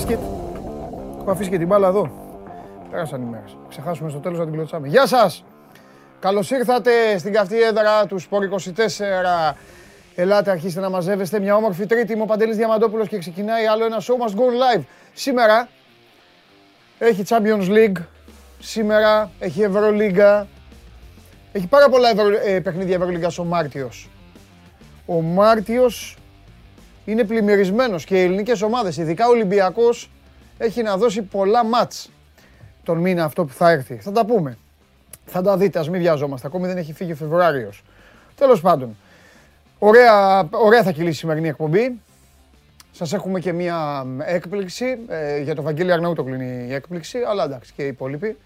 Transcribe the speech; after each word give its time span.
στα 0.00 0.14
μπάσκετ. 0.14 0.18
Έχω 1.20 1.30
αφήσει 1.30 1.50
και 1.50 1.58
την 1.58 1.66
μπάλα 1.66 1.88
εδώ. 1.88 2.10
Πέρασαν 2.90 3.22
οι 3.22 3.24
μέρες. 3.24 3.56
Ξεχάσουμε 3.68 4.10
στο 4.10 4.18
τέλος 4.18 4.38
να 4.38 4.44
την 4.44 4.52
κλωτσάμε. 4.52 4.88
Γεια 4.88 5.06
σας! 5.06 5.44
Καλώς 6.20 6.50
ήρθατε 6.50 7.18
στην 7.18 7.32
καυτή 7.32 7.62
έδρα 7.62 8.06
του 8.06 8.18
Σπορ 8.18 8.44
24. 8.44 9.54
Ελάτε, 10.14 10.50
αρχίστε 10.50 10.80
να 10.80 10.90
μαζεύεστε. 10.90 11.40
Μια 11.40 11.56
όμορφη 11.56 11.86
τρίτη. 11.86 12.12
Είμαι 12.12 12.22
ο 12.22 12.26
Παντελής 12.26 12.56
Διαμαντόπουλος 12.56 13.08
και 13.08 13.18
ξεκινάει 13.18 13.66
άλλο 13.66 13.84
ένα 13.84 14.00
show 14.00 14.26
must 14.26 14.34
go 14.34 14.76
live. 14.76 14.82
Σήμερα 15.12 15.68
έχει 16.98 17.22
Champions 17.28 17.68
League. 17.68 18.02
Σήμερα 18.58 19.30
έχει 19.38 19.62
Ευρωλίγκα. 19.62 20.46
Έχει 21.52 21.66
πάρα 21.66 21.88
πολλά 21.88 22.08
ευρω... 22.10 22.28
ε, 22.44 22.60
παιχνίδια 22.60 22.94
Ευρωλίγκας 22.94 23.38
ο 23.38 23.44
Μάρτιος. 23.44 24.10
Ο 25.06 25.20
Μάρτιος 25.20 26.16
είναι 27.10 27.24
πλημμυρισμένος 27.24 28.04
και 28.04 28.20
οι 28.20 28.24
ελληνικές 28.24 28.62
ομάδες, 28.62 28.96
ειδικά 28.96 29.26
ο 29.26 29.30
Ολυμπιακός, 29.30 30.10
έχει 30.58 30.82
να 30.82 30.96
δώσει 30.96 31.22
πολλά 31.22 31.64
μάτς 31.64 32.10
τον 32.82 32.98
μήνα 32.98 33.24
αυτό 33.24 33.44
που 33.44 33.52
θα 33.52 33.70
έρθει. 33.70 33.94
Θα 33.94 34.12
τα 34.12 34.24
πούμε. 34.24 34.58
Θα 35.24 35.42
τα 35.42 35.56
δείτε, 35.56 35.78
ας 35.78 35.88
μην 35.88 36.00
βιαζόμαστε. 36.00 36.46
Ακόμη 36.46 36.66
δεν 36.66 36.76
έχει 36.76 36.92
φύγει 36.92 37.12
ο 37.12 37.16
Φεβρουάριος. 37.16 37.82
Τέλος 38.34 38.60
πάντων, 38.60 38.96
ωραία, 39.78 40.48
ωραία 40.50 40.82
θα 40.82 40.92
κυλήσει 40.92 41.12
η 41.12 41.18
σημερινή 41.18 41.48
εκπομπή. 41.48 42.00
Σας 42.92 43.12
έχουμε 43.12 43.40
και 43.40 43.52
μία 43.52 44.06
έκπληξη. 44.24 44.98
Ε, 45.08 45.40
για 45.40 45.54
το 45.54 45.62
Βαγγέλη 45.62 45.92
Αρναούτο 45.92 46.24
είναι 46.28 46.64
η 46.68 46.74
έκπληξη, 46.74 47.18
αλλά 47.28 47.44
εντάξει 47.44 47.72
και 47.76 47.82
οι 47.82 47.86
υπόλοιποι. 47.86 48.36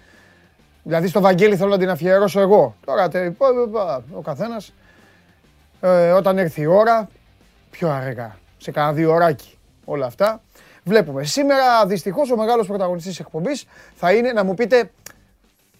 Δηλαδή 0.83 1.09
στο 1.09 1.21
Βαγγέλη 1.21 1.57
θέλω 1.57 1.71
να 1.71 1.79
την 1.79 1.91
αφιερώσω 1.91 2.41
εγώ. 2.41 2.77
Τώρα 2.85 3.09
ο 4.13 4.21
καθένας 4.21 4.73
ε, 5.81 6.11
όταν 6.11 6.39
έρθει 6.39 6.61
η 6.61 6.67
ώρα, 6.67 7.09
πιο 7.71 7.91
αργά, 7.91 8.37
σε 8.65 8.71
κανένα 8.71 8.95
δύο 8.95 9.13
ωράκι 9.13 9.59
όλα 9.85 10.07
αυτά. 10.07 10.43
Βλέπουμε. 10.85 11.25
Σήμερα 11.25 11.87
δυστυχώς 11.87 12.31
ο 12.31 12.37
μεγάλος 12.37 12.67
πρωταγωνιστής 12.67 13.11
της 13.11 13.21
εκπομπής 13.21 13.65
θα 13.95 14.13
είναι 14.13 14.33
να 14.33 14.45
μου 14.45 14.55
πείτε 14.55 14.91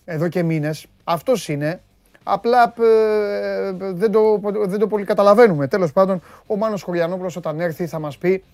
εδώ 0.05 0.29
και 0.29 0.43
μήνες, 0.43 0.87
αυτός 1.05 1.49
είναι, 1.49 1.81
Απλά 2.27 2.75
ε, 2.81 3.73
δεν, 3.73 4.11
το, 4.13 4.41
δεν 4.67 4.79
το 4.79 4.87
πολύ 4.87 5.05
καταλαβαίνουμε. 5.05 5.69
Τέλος 5.69 5.93
πάντων, 5.93 6.23
ο 6.47 6.57
Μάνος 6.57 6.83
Χωριανόπουλος 6.83 7.37
όταν 7.37 7.61
έρθει 7.61 7.87
θα 7.87 7.99
μας 7.99 8.19
πει 8.19 8.45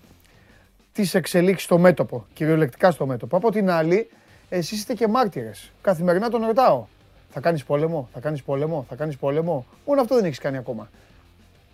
τις 0.93 1.15
εξελίξεις 1.15 1.65
στο 1.65 1.79
μέτωπο, 1.79 2.27
κυριολεκτικά 2.33 2.91
στο 2.91 3.07
μέτωπο. 3.07 3.37
Από 3.37 3.51
την 3.51 3.71
άλλη, 3.71 4.11
εσείς 4.49 4.79
είστε 4.79 4.95
και 4.95 5.09
μάρτυρες. 5.09 5.73
Καθημερινά 5.83 6.29
τον 6.29 6.45
ρωτάω. 6.47 6.87
Θα 7.31 7.41
κάνεις 7.41 7.65
πόλεμο, 7.65 8.09
θα 8.13 8.21
κάνεις 8.21 8.43
πόλεμο, 8.43 8.85
θα 8.89 8.95
κάνεις 8.95 9.17
πόλεμο. 9.17 9.67
Μόνο 9.87 10.01
αυτό 10.01 10.15
δεν 10.15 10.25
έχεις 10.25 10.39
κάνει 10.39 10.57
ακόμα. 10.57 10.91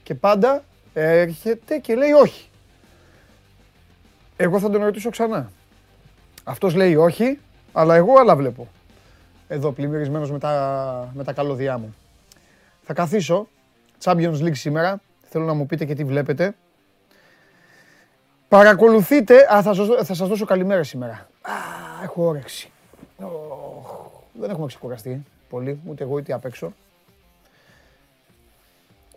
Και 0.03 0.15
πάντα 0.15 0.65
έρχεται 1.01 1.79
και 1.79 1.95
λέει 1.95 2.11
όχι. 2.11 2.49
Εγώ 4.37 4.59
θα 4.59 4.71
τον 4.71 4.83
ρωτήσω 4.83 5.11
ξανά. 5.11 5.51
Αυτός 6.45 6.75
λέει 6.75 6.97
όχι, 6.97 7.39
αλλά 7.73 7.95
εγώ 7.95 8.19
άλλα 8.19 8.37
βλέπω. 8.37 8.69
Εδώ 9.49 9.73
πλημμυρισμένος 9.73 10.31
με 10.31 10.39
τα, 10.39 11.13
με 11.15 11.25
τα 11.25 11.33
καλώδιά 11.33 11.79
μου. 11.79 11.95
Θα 12.83 12.93
καθίσω. 12.93 13.49
Champions 14.05 14.41
League 14.41 14.57
σήμερα. 14.57 15.01
Θέλω 15.29 15.45
να 15.45 15.55
μου 15.55 15.67
πείτε 15.67 15.85
και 15.85 15.95
τι 15.95 16.05
βλέπετε. 16.05 16.55
Παρακολουθείτε. 18.49 19.55
Α, 19.55 19.63
θα 19.63 19.75
σας, 19.75 19.87
θα 20.07 20.15
σας 20.15 20.29
δώσω 20.29 20.45
καλημέρα 20.45 20.83
σήμερα. 20.83 21.29
Α, 21.41 21.53
έχω 22.03 22.27
όρεξη. 22.27 22.71
δεν 24.33 24.51
έχουμε 24.51 24.67
ξεκουραστεί 24.67 25.25
πολύ, 25.49 25.81
ούτε 25.87 26.05
εγώ 26.05 26.15
ούτε 26.15 26.33
απ' 26.33 26.45
έξω. 26.45 26.73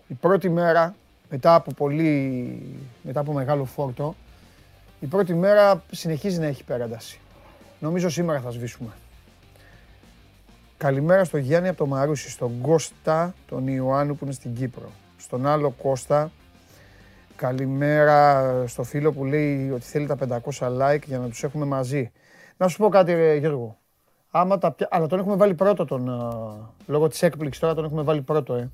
Η 0.07 0.13
πρώτη 0.13 0.49
μέρα, 0.49 0.95
μετά 1.29 1.55
από 1.55 1.71
πολύ, 1.73 2.61
μετά 3.01 3.19
από 3.19 3.33
μεγάλο 3.33 3.65
φόρτο, 3.65 4.15
η 4.99 5.05
πρώτη 5.05 5.33
μέρα 5.33 5.83
συνεχίζει 5.91 6.39
να 6.39 6.45
έχει 6.45 6.63
πέρανταση. 6.63 7.19
Νομίζω 7.79 8.09
σήμερα 8.09 8.39
θα 8.39 8.51
σβήσουμε. 8.51 8.89
Καλημέρα 10.77 11.23
στο 11.23 11.37
Γιάννη 11.37 11.67
από 11.67 11.77
το 11.77 11.85
Μαρούσι, 11.85 12.29
στον 12.29 12.61
Κώστα, 12.61 13.33
τον 13.47 13.67
Ιωάννου 13.67 14.15
που 14.15 14.25
είναι 14.25 14.33
στην 14.33 14.53
Κύπρο. 14.53 14.89
Στον 15.17 15.47
άλλο 15.47 15.69
Κώστα, 15.69 16.31
καλημέρα 17.35 18.43
στο 18.67 18.83
φίλο 18.83 19.11
που 19.11 19.25
λέει 19.25 19.69
ότι 19.69 19.85
θέλει 19.85 20.07
τα 20.07 20.41
500 20.59 20.67
like 20.81 21.03
για 21.05 21.19
να 21.19 21.27
τους 21.27 21.43
έχουμε 21.43 21.65
μαζί. 21.65 22.11
Να 22.57 22.67
σου 22.67 22.77
πω 22.77 22.89
κάτι 22.89 23.13
ρε, 23.13 23.35
Γιώργο. 23.35 23.77
Άμα 24.31 24.57
τα 24.57 24.71
πια... 24.71 24.87
Αλλά 24.91 25.07
τον 25.07 25.19
έχουμε 25.19 25.35
βάλει 25.35 25.53
πρώτο 25.53 25.85
τον... 25.85 26.09
Λόγω 26.85 27.07
της 27.07 27.21
έκπληξης 27.21 27.61
τώρα 27.61 27.73
τον 27.73 27.85
έχουμε 27.85 28.01
βάλει 28.01 28.21
πρώτο, 28.21 28.53
ε. 28.55 28.69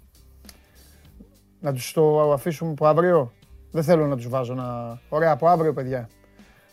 Να 1.65 1.73
τους 1.73 1.91
το 1.93 2.31
αφήσουμε 2.31 2.71
από 2.71 2.85
αύριο; 2.87 3.31
Δεν 3.71 3.83
θέλω 3.83 4.07
να 4.07 4.15
τους 4.15 4.29
βάζω 4.29 4.53
να... 4.53 4.99
Ωραία, 5.09 5.31
από 5.31 5.47
αύριο 5.47 5.73
παιδιά. 5.73 6.09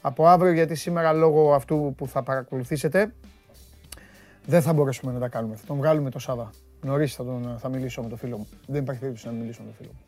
Από 0.01 0.27
αύριο 0.27 0.53
γιατί 0.53 0.75
σήμερα 0.75 1.13
λόγω 1.13 1.55
αυτού 1.55 1.95
που 1.97 2.07
θα 2.07 2.23
παρακολουθήσετε 2.23 3.15
δεν 4.47 4.63
θα 4.63 4.73
μπορέσουμε 4.73 5.13
να 5.13 5.19
τα 5.19 5.29
κάνουμε. 5.29 5.57
Θα 5.57 5.67
τον 5.67 5.77
βγάλουμε 5.77 6.11
το 6.11 6.19
Σάβα. 6.19 6.51
Νωρίς 6.83 7.15
θα, 7.15 7.25
τον, 7.25 7.57
θα 7.59 7.69
μιλήσω 7.69 8.03
με 8.03 8.09
τον 8.09 8.19
φίλο 8.19 8.39
μου. 8.39 8.49
Δεν 8.67 8.83
υπάρχει 8.83 9.01
περίπτωση 9.01 9.27
να 9.27 9.33
μιλήσω 9.33 9.61
με 9.63 9.67
τον 9.67 9.77
φίλο 9.77 9.91
μου. 9.93 10.01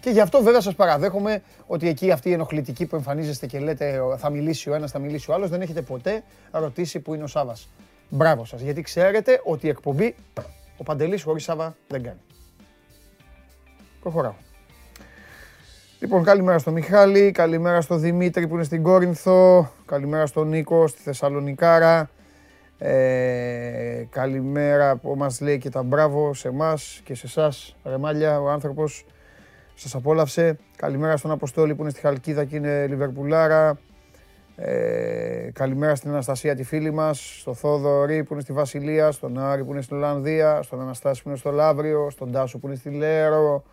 Και 0.00 0.10
γι' 0.10 0.20
αυτό 0.20 0.42
βέβαια 0.42 0.60
σας 0.60 0.74
παραδέχομαι 0.74 1.42
ότι 1.66 1.88
εκεί 1.88 2.10
αυτή 2.10 2.28
η 2.28 2.32
ενοχλητική 2.32 2.86
που 2.86 2.96
εμφανίζεστε 2.96 3.46
και 3.46 3.58
λέτε 3.58 4.00
θα 4.16 4.30
μιλήσει 4.30 4.70
ο 4.70 4.74
ένας, 4.74 4.90
θα 4.90 4.98
μιλήσει 4.98 5.30
ο 5.30 5.34
άλλος, 5.34 5.50
δεν 5.50 5.60
έχετε 5.60 5.82
ποτέ 5.82 6.22
ρωτήσει 6.50 7.00
που 7.00 7.14
είναι 7.14 7.24
ο 7.24 7.26
Σάβας. 7.26 7.68
Μπράβο 8.08 8.44
σας, 8.44 8.60
γιατί 8.60 8.82
ξέρετε 8.82 9.40
ότι 9.44 9.66
η 9.66 9.68
εκπομπή 9.68 10.14
ο 10.76 10.82
Παντελής 10.82 11.22
χωρίς 11.22 11.44
Σάβα 11.44 11.76
δεν 11.88 12.02
κάνει. 12.02 12.18
Προχωράω. 14.00 14.34
Λοιπόν, 16.00 16.24
καλημέρα 16.24 16.58
στο 16.58 16.70
Μιχάλη, 16.70 17.30
καλημέρα 17.30 17.80
στο 17.80 17.96
Δημήτρη 17.96 18.46
που 18.46 18.54
είναι 18.54 18.64
στην 18.64 18.82
Κόρινθο, 18.82 19.70
καλημέρα 19.86 20.26
στον 20.26 20.48
Νίκο 20.48 20.86
στη 20.86 21.02
Θεσσαλονικάρα, 21.02 22.10
ε, 22.78 24.04
καλημέρα 24.10 24.96
που 24.96 25.14
μας 25.16 25.40
λέει 25.40 25.58
και 25.58 25.70
τα 25.70 25.82
μπράβο 25.82 26.34
σε 26.34 26.48
εμάς 26.48 27.00
και 27.04 27.14
σε 27.14 27.26
εσάς, 27.26 27.76
Ρεμάλια, 27.84 28.40
ο 28.40 28.48
άνθρωπος 28.50 29.04
σας 29.74 29.94
απόλαυσε. 29.94 30.58
Καλημέρα 30.76 31.16
στον 31.16 31.30
Αποστόλη 31.30 31.74
που 31.74 31.82
είναι 31.82 31.90
στη 31.90 32.00
Χαλκίδα 32.00 32.44
και 32.44 32.56
είναι 32.56 32.86
Λιβερπουλάρα. 32.86 33.78
Ε, 34.56 35.50
καλημέρα 35.52 35.94
στην 35.94 36.10
Αναστασία 36.10 36.54
τη 36.54 36.62
φίλη 36.62 36.90
μας, 36.90 37.38
στο 37.40 37.54
Θόδωρη 37.54 38.24
που 38.24 38.32
είναι 38.32 38.42
στη 38.42 38.52
Βασιλεία, 38.52 39.10
στον 39.10 39.38
Άρη 39.38 39.64
που 39.64 39.72
είναι 39.72 39.82
στην 39.82 39.96
Ολλανδία, 39.96 40.62
στον 40.62 40.80
Αναστάση 40.80 41.22
που 41.22 41.28
είναι 41.28 41.38
στο 41.38 41.50
Λαύριο, 41.50 42.10
στον 42.10 42.32
Τάσο 42.32 42.58
που 42.58 42.66
είναι 42.66 42.76
στη 42.76 42.90
Λέρο, 42.90 43.64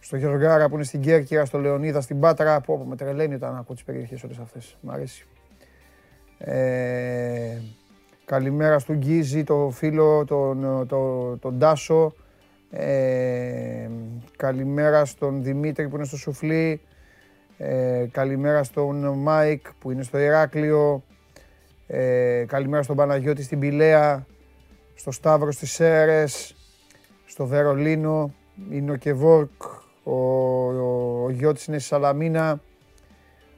στο 0.00 0.16
Γεωργάρα 0.16 0.68
που 0.68 0.74
είναι 0.74 0.84
στην 0.84 1.00
Κέρκυρα, 1.00 1.44
στο 1.44 1.58
Λεωνίδα, 1.58 2.00
στην 2.00 2.20
Πάτρα. 2.20 2.60
Που 2.60 2.84
με 2.88 2.96
τρελαίνει 2.96 3.34
όταν 3.34 3.56
ακούω 3.56 3.74
τις 3.74 3.84
περιοχές 3.84 4.22
όλες 4.22 4.38
αυτές. 4.38 4.76
Μ' 4.80 4.90
αρέσει. 4.90 5.26
Ε, 6.38 7.58
καλημέρα 8.24 8.78
στον 8.78 8.96
Γκίζη, 8.96 9.44
το 9.44 9.70
φίλο, 9.72 10.24
τον, 10.24 10.86
τον, 10.86 11.38
τον 11.38 11.58
Τάσο. 11.58 12.14
Ε, 12.70 13.88
καλημέρα 14.36 15.04
στον 15.04 15.42
Δημήτρη 15.42 15.88
που 15.88 15.96
είναι 15.96 16.04
στο 16.04 16.16
Σουφλί. 16.16 16.80
Ε, 17.58 18.06
καλημέρα 18.10 18.62
στον 18.64 19.18
Μάικ 19.18 19.66
που 19.78 19.90
είναι 19.90 20.02
στο 20.02 20.18
Ηράκλειο. 20.18 21.02
Ε, 21.86 22.44
καλημέρα 22.46 22.82
στον 22.82 22.96
Παναγιώτη 22.96 23.42
στην 23.42 23.58
Πυλαία. 23.58 24.26
Στο 24.94 25.10
Σταύρο 25.10 25.52
στις 25.52 25.72
Σέρρες. 25.72 26.54
Στο 27.26 27.46
Βερολίνο. 27.46 28.34
Είναι 28.70 28.92
ο 28.92 28.96
Κεβόρκ 28.96 29.50
ο, 30.10 30.14
ο, 30.14 31.24
ο 31.24 31.30
Γιώτης 31.30 31.66
είναι 31.66 31.78
στη 31.78 31.88
Σαλαμίνα. 31.88 32.60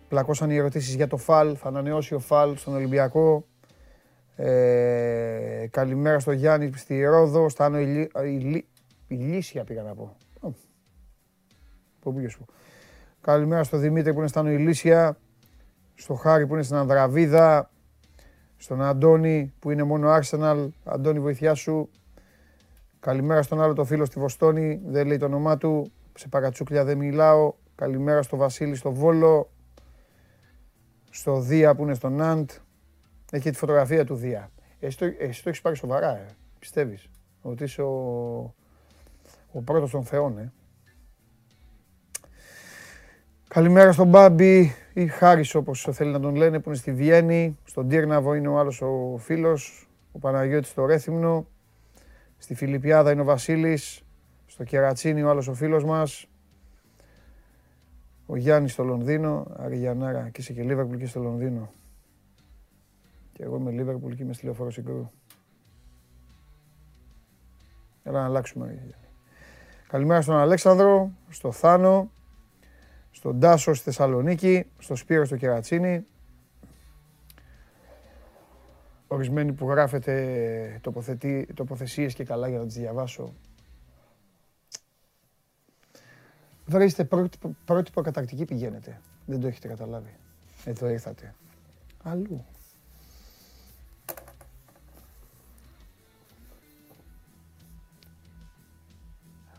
Πλακώσαν 0.08 0.50
οι 0.50 0.56
ερωτήσεις 0.56 0.94
για 0.94 1.06
το 1.06 1.16
Φαλ. 1.16 1.56
Θα 1.58 1.68
ανανεώσει 1.68 2.14
ο 2.14 2.18
Φαλ 2.18 2.56
στον 2.56 2.74
Ολυμπιακό. 2.74 3.44
Ε, 4.36 5.66
καλημέρα 5.70 6.18
στο 6.18 6.32
Γιάννη 6.32 6.72
στη 6.76 7.04
Ρόδο. 7.04 7.48
Στάνω 7.48 7.80
η, 7.80 8.10
η, 8.24 8.66
Ηλίσια 9.06 9.64
πήγα 9.64 9.82
να 9.82 9.94
πω. 9.94 10.16
Πού 12.00 12.14
πήγες 12.14 12.36
που. 12.36 12.44
Καλημέρα 13.20 13.62
στο 13.62 13.76
Δημήτρη 13.76 14.12
που 14.12 14.18
είναι 14.18 14.28
Στάνο 14.28 14.50
Ηλίσια. 14.50 15.16
Στο 15.94 16.14
Χάρη 16.14 16.46
που 16.46 16.54
είναι 16.54 16.62
στην 16.62 16.76
Ανδραβίδα. 16.76 17.70
Στον 18.56 18.82
Αντώνη 18.82 19.52
που 19.58 19.70
είναι 19.70 19.82
μόνο 19.82 20.16
Arsenal. 20.16 20.68
Αντώνη 20.84 21.20
βοηθιά 21.20 21.54
σου. 21.54 21.90
Καλημέρα 23.00 23.42
στον 23.42 23.62
άλλο 23.62 23.72
το 23.72 23.84
φίλο 23.84 24.04
στη 24.04 24.20
Βοστόνη. 24.20 24.80
Δεν 24.84 25.06
λέει 25.06 25.16
το 25.16 25.24
όνομά 25.24 25.56
του 25.56 25.92
σε 26.14 26.28
παρατσούκλια 26.28 26.84
δεν 26.84 26.98
μιλάω. 26.98 27.54
Καλημέρα 27.74 28.22
στο 28.22 28.36
Βασίλη 28.36 28.74
στο 28.74 28.92
Βόλο. 28.92 29.50
Στο 31.10 31.40
Δία 31.40 31.74
που 31.74 31.82
είναι 31.82 31.94
στο 31.94 32.08
Ναντ. 32.08 32.50
Έχει 33.32 33.50
τη 33.50 33.56
φωτογραφία 33.56 34.04
του 34.04 34.14
Δία. 34.14 34.50
Εσύ 34.80 34.98
το, 34.98 35.04
εσύ 35.18 35.42
το 35.42 35.48
έχεις 35.48 35.60
πάρει 35.60 35.76
σοβαρά, 35.76 36.16
ε. 36.16 36.26
πιστεύεις. 36.58 37.08
Ότι 37.42 37.64
είσαι 37.64 37.82
ο, 37.82 37.94
ο 39.52 39.60
πρώτος 39.64 39.90
των 39.90 40.04
θεών, 40.04 40.38
ε; 40.38 40.52
Καλημέρα 43.48 43.92
στον 43.92 44.08
Μπάμπη 44.08 44.74
ή 44.92 45.06
Χάρης 45.06 45.54
όπως 45.54 45.88
θέλει 45.90 46.10
να 46.10 46.20
τον 46.20 46.34
λένε 46.34 46.60
που 46.60 46.68
είναι 46.68 46.78
στη 46.78 46.92
Βιέννη. 46.92 47.58
Στον 47.64 47.88
Τύρναβο 47.88 48.34
είναι 48.34 48.48
ο 48.48 48.58
άλλος 48.58 48.82
ο 48.82 49.16
φίλος, 49.18 49.88
ο 50.12 50.18
Παναγιώτης 50.18 50.70
στο 50.70 50.86
Ρέθυμνο. 50.86 51.46
Στη 52.38 52.54
Φιλιππιάδα 52.54 53.12
είναι 53.12 53.20
ο 53.20 53.24
Βασίλης. 53.24 54.02
Στο 54.52 54.64
Κερατσίνι 54.64 55.22
ο 55.22 55.30
άλλος 55.30 55.48
ο 55.48 55.54
φίλος 55.54 55.84
μας. 55.84 56.26
Ο 58.26 58.36
Γιάννης 58.36 58.72
στο 58.72 58.84
Λονδίνο, 58.84 59.46
Αργιανάρα 59.56 60.28
και 60.28 60.40
είσαι 60.40 60.52
και 60.52 60.62
Λίβερπουλ 60.62 60.96
και 60.96 61.06
στο 61.06 61.20
Λονδίνο. 61.20 61.70
Και 63.32 63.42
εγώ 63.42 63.56
είμαι 63.56 63.70
Λίβερπουλ 63.70 64.12
και 64.12 64.22
είμαι 64.22 64.32
στη 64.32 64.44
λεωφόρο 64.44 64.70
Συγκρού. 64.70 65.10
Έλα 68.02 68.20
να 68.20 68.24
αλλάξουμε. 68.24 68.94
Καλημέρα 69.88 70.20
στον 70.20 70.36
Αλέξανδρο, 70.36 71.10
στο 71.28 71.52
Θάνο, 71.52 72.10
στον 73.10 73.40
Τάσο 73.40 73.74
στη 73.74 73.84
Θεσσαλονίκη, 73.84 74.66
στο 74.78 74.94
Σπύρο 74.94 75.24
στο 75.24 75.36
Κερατσίνη. 75.36 76.04
Ορισμένοι 79.06 79.52
που 79.52 79.68
γράφετε 79.68 80.80
τοποθεσίες 81.54 82.14
και 82.14 82.24
καλά 82.24 82.48
για 82.48 82.58
να 82.58 82.66
τις 82.66 82.76
διαβάσω. 82.76 83.34
Βρέστε 86.72 87.04
πρότυπο, 87.04 87.56
πρότυπο 87.64 88.02
κατακτική 88.02 88.44
πηγαίνετε. 88.44 89.00
Δεν 89.26 89.40
το 89.40 89.46
έχετε 89.46 89.68
καταλάβει. 89.68 90.16
Εδώ 90.64 90.88
ήρθατε. 90.88 91.34
Αλλού. 92.02 92.44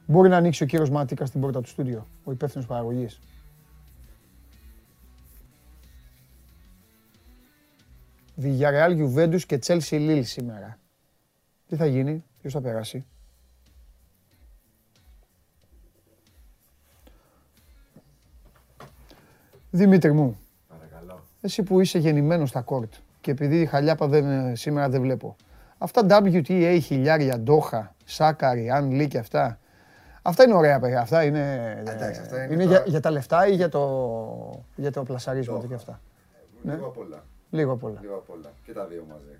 Μπορεί 0.05 0.29
να 0.29 0.37
ανοίξει 0.37 0.63
ο 0.63 0.65
κύριος 0.65 0.89
Ματίκα 0.89 1.25
στην 1.25 1.41
πόρτα 1.41 1.61
του 1.61 1.69
στούντιο, 1.69 2.07
ο 2.23 2.31
υπεύθυνος 2.31 2.65
παραγωγής. 2.67 3.19
Villarreal, 8.41 8.97
Juventus 8.97 9.41
και 9.41 9.59
Chelsea 9.65 9.79
Lille 9.79 10.21
σήμερα. 10.23 10.79
Τι 11.67 11.75
θα 11.75 11.85
γίνει, 11.85 12.23
ποιος 12.41 12.53
θα 12.53 12.61
περάσει; 12.61 13.05
Δημήτρη 19.75 20.11
μου, 20.13 20.39
Παρακαλώ. 20.67 21.23
εσύ 21.41 21.63
που 21.63 21.79
είσαι 21.79 21.99
γεννημένος 21.99 22.49
στα 22.49 22.61
κόρτ 22.61 22.93
και 23.21 23.31
επειδή 23.31 23.61
η 23.61 23.65
χαλιάπα 23.65 24.07
δεν, 24.07 24.55
σήμερα 24.55 24.89
δεν 24.89 25.01
βλέπω. 25.01 25.35
Αυτά 25.77 26.01
WTA, 26.09 26.77
χιλιάρια, 26.81 27.39
Ντόχα, 27.39 27.95
Σάκαρη, 28.05 28.69
Αν 28.69 28.91
Λί 28.91 29.07
και 29.07 29.17
αυτά. 29.17 29.59
Αυτά 30.21 30.43
είναι 30.43 30.53
ωραία 30.53 30.79
παιδιά. 30.79 30.99
Αυτά 31.01 31.23
είναι, 31.23 31.73
Εντάξει, 31.79 32.19
αυτά 32.21 32.43
είναι 32.43 32.53
είναι 32.53 32.63
τώρα- 32.63 32.75
για, 32.77 32.83
για 32.87 32.99
τα 32.99 33.11
λεφτά 33.11 33.47
ή 33.47 33.55
για 33.55 33.69
το, 33.69 34.63
για 34.75 34.91
το 34.91 35.03
πλασαρίσματα 35.03 35.59
και 35.61 35.65
Ντόχα. 35.67 35.75
αυτά. 35.75 36.01
Ναι. 36.61 36.73
Λίγο 36.73 36.85
απ' 36.87 36.97
όλα. 36.97 37.23
Λίγο 37.49 37.71
απ' 37.71 37.83
όλα. 37.83 37.97
Λίγο 38.01 38.15
απ' 38.15 38.29
όλα. 38.29 38.51
Και 38.65 38.71
τα 38.73 38.85
δύο 38.85 39.05
μαζί. 39.09 39.39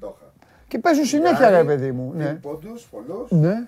Ντόχα. 0.00 0.32
Και 0.68 0.78
παίζουν 0.78 1.04
συνέχεια 1.04 1.50
ρε 1.50 1.64
παιδί 1.64 1.92
μου. 1.92 2.12
Ναι. 2.14 2.24
Δίνει 2.24 2.38
πόντους, 2.38 2.88
πολλούς 2.90 3.30
ναι. 3.30 3.66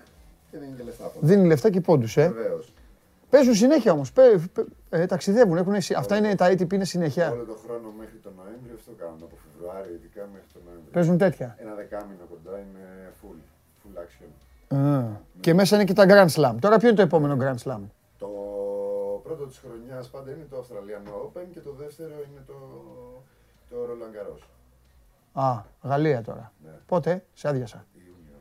και 0.51 0.59
δίνει 0.59 0.73
και 0.77 0.83
λεφτά 0.83 1.05
πόντους. 1.05 1.29
Δίνει 1.29 1.47
λεφτά 1.47 1.71
και 1.71 1.81
πόντους, 1.81 2.17
ε. 2.17 2.29
Βεβαίως. 2.29 2.73
Παίζουν 3.35 3.55
συνέχεια 3.55 3.93
όμως. 3.93 4.13
Παι, 4.13 4.23
παι- 4.53 4.67
ε, 4.91 5.07
ταξιδεύουν. 5.07 5.57
Έχουν, 5.57 5.81
συ- 5.81 5.97
αυτά 5.97 6.17
είναι 6.17 6.35
τα 6.35 6.47
ATP 6.51 6.73
είναι 6.73 6.85
συνέχεια. 6.85 7.31
Όλο 7.31 7.45
τον 7.45 7.57
χρόνο 7.67 7.89
μέχρι 7.99 8.19
τον 8.23 8.33
Νοέμβριο 8.37 8.75
αυτό 8.75 8.91
κάνουν. 8.99 9.19
Από 9.23 9.37
Φεβρουάριο 9.45 9.93
ειδικά 9.95 10.23
μέχρι 10.33 10.49
τον 10.53 10.63
Νοέμβριο. 10.67 10.91
Παίζουν 10.93 11.19
τέτοια. 11.19 11.57
Ένα 11.61 11.75
δεκάμινο 11.75 12.25
κοντά 12.33 12.55
είναι 12.65 12.83
full. 13.21 13.39
Full 13.81 13.97
action. 14.05 14.29
Α. 14.77 15.05
Και 15.41 15.55
μέσα 15.55 15.75
είναι 15.77 15.85
και 15.85 15.93
τα 15.93 16.05
Grand 16.09 16.31
Slam. 16.37 16.55
Τώρα 16.61 16.77
ποιο 16.79 16.89
είναι 16.89 16.97
το 16.97 17.03
επόμενο 17.03 17.37
Grand 17.43 17.59
Slam; 17.65 17.81
Το 18.19 18.29
πρώτο 19.25 19.45
της 19.47 19.59
χρονιάς 19.65 20.09
πάντα 20.09 20.31
είναι 20.31 20.47
το 20.51 20.57
Australian 20.63 21.09
Open 21.25 21.45
και 21.53 21.61
το 21.61 21.73
δεύτερο 21.73 22.13
είναι 22.31 22.43
το, 22.47 22.55
το 23.71 23.77
Roland 23.89 24.13
Garros. 24.17 24.43
Α, 25.33 25.63
Γαλλία 25.83 26.23
τώρα. 26.23 26.53
Ναι. 26.65 26.71
Πότε, 26.87 27.25
σε 27.35 27.49
άδειασα. 27.49 27.85
Ιούνιο. 27.95 28.39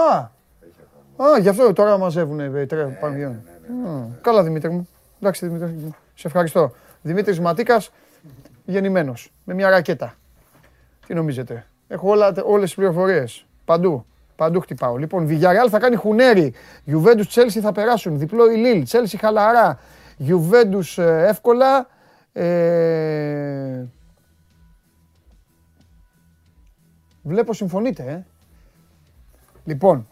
Α, 0.00 0.28
Έχει 0.60 0.80
ακόμα. 1.16 1.30
α, 1.34 1.38
γι' 1.38 1.48
αυτό 1.48 1.72
τώρα 1.72 1.98
μαζεύουν 1.98 2.40
ε, 2.40 2.66
τρέ, 2.66 2.84
Ναι, 2.84 2.92
πάνω 2.92 3.12
ναι, 3.12 3.18
γύρω. 3.18 3.28
ναι, 3.30 3.36
ναι, 3.36 3.50
Α, 3.50 3.59
Καλά 4.20 4.42
Δημήτρη 4.42 4.70
μου. 4.70 4.88
Εντάξει 5.20 5.46
Δημήτρη, 5.46 5.94
σε 6.14 6.26
ευχαριστώ. 6.26 6.72
Δημήτρης 7.02 7.40
Ματίκας, 7.40 7.92
γεννημένος, 8.64 9.32
με 9.44 9.54
μια 9.54 9.70
ρακέτα. 9.70 10.14
Τι 11.06 11.14
νομίζετε; 11.14 11.66
Έχω 11.88 12.08
όλα, 12.08 12.34
όλες 12.44 12.64
τις 12.64 12.74
πληροφορίες. 12.74 13.46
Παντού. 13.64 14.04
Παντού 14.36 14.60
χτυπάω. 14.60 14.96
Λοιπόν, 14.96 15.26
Villarreal 15.30 15.68
θα 15.70 15.78
κάνει 15.78 15.96
χουνέρι. 15.96 16.54
Juventus 16.86 17.26
Chelsea 17.34 17.60
θα 17.60 17.72
περάσουν. 17.72 18.18
Διπλό 18.18 18.50
η 18.50 18.56
Λίλ. 18.56 18.86
Chelsea 18.90 19.16
χαλαρά. 19.18 19.78
Juventus 20.28 21.02
ε, 21.02 21.26
εύκολα. 21.28 21.88
Ε, 22.32 23.84
Βλέπω 27.22 27.52
συμφωνείτε, 27.52 28.02
ε. 28.02 28.24
Λοιπόν, 29.64 30.08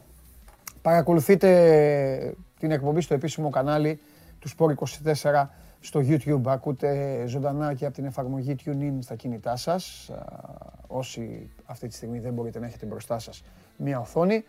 παρακολουθείτε 0.83 2.35
την 2.59 2.71
εκπομπή 2.71 3.01
στο 3.01 3.15
επίσημο 3.15 3.51
κανάλι 3.51 4.01
του 4.39 4.49
Sport24 4.49 5.47
στο 5.81 6.01
YouTube. 6.01 6.43
Ακούτε 6.47 7.25
ζωντανά 7.27 7.75
και 7.75 7.85
από 7.85 7.95
την 7.95 8.05
εφαρμογή 8.05 8.57
TuneIn 8.65 8.99
στα 9.01 9.15
κινητά 9.15 9.57
σας. 9.57 10.11
Α, 10.11 10.77
Όσοι 10.91 11.51
αυτή 11.65 11.89
τη 11.89 11.95
στιγμή 11.95 12.19
δεν 12.19 12.33
μπορείτε 12.33 12.59
να 12.59 12.67
έχετε 12.67 12.87
μπροστά 12.87 13.19
σας 13.19 13.43
μία 13.77 14.01
οθόνη. 14.01 14.45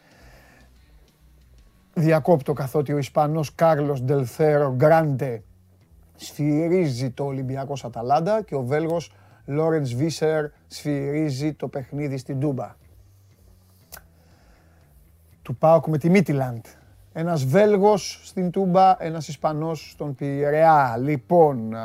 Διακόπτω 1.94 2.54
καθότι 2.54 2.94
ο 2.94 2.98
Ισπανός 2.98 3.56
Κάρλος 3.56 4.02
Ντελθέρο 4.02 4.74
Γκράντε 4.76 5.44
σφυρίζει 6.16 7.10
το 7.10 7.24
Ολυμπιακός 7.24 7.86
Αταλάντα 7.86 8.42
και 8.42 8.56
ο 8.56 8.62
Βέλγος 8.62 9.12
Λόρεντς 9.46 9.94
Βίσερ 9.94 10.46
σφυρίζει 10.68 11.54
το 11.54 11.68
παιχνίδι 11.68 12.18
στην 12.18 12.40
Τούμπα. 12.40 12.76
Του 15.42 15.56
ΠΑΟΚ 15.56 15.88
με 15.88 15.98
τη 15.98 16.10
Μίτιλαντ. 16.10 16.66
Ένας 17.20 17.46
Βέλγος 17.46 18.22
στην 18.24 18.52
Τούμπα, 18.52 19.04
ένας 19.04 19.28
Ισπανός 19.28 19.90
στον 19.92 20.16
Πειραιά. 20.16 20.98
Λοιπόν, 21.02 21.76
α, 21.76 21.82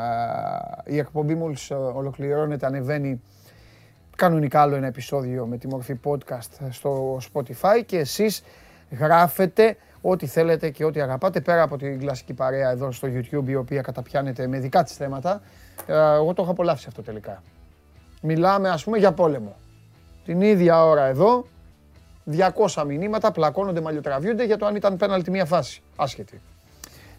η 0.84 0.98
εκπομπή 0.98 1.34
μόλις 1.34 1.70
ε, 1.70 1.74
ολοκληρώνεται, 1.74 2.66
ανεβαίνει 2.66 3.20
κανονικά 4.16 4.60
άλλο 4.60 4.74
ένα 4.76 4.86
επεισόδιο 4.86 5.46
με 5.46 5.56
τη 5.56 5.66
μορφή 5.68 6.00
podcast 6.04 6.66
στο 6.70 7.18
Spotify 7.32 7.82
και 7.86 7.98
εσείς 7.98 8.42
γράφετε 8.90 9.76
ό,τι 10.00 10.26
θέλετε 10.26 10.70
και 10.70 10.84
ό,τι 10.84 11.00
αγαπάτε 11.00 11.40
πέρα 11.40 11.62
από 11.62 11.76
την 11.76 11.98
κλασική 11.98 12.32
παρέα 12.32 12.70
εδώ 12.70 12.92
στο 12.92 13.08
YouTube 13.08 13.46
η 13.48 13.54
οποία 13.54 13.80
καταπιάνεται 13.80 14.46
με 14.46 14.58
δικά 14.58 14.82
της 14.82 14.96
θέματα. 14.96 15.40
Ε, 15.86 15.92
Εγώ 15.94 16.34
το 16.34 16.42
έχω 16.42 16.50
απολαύσει 16.50 16.84
αυτό 16.88 17.02
τελικά. 17.02 17.42
Μιλάμε 18.22 18.68
ας 18.68 18.84
πούμε 18.84 18.98
για 18.98 19.12
πόλεμο. 19.12 19.56
Την 20.24 20.40
ίδια 20.40 20.84
ώρα 20.84 21.04
εδώ 21.04 21.46
200 22.74 22.84
μηνύματα 22.86 23.30
πλακώνονται, 23.30 23.80
μαλλιοτραβιούνται 23.80 24.44
για 24.44 24.58
το 24.58 24.66
αν 24.66 24.74
ήταν 24.74 24.96
πέναλτι 24.96 25.30
μία 25.30 25.44
φάση. 25.44 25.82
Άσχετη. 25.96 26.40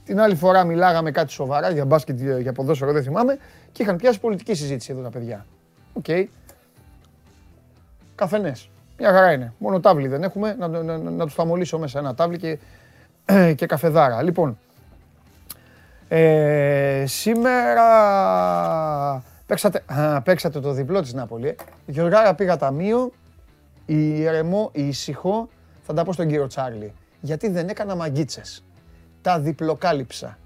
Την 0.05 0.19
άλλη 0.19 0.35
φορά 0.35 0.63
μιλάγαμε 0.63 1.11
κάτι 1.11 1.31
σοβαρά 1.31 1.69
για 1.69 1.85
μπάσκετ, 1.85 2.19
για 2.39 2.53
ποδόσφαιρο, 2.53 2.91
δεν 2.91 3.03
θυμάμαι, 3.03 3.37
και 3.71 3.83
είχαν 3.83 3.95
πιάσει 3.95 4.19
πολιτική 4.19 4.53
συζήτηση 4.53 4.91
εδώ 4.91 5.01
τα 5.01 5.09
παιδιά. 5.09 5.45
Οκ. 5.93 6.05
Καφενές. 8.15 8.69
Μια 8.97 9.11
χαρά 9.11 9.31
είναι. 9.31 9.53
Μόνο 9.57 9.79
τάβλι 9.79 10.07
δεν 10.07 10.23
έχουμε, 10.23 10.55
να, 10.59 10.67
να, 10.67 10.83
να, 10.83 10.97
να 10.97 11.25
τους 11.25 11.35
τα 11.35 11.45
μολύσω 11.45 11.79
μέσα 11.79 11.99
ένα 11.99 12.15
τάβλι 12.15 12.37
και, 12.37 12.57
και 13.57 13.65
καφεδάρα. 13.65 14.21
Λοιπόν, 14.21 14.57
ε, 16.07 17.03
σήμερα 17.07 17.83
παίξατε, 19.45 19.83
α, 19.85 20.21
παίξατε 20.21 20.59
το 20.59 20.71
διπλό 20.71 21.01
της 21.01 21.13
Νάπολη. 21.13 21.47
Ε. 21.47 21.55
Γιωργάρα 21.85 22.35
πήγα 22.35 22.57
ταμείο, 22.57 23.11
ηρεμό, 23.85 24.69
ήσυχο, 24.73 25.49
θα 25.81 25.93
τα 25.93 26.03
πω 26.03 26.13
στον 26.13 26.27
κύριο 26.27 26.47
Τσάρλι. 26.47 26.93
Γιατί 27.21 27.49
δεν 27.49 27.69
έκανα 27.69 27.95
μαγκίτσες. 27.95 28.63
Τα 29.21 29.39
διπλοκάλυψα. 29.39 30.37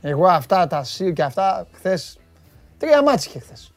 Εγώ 0.00 0.26
αυτά 0.26 0.66
τα 0.66 0.84
σύρ 0.84 1.12
και 1.12 1.22
αυτά 1.22 1.66
χθες. 1.72 2.18
Τρία 2.78 3.02
μάτς 3.02 3.26
είχε 3.26 3.38
χθες. 3.38 3.72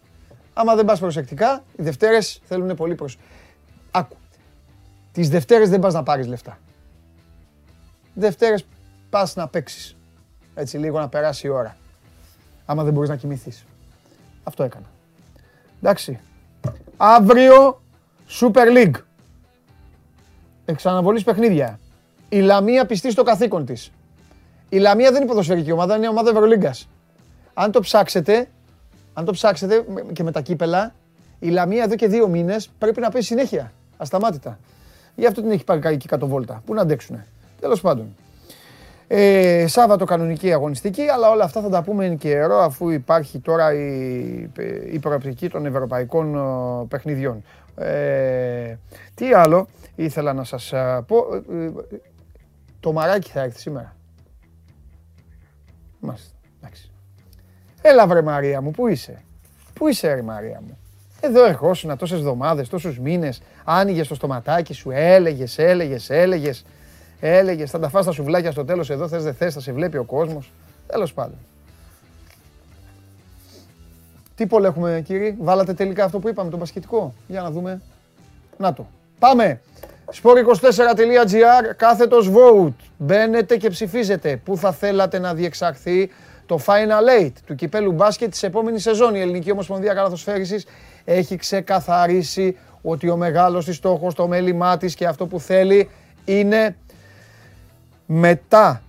Άμα 0.54 0.76
δεν 0.76 0.86
πας 0.86 1.00
προσεκτικά, 1.00 1.64
οι 1.76 1.84
Δευτέρες 1.84 2.42
θέλουν 2.44 2.76
πολύ 2.76 2.96
προσ... 2.96 3.18
Άκου. 3.92 4.18
Τις 5.12 5.30
Δευτέρες 5.30 5.70
δεν 5.70 5.80
πας 5.80 5.94
να 5.94 6.04
πάρεις 6.04 6.28
λεφτά. 6.28 6.60
Δευτέρες 8.14 8.66
πας 9.10 9.36
να 9.36 9.48
παίξεις. 9.48 9.98
Έτσι 10.54 10.78
λίγο 10.78 11.00
να 11.00 11.10
περάσει 11.10 11.48
η 11.48 11.50
ώρα. 11.50 11.78
Άμα 12.66 12.84
δεν 12.84 12.94
μπορείς 12.94 13.10
να 13.10 13.16
κοιμηθείς. 13.16 13.66
Αυτό 14.44 14.64
έκανα. 14.64 14.86
Εντάξει. 15.78 16.20
Αύριο 16.98 17.82
Super 18.30 18.68
League. 18.78 18.96
Εξαναβολής 20.66 21.24
παιχνίδια. 21.24 21.80
Η 22.30 22.40
Λαμία 22.40 22.86
πιστή 22.86 23.12
στο 23.12 23.24
καθήκον 23.24 23.66
της. 23.66 23.92
Η 24.70 24.78
Λαμία 24.78 25.12
δεν 25.12 25.22
είναι 25.22 25.30
ποδοσφαιρική 25.30 25.72
ομάδα, 25.72 25.96
είναι 25.96 26.08
ομάδα 26.08 26.30
Ευρωλίγκας. 26.30 26.88
Αν 27.54 27.72
το 27.72 27.80
ψάξετε, 27.80 28.48
αν 29.14 29.26
το 29.26 29.32
ψάξετε 29.32 29.84
με- 29.88 30.02
και 30.14 30.24
με 30.24 30.32
τα 30.32 30.42
κύπελα, 30.42 30.94
η 31.40 31.50
Λαμία 31.50 31.84
εδώ 31.84 31.96
και 31.96 32.08
δύο 32.08 32.28
μήνες 32.28 32.70
πρέπει 32.78 33.00
να 33.02 33.10
παίζει 33.10 33.28
συνέχεια. 33.28 33.72
Ασταμάτητα. 33.98 34.60
Γι' 35.16 35.26
αυτό 35.26 35.42
την 35.42 35.52
έχει 35.52 35.64
πάρει 35.64 35.82
εκεί 35.84 36.08
κάτω 36.08 36.28
βόλτα. 36.28 36.62
Πού 36.66 36.74
να 36.74 36.82
αντέξουνε. 36.82 37.26
Τέλος 37.60 37.82
πάντων. 37.82 38.16
Ε, 39.08 39.66
Σάββατο 39.68 40.06
κανονική 40.06 40.54
αγωνιστική, 40.54 41.02
αλλά 41.08 41.30
όλα 41.30 41.44
αυτά 41.44 41.62
θα 41.62 41.70
τα 41.70 41.84
πούμε 41.84 42.06
εν 42.06 42.18
καιρό 42.18 42.58
αφού 42.62 42.90
υπάρχει 42.90 43.40
τώρα 43.40 43.74
η, 43.74 44.50
η 44.92 45.00
προοπτική 45.00 45.50
των 45.50 45.66
ευρωπαϊκών 45.66 46.36
ε, 46.36 46.86
παιχνιδιών. 46.88 47.44
Ε, 47.78 48.76
τι 49.14 49.34
άλλο 49.34 49.68
ήθελα 49.96 50.34
να 50.34 50.44
σας 50.44 50.74
ε, 50.74 51.04
πω. 51.08 51.18
ε, 51.52 51.66
ε, 51.66 51.72
το 52.80 52.92
μαράκι 52.92 53.32
θα 53.32 53.42
έρθει 53.42 53.60
σήμερα. 53.60 53.96
Μάλιστα. 56.00 56.38
Εντάξει. 56.60 56.92
Έλα 57.82 58.08
βρε 58.08 58.22
Μαρία 58.22 58.62
μου, 58.62 58.72
πού 58.72 58.88
είσαι; 58.88 59.22
Πού 59.74 59.88
είσαι 59.88 60.14
ρε 60.14 60.22
Μαρία 60.22 60.62
μου; 60.68 60.78
Εδώ 61.22 61.46
ερχόσουν 61.46 61.98
τόσες 61.98 62.18
εβδομάδες, 62.18 62.70
τόσους 62.70 63.00
μήνες. 63.00 63.42
Άνοιγες 63.64 64.08
το 64.08 64.16
στοματάκι 64.16 64.74
σου, 64.74 64.92
έλεγες, 64.92 65.58
έλεγες, 65.58 66.10
έλεγες. 66.10 66.66
Έλεγες, 67.20 67.72
θα 67.72 67.80
τα 67.80 67.90
φας 67.90 68.06
τα 68.06 68.12
σουβλάκια 68.12 68.52
στο 68.52 68.66
τέλος 68.66 68.90
εδώ, 68.90 69.08
θες 69.08 69.24
δεν 69.24 69.34
θες, 69.34 69.54
θα 69.54 69.60
σε 69.60 69.72
βλέπει 69.72 69.98
ο 69.98 70.04
κόσμος. 70.04 70.52
Τέλος 70.88 71.14
πάντων. 71.14 71.38
Τι 74.38 74.46
πόλο 74.46 74.66
έχουμε 74.66 75.02
κύριε, 75.06 75.36
βάλατε 75.40 75.74
τελικά 75.74 76.04
αυτό 76.04 76.20
που 76.20 76.30
είπαμε, 76.30 76.50
το 76.50 76.58
μπασκετικό; 76.58 77.14
Για 77.28 77.42
να 77.42 77.52
δούμε. 77.52 77.82
Να 78.58 78.74
το. 78.74 78.88
Πάμε. 79.20 79.62
sport24.gr, 80.22 81.74
κάθετος 81.78 82.30
vote. 82.30 82.74
Μπαίνετε 82.98 83.58
και 83.58 83.70
ψηφίζετε. 83.70 84.42
Πού 84.44 84.58
θα 84.58 84.72
θέλατε 84.72 85.20
να 85.20 85.34
διεξαχθεί 85.34 86.10
το 86.46 86.60
Final 86.66 87.22
Eight 87.22 87.32
του 87.46 87.56
κυπέλου 87.56 87.92
μπάσκετ 87.92 88.30
της 88.30 88.44
επόμενης 88.44 88.82
σεζόν; 88.82 89.16
Η 89.16 89.20
Ελληνική 89.20 89.52
Ομοσπονδία 89.52 89.94
Καλαθοσφαίρισης 89.94 90.66
έχει 91.06 91.36
ξεκαθαρίσει 91.36 92.58
ότι 92.82 93.10
ο 93.10 93.18
μεγάλος 93.18 93.66
της 93.66 93.76
στόχος, 93.76 94.14
το 94.16 94.28
μέλημά 94.28 94.78
της 94.78 94.96
και 94.96 95.08
αυτό 95.08 95.26
που 95.26 95.40
θέλει 95.40 95.90
είναι 96.26 96.76
μετά 98.06 98.82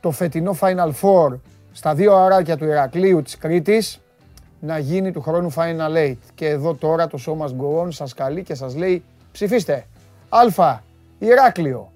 το 0.00 0.10
φετινό 0.10 0.56
Final 0.60 0.90
Four 1.02 1.38
στα 1.72 1.94
δύο 1.94 2.16
αράκια 2.16 2.56
του 2.56 2.64
Ηρακλείου 2.64 3.22
της 3.22 3.38
Κρήτης 3.38 4.00
να 4.60 4.78
γίνει 4.78 5.12
του 5.12 5.20
χρόνου 5.20 5.52
Final 5.52 5.96
Eight. 5.96 6.16
Και 6.34 6.48
εδώ 6.48 6.74
τώρα 6.74 7.06
το 7.06 7.18
Show 7.26 7.44
Must 7.44 7.56
Go 7.60 7.82
On 7.82 7.92
σας 7.92 8.14
καλεί 8.14 8.42
και 8.42 8.54
σας 8.54 8.76
λέει 8.76 9.04
ψηφίστε. 9.32 9.86
Α. 10.28 10.78
Ηράκλειο. 11.18 11.92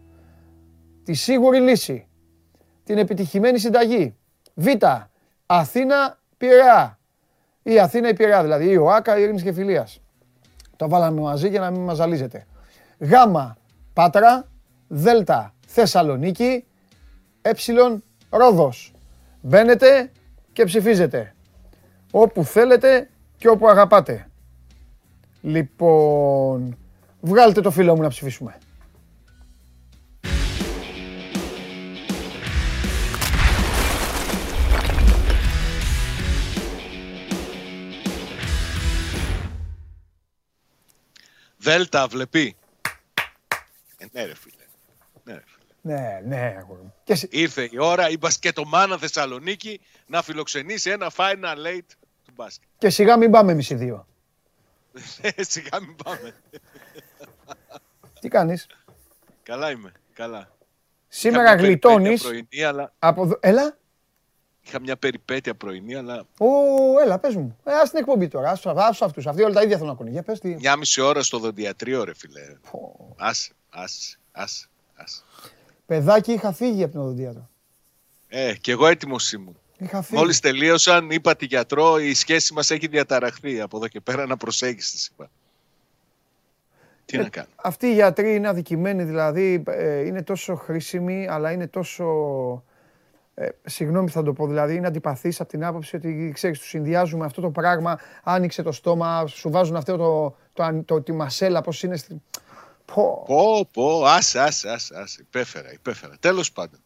Τη 1.04 1.14
σίγουρη 1.14 1.60
λύση. 1.60 2.06
Την 2.84 2.98
επιτυχημένη 2.98 3.58
συνταγή. 3.58 4.14
Β. 4.54 4.66
Αθήνα 5.46 6.18
Πειραιά. 6.36 6.98
Ή 7.62 7.78
Αθήνα 7.78 8.08
ή 8.08 8.14
Πειραιά 8.14 8.42
δηλαδή. 8.42 8.70
Ή 8.70 8.76
ο 8.76 8.90
Άκα 8.90 9.18
Ειρήνης 9.18 9.42
και 9.42 9.52
Φιλίας. 9.52 10.00
Το 10.76 10.88
βάλαμε 10.88 11.20
μαζί 11.20 11.48
για 11.48 11.60
να 11.60 11.70
μην 11.70 11.80
μας 11.80 11.96
ζαλίζετε. 11.96 12.46
Γ. 12.98 13.12
Πάτρα. 13.92 14.48
Δ. 14.88 15.06
Θεσσαλονίκη. 15.66 16.64
Ε. 17.42 17.50
Ρόδος. 18.30 18.92
Μπαίνετε 19.40 20.10
και 20.52 20.64
ψηφίζετε. 20.64 21.33
Όπου 22.16 22.44
θέλετε 22.44 23.10
και 23.36 23.48
όπου 23.48 23.68
αγαπάτε. 23.68 24.30
Λοιπόν, 25.42 26.78
βγάλτε 27.20 27.60
το 27.60 27.70
φίλο 27.70 27.94
μου 27.94 28.02
να 28.02 28.08
ψηφίσουμε. 28.08 28.58
Δέλτα, 41.56 42.06
βλέπει. 42.06 42.56
Ε, 43.96 44.06
ναι, 44.12 44.24
ρε 44.24 44.34
φίλε. 44.34 44.64
Ναι, 45.24 45.32
ρε 45.32 45.42
φίλε. 45.46 45.64
Ναι, 45.80 46.20
ναι, 46.26 46.56
αγόρι 46.58 46.80
μου. 46.82 46.94
Και 47.04 47.28
Ήρθε 47.30 47.68
η 47.70 47.78
ώρα 47.78 48.08
η 48.08 48.16
μπασκετομάνα 48.16 48.98
Θεσσαλονίκη 48.98 49.80
να 50.06 50.22
φιλοξενήσει 50.22 50.90
ένα 50.90 51.12
final 51.16 51.56
late 51.66 51.86
του 51.88 52.03
μπάσκετ. 52.34 52.68
Και 52.78 52.90
σιγά 52.90 53.16
μην 53.16 53.30
πάμε 53.30 53.52
εμείς 53.52 53.70
οι 53.70 53.74
δύο. 53.74 54.06
Ε, 55.20 55.42
σιγά 55.42 55.80
μην 55.80 55.96
πάμε. 56.04 56.34
Τι 58.20 58.28
κάνεις; 58.28 58.66
Καλά 59.42 59.70
είμαι, 59.70 59.92
καλά. 60.12 60.52
Σήμερα 61.08 61.54
γλιτώνεις. 61.54 62.22
Πρωινή, 62.22 62.62
αλλά... 62.64 62.92
Από... 62.98 63.38
Έλα. 63.40 63.76
Είχα 64.66 64.80
μια 64.80 64.96
περιπέτεια 64.96 65.54
πρωινή, 65.54 65.94
αλλά. 65.94 66.26
Ω, 66.38 66.46
έλα, 67.04 67.18
πες 67.18 67.34
μου. 67.34 67.56
Ε, 67.64 67.72
ας 67.72 67.90
την 67.90 67.98
εκπομπή 67.98 68.28
τώρα. 68.28 68.50
Άσου 68.50 69.04
αυτούς. 69.04 69.26
Αυτοί 69.26 69.42
όλα 69.42 69.54
τα 69.54 69.62
ίδια 69.62 69.72
θέλουν 69.72 69.86
να 69.86 69.94
ακούνε. 69.94 70.10
Για 70.10 70.22
πες 70.22 70.40
τι. 70.40 70.54
Μια 70.54 70.76
μισή 70.76 71.00
ώρα 71.00 71.22
στο 71.22 71.38
δοντιατρίο, 71.38 72.04
ρε 72.04 72.14
φιλέ. 72.14 72.40
Α, 73.16 73.28
α, 73.70 73.84
α. 74.32 75.04
Παιδάκι 75.86 76.32
είχα 76.32 76.52
φύγει 76.52 76.82
από 76.82 76.92
την 76.92 77.00
οδοντίατρο. 77.00 77.48
Ε, 78.28 78.54
κι 78.54 78.70
εγώ 78.70 78.86
έτοιμος 78.86 79.32
ήμουν. 79.32 79.58
Είχα 79.78 80.02
φύγει. 80.02 80.20
Μόλις 80.20 80.40
τελείωσαν, 80.40 81.10
είπα 81.10 81.36
τη 81.36 81.46
γιατρό, 81.46 81.98
η 81.98 82.14
σχέση 82.14 82.54
μας 82.54 82.70
έχει 82.70 82.86
διαταραχθεί. 82.86 83.60
Από 83.60 83.76
εδώ 83.76 83.88
και 83.88 84.00
πέρα 84.00 84.26
να 84.26 84.36
προσέγγιση, 84.36 85.10
είπα. 85.12 85.30
Τι 87.04 87.18
ε, 87.18 87.22
να 87.22 87.28
κάνω. 87.28 87.48
Αυτοί 87.54 87.86
οι 87.86 87.92
γιατροί 87.92 88.34
είναι 88.34 88.48
αδικημένοι, 88.48 89.04
δηλαδή 89.04 89.62
ε, 89.66 90.00
είναι 90.00 90.22
τόσο 90.22 90.54
χρήσιμοι, 90.54 91.28
αλλά 91.28 91.52
είναι 91.52 91.66
τόσο 91.66 92.04
ε, 93.34 93.48
συγγνώμη 93.64 94.08
θα 94.08 94.22
το 94.22 94.32
πω, 94.32 94.46
δηλαδή 94.46 94.74
είναι 94.74 94.86
αντιπαθής 94.86 95.40
από 95.40 95.48
την 95.48 95.64
άποψη 95.64 95.96
ότι 95.96 96.30
ξέρεις, 96.34 96.58
τους 96.58 96.68
συνδυάζουμε 96.68 97.24
αυτό 97.24 97.40
το 97.40 97.50
πράγμα, 97.50 97.98
άνοιξε 98.22 98.62
το 98.62 98.72
στόμα, 98.72 99.26
σου 99.26 99.50
βάζουν 99.50 99.76
αυτό 99.76 99.96
το, 99.96 100.36
το, 100.52 100.82
το, 100.84 101.02
τη 101.02 101.12
μασέλα, 101.12 101.60
πώς 101.60 101.82
είναι... 101.82 101.96
Στη... 101.96 102.22
Πω, 102.84 103.24
πω, 103.26 103.68
πω, 103.72 104.04
άσε, 104.04 104.40
άσε, 104.40 104.68
άσε, 104.68 104.94
άσε, 104.96 105.20
υπέφερα, 105.20 105.72
υπέφερα. 105.72 106.14
Τέλος 106.20 106.52
πάντων. 106.52 106.80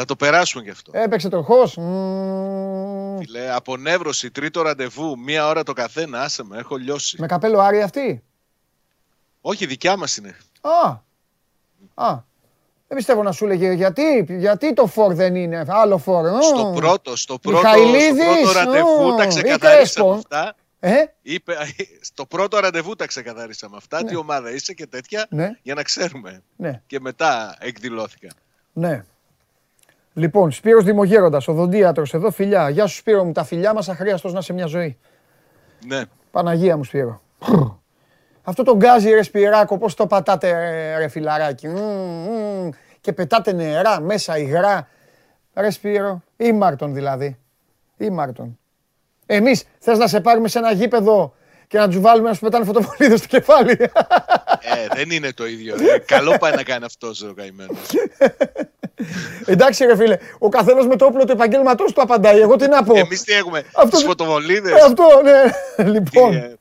Θα 0.00 0.06
το 0.06 0.16
περάσουμε 0.16 0.62
γι' 0.62 0.70
αυτό. 0.70 0.90
Έπαιξε 0.94 1.28
τροχός. 1.28 1.72
Φίλε, 3.18 3.54
απονεύρωση, 3.54 4.30
τρίτο 4.30 4.62
ραντεβού, 4.62 5.18
μία 5.18 5.46
ώρα 5.46 5.62
το 5.62 5.72
καθένα, 5.72 6.22
άσε 6.22 6.44
με, 6.44 6.58
έχω 6.58 6.76
λιώσει. 6.76 7.16
Με 7.20 7.26
καπέλο 7.26 7.60
Άρη 7.60 7.82
αυτή; 7.82 8.22
Όχι, 9.40 9.66
δικιά 9.66 9.96
μας 9.96 10.16
είναι. 10.16 10.36
Α, 10.60 10.88
α, 11.94 12.22
δεν 12.88 12.96
πιστεύω 12.96 13.22
να 13.22 13.32
σου 13.32 13.44
έλεγε 13.44 13.72
γιατί, 13.72 14.26
γιατί 14.28 14.72
το 14.72 14.86
φόρ 14.86 15.14
δεν 15.14 15.34
είναι 15.34 15.64
άλλο 15.68 15.98
φόρ. 15.98 16.42
Στο 16.42 16.72
πρώτο, 16.74 17.16
στο 17.16 17.38
πρώτο, 17.38 17.58
στο 17.58 17.78
πρώτο 18.42 18.52
ραντεβού 18.52 19.16
τα 19.16 19.26
ξεκαθαρίσαμε 19.26 20.14
αυτά. 20.14 20.54
Ε; 20.80 21.04
Είπε, 21.22 21.54
στο 22.10 22.26
πρώτο 22.26 22.58
ραντεβού 22.58 22.94
τα 22.94 23.06
ξεκαθαρίσαμε 23.06 23.76
αυτά, 23.76 24.02
ναι. 24.02 24.08
τι 24.08 24.16
ομάδα 24.16 24.50
είσαι 24.50 24.72
και 24.72 24.86
τέτοια, 24.86 25.26
ναι. 25.30 25.58
για 25.62 25.74
να 25.74 25.82
ξέρουμε. 25.82 26.42
Ναι. 26.56 26.82
Και 26.86 27.00
μετά 27.00 27.56
εκδηλώθηκα. 27.58 28.28
Ναι. 28.72 29.04
Λοιπόν, 30.18 30.52
Σπύρος 30.52 30.84
Δημογέροντας, 30.84 31.48
οδοντίατρος 31.48 32.14
εδώ, 32.14 32.30
φιλιά. 32.30 32.68
Γεια 32.68 32.86
σου 32.86 32.96
Σπύρο 32.96 33.24
μου, 33.24 33.32
τα 33.32 33.44
φιλιά 33.44 33.74
μας 33.74 33.88
αχρίαστος 33.88 34.32
να 34.32 34.40
σε 34.40 34.52
μια 34.52 34.66
ζωή. 34.66 34.98
Ναι. 35.86 36.02
Παναγία 36.30 36.76
μου 36.76 36.84
Σπύρο. 36.84 37.20
Αυτό 38.42 38.62
το 38.62 38.76
γκάζι 38.76 39.10
ρε 39.10 39.22
Σπυράκο, 39.22 39.78
πώς 39.78 39.94
το 39.94 40.06
πατάτε 40.06 40.50
ρε 40.98 41.08
φιλαράκι. 41.08 41.68
Και 43.00 43.12
πετάτε 43.12 43.52
νερά 43.52 44.00
μέσα 44.00 44.38
υγρά. 44.38 44.88
Ρε 45.54 45.70
Σπύρο, 45.70 46.22
ή 46.36 46.52
Μάρτον 46.52 46.94
δηλαδή. 46.94 47.38
Ή 47.96 48.10
Μάρτον. 48.10 48.58
Εμείς 49.26 49.64
θες 49.78 49.98
να 49.98 50.06
σε 50.06 50.20
πάρουμε 50.20 50.48
σε 50.48 50.58
ένα 50.58 50.72
γήπεδο 50.72 51.34
και 51.66 51.78
να 51.78 51.88
τους 51.88 52.00
βάλουμε 52.00 52.28
να 52.28 52.34
σου 52.34 52.40
πετάνε 52.40 52.64
φωτοβολίδες 52.64 53.18
στο 53.18 53.28
κεφάλι; 53.28 53.70
Ε, 54.60 54.86
δεν 54.94 55.10
είναι 55.10 55.32
το 55.32 55.46
ίδιο. 55.46 55.74
Καλό 56.04 56.36
πάει 56.38 56.54
να 56.54 56.62
κάνει 56.62 56.84
αυτός 56.84 57.22
ο 57.22 57.34
καημένος. 57.34 57.78
Εντάξει, 59.44 59.84
ρε 59.84 59.96
φίλε, 59.96 60.18
ο 60.38 60.48
καθένας 60.48 60.86
με 60.86 60.96
το 60.96 61.04
όπλο 61.04 61.24
του 61.24 61.32
επαγγέλματός 61.32 61.92
του 61.92 62.02
απαντάει. 62.02 62.40
Εγώ 62.40 62.56
τι 62.56 62.68
να 62.68 62.82
πω. 62.82 62.96
Εμείς 62.96 63.22
τι 63.22 63.32
έχουμε, 63.32 63.64
τις 63.90 64.02
φωτοβολίδες; 64.02 64.82
Αυτό, 64.82 65.04
ναι. 65.22 65.90
Λοιπόν, 65.90 66.58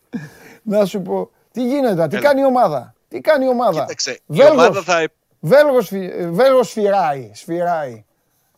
να 0.63 0.85
σου 0.85 1.01
πω. 1.01 1.29
Τι 1.51 1.63
γίνεται, 1.63 2.07
τι 2.07 2.17
κάνει 2.17 2.41
η 2.41 2.45
ομάδα; 2.45 2.95
Τι 3.07 3.21
κάνει 3.21 3.45
η 3.45 3.47
ομάδα; 3.47 3.81
Κοίταξε, 3.81 4.19
Βέλγος, 4.25 4.55
η 4.55 4.59
ομάδα 4.59 4.81
θα... 4.81 5.07
Βέλγος, 5.39 5.89
Βέλγος 6.29 6.67
σφυράει, 6.67 7.31
σφυράει. 7.33 8.05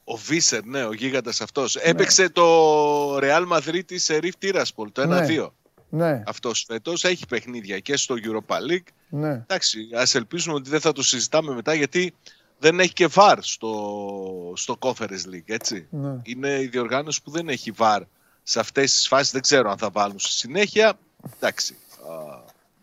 Ο 0.03 0.15
Βίσερ, 0.15 0.63
ναι, 0.63 0.83
ο 0.83 0.93
γίγαντας 0.93 1.41
αυτός. 1.41 1.75
Ναι. 1.75 1.81
Έπαιξε 1.89 2.29
το 2.29 3.17
Real 3.17 3.47
Madrid 3.53 3.83
σε 3.95 4.17
Ρίφ 4.17 4.35
Τύρασπολ, 4.37 4.91
το 4.91 5.01
1-2. 5.01 5.05
Ναι. 5.07 6.11
ναι. 6.11 6.23
Αυτός 6.25 6.63
φέτος 6.67 7.03
έχει 7.03 7.25
παιχνίδια 7.27 7.79
και 7.79 7.97
στο 7.97 8.15
Europa 8.23 8.55
League. 8.55 8.93
Ναι. 9.09 9.31
Εντάξει, 9.31 9.79
ας 9.95 10.15
ελπίσουμε 10.15 10.55
ότι 10.55 10.69
δεν 10.69 10.79
θα 10.79 10.91
το 10.91 11.03
συζητάμε 11.03 11.53
μετά 11.53 11.73
γιατί 11.73 12.13
δεν 12.59 12.79
έχει 12.79 12.93
και 12.93 13.09
VAR 13.15 13.37
στο, 13.39 14.53
στο 14.55 14.77
Conference 14.79 15.25
League, 15.33 15.45
έτσι. 15.45 15.87
Ναι. 15.89 16.17
Είναι 16.23 16.61
η 16.61 16.67
διοργάνωση 16.67 17.21
που 17.23 17.31
δεν 17.31 17.49
έχει 17.49 17.73
VAR 17.77 18.01
σε 18.43 18.59
αυτές 18.59 18.93
τις 18.93 19.07
φάσεις. 19.07 19.31
Δεν 19.31 19.41
ξέρω 19.41 19.69
αν 19.69 19.77
θα 19.77 19.89
βάλουν 19.89 20.19
στη 20.19 20.31
συνέχεια. 20.31 20.99
Εντάξει, 21.35 21.77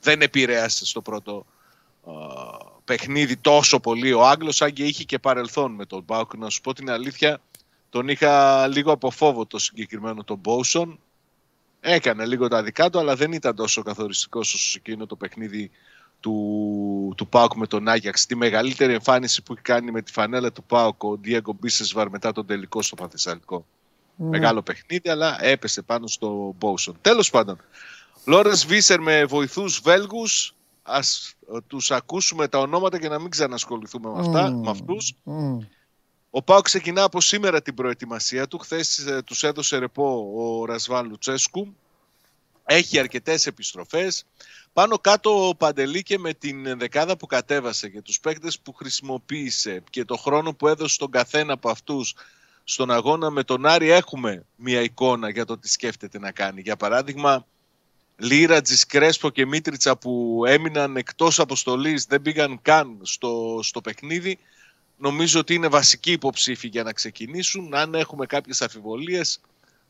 δεν 0.01 0.23
επηρέασε 0.23 0.87
στο 0.87 1.03
πρώτο 1.03 1.47
παιχνίδι 2.85 3.37
τόσο 3.37 3.81
πολύ 3.81 4.13
ο 4.13 4.27
Άγγλος, 4.27 4.63
αν 4.63 4.73
και 4.73 4.85
είχε 4.85 5.05
και 5.05 5.19
παρελθόν 5.19 5.73
με 5.73 5.87
τον 5.87 6.03
Μπάουκ. 6.03 6.37
Να 6.37 6.49
σου 6.51 6.61
πω 6.61 6.73
την 6.73 6.91
αλήθεια, 6.91 7.41
τον 7.91 8.09
είχα 8.09 8.67
λίγο 8.67 8.93
από 8.93 9.11
φόβο 9.11 9.47
το 9.47 9.59
συγκεκριμένο 9.59 10.25
τον 10.25 10.39
Μπόουσον. 10.39 10.99
Έκανε 11.81 12.27
λίγο 12.27 12.49
τα 12.49 12.63
δικά 12.63 12.91
του, 12.91 12.99
αλλά 12.99 13.17
δεν 13.17 13.33
ήταν 13.33 13.57
τόσο 13.57 13.83
καθοριστικός 13.83 14.55
όσο 14.55 14.79
εκείνο 14.79 15.07
το 15.07 15.17
παιχνίδι 15.17 15.71
του, 16.21 17.13
του 17.17 17.29
Πάουκ 17.29 17.55
με 17.55 17.67
τον 17.67 17.89
Άγιαξ. 17.89 18.27
Τη 18.27 18.37
μεγαλύτερη 18.37 18.93
εμφάνιση 18.93 19.43
που 19.43 19.53
έχει 19.53 19.63
κάνει 19.63 19.91
με 19.91 20.03
τη 20.03 20.13
φανέλα 20.13 20.53
του 20.53 20.65
Πάουκ 20.65 21.03
ο 21.03 21.19
Ντίαγκο 21.19 21.57
Μπίσεσβαρ 21.61 22.11
μετά 22.11 22.33
τον 22.33 22.47
τελικό 22.47 22.83
στο 22.83 22.95
Παθησαλικό. 22.95 23.67
Ναι. 24.17 24.29
Μεγάλο 24.29 24.63
παιχνίδι, 24.63 25.09
αλλά 25.09 25.45
έπεσε 25.45 25.83
πάνω 25.83 26.07
στο 26.07 26.55
Μπόουσον. 26.59 26.97
Τέλος 27.01 27.31
πάντων, 27.31 27.61
Λόρες 28.25 28.67
Βίσερ 28.67 29.01
με 29.01 29.25
βοηθούς 29.25 29.81
Βέλγους. 29.81 30.55
Ας 30.83 31.35
ε, 31.55 31.59
τους 31.67 31.91
ακούσουμε 31.91 32.49
τα 32.49 32.59
ονόματα 32.59 32.99
και 32.99 33.09
να 33.09 33.19
μην 33.19 33.31
ξανασχοληθούμε 33.31 34.11
με, 34.11 34.19
αυτά, 34.19 34.49
mm. 34.49 34.61
με 34.65 34.71
αυτούς. 34.71 35.15
Mm. 35.25 35.67
Ο 36.31 36.43
Πάο 36.43 36.61
ξεκινά 36.61 37.03
από 37.03 37.21
σήμερα 37.21 37.63
την 37.63 37.75
προετοιμασία 37.75 38.49
του. 38.49 38.59
Χθες 38.59 38.99
ε, 38.99 39.23
τους 39.23 39.43
έδωσε 39.43 39.79
ρεπό 39.79 40.33
ο 40.37 40.65
Ρασβάν 40.65 41.09
Λουτσέσκου. 41.09 41.75
Έχει 42.67 42.99
αρκετές 42.99 43.47
επιστροφές. 43.47 44.25
Πάνω 44.73 44.99
κάτω 44.99 45.49
ο 45.49 45.55
Παντελή 45.55 46.03
και 46.03 46.19
με 46.19 46.35
την 46.35 46.79
δεκάδα 46.79 47.17
που 47.17 47.27
κατέβασε 47.27 47.89
και 47.89 48.03
τους 48.03 48.21
παίκτες 48.21 48.59
που 48.59 48.73
χρησιμοποίησε 48.73 49.83
και 49.91 50.05
το 50.05 50.17
χρόνο 50.17 50.55
που 50.55 50.69
έδωσε 50.69 50.95
στον 50.95 51.11
καθένα 51.11 51.53
από 51.53 51.71
αυτούς 51.71 52.15
στον 52.65 52.91
αγώνα 52.91 53.31
με 53.31 53.45
τον 53.45 53.67
Άρη 53.67 53.91
έχουμε 53.91 54.45
μια 54.57 54.81
εικόνα 54.81 55.31
για 55.31 55.45
το 55.45 55.59
τι 55.59 55.69
σκέφτεται 55.69 56.19
να 56.19 56.33
κάνει. 56.33 56.61
Για 56.61 56.77
παράδειγμα, 56.77 57.47
Λίρατζης, 58.17 58.87
Κρέσπο 58.87 59.31
και 59.31 59.47
Μίτριτσα 59.47 59.97
που 59.97 60.43
έμειναν 60.47 60.97
εκτός 60.97 61.39
αποστολής, 61.39 62.05
δεν 62.05 62.23
πήγαν 62.23 62.59
καν 62.63 62.99
στο, 63.03 63.61
στο 63.63 63.81
παιχνίδι, 63.81 64.39
νομίζω 64.97 65.41
ότι 65.41 65.55
είναι 65.55 65.69
βασική 65.69 66.13
υποψήφοι 66.13 66.69
για 66.69 66.83
να 66.83 66.93
ξεκινήσουν. 66.93 67.75
Αν 67.75 67.95
έχουμε 67.95 68.27
κάποιες 68.27 68.63
αφιβολίες, 68.63 69.41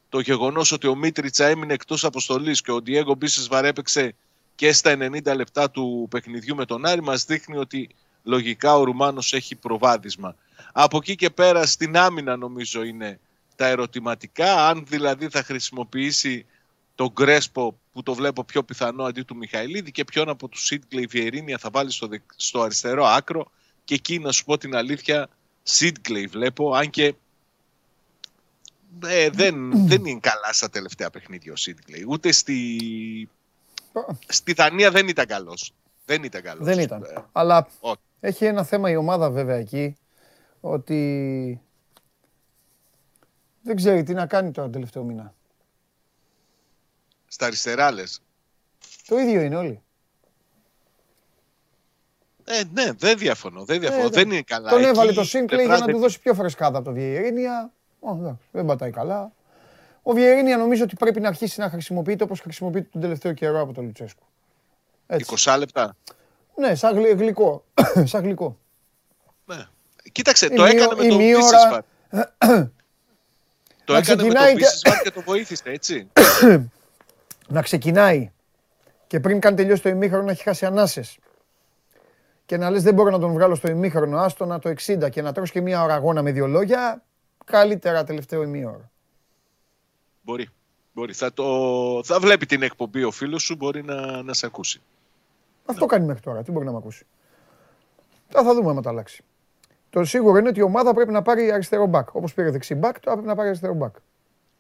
το 0.09 0.21
γεγονός 0.21 0.73
ότι 0.73 0.87
ο 0.87 0.95
Μίτριτσα 0.95 1.47
έμεινε 1.47 1.73
εκτός 1.73 2.05
αποστολής 2.05 2.61
και 2.61 2.71
ο 2.71 2.83
Ντιέγκο 2.83 3.15
Μπίσες 3.15 3.49
βαρέπαιξε 3.49 4.15
και 4.55 4.73
στα 4.73 4.97
90 4.99 5.37
λεπτά 5.37 5.71
του 5.71 6.07
παιχνιδιού 6.11 6.55
με 6.55 6.65
τον 6.65 6.87
Άρη 6.87 7.03
μας 7.03 7.25
δείχνει 7.25 7.57
ότι 7.57 7.89
λογικά 8.23 8.77
ο 8.77 8.85
Ρουμάνος 8.85 9.33
έχει 9.33 9.55
προβάδισμα. 9.55 10.37
Από 10.73 10.97
εκεί 10.97 11.15
και 11.15 11.31
πέρα 11.31 11.67
στην 11.67 11.97
άμυνα 11.97 12.37
νομίζω 12.37 12.83
είναι 12.83 13.19
τα 13.57 13.67
ερωτηματικά, 13.67 14.67
αν 14.69 14.85
δηλαδή 14.89 15.29
θα 15.29 15.43
χρησιμοποιήσει 15.43 16.47
τον 16.95 17.09
Γκρέσπο 17.13 17.79
που 17.93 18.03
το 18.03 18.15
βλέπω 18.15 18.45
πιο 18.45 18.63
πιθανό 18.63 19.05
αντί 19.05 19.23
του 19.23 19.37
Μιχαηλίδη 19.37 19.93
και 19.93 20.05
ποιον 20.05 20.29
από 20.29 20.49
τους 20.49 20.65
Σίτγκλεϊ 20.65 21.07
Βιερίνια 21.07 21.59
θα 21.59 21.71
βάλει 21.71 21.91
στο, 21.91 22.09
στο 22.37 22.61
αριστερό 22.61 23.05
άκρο 23.05 23.51
και 23.85 23.95
εκεί 23.95 24.19
να 24.19 24.33
σου 24.33 24.45
πω 24.45 24.59
την 24.59 24.77
αλήθεια 24.77 25.29
Σίτγκλεϊ 25.63 26.27
βλέπω 26.27 26.75
αν 26.75 26.91
και 26.91 27.15
ε, 29.07 29.31
δεν, 29.31 29.87
δεν 29.87 30.05
είναι 30.05 30.21
καλά 30.21 30.53
στα 30.53 30.71
τελευταία 30.71 31.11
παιχνίδια 31.11 31.53
ο 31.53 31.57
Σίτγκλεϊ 31.57 32.05
ούτε 32.09 32.33
στη, 32.33 32.81
στη 34.27 34.53
Δανία 34.53 34.91
δεν 34.91 35.09
ήταν 35.09 35.27
καλός 35.27 35.75
δεν 36.05 36.23
ήταν 36.23 36.43
καλός 36.43 36.65
δεν 36.65 36.79
ήταν, 36.79 37.03
ε, 37.03 37.25
αλλά 37.33 37.69
έχει 38.21 38.45
ένα 38.45 38.65
θέμα 38.65 38.91
η 38.91 38.97
ομάδα 38.97 39.31
βέβαια 39.31 39.57
εκεί 39.57 39.97
ότι 40.61 41.61
δεν 43.67 43.77
ξέρει 43.77 44.03
τι 44.03 44.15
να 44.15 44.27
κάνει 44.27 44.51
τώρα 44.51 44.71
τελευταίο 44.71 45.03
μήνα. 45.03 45.35
Στα 47.27 47.47
αριστερά 47.47 47.91
λες. 47.91 48.21
Το 49.07 49.19
ίδιο 49.19 49.41
είναι 49.41 49.57
όλοι. 49.57 49.83
Ε, 52.45 52.63
ναι, 52.73 52.93
δεν 52.93 53.19
διαφωνώ. 53.19 53.65
Δεν, 53.65 53.81
διαφωνώ. 53.81 54.05
Ε, 54.05 54.09
δεν 54.09 54.31
είναι 54.31 54.43
καλά. 54.43 54.71
Τον 54.71 54.85
έβαλε 54.85 55.13
το 55.13 55.25
Σίνκλεϊ 55.25 55.67
για 55.67 55.79
να 55.79 55.87
του 55.87 55.99
δώσει 55.99 56.21
πιο 56.21 56.35
φρεσκάδα 56.35 56.79
από 56.79 56.87
το 56.87 56.93
Βιερίνια. 56.93 57.73
Δεν 58.51 58.65
πατάει 58.65 58.91
καλά. 58.91 59.33
Ο 60.03 60.13
Βιερίνια 60.13 60.57
νομίζω 60.57 60.85
ότι 60.85 60.97
πρέπει 60.97 61.21
να 61.21 61.29
αρχίσει 61.29 61.61
να 61.61 61.71
χρησιμοποιείται 61.71 62.25
όπως 62.25 62.41
χρησιμοποιείται 62.41 62.89
τον 62.93 63.01
τελευταίο 63.01 63.33
καιρό 63.33 63.61
από 63.61 63.73
τον 63.73 63.85
Λουτσέσκου. 63.85 64.23
20 65.07 65.57
λεπτά. 65.59 65.97
Ναι, 66.57 66.75
σαν 66.75 66.99
γλυκό. 66.99 67.65
σαν 68.05 68.23
γλυκό. 68.23 68.59
Ναι. 69.45 69.67
Κοίταξε, 70.13 70.49
το 70.49 70.65
έκανε 70.65 70.95
με 70.95 71.09
τον 71.09 71.19
Πίσεσβαρ. 71.19 71.83
Το 73.85 73.95
έκανε 73.97 74.23
με 74.23 74.35
τον 74.35 74.55
Πίσεσβαρ 74.55 75.03
και 75.03 75.11
το 75.11 75.21
βοήθησε, 75.21 75.71
έτσι. 75.71 76.11
να 77.49 77.63
ξεκινάει 77.63 78.31
και 79.07 79.21
πριν 79.21 79.41
καν 79.41 79.57
τελειώσει 79.57 79.83
το 79.83 79.89
ημίχρονο 79.89 80.25
να 80.25 80.31
έχει 80.31 80.43
χάσει 80.43 80.67
ανάσες 80.67 81.19
και 82.47 82.57
να 82.57 82.71
λες 82.71 82.83
δεν 82.83 82.95
μπορώ 82.95 83.11
να 83.11 83.19
τον 83.19 83.33
βγάλω 83.33 83.55
στο 83.55 83.69
ημίχρονο, 83.69 84.19
άστο 84.19 84.45
να 84.45 84.59
το 84.59 84.73
60 84.87 85.11
και 85.11 85.23
να 85.23 85.33
τρως 85.33 85.51
και 85.51 85.61
μία 85.61 85.83
ώρα 85.83 85.95
αγώνα 85.95 86.23
με 86.23 86.33
δύο 86.33 86.47
λόγια, 86.47 87.03
καλύτερα 87.47 88.05
τελευταίο 88.05 88.43
ημίωρο. 88.43 88.91
Μπορεί. 90.23 90.49
Μπορεί. 90.93 91.13
Θα, 91.13 91.33
το... 91.33 91.45
θα 92.05 92.21
βλέπει 92.21 92.47
την 92.47 92.63
εκπομπή 92.63 93.05
ο 93.05 93.11
φίλος 93.11 93.43
σου, 93.43 93.57
μπορεί 93.57 93.83
να, 93.83 94.23
να 94.23 94.35
σε 94.35 94.47
ακούσει. 94.47 94.81
Αυτό 95.65 95.85
ναι. 95.85 95.91
κάνει 95.91 96.07
μέχρι 96.07 96.23
τώρα. 96.23 96.43
Τι 96.43 96.51
μπορεί 96.51 96.65
να 96.65 96.71
με 96.71 96.77
ακούσει. 96.77 97.07
Θα, 98.29 98.43
θα 98.43 98.55
δούμε 98.55 98.71
αν 98.71 98.83
τα 98.83 98.91
αλλάξει. 98.91 99.23
Το 99.91 100.05
σίγουρο 100.05 100.39
είναι 100.39 100.49
ότι 100.49 100.59
η 100.59 100.63
ομάδα 100.63 100.95
πρέπει 100.95 101.13
να 101.13 101.23
πάρει 101.23 101.53
αριστερό 101.53 101.87
μπακ. 101.87 102.15
Όπως 102.15 102.35
πήρε 102.35 102.51
δεξί 102.51 102.75
μπακ, 102.75 103.01
τώρα 103.01 103.13
πρέπει 103.13 103.29
να 103.29 103.35
πάρει 103.35 103.49
αριστερό 103.49 103.75
μπακ. 103.75 103.95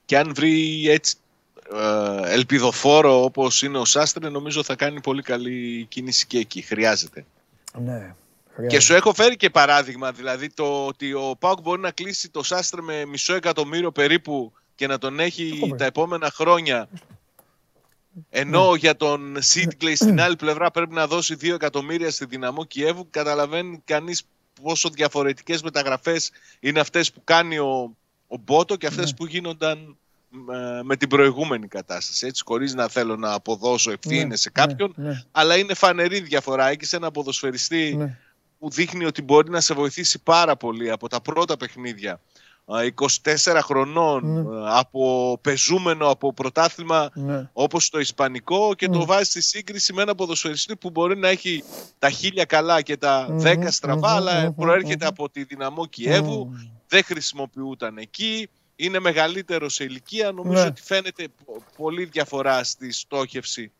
Και 0.05 0.18
αν 0.18 0.35
βρει 0.35 0.85
έτσι 0.88 1.16
ε, 1.72 2.33
ελπιδοφόρο 2.33 3.22
όπως 3.22 3.62
είναι 3.62 3.79
ο 3.79 3.85
Σάστρε, 3.85 4.29
νομίζω 4.29 4.62
θα 4.62 4.77
κάνει 4.77 5.01
πολύ 5.01 5.22
καλή 5.22 5.87
κίνηση 5.88 6.27
και 6.27 6.38
εκεί. 6.38 6.62
Χρειάζεται. 6.62 7.25
Ναι. 7.79 8.14
Και 8.69 8.81
σου 8.81 8.95
έχω 8.95 9.14
φέρει 9.14 9.37
και 9.37 9.51
παράδειγμα, 9.51 10.12
δηλαδή 10.12 10.49
το 10.49 10.87
ότι 10.87 11.12
ο 11.12 11.37
Πάουκ 11.38 11.61
μπορεί 11.61 11.81
να 11.81 11.90
κλείσει 11.90 12.31
το 12.31 12.42
Σάστρε 12.42 12.81
με 12.81 13.05
μισό 13.05 13.35
εκατομμύριο 13.35 13.92
περίπου 13.92 14.53
και 14.75 14.87
να 14.87 14.99
τον 14.99 15.21
έχει 15.21 15.75
τα 15.79 15.85
επόμενα 15.85 16.31
χρόνια. 16.31 16.88
Ενώ 18.31 18.71
ναι. 18.71 18.79
για 18.79 18.97
τον 18.97 19.37
Σίτγκλεϊ 19.40 19.95
στην 19.95 20.21
άλλη 20.21 20.37
πλευρά 20.37 20.71
πρέπει 20.71 20.95
να 20.95 21.07
δώσει 21.07 21.37
2 21.40 21.53
εκατομμύρια 21.55 22.11
στη 22.11 22.25
δυναμό 22.25 22.64
Κιέβου, 22.64 23.07
καταλαβαίνει 23.11 23.83
κανείς 23.85 24.23
πόσο 24.62 24.88
διαφορετικές 24.88 25.62
μεταγραφές 25.62 26.31
είναι 26.61 26.81
αυτές 26.81 27.12
που 27.12 27.21
κάνει 27.25 27.59
ο, 27.59 27.97
ο 28.27 28.37
Μπότο 28.37 28.77
και 28.77 28.87
αυτές 28.87 29.11
ναι. 29.11 29.16
που 29.16 29.27
γίνονταν 29.27 29.97
ε, 30.53 30.83
με 30.83 30.97
την 30.97 31.09
προηγούμενη 31.09 31.69
κατάσταση. 31.69 32.27
Έτσι, 32.27 32.42
χωρίς 32.47 32.75
να 32.75 32.88
θέλω 32.88 33.16
να 33.16 33.33
αποδώσω 33.33 33.90
ευθύνες 33.90 34.27
ναι, 34.29 34.37
σε 34.37 34.51
κάποιον, 34.51 34.95
αλλά 35.33 35.57
είναι 35.57 35.75
φανερή 35.75 36.21
διαφορά. 36.21 36.69
Έχεις 36.69 36.92
ένα 36.92 37.11
ποδοσφαιριστή 37.11 38.16
που 38.59 38.71
δείχνει 38.71 39.05
ότι 39.05 39.23
μπορεί 39.23 39.51
να 39.51 39.61
σε 39.61 39.75
βοηθήσει 39.75 40.23
πάρα 40.23 40.57
πολύ 40.57 40.90
από 40.90 41.09
τα 41.09 41.21
πρώτα 41.21 41.57
παιχνίδια 41.57 42.21
24 42.66 43.59
χρονών 43.62 44.42
ναι. 44.42 44.71
από 44.71 45.38
πεζούμενο 45.40 46.09
από 46.09 46.33
πρωτάθλημα 46.33 47.11
ναι. 47.14 47.51
όπως 47.53 47.88
το 47.90 47.99
Ισπανικό 47.99 48.75
και 48.75 48.88
το 48.88 48.99
ναι. 48.99 49.05
βάζει 49.05 49.25
στη 49.25 49.42
σύγκριση 49.42 49.92
με 49.92 50.03
ένα 50.03 50.14
ποδοσφαιριστή 50.14 50.77
που 50.77 50.90
μπορεί 50.90 51.16
να 51.16 51.29
έχει 51.29 51.64
τα 51.99 52.11
χίλια 52.11 52.45
καλά 52.45 52.83
και 52.83 52.97
τα 52.97 53.27
δέκα 53.31 53.71
στραβά 53.71 54.14
αλλά 54.14 54.53
προέρχεται 54.53 55.07
από 55.07 55.31
τη 55.31 55.45
δυναμό 55.45 55.87
Κιέβου, 55.87 56.51
δεν 56.88 57.05
χρησιμοποιούταν 57.05 57.99
εκεί, 57.99 58.49
είναι 58.77 58.99
μεγαλύτερος 58.99 59.75
σε 59.75 59.85
ηλικία, 59.85 60.33
νομίζω 60.33 60.66
ότι 60.66 60.83
φαίνεται 60.83 61.29
πολύ 61.77 62.05
διαφορά 62.05 62.64
στη 62.64 62.92
στόχευση 62.92 63.73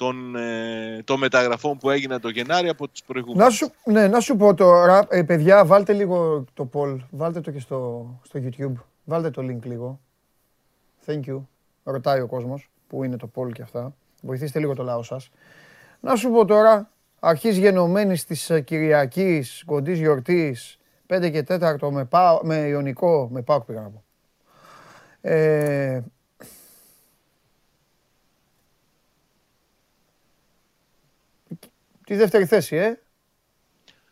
των, 0.00 0.36
ε, 0.36 1.02
των 1.04 1.18
μεταγραφών 1.18 1.78
που 1.78 1.90
έγιναν 1.90 2.20
το 2.20 2.28
Γενάρη 2.28 2.68
από 2.68 2.88
τις 2.88 3.02
προηγούμενες. 3.02 3.44
Να 3.44 3.50
σου, 3.50 3.72
ναι, 3.84 4.08
να 4.08 4.20
σου 4.20 4.36
πω 4.36 4.54
τώρα, 4.54 5.06
ε, 5.08 5.22
παιδιά, 5.22 5.64
βάλτε 5.64 5.92
λίγο 5.92 6.44
το 6.54 6.70
poll, 6.72 6.96
βάλτε 7.10 7.40
το 7.40 7.50
και 7.50 7.60
στο, 7.60 8.08
στο 8.22 8.40
YouTube, 8.42 8.72
βάλτε 9.04 9.30
το 9.30 9.42
link 9.42 9.64
λίγο. 9.64 10.00
Thank 11.06 11.20
you. 11.26 11.40
Ρωτάει 11.82 12.20
ο 12.20 12.26
κόσμος, 12.26 12.70
που 12.88 13.04
είναι 13.04 13.16
το 13.16 13.30
poll 13.34 13.52
και 13.52 13.62
αυτά. 13.62 13.94
Βοηθήστε 14.22 14.58
λίγο 14.58 14.74
το 14.74 14.82
λαό 14.82 15.02
σας. 15.02 15.30
Να 16.00 16.16
σου 16.16 16.30
πω 16.30 16.44
τώρα, 16.44 16.90
αρχής 17.20 17.56
γενομένης 17.58 18.24
της 18.24 18.50
ε, 18.50 18.60
Κυριακής, 18.60 19.62
κοντής 19.66 19.98
γιορτής, 19.98 20.78
5 21.06 21.30
και 21.30 21.42
4 21.48 21.90
με, 21.90 22.04
πά, 22.04 22.40
με 22.42 22.56
Ιωνικό, 22.56 23.28
με 23.32 23.42
Πάοκ 23.42 23.64
πήγα 23.64 23.80
να 23.80 23.88
πω. 23.88 24.04
Ε, 25.20 26.02
Τη 32.10 32.16
δεύτερη 32.16 32.46
θέση, 32.46 32.76
ε. 32.76 33.00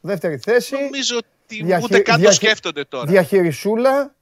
Δεύτερη 0.00 0.36
θέση. 0.36 0.74
Νομίζω 0.74 1.16
ότι 1.16 1.62
διαχει... 1.64 1.84
ούτε 1.84 1.98
καν 1.98 2.22
το 2.22 2.32
σκέφτονται 2.32 2.84
τώρα. 2.84 3.06
Διαχειρισούλα. 3.06 4.14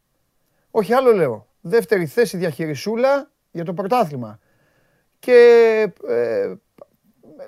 Όχι, 0.71 0.93
άλλο 0.93 1.13
λέω. 1.13 1.49
Δεύτερη 1.61 2.07
θέση 2.07 2.37
διαχειρισούλα 2.37 3.31
για 3.51 3.65
το 3.65 3.75
πρωτάθλημα. 3.75 4.39
Και 5.19 5.33
ε, 6.09 6.55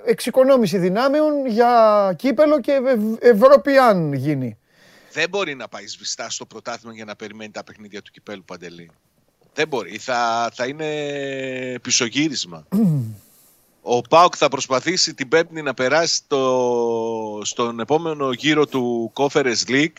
εξοικονόμηση 0.05 0.77
δυνάμεων 0.77 1.45
για 1.45 2.13
κύπελο 2.17 2.59
και 2.59 2.81
Ευρώπη 3.19 3.77
αν 3.77 4.13
γίνει. 4.13 4.57
Δεν 5.11 5.29
μπορεί 5.29 5.55
να 5.55 5.67
πάει 5.67 5.87
σβηστά 5.87 6.29
στο 6.29 6.45
πρωτάθλημα 6.45 6.95
για 6.95 7.05
να 7.05 7.15
περιμένει 7.15 7.51
τα 7.51 7.63
παιχνίδια 7.63 8.01
του 8.01 8.11
κυπέλου 8.11 8.43
Παντελή. 8.45 8.91
Δεν 9.53 9.67
μπορεί. 9.67 9.97
Θα, 9.97 10.51
θα 10.53 10.67
είναι 10.67 11.79
πισωγύρισμα. 11.81 12.67
Ο 13.91 14.01
Πάοκ 14.01 14.33
θα 14.37 14.47
προσπαθήσει 14.47 15.13
την 15.13 15.27
Πέμπτη 15.27 15.61
να 15.61 15.73
περάσει 15.73 16.15
στο, 16.15 17.41
στον 17.43 17.79
επόμενο 17.79 18.31
γύρο 18.31 18.67
του 18.67 19.11
Conference 19.15 19.67
League. 19.67 19.93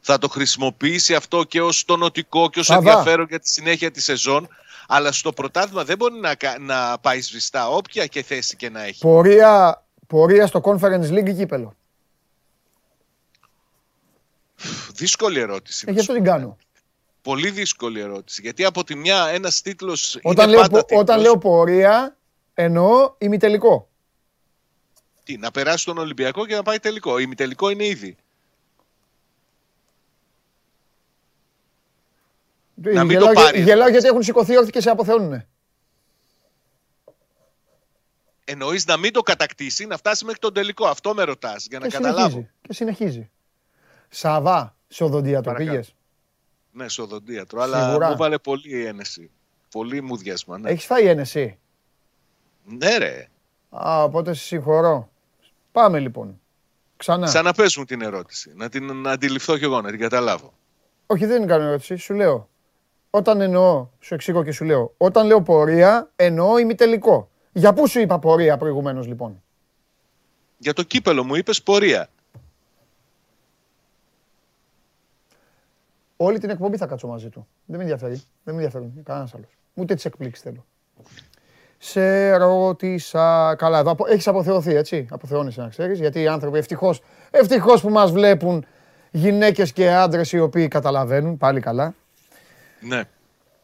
Θα 0.00 0.18
το 0.18 0.28
χρησιμοποιήσει 0.28 1.14
αυτό 1.14 1.44
και 1.44 1.60
ως 1.60 1.84
τονοτικό 1.84 2.50
και 2.50 2.60
ως 2.60 2.70
ενδιαφέρον 2.70 3.26
για 3.28 3.38
τη 3.38 3.48
συνέχεια 3.48 3.90
της 3.90 4.04
σεζόν. 4.04 4.48
Αλλά 4.88 5.12
στο 5.12 5.32
πρωτάθλημα 5.32 5.84
δεν 5.84 5.96
μπορεί 5.96 6.14
να, 6.20 6.36
να 6.60 6.98
πάει 6.98 7.20
σβηστά 7.20 7.68
όποια 7.68 8.06
και 8.06 8.22
θέση 8.22 8.56
και 8.56 8.70
να 8.70 8.84
έχει. 8.84 9.00
Πορεία, 9.00 9.84
πορεία 10.06 10.46
στο 10.46 10.60
Conference 10.64 11.10
League 11.10 11.34
κύπελο. 11.36 11.76
Δύσκολη 14.94 15.40
ερώτηση. 15.40 15.84
Ε, 15.88 15.92
γι' 15.92 16.00
αυτό 16.00 16.12
την 16.12 16.24
κάνω. 16.24 16.56
Πολύ 17.22 17.50
δύσκολη 17.50 18.00
ερώτηση. 18.00 18.40
Γιατί 18.42 18.64
από 18.64 18.84
τη 18.84 18.94
μια 18.94 19.28
ένας 19.32 19.62
τίτλος 19.62 20.18
όταν 20.22 20.48
είναι 20.48 20.58
λέω, 20.58 20.68
πάντα 20.68 20.84
Όταν 20.98 21.20
λέω 21.20 21.38
πορεία, 21.38 22.17
Εννοώ 22.60 23.14
ημιτελικό. 23.18 23.88
Τι, 25.24 25.36
να 25.36 25.50
περάσει 25.50 25.84
τον 25.84 25.98
Ολυμπιακό 25.98 26.46
και 26.46 26.54
να 26.54 26.62
πάει 26.62 26.78
τελικό. 26.78 27.18
Ημιτελικό 27.18 27.70
είναι 27.70 27.86
ήδη. 27.86 28.16
Να 32.74 33.04
μην 33.04 33.10
γελάω, 33.18 33.34
το 33.34 33.40
πάρει. 33.40 33.62
Γελάω 33.62 33.88
γιατί 33.88 34.06
έχουν 34.06 34.22
σηκωθεί 34.22 34.56
όρθιοι 34.56 34.70
και 34.72 34.80
σε 34.80 34.90
αποθεώνουνε. 34.90 35.48
Εννοείς 38.44 38.86
να 38.86 38.96
μην 38.96 39.12
το 39.12 39.22
κατακτήσει, 39.22 39.86
να 39.86 39.96
φτάσει 39.96 40.24
μέχρι 40.24 40.40
τον 40.40 40.52
τελικό. 40.52 40.86
Αυτό 40.86 41.14
με 41.14 41.22
ρωτάς 41.22 41.66
για 41.66 41.78
να 41.78 41.86
Και 41.88 41.92
καταλάβω. 41.96 42.28
συνεχίζει. 42.28 42.50
Και 42.62 42.72
συνεχίζει. 42.72 43.30
Σαβά, 44.08 44.76
σε 44.88 45.04
οδοντίατρο 45.04 45.52
Παρακάτω. 45.52 45.70
πήγες; 45.70 45.94
Ναι, 46.72 46.88
στο 46.88 47.02
οδοντίατρο. 47.02 47.60
Αλλά 47.62 47.84
Σίγουρα. 47.88 48.08
μου 48.10 48.16
βάλε 48.16 48.38
πολύ 48.38 48.76
η 48.78 48.84
ένεση. 48.86 49.30
Πολύ 49.70 50.02
μουδιασμα. 50.02 50.58
Ναι. 50.58 50.70
Έχεις 50.70 50.84
φάει 50.84 51.06
ένεση; 51.06 51.58
Ναι, 52.68 52.96
ρε. 52.96 53.28
Α, 53.70 54.02
οπότε 54.02 54.34
σε 54.34 54.42
συγχωρώ. 54.42 55.10
Πάμε 55.72 55.98
λοιπόν. 55.98 56.40
Ξανά. 56.96 57.26
Ξαναπες 57.26 57.76
μου 57.76 57.84
την 57.84 58.02
ερώτηση. 58.02 58.52
Να 58.56 58.68
την 58.68 59.00
να 59.00 59.10
αντιληφθώ 59.10 59.58
κι 59.58 59.64
εγώ, 59.64 59.80
να 59.80 59.90
την 59.90 60.00
καταλάβω. 60.00 60.52
Όχι, 61.06 61.26
δεν 61.26 61.36
είναι 61.36 61.46
κάνω 61.46 61.64
ερώτηση. 61.64 61.96
Σου 61.96 62.14
λέω. 62.14 62.48
Όταν 63.10 63.40
εννοώ, 63.40 63.88
σου 64.00 64.14
εξηγώ 64.14 64.44
και 64.44 64.52
σου 64.52 64.64
λέω. 64.64 64.94
Όταν 64.96 65.26
λέω 65.26 65.42
πορεία, 65.42 66.10
εννοώ 66.16 66.58
ημιτελικό. 66.58 67.30
Για 67.52 67.72
πού 67.72 67.88
σου 67.88 68.00
είπα 68.00 68.18
πορεία 68.18 68.56
προηγουμένως 68.56 69.06
λοιπόν; 69.06 69.42
Για 70.58 70.72
το 70.72 70.82
κύπελο 70.82 71.24
μου 71.24 71.34
είπες 71.34 71.62
πορεία. 71.62 72.08
Όλη 76.16 76.38
την 76.38 76.50
εκπομπή 76.50 76.76
θα 76.76 76.86
κάτσω 76.86 77.06
μαζί 77.06 77.28
του. 77.28 77.48
Δεν 77.64 77.76
με 77.76 77.82
ενδιαφέρει. 77.82 78.14
Δεν 78.14 78.54
με 78.54 78.62
ενδιαφέρει 78.62 79.02
κανένας 79.04 79.34
άλλος. 79.34 79.50
Ούτε 79.74 79.94
τις 79.94 80.04
εκπλήξεις 80.04 80.44
θέλω. 80.44 80.66
Σε 81.78 82.36
ρώτησα. 82.36 83.54
Καλά, 83.58 83.78
εδώ 83.78 83.96
έχεις 84.08 84.28
αποθεωθεί, 84.28 84.74
έτσι; 84.74 85.06
Αποθεώνεσαι 85.10 85.60
να 85.60 85.68
ξέρεις. 85.68 85.98
Γιατί 85.98 86.20
οι 86.20 86.26
άνθρωποι 86.28 86.58
ευτυχώ 86.58 86.94
ευτυχώς 87.30 87.80
που 87.80 87.88
μας 87.88 88.10
βλέπουν 88.10 88.66
γυναίκες 89.10 89.72
και 89.72 89.90
άντρες 89.90 90.32
οι 90.32 90.38
οποίοι 90.38 90.68
καταλαβαίνουν 90.68 91.36
πάλι 91.36 91.60
καλά. 91.60 91.94
Ναι. 92.80 93.02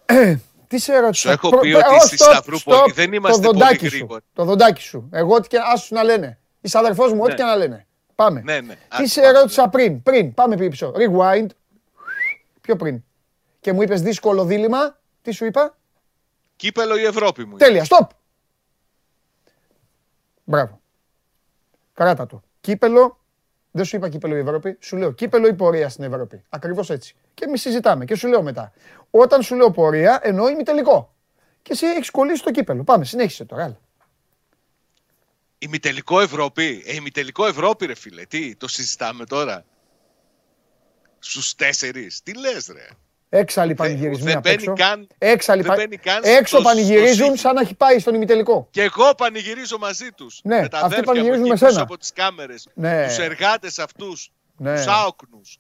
Τι 0.68 0.78
σε 0.78 0.98
ρώτησα; 0.98 1.28
Σου 1.28 1.30
έχω 1.30 1.48
Προ- 1.48 1.60
πει 1.60 1.70
προ- 1.72 1.82
ότι 1.86 1.94
Ω, 1.94 2.00
στη 2.00 2.16
stop, 2.20 2.30
Σταυρούπολη 2.32 2.78
stop. 2.86 2.92
δεν 2.94 3.12
είμαστε 3.12 3.42
το 3.42 3.48
πολύ 3.48 3.58
δοντάκι 3.62 3.88
σου, 3.88 3.96
γρήγοροι. 3.96 4.20
Το 4.32 4.44
δοντάκι 4.44 4.80
σου. 4.82 5.08
Εγώ 5.12 5.34
ό,τι 5.34 5.48
και 5.48 5.58
άσους 5.72 5.90
να 5.90 6.02
λένε. 6.02 6.38
Είσαι 6.60 6.78
αδερφός 6.78 7.12
μου, 7.12 7.18
ό,τι 7.22 7.30
Ναι. 7.30 7.36
και 7.36 7.42
να 7.42 7.56
λένε. 7.56 7.86
Πάμε. 8.14 8.40
Ναι, 8.44 8.60
ναι. 8.60 8.74
Τι 8.74 8.80
Άντε, 8.88 9.06
σε 9.06 9.20
πάμε, 9.20 9.38
ρώτησα 9.38 9.68
πριν, 9.68 10.02
πριν, 10.02 10.34
πάμε 10.34 10.56
πίσω. 10.56 10.92
Rewind. 10.96 11.46
Πιο 12.60 12.76
πριν. 12.76 13.02
Και 13.60 13.72
μου 13.72 13.82
είπες 13.82 14.02
δύσκολο 14.02 14.44
δίλημα. 14.44 14.98
Τι 15.22 15.30
σου 15.32 15.44
είπα; 15.44 15.76
Κύπελο 16.56 16.96
ή 16.96 17.04
Ευρώπη 17.04 17.44
μου. 17.44 17.56
Τέλεια, 17.56 17.86
stop. 17.88 18.06
Μπράβο. 20.44 20.80
Κράτα 21.94 22.26
το. 22.26 22.42
Κύπελο, 22.60 23.20
δεν 23.70 23.84
σου 23.84 23.96
είπα 23.96 24.08
κύπελο 24.08 24.36
η 24.36 24.38
Ευρώπη, 24.38 24.76
σου 24.80 24.96
λέω 24.96 25.12
κύπελο 25.12 25.46
ή 25.46 25.54
πορεία 25.54 25.88
στην 25.88 26.04
Ευρώπη. 26.04 26.44
Ακριβώς 26.48 26.90
έτσι. 26.90 27.16
Και 27.34 27.44
εμείς 27.44 27.60
συζητάμε 27.60 28.04
και 28.04 28.14
σου 28.14 28.28
λέω 28.28 28.42
μετά. 28.42 28.72
Όταν 29.10 29.42
σου 29.42 29.54
λέω 29.54 29.70
πορεία, 29.70 30.20
εννοώ 30.22 30.48
ημιτελικό. 30.48 31.14
Και 31.62 31.72
εσύ 31.72 31.86
έχεις 31.86 32.10
κολλήσει 32.10 32.42
το 32.42 32.50
κύπελο. 32.50 32.84
Πάμε, 32.84 33.04
συνέχισε 33.04 33.44
τώρα. 33.44 33.64
Άλλα. 33.64 33.78
Ημιτελικό 35.58 36.20
Ευρώπη. 36.20 36.82
Ε, 36.86 36.94
ημιτελικό 36.94 37.46
Ευρώπη, 37.46 37.86
ρε 37.86 37.94
φίλε. 37.94 38.24
Τι, 38.24 38.56
το 38.56 38.68
συζητάμε 38.68 39.24
τώρα; 39.24 39.64
Στους 41.18 41.54
τέσσερις. 41.54 42.22
Τι 42.22 42.38
λες, 42.38 42.66
ρε; 42.66 42.86
Έξαλλοι 43.36 43.74
πανηγυρισμοί 43.74 44.24
δεν 44.26 44.36
απ' 44.36 44.42
μπαίνει 44.42 44.54
έξω. 44.54 44.72
καν- 44.72 45.10
Έξαλλοι 45.18 45.62
δεν 45.62 45.70
πα- 45.70 45.76
μπαίνει 45.76 45.96
καν 45.96 46.20
Έξω 46.24 46.56
στο- 46.56 46.62
πανηγυρίζουν 46.68 47.26
στο 47.26 47.36
σαν 47.36 47.54
να 47.54 47.60
έχει 47.60 47.74
πάει 47.74 47.98
στον 47.98 48.14
ημιτελικό. 48.14 48.68
Και 48.70 48.82
εγώ 48.82 49.14
πανηγυρίζω 49.14 49.78
μαζί 49.78 50.10
τους. 50.12 50.40
Ναι, 50.44 50.60
με 50.60 50.68
τα 50.68 50.76
αυτοί 50.76 50.76
αδέρφια 50.86 50.98
μου 50.98 51.04
πανηγυρίζουν 51.06 51.40
εκεί 51.44 51.48
με 51.52 51.54
πίσω 51.58 51.68
σένα. 51.70 51.82
από 51.82 51.98
τις 51.98 52.12
κάμερες. 52.12 52.68
Ναι. 52.74 53.06
Τους 53.06 53.18
εργάτες 53.18 53.78
αυτούς. 53.78 54.32
Ναι. 54.56 54.74
Τους 54.76 54.86
άοκνους. 54.86 55.58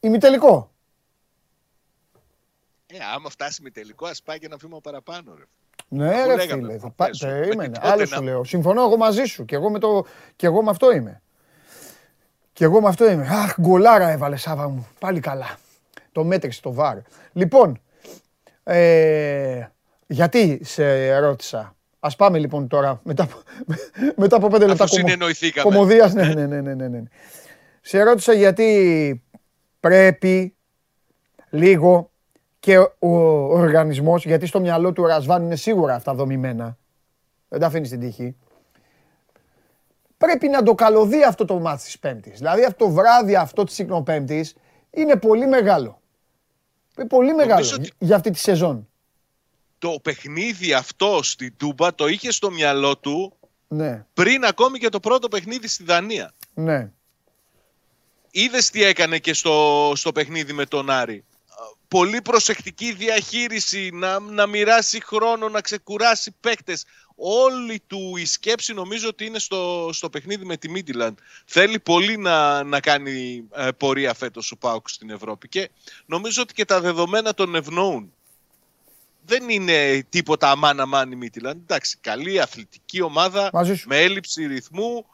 Ημιτελικό. 0.00 0.70
Ε, 2.86 2.96
άμα 3.14 3.30
φτάσει 3.30 3.58
ημιτελικό, 3.60 4.06
ας 4.06 4.22
πάει 4.22 4.38
και 4.38 4.46
ένα 4.46 4.56
βήμα 4.56 4.80
παραπάνω, 4.80 5.34
ρε. 5.38 5.44
Ναι, 5.88 6.08
Αφού 6.14 6.28
ρε 6.28 6.34
λέγαμε 6.36 6.60
φίλε. 6.62 6.72
από 6.72 6.80
Θα 6.82 6.90
πά... 6.90 7.04
χθες, 7.04 7.18
Περίμενε. 7.18 7.54
μέχρι 7.56 7.72
τότε 7.72 7.88
Άλλο 7.88 8.00
να- 8.10 8.16
σου 8.16 8.22
λέω. 8.22 8.44
Συμφωνώ 8.44 8.82
εγώ 8.82 8.96
μαζί 8.96 9.24
σου. 9.24 9.44
Και 9.44 9.54
εγώ 9.54 9.70
με, 9.70 9.78
το... 9.78 10.04
και 10.36 10.46
εγώ 10.46 10.62
με 10.62 10.70
αυτό 10.70 10.92
είμαι. 10.92 11.22
Και 12.60 12.66
εγώ 12.66 12.80
με 12.80 12.88
αυτό 12.88 13.10
είμαι. 13.10 13.26
Αχ, 13.28 13.54
γκολάρα 13.60 14.10
έβαλε 14.10 14.36
Σάβα 14.36 14.68
μου. 14.68 14.88
Πάλι 14.98 15.20
καλά. 15.20 15.58
Το 16.12 16.24
μέτρησε 16.24 16.60
το 16.60 16.72
βάρ. 16.72 16.96
Λοιπόν, 17.32 17.80
ε, 18.62 19.66
γιατί 20.06 20.60
σε 20.64 21.18
ρώτησα. 21.18 21.76
Ας 22.00 22.16
πάμε 22.16 22.38
λοιπόν 22.38 22.68
τώρα 22.68 23.00
μετά 23.04 23.22
από, 23.22 23.36
μετά 24.22 24.36
από 24.36 24.48
πέντε 24.48 24.66
λεπτά 24.66 24.84
Αφού 24.84 24.94
συνεννοηθήκαμε. 24.94 25.70
κομμωδίας. 25.70 26.12
Ναι, 26.12 26.22
ναι, 26.22 26.46
ναι, 26.46 26.60
ναι, 26.60 26.74
ναι, 26.74 26.88
ναι. 26.88 27.02
Σε 27.80 28.02
ρώτησα 28.02 28.32
γιατί 28.32 29.22
πρέπει 29.80 30.54
λίγο 31.50 32.10
και 32.60 32.78
ο, 32.78 32.88
ο 32.98 33.08
οργανισμός, 33.58 34.24
γιατί 34.24 34.46
στο 34.46 34.60
μυαλό 34.60 34.92
του 34.92 35.02
ο 35.02 35.06
Ρασβάν 35.06 35.42
είναι 35.42 35.56
σίγουρα 35.56 35.94
αυτά 35.94 36.14
δομημένα. 36.14 36.78
Δεν 37.48 37.60
τα 37.60 37.66
αφήνεις 37.66 37.88
στην 37.88 38.00
τύχη. 38.00 38.36
Πρέπει 40.20 40.48
να 40.48 40.62
το 40.62 40.74
καλωδεί 40.74 41.22
αυτό 41.24 41.44
το 41.44 41.58
μάτς 41.58 41.84
της 41.84 41.98
Πέμπτης. 41.98 42.38
Δηλαδή 42.38 42.64
αυτό 42.64 42.84
το 42.84 42.90
βράδυ 42.90 43.36
αυτό 43.36 43.64
της 43.64 43.84
Πέμπτης 44.04 44.54
είναι 44.90 45.16
πολύ 45.16 45.46
μεγάλο. 45.46 46.00
Είναι 46.98 47.06
πολύ 47.06 47.34
μεγάλο 47.34 47.70
ότι- 47.74 47.92
για 47.98 48.16
αυτή 48.16 48.30
τη 48.30 48.38
σεζόν. 48.38 48.88
Το 49.78 49.98
παιχνίδι 50.02 50.72
αυτό 50.72 51.22
στην 51.22 51.56
Τούμπα 51.56 51.94
το 51.94 52.06
είχε 52.06 52.32
στο 52.32 52.50
μυαλό 52.50 52.96
του 52.98 53.36
Ναι, 53.68 54.04
πριν 54.14 54.44
ακόμη 54.44 54.78
και 54.78 54.88
το 54.88 55.00
πρώτο 55.00 55.28
παιχνίδι 55.28 55.68
στη 55.68 55.84
Δανία. 55.84 56.32
ναι. 56.54 56.90
Είδες 58.30 58.70
τι 58.70 58.84
έκανε 58.84 59.18
και 59.18 59.32
στο, 59.34 59.92
στο 59.94 60.12
παιχνίδι 60.12 60.52
με 60.52 60.66
τον 60.66 60.90
Άρη. 60.90 61.24
Πολύ 61.88 62.22
προσεκτική 62.22 62.92
διαχείριση, 62.92 63.90
να, 63.92 64.18
να 64.20 64.46
μοιράσει 64.46 65.00
χρόνο, 65.04 65.48
να 65.48 65.60
ξεκουράσει 65.60 66.34
παίκτες. 66.40 66.84
Όλη 67.22 67.82
του 67.86 68.16
η 68.16 68.24
σκέψη 68.24 68.72
νομίζω 68.74 69.08
ότι 69.08 69.24
είναι 69.24 69.38
στο, 69.38 69.90
στο 69.92 70.10
παιχνίδι 70.10 70.44
με 70.44 70.56
τη 70.56 70.68
Μίτιλαντ. 70.70 71.18
Θέλει 71.44 71.78
πολύ 71.78 72.16
να, 72.16 72.62
να 72.62 72.80
κάνει 72.80 73.44
ε, 73.52 73.68
πορεία 73.76 74.14
φέτος 74.14 74.50
ο 74.52 74.56
Πάουκ 74.56 74.88
στην 74.88 75.10
Ευρώπη 75.10 75.48
και 75.48 75.70
νομίζω 76.06 76.42
ότι 76.42 76.54
και 76.54 76.64
τα 76.64 76.80
δεδομένα 76.80 77.34
τον 77.34 77.54
ευνοούν. 77.54 78.12
Δεν 79.24 79.48
είναι 79.48 80.06
τίποτα 80.08 80.50
αμάν 80.50 80.80
αμάν 80.80 81.12
η 81.12 81.16
Μίτιλαντ. 81.16 81.60
Εντάξει, 81.60 81.98
καλή 82.00 82.40
αθλητική 82.40 83.00
ομάδα 83.00 83.50
Μαζί 83.52 83.74
σου. 83.74 83.88
με 83.88 83.98
έλλειψη 84.02 84.46
ρυθμού. 84.46 85.06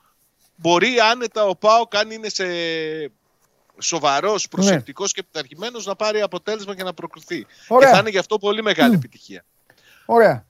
Μπορεί 0.56 1.00
άνετα 1.00 1.44
ο 1.44 1.56
Πάοκ 1.56 1.96
αν 1.96 2.10
είναι 2.10 2.28
σε 2.28 2.46
σοβαρός, 3.78 4.42
Ναι. 4.42 4.48
προσεκτικός 4.50 5.12
και 5.12 5.20
επιταρχημένο 5.20 5.80
να 5.84 5.96
πάρει 5.96 6.20
αποτέλεσμα 6.20 6.74
και 6.76 6.82
να 6.82 6.94
προκριθεί. 6.94 7.46
Ωραία. 7.68 7.88
Και 7.88 7.94
θα 7.94 8.00
είναι 8.00 8.10
γι' 8.10 8.18
αυτό 8.18 8.38
πολύ 8.38 8.62
μεγάλη 8.62 8.94
επιτυχία. 8.94 9.44
Ωραία. 10.06 10.46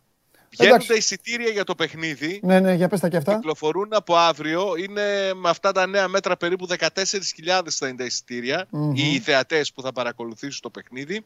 Βγαίνουν 0.58 0.74
Εντάξει. 0.74 0.88
τα 0.88 0.94
εισιτήρια 0.94 1.48
για 1.48 1.64
το 1.64 1.74
παιχνίδι. 1.74 2.40
Ναι, 2.42 2.60
ναι, 2.60 2.74
για 2.74 2.88
πες 2.88 3.00
τα 3.00 3.08
και 3.08 3.16
αυτά. 3.16 3.34
Κυκλοφορούν 3.34 3.88
από 3.90 4.16
αύριο. 4.16 4.76
Είναι 4.76 5.34
με 5.34 5.48
αυτά 5.48 5.72
τα 5.72 5.86
νέα 5.86 6.08
μέτρα 6.08 6.36
περίπου 6.36 6.66
14.000 6.68 7.70
θα 7.70 7.88
είναι 7.88 7.96
τα 7.96 8.04
εισιτήρια. 8.04 8.66
Μμμ. 8.70 8.92
Οι 8.94 9.18
θεατέ 9.18 9.64
που 9.74 9.82
θα 9.82 9.92
παρακολουθήσουν 9.92 10.60
το 10.62 10.70
παιχνίδι. 10.70 11.24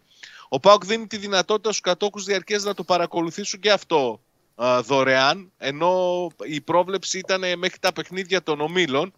Ο 0.49 0.61
Πάοκ 0.61 0.85
δίνει 0.85 1.07
τη 1.07 1.17
δυνατότητα 1.17 1.69
στους 1.69 1.81
κατόχους 1.81 2.25
διαρκεία 2.25 2.59
να 2.59 2.75
το 2.75 2.85
παρακολουθήσουν 2.85 3.61
και 3.61 3.71
αυτό 3.71 4.21
α, 4.55 4.81
δωρεάν. 4.83 5.53
Ενώ 5.59 6.27
η 6.45 6.61
πρόβλεψη 6.61 7.19
ήταν 7.19 7.59
μέχρι 7.59 7.79
τα 7.81 7.93
παιχνίδια 7.93 8.43
των 8.43 8.61
ομίλων 8.61 9.13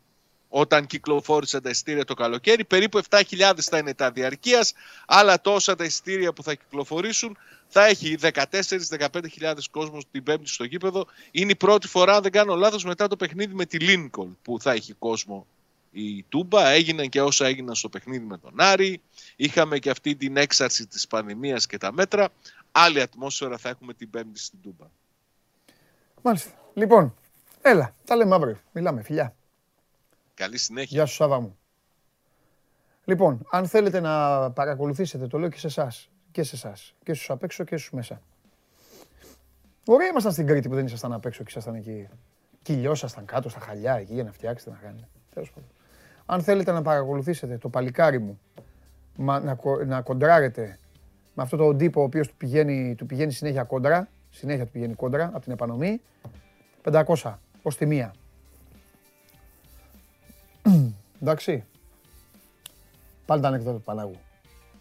όταν 0.55 0.87
κυκλοφόρησαν 0.87 1.63
τα 1.63 1.71
εισιτήρια 1.71 2.05
το 2.05 2.15
καλοκαίρι. 2.15 2.65
Περίπου 2.65 3.01
7.000 3.09 3.53
θα 3.61 3.79
είναι 3.79 3.95
τα 3.95 4.11
διαρκείας. 4.11 4.73
Άλλα 5.07 5.41
τόσα 5.41 5.75
τα 5.75 5.85
εισιτήρια 5.85 6.33
που 6.33 6.43
θα 6.43 6.55
κυκλοφορήσουν. 6.55 7.37
Θα 7.69 7.87
έχει 7.87 8.17
14-15.000 8.21 9.55
κόσμος 9.71 10.05
την 10.11 10.23
Πέμπτη 10.23 10.49
στο 10.49 10.65
γήπεδο. 10.65 11.07
Είναι 11.31 11.51
η 11.51 11.57
πρώτη 11.57 11.89
φορά, 11.89 12.15
αν 12.15 12.23
δεν 12.23 12.33
κάνω 12.33 12.55
λάθος, 12.55 12.85
μετά 12.85 13.09
το 13.09 13.17
παιχνίδι 13.17 13.55
με 13.55 13.65
τη 13.65 13.79
Λίνκολn 13.79 14.37
που 14.43 14.61
θα 14.61 14.73
έχει 14.73 14.93
κόσμο 14.93 15.47
η 15.91 16.23
Τούμπα. 16.23 16.69
Έγιναν 16.69 17.09
και 17.09 17.23
όσα 17.23 17.47
έγιναν 17.47 17.75
στο 17.75 17.89
παιχνίδι 17.89 18.25
με 18.25 18.39
τον 18.39 18.53
Άρη. 18.57 19.01
Είχαμε 19.37 19.79
και 19.79 19.91
αυτή 19.91 20.17
την 20.17 20.37
έξαρση 20.37 20.87
της 20.87 21.07
πανδημίας 21.07 21.67
και 21.67 21.79
τα 21.79 21.93
μέτρα. 21.93 22.29
Άλλη 22.73 23.01
ατμόσφαιρα 23.01 23.59
θα 23.59 23.69
έχουμε 23.69 23.95
την 23.95 24.11
Πέμπτη 24.11 24.39
στην 24.39 24.59
Τούμπα. 24.63 24.87
Μάλιστα. 26.23 26.51
Λοιπόν, 26.75 27.15
έλα, 27.63 27.95
τα 28.05 28.17
λέμε 28.17 28.35
αύριο. 28.35 28.61
Μιλάμε, 28.73 29.03
φιλιά. 29.03 29.35
Καλή 30.43 30.59
συνέχεια. 30.59 30.89
Γεια 30.97 31.07
σου 31.07 31.15
Σάβα 31.15 31.41
μου. 31.41 31.59
Λοιπόν, 33.05 33.47
αν 33.51 33.67
θέλετε 33.67 34.01
να 34.01 34.51
παρακολουθήσετε, 34.51 35.27
το 35.27 35.39
λέω 35.39 35.49
και 35.49 35.59
σε 35.59 35.67
εσάς. 35.67 36.11
Και 36.31 36.43
σε 36.43 36.57
εσάς. 36.57 36.95
Και 37.03 37.15
στους 37.15 37.31
απ' 37.31 37.43
έξω 37.43 37.65
και 37.65 37.77
στους 37.77 37.91
μέσα. 37.91 38.21
Ωραία 39.87 40.09
ήμασταν 40.09 40.33
στην 40.33 40.47
Κρήτη 40.47 40.69
που 40.69 40.75
δεν 40.75 40.85
ήσασταν 40.87 41.13
απ' 41.13 41.25
έξω 41.27 41.43
και 41.43 41.49
ήσασταν 41.51 41.75
εκεί. 41.75 42.09
Κυλιώσασταν 42.63 43.25
κάτω 43.25 43.49
στα 43.49 43.61
χαλιά 43.61 43.95
εκεί 43.95 44.15
για 44.15 44.25
να 44.25 44.33
φτιάξετε 44.33 44.71
να 44.71 44.77
κάνετε. 44.77 45.09
Τέλος 45.35 45.51
πάντων. 45.51 45.69
Αν 46.27 46.43
θέλετε 46.43 46.73
να 46.73 46.83
παρακολουθήσετε 46.83 47.59
το 47.59 47.69
παλικάρι 47.69 48.19
μου, 48.19 48.41
μα, 49.17 49.41
να, 49.41 49.55
κο- 49.55 49.85
να 49.85 50.01
κοντράρετε 50.01 50.79
με 51.35 51.43
αυτό 51.43 51.57
τον 51.57 51.79
τύπο 51.79 52.01
ο 52.01 52.05
οποίος 52.05 52.29
του 52.29 52.35
πηγαίνει, 52.37 52.95
του 52.95 53.07
πηγαίνει 53.07 53.33
συνέχεια 53.33 53.65
κόντρα, 53.65 54.09
συνέχεια 54.31 54.65
του 54.65 54.71
πηγαίνει 54.71 54.95
κόντρα 54.95 55.27
από 55.27 55.41
την 55.41 55.53
επανομή, 55.53 56.01
500 56.83 57.39
ως 57.63 57.77
τη 57.77 57.87
μία. 57.87 58.15
Εντάξει. 61.23 61.65
Πάλι 63.27 63.43
τα 63.43 63.49
ανεκδότα 63.49 63.77
του 63.77 63.83
Πανάγου. 63.83 64.17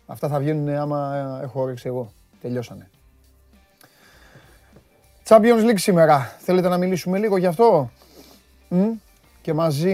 Αυτά 0.06 0.27
θα 0.27 0.39
βγαίνουν 0.39 0.69
άμα 0.69 1.39
έχω 1.43 1.62
όρεξη 1.62 1.88
εγώ. 1.88 2.12
Τελειώσανε. 2.41 2.89
Champions 5.27 5.69
League 5.69 5.80
σήμερα. 5.80 6.19
Θέλετε 6.39 6.67
να 6.67 6.77
μιλήσουμε 6.77 7.17
λίγο 7.17 7.38
γι' 7.38 7.45
αυτό; 7.45 7.89
Μ; 8.69 8.91
Και 9.41 9.54
μαζί 9.54 9.93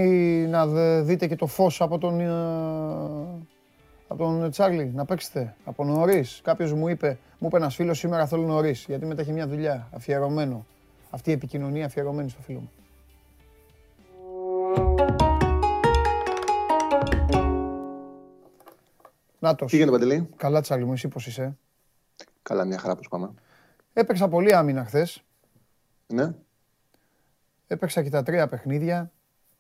να 0.50 0.68
δείτε 1.02 1.28
και 1.28 1.36
το 1.36 1.48
φως 1.48 1.82
από 1.82 1.98
τον, 1.98 2.20
ε, 2.20 2.28
από 4.08 4.24
τον 4.24 4.50
Τσάρλι, 4.52 4.92
να 4.96 5.06
παίξετε 5.06 5.56
από 5.66 5.84
νωρίς. 5.84 6.42
Κάποιος 6.44 6.74
μου 6.74 6.88
είπε, 6.88 7.18
μου 7.40 7.48
είπε 7.48 7.58
ένας 7.58 7.76
φίλος 7.76 7.98
σήμερα 7.98 8.28
θέλω 8.28 8.46
νωρίς, 8.46 8.86
γιατί 8.88 9.06
μετά 9.06 9.22
έχει 9.22 9.32
μια 9.32 9.48
δουλειά 9.48 9.90
αφιερωμένο. 9.96 10.66
Αυτή 11.10 11.30
η 11.30 11.34
επικοινωνία 11.34 11.86
αφιερωμένη 11.86 12.30
στο 12.30 12.42
φίλο 12.42 12.60
μου. 12.60 12.72
Νάτος. 19.40 19.72
Τι 19.72 19.78
γίνεται, 19.78 19.92
Παντελή. 19.92 20.30
Καλά, 20.36 20.62
Τσάρλι 20.62 20.86
μου, 20.86 20.94
εσύ 20.94 21.08
πώς 21.08 21.28
είσαι; 21.28 21.58
Καλά, 22.42 22.66
μια 22.66 22.78
χαρά 22.78 22.96
πώς 22.96 23.08
πάμε. 23.08 23.34
Έπαιξα 23.94 24.28
πολύ 24.28 24.56
άμυνα 24.56 24.86
χθες. 24.86 25.24
Ναι. 26.08 26.34
Έπαιξα 27.68 28.04
και 28.04 28.10
τα 28.10 28.24
τρία 28.24 28.48
παιχνίδια. 28.48 29.12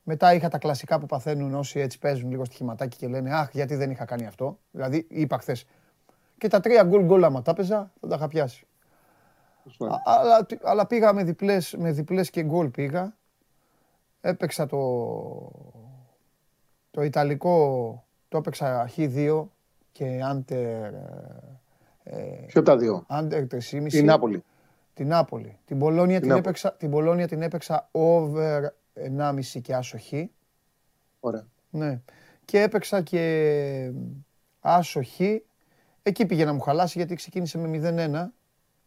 Μετά 0.04 0.34
είχα 0.34 0.50
τα 0.50 0.58
κλασικά 0.58 1.00
που 1.00 1.06
παθαίνουν 1.06 1.54
όσοι 1.56 1.80
έτσι 1.80 2.00
παίζουν 2.00 2.30
λίγο 2.30 2.46
στοιχηματάκι 2.46 2.98
και 2.98 3.08
λένε 3.08 3.34
Αχ, 3.34 3.50
γιατί 3.52 3.76
δεν 3.76 3.92
είχα 3.92 4.06
κάνει 4.06 4.26
αυτό. 4.26 4.60
Δηλαδή, 4.72 5.06
είπα 5.10 5.38
χθες. 5.38 5.66
Και 6.38 6.48
τα 6.48 6.60
τρία 6.60 6.84
γκολ 6.84 7.04
γκολ 7.04 7.24
άμα 7.24 7.42
τα 7.42 7.52
έπαιζα, 7.52 7.92
θα 8.00 8.08
τα 8.08 8.16
είχα 8.16 8.28
πιάσει. 8.28 8.68
Α, 9.80 9.96
αλλά, 10.06 10.46
αλλά 10.64 10.88
πήγα 10.88 11.14
με 11.14 11.24
διπλές, 11.24 11.76
με 11.78 11.92
διπλές 11.92 12.30
και 12.30 12.44
γκολ 12.44 12.70
πήγα. 12.70 13.16
Έπαιξα 14.22 14.66
το, 14.66 15.52
το 16.92 17.02
Ιταλικό, 17.02 18.06
το 18.28 18.38
έπαιξα 18.38 18.90
Χ2 18.96 19.46
και 19.98 20.22
Άντερ... 20.24 20.94
Ε, 22.04 22.46
Ποιο 22.48 22.62
τα 22.64 22.78
δύο; 22.78 23.04
Άντερ 23.08 23.44
3,5. 23.52 23.94
Η 23.94 24.02
Νάπολη. 24.02 24.44
Την 24.94 25.08
Νάπολη. 25.08 25.58
Την 25.66 25.80
Πολόνια 25.80 26.20
την, 26.20 26.28
Νάπολη. 26.28 26.46
έπαιξα, 26.48 26.74
την 26.74 26.90
Πολόνια 26.92 27.28
την 27.28 27.42
έπαιξα 27.42 27.88
over 27.92 28.62
1,5 29.18 29.40
και 29.62 29.76
άσοχη. 29.76 30.32
Ωραία. 31.20 31.46
Ναι. 31.70 32.00
Και 32.46 32.62
έπαιξα 32.62 33.02
και 33.02 33.92
άσοχη. 34.60 35.44
Εκεί 36.04 36.26
πήγε 36.26 36.46
να 36.46 36.54
μου 36.54 36.60
χαλάσει 36.60 36.98
γιατί 36.98 37.16
ξεκίνησε 37.16 37.58
με 37.58 37.68
0-1. 37.78 38.32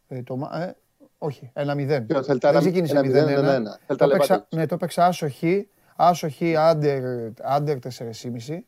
Ε, 0.09 0.23
το, 0.23 0.37
μα- 0.37 0.61
ε, 0.63 0.77
όχι, 1.19 1.51
1-0. 1.55 2.05
Ποιο, 2.07 2.23
θέλει 2.23 2.39
τα 2.39 2.51
Δεν 2.51 2.51
ένα- 2.51 2.61
ξεκίνησε 2.61 2.93
ένα 2.93 3.01
0-1. 3.01 3.05
μηδέν, 3.07 3.29
ένα 3.29 3.53
ένα. 3.53 3.71
Θέλει 3.71 3.79
Το 3.87 3.97
τα 3.97 4.05
έπαιξα, 4.05 4.33
λεβάντι. 4.35 4.57
ναι, 4.57 4.67
το 4.67 4.75
έπαιξα 4.75 5.07
άσοχη. 5.07 5.69
Άσοχη, 5.97 6.57
άντερ, 6.57 7.03
άντερ 7.43 7.79
4,5. 7.79 8.59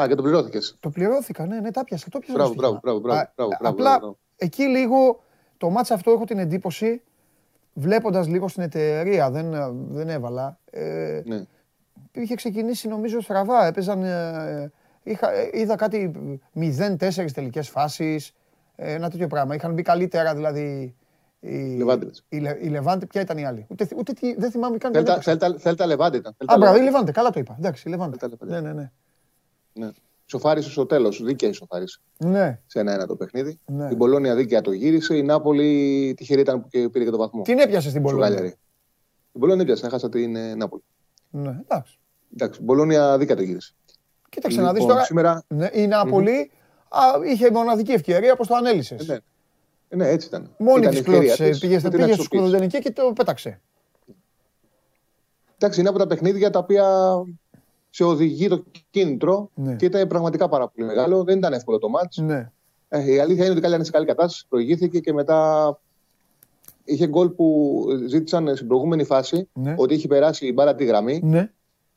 Α, 0.00 0.08
και 0.08 0.14
το 0.14 0.22
πληρώθηκες. 0.22 0.76
Το 0.80 0.90
πληρώθηκα, 0.90 1.46
ναι, 1.46 1.60
ναι, 1.60 1.70
τα 1.70 1.84
πιάσα. 1.84 2.06
Το 2.10 2.18
πιάσα 2.18 2.32
Μπράβο, 2.34 2.54
το 2.54 2.56
μπράβο, 2.60 2.76
στοίχημα. 2.76 2.98
μπράβο, 3.00 3.00
μπράβο, 3.00 3.20
Α, 3.20 3.32
μπράβο, 3.36 3.50
μπράβο, 3.60 3.74
Απλά 3.74 3.98
μπράβο. 3.98 4.18
εκεί 4.36 4.62
λίγο 4.62 5.22
το 5.56 5.70
μάτς 5.70 5.90
αυτό 5.90 6.10
έχω 6.10 6.24
την 6.24 6.38
εντύπωση, 6.38 7.02
βλέποντας 7.74 8.26
λίγο 8.28 8.48
στην 8.48 8.62
εταιρεία, 8.62 9.30
δεν, 9.30 9.50
δεν 9.90 10.08
έβαλα. 10.08 10.58
Ε, 10.70 11.22
Ναι. 11.24 11.42
είχε 12.12 12.34
ξεκινήσει 12.34 12.88
νομίζω 12.88 13.20
στραβά. 13.20 13.66
Έπαιζαν, 13.66 14.02
ε, 14.02 14.72
είχα, 15.02 15.32
ε, 15.32 15.50
είδα 15.52 15.76
κάτι 15.76 16.12
0-4 16.52 17.32
τελικές 17.32 17.68
φάσεις, 17.68 18.32
ε, 18.76 18.92
ένα 18.92 19.10
τέτοιο 19.10 19.26
πράγμα. 19.26 19.54
Είχαν 19.54 19.72
μπει 19.72 19.82
καλύτερα 19.82 20.34
δηλαδή. 20.34 20.94
Η, 21.40 21.76
Λεβάντες. 21.76 22.24
η, 22.28 22.38
Λε- 22.38 22.64
η 22.64 22.68
Λεβάντε, 22.68 23.06
ποια 23.06 23.20
ήταν 23.20 23.38
η 23.38 23.46
άλλη. 23.46 23.66
Ούτε, 23.68 23.84
θυ- 23.86 23.98
ούτε, 23.98 24.12
τι- 24.12 24.34
δεν 24.38 24.50
θυμάμαι 24.50 24.76
καν. 24.78 24.92
Θέλει 24.92 25.04
δεν 25.04 25.14
τα- 25.14 25.20
έπαιξα. 25.20 25.36
θέλει 25.38 25.52
τα- 25.52 25.58
Θέλει 25.60 25.76
τα 25.76 25.86
λεβάντι 25.86 26.16
ήταν. 26.16 26.34
Θέλει 26.38 26.50
Α, 26.50 26.54
τα 26.54 26.58
μπράβο, 26.60 26.76
η 26.76 26.78
λεβάντι. 26.78 26.90
Λεβάντε, 26.92 27.12
καλά 27.12 27.30
το 27.30 27.40
είπα. 27.40 27.54
Εντάξει, 27.58 27.88
η 27.88 27.90
Λεβάντε. 27.90 28.16
Θέλει 28.18 28.36
τα 28.36 28.46
Ναι, 28.46 28.52
Λεβάντε. 28.52 28.74
ναι, 28.74 28.80
ναι. 28.80 28.90
Ναι. 29.78 29.88
Σοφάρισες 30.26 30.72
στο 30.72 30.86
τέλος. 30.86 31.22
Δίκαια 31.22 31.48
η 31.48 31.52
σοφάρισες 31.52 32.00
ναι. 32.18 32.60
σε 32.66 32.80
ένα-ένα 32.80 33.06
το 33.06 33.16
παιχνίδι. 33.16 33.58
Ναι. 33.66 33.88
Η 33.90 33.94
Μπολόνια 33.94 34.34
δίκαια 34.34 34.60
το 34.60 34.72
γύρισε. 34.72 35.16
Η 35.16 35.22
Νάπολη 35.22 36.14
τυχερή 36.16 36.40
ήταν 36.40 36.60
που 36.60 36.68
και 36.68 36.88
πήρε 36.88 37.04
και 37.04 37.10
το 37.10 37.16
βαθμό. 37.18 37.42
Την 37.42 37.58
έπιασε 37.58 37.88
στην 37.88 38.00
Στο 38.00 38.10
Πολωνία. 38.10 38.28
Γκάλιαρη. 38.28 38.56
Η 39.32 39.38
Μπολόνια 39.38 39.62
έπιασε, 39.62 39.86
έχασα 39.86 40.08
την 40.08 40.36
ε, 40.36 40.54
Νάπολη. 40.54 40.82
Ναι, 41.30 41.60
εντάξει. 41.62 41.98
Εντάξει, 42.34 42.60
η 42.60 42.64
Μπολόνια 42.64 43.18
δίκαια 43.18 43.36
το 43.36 43.42
γύρισε. 43.42 43.72
Κοίταξε 44.28 44.60
να 44.60 44.70
δεις 44.72 44.80
Λοιπόν, 44.80 44.94
τώρα. 44.94 45.04
Σήμερα. 45.06 45.42
Ναι, 45.48 45.68
η 45.72 45.86
ναπολη 45.86 46.50
α, 46.88 47.00
είχε 47.30 47.50
μοναδική 47.50 47.92
ευκαιρία, 47.92 48.36
πώς 48.36 48.46
το 48.46 48.54
ανέλησες. 48.54 49.06
Ναι, 49.06 49.16
Ε, 49.88 49.96
ναι, 49.96 50.08
έτσι 50.08 50.26
ήταν. 50.26 50.54
Μόνη 50.58 50.78
Ήταν 50.80 50.90
της 50.90 50.98
η 50.98 51.00
ευκαιρία 51.02 51.20
κλώτησε, 51.20 51.48
της, 51.50 51.58
πήγε, 51.58 51.72
δεν 51.72 51.80
στα- 51.80 51.88
την 51.88 51.98
πήγες 51.98 52.14
στο 52.14 52.22
αξιοποίησε. 52.24 52.56
σκουδενική 52.56 52.78
και 52.78 52.90
το 52.92 53.12
πέταξε. 53.12 53.60
Εντάξει, 55.58 55.80
είναι 55.80 55.88
από 55.88 55.98
τα 55.98 56.06
παιχνίδια 56.06 56.50
τα 56.50 56.58
οποία 56.58 56.86
σε 57.90 58.04
οδηγεί 58.04 58.48
το 58.48 58.64
κίνητρο 58.90 59.50
Ναι. 59.54 59.74
και 59.76 59.84
ήταν 59.86 60.06
πραγματικά 60.08 60.48
πάρα 60.48 60.68
πολύ 60.68 60.86
μεγάλο. 60.86 61.24
Δεν 61.24 61.38
ήταν 61.38 61.52
εύκολο 61.52 61.78
το 61.78 61.88
μάτς. 61.88 62.16
Ναι. 62.16 62.50
Ε, 62.88 63.12
η 63.12 63.18
αλήθεια 63.18 63.42
είναι 63.42 63.50
ότι 63.50 63.58
η 63.58 63.62
Κάλια 63.62 63.76
είναι 63.76 63.84
σε 63.84 63.90
καλή 63.90 64.06
κατάσταση, 64.06 64.46
προηγήθηκε 64.48 64.98
και 65.00 65.12
μετά 65.12 65.78
είχε 66.84 67.06
γκολ 67.06 67.28
που 67.28 67.84
ζήτησαν 68.06 68.54
στην 68.56 68.66
προηγούμενη 68.66 69.04
φάση 69.04 69.48
Ναι. 69.52 69.74
ότι 69.78 69.94
είχε 69.94 70.08
περάσει 70.08 70.46
η 70.46 70.52
μπάρα 70.54 70.74
τη 70.74 70.84
γραμμή, 70.84 71.20
Ναι, 71.24 71.40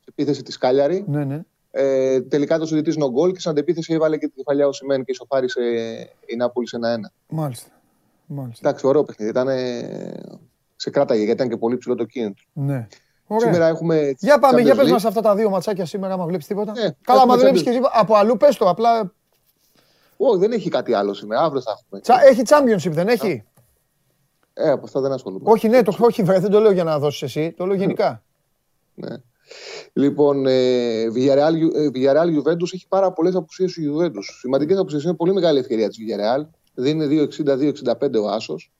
σε 0.00 0.08
επίθεση 0.08 0.42
της 0.42 0.58
Κάλιαρη. 0.58 1.04
ναι, 1.08 1.24
ναι. 1.24 1.40
Ε, 1.74 2.20
τελικά 2.20 2.58
το 2.58 2.66
συζητή 2.66 2.92
no 3.04 3.10
γκολ 3.10 3.32
και 3.32 3.40
σαν 3.40 3.52
αντεπίθεση 3.52 3.92
έβαλε 3.92 4.16
και 4.16 4.26
τη 4.28 4.34
κεφαλιά 4.34 4.66
ο 4.66 4.72
Σιμέν 4.72 5.04
και 5.04 5.10
ισοφάρισε 5.12 5.60
η 6.26 6.36
Νάπολη 6.36 6.68
σε 6.68 6.76
1-1. 6.76 7.10
Μάλιστα. 7.28 7.70
Μάλιστα. 8.26 8.68
Εντάξει, 8.68 8.86
ωραίο 8.86 9.04
παιχνίδι. 9.04 9.30
Ήταν, 9.30 9.48
σε 10.76 10.90
κράταγε 10.90 11.18
γιατί 11.24 11.32
ήταν 11.32 11.48
και 11.48 11.56
πολύ 11.56 11.76
ψηλό 11.76 11.94
το 11.94 12.04
κίνητρο. 12.04 12.44
Ναι. 12.52 12.86
Ωραία. 13.26 13.52
Σήμερα 13.52 13.68
έχουμε. 13.68 14.14
Για 14.18 14.38
πάμε, 14.38 14.60
για 14.60 14.72
Champions 14.74 14.76
πες 14.76 14.86
League. 14.88 14.92
μας 14.92 15.04
αυτά 15.04 15.20
τα 15.20 15.34
δύο 15.34 15.50
ματσάκια 15.50 15.86
σήμερα, 15.86 16.14
άμα 16.14 16.26
βλέπεις 16.26 16.46
τίποτα. 16.46 16.72
Ναι, 16.72 16.90
Καλά, 17.02 17.20
άμα 17.22 17.34
έχουμε 17.34 17.36
βλέπεις 17.36 17.60
Champions. 17.60 17.64
και 17.64 17.70
τίποτα. 17.70 17.92
Από 18.00 18.14
αλλού 18.14 18.36
πες 18.36 18.56
το, 18.56 18.68
απλά. 18.68 19.12
Όχι, 20.16 20.38
δεν 20.38 20.52
έχει 20.52 20.68
κάτι 20.68 20.94
άλλο 20.94 21.14
σήμερα. 21.14 21.40
Αύριο 21.42 21.60
θα 21.60 21.70
έχουμε. 21.78 22.00
Τσα- 22.00 22.24
Έχει 22.26 22.42
championship, 22.46 22.92
δεν 22.92 23.08
έχει; 23.08 23.44
Ε, 24.54 24.70
από 24.70 24.84
αυτά 24.84 25.00
δεν 25.00 25.12
ασχολούμαι. 25.12 25.42
Όχι, 25.50 25.68
ναι, 25.68 25.82
το, 25.82 25.96
όχι, 26.00 26.22
βρε, 26.22 26.38
δεν 26.38 26.50
το 26.50 26.60
λέω 26.60 26.70
για 26.70 26.84
να 26.84 26.98
δώσεις 26.98 27.22
εσύ, 27.22 27.52
το 27.56 27.66
λέω 27.66 27.76
γενικά. 27.76 28.22
Ναι. 28.94 29.16
Λοιπόν, 29.92 30.46
ε, 30.46 31.04
Villarreal, 31.14 31.54
ε, 31.74 31.88
Villarreal 31.94 32.26
Juventus 32.38 32.72
έχει 32.74 32.86
πάρα 32.88 33.12
πολλές 33.12 33.34
απουσίες 33.34 33.72
του 33.72 33.80
Juventus. 33.82 34.24
Σημαντικές 34.40 34.78
απουσίες. 34.78 35.02
Είναι 35.02 35.14
πολύ 35.14 35.32
μεγάλη 35.32 35.58
ευκαιρία 35.58 35.88
της 35.88 35.98
Villarreal. 35.98 36.46
Δίνει 36.74 37.06
2,60-2,65 37.06 38.18
ο 38.22 38.28
άσος. 38.28 38.72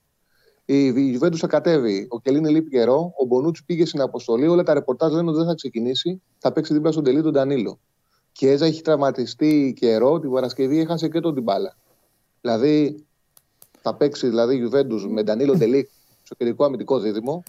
Η 0.65 1.19
Juventus 1.19 1.35
θα 1.37 1.47
κατέβει. 1.47 2.07
Ο 2.09 2.19
Κιελίνι 2.19 2.49
λείπει 2.49 2.69
καιρό. 2.69 3.13
Ο 3.17 3.25
Μπονούτσι 3.25 3.63
πήγε 3.65 3.85
στην 3.85 4.01
αποστολή. 4.01 4.47
Όλα 4.47 4.63
τα 4.63 4.73
ρεπορτάζ 4.73 5.13
λένε 5.13 5.29
ότι 5.29 5.37
δεν 5.37 5.47
θα 5.47 5.53
ξεκινήσει. 5.55 6.21
Θα 6.37 6.51
παίξει 6.51 6.73
δίπλα 6.73 6.91
στον 6.91 7.03
Ντε 7.03 7.21
Λιχτ 7.21 7.29
ο 7.29 7.31
Ντανίλο. 7.31 7.79
Κιέζα 8.31 8.65
έχει 8.65 8.81
τραυματιστεί 8.81 9.73
καιρό. 9.79 10.19
Την 10.19 10.31
Παρασκευή 10.31 10.79
έχασε 10.79 11.07
και 11.09 11.19
τον 11.19 11.35
Ντιμπάλα. 11.35 11.75
Δηλαδή 12.41 13.05
θα 13.81 13.95
παίξει 13.95 14.27
δηλαδή 14.27 14.55
η 14.55 14.69
Juventus 14.71 15.05
με 15.09 15.23
Ντανίλο 15.23 15.53
Ντε 15.55 15.68
Λιχτ 15.68 15.89
στο 16.23 16.35
κεντρικό 16.35 16.65
αμυντικό 16.65 16.99
δίδυμο. 16.99 17.43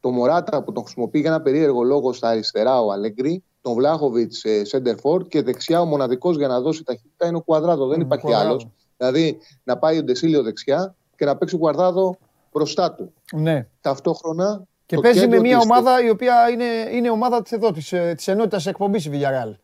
Το 0.00 0.10
Μοράτα 0.10 0.62
που 0.62 0.72
τον 0.72 0.82
χρησιμοποιεί 0.82 1.18
για 1.20 1.30
ένα 1.30 1.40
περίεργο 1.40 1.82
λόγο 1.82 2.12
στα 2.12 2.28
αριστερά 2.28 2.80
ο 2.80 2.92
Αλέγκρι. 2.92 3.42
Τον 3.62 3.74
Βλάχοβιτς 3.74 4.32
σέντερ 4.32 4.64
φορ 4.64 5.22
και 5.26 5.42
δεξιά 5.42 5.80
ο 5.80 5.84
μοναδικός 5.84 6.36
για 6.36 6.48
να 6.48 6.60
δώσει 6.60 6.84
ταχύτητα 6.84 7.26
είναι 7.26 7.36
ο 7.36 7.40
Κουαδράδο. 7.40 7.86
Δεν 7.86 7.98
Mm, 7.98 8.04
υπάρχει 8.04 8.24
Κουαδράδο. 8.24 8.48
άλλος. 8.50 8.68
Δηλαδή 8.96 9.38
να 9.64 9.78
πάει 9.78 9.98
ο 9.98 10.02
Ντεσίλιο 10.02 10.42
δεξιά 10.42 10.94
και 11.16 11.24
να 11.24 11.36
παίξει 11.36 11.54
ο 11.54 11.58
Κουαδράδο 11.58 12.16
μπροστά 12.54 12.92
του. 12.94 13.12
ναι. 13.32 13.66
Ταυτόχρονα. 13.80 14.62
Και 14.86 14.94
το 14.94 15.00
παίζει 15.00 15.18
με 15.20 15.24
κέντρο 15.26 15.40
μια 15.40 15.56
της- 15.56 15.64
ομάδα 15.64 16.04
η 16.04 16.10
οποία 16.10 16.48
είναι, 16.50 16.64
είναι 16.92 17.10
ομάδα 17.10 17.42
της 17.42 17.52
εδώ, 17.52 17.70
της, 17.72 17.92
ε, 17.92 18.14
της 18.16 18.28
ενότητας 18.28 18.66
εκπομπής 18.66 19.04
η 19.04 19.10
Villarreal. 19.12 19.54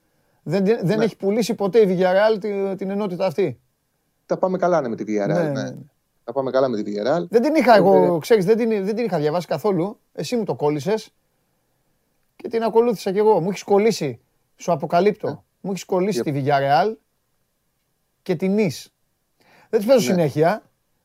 Δεν, 0.42 0.64
δεν 0.64 0.98
Ναι. 0.98 1.05
έχει 1.05 1.16
πουλήσει 1.16 1.55
ποτέ 1.55 1.79
η 1.81 1.96
Villarreal 1.98 2.40
την, 2.40 2.76
την 2.76 2.90
ενότητα 2.90 3.26
αυτή. 3.26 3.61
Τα 4.26 4.38
πάμε 4.38 4.59
καλά 4.59 4.81
ναι, 4.81 4.88
με 4.88 4.96
τη 4.96 5.05
Villarreal. 5.07 5.26
Ναι, 5.26 5.42
Ναι, 5.42 5.48
ναι, 5.50 5.62
ναι. 5.62 5.76
Τα 6.24 6.33
πάμε 6.33 6.50
καλά 6.50 6.68
με 6.68 6.83
τη 6.83 6.92
Villarreal. 6.92 7.26
Δεν 7.29 7.42
την 7.42 7.55
είχα 7.55 7.74
Ε, 7.74 7.76
εγώ, 7.76 8.18
ξέρεις, 8.18 8.44
δεν 8.44 8.57
την, 8.57 8.68
δεν 8.85 8.94
την 8.96 9.05
είχα 9.05 9.18
διαβάσει 9.18 9.46
καθόλου. 9.46 9.98
Εσύ 10.12 10.37
μου 10.37 10.44
το 10.44 10.55
κόλλησες 10.55 11.11
και 12.37 12.48
την 12.48 12.62
ακολούθησα 12.62 13.12
κι 13.12 13.18
εγώ. 13.18 13.40
Μου 13.40 13.48
έχεις 13.48 13.62
κολλήσει, 13.62 14.20
σου 14.57 14.72
αποκαλύπτω, 14.72 15.44
μου 15.61 15.70
έχεις 15.70 15.85
κολλήσει 15.85 16.20
τη 16.22 16.33
Villarreal 16.35 16.94
και 18.22 18.35
την 18.37 18.57
Nice. 18.57 18.87
Δεν 19.70 19.81
τις 19.81 19.88
παίζω 19.88 20.07
Ναι. 20.09 20.12
συνέχεια, 20.14 20.62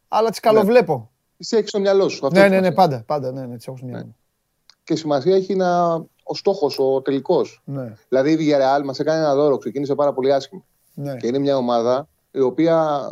αλλά 0.07 0.29
τις 0.29 0.39
καλοβλέπω. 0.39 1.09
Τι 1.37 1.57
έχεις 1.57 1.69
στο 1.69 1.79
μυαλό 1.79 2.09
σου. 2.09 2.25
αυτό 2.27 2.39
Ναι, 2.39 2.45
έχει 2.45 2.53
ναι, 2.55 2.59
ναι, 2.59 2.67
σημασία. 2.67 2.89
πάντα, 2.89 3.03
πάντα, 3.05 3.31
ναι, 3.39 3.45
ναι, 3.45 3.55
τις 3.57 3.67
έχω 3.67 3.77
στο 3.77 3.85
μυαλό 3.85 4.05
μου. 4.05 4.15
Και 4.83 4.95
σημασία 4.95 5.35
έχει 5.35 5.55
να... 5.55 5.93
ο 6.23 6.33
στόχος, 6.35 6.79
ο 6.79 7.01
τελικός. 7.01 7.61
Ναι, 7.65 7.93
Δηλαδή 8.09 8.31
η 8.31 8.37
Villarreal 8.39 8.83
μας 8.85 8.99
έκανε 8.99 9.19
ένα 9.19 9.35
δώρο, 9.35 9.57
ξεκίνησε 9.57 9.95
πάρα 9.95 10.13
πολύ 10.13 10.33
άσχημα. 10.33 10.63
ναι. 10.93 11.15
Και 11.15 11.27
είναι 11.27 11.39
μια 11.39 11.57
ομάδα 11.57 12.07
η 12.31 12.39
οποία 12.39 13.09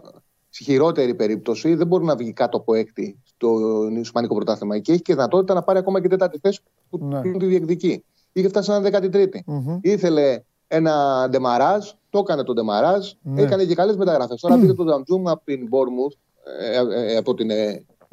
στη 0.49 0.63
χειρότερη 0.63 1.15
περίπτωση 1.15 1.75
δεν 1.75 1.87
μπορεί 1.87 2.03
να 2.05 2.15
βγει 2.15 2.33
κάτω 2.33 2.57
από 2.57 2.73
έκτη 2.73 3.19
στο 3.23 3.57
Ισπανικό 3.99 4.35
πρωτάθλημα. 4.35 4.79
Και 4.79 4.91
έχει 4.91 5.01
και 5.01 5.13
δυνατότητα 5.13 5.53
να 5.53 5.61
πάρει 5.63 5.79
ακόμα 5.79 6.01
και 6.01 6.07
τέταρτη 6.07 6.39
θέση 6.41 6.59
που 6.89 6.97
Ναι. 7.05 7.19
ναι. 7.21 7.37
τη 7.37 7.45
διεκδικεί. 7.45 8.03
Είχε 8.33 8.47
φτάσει 8.47 8.71
σαν 8.71 8.83
13η. 8.85 9.39
Μμμ. 9.45 9.77
Ήθελε 9.81 10.39
ένα 10.67 11.27
ντεμαράζ, 11.29 11.89
το 12.09 12.19
έκανε 12.19 12.43
τον 12.43 12.55
ντεμαράζ, 12.55 13.11
Ναι. 13.21 13.41
έκανε 13.41 13.65
και 13.65 13.75
καλές 13.75 13.95
μεταγραφές. 13.95 14.41
Τώρα 14.41 14.57
πήρε 14.57 14.73
τον 14.73 14.85
Νταμτζούμ 14.85 15.29
από 15.29 15.41
την 15.45 15.67
Bournemouth, 15.71 16.17
ε, 16.61 16.77
ε, 16.77 17.11
ε, 17.13 17.15
από 17.17 17.33
την. 17.33 17.49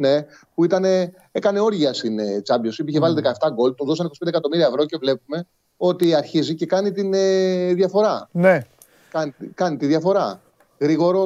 Ε, 0.04 0.08
ναι, 0.08 0.26
που 0.54 0.64
ήταν, 0.64 0.84
έκανε 1.32 1.60
όρια 1.60 1.92
στην 1.92 2.18
ε, 2.18 2.42
Championship, 2.46 2.86
είχε 2.86 2.98
βάλει 2.98 3.22
17 3.24 3.52
γκολ, 3.52 3.74
του 3.74 3.84
δώσανε 3.84 4.08
25 4.22 4.26
εκατομμύρια 4.26 4.66
ευρώ 4.66 4.84
και 4.84 4.96
βλέπουμε 4.96 5.46
ότι 5.76 6.14
αρχίζει 6.14 6.54
και 6.54 6.66
κάνει 6.66 6.92
την 6.92 7.14
ε, 7.14 7.72
διαφορά. 7.74 8.28
Ναι. 8.32 8.60
κάνει, 9.10 9.34
κάνει 9.54 9.76
τη 9.76 9.86
διαφορά. 9.86 10.40
Γρήγορο. 10.78 11.24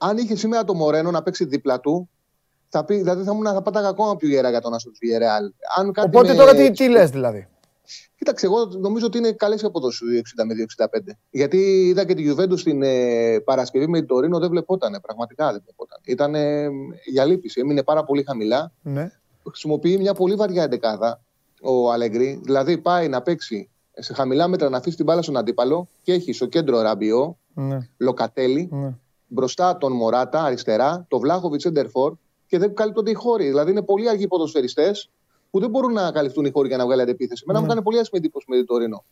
Αν 0.00 0.16
είχε 0.18 0.36
σήμερα 0.36 0.64
το 0.64 0.74
Μορένο 0.74 1.10
να 1.10 1.22
παίξει 1.22 1.44
δίπλα 1.44 1.80
του, 1.80 2.08
θα, 2.68 2.84
πει, 2.84 2.96
δηλαδή 2.96 3.24
θα, 3.24 3.32
ήμουν, 3.32 3.46
θα 3.46 3.62
πάταγα 3.62 3.88
ακόμα 3.88 4.16
πιο 4.16 4.28
γερά 4.28 4.50
για 4.50 4.60
τον 4.60 4.74
Άσο 4.74 4.90
του 4.90 4.96
Villarreal. 5.02 5.50
Αν 5.76 5.92
κάτι 5.92 6.06
Οπότε 6.06 6.28
με- 6.28 6.34
τώρα 6.34 6.54
τι, 6.54 6.70
τι 6.70 6.88
λες 6.88 7.10
δηλαδή; 7.10 7.48
Κοίταξε, 8.16 8.46
εγώ 8.46 8.64
νομίζω 8.64 9.06
ότι 9.06 9.18
είναι 9.18 9.32
καλές 9.32 9.62
οι 9.62 9.66
αποδόσεις 9.66 9.98
του 9.98 10.06
2,60 10.06 10.44
με 10.46 10.54
2,65. 11.08 11.12
Γιατί 11.30 11.56
είδα 11.86 12.04
και 12.04 12.14
τη 12.14 12.32
Juventus 12.32 12.58
στην 12.58 12.82
ε, 12.82 13.38
Παρασκευή 13.44 13.86
με 13.88 13.98
την 13.98 14.06
Τωρίνο, 14.06 14.38
δεν 14.38 14.50
βλεπόταν. 14.50 14.98
Πραγματικά 15.02 15.52
δεν 15.52 15.60
βλεπόταν. 15.62 16.00
Ήταν 16.04 16.34
ε, 16.34 16.68
για 17.04 17.24
λύπηση. 17.24 17.60
Έμεινε 17.60 17.82
πάρα 17.82 18.04
πολύ 18.04 18.22
χαμηλά. 18.22 18.72
Ναι. 18.82 19.10
Χρησιμοποιεί 19.48 19.98
μια 19.98 20.14
πολύ 20.14 20.34
βαριά 20.34 20.62
εντεκάδα 20.62 21.20
ο 21.62 21.92
Αλεγκρί. 21.92 22.40
Δηλαδή 22.44 22.78
πάει 22.78 23.08
να 23.08 23.22
παίξει 23.22 23.70
σε 23.98 24.14
χαμηλά 24.14 24.48
μέτρα 24.48 24.68
να 24.68 24.76
αφήσει 24.76 24.96
την 24.96 25.04
μπάλα 25.04 25.22
στον 25.22 25.36
αντίπαλο 25.36 25.88
και 26.02 26.12
έχει 26.12 26.32
στο 26.32 26.46
κέντρο 26.46 26.80
Ραμπιό, 26.80 27.38
Ναι. 27.54 27.88
Λοκατέλη, 27.98 28.68
ναι. 28.72 28.94
μπροστά 29.26 29.78
τον 29.78 29.92
Μωράτα 29.92 30.42
αριστερά, 30.42 31.06
το 31.08 31.18
Βλάχοβιτς 31.18 31.62
Σέντερφορ 31.62 32.14
και 32.46 32.58
δεν 32.58 32.74
καλύπτονται 32.74 33.10
οι 33.10 33.14
χώροι. 33.14 33.46
Δηλαδή 33.46 33.70
είναι 33.70 33.82
πολύ 33.82 34.08
αργοί 34.08 34.26
ποδοσφαιριστές 34.26 35.10
που 35.50 35.60
δεν 35.60 35.70
μπορούν 35.70 35.92
να 35.92 36.10
καλυφθούν 36.10 36.44
οι 36.44 36.50
χώροι 36.50 36.68
για 36.68 36.76
να 36.76 36.84
βγάλει 36.84 37.00
αντεπίθεση. 37.02 37.42
Εμένα 37.46 37.58
μου 37.60 37.66
Ναι. 37.66 37.72
κάνει 37.72 37.84
πολύ 37.84 37.98
άσχημη 37.98 38.20
εντύπωση 38.20 38.46
με 38.48 38.56
την 38.56 38.66
Τωρίνο. 38.66 39.04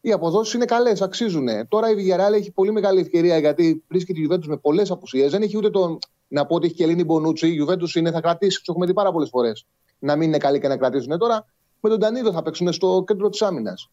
Οι 0.00 0.12
αποδόσεις 0.12 0.54
είναι 0.54 0.64
καλές, 0.64 1.02
αξίζουν. 1.02 1.48
Τώρα 1.68 1.90
η 1.90 1.94
Villarreal 1.98 2.32
έχει 2.32 2.50
πολύ 2.50 2.72
μεγάλη 2.72 3.00
ευκαιρία 3.00 3.38
γιατί 3.38 3.84
βρίσκει 3.88 4.12
τη 4.12 4.26
Juventus 4.30 4.46
με 4.46 4.56
πολλές 4.56 4.90
απουσίες. 4.90 5.30
Δεν 5.30 5.42
έχει 5.42 5.56
ούτε 5.56 5.70
τον. 5.70 5.98
Να 6.28 6.46
πω 6.46 6.54
ότι 6.54 6.66
έχει 6.66 6.74
και 6.74 6.82
Ελλήνη 6.82 7.04
Μπονούτσι. 7.04 7.48
Η 7.48 7.66
Juventus 7.68 7.94
είναι, 7.94 8.10
θα 8.10 8.20
κρατήσει, 8.20 8.56
το 8.64 8.64
έχουμε 8.72 8.86
δει 8.86 8.92
πάρα 8.92 9.12
πολλές 9.12 9.28
φορές. 9.28 9.66
Να 9.98 10.16
μην 10.16 10.28
είναι 10.28 10.38
καλή 10.38 10.60
και 10.60 10.68
να 10.68 10.76
κρατήσουν. 10.76 11.18
Τώρα 11.18 11.46
με 11.80 11.88
τον 11.90 11.98
Ντανίδο 11.98 12.32
θα 12.32 12.42
παίξουν 12.42 12.72
στο 12.72 13.04
κέντρο 13.06 13.28
της 13.28 13.42
άμυνας. 13.42 13.90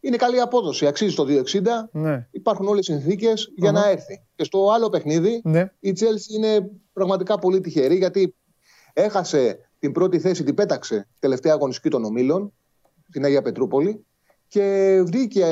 Είναι 0.00 0.16
καλή 0.16 0.40
απόδοση. 0.40 0.86
Αξίζει 0.86 1.14
το 1.14 1.24
2,60. 1.24 1.88
Ναι. 1.92 2.26
Υπάρχουν 2.30 2.66
όλες 2.66 2.88
οι 2.88 2.92
συνθήκες 2.92 3.52
για 3.56 3.70
Αχα. 3.70 3.80
να 3.80 3.88
έρθει. 3.90 4.22
Και 4.36 4.44
στο 4.44 4.70
άλλο 4.70 4.88
παιχνίδι, 4.88 5.40
ναι. 5.44 5.72
η 5.80 5.92
Chelsea 6.00 6.34
είναι 6.36 6.70
πραγματικά 6.92 7.38
πολύ 7.38 7.60
τυχερή 7.60 7.96
γιατί 7.96 8.34
έχασε 8.92 9.65
την 9.86 9.94
πρώτη 9.94 10.18
θέση, 10.20 10.44
την 10.44 10.54
πέταξε 10.54 11.08
τελευταία 11.18 11.52
αγωνιστική 11.52 11.88
των 11.88 12.04
ομίλων 12.04 12.52
στην 13.08 13.24
Αγία 13.24 13.42
Πετρούπολη 13.42 14.04
και 14.48 15.00
βρήκε, 15.06 15.44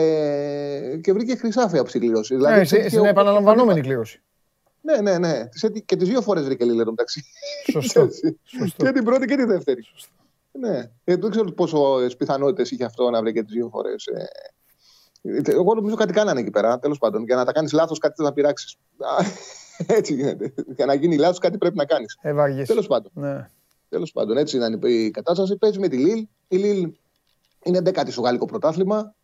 και 1.03 1.13
βρήκε 1.13 1.37
χρυσάφι 1.37 1.79
από 1.79 1.89
συγκλήρωση. 1.89 2.35
ναι 2.37 2.59
της 2.59 2.67
στην 2.69 2.79
έτυχε 2.79 2.89
στην 2.97 3.07
ο- 3.07 3.09
επαναλαμβανόμενη 3.09 3.81
κλήρωση. 3.81 4.23
Ναι, 4.81 5.01
ναι, 5.01 5.19
ναι. 5.19 5.47
Της 5.47 5.63
έτυχε- 5.63 5.87
Και 5.87 5.97
τις 5.97 6.09
δύο 6.09 6.21
φορές 6.23 6.45
βρήκε 6.45 6.65
Λίλερ 6.65 6.87
μεταξύ. 6.87 7.25
Σωστό. 7.71 8.01
Chelsea. 8.07 8.31
Σωστό. 8.59 8.85
και 8.85 8.93
την 8.93 9.05
πρώτη 9.05 9.27
και 9.27 9.37
τη 9.37 9.45
δεύτερη. 9.45 9.81
Ναι. 10.53 10.91
Ε, 11.05 11.17
δεν 11.17 11.31
ξέρω 11.31 11.51
πόσο 11.51 11.97
πιθανότητες 12.19 12.71
είχε 12.71 12.85
αυτό 12.85 13.11
να 13.11 13.21
βρει 13.21 13.33
και 13.33 13.43
τις 13.43 13.53
δύο 13.55 13.69
φορές. 13.69 14.05
Εγώ 15.45 15.75
νομίζω 15.75 15.95
κάτι 15.95 16.13
κάνανε 16.13 16.41
εκεί 16.41 16.51
πέρα, 16.51 16.79
τέλος 16.79 16.99
πάντων. 16.99 17.25
Για 17.25 17.37
να 17.37 17.45
τα 17.45 17.53
κάνεις 17.53 17.73
λάθος, 17.73 17.99
κάτι 17.99 18.15
θες 18.17 18.27
να 18.27 18.33
πειράξεις. 18.33 18.77
Έτσι 19.87 20.15
γίνεται. 20.15 20.55
Για 20.77 20.87
να 20.87 20.95
γίνει 20.95 21.17
λάθος, 21.17 21.39
κάτι 21.39 21.59
πρέπει 21.59 21.77
να 21.77 21.85
κάνεις. 21.85 22.19
Ε, 22.23 22.33
βαριές. 22.33 22.67
Τέλος 22.69 22.87
πάντων. 22.87 23.11
Ναι. 23.15 23.49
Τέλος 23.95 24.13
πάντων, 24.13 24.37
έτσι 24.37 24.57
ήταν 24.57 24.81
η 24.85 25.11
κατάσταση. 25.11 25.57
Παίζει 25.57 25.79
με 25.79 25.89
τη 25.89 25.97
Λίλ. 25.97 26.27
Η 26.49 26.57
Λίλ 26.57 26.93
είναι 27.65 27.79
10η 27.85 28.11
στο 28.11 28.21
γαλλικό 28.21 28.47
πρωτάθλημα. 28.47 29.15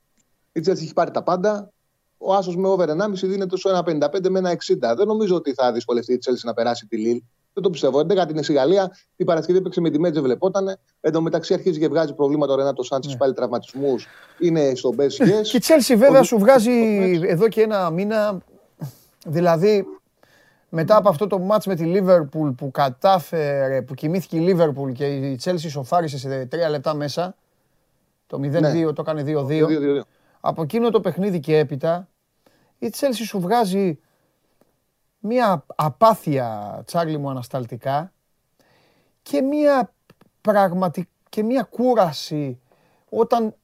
Η 0.53 0.61
Chelsea 0.67 0.69
έχει 0.81 0.93
πάρει 0.93 1.11
τα 1.11 1.23
πάντα. 1.23 1.71
Ο 2.19 2.35
Άσος 2.35 2.57
με 2.57 2.69
over 2.69 2.89
1,5 2.89 3.27
δίνεται 3.29 3.57
στο 3.57 3.71
1,55 3.87 4.29
με 4.31 4.41
1,60. 4.41 4.95
Δεν 4.97 5.07
νομίζω 5.07 5.35
ότι 5.35 5.53
θα 5.55 5.73
δυσκολευτεί 5.73 6.13
η 6.13 6.19
Chelsea 6.27 6.43
να 6.43 6.55
περάσει 6.55 6.87
τη 6.87 6.97
Λίλ. 6.97 7.23
Δεν 7.53 7.63
το 7.63 7.71
πιστεύω. 7.71 7.99
11η 7.99 8.31
είναι 8.31 8.43
στη 8.43 8.53
Γαλλία. 8.53 8.97
Την 9.17 9.27
Παρασκευή 9.27 9.59
έπαιξε 9.59 9.81
με 9.81 9.91
τη 9.91 9.99
Μέτζε, 9.99 10.21
βλεπότανε. 10.21 10.77
Εν 11.01 11.13
τω 11.13 11.23
μεταξύ 11.23 11.55
αρχίζει 11.55 11.79
και 11.79 11.89
βγάζει 11.89 12.15
προβλήματα 12.15 12.53
ο 12.53 12.57
Ρενάτο 12.57 12.83
Σάντσες, 12.83 13.13
Ναι. 13.13 13.19
πάλι 13.19 13.33
τραυματισμούς. 13.33 14.07
Είναι 14.39 14.75
στο 14.75 14.95
best 14.99 15.03
yes. 15.25 15.43
Και 15.43 15.57
η 15.57 15.61
Chelsea 15.63 15.95
βέβαια 15.97 16.21
Ο- 16.21 16.25
σου 16.25 16.39
βγάζει 16.39 16.71
εδώ 17.25 17.49
και 17.49 17.61
ένα 17.63 17.91
μήνα, 17.91 18.39
δηλαδή 19.27 19.85
μετά 20.71 20.97
από 20.97 21.09
αυτό 21.09 21.27
το 21.27 21.39
μάτς 21.39 21.67
με 21.67 21.75
τη 21.75 21.93
Liverpool 21.95 22.53
που 22.57 22.71
κατάφερε, 22.71 23.83
που 23.83 23.95
κοιμήθηκε 23.95 24.37
η 24.37 24.47
Liverpool 24.49 24.93
και 24.95 25.07
η 25.07 25.41
Chelsea 25.45 25.69
σοφάρισε 25.69 26.19
σε 26.19 26.47
τρία 26.47 26.69
λεπτά 26.69 26.95
μέσα, 26.95 27.35
το 28.27 28.37
0-2 28.37 28.61
Ναι. 28.61 28.93
το 28.93 29.03
έκανε 29.07 29.23
2-2. 29.27 29.47
2-2-2. 29.47 30.01
Από 30.41 30.63
εκείνο 30.63 30.91
το 30.91 31.01
παιχνίδι 31.01 31.41
και 31.41 31.59
έπειτα, 31.59 32.09
η 32.79 32.93
Chelsea 33.01 33.25
σου 33.27 33.41
βγάζει 33.41 33.99
μία 35.19 35.65
απάθεια, 35.77 36.83
Τσάρλι 36.87 37.19
μου, 37.19 37.31
ανασταλτικά 37.31 38.13
και 39.23 39.41
μία 39.43 39.93
πραγματι... 40.41 41.09
και 41.29 41.43
μία 41.43 41.63
κούραση 41.63 42.61
όταν 43.09 43.55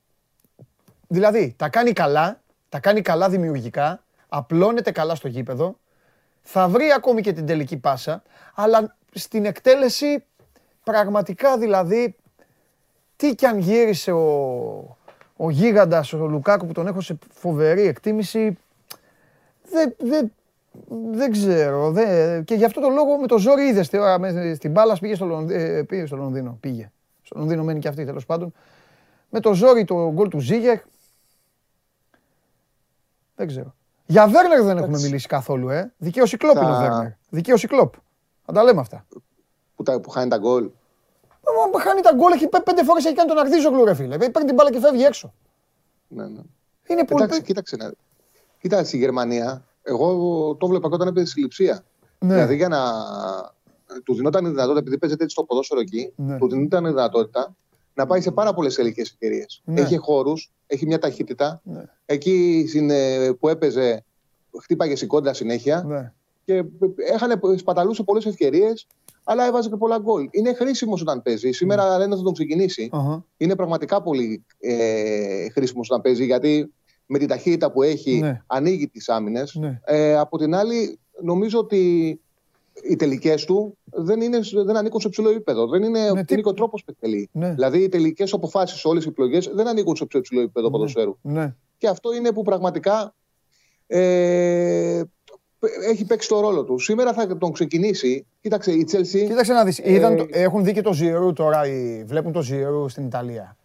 Δηλαδή, 1.09 1.55
τα 1.59 1.69
κάνει 1.69 1.93
καλά, 1.93 2.41
τα 2.69 2.81
κάνει 2.81 3.01
καλά 3.01 3.29
δημιουργικά, 3.29 4.03
απλώνεται 4.29 4.91
καλά 4.91 5.15
στο 5.15 5.29
γήπεδο, 5.29 5.79
θα 6.49 6.69
βρει 6.69 6.93
ακόμη 6.93 7.21
και 7.23 7.33
την 7.33 7.47
τελική 7.47 7.77
πάσα, 7.77 8.23
αλλά 8.55 8.97
στην 9.13 9.45
εκτέλεση 9.45 10.25
πραγματικά 10.85 11.59
δηλαδή, 11.59 12.17
τι 13.17 13.35
κι 13.35 13.47
αν 13.47 13.59
γύρισε 13.59 14.13
ο, 14.13 14.97
ο 15.37 15.51
γίγαντας, 15.51 16.13
ο 16.13 16.27
Λουκάκου 16.27 16.67
που 16.67 16.73
τον 16.73 16.87
έχω 16.87 17.01
σε 17.01 17.19
φοβερή 17.33 17.83
εκτίμηση, 17.83 18.59
δεν, 19.71 19.95
δεν, 19.99 20.33
δεν 21.13 21.31
ξέρω. 21.31 21.91
Δεν, 21.91 22.45
και 22.45 22.55
γι' 22.55 22.65
αυτό 22.65 22.81
το 22.81 22.89
λόγο 22.89 23.17
με 23.19 23.27
το 23.27 23.39
ζόρι 23.39 23.67
είδες 23.67 23.89
τώρα 23.89 24.19
με- 24.19 24.55
στην 24.55 24.71
μπάλα 24.71 24.99
πήγε 25.01 25.15
στο, 25.15 25.25
Λονδ- 25.25 25.51
ε, 25.51 25.83
πήγε 25.83 26.07
στο 26.07 26.17
Λονδίνο. 26.17 26.57
Πήγε. 26.61 26.91
Στο 27.23 27.39
Λονδίνο 27.39 27.63
μένει 27.65 27.79
και 27.79 27.89
αυτή 27.89 28.05
τέλος 28.05 28.27
πάντων. 28.27 28.53
Με 29.31 29.41
το 29.41 29.55
ζόρι 29.55 29.85
το 29.85 30.13
γκολ 30.13 30.29
του 30.29 30.39
Ζίγερ. 30.39 30.79
Δεν 33.37 33.47
ξέρω. 33.47 33.75
Για 34.07 34.27
Βέρνερ 34.29 34.59
δεν 34.63 34.71
έχουμε 34.77 34.87
Εντάξει. 34.87 35.05
μιλήσει 35.05 35.27
καθόλου, 35.27 35.69
ε. 35.69 35.95
Δικαίωση 35.97 36.37
κλόπ 36.37 36.57
είναι 36.57 36.71
ο 36.71 36.75
Θα- 36.75 36.81
Βέρνερ. 36.81 37.11
Δικαίωση 37.29 37.67
κλόπ. 37.67 37.95
Θα 38.45 38.53
τα 38.53 38.63
λέμε 38.63 38.81
αυτά. 38.81 39.07
Που, 39.77 39.83
τα- 39.83 40.01
που 40.01 40.11
χάνει 40.11 40.31
τα 40.31 40.37
γκολ. 40.39 40.71
Μα 41.73 41.81
χάνει 41.81 42.01
τα 42.01 42.13
γκολ, 42.15 42.33
έχει 42.33 42.49
πέ- 42.49 42.63
πέντε 42.63 42.85
φορές 42.85 43.05
έχει 43.05 43.15
κάνει 43.15 43.29
τον 43.29 43.39
Αρτίζογλου, 43.39 43.85
ρε 43.85 43.95
φίλε. 43.95 44.17
Παίρνει 44.19 44.45
την 44.47 44.55
μπάλα 44.55 44.71
και 44.73 44.81
φεύγει 44.81 45.03
έξω. 45.05 45.33
Ναι, 46.09 46.27
ναι. 46.27 46.41
Είναι 46.87 47.05
πολύ. 47.05 47.23
Εντάξει, 47.23 47.43
κοίταξε. 47.43 47.77
να- 47.77 47.93
Κοίτα, 48.61 48.85
στη 48.85 48.97
Γερμανία, 48.97 49.65
εγώ 49.83 50.07
το 50.55 50.67
βλέπα 50.67 50.89
και 50.89 50.95
όταν 50.95 51.09
έπαιζε 51.09 51.27
στη 51.27 51.41
λειψία. 51.41 51.85
Ναι. 52.19 52.33
Δηλαδή 52.35 52.57
για 52.57 52.69
να. 52.69 52.81
Του 54.05 54.15
δινόταν 54.15 54.45
η 54.45 54.49
δυνατότητα, 54.49 54.79
επειδή 54.79 54.99
παίζεται 54.99 55.25
έτσι 55.25 55.37
το 55.37 55.45
ποδόσφαιρο 55.45 55.81
εκεί, 55.81 56.13
Ναι. 56.17 56.39
του 56.39 56.49
δινόταν 56.49 56.85
η 56.85 56.89
δυνατότητα 56.89 57.57
να 57.97 58.07
πάει 58.07 58.21
σε 58.21 58.31
πάρα 58.31 58.55
πολλές 58.55 58.75
τελικέ 58.75 59.01
ευκαιρίε. 59.01 59.45
Ναι. 59.65 59.81
Έχει 59.81 59.97
χώρους, 59.97 60.53
έχει 60.67 60.87
μια 60.87 60.99
ταχύτητα. 60.99 61.61
Ναι. 61.65 61.83
Εκεί 62.07 62.65
στην, 62.69 62.91
ε, 62.91 63.33
που 63.41 63.49
έπαιζε, 63.49 64.05
χτύπαγε 64.63 64.97
σηκώντα 64.97 65.33
συνέχεια 65.35 65.85
Ναι. 65.87 66.13
και 66.45 66.65
έχανε, 67.13 67.41
σπαταλούσε 67.57 68.03
πολλές 68.03 68.27
ευκαιρίες, 68.27 68.87
αλλά 69.25 69.47
έβαζε 69.47 69.69
και 69.69 69.77
πολλά 69.77 69.99
γκολ. 69.99 70.29
Είναι 70.31 70.55
χρήσιμος 70.55 71.01
όταν 71.01 71.23
παίζει. 71.23 71.53
Σήμερα 71.53 71.99
λένε 71.99 72.17
θα 72.17 72.23
τον 72.23 72.33
ξεκινήσει. 72.33 72.89
Αχα. 72.93 73.25
Είναι 73.37 73.57
πραγματικά 73.57 74.03
πολύ 74.03 74.45
ε, 74.61 75.49
χρήσιμος 75.49 75.91
όταν 75.91 76.03
παίζει 76.03 76.25
γιατί 76.25 76.73
με 77.07 77.19
την 77.19 77.29
ταχύτητα 77.29 77.73
που 77.73 77.83
έχει 77.83 78.19
Ναι. 78.19 78.43
ανοίγει 78.47 78.89
τις 78.89 79.09
άμυνες. 79.09 79.55
Ναι. 79.55 79.81
Ε, 79.85 80.17
από 80.17 80.39
την 80.39 80.55
άλλη, 80.55 80.99
νομίζω 81.23 81.59
ότι 81.59 82.21
οι 82.83 82.97
τελικές 82.97 83.45
του 83.45 83.79
δεν, 83.85 84.21
είναι, 84.21 84.39
δεν 84.65 84.77
ανήκουν 84.77 85.01
σε 85.01 85.09
ψηλό 85.09 85.29
επίπεδο. 85.31 85.67
Δεν 85.69 85.83
είναι, 85.83 86.11
Ναι, 86.11 86.25
τι- 86.25 86.33
είναι 86.33 86.43
και 86.43 86.49
ο 86.49 86.55
τρόπος 86.55 86.85
που 86.85 86.91
εκτελεί. 86.97 87.29
Ναι. 87.33 87.51
Δηλαδή, 87.53 87.79
οι 87.83 87.89
τελικές 87.89 88.33
αποφάσεις, 88.33 88.85
όλες 88.85 89.05
οι 89.05 89.09
επιλογές 89.09 89.51
δεν 89.55 89.69
ανήκουν 89.69 89.97
σε 89.97 90.07
πιο 90.07 90.21
ψηλό 90.21 90.41
επίπεδο 90.41 90.71
ποδοσφαίρου. 90.71 91.17
Ναι. 91.23 91.55
Και 91.79 91.89
αυτό 91.89 92.15
είναι 92.15 92.33
που 92.33 92.43
πραγματικά 92.43 93.15
ε, 93.87 95.03
έχει 95.91 96.05
παίξει 96.07 96.29
το 96.29 96.41
ρόλο 96.41 96.65
του. 96.65 96.79
Σήμερα 96.79 97.13
θα 97.13 97.37
τον 97.37 97.53
ξεκινήσει. 97.53 98.27
Κοίταξε, 98.41 98.73
η 98.73 98.87
Chelsea. 98.93 99.27
Κοίταξε 99.27 99.53
να 99.53 99.65
δεις, 99.65 99.79
Ε, 99.79 99.93
είδαν 99.93 100.17
το- 100.17 100.27
έχουν 100.31 100.65
δει 100.65 100.73
και 100.73 100.81
το 100.83 100.93
Ζιρού 100.93 101.33
τώρα, 101.33 101.67
οι- 101.67 102.05
βλέπουν 102.07 102.33
το 102.33 102.43
Ζιρού 102.43 102.89
στην 102.89 103.05
Ιταλία. 103.07 103.57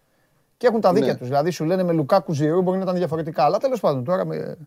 Και 0.58 0.68
έχουν 0.68 0.82
τα 0.82 0.94
δίκαια 0.94 1.12
Ναι. 1.12 1.18
τους. 1.18 1.28
Δηλαδή 1.28 1.50
σου 1.50 1.64
λένε 1.66 1.84
με 1.84 1.94
Λουκάκου 1.94 2.34
Ζιρού 2.34 2.62
μπορεί 2.62 2.78
να 2.78 2.84
ήταν 2.84 2.96
διαφορετικά. 2.96 3.44
Αλλά 3.44 3.58
τέλος 3.58 3.80
πάντων 3.80 4.04
τώρα. 4.04 4.26
Με... 4.26 4.58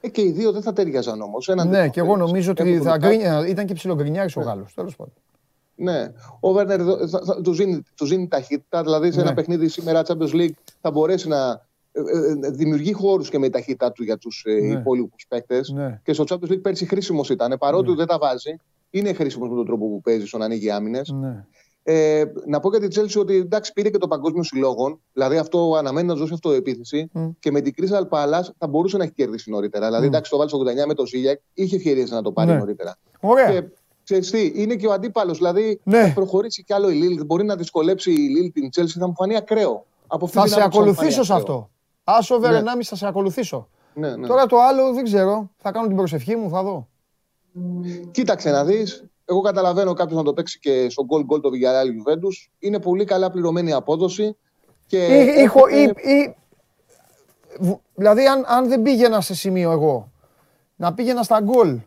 Ε, 0.00 0.08
και 0.08 0.20
οι 0.22 0.30
δύο 0.30 0.52
δεν 0.52 0.62
θα 0.62 0.72
ταιριάζαν 0.72 1.20
όμως. 1.20 1.50
Ναι, 1.68 1.88
και 1.88 2.00
εγώ 2.00 2.16
νομίζω 2.16 2.50
ότι 2.50 2.78
θα 2.78 2.96
γκρίνει. 2.96 3.16
γκρίνια, 3.16 3.46
ήταν 3.48 3.66
και 3.66 3.74
ψιλογκρινιάρης 3.74 4.36
ο 4.36 4.40
Γάλλος. 4.40 4.74
Τέλος 4.74 4.96
πάντων. 4.96 5.12
Ναι. 5.78 6.12
Ο 6.40 6.52
Βέρνερ 6.52 6.82
δο- 6.82 7.08
θα- 7.08 7.22
θα- 7.24 7.40
του 7.40 7.52
δίνει, 7.52 7.82
του 7.96 8.06
δίνει 8.06 8.28
ταχύτητα. 8.28 8.82
Δηλαδή 8.82 9.10
σε 9.10 9.16
Ναι. 9.16 9.22
ένα 9.22 9.34
παιχνίδι 9.34 9.68
σήμερα 9.68 10.02
Champions 10.06 10.32
League 10.34 10.54
θα 10.80 10.90
μπορέσει 10.90 11.28
να 11.28 11.64
ε, 11.92 12.00
ε, 12.46 12.50
δημιουργεί 12.50 12.92
χώρους 12.92 13.28
και 13.30 13.38
με 13.38 13.46
η 13.46 13.50
ταχύτητά 13.50 13.92
του 13.92 14.02
για 14.02 14.16
τους 14.18 14.44
ε, 14.46 14.52
Ναι. 14.52 14.78
υπόλοιπους 14.78 15.26
παίκτες. 15.28 15.68
Ναι. 15.70 16.00
Και 16.04 16.12
στο 16.12 16.24
Champions 16.28 16.50
League 16.52 16.62
πέρσι 16.62 16.86
χρήσιμος 16.86 17.30
ήταν. 17.30 17.56
Παρότι 17.58 17.94
δεν 17.94 18.06
τα 18.06 18.18
βάζει, 18.18 18.56
είναι 18.90 19.12
χρήσιμος 19.12 19.48
με 19.48 19.54
τον 19.54 19.66
τρόπο 19.66 19.88
που 19.88 20.00
παίζει 20.00 20.26
στο 20.26 20.38
να 20.38 20.44
ανοίγει 20.44 20.70
άμυνες. 20.70 21.10
Ναι. 21.10 21.44
Ε, 21.88 22.24
να 22.46 22.60
πω 22.60 22.68
για 22.76 22.88
την 22.88 22.90
Chelsea 23.02 23.20
ότι 23.20 23.36
εντάξει 23.36 23.72
πήρε 23.72 23.90
και 23.90 23.98
το 23.98 24.08
παγκόσμιο 24.08 24.42
συλλόγων. 24.42 25.00
Δηλαδή 25.12 25.36
αυτό 25.38 25.74
αναμένει 25.78 26.06
να 26.06 26.12
του 26.14 26.18
δώσει 26.20 26.32
αυτοεπίθεση. 26.34 27.10
Μμ. 27.12 27.28
Και 27.38 27.50
με 27.50 27.60
την 27.60 27.72
Crystal 27.76 28.08
Palace 28.08 28.48
θα 28.58 28.66
μπορούσε 28.68 28.96
να 28.96 29.04
έχει 29.04 29.12
κερδίσει 29.12 29.50
νωρίτερα. 29.50 29.86
Δηλαδή 29.86 30.04
Μμ. 30.04 30.08
εντάξει 30.08 30.30
το 30.30 30.36
βάλει 30.36 30.48
στο 30.48 30.58
89 30.58 30.86
με 30.86 30.94
το 30.94 31.06
Ζίγιακ, 31.06 31.40
είχε 31.54 31.76
ευκαιρίες 31.76 32.10
να 32.10 32.22
το 32.22 32.32
πάρει 32.32 32.50
Ναι. 32.50 32.56
νωρίτερα. 32.58 32.96
Ωραία. 33.20 33.50
Και 33.52 33.66
ξέρεις 34.04 34.30
τι, 34.30 34.52
είναι 34.54 34.74
και 34.74 34.86
ο 34.86 34.92
αντίπαλος. 34.92 35.36
Δηλαδή 35.36 35.80
Ναι. 35.84 36.06
θα 36.06 36.12
προχωρήσει 36.14 36.64
κι 36.64 36.72
άλλο 36.72 36.90
η 36.90 36.94
Λίλ. 36.94 37.24
Μπορεί 37.24 37.44
να 37.44 37.56
δυσκολέψει 37.56 38.10
η 38.12 38.16
Λίλ 38.28 38.52
την 38.52 38.68
Chelsea, 38.76 38.86
θα 38.98 39.06
μου 39.06 39.14
φανεί 39.16 39.36
ακραίο. 39.36 39.86
Από 40.06 40.24
αυτή 40.24 40.36
Θα 40.36 40.42
την 40.44 40.52
σε 40.52 40.60
άποψη 40.60 40.78
μου 40.78 40.84
ακολουθήσω 40.84 41.10
φανεί 41.24 41.24
σε 41.26 41.32
ακραίο. 41.32 41.56
αυτό. 41.56 41.70
Άσο 42.04 42.34
over 42.34 42.50
Ναι. 42.50 42.58
1,5 42.58 42.88
θα 42.88 42.96
σε 42.96 43.06
ακολουθήσω. 43.06 43.68
Ναι, 43.94 44.16
ναι. 44.16 44.26
Τώρα 44.26 44.46
το 44.46 44.56
άλλο 44.60 44.92
δεν 44.92 45.04
ξέρω. 45.04 45.50
Θα 45.56 45.72
κάνω 45.72 45.86
την 45.86 45.96
προσευχή 45.96 46.36
μου, 46.36 46.50
θα 46.50 46.62
δω. 46.62 46.88
Κοίταξε 48.10 48.50
να 48.50 48.64
δεις. 48.64 49.04
Εγώ 49.28 49.40
καταλαβαίνω 49.40 49.92
κάποιος 49.92 50.16
να 50.18 50.24
το 50.24 50.32
παίξει 50.32 50.58
και 50.58 50.86
στο 50.90 51.04
goal 51.10 51.20
goal 51.34 51.40
το 51.42 51.48
Villarreal 51.52 51.86
Juventus. 52.10 52.48
Είναι 52.58 52.80
πολύ 52.80 53.04
καλά 53.04 53.30
πληρωμένη 53.30 53.68
η 53.70 53.72
απόδοση. 53.72 54.36
Και 54.86 55.06
Ή, 55.06 55.26
ή, 55.26 55.40
έχουν- 55.40 55.48
χω- 55.60 55.70
ή- 55.70 56.10
ή- 56.10 56.36
β- 57.60 57.80
δηλαδή, 57.94 58.26
αν, 58.26 58.44
αν 58.46 58.68
δεν 58.68 58.82
πήγαινα 58.82 59.20
σε 59.20 59.34
σημείο 59.34 59.70
εγώ, 59.70 60.10
να 60.76 60.94
πήγαινα 60.94 61.22
στα 61.22 61.40
γκολ. 61.40 61.78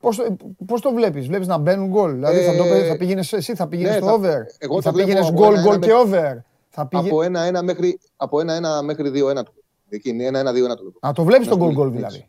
Πώς, 0.00 0.16
το- 0.16 0.36
πώς 0.66 0.80
το 0.80 0.92
βλέπεις, 0.92 1.26
βλέπεις 1.26 1.46
να 1.46 1.58
μπαίνουν 1.58 1.88
γκολ, 1.88 2.12
δηλαδή 2.14 2.40
θα, 2.40 2.56
το, 2.56 2.64
Ε, 2.64 2.68
πέ- 2.70 2.86
θα 2.88 2.96
πήγαινες 2.96 3.32
εσύ, 3.32 3.54
θα 3.54 3.66
πήγαινες 3.68 3.90
ναι, 3.92 3.96
στο 3.98 4.06
θα- 4.06 4.12
over, 4.12 4.46
εγώ 4.58 4.78
ή 4.78 4.80
θα 4.80 4.90
το 4.90 4.96
βλέπω 4.96 4.96
πήγαινες 5.08 5.28
από 5.28 5.36
γκολ, 5.36 5.52
ένα-ένα 5.54 5.68
γκολ 5.70 5.78
και 5.78 5.86
με- 5.92 5.94
over. 5.98 6.44
Θα 6.68 6.86
πήγε... 6.86 7.08
από 7.08 7.20
1-1 7.22 7.62
μέχρι, 7.62 7.98
από 8.16 8.38
1-1 8.38 8.82
μέχρι 8.84 9.10
2-1 9.10 9.42
το 9.44 9.52
Εκείνη, 9.88 10.24
1-1-2-1 10.28 10.76
το 10.76 10.82
βλέπω. 10.82 10.98
Α, 11.06 11.12
το 11.14 11.24
βλέπεις 11.24 11.48
το 11.48 11.56
Να 11.56 11.64
γκολ 11.64 11.72
σου 11.72 11.78
γκολ 11.78 11.88
πω, 11.88 11.94
δηλαδή. 11.96 12.28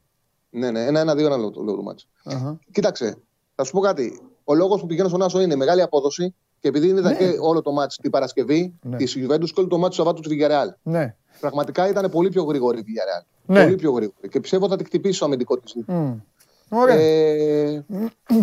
Ναι, 0.55 0.71
ναι, 0.71 0.87
1-1-2-1 0.89 1.15
λέω 1.15 1.49
το 1.51 1.61
λέω 1.61 1.75
το 1.75 1.81
μάτς. 1.81 2.07
Αχα. 2.23 2.59
Κοίταξε, 2.71 3.17
θα 3.55 3.63
σου 3.63 3.71
πω 3.71 3.79
κάτι. 3.79 4.19
Ο 4.43 4.53
λόγος 4.55 4.81
που 4.81 4.87
πηγαίνω 4.87 5.07
στον 5.07 5.21
Άσο 5.21 5.41
είναι 5.41 5.55
μεγάλη 5.55 5.81
απόδοση 5.81 6.35
και 6.59 6.67
επειδή 6.67 6.87
είδα 6.87 7.13
και 7.13 7.37
όλο 7.41 7.61
το 7.61 7.71
μάτς 7.71 7.97
την 7.97 8.11
Παρασκευή 8.11 8.73
Ναι. 8.81 8.97
τη 8.97 9.05
Juventus 9.15 9.45
και 9.45 9.59
όλο 9.59 9.67
το 9.67 9.77
μάτς 9.77 9.95
του 9.95 10.03
Σαββάτου 10.03 10.21
τη 10.29 10.37
Villarreal. 10.39 10.73
Ναι. 10.83 11.15
Πραγματικά 11.39 11.89
ήταν 11.89 12.11
πολύ 12.11 12.29
πιο 12.29 12.43
γρήγορη 12.43 12.79
η 12.79 12.83
Villarreal. 12.87 13.25
Ναι. 13.45 13.63
Πολύ 13.63 13.75
πιο 13.75 13.91
γρήγορη. 13.91 14.27
Και 14.29 14.39
πιστεύω 14.39 14.67
θα 14.67 14.75
την 14.75 14.85
χτυπήσει 14.85 15.19
το 15.19 15.25
αμυντικός 15.25 15.59
της. 15.61 15.83
Μμ. 15.87 16.13
Ωραία. 16.69 16.95
Ε, 16.95 17.85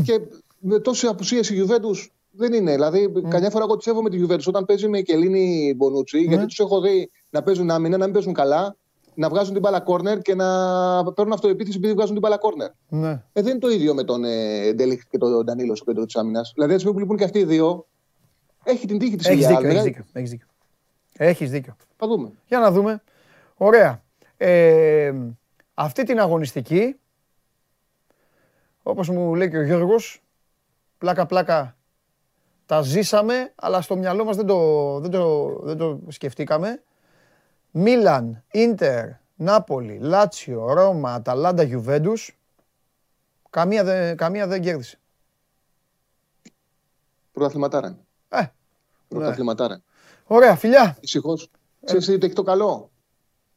και 0.04 0.20
με 0.58 0.78
τόσε 0.78 1.06
απουσίε 1.06 1.38
η 1.38 1.42
Juventus 1.66 2.06
δεν 2.30 2.52
είναι. 2.52 2.72
Δηλαδή, 2.72 3.12
καμιά 3.28 3.50
φορά 3.50 3.64
εγώ 3.64 3.76
τη 3.76 3.82
σέβομαι 3.82 4.10
τη 4.10 4.24
Juventus 4.26 4.44
όταν 4.46 4.64
παίζει 4.64 4.88
με 4.88 5.00
Κελίνη 5.00 5.74
Μπονούτσι, 5.76 6.18
Ναι. 6.18 6.24
γιατί 6.24 6.46
τους 6.46 6.58
έχω 6.58 6.80
δει 6.80 7.10
να 7.30 7.42
παίζουν 7.42 7.70
άμυνα, 7.70 7.96
να 7.96 8.04
μην 8.04 8.12
παίζουν 8.14 8.32
καλά, 8.32 8.76
να 9.14 9.28
βγάζουν 9.28 9.52
την 9.52 9.62
μπάλα 9.62 9.80
κόρνερ 9.80 10.18
και 10.18 10.34
να 10.34 11.12
παίρνουν 11.12 11.32
αυτοεπίθεση 11.32 11.76
επειδή 11.78 11.92
βγάζουν 11.92 12.12
την 12.12 12.20
μπάλα 12.20 12.38
κόρνερ. 12.38 12.70
ναι. 12.88 13.10
Ε, 13.10 13.42
δεν 13.42 13.50
είναι 13.50 13.58
το 13.58 13.68
ίδιο 13.68 13.94
με 13.94 14.04
τον 14.04 14.24
ε, 14.24 14.72
Ντέλιχ 14.72 15.02
και 15.10 15.18
τον 15.18 15.44
Ντανίλο 15.44 15.74
στο 15.74 15.84
κέντρο 15.84 16.04
της 16.04 16.16
άμυνας. 16.16 16.52
Δηλαδή, 16.54 16.72
έτσι 16.74 16.86
που 16.86 16.98
λείπουν 16.98 17.16
και 17.16 17.24
αυτοί 17.24 17.38
οι 17.38 17.44
δύο, 17.44 17.86
έχει 18.64 18.86
την 18.86 18.98
τύχη 18.98 19.16
της 19.16 19.26
Έχεις 19.26 19.46
δίκιο, 19.46 19.68
έχεις 19.68 19.82
δίκιο, 19.82 20.04
έχεις 20.12 20.30
δίκιο. 20.30 20.46
Έχεις 21.16 21.50
δίκιο. 21.50 21.76
Θα 21.96 22.06
δούμε. 22.06 22.30
Για 22.46 22.58
να 22.58 22.70
δούμε. 22.70 23.02
Ωραία. 23.56 24.02
Ε, 24.36 25.12
αυτή 25.74 26.02
την 26.02 26.20
αγωνιστική, 26.20 26.96
όπως 28.82 29.08
μου 29.08 29.34
λέει 29.34 29.50
και 29.50 29.58
ο 29.58 29.62
Γιώργος, 29.62 30.22
πλάκα-πλάκα 30.98 31.76
τα 32.66 32.82
ζήσαμε, 32.82 33.52
αλλά 33.54 33.80
στο 33.80 33.96
μυαλό 33.96 34.24
μας 34.24 34.36
δεν 34.36 34.46
το, 34.46 34.98
δεν 35.00 35.10
το, 35.10 35.52
δεν 35.62 35.76
το 35.76 36.00
σκεφτήκαμε. 36.08 36.82
Μίλαν, 37.72 38.42
Ίντερ, 38.52 39.08
Νάπολη, 39.36 39.98
Λάτσιο, 39.98 40.72
Ρώμα, 40.72 41.14
Αταλάντα, 41.14 41.62
Γιουβέντους. 41.62 42.38
Καμία, 43.50 43.84
δεν- 43.84 44.16
καμία 44.16 44.46
δεν 44.46 44.62
κέρδισε. 44.62 44.98
Πρωταθληματάρα. 47.32 47.86
είναι. 47.88 47.98
Ε, 48.28 48.46
Πρωταθληματάρα. 49.08 49.74
είναι. 49.74 49.82
ωραία, 50.26 50.56
φιλιά. 50.56 50.96
Δυστυχώ. 51.00 51.38
Ξέρεις 51.84 52.06
τι 52.06 52.12
έχει 52.12 52.32
το 52.32 52.42
καλό; 52.42 52.90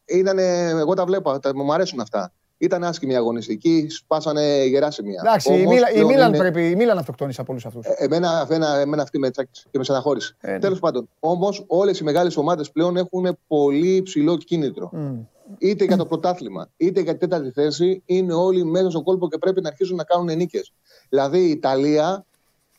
Ήτανε, 0.05 0.67
εγώ 0.67 0.93
τα 0.93 1.05
βλέπω, 1.05 1.39
τα, 1.39 1.55
μου 1.55 1.73
αρέσουν 1.73 1.99
αυτά. 1.99 2.33
Ήταν 2.57 2.83
άσχημη 2.83 3.13
η 3.13 3.15
αγωνιστική, 3.15 3.87
σπάσανε 3.89 4.65
γερά 4.65 4.91
σημεία. 4.91 5.21
Εντάξει, 5.25 5.53
η, 5.53 5.59
Όμως, 5.61 5.73
Μίλα, 5.73 5.89
η 5.89 5.93
πλέον 5.93 6.07
Μίλαν 6.07 6.27
είναι- 6.27 6.37
πρέπει, 6.37 6.69
η 6.69 6.75
Μίλαν 6.75 6.97
αυτοκτόνησε 6.97 7.41
από 7.41 7.51
όλους 7.51 7.65
αυτούς. 7.65 7.85
Ε, 7.85 7.95
Εμένα, 7.97 8.45
εμένα, 8.49 8.77
εμένα 8.77 9.01
αυτή 9.01 9.19
με 9.19 9.29
τσάκισε 9.29 9.67
και 9.71 9.77
με 9.77 9.83
στεναχώρησε. 9.83 10.35
Ε, 10.41 10.51
ναι. 10.51 10.59
Τέλος 10.59 10.79
πάντων, 10.79 11.09
όμως 11.19 11.63
όλες 11.67 11.99
οι 11.99 12.03
μεγάλες 12.03 12.37
ομάδες 12.37 12.71
πλέον 12.71 12.97
έχουν 12.97 13.37
πολύ 13.47 14.01
ψηλό 14.01 14.37
κίνητρο. 14.37 14.89
Μμ. 14.93 15.19
Είτε 15.57 15.83
για 15.85 15.97
το 15.97 16.05
πρωτάθλημα, 16.05 16.69
είτε 16.77 17.01
για 17.01 17.11
την 17.17 17.29
τέταρτη 17.29 17.51
θέση, 17.51 18.01
είναι 18.05 18.33
όλοι 18.33 18.65
μέσα 18.65 18.89
στον 18.89 19.03
κόλπο 19.03 19.27
και 19.29 19.37
πρέπει 19.37 19.61
να 19.61 19.67
αρχίσουν 19.69 19.95
να 19.95 20.03
κάνουν 20.03 20.35
νίκες. 20.37 20.73
Δηλαδή 21.09 21.39
η 21.39 21.49
Ιταλία 21.49 22.25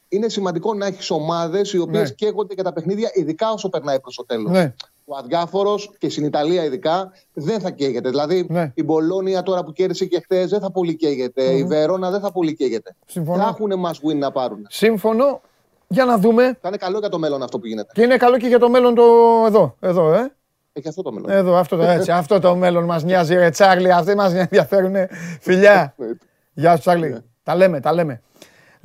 είναι 0.08 0.28
σημαντικό 0.28 0.74
να 0.74 0.86
έχεις 0.86 1.10
ομάδες 1.10 1.72
οι 1.72 1.78
οποίες 1.78 2.08
Ναι. 2.08 2.14
καίγονται 2.14 2.54
για 2.54 2.64
τα 2.64 2.72
παιχνίδια, 2.72 3.10
ειδικά 3.14 3.50
όσο 3.52 3.68
περνάει 3.68 4.00
προς 4.00 4.14
το 4.14 4.24
τέλος. 4.24 4.50
Ναι. 4.50 4.74
Ο 5.08 5.16
αδιάφορος 5.16 5.90
και 5.98 6.10
στην 6.10 6.24
Ιταλία 6.24 6.64
ειδικά 6.64 7.12
δεν 7.32 7.60
θα 7.60 7.70
καίγεται. 7.70 8.08
Δηλαδή 8.08 8.46
Ναι. 8.48 8.72
η 8.74 8.82
Μπολόνια 8.82 9.42
τώρα 9.42 9.64
που 9.64 9.72
κέρδισε 9.72 10.04
και 10.04 10.20
χθες 10.20 10.50
δεν 10.50 10.60
θα 10.60 10.70
πολύ 10.70 10.96
καίγεται. 10.96 11.42
Η 11.42 11.64
Βερόνα 11.64 12.10
δεν 12.10 12.20
θα 12.20 12.32
πολύ 12.32 12.54
καίγεται. 12.54 12.94
Συμφωνώ. 13.06 13.42
Θα 13.42 13.48
έχουν 13.48 13.72
must 13.86 14.08
win 14.10 14.16
να 14.16 14.32
πάρουν. 14.32 14.66
Σύμφωνο. 14.68 15.40
Για 15.88 16.04
να 16.04 16.18
δούμε. 16.18 16.58
Θα 16.60 16.68
είναι 16.68 16.76
καλό 16.76 16.98
για 16.98 17.08
το 17.08 17.18
μέλλον 17.18 17.42
αυτό 17.42 17.58
που 17.58 17.66
γίνεται. 17.66 17.88
Και 17.94 18.02
είναι 18.02 18.16
καλό 18.16 18.36
και 18.38 18.46
για 18.46 18.58
το 18.58 18.70
μέλλον 18.70 18.94
το 18.94 19.02
εδώ. 19.46 19.76
Εδώ, 19.80 20.12
ε. 20.12 20.32
Έχει 20.72 20.88
αυτό 20.88 21.02
το 21.02 21.12
μέλλον. 21.12 21.30
Εδώ, 21.30 21.54
αυτό 21.56 21.76
το, 21.76 21.82
έτσι, 21.82 22.10
αυτό 22.10 22.40
το 22.40 22.56
μέλλον 22.56 22.84
μας 22.84 23.04
νοιάζει, 23.04 23.34
ρε 23.34 23.50
Τσάρλι. 23.50 23.92
Αυτοί 23.92 24.14
μας 24.14 24.32
ενδιαφέρουν. 24.34 24.94
Φιλιά. 25.40 25.94
Γεια 26.52 26.74
σου, 26.74 26.80
Τσάρλι. 26.80 27.22
Τα 27.42 27.54
λέμε, 27.54 27.80
τα 27.80 27.92
λέμε. 27.92 28.22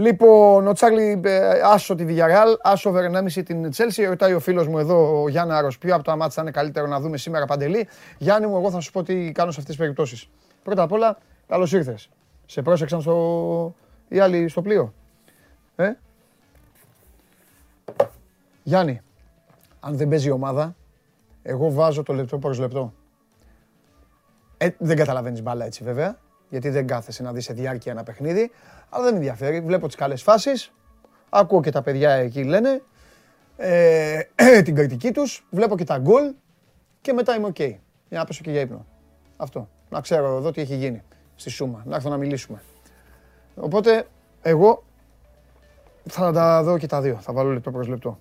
Λοιπόν, 0.02 0.68
ο 0.68 0.74
Τσάρλι 0.74 1.22
ε, 1.24 1.60
άσο 1.64 1.96
τη 1.96 2.06
Villarreal, 2.08 2.58
άσο 2.62 2.90
over 2.90 3.24
1,5 3.36 3.46
την 3.46 3.70
Chelsea. 3.76 4.06
Ρωτάει 4.08 4.34
ο 4.34 4.40
φίλος 4.40 4.68
μου 4.68 4.78
εδώ, 4.78 5.22
ο 5.22 5.30
Γιάννα 5.30 5.58
Άρος, 5.58 5.78
ποιο 5.78 5.96
από 5.96 6.04
τα 6.04 6.16
μάτια 6.16 6.34
θα 6.34 6.42
είναι 6.42 6.52
καλύτερο 6.52 6.88
να 6.88 7.00
δούμε 7.00 7.18
σήμερα 7.18 7.46
παντελή. 7.46 7.88
Γιάννη 8.18 8.48
μου, 8.48 8.58
εγώ 8.58 8.72
θα 8.72 8.80
σου 8.80 8.92
πω 8.92 9.04
τι 9.04 9.32
κάνω 9.32 9.52
σε 9.52 9.60
αυτές 9.60 9.76
τις 9.76 9.78
περιπτώσεις. 9.78 10.30
Πρώτα 10.64 10.82
απ' 10.82 10.92
όλα, 10.92 11.18
καλώς 11.48 11.74
ήρθες. 11.74 12.10
Σε 12.46 12.62
πρόσεξαν 12.62 13.02
στο... 13.02 13.76
οι 14.08 14.20
άλλοι 14.20 14.48
στο 14.48 14.62
πλοίο. 14.62 14.94
Ε; 15.76 15.92
Γιάννη, 18.64 19.02
αν 19.80 19.98
δεν 19.98 20.08
παίζει 20.08 20.28
η 20.28 20.32
ομάδα, 20.32 20.76
εγώ 21.44 21.72
βάζω 21.72 22.04
το 22.04 22.14
λεπτό 22.14 22.38
προς 22.38 22.60
λεπτό. 22.60 22.94
Ε, 24.58 24.70
δεν 24.78 24.98
καταλαβαίνεις 24.98 25.42
μπάλα 25.42 25.66
έτσι 25.66 25.84
βέβαια, 25.84 26.18
γιατί 26.52 26.70
δεν 26.70 26.88
κάθεσαι 26.88 27.24
να 27.24 27.32
δεις 27.34 27.44
σε 27.44 27.54
διάρκεια 27.54 27.92
ένα 27.92 28.04
παιχνίδι, 28.04 28.52
αλλά 28.90 29.04
δεν 29.04 29.14
με 29.14 29.20
ενδιαφέρει. 29.20 29.62
Βλέπω 29.62 29.88
τις 29.88 29.96
καλές 29.96 30.22
φάσεις, 30.22 30.74
ακούω 31.30 31.62
και 31.62 31.72
τα 31.72 31.82
παιδιά 31.82 32.12
εκεί 32.12 32.44
λένε, 32.44 32.82
ε, 33.58 34.20
την 34.66 34.76
κριτική 34.76 35.12
τους, 35.12 35.48
βλέπω 35.50 35.78
και 35.78 35.84
τα 35.84 35.98
γκολ 35.98 36.34
και 37.02 37.14
μετά 37.14 37.36
είμαι 37.36 37.48
οκ. 37.48 37.60
Για 37.60 38.20
να 38.20 38.26
πέσω 38.26 38.44
και 38.44 38.52
για 38.52 38.62
ύπνο. 38.62 38.86
Αυτό. 39.38 39.70
Να 39.90 40.02
ξέρω 40.02 40.38
εδώ 40.38 40.52
τι 40.52 40.62
έχει 40.62 40.76
γίνει 40.76 41.04
στη 41.36 41.50
Σούμα, 41.50 41.84
να 41.86 41.96
έρθω 41.96 42.10
να 42.10 42.18
μιλήσουμε. 42.18 42.62
Οπότε, 43.56 44.08
εγώ 44.42 44.84
θα 46.10 46.32
τα 46.32 46.64
δω 46.64 46.78
και 46.78 46.88
τα 46.88 47.02
δύο. 47.02 47.18
Θα 47.22 47.34
βάλω 47.34 47.50
λεπτό 47.50 47.72
προς 47.72 47.88
λεπτό. 47.88 48.20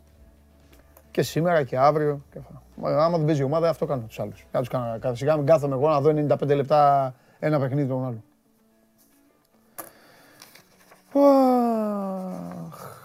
Και 1.11 1.23
σήμερα 1.23 1.63
και 1.63 1.79
αύριο. 1.79 2.25
Και 2.33 2.39
αυτά. 2.39 2.63
Μα, 2.75 3.05
Άμα 3.05 3.17
δεν 3.17 3.27
παίζει 3.27 3.41
η 3.41 3.45
ομάδα, 3.45 3.69
αυτό 3.69 3.87
κάνω 3.87 4.03
τους 4.03 4.21
άλλους. 4.21 4.47
Να 4.53 4.59
τους 4.61 4.69
κάνω, 4.69 4.99
κα- 4.99 5.15
σιγά 5.15 5.37
μην 5.37 5.47
κάθομαι 5.47 5.75
εγώ 5.75 5.89
να 5.89 6.01
δω 6.01 6.11
95 6.11 6.55
λεπτά 6.55 7.15
ένα 7.41 7.59
παιχνίδι 7.59 7.89
τον 7.89 8.05
άλλο. 8.05 8.23
Αχ. 11.13 12.99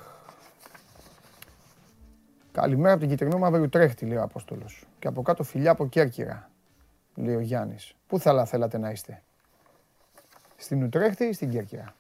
Καλημέρα 2.52 2.92
από 2.92 3.02
την 3.02 3.10
Κυτρινό 3.10 3.38
Μαύρη 3.38 3.70
Τρέχτη, 3.70 4.06
λέει 4.06 4.18
ο 4.18 4.22
Απόστολος. 4.22 4.86
Και 5.00 5.08
από 5.08 5.22
κάτω 5.22 5.44
φιλιά 5.44 5.72
από 5.72 5.88
Κέρκυρα, 5.88 6.50
λέει 7.16 7.36
ο 7.36 7.40
Γιάννης. 7.40 7.96
Πού 8.08 8.20
θα 8.20 8.46
θέλατε 8.46 8.78
να 8.78 8.90
είστε, 8.90 9.22
Στην 10.56 10.84
Ουτρέχτη 10.84 11.24
ή 11.24 11.34
στην 11.34 11.50
Κέρκυρα; 11.50 11.96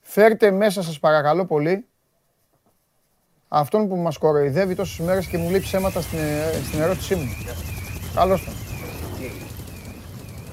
Φέρτε 0.00 0.50
μέσα 0.50 0.82
σας 0.82 0.98
παρακαλώ 0.98 1.46
πολύ 1.46 1.86
αυτόν 3.48 3.88
που 3.88 3.96
μας 3.96 4.18
κοροϊδεύει 4.18 4.74
τόσες 4.74 5.06
μέρες 5.06 5.26
και 5.26 5.38
μου 5.38 5.50
λέει 5.50 5.60
ψέματα 5.60 6.00
στην, 6.00 6.18
ε, 6.18 6.52
στην 6.64 6.80
ερώτησή 6.80 7.14
μου. 7.14 7.28
Καλώς 8.14 8.44
τον. 8.44 8.67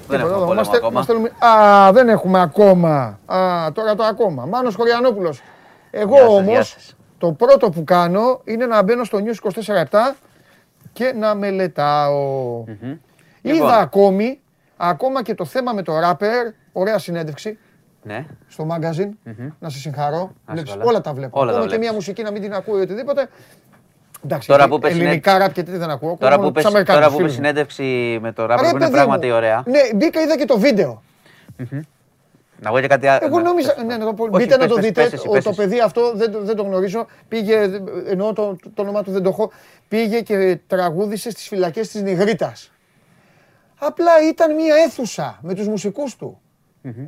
Δεν 0.08 0.16
Τίποτα, 0.18 0.34
έχουμε 0.34 0.36
εδώ, 0.36 0.44
πόλεμο 0.44 0.54
μας 0.54 0.68
τε- 0.68 0.76
ακόμα. 0.76 0.92
μας 0.92 1.04
στέλνουν- 1.04 1.32
Α, 1.44 1.92
δεν 1.92 2.08
έχουμε 2.08 2.40
ακόμα. 2.40 3.18
Α, 3.26 3.72
τώρα 3.72 3.94
το 3.94 4.02
ακόμα. 4.02 4.44
Μάνος 4.46 4.74
Χωριανόπουλος. 4.74 5.42
Εγώ 5.90 6.14
Γεια 6.14 6.20
σας, 6.28 6.28
γεια 6.42 6.52
όμως, 6.52 6.68
σας. 6.68 6.96
το 7.18 7.32
πρώτο 7.32 7.70
που 7.70 7.84
κάνω 7.84 8.40
είναι 8.44 8.66
να 8.66 8.82
μπαίνω 8.82 9.04
στο 9.04 9.18
News 9.18 9.34
24-7 9.34 10.14
και 10.92 11.12
να 11.18 11.34
μελετάω. 11.34 12.64
Είδα 13.42 13.54
Λοιπόν. 13.54 13.72
ακόμη, 13.72 14.40
ακόμα 14.76 15.22
και 15.22 15.34
το 15.34 15.44
θέμα 15.44 15.72
με 15.72 15.82
το 15.82 15.98
ράπερ, 15.98 16.46
ωραία 16.72 16.98
συνέντευξη 16.98 17.58
Ναι. 18.02 18.26
στο 18.48 18.66
magazine. 18.70 19.10
Να 19.58 19.68
σε 19.68 19.78
συγχαρώ. 19.78 20.18
σε 20.46 20.52
Βλέπεις, 20.52 20.70
καλά. 20.72 20.84
όλα 20.84 21.00
τα 21.00 21.12
βλέπω. 21.12 21.40
Όλα 21.40 21.50
τα 21.52 21.56
Ακόμα 21.56 21.70
και 21.70 21.76
βλέπεις. 21.76 21.86
μια 21.88 21.92
μουσική 21.94 22.22
να 22.22 22.30
μην 22.30 22.42
την 22.42 22.54
ακούω 22.54 22.78
ή 22.78 22.80
οτιδήποτε. 22.80 23.28
Εντάξει, 24.26 24.48
Τώρα 24.48 24.64
γιατί 24.64 24.74
που 24.74 24.88
πες 24.88 24.98
ελληνικά 24.98 25.38
ραπ 25.38 25.52
και 25.52 25.62
τέτοια 25.62 25.78
δεν 25.80 25.90
ακούω. 25.90 26.16
Τώρα 26.20 26.34
ακούω 26.34 26.36
που 26.36 26.40
μόνο 26.42 26.52
τους 26.52 26.62
πες, 26.62 26.64
Αμερικάνους 26.72 27.00
τώρα 27.02 27.12
που 27.12 27.16
φίλους 27.16 27.30
πες 27.32 27.40
μου. 27.40 27.46
συνέντευξη 27.46 28.18
με 28.22 28.32
το 28.32 28.42
Ρε, 28.42 28.48
ράπερ 28.48 28.64
που 28.64 28.70
είναι 28.76 28.78
παιδί 28.84 28.92
πράγματι 28.92 29.26
μου. 29.26 29.34
ωραία. 29.34 29.62
Ναι, 29.66 29.80
μπήκα, 29.94 30.20
είδα 30.20 30.36
και 30.36 30.44
το 30.44 30.58
βίντεο. 30.58 31.02
Να 32.60 32.70
πω 32.70 32.80
και 32.80 32.86
κάτι 32.86 33.06
άλλο. 33.06 33.18
Εγώ 33.26 33.36
Ναι, 33.36 33.42
νόμιζα. 33.42 33.74
πες, 33.74 33.84
Ναι, 33.84 33.96
να 33.96 34.04
το 34.04 34.12
πω. 34.14 34.22
Όχι, 34.24 34.30
Μπείτε 34.32 34.56
να 34.56 34.58
πες, 34.58 34.68
το 34.68 34.74
πες, 34.74 34.84
δείτε. 34.84 35.02
πες 35.02 35.12
εσύ, 35.12 35.28
Ο- 35.28 35.30
πες 35.30 35.42
Το 35.44 35.50
εσύ. 35.50 35.58
παιδί 35.60 35.80
αυτό 35.80 36.12
δεν, 36.14 36.32
το- 36.32 36.42
δεν 36.42 36.56
το 36.56 36.62
γνωρίζω. 36.62 37.06
Πήγε, 37.28 37.70
εννοώ 38.08 38.32
το, 38.32 38.56
το 38.74 38.82
όνομά 38.82 39.02
του 39.02 39.10
δεν 39.10 39.22
το 39.22 39.28
έχω. 39.28 39.50
Πήγε 39.88 40.20
και 40.20 40.58
τραγούδισε 40.66 41.30
στις 41.30 41.48
φυλακές 41.48 41.88
της 41.88 42.02
Νιγρήτα. 42.02 42.52
Απλά 43.78 44.10
ήταν 44.30 44.54
μια 44.54 44.74
αίθουσα 44.86 45.38
με 45.42 45.54
τους 45.54 45.68
μουσικούς 45.68 46.16
του. 46.16 46.40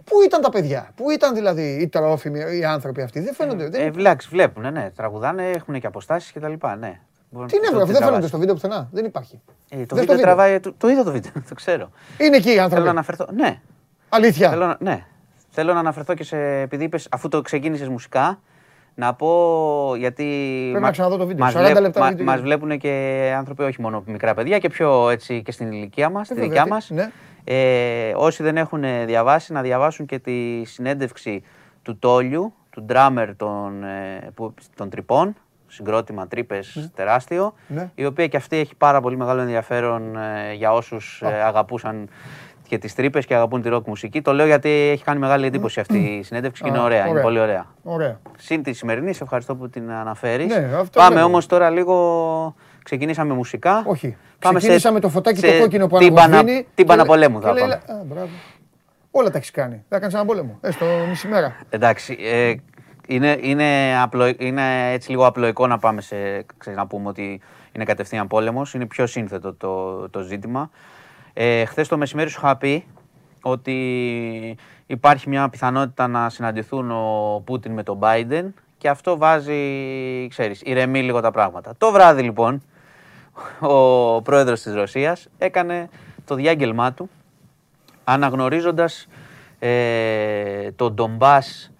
Πού 0.04 0.22
ήταν 0.24 0.40
τα 0.40 0.50
παιδιά, 0.50 0.90
πού 0.96 1.10
ήταν 1.10 1.34
δηλαδή 1.34 1.78
οι 1.80 1.88
τρόφιμοι, 1.88 2.40
οι 2.58 2.64
άνθρωποι 2.64 3.02
αυτοί, 3.02 3.20
δεν 3.20 3.34
φαίνονται. 3.34 3.68
δεν- 3.68 3.80
Ε, 3.80 3.84
εντάξει, 3.84 4.28
βλέπουν, 4.30 4.72
ναι, 4.72 4.90
τραγουδάνε, 4.96 5.50
έχουν 5.50 5.80
και 5.80 5.86
αποστάσεις 5.86 6.32
και 6.32 6.40
τα 6.40 6.48
λοιπά, 6.48 6.76
ναι. 6.76 7.00
Τι 7.30 7.56
είναι, 7.56 7.68
βρε, 7.74 7.84
δεν 7.84 8.02
φαίνεται 8.02 8.26
στο 8.26 8.38
βίντεο 8.38 8.54
πουθενά. 8.54 8.88
Δεν 8.92 9.04
υπάρχει. 9.04 9.40
Ε, 9.70 9.76
το 9.76 9.76
Δεν 9.76 9.84
στο 9.86 9.94
βίντεο 9.96 10.14
βίντεο. 10.16 10.24
τραβάει. 10.34 10.60
Το, 10.60 10.72
το 10.78 10.88
είδα 10.88 11.04
το 11.04 11.10
βίντεο, 11.12 11.32
το 11.48 11.54
ξέρω. 11.54 11.90
Είναι 12.18 12.36
εκεί 12.36 12.48
οι 12.48 12.50
Θέλω 12.52 12.62
άνθρωποι. 12.62 12.84
να 12.84 12.90
αναφερθώ. 12.90 13.26
Ναι, 13.34 13.60
Αλήθεια. 14.08 14.50
θέλω 14.50 14.66
να, 14.66 14.76
ναι. 14.80 15.04
Θέλω 15.50 15.72
να 15.72 15.78
αναφερθώ 15.78 16.14
και 16.14 16.24
σε. 16.24 16.36
Επειδή 16.60 16.84
είπες, 16.84 17.08
αφού 17.10 17.28
το 17.28 17.42
ξεκίνησες 17.42 17.88
μουσικά, 17.88 18.40
να 18.94 19.14
πω 19.14 19.94
γιατί. 19.98 20.24
Πρέπει 20.70 20.84
να 20.84 20.90
ξαναδώ 20.90 21.16
το 21.16 21.26
βίντεο. 21.26 21.44
Μας, 21.44 21.54
40 21.56 21.80
λεπτά 21.80 22.08
βίντεο. 22.08 22.24
μας 22.24 22.40
βλέπουν 22.40 22.78
και 22.78 23.32
άνθρωποι, 23.36 23.62
όχι 23.62 23.80
μόνο 23.80 24.02
μικρά 24.06 24.34
παιδιά, 24.34 24.58
και 24.58 24.68
πιο 24.68 25.08
έτσι 25.10 25.42
και 25.42 25.52
στην 25.52 25.72
ηλικία 25.72 26.10
μας, 26.10 26.22
Ε, 26.22 26.24
στη 26.24 26.34
βέβαια, 26.34 26.48
δικιά 26.48 26.62
τι- 26.64 26.70
μας. 26.70 26.90
ναι. 26.90 27.10
Ε, 27.44 28.12
όσοι 28.16 28.42
δεν 28.42 28.56
έχουν 28.56 28.82
διαβάσει, 29.06 29.52
να 29.52 29.62
διαβάσουν 29.62 30.06
και 30.06 30.18
τη 30.18 30.64
συνέντευξη 30.64 31.42
του 31.82 31.98
Τόλιου, 31.98 32.52
του 32.70 32.82
ντράμερ 32.82 33.36
των, 33.36 33.82
ε, 33.84 34.30
που, 34.34 34.54
των 34.74 34.90
τρυπών, 34.90 35.34
συγκρότημα 35.68 36.28
τρύπες 36.28 36.90
τεράστιο, 36.94 37.54
Ναι. 37.66 37.90
η 37.94 38.04
οποία 38.04 38.26
και 38.26 38.36
αυτή 38.36 38.56
έχει 38.56 38.74
πάρα 38.74 39.00
πολύ 39.00 39.16
μεγάλο 39.16 39.40
ενδιαφέρον 39.40 40.16
ε, 40.16 40.52
για 40.54 40.72
όσους 40.72 41.22
αγαπούσαν 41.46 42.08
και 42.68 42.78
τις 42.78 42.94
τρύπες 42.94 43.26
και 43.26 43.34
αγαπούν 43.34 43.62
τη 43.62 43.68
ροκ 43.68 43.86
μουσική. 43.86 44.22
Το 44.22 44.32
λέω 44.32 44.46
γιατί 44.46 44.68
έχει 44.68 45.04
κάνει 45.04 45.18
μεγάλη 45.18 45.46
εντύπωση 45.46 45.80
αυτή 45.80 45.98
η 45.98 46.22
συνέντευξη 46.22 46.62
και 46.62 46.68
είναι 46.68 46.78
Α, 46.78 46.82
ωραία, 46.82 47.00
είναι 47.00 47.10
ωραία. 47.10 47.22
πολύ 47.22 47.38
ωραία. 47.40 47.66
Ωραία. 47.82 48.20
Συν 48.38 48.62
τη 48.62 48.72
σημερινή, 48.72 49.12
σε 49.12 49.22
ευχαριστώ 49.22 49.54
που 49.56 49.68
την 49.68 49.90
αναφέρεις. 49.90 50.46
Ναι, 50.56 50.70
αυτό 50.74 50.98
Πάμε 51.00 51.10
βλέπω. 51.14 51.26
όμως 51.26 51.46
τώρα 51.46 51.70
λίγο. 51.70 52.54
Ξεκινήσαμε 52.84 53.34
μουσικά. 53.34 53.82
Όχι. 53.86 54.16
Πάμε 54.38 54.58
Ξεκίνησα 54.58 54.86
σε- 54.88 54.94
με 54.94 55.00
το 55.00 55.08
φωτάκι 55.08 55.38
σε 55.38 55.46
το 55.52 55.58
κόκκινο 55.62 55.86
που 55.86 55.98
τύμπανα- 55.98 56.22
αναβοσβήνει. 56.24 56.66
Τύμπανα 56.74 57.02
και 57.02 57.08
λέ- 57.08 57.16
πολέμου 57.18 57.38
και 57.40 57.46
θα 57.46 57.52
λέει, 57.52 57.62
πάμε. 57.62 58.00
Α, 58.00 58.04
μπράβο. 58.04 58.28
Όλα 59.10 59.30
τα 59.30 59.38
έχεις 59.38 59.50
κάνει. 59.50 59.84
Θα 59.88 59.98
κάνεις 59.98 60.14
ένα 60.14 60.24
πόλεμο. 60.24 60.58
Έστω 60.60 60.86
μισή 61.08 61.28
μέρα. 61.28 61.56
Εντάξει, 61.70 62.16
ε, 62.20 62.54
είναι, 63.09 63.38
είναι, 63.40 64.00
απλο, 64.00 64.34
είναι 64.38 64.92
έτσι 64.92 65.11
λίγο 65.11 65.26
απλοϊκό 65.26 65.66
να 65.66 65.78
πάμε 65.78 66.00
σε, 66.00 66.46
ξέρεις, 66.59 66.78
να 66.78 66.86
πούμε 66.86 67.09
ότι 67.09 67.40
είναι 67.72 67.84
κατευθείαν 67.84 68.26
πόλεμος, 68.26 68.74
είναι 68.74 68.86
πιο 68.86 69.06
σύνθετο 69.06 69.54
το, 69.54 70.09
το 70.09 70.20
ζήτημα. 70.20 70.70
Ε, 71.32 71.64
Χθες 71.64 71.88
το 71.88 71.96
μεσημέρι 71.96 72.30
σου 72.30 72.40
είχα 72.42 72.56
πει 72.56 72.84
ότι 73.42 74.56
υπάρχει 74.86 75.28
μια 75.28 75.48
πιθανότητα 75.48 76.06
να 76.06 76.28
συναντηθούν 76.28 76.90
ο 76.90 77.42
Πούτιν 77.44 77.72
με 77.72 77.82
τον 77.82 77.98
Biden 78.02 78.44
και 78.78 78.88
αυτό 78.88 79.16
βάζει, 79.16 79.59
ξέρεις, 80.28 80.62
ηρεμεί 80.64 81.02
λίγο 81.02 81.20
τα 81.20 81.30
πράγματα. 81.30 81.74
Το 81.78 81.92
βράδυ 81.92 82.22
λοιπόν 82.22 82.62
ο 83.61 84.22
πρόεδρος 84.22 84.62
της 84.62 84.74
Ρωσίας 84.74 85.28
έκανε 85.38 85.88
το 86.24 86.34
διάγγελμά 86.34 86.92
του 86.92 87.11
αναγνωρίζοντας 88.04 89.09
ε, 89.59 90.72
το 90.76 90.90
Ντομπάς 90.90 91.72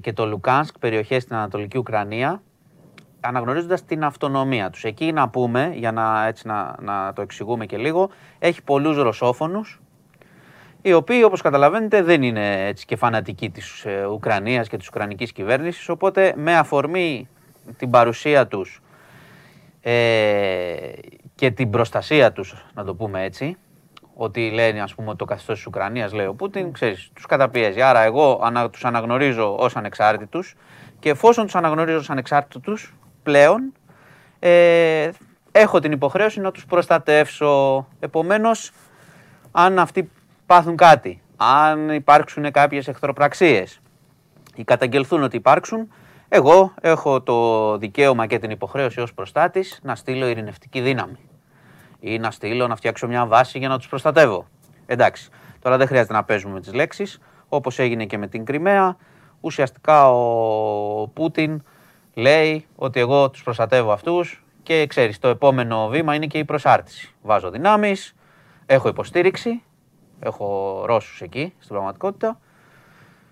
και 0.00 0.12
το 0.12 0.26
Λουκάνσκ, 0.26 0.78
περιοχές 0.78 1.22
στην 1.22 1.36
Ανατολική 1.36 1.78
Ουκρανία, 1.78 2.42
αναγνωρίζοντας 3.20 3.84
την 3.84 4.04
αυτονομία 4.04 4.70
τους. 4.70 4.84
Εκεί 4.84 5.12
να 5.12 5.28
πούμε, 5.28 5.72
για 5.74 5.92
να, 5.92 6.26
έτσι 6.26 6.46
να, 6.46 6.76
να 6.80 7.12
το 7.12 7.22
εξηγούμε 7.22 7.66
και 7.66 7.76
λίγο, 7.76 8.10
έχει 8.38 8.62
πολλούς 8.62 8.96
ρωσόφωνους, 8.96 9.80
οι 10.82 10.92
οποίοι 10.92 11.22
όπως 11.24 11.40
καταλαβαίνετε 11.40 12.02
δεν 12.02 12.22
είναι 12.22 12.66
έτσι 12.66 12.86
και 12.86 12.96
φανατικοί 12.96 13.50
της 13.50 13.84
ε, 13.84 14.04
Ουκρανίας 14.04 14.68
και 14.68 14.76
της 14.76 14.86
Ουκρανικής 14.88 15.32
κυβέρνησης, 15.32 15.88
οπότε 15.88 16.34
με 16.36 16.56
αφορμή 16.56 17.28
την 17.76 17.90
παρουσία 17.90 18.46
τους 18.46 18.82
ε, 19.80 19.92
και 21.34 21.50
την 21.50 21.70
προστασία 21.70 22.32
τους, 22.32 22.66
να 22.74 22.84
το 22.84 22.94
πούμε 22.94 23.24
έτσι, 23.24 23.56
ότι 24.22 24.50
λένε 24.50 24.80
ας 24.82 24.94
πούμε 24.94 25.08
ότι 25.08 25.18
το 25.18 25.24
καθεστώς 25.24 25.56
της 25.56 25.66
Ουκρανίας 25.66 26.12
λέει 26.12 26.26
ο 26.26 26.34
Πούτιν, 26.34 26.72
ξέρεις, 26.72 27.10
τους 27.14 27.26
καταπιέζει. 27.26 27.82
Άρα 27.82 28.00
εγώ 28.00 28.40
ανα, 28.42 28.70
τους 28.70 28.84
αναγνωρίζω 28.84 29.56
ως 29.56 29.76
ανεξάρτητους 29.76 30.54
και 30.98 31.10
εφόσον 31.10 31.44
τους 31.44 31.54
αναγνωρίζω 31.54 31.98
ως 31.98 32.10
ανεξάρτητους 32.10 32.94
πλέον 33.22 33.72
ε, 34.38 35.10
έχω 35.52 35.78
την 35.78 35.92
υποχρέωση 35.92 36.40
να 36.40 36.50
τους 36.50 36.66
προστατεύσω. 36.66 37.86
Επομένως, 38.00 38.72
αν 39.50 39.78
αυτοί 39.78 40.10
πάθουν 40.46 40.76
κάτι, 40.76 41.22
αν 41.36 41.90
υπάρξουν 41.90 42.50
κάποιες 42.50 42.88
εχθροπραξίες 42.88 43.80
ή 44.54 44.64
καταγγελθούν 44.64 45.22
ότι 45.22 45.36
υπάρξουν, 45.36 45.92
εγώ 46.28 46.74
έχω 46.80 47.22
το 47.22 47.76
δικαίωμα 47.78 48.26
και 48.26 48.38
την 48.38 48.50
υποχρέωση 48.50 49.00
ως 49.00 49.14
προστάτης 49.14 49.80
να 49.82 49.94
στείλω 49.94 50.26
ειρηνευτική 50.26 50.80
δύναμη 50.80 51.29
ή 52.00 52.18
να 52.18 52.30
στείλω 52.30 52.66
να 52.66 52.76
φτιάξω 52.76 53.06
μια 53.06 53.26
βάση 53.26 53.58
για 53.58 53.68
να 53.68 53.78
τους 53.78 53.88
προστατεύω. 53.88 54.46
Εντάξει, 54.86 55.30
τώρα 55.60 55.76
δεν 55.76 55.86
χρειάζεται 55.86 56.12
να 56.12 56.24
παίζουμε 56.24 56.52
με 56.52 56.60
τις 56.60 56.72
λέξεις, 56.72 57.20
όπως 57.48 57.78
έγινε 57.78 58.04
και 58.04 58.18
με 58.18 58.26
την 58.26 58.44
Κρυμαία, 58.44 58.96
ουσιαστικά 59.40 60.10
ο 60.10 61.08
Πούτιν 61.08 61.62
λέει 62.14 62.66
ότι 62.76 63.00
εγώ 63.00 63.30
τους 63.30 63.42
προστατεύω 63.42 63.92
αυτούς 63.92 64.44
και 64.62 64.86
ξέρεις 64.86 65.18
το 65.18 65.28
επόμενο 65.28 65.88
βήμα 65.88 66.14
είναι 66.14 66.26
και 66.26 66.38
η 66.38 66.44
προσάρτηση. 66.44 67.14
Βάζω 67.22 67.50
δυνάμεις, 67.50 68.14
έχω 68.66 68.88
υποστήριξη, 68.88 69.62
έχω 70.20 70.82
Ρώσους 70.86 71.20
εκεί 71.20 71.52
στην 71.58 71.68
πραγματικότητα, 71.68 72.40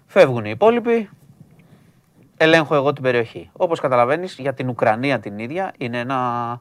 φεύγουν 0.07 0.45
οι 0.45 0.51
υπόλοιποι, 0.51 1.11
ελέγχω 2.37 2.75
εγώ 2.75 2.93
την 2.93 3.03
περιοχή. 3.03 3.51
Όπως 3.53 3.81
καταλαβαίνεις 3.81 4.39
για 4.39 4.55
την 4.55 4.69
Ουκρανία 4.69 5.21
την 5.21 5.39
ίδια 5.39 5.73
είναι 5.79 5.99
ένα, 5.99 6.61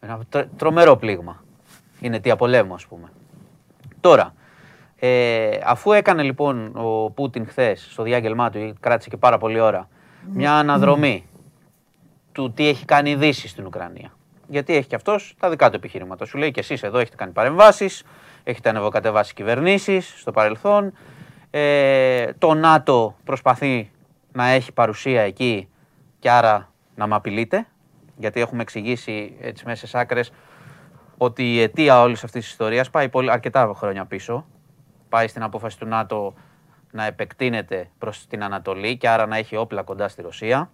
ένα 0.00 0.20
τρ- 0.28 0.48
τρομερό 0.56 0.96
πλήγμα. 0.96 1.44
Είναι 2.00 2.16
αιτία 2.16 2.36
πολέμου 2.36 2.74
ας 2.74 2.86
πούμε. 2.86 3.08
Τώρα, 4.00 4.34
ε, 4.96 5.58
αφού 5.64 5.92
έκανε 5.92 6.22
λοιπόν 6.22 6.76
ο 6.76 7.10
Πούτιν 7.10 7.46
χθες 7.46 7.88
στο 7.90 8.02
διάγγελμά 8.02 8.50
του, 8.50 8.74
κράτησε 8.80 9.08
και 9.08 9.16
πάρα 9.16 9.38
πολλή 9.38 9.60
ώρα, 9.60 9.88
μια 10.32 10.52
αναδρομή 10.52 11.24
του 12.32 12.52
τι 12.52 12.68
έχει 12.68 12.84
κάνει 12.84 13.10
η 13.10 13.16
Δύση 13.16 13.48
στην 13.48 13.66
Ουκρανία. 13.66 14.12
Γιατί 14.48 14.74
έχει 14.76 14.88
και 14.88 14.94
αυτός 14.94 15.34
τα 15.40 15.50
δικά 15.50 15.70
του 15.70 15.76
επιχειρήματα. 15.76 16.24
Σου 16.24 16.38
λέει 16.38 16.50
και 16.50 16.60
εσείς 16.60 16.82
εδώ 16.82 16.98
έχετε 16.98 17.16
κάνει 17.16 17.32
παρεμβάσεις, 17.32 18.04
έχετε 18.44 18.68
ανεβοκατεβάσει 18.68 19.34
κυβερνήσεις 19.34 20.14
στο 20.20 20.32
παρελθόν. 20.32 20.92
Ε, 21.50 22.32
το 22.38 22.54
ΝΑΤΟ 22.54 23.16
προσπαθεί 23.24 23.90
να 24.32 24.46
έχει 24.48 24.72
παρουσία 24.72 25.20
εκεί 25.22 25.68
και 26.18 26.30
άρα 26.30 26.72
να 26.94 27.06
με 27.06 27.14
απειλείτε. 27.14 27.66
Γιατί 28.20 28.40
έχουμε 28.40 28.62
εξηγήσει 28.62 29.36
έτσι 29.40 29.64
μέσα 29.66 29.76
στις 29.76 29.94
άκρες 29.94 30.32
ότι 31.16 31.54
η 31.54 31.62
αιτία 31.62 32.00
όλης 32.00 32.24
αυτής 32.24 32.42
της 32.42 32.50
ιστορίας 32.50 32.90
πάει 32.90 33.08
πολύ, 33.08 33.30
αρκετά 33.30 33.72
χρόνια 33.74 34.04
πίσω. 34.04 34.46
Πάει 35.08 35.28
στην 35.28 35.42
απόφαση 35.42 35.78
του 35.78 35.86
ΝΑΤΟ 35.86 36.34
να 36.90 37.06
επεκτείνεται 37.06 37.90
προς 37.98 38.26
την 38.26 38.42
Ανατολή 38.42 38.96
και 38.96 39.08
άρα 39.08 39.26
να 39.26 39.36
έχει 39.36 39.56
όπλα 39.56 39.82
κοντά 39.82 40.08
στη 40.08 40.22
Ρωσία. 40.22 40.70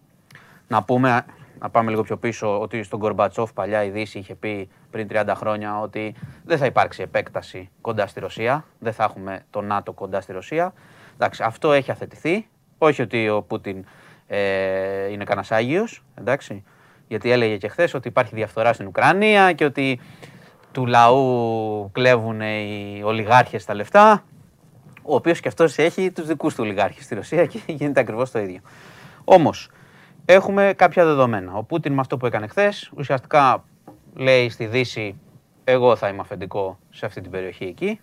Να 0.69 0.83
πούμε, 0.83 1.25
να 1.59 1.71
πάμε 1.71 1.91
λίγο 1.91 2.03
πιο 2.03 2.17
πίσω, 2.17 2.61
ότι 2.61 2.83
στον 2.83 2.99
Κορμπατσόφ 2.99 3.53
παλιά 3.53 3.85
η 3.85 3.91
Δύση 3.91 4.19
είχε 4.19 4.35
πει 4.35 4.69
πριν 4.91 5.09
30 5.11 5.33
χρόνια 5.37 5.81
ότι 5.81 6.15
δεν 6.45 6.59
θα 6.59 6.67
υπάρξει 6.67 7.03
επέκταση 7.03 7.71
κοντά 7.81 8.07
στη 8.07 8.21
Ρωσία, 8.21 8.65
δεν 8.79 8.93
θα 8.93 9.05
έχουμε 9.05 9.45
το 9.51 9.61
ΝΑΤΟ 9.61 9.93
κοντά 9.93 10.21
στη 10.21 10.33
Ρωσία. 10.33 10.73
Εντάξει, 11.15 11.43
αυτό 11.43 11.73
έχει 11.73 11.91
αθετηθεί. 11.91 12.49
Όχι 12.79 13.03
ότι 13.03 13.29
ο 13.29 13.43
Πούτιν 13.43 13.85
ε, 14.27 15.07
είναι 15.13 15.25
κανένας 15.25 15.53
Άγιος, 15.53 16.05
εντάξει. 16.15 16.65
Γιατί 17.09 17.31
έλεγε 17.31 17.57
και 17.57 17.69
χθες 17.69 17.95
ότι 17.95 18.09
υπάρχει 18.09 18.35
διαφθορά 18.35 18.73
στην 18.73 18.87
Ουκρανία 18.87 19.53
και 19.53 19.65
ότι 19.65 20.01
του 20.73 20.87
λαού 20.87 21.91
κλέβουν 21.93 22.41
οι 22.41 23.01
ολιγάρχες 23.05 23.65
τα 23.65 23.75
λεφτά. 23.75 24.25
Ο 25.03 25.15
οποίος 25.15 25.41
και 25.41 25.49
αυτός 25.49 25.79
έχει 25.79 26.11
τους 26.11 26.27
δικούς 26.27 26.55
του 26.55 26.65
ολιγάρχες 26.65 27.05
στη 27.05 27.15
Ρωσία 27.15 27.47
και 27.47 27.61
γίνεται 27.73 28.01
ακριβώς 28.01 28.31
το 28.31 28.39
ίδιο. 28.39 28.61
Όμως, 29.25 29.71
έχουμε 30.25 30.73
κάποια 30.77 31.05
δεδομένα. 31.05 31.53
Ο 31.55 31.63
Πούτιν 31.63 31.93
με 31.93 32.01
αυτό 32.01 32.17
που 32.17 32.27
έκανε 32.27 32.47
χθες 32.47 32.91
ουσιαστικά 32.97 33.65
λέει 34.15 34.49
στη 34.49 34.67
Δύση: 34.67 35.21
Εγώ 35.65 35.97
θα 35.97 36.09
είμαι 36.09 36.21
αφεντικό 36.21 36.79
σε 36.91 37.07
αυτή 37.07 37.21
την 37.21 37.31
περιοχή 37.31 37.65
εκεί. 37.65 38.01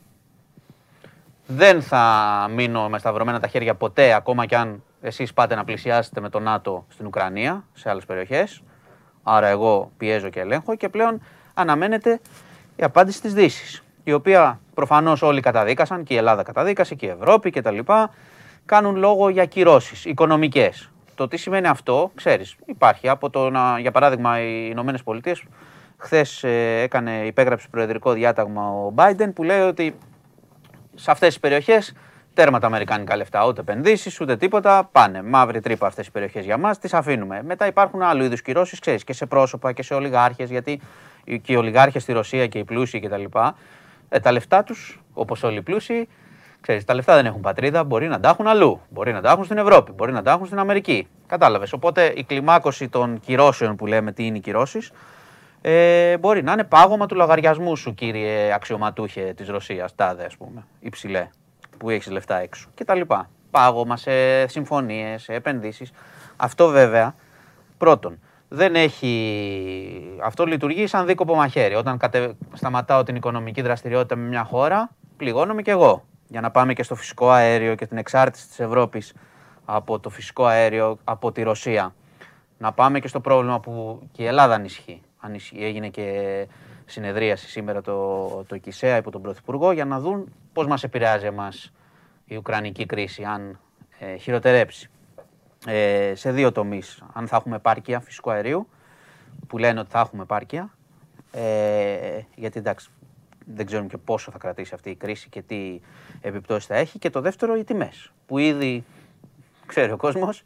Δεν 1.47 1.81
θα 1.81 2.47
μείνω 2.53 2.89
με 2.89 2.99
σταυρωμένα 2.99 3.39
τα 3.39 3.47
χέρια 3.47 3.75
ποτέ, 3.75 4.13
ακόμα 4.13 4.45
κι 4.45 4.55
αν 4.55 4.83
εσείς 5.01 5.33
πάτε 5.33 5.55
να 5.55 5.63
πλησιάσετε 5.63 6.21
με 6.21 6.29
το 6.29 6.39
ΝΑΤΟ 6.39 6.85
στην 6.89 7.05
Ουκρανία, 7.05 7.65
σε 7.73 7.89
άλλες 7.89 8.05
περιοχές. 8.05 8.63
Άρα 9.23 9.47
εγώ 9.47 9.91
πιέζω 9.97 10.29
και 10.29 10.39
ελέγχω 10.39 10.75
και 10.75 10.89
πλέον 10.89 11.21
αναμένεται 11.53 12.19
η 12.75 12.83
απάντηση 12.83 13.21
της 13.21 13.33
Δύσης, 13.33 13.83
η 14.03 14.13
οποία 14.13 14.59
προφανώς 14.73 15.21
όλοι 15.21 15.41
καταδίκασαν, 15.41 16.03
και 16.03 16.13
η 16.13 16.17
Ελλάδα 16.17 16.43
καταδίκασε 16.43 16.95
και 16.95 17.05
η 17.05 17.09
Ευρώπη 17.09 17.51
και 17.51 17.61
τα 17.61 17.71
λοιπά, 17.71 18.09
κάνουν 18.65 18.95
λόγο 18.95 19.29
για 19.29 19.45
κυρώσεις 19.45 20.05
οικονομικές. 20.05 20.89
Το 21.15 21.27
τι 21.27 21.37
σημαίνει 21.37 21.67
αυτό, 21.67 22.11
ξέρεις, 22.15 22.55
υπάρχει 22.65 23.09
από 23.09 23.29
το 23.29 23.49
να, 23.49 23.79
για 23.79 23.91
παράδειγμα, 23.91 24.41
οι 24.41 24.67
Ηνωμένες 24.71 25.03
Πολιτείες 25.03 25.43
χθες 25.97 26.43
έκανε, 26.43 27.25
υπέγραψε 27.25 27.67
προεδρικό 27.71 28.11
διάταγμα 28.11 28.69
ο 28.69 28.93
Biden 28.95 29.29
που 29.35 29.43
λέει 29.43 29.59
ότι 29.59 29.95
σε 30.95 31.11
αυτές 31.11 31.27
τις 31.27 31.39
περιοχές 31.39 31.93
τέρμα 32.33 32.59
τα 32.59 32.67
αμερικάνικα 32.67 33.15
λεφτά. 33.15 33.45
Ούτε 33.45 33.61
επενδύσεις, 33.61 34.21
ούτε 34.21 34.37
τίποτα. 34.37 34.89
Πάνε. 34.91 35.23
Μαύρη 35.23 35.59
τρύπα 35.59 35.87
αυτές 35.87 36.07
οι 36.07 36.11
περιοχές 36.11 36.45
για 36.45 36.57
μας. 36.57 36.79
Τις 36.79 36.93
αφήνουμε. 36.93 37.41
Μετά 37.43 37.67
υπάρχουν 37.67 38.01
άλλου 38.01 38.23
είδους 38.23 38.41
κυρώσεις, 38.41 38.79
ξέρεις, 38.79 39.03
και 39.03 39.13
σε 39.13 39.25
πρόσωπα 39.25 39.71
και 39.71 39.83
σε 39.83 39.93
ολιγάρχες. 39.93 40.49
Γιατί 40.49 40.81
και 41.23 41.53
οι 41.53 41.55
ολιγάρχες 41.55 42.01
στη 42.01 42.13
Ρωσία 42.13 42.47
και 42.47 42.59
οι 42.59 42.63
πλούσιοι 42.63 42.99
κτλ. 42.99 43.23
Ε, 44.09 44.19
τα 44.19 44.31
λεφτά 44.31 44.63
τους, 44.63 45.01
όπως 45.13 45.43
όλοι 45.43 45.57
οι 45.57 45.61
πλούσιοι, 45.61 46.07
ξέρεις, 46.61 46.85
τα 46.85 46.93
λεφτά 46.93 47.15
δεν 47.15 47.25
έχουν 47.25 47.41
πατρίδα. 47.41 47.83
Μπορεί 47.83 48.07
να 48.07 48.19
τα 48.19 48.29
έχουν 48.29 48.47
αλλού. 48.47 48.81
Μπορεί 48.89 49.13
να 49.13 49.21
τα 49.21 49.31
έχουν 49.31 49.43
στην 49.43 49.57
Ευρώπη. 49.57 49.91
Μπορεί 49.91 50.11
να 50.11 50.21
τα 50.21 50.31
έχουν 50.31 50.45
στην 50.45 50.59
Αμερική. 50.59 51.07
Κατάλαβες. 51.27 51.73
Οπότε 51.73 52.13
η 52.15 52.23
κλιμάκωση 52.23 52.89
των 52.89 53.19
κυρώσεων 53.19 53.75
που 53.75 53.85
λέμε 53.85 54.11
τι 54.11 54.25
είναι 54.25 54.37
οι 54.37 54.41
κυρώσεις 54.41 54.91
Ε, 55.65 56.17
μπορεί 56.17 56.43
να 56.43 56.51
είναι 56.51 56.63
πάγωμα 56.63 57.05
του 57.05 57.15
λογαριασμού 57.15 57.75
σου, 57.75 57.93
κύριε 57.93 58.53
αξιωματούχε 58.53 59.33
της 59.35 59.47
Ρωσίας, 59.47 59.95
τάδε 59.95 60.25
ας 60.25 60.37
πούμε, 60.37 60.65
υψηλέ, 60.79 61.29
που 61.83 61.89
έχεις 61.89 62.11
λεφτά 62.11 62.37
έξω 62.39 62.67
κτλ. 62.75 63.01
Πάγωμα 63.51 63.97
σε 63.97 64.47
συμφωνίες, 64.47 65.21
σε 65.21 65.33
επενδύσεις. 65.33 65.91
Αυτό 66.35 66.67
βέβαια, 66.67 67.15
πρώτον, 67.77 68.19
δεν 68.47 68.75
έχει. 68.75 70.17
Αυτό 70.23 70.45
λειτουργεί 70.45 70.87
σαν 70.87 71.05
δίκοπο 71.05 71.35
μαχαίρι. 71.35 71.75
Όταν 71.75 71.97
κατε... 71.97 72.33
σταματάω 72.53 73.03
την 73.03 73.15
οικονομική 73.15 73.61
δραστηριότητα 73.61 74.15
με 74.15 74.27
μια 74.27 74.43
χώρα, 74.43 74.89
πληγώνομαι 75.17 75.61
κι 75.61 75.69
εγώ. 75.69 76.05
Για 76.27 76.41
να 76.41 76.51
πάμε 76.51 76.73
και 76.73 76.83
στο 76.83 76.95
φυσικό 76.95 77.29
αέριο 77.29 77.75
και 77.75 77.85
την 77.85 77.97
εξάρτηση 77.97 78.47
της 78.47 78.59
Ευρώπης 78.59 79.13
από 79.65 79.99
το 79.99 80.09
φυσικό 80.09 80.45
αέριο 80.45 80.97
από 81.03 81.31
τη 81.31 81.41
Ρωσία. 81.41 81.93
Να 82.57 82.71
πάμε 82.71 82.99
και 82.99 83.07
στο 83.07 83.19
πρόβλημα 83.19 83.59
που 83.59 84.01
και 84.11 84.23
η 84.23 84.25
Ελλάδα 84.25 84.55
ανισχύει. 84.55 85.01
ανισχύει. 85.19 85.63
Έγινε 85.63 85.87
και 85.87 86.47
συνεδρίαση 86.85 87.49
σήμερα 87.49 87.81
το, 87.81 88.27
το 88.47 88.57
ΚΙΣΕΑ 88.57 88.97
υπό 88.97 89.11
τον 89.11 89.21
Πρωθυπουργό 89.21 89.71
για 89.71 89.85
να 89.85 89.99
δουν 89.99 90.33
πώς 90.53 90.67
μας 90.67 90.83
επηρεάζει 90.83 91.25
εμάς 91.25 91.71
η 92.25 92.35
Ουκρανική 92.35 92.85
κρίση, 92.85 93.23
αν 93.23 93.59
ε, 93.99 94.15
χειροτερέψει. 94.15 94.89
Ε, 95.67 96.11
σε 96.15 96.31
δύο 96.31 96.51
τομείς, 96.51 97.03
αν 97.13 97.27
θα 97.27 97.35
έχουμε 97.35 97.55
επάρκεια 97.55 97.99
φυσικού 97.99 98.31
αερίου, 98.31 98.67
που 99.47 99.57
λένε 99.57 99.79
ότι 99.79 99.89
θα 99.89 99.99
έχουμε 99.99 100.21
επάρκεια, 100.21 100.73
ε, 101.31 102.21
γιατί 102.35 102.59
εντάξει, 102.59 102.89
δεν 103.45 103.65
ξέρουμε 103.65 103.87
και 103.87 103.97
πόσο 103.97 104.31
θα 104.31 104.37
κρατήσει 104.37 104.73
αυτή 104.73 104.89
η 104.89 104.95
κρίση 104.95 105.29
και 105.29 105.41
τι 105.41 105.79
επιπτώσεις 106.21 106.65
θα 106.65 106.75
έχει. 106.75 106.99
Και 106.99 107.09
το 107.09 107.21
δεύτερο, 107.21 107.55
οι 107.55 107.63
τιμές, 107.63 108.11
που 108.25 108.37
ήδη 108.37 108.83
ξέρει 109.65 109.91
ο 109.91 109.97
κόσμος 109.97 110.43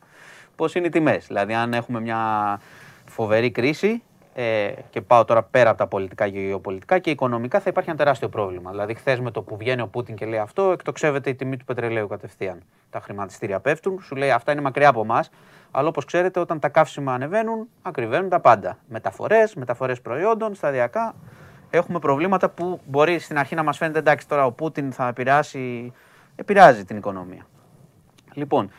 πώς 0.55 0.75
είναι 0.75 0.87
οι 0.87 0.89
τιμές. 0.89 1.27
Δηλαδή, 1.27 1.53
αν 1.53 1.73
έχουμε 1.73 1.99
μια 1.99 2.61
φοβερή 3.05 3.51
κρίση, 3.51 4.03
ε, 4.39 4.73
και 4.89 5.01
πάω 5.01 5.25
τώρα 5.25 5.43
πέρα 5.43 5.69
από 5.69 5.77
τα 5.77 5.87
πολιτικά 5.87 6.29
και 6.29 6.39
γεωπολιτικά 6.39 6.99
και 6.99 7.09
οικονομικά 7.09 7.59
θα 7.59 7.69
υπάρχει 7.69 7.89
ένα 7.89 7.97
τεράστιο 7.97 8.29
πρόβλημα. 8.29 8.71
Δηλαδή, 8.71 8.93
χθες 8.93 9.19
με 9.19 9.31
το 9.31 9.41
που 9.41 9.57
βγαίνει 9.57 9.81
ο 9.81 9.87
Πούτιν 9.87 10.15
και 10.15 10.25
λέει 10.25 10.39
αυτό, 10.39 10.71
εκτοξεύεται 10.71 11.29
η 11.29 11.35
τιμή 11.35 11.57
του 11.57 11.65
πετρελαίου 11.65 12.07
κατευθείαν. 12.07 12.63
Τα 12.89 12.99
χρηματιστήρια 12.99 13.59
πέφτουν, 13.59 14.01
σου 14.01 14.15
λέει 14.15 14.31
αυτά 14.31 14.51
είναι 14.51 14.61
μακριά 14.61 14.89
από 14.89 15.01
εμάς. 15.01 15.29
Αλλά 15.71 15.87
όπως 15.87 16.05
ξέρετε, 16.05 16.39
όταν 16.39 16.59
τα 16.59 16.69
καύσιμα 16.69 17.13
ανεβαίνουν, 17.13 17.67
ακριβένουν 17.81 18.29
τα 18.29 18.39
πάντα. 18.39 18.77
Μεταφορές, 18.87 19.55
μεταφορές 19.55 20.01
προϊόντων, 20.01 20.55
σταδιακά. 20.55 21.15
Έχουμε 21.69 21.99
προβλήματα 21.99 22.49
που 22.49 22.79
μπορεί 22.85 23.19
στην 23.19 23.37
αρχή 23.37 23.55
να 23.55 23.63
μας 23.63 23.77
φαίνεται 23.77 23.99
εντάξει, 23.99 24.27
τώρα 24.27 24.45
ο 24.45 24.51
Πούτιν 24.51 24.91
θα 24.91 25.07
επηρεάσει. 25.07 25.93
Επηρεάζει 26.35 26.85
την 26.85 26.97
οικονομία. 26.97 27.47
Λοιπόν, 28.33 28.71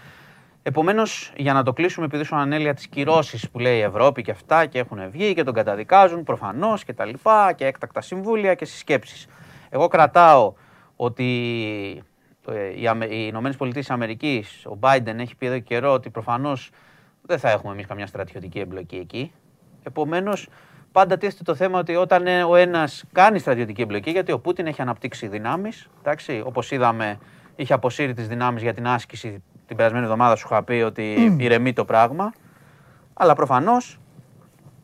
Επομένως, 0.69 1.33
για 1.37 1.53
να 1.53 1.63
το 1.63 1.73
κλείσουμε, 1.73 2.07
επειδή 2.07 2.25
σου 2.25 2.37
ανέλεια 2.37 2.75
τις 2.75 2.89
κυρώσεις 2.89 3.51
που 3.51 3.59
λέει 3.59 3.79
η 3.79 3.81
Ευρώπη 3.81 4.23
και 4.23 4.31
αυτά 4.31 4.67
και 4.67 4.79
έχουν 4.79 5.11
βγει 5.11 5.35
και 5.35 5.43
τον 5.43 5.55
καταδικάζουν 5.55 6.25
προφανώς 6.25 6.85
και 6.85 6.93
τα 6.93 7.05
λοιπά 7.05 7.53
και 7.53 7.67
έκτακτα 7.67 8.01
συμβούλια 8.01 8.55
και 8.55 8.65
συσκέψεις. 8.65 9.27
Εγώ 9.69 9.89
κρατάω 9.89 10.55
ότι 10.97 11.25
ε, 12.49 13.07
οι 13.09 13.27
Ηνωμένες 13.29 13.57
Πολιτείες 13.57 13.91
Αμερικής, 13.91 14.67
ο 14.67 14.79
Biden 14.81 15.19
έχει 15.19 15.37
πει 15.37 15.47
εδώ 15.47 15.55
και 15.55 15.61
καιρό 15.61 15.93
ότι 15.93 16.11
προφανώς 16.11 16.71
δεν 17.23 17.39
θα 17.39 17.51
έχουμε 17.51 17.73
εμείς 17.73 17.87
καμιά 17.87 18.07
στρατιωτική 18.07 18.59
εμπλοκή 18.59 18.97
εκεί. 18.97 19.33
Επομένως, 19.83 20.49
πάντα 20.93 21.17
τίθεται 21.17 21.43
το 21.45 21.55
θέμα 21.55 21.79
ότι 21.79 21.95
όταν 21.95 22.27
ο 22.43 22.57
ένας 22.57 23.05
κάνει 23.13 23.39
στρατιωτική 23.39 23.83
εμπλοκή, 23.83 24.11
γιατί 24.11 24.33
ο 24.33 24.39
Πούτιν 24.39 24.67
έχει 24.67 24.83
αναπτύξει 24.83 25.29
δυνάμεις, 25.29 25.89
όπως 26.45 26.71
είδαμε, 26.71 27.19
είχε 27.57 27.73
αποσύρει 27.73 28.15
τις 28.15 28.29
δυνάμεις 28.29 28.63
για 28.63 28.75
την 28.75 28.87
άσκηση 28.87 29.43
την 29.69 29.77
περασμένη 29.77 30.05
εβδομάδα 30.05 30.37
σου 30.37 30.47
είχα 30.51 30.63
πει 30.63 30.73
ότι 30.73 31.37
ηρεμεί 31.39 31.73
το 31.73 31.85
πράγμα. 31.85 32.33
Αλλά 33.15 33.35
προφανώς 33.35 34.01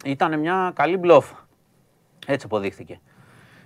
ήταν 0.05 0.39
μια 0.39 0.73
καλή 0.75 0.97
μπλόφα. 0.97 1.47
Έτσι 2.27 2.47
αποδείχθηκε. 2.47 3.01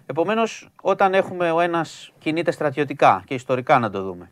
Επομένως, 0.07 0.69
όταν 0.83 1.15
έχουμε 1.15 1.51
ο 1.51 1.61
ένας 1.61 2.13
κινείται 2.19 2.51
στρατιωτικά 2.51 3.23
και 3.27 3.35
ιστορικά 3.35 3.79
να 3.79 3.91
το 3.91 4.03
δούμε, 4.03 4.31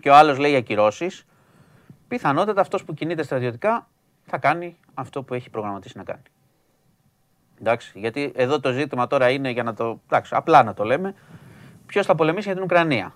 και 0.00 0.10
ο 0.10 0.14
άλλος 0.14 0.38
λέει 0.38 0.56
ακυρώσει, 0.56 1.10
πιθανότατα 2.08 2.60
αυτός 2.60 2.84
που 2.84 2.94
κινείται 2.94 3.22
στρατιωτικά 3.22 3.88
θα 4.24 4.38
κάνει 4.38 4.76
αυτό 4.94 5.22
που 5.22 5.34
έχει 5.34 5.50
προγραμματίσει 5.50 5.96
να 5.96 6.04
κάνει. 6.04 6.22
Εντάξει, 7.60 7.98
γιατί 7.98 8.32
εδώ 8.34 8.60
το 8.60 8.72
ζήτημα 8.72 9.06
τώρα 9.06 9.30
είναι 9.30 9.50
για 9.50 9.62
να 9.62 9.74
το. 9.74 10.00
Εντάξει, 10.04 10.34
απλά 10.34 10.62
να 10.62 10.74
το 10.74 10.84
λέμε. 10.84 11.14
Ποιος 11.86 12.06
θα 12.06 12.14
πολεμήσει 12.14 12.44
για 12.44 12.54
την 12.54 12.62
Ουκρανία. 12.62 13.14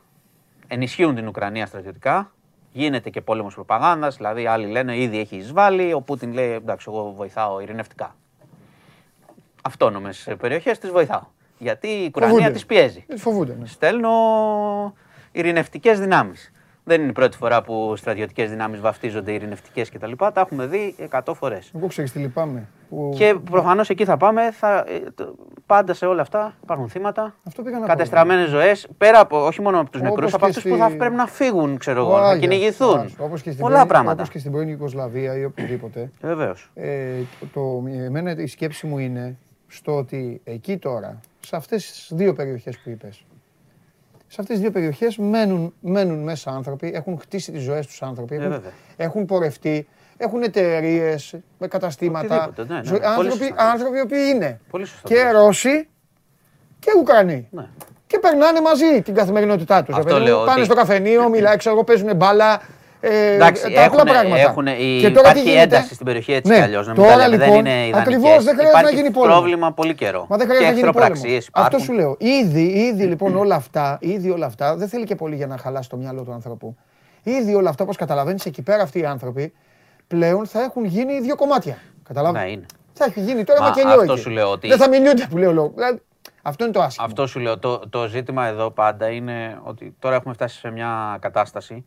Ενισχύουν 0.66 1.14
την 1.14 1.28
Ουκρανία 1.28 1.66
στρατιωτικά, 1.66 2.32
Γίνεται 2.76 3.10
και 3.10 3.20
πόλεμος 3.20 3.54
προπαγάνδας, 3.54 4.16
δηλαδή 4.16 4.46
άλλοι 4.46 4.66
λένε 4.66 4.98
ήδη 4.98 5.18
έχει 5.18 5.36
εισβάλει. 5.36 5.92
Ο 5.92 6.00
Πούτιν 6.00 6.32
λέει 6.32 6.52
εντάξει, 6.52 6.86
εγώ 6.90 7.12
βοηθάω 7.12 7.60
ειρηνευτικά. 7.60 8.16
Αυτόνομες 9.62 10.28
περιοχές 10.38 10.78
τις 10.78 10.90
βοηθάω. 10.90 11.22
Γιατί 11.58 11.88
η 11.88 12.06
Ουκρανία 12.06 12.50
τις 12.50 12.66
πιέζει. 12.66 13.04
Φοβούνται. 13.16 13.56
Ναι. 13.60 13.66
Στέλνω 13.66 14.10
ειρηνευτικές 15.32 16.00
δυνάμεις. 16.00 16.52
Δεν 16.84 17.00
είναι 17.00 17.10
η 17.10 17.12
πρώτη 17.12 17.36
φορά 17.36 17.62
που 17.62 17.96
στρατιωτικές 17.96 18.50
δυνάμεις 18.50 18.80
βαφτίζονται 18.80 19.32
ειρηνευτικές 19.32 19.90
κτλ. 19.90 20.12
Τα, 20.16 20.32
τα 20.32 20.40
έχουμε 20.40 20.66
δει 20.66 20.94
100 21.10 21.32
φορές. 21.34 21.70
Εγώ 21.76 21.86
ξέρεις 21.86 22.12
τι 22.12 22.18
λυπάμαι. 22.18 22.68
Που... 22.88 23.12
Και 23.16 23.34
προφανώς 23.50 23.90
εκεί 23.90 24.04
θα 24.04 24.16
πάμε. 24.16 24.50
Θα... 24.50 24.78
Ε, 24.78 25.02
πάντα 25.66 25.94
σε 25.94 26.06
όλα 26.06 26.22
αυτά 26.22 26.54
υπάρχουν 26.62 26.88
θύματα. 26.88 27.34
Κατεστραμμένες 27.86 28.48
ζωές. 28.48 28.88
Πέρα 28.98 29.20
από 29.20 29.46
όχι 29.46 29.62
μόνο 29.62 29.80
από 29.80 29.90
τους 29.90 30.00
νεκρούς, 30.00 30.34
από 30.34 30.46
αυτούς 30.46 30.60
στη... 30.60 30.70
που 30.70 30.76
θα 30.76 30.90
πρέπει 30.96 31.14
να 31.14 31.26
φύγουν, 31.26 31.78
ξέρω 31.78 32.00
εγώ, 32.00 32.18
να 32.18 32.38
κυνηγηθούν. 32.38 33.14
Πολλά 33.58 33.86
πράγματα. 33.86 34.12
Όπως 34.12 34.30
και 34.30 34.38
στην 34.38 34.52
πρώην 34.52 34.68
Ιουγκοσλαβία 34.68 35.38
ή 35.38 35.44
οπουδήποτε. 35.44 36.10
Βεβαίως. 36.20 36.70
Ε, 36.74 37.10
το, 37.52 37.82
εμένα 37.86 38.36
η 38.36 38.46
σκέψη 38.46 38.86
μου 38.86 38.98
είναι 38.98 39.36
στο 39.66 39.96
ότι 39.96 40.40
εκεί 40.44 40.76
τώρα, 40.76 41.20
σε 41.40 41.56
αυτές 41.56 41.86
τις 41.86 42.10
δύο 42.12 42.32
περιοχές 42.32 42.78
που 42.78 42.90
είπες, 42.90 43.24
σε 44.34 44.40
αυτές 44.40 44.56
τις 44.56 44.64
δύο 44.64 44.70
περιοχές 44.70 45.16
μένουν, 45.16 45.74
μένουν 45.80 46.22
μέσα 46.22 46.50
άνθρωποι, 46.50 46.92
έχουν 46.94 47.18
χτίσει 47.18 47.52
τις 47.52 47.62
ζωές 47.62 47.86
τους 47.86 48.02
άνθρωποι, 48.02 48.34
έχουν, 48.34 48.52
ε, 48.52 48.60
έχουν 48.96 49.26
πορευτεί, 49.26 49.88
έχουν 50.16 50.42
εταιρείες, 50.42 51.34
με 51.58 51.66
καταστήματα. 51.66 52.52
Ναι, 52.56 52.64
ναι, 52.64 52.80
ναι, 52.80 53.06
άνθρωποι, 53.06 53.54
άνθρωποι 53.56 53.96
οι 53.96 54.00
οποίοι 54.00 54.30
είναι 54.34 54.60
και 55.02 55.30
Ρώσοι 55.30 55.88
και 56.78 56.90
Ουκρανοί. 56.98 57.48
Ναι. 57.50 57.66
Και 58.06 58.18
περνάνε 58.18 58.60
μαζί 58.60 59.02
την 59.02 59.14
καθημερινότητά 59.14 59.82
τους. 59.82 59.96
Πάνε 60.46 60.64
στο 60.64 60.74
καφενείο, 60.74 61.28
μιλάει, 61.28 61.56
ξέρω 61.56 61.74
εγώ, 61.74 61.84
παίζουν 61.84 62.16
μπάλα, 62.16 62.60
ε, 63.06 63.34
Εντάξει, 63.34 63.72
τα 63.72 63.84
απλά 63.84 64.02
πράγματα. 64.02 64.40
Έχουν, 64.40 64.66
η, 64.66 64.98
και 65.00 65.10
τώρα 65.10 65.30
υπάρχει 65.30 65.50
ένταση 65.50 65.94
στην 65.94 66.06
περιοχή 66.06 66.32
έτσι 66.32 66.50
ναι, 66.50 66.56
κι 66.56 66.62
αλλιώς. 66.62 66.86
Τώρα 66.94 67.28
λοιπόν, 67.28 67.48
δεν 67.48 67.54
είναι 67.54 67.98
ακριβώς 67.98 68.44
δεν 68.44 68.56
χρειάζεται 68.56 68.82
να 68.82 68.90
γίνει 68.90 69.10
πόλεμο. 69.10 69.34
πρόβλημα 69.34 69.72
πολύ 69.72 69.94
καιρό. 69.94 70.26
Μα 70.28 70.36
δεν 70.36 70.46
χρειάζεται 70.46 70.70
να 70.70 70.76
γίνει 70.78 70.92
πόλεμο. 70.92 71.38
Αυτό 71.50 71.78
σου 71.78 71.92
λέω. 71.92 72.16
Ήδη, 72.18 72.62
ήδη 72.62 73.04
λοιπόν 73.04 73.36
όλα 73.36 73.54
αυτά, 73.54 73.98
ήδη 74.00 74.30
όλα 74.30 74.46
αυτά, 74.46 74.76
δεν 74.76 74.88
θέλει 74.88 75.04
και 75.04 75.14
πολύ 75.14 75.36
για 75.36 75.46
να 75.46 75.56
χαλάσει 75.56 75.88
το 75.88 75.96
μυαλό 75.96 76.22
του 76.22 76.32
ανθρώπου. 76.32 76.76
Ήδη 77.22 77.54
όλα 77.54 77.68
αυτά, 77.68 77.82
όπως 77.82 77.96
καταλαβαίνεις, 77.96 78.46
εκεί 78.46 78.62
πέρα 78.62 78.82
αυτοί 78.82 78.98
οι 78.98 79.04
άνθρωποι 79.04 79.52
πλέον 80.06 80.46
θα 80.46 80.62
έχουν 80.62 80.84
γίνει 80.84 81.20
δύο 81.20 81.36
κομμάτια. 81.36 81.78
Καταλάβει. 82.08 82.38
Ναι, 82.38 82.50
είναι. 82.50 82.66
Θα 82.92 83.04
έχει 83.04 83.20
γίνει 83.20 83.44
τώρα 83.44 83.60
μακελιό 83.62 84.00
Αυτό 84.00 84.16
σου 84.16 84.30
λέω 84.30 84.50
ότι... 84.50 84.68
Δεν 84.68 84.78
θα 84.78 84.88
μιλούνται 84.88 85.26
που 85.30 85.36
λέω 85.36 85.52
λόγο. 85.52 85.72
Δηλαδή, 85.74 86.00
αυτό 86.42 86.64
είναι 86.64 86.72
το 86.72 86.80
άσχημο. 86.80 87.06
Αυτό 87.06 87.26
σου 87.26 87.38
λέω. 87.38 87.58
Το, 87.58 87.78
το 87.88 88.06
ζήτημα 88.08 88.46
εδώ 88.46 88.70
πάντα 88.70 89.08
είναι 89.08 89.60
ότι 89.62 89.94
τώρα 89.98 90.14
έχουμε 90.14 90.34
φτάσει 90.34 90.58
σε 90.58 90.70
μια 90.70 91.18
κατάσταση 91.20 91.84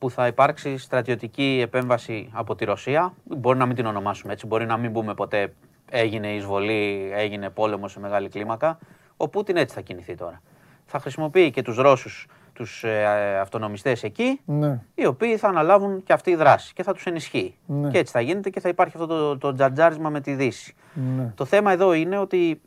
που 0.00 0.10
θα 0.10 0.26
υπάρξει 0.26 0.76
στρατιωτική 0.76 1.60
επέμβαση 1.62 2.30
από 2.32 2.54
τη 2.54 2.64
Ρωσία. 2.64 3.14
Μπορεί 3.24 3.58
να 3.58 3.66
μην 3.66 3.76
την 3.76 3.86
ονομάσουμε 3.86 4.32
έτσι, 4.32 4.46
μπορεί 4.46 4.66
να 4.66 4.76
μην 4.76 4.92
πούμε 4.92 5.14
ποτέ 5.14 5.52
έγινε 5.90 6.34
εισβολή, 6.34 7.10
έγινε 7.14 7.50
πόλεμο 7.50 7.88
σε 7.88 8.00
μεγάλη 8.00 8.28
κλίμακα. 8.28 8.78
Ο 9.16 9.28
Πούτιν 9.28 9.56
έτσι 9.56 9.74
θα 9.74 9.80
κινηθεί 9.80 10.14
τώρα. 10.14 10.42
Θα 10.86 10.98
χρησιμοποιεί 10.98 11.50
και 11.50 11.62
τους 11.62 11.76
Ρώσους 11.76 12.26
τους 12.52 12.84
ε, 12.84 13.38
αυτονομιστές 13.40 14.02
εκεί, 14.02 14.40
ναι. 14.44 14.80
οι 14.94 15.06
οποίοι 15.06 15.36
θα 15.36 15.48
αναλάβουν 15.48 16.02
και 16.02 16.12
αυτή 16.12 16.30
η 16.30 16.34
δράση 16.34 16.72
και 16.72 16.82
θα 16.82 16.92
τους 16.92 17.06
ενισχύει. 17.06 17.54
Ναι. 17.66 17.90
Και 17.90 17.98
έτσι 17.98 18.12
θα 18.12 18.20
γίνεται 18.20 18.50
και 18.50 18.60
θα 18.60 18.68
υπάρχει 18.68 18.96
αυτό 18.96 19.06
το, 19.06 19.38
το 19.38 19.54
τζατζάρισμα 19.54 20.10
με 20.10 20.20
τη 20.20 20.34
Δύση. 20.34 20.74
Ναι. 21.16 21.32
Το 21.34 21.44
θέμα 21.44 21.72
εδώ 21.72 21.92
είναι 21.92 22.18
ότι 22.18 22.60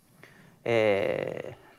ε, 0.62 0.74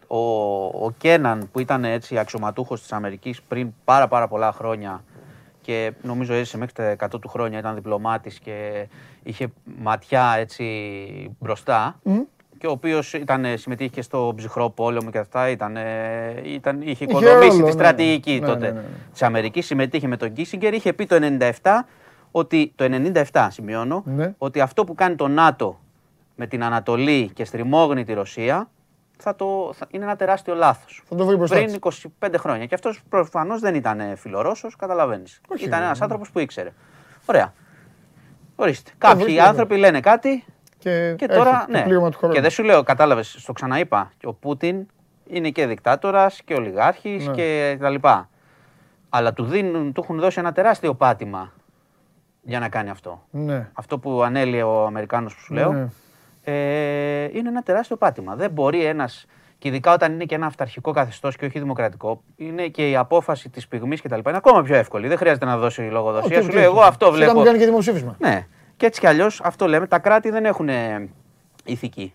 ο, 0.07 0.19
ο 0.65 0.91
Κέναν 0.99 1.49
που 1.53 1.61
ήταν 1.61 1.85
έτσι 1.85 2.19
αξιωματούχος 2.19 2.81
της 2.81 2.93
Αμερικής 2.93 3.43
πριν 3.43 3.75
πάρα 3.85 4.09
πάρα 4.09 4.29
πολλά 4.29 4.53
χρόνια 4.53 5.05
και 5.65 5.93
νομίζω 6.03 6.35
έζησε 6.35 6.59
μέχρι 6.59 6.97
τα 6.97 7.09
100 7.15 7.21
του 7.21 7.29
χρόνια, 7.29 7.59
ήταν 7.59 7.75
διπλωμάτης 7.75 8.39
και 8.39 8.87
είχε 9.23 9.53
ματιά 9.79 10.35
έτσι 10.39 10.65
μπροστά 11.39 12.01
και 12.59 12.67
ο 12.67 12.71
οποίος 12.71 13.15
συμμετείχε 13.55 13.91
και 13.91 14.03
στο 14.03 14.33
ψυχρό 14.37 14.71
πόλεμο 14.71 15.11
και 15.11 15.19
αυτά, 15.19 15.49
ήταν, 15.49 15.77
ήταν, 16.45 16.83
είχε 16.83 17.05
οικονομήσει 17.05 17.57
τη 17.57 17.63
ναι. 17.63 17.71
στρατηγική 17.71 18.39
ναι, 18.41 18.47
τότε 18.47 18.73
ναι, 18.73 18.83
της 19.13 19.23
Αμερικής. 19.23 19.67
Συμμετείχε 19.67 20.07
με 20.07 20.17
τον 20.17 20.33
Κίσιγκερ. 20.33 20.75
Είχε 20.75 20.93
πει 20.93 21.07
το 21.07 21.17
97 21.63 21.71
ότι 22.31 22.73
το 22.75 22.85
97 23.33 23.47
σημειώνω, 23.51 24.05
ότι 24.39 24.61
αυτό 24.61 24.85
που 24.85 24.95
κάνει 24.95 25.15
το 25.15 25.29
ΝΑΤΟ 25.29 25.81
με 26.35 26.47
την 26.47 26.65
Ανατολή 26.65 27.31
και 27.35 27.45
στριμώγνει 27.45 28.05
τη 28.05 28.13
Ρωσία 28.13 28.69
θα 29.17 29.35
το, 29.35 29.71
θα, 29.75 29.87
είναι 29.91 30.05
ένα 30.05 30.17
τεράστιο 30.17 30.55
λάθος. 30.55 31.03
Θα 31.09 31.17
το 31.17 31.27
βρει 31.27 31.37
μπροστά. 31.37 31.57
Πριν 31.57 31.79
25 32.21 32.35
χρόνια. 32.39 32.67
Και 32.67 32.75
αυτός 32.75 33.03
προφανώς 33.09 33.61
δεν 33.61 33.75
ήταν 33.75 34.17
φιλορώσος, 34.17 34.77
καταλαβαίνεις. 34.77 35.41
Ήταν 35.59 35.83
ένας 35.83 36.01
άνθρωπος 36.01 36.31
που 36.31 36.39
ήξερε. 36.39 36.73
Ωραία. 37.27 37.53
Ορίστε. 38.57 38.91
Κάποιοι 38.99 39.41
άνθρωποι 39.41 39.77
λένε 39.77 40.01
κάτι 40.01 40.45
Και, 40.79 41.15
Και 41.19 41.27
τώρα, 41.27 41.51
έχει 41.51 41.65
το 41.67 41.73
ναι. 41.73 41.83
πλήρωμα 41.83 42.11
του 42.11 42.19
χρόνου. 42.19 42.35
Και 42.35 42.41
δεν 42.41 42.51
σου 42.51 42.63
λέω, 42.63 42.83
κατάλαβες, 42.83 43.43
το 43.47 43.53
ξαναείπα. 43.53 44.11
Ο 44.25 44.33
Πούτιν 44.33 44.87
είναι 45.27 45.51
και 45.51 45.67
δικτάτορας 45.67 46.43
και 46.45 46.55
ολιγάρχης 46.55 47.27
Ναι. 47.27 47.35
και 47.35 47.77
τα 47.81 47.91
λοιπά. 47.91 48.29
Αλλά 49.09 49.33
του, 49.33 49.45
δίνουν, 49.45 49.93
του 49.93 50.01
έχουν 50.05 50.19
δώσει 50.19 50.39
ένα 50.39 50.53
τεράστιο 50.53 50.95
πάτημα 50.95 51.53
για 52.43 52.59
να 52.59 52.69
κάνει 52.69 52.91
αυτό. 52.91 53.23
Ναι. 53.31 53.71
Αυτό 53.73 53.99
που 53.99 54.23
ανέλυε 54.23 54.63
ο 54.63 54.85
Αμερικάνος 54.87 55.35
που 55.35 55.41
σου 55.41 55.55
λέω 55.55 55.73
Ναι. 55.73 55.89
Ε, 56.45 56.53
είναι 57.33 57.49
ένα 57.49 57.63
τεράστιο 57.63 57.97
πάτημα. 57.97 58.35
Δεν 58.35 58.51
μπορεί 58.51 58.85
ένας, 58.85 59.27
και 59.59 59.69
ειδικά 59.69 59.93
όταν 59.93 60.13
είναι 60.13 60.25
και 60.25 60.35
ένα 60.35 60.47
αυταρχικό 60.47 60.91
καθεστώς 60.93 61.37
και 61.37 61.45
όχι 61.45 61.59
δημοκρατικό, 61.59 62.23
είναι 62.37 62.67
και 62.67 62.91
η 62.91 62.97
απόφαση 62.97 63.49
της 63.49 63.69
πυγμής 63.69 64.01
κτλ. 64.03 64.19
Είναι 64.29 64.37
ακόμα 64.37 64.63
πιο 64.63 64.77
εύκολη. 64.77 65.09
Δεν 65.09 65.17
χρειάζεται 65.17 65.45
να 65.45 65.57
δώσει 65.57 65.81
λογοδοσία. 65.81 66.37
Ό,τι- 66.37 66.47
Σου 66.47 66.53
λέει, 66.53 66.65
εγώ 66.65 66.81
αυτό; 66.81 67.05
Σιγά 67.07 67.17
βλέπω. 67.17 67.35
μην 67.35 67.45
κάνει 67.45 67.59
και 67.59 67.65
δημοψήφισμα. 67.65 68.17
Ναι. 68.19 68.47
Και 68.77 68.87
έτσι 68.87 69.01
κι 69.01 69.07
αλλιώς 69.07 69.41
αυτό 69.45 69.67
λέμε. 69.69 69.87
Τα 69.87 69.99
κράτη 69.99 70.31
δεν 70.31 70.45
έχουν 70.45 70.69
ε, 70.69 71.09
ηθική. 71.65 72.13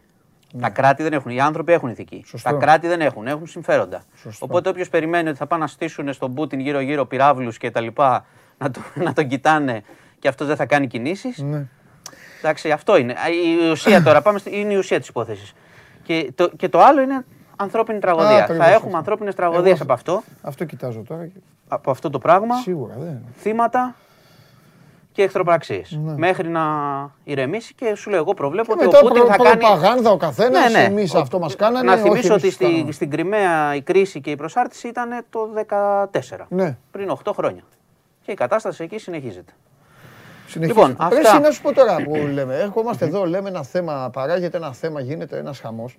Τα 0.62 0.70
κράτη 0.70 1.04
δεν 1.04 1.14
έχουν. 1.14 1.32
Οι 1.32 1.40
άνθρωποι 1.42 1.74
έχουν 1.74 1.90
ηθική. 1.90 2.16
Ναι. 2.16 2.22
Σωστό. 2.26 2.50
Τα 2.50 2.56
κράτη 2.58 2.88
δεν 2.88 3.02
έχουν. 3.02 3.28
Έχουν 3.28 3.48
συμφέροντα. 3.48 4.02
Σωστό. 4.16 4.46
Οπότε 4.46 4.70
όποιος 4.70 4.90
περιμένει 4.90 5.30
ότι 5.30 5.38
θα 5.38 5.48
πάνε 5.48 5.62
να 5.62 5.68
στήσουν 5.68 6.14
στον 6.14 6.34
Πούτιν 6.34 6.60
γύρω-γύρω 6.60 7.06
πυράβλους 7.06 7.58
και 7.58 7.72
τα 7.72 7.82
λοιπά, 7.82 8.26
να, 8.58 8.72
το, 8.72 8.80
να 8.96 9.14
τον 9.14 9.28
κοιτάνε 9.28 9.82
και 10.20 10.28
αυτός 10.28 10.48
δεν 10.48 10.56
θα 10.56 10.66
κάνει 10.66 10.88
κινήσεις. 10.88 11.38
Ναι. 11.38 11.68
Εντάξει, 12.42 12.72
αυτό 12.72 12.98
είναι. 12.98 13.12
Α, 13.14 13.16
Η 13.30 13.70
ουσία 13.72 14.04
τώρα, 14.08 14.22
πάμε 14.22 14.40
στη, 14.40 14.60
είναι 14.60 14.74
η 14.74 14.78
ουσία 14.78 15.00
της 15.00 15.08
υπόθεσης. 15.08 15.54
Και 16.04 16.32
το, 16.36 16.50
και 16.58 16.70
το 16.70 16.80
άλλο 16.82 17.02
είναι 17.02 17.26
ανθρώπινη 17.56 18.00
τραγωδία. 18.00 18.38
ακριβώς 18.38 18.58
θα 18.58 18.64
αυτό. 18.64 18.76
έχουμε 18.78 18.98
ανθρώπινες 18.98 19.36
τραγωδίες 19.36 19.74
Εγώ- 19.74 19.84
από 19.84 19.94
αυτό, 19.94 20.24
Αυτό 20.42 20.66
κοιτάζω 20.66 21.04
τώρα. 21.08 21.26
και 21.26 21.40
από 21.68 21.92
αυτό 21.92 22.10
το 22.10 22.20
πράγμα. 22.20 22.56
Σίγουρα 22.56 22.94
δεν. 23.00 23.22
θύματα 23.38 23.96
και 25.12 25.24
εχθροπραξίες. 25.24 26.00
Ναι. 26.04 26.14
Μέχρι 26.18 26.48
να 26.48 26.62
ηρεμήσει 27.24 27.74
και 27.74 27.96
σου 27.96 28.10
λέω: 28.10 28.20
Εγώ 28.20 28.34
προβλέπω 28.34 28.68
Και 28.68 28.74
ότι 28.74 28.86
μετά 28.86 28.98
ο 28.98 29.02
Πούτιν 29.02 29.24
προ, 29.24 29.32
θα 29.32 29.38
κάνει. 29.44 29.58
προπαγάνδα 29.60 30.12
ο 30.12 30.18
καθένας. 30.18 30.72
Ναι, 30.72 30.78
ναι. 30.80 30.84
Εμείς 30.84 31.14
Ο- 31.14 31.20
αυτό 31.20 31.40
μας 31.40 31.56
κάνανε. 31.56 31.86
Να 31.86 31.94
όχι 31.94 32.02
θυμίσω 32.02 32.28
εμείς 32.34 32.44
ότι 32.44 32.52
στη, 32.52 32.66
κάναμε. 32.66 32.92
στην 32.92 33.10
Κρυμαία 33.10 33.76
η 33.76 33.82
κρίση 33.82 34.22
και 34.22 34.30
η 34.32 34.36
προσάρτηση 34.36 34.88
ήταν 34.88 35.26
το 35.30 35.50
2014. 35.54 36.46
Ναι. 36.50 36.78
Πριν 36.92 37.10
8 37.24 37.32
χρόνια. 37.36 37.62
Και 38.22 38.32
η 38.32 38.36
κατάσταση 38.36 38.84
εκεί 38.84 38.98
συνεχίζεται. 38.98 39.52
Συνεχίζεται. 40.50 40.88
Λοιπόν, 40.88 41.10
Ρε, 41.10 41.18
αυτά. 41.18 41.30
εσύ 41.30 41.40
να 41.42 41.52
σου 41.52 41.62
πω 41.62 41.74
τώρα 41.74 41.96
που 42.04 42.16
λέμε. 42.16 42.56
Έρχομαστε 42.56 43.06
εδώ, 43.06 43.26
λέμε 43.26 43.50
ένα 43.50 43.64
θέμα, 43.64 44.10
παράγεται 44.14 44.58
ένα 44.58 44.74
θέμα, 44.74 45.02
γίνεται 45.02 45.38
ένας 45.38 45.60
χαμός. 45.60 45.98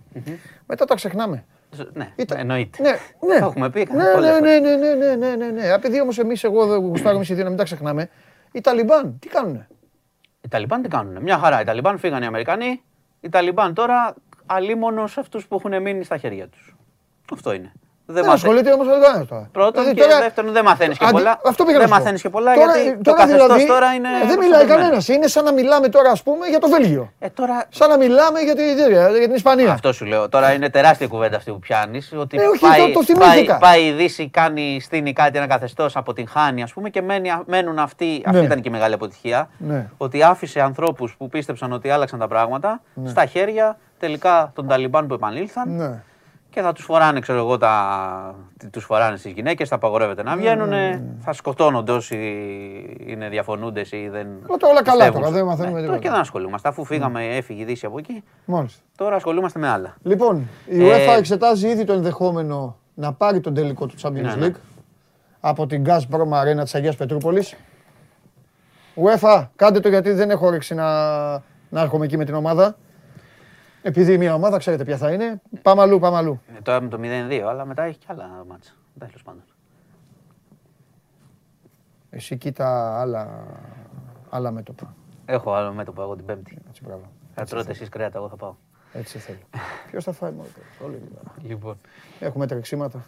Μετά 0.66 0.84
τα 0.84 0.94
ξεχνάμε. 0.94 1.44
Ναι, 1.92 2.12
Ήταν- 2.16 2.38
εννοείται. 2.38 2.82
Ναι, 2.82 2.90
ναι. 3.34 3.38
Το 3.40 3.46
έχουμε 3.46 3.70
πει 3.70 3.88
Ναι, 3.92 4.04
πολλές 4.12 4.30
ναι, 4.30 4.38
φορές. 4.38 4.60
ναι, 4.60 4.76
ναι, 4.76 4.94
ναι, 4.94 5.14
ναι, 5.14 5.34
ναι, 5.36 5.46
ναι. 5.50 5.66
Επειδή 5.72 6.00
όμως 6.00 6.18
εμείς, 6.18 6.44
εγώ 6.44 6.66
δεν 6.66 6.78
γουστάρω 6.78 7.16
εμεί 7.16 7.24
οι 7.28 7.34
δύο 7.34 7.42
να 7.42 7.48
μην 7.48 7.58
τα 7.58 7.64
ξεχνάμε, 7.64 8.08
οι 8.52 8.60
Ταλιμπάν 8.60 9.18
τι 9.18 9.28
κάνουνε; 9.28 9.68
Οι 10.40 10.48
Ταλιμπάν 10.48 10.82
τι 10.82 10.88
κάνουν. 10.88 11.22
Μια 11.22 11.38
χαρά. 11.38 11.60
Οι 11.60 11.64
Ταλιμπάν 11.64 11.98
φύγανε 11.98 12.24
οι 12.24 12.28
Αμερικανοί. 12.28 12.82
Οι 13.20 13.28
Ταλιμπάν 13.28 13.74
τώρα 13.74 14.14
αλίμονο 14.46 15.06
σε 15.06 15.20
αυτούς 15.20 15.46
που 15.46 15.54
έχουν 15.54 15.82
μείνει 15.82 16.04
στα 16.04 16.16
χέρια 16.16 16.48
τους. 16.48 16.76
Αυτό 17.32 17.52
είναι. 17.52 17.72
Δεν 18.12 18.22
Δεν 18.22 18.30
μάθε- 18.30 18.40
ασχολείται 18.48 18.72
όμως 18.72 18.86
ο 18.86 18.90
τώρα. 18.90 19.48
Πρώτον 19.52 19.72
Δηλαδή 19.82 19.94
και 19.94 20.02
τώρα- 20.02 20.20
δεύτερον 20.20 20.52
δεν 20.52 20.64
μαθαίνεις 20.64 20.98
και 20.98 21.04
Αντι- 21.04 21.16
πολλά. 21.18 21.40
Αυτό 21.44 21.64
πήγα 21.64 21.78
Δεν 21.78 21.80
να 21.80 21.86
σου 21.86 21.92
πω. 21.94 21.98
μαθαίνεις 21.98 22.22
και 22.22 22.28
πολλά, 22.36 22.54
Τώρα- 22.54 22.76
γιατί 22.76 22.96
το 22.96 23.02
τώρα 23.02 23.16
καθεστώς 23.18 23.46
δηλαδή, 23.46 23.66
τώρα 23.66 23.88
είναι 23.94 24.08
ε, 24.08 24.12
Δεν 24.12 24.20
μιλάει 24.20 24.36
προστατευμένο. 24.38 24.80
κανένας. 24.82 25.08
Είναι 25.08 25.26
σαν 25.26 25.44
να 25.44 25.52
μιλάμε 25.52 25.88
τώρα, 25.88 26.10
ας 26.10 26.22
πούμε, 26.22 26.46
για 26.46 26.58
το 26.58 26.68
Βέλγιο. 26.68 27.12
Ε, 27.18 27.28
τώρα 27.28 27.64
Σαν 27.68 27.88
να 27.88 27.96
μιλάμε 27.96 28.38
για, 28.40 28.54
τη, 28.54 28.62
για 29.18 29.26
την 29.26 29.34
Ισπανία. 29.34 29.72
Αυτό 29.72 29.92
σου 29.92 30.04
λέω. 30.04 30.28
Τώρα 30.28 30.52
είναι 30.52 30.68
τεράστια 30.70 31.06
κουβέντα 31.06 31.36
αυτή 31.36 31.50
που 31.50 31.58
πιάνεις. 31.58 32.12
Ότι 32.16 32.36
Ε, 32.36 32.46
όχι, 32.46 32.60
πάει, 32.60 32.80
το- 32.80 32.92
το 32.92 33.04
θυμήθηκα. 33.04 33.56
πάει, 33.58 33.70
πάει 33.80 33.86
η 33.86 33.92
Δύση, 33.92 34.28
κάνει, 34.28 34.80
στείνει 34.80 35.12
κάτι, 35.12 35.38
ένα 35.38 35.46
καθεστώς 35.46 35.96
από 35.96 36.12
την 36.12 36.28
χάνει, 36.28 36.62
ας 36.62 36.72
πούμε, 36.72 36.88
και 36.90 37.02
μένει, 37.02 37.30
μένουν 37.46 37.78
αυτοί. 37.78 38.22
Αυτή 38.24 38.38
Ναι. 38.38 38.44
ήταν 38.46 38.60
και 38.60 38.68
η 38.68 38.72
μεγάλη 38.72 38.94
αποτυχία. 38.94 39.48
Ναι. 39.58 39.86
Ότι 39.96 40.22
άφησε 40.22 40.60
ανθρώπους 40.60 41.14
που 41.18 41.28
πίστεψαν 41.28 41.72
ότι 41.72 41.90
άλλαξαν 41.90 42.18
τα 42.18 42.28
πράγματα 42.28 42.80
στα 43.06 43.26
χέρια 43.26 43.76
τελικά 43.98 44.50
των 44.54 44.68
Ταλιμπάν 44.68 45.06
που 45.06 45.14
επανήλθαν. 45.14 46.02
Ναι. 46.54 46.60
Και 46.60 46.60
θα 46.66 46.72
τους 46.72 46.84
φοράνε, 46.84 47.20
ξέρω 47.20 47.38
εγώ, 47.38 47.58
τα... 47.58 48.34
τους 48.70 48.84
φοράνε 48.84 49.16
στις 49.16 49.32
γυναίκες, 49.32 49.68
θα 49.68 49.74
απαγορεύεται 49.74 50.22
Ναι, 50.22 50.30
να 50.30 50.36
βγαίνουν, 50.36 50.72
θα 51.20 51.32
σκοτώνονται 51.32 51.92
όσοι 51.92 52.16
είναι 53.06 53.28
διαφωνούντες 53.28 53.92
ή 53.92 54.08
δεν. 54.08 54.26
Αλλά 54.26 54.56
τώρα 54.58 54.72
όλα 54.72 54.82
καλά 54.82 54.96
πιστεύουν. 54.98 55.20
τώρα, 55.20 55.30
δεν 55.34 55.44
μαθαίνουμε 55.44 55.72
Ναι, 55.74 55.80
τίποτα. 55.80 55.86
Τώρα 55.86 55.98
και 55.98 56.10
δεν 56.10 56.20
ασχολούμαστε. 56.20 56.68
Αφού 56.68 56.84
φύγαμε, 56.84 57.24
έφυγε 57.36 57.62
η 57.62 57.64
Δύση 57.64 57.86
από 57.86 57.98
εκεί, 57.98 58.22
Μάλιστα. 58.44 58.80
τώρα 58.96 59.16
ασχολούμαστε 59.16 59.58
με 59.58 59.68
άλλα. 59.68 59.96
Λοιπόν, 60.02 60.48
η 60.66 60.88
Ε, 60.88 60.94
UEFA 61.14 61.18
εξετάζει 61.18 61.68
ήδη 61.68 61.84
το 61.84 61.92
ενδεχόμενο 61.92 62.76
να 62.94 63.12
πάρει 63.12 63.40
τον 63.40 63.54
τελικό 63.54 63.86
του 63.86 63.94
Champions 64.02 64.12
Ναι, 64.12 64.34
ναι. 64.34 64.46
League 64.46 64.54
από 65.40 65.66
την 65.66 65.84
Gazprom 65.86 66.28
Arena 66.42 66.62
της 66.62 66.74
Αγίας 66.74 66.96
Πετρούπολης. 66.96 67.56
UEFA, 68.94 69.46
κάντε 69.56 69.80
το 69.80 69.88
γιατί 69.88 70.10
δεν 70.12 70.30
έχω 70.30 70.46
όρεξη 70.46 70.74
να, 70.74 71.30
να 71.68 71.80
έρχομαι 71.80 72.04
εκεί 72.04 72.16
με 72.16 72.24
την 72.24 72.34
ομάδα. 72.34 72.76
Επειδή 73.82 74.18
μια 74.18 74.34
ομάδα 74.34 74.58
ξέρετε 74.58 74.84
ποια 74.84 74.96
θα 74.96 75.12
είναι. 75.12 75.40
Πάμε 75.62 75.82
αλλού, 75.82 75.98
πάμε 75.98 76.16
αλλού. 76.16 76.40
Ε, 76.56 76.60
Τώρα 76.62 76.80
με 76.80 76.88
το 76.88 76.98
0-2, 77.02 77.32
αλλά 77.48 77.64
μετά 77.64 77.82
έχει 77.82 77.98
κι 77.98 78.06
άλλα 78.08 78.44
μάτσα. 78.48 78.72
Τέλος 78.98 79.22
πάντων. 79.22 79.42
Εσύ 82.10 82.36
κοίτα 82.36 83.00
άλλα, 83.00 83.46
άλλα 84.30 84.50
μέτωπα. 84.50 84.94
Έχω 85.26 85.52
άλλο 85.52 85.72
μέτωπο 85.72 86.02
εγώ 86.02 86.16
την 86.16 86.24
Πέμπτη. 86.24 86.58
Έτσι, 86.68 86.82
μπράβο. 86.84 87.02
Θα 87.34 87.44
τρώτε 87.44 87.70
εσείς 87.70 87.88
κρέατα, 87.88 88.18
εγώ 88.18 88.28
θα 88.28 88.36
πάω. 88.36 88.54
Έτσι 88.92 89.18
θέλω. 89.18 89.38
Ποιος 89.90 90.04
θα 90.04 90.12
φάει 90.12 90.30
μόνο 90.32 90.48
τώρα, 90.54 90.66
όλοι 90.90 91.02
μιλάμε. 91.04 91.30
Λοιπόν. 91.54 91.78
Έχουμε 92.20 92.46
τρεξίματα. 92.46 93.04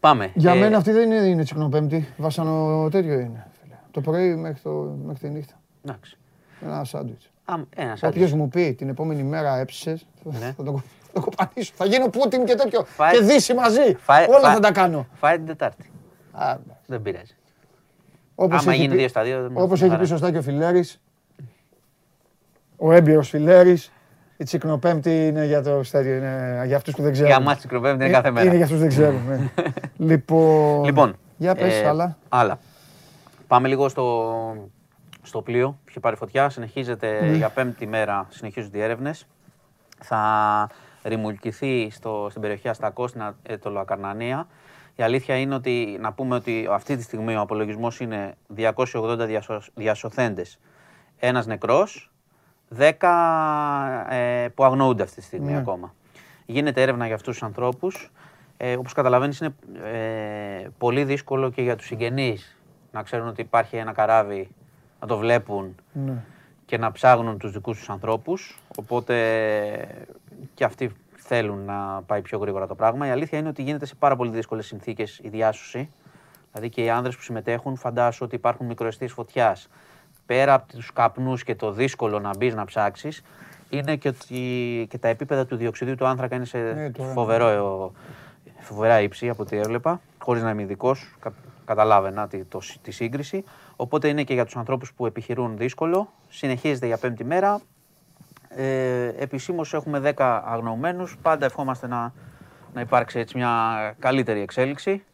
Πάμε. 0.00 0.30
Για 0.34 0.52
Ε, 0.52 0.58
μένα 0.58 0.76
αυτή 0.76 0.92
δεν 0.92 1.10
είναι, 1.10 1.26
είναι 1.26 1.42
τσικνοπέμπτη. 1.42 2.08
Βάσανο 2.16 2.88
τέτοιο 2.90 3.12
είναι. 3.18 3.46
φίλε. 3.62 3.74
Το 3.90 4.00
πρωί 4.00 4.34
μέχρι, 4.36 4.62
το, 4.62 4.70
μέχρι 5.04 5.28
τη 5.28 5.34
νύχτα. 5.34 5.54
Εντάξει. 5.84 6.18
Ένα 6.62 6.84
σάντουιτς. 6.84 7.30
Α, 7.52 7.56
Ένας 7.76 8.02
Όποιο 8.02 8.24
άλλο. 8.26 8.36
μου 8.36 8.48
πει 8.48 8.74
την 8.74 8.88
επόμενη 8.88 9.22
μέρα 9.22 9.56
έψησες, 9.58 10.06
Ναι. 10.22 10.54
θα, 10.56 10.62
το, 10.62 10.72
θα 11.02 11.12
το 11.12 11.20
κοπανίσω. 11.20 11.72
Θα 11.74 11.84
γίνω 11.84 12.08
Πούτιν 12.08 12.44
και 12.44 12.54
τέτοιο. 12.54 12.84
Φάει- 12.84 13.12
Και 13.18 13.24
Δύση 13.24 13.54
μαζί. 13.54 13.94
Φάει- 14.00 14.28
Όλα 14.28 14.40
φάει- 14.40 14.54
θα 14.54 14.60
τα 14.60 14.72
κάνω. 14.72 15.06
Φάει 15.14 15.36
την 15.36 15.46
Τετάρτη. 15.46 15.90
Α, 16.32 16.50
εντάξει. 16.50 16.82
Δεν 16.86 17.02
πειράζει. 17.02 17.34
Όπως 18.34 18.60
Άμα 18.62 18.72
έχει 18.72 18.80
γίνει 18.80 18.92
πει- 18.92 18.98
δύο 18.98 19.08
στα 19.08 19.22
δύο, 19.22 19.40
δεν 19.42 19.50
Όπως 19.54 19.66
μια 19.66 19.74
έχει 19.74 19.84
πει 19.88 19.90
χαρά. 19.90 20.04
σωστά 20.06 20.30
και 20.30 20.38
ο 20.38 20.42
Φιλέρης, 20.42 21.00
ο 22.76 22.92
έμπειρος 22.92 23.28
Φιλέρης, 23.28 23.92
η 24.36 24.44
τσικνοπέμπτη 24.44 25.26
είναι 25.26 25.44
για 25.46 25.62
το 25.62 25.82
στέριο, 25.82 26.14
είναι 26.16 26.62
για 26.66 26.76
αυτούς 26.76 26.94
που 26.94 27.02
δεν 27.02 27.12
ξέρουν. 27.12 27.30
Για 27.30 27.40
μάτς 27.40 27.66
Πέμπτη 27.66 27.88
είναι 27.90 28.08
κάθε 28.10 28.28
Είναι 28.28 28.42
μέρα. 28.42 28.54
για 28.54 28.64
αυτούς 28.64 28.76
που 28.76 28.82
δεν 28.82 28.88
ξέρουν. 28.88 29.20
ναι. 29.28 29.50
λοιπόν, 30.12 30.84
Λοιπόν. 30.84 31.16
για 31.36 31.54
πες 31.54 31.80
ε, 31.80 31.86
άλλα. 31.88 32.16
Άλλα. 32.28 32.58
Πάμε 33.46 33.68
λίγο 33.68 33.88
στο, 33.88 34.34
στο 35.30 35.42
πλοίο 35.42 35.68
που 35.70 35.88
είχε 35.88 36.00
πάρει 36.00 36.16
φωτιά. 36.16 36.48
Συνεχίζεται 36.50 37.20
Ναι. 37.20 37.36
για 37.36 37.48
πέμπτη 37.48 37.86
μέρα, 37.86 38.26
συνεχίζονται 38.30 38.78
οι 38.78 38.80
έρευνες. 38.80 39.26
Θα 40.02 40.68
ρημουλκηθεί 41.02 41.88
στο, 41.90 42.26
στην 42.30 42.40
περιοχή 42.42 42.68
Αστακό, 42.68 43.06
στην 43.06 43.22
Α- 43.22 43.34
ε, 43.42 43.56
το 43.58 43.70
Λοακαρνανία. 43.70 44.46
Η 44.96 45.02
αλήθεια 45.02 45.36
είναι 45.36 45.54
ότι 45.54 45.96
να 46.00 46.12
πούμε 46.12 46.34
ότι 46.34 46.66
αυτή 46.70 46.96
τη 46.96 47.02
στιγμή 47.02 47.36
ο 47.36 47.40
απολογισμός 47.40 48.00
είναι 48.00 48.34
280 48.56 49.26
διασω, 49.26 49.62
διασωθέντες, 49.74 50.58
ένας 51.18 51.46
νεκρός, 51.46 52.10
10 52.68 54.06
ε, 54.10 54.48
που 54.54 54.64
αγνοούνται 54.64 55.02
αυτή 55.02 55.16
τη 55.16 55.22
στιγμή 55.22 55.52
Ναι. 55.52 55.58
ακόμα. 55.58 55.94
Γίνεται 56.46 56.82
έρευνα 56.82 57.06
για 57.06 57.14
αυτούς 57.14 57.32
τους 57.32 57.42
ανθρώπους. 57.42 58.10
Ε, 58.56 58.76
όπως 58.76 58.92
καταλαβαίνεις 58.92 59.38
είναι 59.40 59.54
ε, 59.84 60.68
πολύ 60.78 61.04
δύσκολο 61.04 61.50
και 61.50 61.62
για 61.62 61.76
τους 61.76 61.86
συγγενείς 61.86 62.56
να 62.92 63.02
ξέρουν 63.02 63.28
ότι 63.28 63.40
υπάρχει 63.40 63.76
ένα 63.76 63.92
καράβι, 63.92 64.48
να 65.00 65.06
το 65.06 65.16
βλέπουν 65.18 65.74
Ναι. 65.92 66.24
και 66.66 66.78
να 66.78 66.92
ψάχνουν 66.92 67.38
τους 67.38 67.52
δικούς 67.52 67.78
τους 67.78 67.88
ανθρώπους. 67.90 68.58
Οπότε 68.76 69.14
και 70.54 70.64
αυτοί 70.64 70.90
θέλουν 71.16 71.64
να 71.64 72.02
πάει 72.06 72.22
πιο 72.22 72.38
γρήγορα 72.38 72.66
το 72.66 72.74
πράγμα. 72.74 73.06
Η 73.06 73.10
αλήθεια 73.10 73.38
είναι 73.38 73.48
ότι 73.48 73.62
γίνεται 73.62 73.86
σε 73.86 73.94
πάρα 73.94 74.16
πολύ 74.16 74.30
δύσκολες 74.30 74.66
συνθήκες 74.66 75.18
η 75.22 75.28
διάσωση. 75.28 75.90
Δηλαδή 76.52 76.70
και 76.70 76.82
οι 76.84 76.90
άνδρες 76.90 77.16
που 77.16 77.22
συμμετέχουν 77.22 77.76
φαντάσου 77.76 78.24
ότι 78.24 78.34
υπάρχουν 78.34 78.66
μικροαιστείες 78.66 79.12
φωτιάς. 79.12 79.68
Πέρα 80.26 80.54
από 80.54 80.72
τους 80.72 80.92
καπνούς 80.92 81.44
και 81.44 81.54
το 81.54 81.72
δύσκολο 81.72 82.18
να 82.18 82.30
μπεις 82.36 82.54
να 82.54 82.64
ψάξεις, 82.64 83.22
είναι 83.70 83.96
και 83.96 84.08
ότι 84.08 84.86
και 84.90 84.98
τα 84.98 85.08
επίπεδα 85.08 85.46
του 85.46 85.56
διοξιδίου 85.56 85.94
του 85.94 86.06
άνθρακα 86.06 86.36
είναι 86.36 86.44
σε 86.44 86.58
Ναι, 86.58 86.90
τώρα. 86.90 87.12
φοβερό, 87.12 87.92
φοβερά 88.60 89.00
ύψη 89.00 89.28
από 89.28 89.42
ό,τι 89.42 89.56
έβλεπα, 89.56 90.00
χωρίς 90.22 90.42
να 90.42 90.50
είμαι 90.50 90.62
ειδικός, 90.62 91.14
καταλάβαινα 91.64 92.28
τη, 92.28 92.44
το, 92.44 92.60
τη 92.82 92.90
σύγκριση. 92.90 93.44
Οπότε 93.80 94.08
είναι 94.08 94.22
και 94.22 94.34
για 94.34 94.44
τους 94.44 94.56
ανθρώπους 94.56 94.92
που 94.92 95.06
επιχειρούν 95.06 95.56
δύσκολο. 95.56 96.12
Συνεχίζεται 96.28 96.86
για 96.86 96.96
πέμπτη 96.98 97.24
μέρα. 97.24 97.60
Ε, 98.48 99.06
επισήμως 99.18 99.74
έχουμε 99.74 99.98
10 100.16 100.42
αγνοωμένους. 100.44 101.16
Πάντα 101.22 101.46
ευχόμαστε 101.46 101.86
να, 101.86 102.12
να 102.74 102.80
υπάρξει 102.80 103.18
έτσι 103.18 103.36
μια 103.36 103.94
καλύτερη 103.98 104.40
εξέλιξη. 104.40 105.04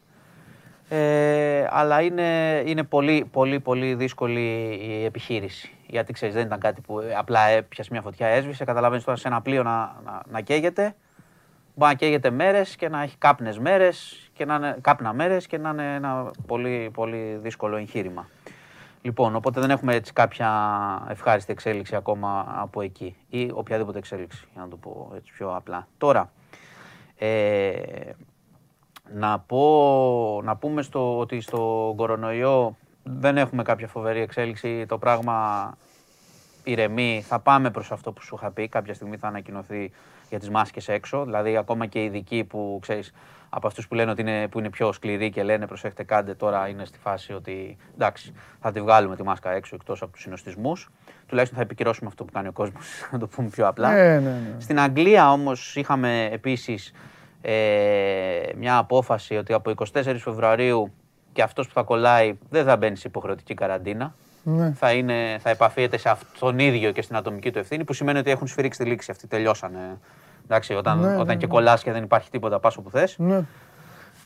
Ε, 0.89 1.67
αλλά 1.69 2.01
είναι, 2.01 2.61
είναι 2.65 2.83
πολύ, 2.83 3.25
πολύ, 3.31 3.59
πολύ 3.59 3.93
δύσκολη 3.93 4.79
η 4.81 5.03
επιχείρηση. 5.05 5.71
Γιατί 5.87 6.13
ξέρεις, 6.13 6.35
δεν 6.35 6.45
ήταν 6.45 6.59
κάτι 6.59 6.81
που 6.81 6.99
ε, 6.99 7.15
απλά 7.15 7.47
έπιασες 7.47 7.89
μια 7.89 8.01
φωτιά, 8.01 8.27
έσβησε. 8.27 8.65
Καταλαβαίνεις 8.65 9.03
τώρα 9.03 9.17
σε 9.17 9.27
ένα 9.27 9.41
πλοίο 9.41 9.63
να, 9.63 9.95
να, 10.05 10.21
να 10.31 10.41
καίγεται. 10.41 10.95
Μπορεί 11.75 11.91
να 11.91 11.97
καίγεται 11.97 12.29
μέρες 12.29 12.75
και 12.75 12.89
να 12.89 13.01
έχει 13.01 13.17
κάπνες 13.17 13.59
μέρες 13.59 14.29
και 14.33 14.45
να 14.45 14.55
είναι, 14.55 14.77
κάπνα 14.81 15.13
μέρες 15.13 15.47
και 15.47 15.57
να 15.57 15.69
είναι 15.69 15.95
ένα 15.95 16.31
πολύ, 16.47 16.89
πολύ 16.93 17.39
δύσκολο 17.41 17.75
εγχείρημα. 17.75 18.27
Λοιπόν, 19.07 19.35
οπότε 19.35 19.59
δεν 19.61 19.69
έχουμε 19.69 19.95
έτσι 19.95 20.13
κάποια 20.13 20.51
ευχάριστη 21.09 21.51
εξέλιξη 21.51 21.95
ακόμα 21.95 22.45
από 22.47 22.81
εκεί 22.81 23.15
ή 23.29 23.51
οποιαδήποτε 23.53 23.97
εξέλιξη, 23.97 24.47
για 24.53 24.61
να 24.61 24.67
το 24.67 24.75
πω 24.75 25.11
έτσι 25.15 25.31
πιο 25.33 25.55
απλά. 25.55 25.87
Τώρα, 25.97 26.31
ε, 27.17 27.71
να, 29.13 29.39
πω, 29.39 30.41
να 30.43 30.55
πούμε 30.55 30.81
στο, 30.81 31.17
ότι 31.17 31.41
στο 31.41 31.93
κορονοϊό 31.97 32.77
δεν 33.03 33.37
έχουμε 33.37 33.63
κάποια 33.63 33.87
φοβερή 33.87 34.19
εξέλιξη. 34.19 34.85
Το 34.85 34.97
πράγμα 34.97 35.77
ηρεμεί. 36.63 37.23
Θα 37.27 37.39
πάμε 37.39 37.71
προς 37.71 37.91
αυτό 37.91 38.11
που 38.11 38.21
σου 38.21 38.35
είχα 38.35 38.51
πει. 38.51 38.67
Κάποια 38.67 38.93
στιγμή 38.93 39.17
θα 39.17 39.27
ανακοινωθεί 39.27 39.91
για 40.29 40.39
τις 40.39 40.49
μάσκες 40.49 40.87
έξω. 40.87 41.23
Δηλαδή 41.23 41.57
ακόμα 41.57 41.85
και 41.85 42.01
οι 42.01 42.05
ειδικοί 42.05 42.43
που 42.43 42.77
ξέρεις 42.81 43.13
από 43.49 43.67
αυτούς 43.67 43.87
που 43.87 43.95
λένε 43.95 44.11
ότι 44.11 44.21
είναι, 44.21 44.47
που 44.47 44.59
είναι 44.59 44.69
πιο 44.69 44.91
σκληροί 44.91 45.29
και 45.29 45.43
λένε 45.43 45.67
προσέχετε 45.67 46.03
κάντε 46.03 46.33
τώρα 46.33 46.67
είναι 46.67 46.85
στη 46.85 46.97
φάση 46.97 47.33
ότι 47.33 47.77
εντάξει 47.93 48.33
θα 48.61 48.71
τη 48.71 48.81
βγάλουμε 48.81 49.15
τη 49.15 49.23
μάσκα 49.23 49.51
έξω 49.51 49.75
εκτός 49.75 50.01
από 50.01 50.11
τους 50.11 50.21
συνοστισμούς. 50.21 50.89
Τουλάχιστον 51.27 51.57
θα 51.57 51.63
επικυρώσουμε 51.63 52.09
αυτό 52.09 52.23
που 52.23 52.31
κάνει 52.31 52.47
ο 52.47 52.51
κόσμος, 52.51 52.85
να 53.11 53.19
το 53.19 53.27
πούμε 53.27 53.49
πιο 53.49 53.67
απλά. 53.67 53.93
Ναι, 53.93 54.19
ναι, 54.19 54.19
ναι. 54.19 54.55
Στην 54.59 54.79
Αγγλία 54.79 55.31
όμως 55.31 55.75
είχαμε 55.75 56.29
επίσης 56.31 56.93
ε, 57.41 57.53
μια 58.57 58.77
απόφαση 58.77 59.35
ότι 59.35 59.53
από 59.53 59.73
24 59.93 60.15
Φεβρουαρίου 60.17 60.91
και 61.33 61.41
αυτός 61.41 61.67
που 61.67 61.73
θα 61.73 61.83
κολλάει 61.83 62.37
δεν 62.49 62.65
θα 62.65 62.77
μπαίνει 62.77 62.95
σε 62.95 63.07
υποχρεωτική 63.07 63.53
καραντίνα. 63.53 64.15
Ναι. 64.43 64.71
Θα, 64.71 64.91
είναι, 64.91 65.37
θα 65.39 65.49
επαφίεται 65.49 65.97
σε 65.97 66.09
αυτόν 66.09 66.59
ίδιο 66.59 66.91
και 66.91 67.01
στην 67.01 67.15
ατομική 67.15 67.51
του 67.51 67.59
ευθύνη, 67.59 67.83
που 67.83 67.93
σημαίνει 67.93 68.19
ότι 68.19 68.31
έχουν 68.31 68.47
σφυρίξει 68.47 68.79
τη 68.79 68.89
λήξη. 68.89 69.11
Αυτοί 69.11 69.27
τελειώσανε. 69.27 69.99
Εντάξει, 70.49 70.73
όταν, 70.73 70.99
Ναι, 70.99 71.13
όταν 71.13 71.25
ναι, 71.25 71.35
και 71.35 71.45
ναι. 71.45 71.51
κολλάς 71.51 71.83
και 71.83 71.91
δεν 71.91 72.03
υπάρχει 72.03 72.29
τίποτα, 72.29 72.59
πας 72.59 72.77
όπου 72.77 72.89
θες 72.89 73.15
Ναι. 73.17 73.41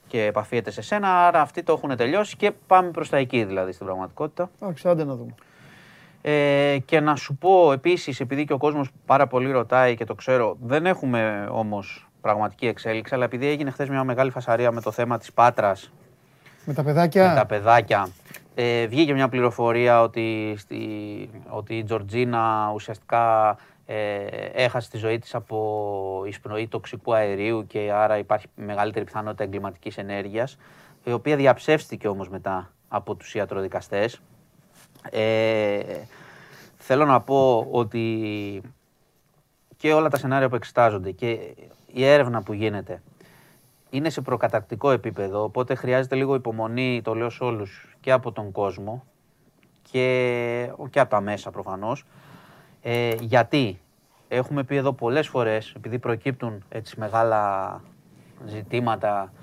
και 0.08 0.24
επαφίεται 0.26 0.72
σε 0.72 0.82
σένα. 0.82 1.26
Άρα 1.28 1.42
αυτοί 1.42 1.64
το 1.64 1.74
έχουν 1.74 1.96
τελειώσει 1.96 2.36
και 2.36 2.52
πάμε 2.68 2.90
προς 2.90 3.10
τα 3.10 3.18
εκεί 3.18 3.44
δηλαδή 3.44 3.72
στην 3.72 3.86
πραγματικότητα. 3.86 4.50
Εντάξει, 4.62 4.88
άντε 4.88 5.04
να 5.04 5.16
δούμε. 5.16 5.36
Ε, 6.22 6.78
και 6.86 7.00
να 7.00 7.16
σου 7.16 7.36
πω 7.36 7.72
επίσης, 7.72 8.20
επειδή 8.20 8.46
και 8.46 8.54
ο 8.54 8.58
κόσμος 8.58 8.90
πάρα 9.06 9.28
πολύ 9.28 9.52
ρωτάει 9.52 9.96
και 9.96 10.06
το 10.06 10.16
ξέρω, 10.16 10.58
δεν 10.62 10.86
έχουμε 10.86 11.48
όμως 11.52 12.10
πραγματική 12.22 12.68
εξέλιξη, 12.68 13.14
αλλά 13.14 13.24
επειδή 13.24 13.48
έγινε 13.48 13.72
χθες 13.72 13.90
μια 13.90 14.04
μεγάλη 14.04 14.32
φασαρία 14.32 14.72
με 14.72 14.82
το 14.82 14.92
θέμα 14.92 15.18
της 15.18 15.34
Πάτρας, 15.34 15.92
Με 16.66 16.74
τα 16.74 16.84
παιδάκια. 16.84 17.30
με 17.30 17.36
τα 17.36 17.46
παιδάκια, 17.46 18.08
ε, 18.56 18.88
βγήκε 18.88 19.14
μια 19.14 19.30
πληροφορία 19.30 20.02
ότι, 20.02 20.56
στη, 20.58 20.78
ότι 21.50 21.76
η 21.78 21.84
Τζορτζίνα 21.84 22.72
ουσιαστικά 22.74 23.56
ε, 23.94 24.64
έχασε 24.64 24.90
τη 24.90 24.98
ζωή 24.98 25.20
της 25.20 25.36
από 25.36 26.24
εισπνοή 26.28 26.68
τοξικού 26.68 27.14
αερίου 27.14 27.68
και 27.68 27.92
άρα 27.94 28.18
υπάρχει 28.18 28.48
μεγαλύτερη 28.56 29.06
πιθανότητα 29.06 29.44
εγκληματικής 29.44 29.98
ενέργειας, 29.98 30.58
η 31.04 31.12
οποία 31.12 31.36
διαψεύστηκε 31.36 32.08
όμως 32.08 32.30
μετά 32.30 32.72
από 32.88 33.16
τους 33.16 33.34
ιατροδικαστές. 33.34 34.22
Ε, 35.10 35.80
θέλω 36.78 37.06
να 37.06 37.22
πω 37.22 37.68
ότι 37.72 38.62
και 39.78 39.94
όλα 39.94 40.10
τα 40.10 40.18
σενάρια 40.18 40.50
που 40.50 40.56
εξετάζονται 40.56 41.12
και 41.12 41.56
η 41.88 42.06
έρευνα 42.06 42.42
που 42.42 42.54
γίνεται 42.54 43.02
είναι 43.90 44.10
σε 44.10 44.22
προκατακτικό 44.22 44.92
επίπεδο, 44.92 45.44
οπότε 45.44 45.76
χρειάζεται 45.76 46.16
λίγο 46.16 46.36
υπομονή, 46.36 47.02
το 47.04 47.14
λέω 47.14 47.30
σε 47.30 47.44
όλους, 47.44 47.96
και 48.02 48.12
από 48.12 48.32
τον 48.32 48.52
κόσμο 48.52 49.04
και, 49.92 50.72
και 50.90 51.00
από 51.00 51.10
τα 51.10 51.22
μέσα 51.22 51.52
προφανώς. 51.52 52.06
Ε, 52.82 53.16
γιατί; 53.20 53.81
Έχουμε 54.34 54.64
πει 54.64 54.76
εδώ 54.76 54.94
πολλές 54.94 55.28
φορές, 55.28 55.74
επειδή 55.76 56.00
προκύπτουν 56.00 56.64
έτσι 56.70 57.00
μεγάλα 57.00 57.82
ζητήματα 58.46 59.34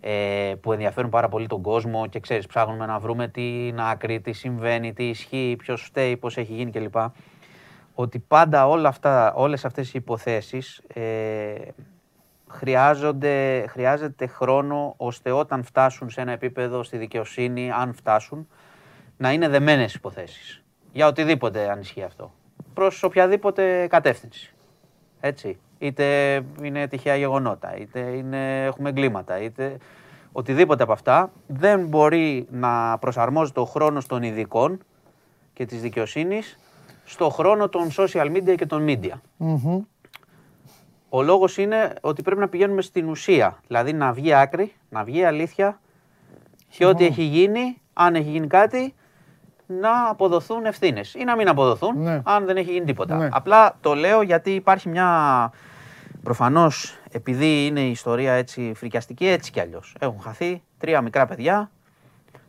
ε, 0.00 0.54
που 0.60 0.72
ενδιαφέρουν 0.72 1.10
πάρα 1.10 1.28
πολύ 1.28 1.46
τον 1.46 1.62
κόσμο 1.62 2.06
και 2.06 2.20
ξέρεις 2.20 2.46
ψάχνουμε 2.46 2.86
να 2.86 2.98
βρούμε 2.98 3.28
την 3.28 3.80
άκρη, 3.80 4.20
τι 4.20 4.32
συμβαίνει, 4.32 4.92
τι 4.92 5.08
ισχύει, 5.08 5.56
ποιος 5.58 5.82
φταίει, 5.82 6.16
πώς 6.16 6.36
έχει 6.36 6.54
γίνει 6.54 6.70
κλπ. 6.70 6.94
Ότι 7.94 8.18
πάντα 8.18 8.68
όλα 8.68 8.88
αυτά, 8.88 9.34
όλες 9.34 9.64
αυτές 9.64 9.88
οι 9.88 9.92
υποθέσεις 9.94 10.82
ε, 10.94 11.54
χρειάζονται, 12.48 13.66
χρειάζεται 13.68 14.26
χρόνο 14.26 14.94
ώστε 14.96 15.30
όταν 15.30 15.64
φτάσουν 15.64 16.10
σε 16.10 16.20
ένα 16.20 16.32
επίπεδο 16.32 16.82
στη 16.82 16.96
δικαιοσύνη, 16.96 17.70
αν 17.70 17.94
φτάσουν, 17.94 18.48
να 19.16 19.32
είναι 19.32 19.48
δεμένες 19.48 19.94
υποθέσεις. 19.94 20.62
Για 20.92 21.06
οτιδήποτε 21.06 21.70
αν 21.70 21.80
ισχύει 21.80 22.02
αυτό. 22.02 22.32
Προς 22.74 23.02
οποιαδήποτε 23.02 23.86
κατεύθυνση. 23.86 24.54
Έτσι. 25.20 25.58
Είτε 25.78 26.34
είναι 26.62 26.88
τυχαία 26.88 27.16
γεγονότα, 27.16 27.76
είτε 27.76 28.00
είναι, 28.00 28.64
έχουμε 28.64 28.88
εγκλήματα, 28.88 29.40
είτε 29.40 29.76
οτιδήποτε 30.32 30.82
από 30.82 30.92
αυτά 30.92 31.32
δεν 31.46 31.86
μπορεί 31.86 32.46
να 32.50 32.98
προσαρμόζεται 32.98 33.60
ο 33.60 33.64
χρόνος 33.64 34.06
των 34.06 34.22
ειδικών 34.22 34.78
και 35.52 35.66
της 35.66 35.80
δικαιοσύνης 35.80 36.58
στο 37.04 37.30
χρόνο 37.30 37.68
των 37.68 37.88
social 37.96 38.36
media 38.36 38.54
και 38.56 38.66
των 38.66 38.84
media. 38.88 39.20
Μμμ. 39.36 39.82
Ο 41.08 41.22
λόγος 41.22 41.58
είναι 41.58 41.94
ότι 42.00 42.22
πρέπει 42.22 42.40
να 42.40 42.48
πηγαίνουμε 42.48 42.82
στην 42.82 43.08
ουσία. 43.08 43.60
Δηλαδή 43.66 43.92
να 43.92 44.12
βγει 44.12 44.34
άκρη, 44.34 44.72
να 44.88 45.04
βγει 45.04 45.24
αλήθεια 45.24 45.80
και 46.68 46.86
ό,τι 46.86 47.04
έχει 47.04 47.22
γίνει, 47.22 47.80
αν 47.92 48.14
έχει 48.14 48.30
γίνει 48.30 48.46
κάτι, 48.46 48.94
να 49.66 50.08
αποδοθούν 50.08 50.64
ευθύνες 50.64 51.14
ή 51.14 51.24
να 51.24 51.36
μην 51.36 51.48
αποδοθούν, 51.48 52.02
Ναι. 52.02 52.20
αν 52.24 52.44
δεν 52.46 52.56
έχει 52.56 52.72
γίνει 52.72 52.84
τίποτα. 52.84 53.16
Ναι. 53.16 53.28
Απλά 53.32 53.76
το 53.80 53.94
λέω 53.94 54.22
γιατί 54.22 54.50
υπάρχει 54.50 54.88
μια. 54.88 55.50
Προφανώς, 56.22 56.98
επειδή 57.12 57.66
είναι 57.66 57.80
η 57.80 57.90
ιστορία 57.90 58.32
έτσι 58.32 58.72
φρικιαστική, 58.76 59.26
έτσι 59.28 59.50
κι 59.50 59.60
αλλιώς. 59.60 59.96
Έχουν 59.98 60.20
χαθεί 60.20 60.62
τρία 60.78 61.00
μικρά 61.00 61.26
παιδιά, 61.26 61.70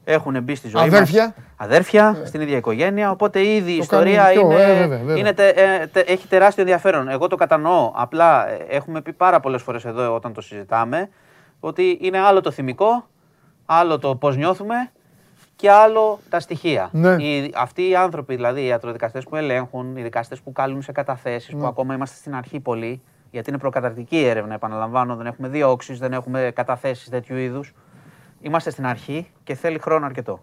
έχουν 0.04 0.44
μπει 0.44 0.56
στη 0.56 0.68
ζωή 0.68 0.82
μας. 0.82 0.94
Αδέρφια. 0.94 1.36
Αδέρφια, 1.56 2.22
στην 2.26 2.42
ίδια 2.42 2.58
οικογένεια. 2.58 3.12
Οπότε 3.12 3.46
ήδη 3.48 3.72
η 3.72 3.76
Το 3.78 3.82
ιστορία 3.82 4.24
κάνει 4.24 4.36
πιο, 4.36 4.46
είναι, 4.52 4.62
ε, 4.64 4.66
βέβαια, 4.76 4.98
βέβαια. 4.98 5.16
είναι 5.18 5.34
τε- 5.34 5.58
ε, 5.58 5.88
τε- 5.88 6.10
έχει 6.10 6.28
τεράστιο 6.28 6.62
ενδιαφέρον. 6.64 7.08
Εγώ 7.10 7.28
το 7.28 7.36
κατανοώ. 7.36 7.92
Απλά 7.96 8.50
ε, 8.50 8.66
έχουμε 8.70 9.02
πει 9.02 9.14
πάρα 9.14 9.40
πολλές 9.40 9.62
φορές 9.62 9.86
εδώ 9.86 10.16
όταν 10.16 10.34
το 10.34 10.42
συζητάμε 10.42 11.10
ότι 11.60 11.98
είναι 12.02 12.20
άλλο 12.20 12.42
το 12.42 12.52
θυμικό, 12.52 13.08
άλλο 13.66 14.00
το 14.00 14.16
πώς 14.16 14.38
νιώθουμε 14.38 14.76
και 15.56 15.72
άλλο 15.72 16.20
τα 16.30 16.40
στοιχεία. 16.40 16.90
Ναι. 16.92 17.24
Οι, 17.24 17.54
αυτοί 17.56 17.88
οι 17.90 17.96
άνθρωποι, 17.96 18.36
δηλαδή 18.36 18.62
οι 18.62 18.66
ιατροδικαστές 18.66 19.24
που 19.24 19.36
ελέγχουν, 19.36 19.98
οι 19.98 20.02
δικαστές 20.02 20.42
που 20.42 20.52
καλούν 20.52 20.82
σε 20.82 20.92
καταθέσεις, 20.92 21.54
Ναι. 21.54 21.60
που 21.60 21.66
ακόμα 21.66 21.94
είμαστε 21.94 22.16
στην 22.16 22.36
αρχή 22.36 22.60
πολύ, 22.60 23.02
γιατί 23.32 23.50
είναι 23.50 23.60
προκαταρκτική 23.60 24.16
η 24.18 24.26
έρευνα, 24.26 24.54
επαναλαμβάνω, 24.54 25.16
δεν 25.16 25.26
έχουμε 25.26 25.48
διώξεις, 25.48 26.00
δεν 26.00 26.14
έχουμε 26.14 26.52
καταθέσεις 26.56 27.10
τέτοιου 27.10 27.36
είδους. 27.36 27.74
Είμαστε 28.42 28.70
στην 28.70 28.86
αρχή 28.86 29.32
και 29.44 29.56
θέλει 29.56 29.80
χρόνο 29.80 30.06
αρκετό. 30.06 30.40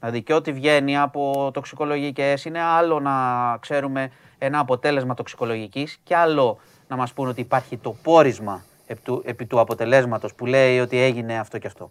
Δηλαδή 0.00 0.22
και 0.22 0.34
ό,τι 0.34 0.52
βγαίνει 0.52 0.98
από 0.98 1.50
τοξικολογικές 1.52 2.44
είναι 2.44 2.60
άλλο 2.60 3.00
να 3.00 3.12
ξέρουμε 3.60 4.10
ένα 4.38 4.58
αποτέλεσμα 4.58 5.14
τοξικολογικής 5.14 5.98
και 6.02 6.16
άλλο 6.16 6.58
να 6.88 6.96
μας 6.96 7.12
πούνε 7.12 7.28
ότι 7.28 7.40
υπάρχει 7.40 7.76
το 7.76 7.96
πόρισμα 8.02 8.62
επί 8.86 9.00
του, 9.02 9.22
επί 9.24 9.46
του 9.46 9.60
αποτελέσματος 9.60 10.34
που 10.34 10.46
λέει 10.46 10.80
ότι 10.80 10.98
έγινε 10.98 11.38
αυτό 11.38 11.58
και 11.58 11.66
αυτό. 11.66 11.90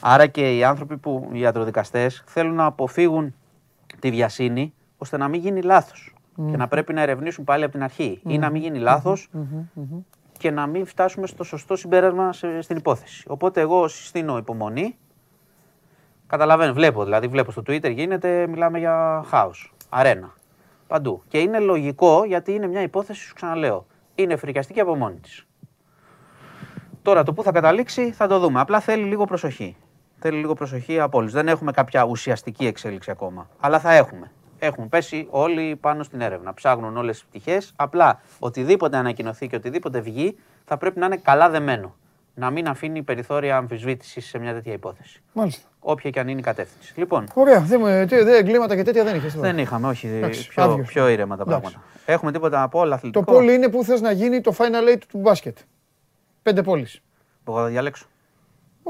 Άρα 0.00 0.26
και 0.26 0.56
οι 0.56 0.64
άνθρωποι 0.64 0.96
που, 0.96 1.28
οι 1.32 1.38
ιατροδικαστές, 1.40 2.22
θέλουν 2.26 2.54
να 2.54 2.64
αποφύγουν 2.64 3.34
τη 3.98 4.10
βιασύνη 4.10 4.74
ώστε 4.98 5.16
να 5.16 5.28
μην 5.28 5.40
γίνει 5.40 5.62
λάθος 5.62 6.12
και 6.50 6.56
να 6.56 6.68
πρέπει 6.68 6.92
να 6.92 7.00
ερευνήσουν 7.00 7.44
πάλι 7.44 7.62
από 7.64 7.72
την 7.72 7.82
αρχή 7.82 8.20
ή 8.26 8.38
να 8.38 8.50
μην 8.50 8.62
γίνει 8.62 8.78
λάθος 8.78 9.28
και 10.38 10.50
να 10.50 10.66
μην 10.66 10.86
φτάσουμε 10.86 11.26
στο 11.26 11.44
σωστό 11.44 11.76
συμπέρασμα 11.76 12.32
σε- 12.32 12.60
στην 12.60 12.76
υπόθεση. 12.76 13.24
Οπότε 13.28 13.60
εγώ 13.60 13.88
συστήνω 13.88 14.36
υπομονή. 14.36 14.96
Καταλαβαίνω, 16.26 16.72
βλέπω, 16.72 17.04
δηλαδή 17.04 17.26
βλέπω 17.26 17.50
στο 17.50 17.62
Twitter 17.66 17.92
γίνεται, 17.94 18.46
μιλάμε 18.46 18.78
για 18.78 19.24
χάος, 19.26 19.74
αρένα, 19.88 20.34
παντού. 20.86 21.22
Και 21.28 21.38
είναι 21.38 21.58
λογικό 21.58 22.24
γιατί 22.24 22.52
είναι 22.52 22.66
μια 22.66 22.82
υπόθεση, 22.82 23.24
σου 23.26 23.34
ξαναλέω, 23.34 23.86
είναι 24.14 24.36
φρικιαστική 24.36 24.80
από 24.80 24.94
μόνη 24.96 25.16
της. 25.20 25.46
Τώρα 27.02 27.22
το 27.22 27.32
που 27.32 27.42
θα 27.42 27.52
καταλήξει 27.52 28.10
θα 28.12 28.26
το 28.26 28.38
δούμε. 28.38 28.60
Απλά 28.60 28.80
θέλει 28.80 29.04
λίγο 29.04 29.24
προσοχή. 29.24 29.76
Θέλει 30.20 30.36
λίγο 30.38 30.54
προσοχή 30.54 31.00
από 31.00 31.18
όλους. 31.18 31.32
Δεν 31.32 31.48
έχουμε 31.48 31.72
κάποια 31.72 32.04
ουσιαστική 32.04 32.66
εξέλιξη 32.66 33.10
ακόμα. 33.10 33.48
Αλλά 33.60 33.80
θα 33.80 33.92
έχουμε. 33.92 34.30
Έχουν 34.58 34.88
πέσει 34.88 35.26
όλοι 35.30 35.76
πάνω 35.76 36.02
στην 36.02 36.20
έρευνα. 36.20 36.54
Ψάχνουν 36.54 36.96
όλες 36.96 37.16
τις 37.16 37.24
πτυχές. 37.28 37.72
Απλά 37.76 38.20
οτιδήποτε 38.38 38.96
ανακοινωθεί 38.96 39.46
και 39.46 39.56
οτιδήποτε 39.56 40.00
βγει 40.00 40.38
θα 40.64 40.76
πρέπει 40.76 40.98
να 40.98 41.06
είναι 41.06 41.16
καλά 41.16 41.48
δεμένο. 41.50 41.94
Να 42.34 42.50
μην 42.50 42.68
αφήνει 42.68 43.02
περιθώρια 43.02 43.56
αμφισβήτησης 43.56 44.26
σε 44.26 44.38
μια 44.38 44.52
τέτοια 44.52 44.72
υπόθεση. 44.72 45.22
Μάλιστα. 45.32 45.68
Όποια 45.80 46.10
και 46.10 46.20
αν 46.20 46.28
είναι 46.28 46.40
η 46.40 46.42
κατεύθυνση. 46.42 46.92
Λοιπόν, 46.96 47.26
Ωραία. 47.34 47.60
Δεν, 47.60 47.80
μου- 47.80 48.06
τι- 48.06 48.22
δεν 48.22 48.34
εγκλήματα 48.34 48.76
και 48.76 48.82
τέτοια 48.82 49.04
δεν 49.04 49.16
είχες. 49.16 49.34
δεν 49.34 49.58
είχαμε, 49.58 49.88
όχι, 49.88 50.06
Εντάξει, 50.06 50.48
πιο, 50.48 50.62
άδειος. 50.62 50.86
πιο 50.86 51.08
ήρεμα 51.08 51.36
τα 51.36 51.42
Εντάξει. 51.46 51.60
πράγματα. 51.60 51.90
Έχουμε 52.06 52.32
τίποτα 52.32 52.62
από 52.62 52.78
όλα 52.78 52.88
Το 52.88 52.94
αθλητικό. 52.94 53.32
πόλι 53.32 53.54
είναι 53.54 53.68
που 53.68 53.84
θες 53.84 54.00
να 54.00 54.10
γίνει 54.10 54.40
το 54.40 54.54
final 54.58 54.94
eight 54.94 55.00
του 55.08 55.18
μπάσκετ. 55.18 55.58
Πέντε 56.42 56.62
πόλεις. 56.62 57.00
Που 57.44 57.52
θα 57.54 57.64
διαλέξω. 57.66 58.06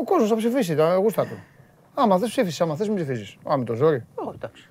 Ο 0.01 0.05
κόσμος 0.05 0.29
θα 0.29 0.37
ψηφίσει, 0.37 0.75
τα 0.75 0.95
γούστα 0.95 1.23
του. 1.27 1.39
Άμα 1.95 2.19
δεν 2.19 2.29
ψήφισε, 2.29 2.63
άμα 2.63 2.77
θες, 2.77 2.89
μην 2.89 2.97
ψηφίσει. 2.97 3.39
Α, 3.53 3.57
με 3.57 3.65
το 3.65 3.75
ζόρι. 3.75 4.05
Ω, 4.15 4.31
εντάξει. 4.35 4.69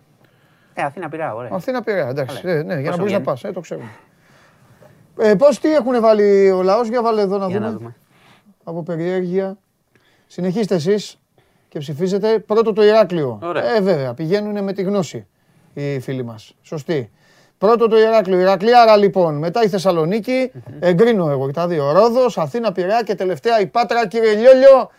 Ε, 0.73 0.81
Αθήνα 0.81 1.09
πειρά, 1.09 1.35
ωραία. 1.35 1.49
Αθήνα 1.53 1.81
πειραία, 1.83 2.07
εντάξει. 2.09 2.41
Καλά. 2.41 2.53
Ε, 2.53 2.63
ναι, 2.63 2.73
για 2.73 2.75
να 2.75 2.81
Πόσο 2.83 2.97
μπορεί 2.97 2.99
να 2.99 3.05
βγαίνει; 3.05 3.23
πας, 3.23 3.43
ε, 3.43 3.51
το 3.51 3.59
ξέρουμε. 3.59 3.89
Ε, 5.17 5.35
Πώς 5.35 5.59
τι 5.59 5.73
έχουν 5.73 6.01
βάλει 6.01 6.51
ο 6.51 6.61
λαός, 6.63 6.87
για 6.87 7.01
βάλε 7.01 7.21
εδώ 7.21 7.37
να 7.37 7.47
Για 7.47 7.57
δούμε. 7.57 7.71
να 7.71 7.77
δούμε. 7.77 7.95
Από 8.63 8.83
περιέργεια. 8.83 9.57
Συνεχίστε 10.27 10.75
εσείς 10.75 11.19
και 11.33 11.43
και 11.67 11.79
ψηφίζετε. 11.79 12.39
Πρώτο 12.39 12.73
το 12.73 12.83
Ηράκλειο. 12.83 13.39
Ωραία. 13.43 13.75
Ε, 13.75 13.81
βέβαια, 13.81 14.13
πηγαίνουν 14.13 14.63
με 14.63 14.73
τη 14.73 14.81
γνώση 14.81 15.27
οι 15.73 15.99
φίλοι 15.99 16.23
μας. 16.23 16.55
Σωστή. 16.61 17.11
Πρώτο 17.57 17.87
το 17.87 17.97
Ηράκλειο. 17.97 18.39
Ηρακλιάρα 18.39 18.97
λοιπόν. 18.97 19.37
Μετά 19.37 19.63
η 19.63 19.67
θεσσαλονικη 19.67 20.51
Εγκρίνω 20.79 21.29
εγώ 21.29 21.45
και 21.45 21.53
τα 21.53 21.67
δύο. 21.67 21.91
Ρόδος, 21.91 22.37
Αθήνα, 22.37 22.71
Πειραιά 22.71 23.01
και 23.01 23.15
τελευταία 23.15 23.59
η 23.59 23.67
Πάτρα. 23.67 24.07
Κύριε 24.07 24.33
Λιόλιο, 24.33 24.89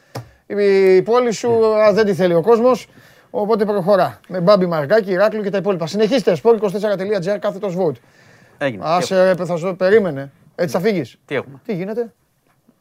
η 0.96 1.02
πόλη 1.02 1.32
σου 1.32 1.66
α, 1.66 1.92
δεν 1.92 2.04
τη 2.04 2.14
θέλει 2.14 2.34
ο 2.34 2.42
κόσμος. 2.42 2.88
Οπότε 3.30 3.64
προχωρά. 3.64 4.20
Με 4.28 4.40
μπάμπι 4.40 4.66
Μαρκάκη, 4.66 5.10
Ηράκλειο 5.10 5.42
και 5.42 5.50
τα 5.50 5.58
υπόλοιπα. 5.58 5.86
Συνεχίστε. 5.86 6.36
Sport24.gr 6.42 7.38
κάθετος 7.40 7.76
vote. 7.78 7.96
Έγινε. 8.58 8.82
Τι 8.82 8.88
Άσε 8.90 9.22
ρε, 9.22 9.44
θα 9.44 9.56
σου 9.56 9.76
περίμενε. 9.76 10.30
Έτσι 10.54 10.76
θα 10.76 10.80
φύγεις; 10.80 11.18
Τι 11.24 11.34
έχουμε; 11.34 11.60
Τι 11.64 11.74
γίνεται; 11.74 12.12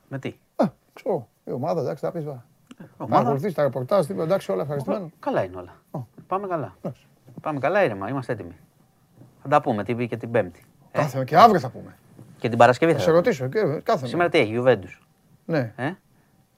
Με 0.08 0.20
τι; 0.20 0.36
Α, 0.56 0.66
ξέρω. 0.94 1.28
Η 1.44 1.52
ομάδα, 1.52 1.82
εντάξει, 1.82 2.02
τα 2.02 2.12
πεις. 2.12 2.24
Ομάδα. 2.26 2.46
Παρακολουθεί 3.08 3.54
τα 3.54 3.64
ρεπορτάζ, 3.64 4.06
τίποτα, 4.06 4.26
εντάξει, 4.26 4.52
όλα 4.52 4.62
ευχαριστημένο. 4.62 5.12
Καλά 5.20 5.44
είναι 5.44 5.58
όλα. 5.58 5.76
Ω. 5.92 6.00
Πάμε 6.28 6.48
καλά. 6.48 6.76
Εντάξει. 6.82 7.02
Πάμε 7.42 7.60
καλά 7.60 7.84
ήρεμα. 7.84 8.10
Είμαστε 8.10 8.34
έτοιμοι. 8.34 8.56
Θα 9.50 9.56
τα 9.56 9.62
πούμε 9.62 9.84
την 9.84 10.08
και 10.08 10.18
την 10.18 10.32
Πέμπτη. 10.32 10.64
Ε, 10.92 10.98
Κάθε 11.00 11.24
και 11.24 11.38
αύριο 11.38 11.60
θα 11.60 11.70
πούμε. 11.70 11.96
Και 12.40 12.50
την 12.50 12.58
Παρασκευή 12.58 12.92
Θα 12.92 12.98
θα 12.98 13.04
σε 13.04 13.12
τα 13.12 13.16
πούμε. 13.18 13.26
ρωτήσω. 13.26 13.48
και 13.76 13.82
Κάθε 13.84 14.08
Σήμερα 14.08 14.30
τι 14.30 14.38
έχει, 14.38 14.50
Γιουβέντους. 14.52 15.02
Ναι, 15.46 15.74
Ε; 15.76 15.92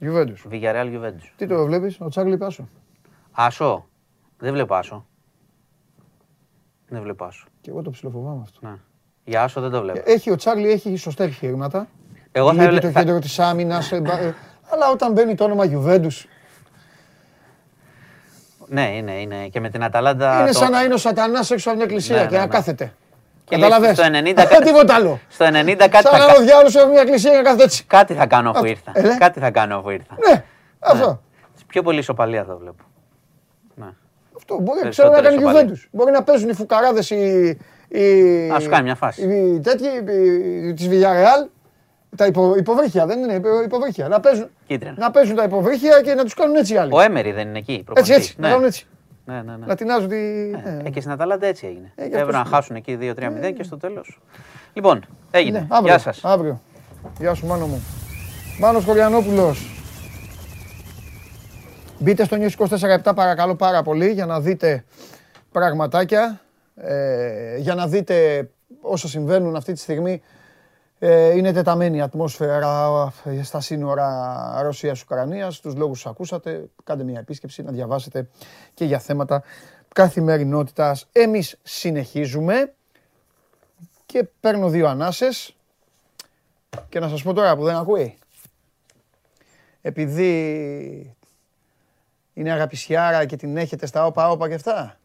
Juventus. 0.02 0.52
Villarreal 0.52 0.86
Juventus. 0.96 1.32
Τι 1.36 1.48
το 1.48 1.66
βλέπεις, 1.66 2.00
ο 2.02 2.08
Τσάρλι 2.10 2.38
Πάσο; 2.38 2.68
Άσο. 3.32 3.88
Δεν 4.38 4.54
βλέπω 4.54 4.76
άσο. 4.76 5.06
Δεν 6.88 7.02
βλέπω 7.02 7.26
άσο. 7.26 7.46
Και 7.62 7.70
εγώ 7.70 7.82
το 7.82 7.90
ψιλοφοβάμαι 7.90 8.42
αυτό. 8.44 8.60
Ναι. 8.68 8.76
Για 9.24 9.44
άσο 9.44 9.62
δεν 9.62 9.70
το 9.72 9.82
βλέπω. 9.82 10.02
Έχει 10.06 10.32
ο 10.32 10.36
Τσάρλι, 10.36 10.70
έχει 10.72 10.96
σωστά 10.96 11.24
επιχειρήματα. 11.24 11.88
Εγώ 12.32 12.48
θα 12.48 12.54
Λείπει 12.54 12.66
έβλε- 12.66 12.82
το 12.82 12.90
θα- 12.92 13.00
κέντρο 13.00 13.20
της 13.20 13.40
άμυνας. 13.40 13.92
Αλλά 14.72 14.90
όταν 14.94 15.12
μπαίνει 15.12 15.36
το 15.36 15.44
όνομα 15.44 15.64
Juventus, 15.72 16.26
Ναι, 18.70 18.96
είναι, 18.96 19.12
είναι. 19.12 19.36
Και 19.52 19.60
με 19.60 19.70
την 19.70 19.84
Αταλάντα. 19.84 20.40
είναι 20.40 20.52
το- 20.52 20.58
σαν 20.58 20.72
να 20.72 20.84
είναι 20.84 20.94
ο 20.94 20.98
Σατανάς 20.98 21.52
έξω 21.52 21.70
από 21.70 21.80
την 21.80 21.88
εκκλησία 21.88 22.16
Ναι, 22.16 22.22
και 22.26 22.32
ναι, 22.32 22.38
να 22.38 22.44
ναι. 22.46 22.50
κάθεται. 22.52 22.94
Και 23.44 23.58
λέει 23.58 23.70
Καταλαβες; 23.70 23.98
στο 23.98 24.06
90 24.08 24.34
κα- 24.48 24.60
Τίποτα 24.62 24.94
άλλο. 24.96 25.20
Στο 25.30 25.46
90 25.46 25.76
κάτι 25.88 26.04
Σαν 26.08 26.12
θα, 26.12 26.18
να 26.18 26.26
κα- 26.26 26.34
είναι 26.34 26.38
ο 26.44 26.46
διάολος 26.46 26.72
σε 26.72 26.86
μια 26.88 27.02
εκκλησία 27.02 27.30
και 27.32 27.36
να 27.38 27.44
κάθεται 27.44 27.64
έτσι. 27.64 27.84
κάτι 27.84 28.14
θα 28.14 28.26
κάνω 28.26 28.50
αφού 28.50 28.58
Αυτό. 28.60 28.70
ήρθα. 28.70 28.92
Ε, 28.94 29.02
ναι. 29.02 29.18
Κάτι 29.18 29.40
θα 29.40 29.52
κάνω 29.52 29.78
αφού 29.78 29.90
ήρθα. 29.90 30.16
Ναι, 30.30 30.44
αυτό. 30.80 31.22
Πιο 31.68 31.82
πολύ 31.82 32.00
ισοπαλία 32.00 32.44
θα 32.44 32.56
βλέπω. 32.56 32.84
Ναι. 33.76 33.86
Αυτό 34.38 34.58
μπορεί 34.62 34.80
Περισσότερες 34.80 34.90
ξέρω 34.90 35.10
να 35.10 35.22
κάνει 35.22 35.36
ισοπαλίες. 35.36 35.80
Juventus. 35.84 35.88
Μπορεί 35.92 36.12
να 36.12 36.24
παίζουν 36.24 36.50
οι 36.50 36.54
φουκαράδες 36.54 37.10
οι. 37.10 37.58
οι- 37.88 38.48
Να 38.48 38.60
σου 38.60 38.70
κάνει 38.70 38.84
μια 38.84 38.96
φάση. 38.96 39.22
Οι 39.22 39.60
τέτοιοι 39.60 39.88
τη 40.74 40.88
Villarreal. 40.92 41.48
Τα 42.16 42.26
υπο, 42.26 42.56
υποβρύχια, 42.56 43.06
δεν 43.06 43.20
είναι 43.20 43.34
υπο- 43.34 43.62
υποβρύχια. 43.64 44.08
Να 44.08 44.20
παίζουν, 44.20 44.50
Κίτρινα. 44.68 44.96
να 44.98 45.12
παίζουν 45.12 45.36
τα 45.36 45.44
υποβρύχια 45.44 46.02
και 46.02 46.14
να 46.14 46.24
τους 46.24 46.34
κάνουν 46.34 46.56
έτσι 46.56 46.74
οι 46.74 46.78
άλλοι. 46.78 46.92
Ο 46.94 47.00
Έμερι 47.00 47.32
δεν 47.32 47.48
είναι 47.48 47.58
εκεί. 47.58 47.72
έτσι, 47.72 47.84
προπονητής. 47.84 48.16
έτσι. 48.16 48.36
Να 48.40 48.50
κάνουν 48.50 48.66
έτσι. 48.66 48.86
Ναι, 49.26 49.42
ναι, 49.42 49.56
ναι. 49.58 49.66
Να 49.66 49.76
τεινάζουν 49.76 50.10
τη. 50.10 50.16
Ε, 50.16 50.70
ναι. 50.84 50.90
και 50.90 51.00
στην 51.00 51.12
Αταλάντα 51.12 51.48
έτσι 51.48 51.68
έγινε. 51.68 51.92
Ε, 51.96 52.02
γι' 52.02 52.08
αυτό 52.08 52.18
Έπρεπε 52.20 52.38
να 52.38 52.44
σου 52.46 52.52
χάσουν 52.52 52.76
εκεί 52.76 52.98
2-3-0 53.02 53.52
και 53.56 53.64
στο 53.64 53.78
τέλος. 53.78 54.22
Λοιπόν, 54.74 55.06
έγινε. 55.32 55.60
Ναι, 55.60 55.66
αύριο, 55.70 55.90
Γεια 55.90 55.98
σας. 56.00 56.26
Αύριο. 56.26 56.62
Γεια 57.20 57.34
σου, 57.34 57.46
Μάνο 57.46 57.66
μου. 57.68 57.84
Μάνος 58.60 58.86
Χωριανόπουλος. 58.86 59.74
Μπείτε 62.00 62.24
στο 62.26 62.38
News 62.40 62.68
24-7 63.04 63.12
παρακαλώ 63.16 63.56
πάρα 63.56 63.82
πολύ 63.84 64.12
για 64.12 64.26
να 64.26 64.40
δείτε 64.40 64.84
πραγματάκια, 65.52 66.42
ε, 66.76 67.58
για 67.58 67.76
να 67.76 67.88
δείτε 67.88 68.50
όσα 68.82 69.08
συμβαίνουν 69.08 69.56
αυτή 69.56 69.74
τη 69.74 69.80
στιγμή. 69.80 70.22
Ε, 71.02 71.38
είναι 71.38 71.52
τεταμένη 71.52 71.98
η 71.98 72.02
ατμόσφαιρα 72.02 73.14
ε, 73.24 73.44
στα 73.44 73.60
σύνορα 73.60 74.62
Ρωσίας-Ουκρανίας. 74.62 75.60
Τους 75.60 75.76
λόγους 75.76 76.04
που 76.04 76.10
ακούσατε, 76.10 76.70
κάντε 76.84 77.04
μια 77.04 77.20
επίσκεψη 77.20 77.62
να 77.62 77.72
διαβάσετε 77.72 78.30
και 78.74 78.86
για 78.86 79.00
θέματα 79.00 79.44
καθημερινότητας. 79.94 81.08
Εμείς 81.12 81.60
συνεχίζουμε 81.64 82.74
και 84.06 84.24
παίρνω 84.40 84.70
δύο 84.70 84.88
ανάσες 84.88 85.56
και 86.90 87.00
να 87.00 87.10
σας 87.10 87.24
πω 87.24 87.34
τώρα 87.34 87.56
που 87.56 87.64
δεν 87.64 87.76
ακούει. 87.76 88.18
Επειδή 89.82 91.16
είναι 92.34 92.52
αγαπησιάρα 92.52 93.26
και 93.26 93.36
την 93.36 93.58
έχετε 93.58 93.86
στα 93.86 94.06
όπα 94.06 94.30
όπα 94.30 94.48
και 94.48 94.54
αυτά, 94.54 95.00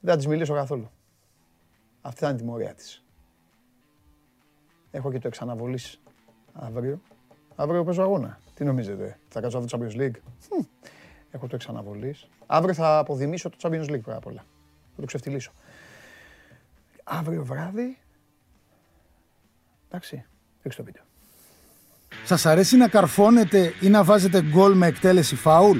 δεν 0.00 0.12
θα 0.12 0.16
της 0.16 0.26
μιλήσω 0.26 0.54
καθόλου. 0.54 0.90
Αυτή 2.00 2.20
θα 2.20 2.26
είναι 2.26 2.36
η 2.36 2.40
τιμωρία 2.40 2.74
της. 2.74 3.03
Έχω 4.94 5.12
και 5.12 5.18
το 5.18 5.28
εξαναβολής 5.28 6.00
αύριο. 6.52 7.00
Αύριο 7.56 7.84
παίζω 7.84 8.02
αγώνα. 8.02 8.38
Τι 8.54 8.64
νομίζετε, 8.64 9.18
θα 9.28 9.40
κάτσω 9.40 9.58
αυτό 9.58 9.76
το 9.76 9.86
Champions 9.86 10.00
League; 10.00 10.16
Χμ. 10.48 10.64
Έχω 11.30 11.46
το 11.46 11.54
εξαναβολής. 11.54 12.28
Αύριο 12.46 12.74
θα 12.74 12.98
αποδημήσω 12.98 13.50
το 13.50 13.56
Champions 13.60 13.90
League 13.90 14.00
πρώτα 14.02 14.16
απ' 14.16 14.26
όλα. 14.26 14.44
Θα 14.94 15.00
το 15.00 15.06
ξεφτυλίσω. 15.06 15.52
Αύριο 17.04 17.44
βράδυ. 17.44 17.98
Εντάξει, 19.88 20.24
ρίξτε 20.62 20.82
το 20.82 20.86
βίντεο. 20.86 21.02
Σας 22.24 22.46
αρέσει 22.46 22.76
να 22.76 22.88
καρφώνετε 22.88 23.72
ή 23.80 23.88
να 23.88 24.04
βάζετε 24.04 24.42
γκολ 24.42 24.76
με 24.76 24.86
εκτέλεση 24.86 25.36
φάουλ; 25.36 25.78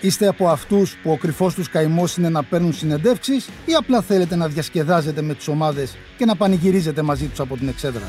Είστε 0.00 0.26
από 0.26 0.48
αυτούς 0.48 0.96
που 0.96 1.10
ο 1.10 1.16
κρυφός 1.16 1.54
τους 1.54 1.68
καημός 1.68 2.16
είναι 2.16 2.28
να 2.28 2.44
παίρνουν 2.44 2.72
συνεντεύξεις 2.72 3.48
ή 3.66 3.74
απλά 3.74 4.02
θέλετε 4.02 4.36
να 4.36 4.48
διασκεδάζετε 4.48 5.22
με 5.22 5.34
τις 5.34 5.48
ομάδες 5.48 5.96
και 6.16 6.24
να 6.24 6.36
πανηγυρίζετε 6.36 7.02
μαζί 7.02 7.26
τους 7.26 7.40
από 7.40 7.56
την 7.56 7.68
εξέδρα; 7.68 8.08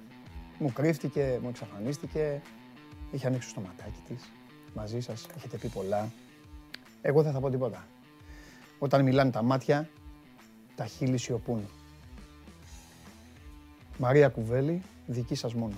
Μου 0.61 0.73
κρύφτηκε, 0.73 1.39
μου 1.41 1.49
εξαφανίστηκε. 1.49 2.41
Είχε 3.11 3.27
ανοίξει 3.27 3.53
το 3.53 3.59
στοματάκι 3.59 4.01
της. 4.07 4.31
Μαζί 4.73 4.99
σας 4.99 5.27
έχετε 5.35 5.57
πει 5.57 5.67
πολλά. 5.67 6.11
Εγώ 7.01 7.21
δεν 7.21 7.31
θα 7.31 7.39
πω 7.39 7.49
τίποτα. 7.49 7.87
Όταν 8.79 9.03
μιλάνε 9.03 9.31
τα 9.31 9.41
μάτια, 9.41 9.89
τα 10.75 10.85
χείλη 10.85 11.17
σιωπούν. 11.17 11.67
Μαρία 13.97 14.29
Κουβέλη, 14.29 14.81
δική 15.05 15.35
σας 15.35 15.53
μόνο. 15.53 15.75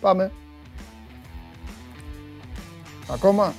Πάμε. 0.00 0.32
Ακόμα. 3.10 3.54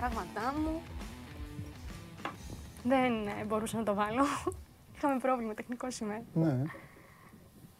Πράγματά 0.00 0.54
μου. 0.58 0.82
Δεν 2.84 3.26
ε, 3.26 3.44
μπορούσα 3.46 3.76
να 3.76 3.82
το 3.82 3.94
βάλω. 3.94 4.24
Είχαμε 4.96 5.18
πρόβλημα 5.18 5.54
τεχνικό 5.54 5.90
σήμερα. 5.90 6.22
Ναι, 6.32 6.62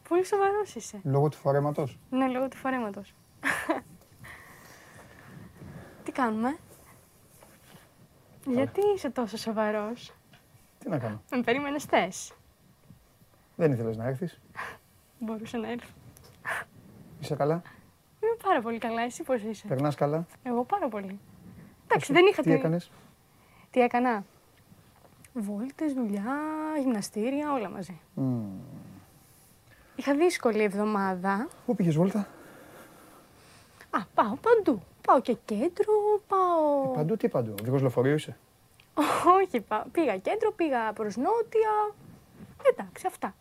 Πολύ 0.09 0.25
σοβαρός 0.25 0.75
είσαι. 0.75 1.01
λόγω 1.05 1.29
του 1.29 1.37
φορέματος; 1.37 1.99
Ναι, 2.11 2.29
λόγω 2.29 2.49
του 2.49 2.57
φορέματος. 2.57 3.15
Τι 6.05 6.13
κάνουμε; 6.13 6.57
Γιατί 8.47 8.81
είσαι 8.95 9.11
τόσο 9.11 9.37
σοβαρός; 9.37 10.13
Τι 10.79 10.89
να 10.89 10.99
κάνω; 10.99 11.23
Με 11.31 11.41
περίμενες 11.41 11.85
θες; 11.85 12.33
Δεν 13.57 13.73
ήθελες 13.73 13.97
να 13.97 14.07
έρθεις; 14.07 14.41
Μπορούσα 15.25 15.59
να 15.59 15.71
έρθω. 15.71 15.93
Είσαι 17.21 17.35
καλά; 17.35 17.63
Είμαι 18.23 18.37
πάρα 18.43 18.61
πολύ 18.61 18.79
καλά. 18.79 19.03
Εσύ 19.03 19.23
πώς 19.23 19.43
είσαι; 19.43 19.67
Περνάς 19.67 19.95
καλά; 19.95 20.27
Εγώ 20.43 20.65
πάρα 20.65 20.89
πολύ. 20.89 21.19
Εντάξει, 21.91 22.13
δεν 22.13 22.27
είχα 22.27 22.43
Τι 22.43 22.49
την- 22.49 22.59
έκανες; 22.59 22.91
Τι 23.71 23.81
έκανα; 23.81 24.25
Βόλτες, 25.35 25.93
δουλειά, 25.93 26.37
γυμναστήρια, 26.81 27.53
όλα 27.53 27.69
μαζί. 27.71 28.01
Μμμ. 28.15 28.45
Είχα 29.97 30.15
δύσκολη 30.15 30.63
εβδομάδα. 30.63 31.49
Πού 31.67 31.75
πήγες 31.75 31.95
βόλτα; 31.95 32.29
Α, 33.91 33.99
πάω 34.15 34.35
παντού. 34.37 34.83
Πάω 35.07 35.21
και 35.21 35.37
κέντρο, 35.45 36.21
πάω... 36.29 36.95
Παντού 36.95 37.17
τι 37.17 37.29
παντού. 37.29 37.55
Οδηγός 37.61 37.81
λεωφορείου 37.81 38.15
είσαι; 38.15 38.37
Όχι, 39.43 39.61
πάω. 39.61 39.83
πήγα 39.93 40.17
κέντρο, 40.19 40.53
πήγα 40.53 40.93
προς 40.93 41.17
νότια. 41.17 41.95
Εντάξει, 42.73 43.07
αυτά. 43.07 43.35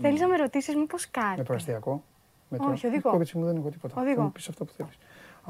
Θέλεις 0.00 0.20
να 0.20 0.26
με 0.26 0.36
ρωτήσεις 0.36 0.74
μήπως 0.76 1.10
κάτι; 1.10 1.36
Με 1.36 1.42
προαστιακό. 1.42 2.02
Μετρό. 2.48 2.70
Όχι, 2.70 2.86
οδηγό. 2.86 3.10
Κόβετσι 3.10 3.38
μου 3.38 3.44
δεν 3.44 3.56
έχω 3.56 3.68
τίποτα. 3.68 4.00
Οδηγό. 4.00 4.14
Θα 4.16 4.22
μου 4.22 4.32
πεις 4.32 4.48
αυτό 4.48 4.64
που 4.64 4.72
θέλεις. 4.72 4.98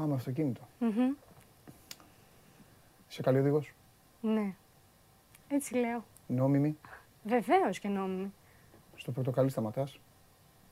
Α, 0.01 0.03
με 0.05 0.13
αυτοκίνητο. 0.13 0.61
Μμμ. 0.79 1.11
Είσαι 3.11 3.21
καλή 3.21 3.39
οδηγός; 3.39 3.73
Ναι. 4.21 4.53
Έτσι 5.47 5.75
λέω. 5.75 6.03
Νόμιμη; 6.27 6.77
Βεβαίως 7.23 7.79
και 7.79 7.87
νόμιμη. 7.87 8.33
Στο 8.95 9.11
πορτοκαλί 9.11 9.49
σταματάς. 9.49 9.99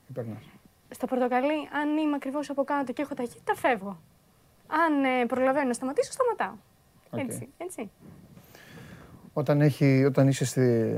Ή 0.08 0.12
περνάς; 0.12 0.42
Στο 0.90 1.06
πορτοκαλί, 1.06 1.68
αν 1.72 1.96
είμαι 1.96 2.14
ακριβώς 2.16 2.50
από 2.50 2.64
κάτω 2.64 2.92
και 2.92 3.02
έχω 3.02 3.14
ταχύτητα, 3.14 3.54
φεύγω. 3.54 4.00
Αν 4.66 5.04
ε, 5.04 5.26
προλαβαίνω 5.26 5.66
να 5.66 5.72
σταματήσω, 5.72 6.12
σταματάω. 6.12 6.54
Οκ. 7.10 7.20
Έτσι, 7.20 7.48
έτσι. 7.58 7.90
Όταν, 9.32 9.60
έχει, 9.60 10.04
όταν 10.04 10.28
είσαι 10.28 10.44
στη. 10.44 10.96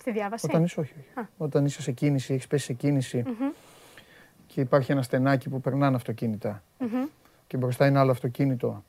Στη 0.00 0.10
διάβαση. 0.10 0.46
Όταν 0.48 0.64
είσαι, 0.64 0.80
όχι. 0.80 0.94
όχι. 0.98 1.18
Α. 1.20 1.28
Όταν 1.38 1.64
είσαι 1.64 1.82
σε 1.82 1.92
κίνηση, 1.92 2.34
έχεις 2.34 2.46
πέσει 2.46 2.64
σε 2.64 2.72
κίνηση 2.72 3.24
και 4.46 4.60
υπάρχει 4.60 4.92
ένα 4.92 5.02
στενάκι 5.02 5.48
που 5.48 5.60
περνάνε 5.60 5.96
αυτοκίνητα 5.96 6.62
Μμμ. 6.78 7.06
και 7.46 7.56
μπροστά 7.56 7.86
είναι 7.86 7.98
άλλο 7.98 8.10
αυτοκίνητο. 8.10 8.84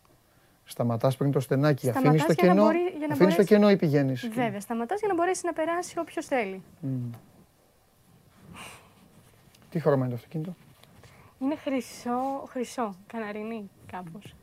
Σταματάς 0.65 1.17
πριν 1.17 1.31
το 1.31 1.39
στενάκι, 1.39 1.79
Σταματάς 1.85 2.05
αφήνεις 2.05 2.25
το 2.25 2.33
για 2.33 2.43
να 2.47 2.53
κενό. 2.53 2.65
μπορεί- 2.65 2.77
για 2.97 3.07
να 3.07 3.13
Αφήνεις 3.13 3.17
το 3.17 3.23
μπορέσει- 3.23 3.47
κενό 3.47 3.69
ή 3.69 3.75
πηγαίνεις. 3.75 4.27
Βέβαια, 4.33 4.59
σταματάς 4.59 4.99
για 4.99 5.07
να 5.07 5.13
μπορέσει 5.13 5.45
να 5.45 5.53
περάσει 5.53 5.99
όποιος 5.99 6.25
θέλει. 6.25 6.61
Τι 9.69 9.79
χρώμα 9.79 9.99
είναι 10.05 10.09
το 10.09 10.15
αυτοκίνητο; 10.15 10.53
Είναι 11.39 11.55
χρυσό, 11.55 12.45
χρυσό, 12.49 12.95
καναρινή 13.07 13.69
κάπως. 13.91 14.35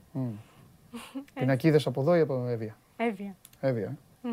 Πινακίδε 1.34 1.80
από 1.88 2.00
εδώ 2.00 2.16
ή 2.16 2.20
από 2.20 2.46
Εύβοια. 2.46 2.76
Εύβοια. 2.96 3.36
Εύβοια. 3.60 3.96
ε. 4.24 4.30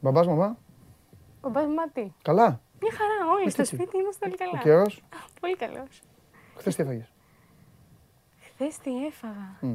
Μπαμπάς, 0.00 0.26
μαμά, 0.26 0.56
Ο 1.40 1.48
μπας 1.48 1.66
μου 1.66 1.74
τι; 1.92 2.12
καλά. 2.22 2.60
Μια 2.80 2.92
χαρά, 2.92 3.32
όλοι 3.32 3.50
στο 3.50 3.62
τι. 3.62 3.68
σπίτι 3.68 3.96
είμαστε 3.98 4.24
όλοι 4.26 4.34
Ο 4.34 4.44
καλά. 4.44 4.58
καιρός; 4.62 5.02
Πολύ 5.40 5.56
καλός. 5.56 6.02
Χθες 6.56 6.74
τι 6.76 6.82
έφαγες; 6.82 7.12
Χθε 8.58 8.70
τι 8.82 9.06
έφαγα. 9.06 9.56
Μμ. 9.60 9.74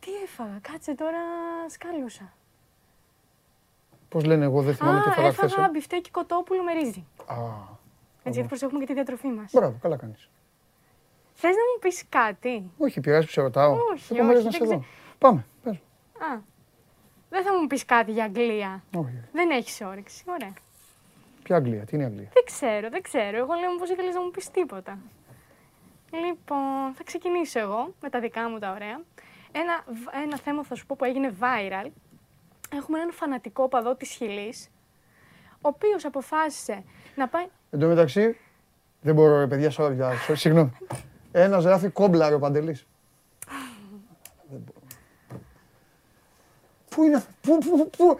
Τι 0.00 0.10
έφαγα, 0.24 0.58
κάτσε 0.62 0.94
τώρα 0.94 1.18
σκάλωσα. 1.68 2.32
Πώς 4.08 4.24
λένε, 4.24 4.44
εγώ 4.44 4.62
δεν 4.62 4.74
θυμάμαι 4.74 5.00
τι 5.00 5.08
Α, 5.08 5.12
έφαγα 5.12 5.32
χθες. 5.32 5.52
έφαγα 5.52 5.68
μπιφτέκι 5.72 6.10
κοτόπουλο 6.10 6.62
με 6.62 6.72
ρύζι. 6.72 7.04
Α, 7.26 7.34
Έτσι, 8.22 8.38
γιατί 8.40 8.48
προσέχουμε 8.48 8.78
και 8.80 8.86
τη 8.86 8.92
διατροφή 8.92 9.26
μας. 9.28 9.52
μπράβο, 9.52 9.78
καλά 9.82 9.96
κάνεις. 9.96 10.28
Θες 11.34 11.50
να 11.50 11.62
μου 11.62 11.78
πεις 11.80 12.04
κάτι; 12.08 12.70
Όχι, 12.78 13.00
πειράζει 13.00 13.26
που 13.26 13.32
σε 13.32 13.40
ρωτάω. 13.40 13.76
Όχι, 13.92 14.14
Έχω 14.14 14.24
μέρες 14.24 14.44
όχι, 14.44 14.46
να 14.46 14.52
σε 14.52 14.58
δεν 14.58 14.78
δω. 14.78 14.84
Πάμε, 15.18 15.46
πες. 15.62 15.74
Α, 16.18 16.38
δεν 17.30 17.42
θα 17.44 17.60
μου 17.60 17.66
πεις 17.66 17.84
κάτι 17.84 18.12
για 18.12 18.24
Αγγλία. 18.24 18.82
Όχι. 18.96 19.20
Δεν 19.32 19.50
έχεις 19.50 19.80
όρεξη. 19.80 20.24
Ωραία. 20.26 20.52
Ποια 21.42 21.56
Αγγλία, 21.56 21.84
τι 21.84 21.94
είναι 21.94 22.04
η 22.04 22.06
Αγγλία; 22.06 22.28
Δεν 22.32 22.44
ξέρω, 22.44 22.88
δεν 22.90 23.02
ξέρω. 23.02 23.36
Εγώ 23.36 23.54
λέω 23.54 23.76
πως 23.78 23.90
ήθελες 23.90 24.14
να 24.14 24.20
μου 24.20 24.30
πεις 24.30 24.50
τίποτα. 24.50 24.98
Λοιπόν, 26.22 26.94
θα 26.94 27.02
ξεκινήσω 27.04 27.58
εγώ 27.60 27.94
με 28.00 28.08
τα 28.08 28.20
δικά 28.20 28.48
μου 28.48 28.58
τα 28.58 28.70
ωραία. 28.70 29.00
Ένα, 29.52 29.84
β- 29.86 30.22
ένα 30.24 30.38
θέμα 30.38 30.62
θα 30.64 30.74
σου 30.74 30.86
πω 30.86 30.94
που 30.98 31.04
έγινε 31.04 31.34
viral. 31.40 31.90
Έχουμε 32.74 32.98
έναν 32.98 33.12
φανατικό 33.12 33.68
παδό 33.68 33.94
της 33.94 34.10
Χιλής, 34.10 34.70
ο 35.54 35.68
οποίος 35.68 36.04
αποφάσισε 36.04 36.82
να 37.14 37.28
πάει... 37.28 37.44
Εν 37.70 37.78
τω 37.80 37.86
μεταξύ, 37.86 38.36
δεν 39.00 39.14
μπορώ, 39.14 39.38
ρε 39.38 39.46
παιδιά, 39.46 39.72
sorry, 39.76 39.94
για- 39.94 40.12
sorry, 40.28 40.36
συγγνώμη. 40.36 40.72
Ένας 41.32 41.64
γράφει 41.64 41.88
κόμπλαρε 41.88 42.34
ο 42.34 42.38
Παντελής. 42.38 42.86
Πού 46.90 47.02
είναι, 47.04 47.16
αυτοί, 47.16 47.32
πού, 47.42 47.58
πού, 47.58 47.90
πού, 47.96 48.18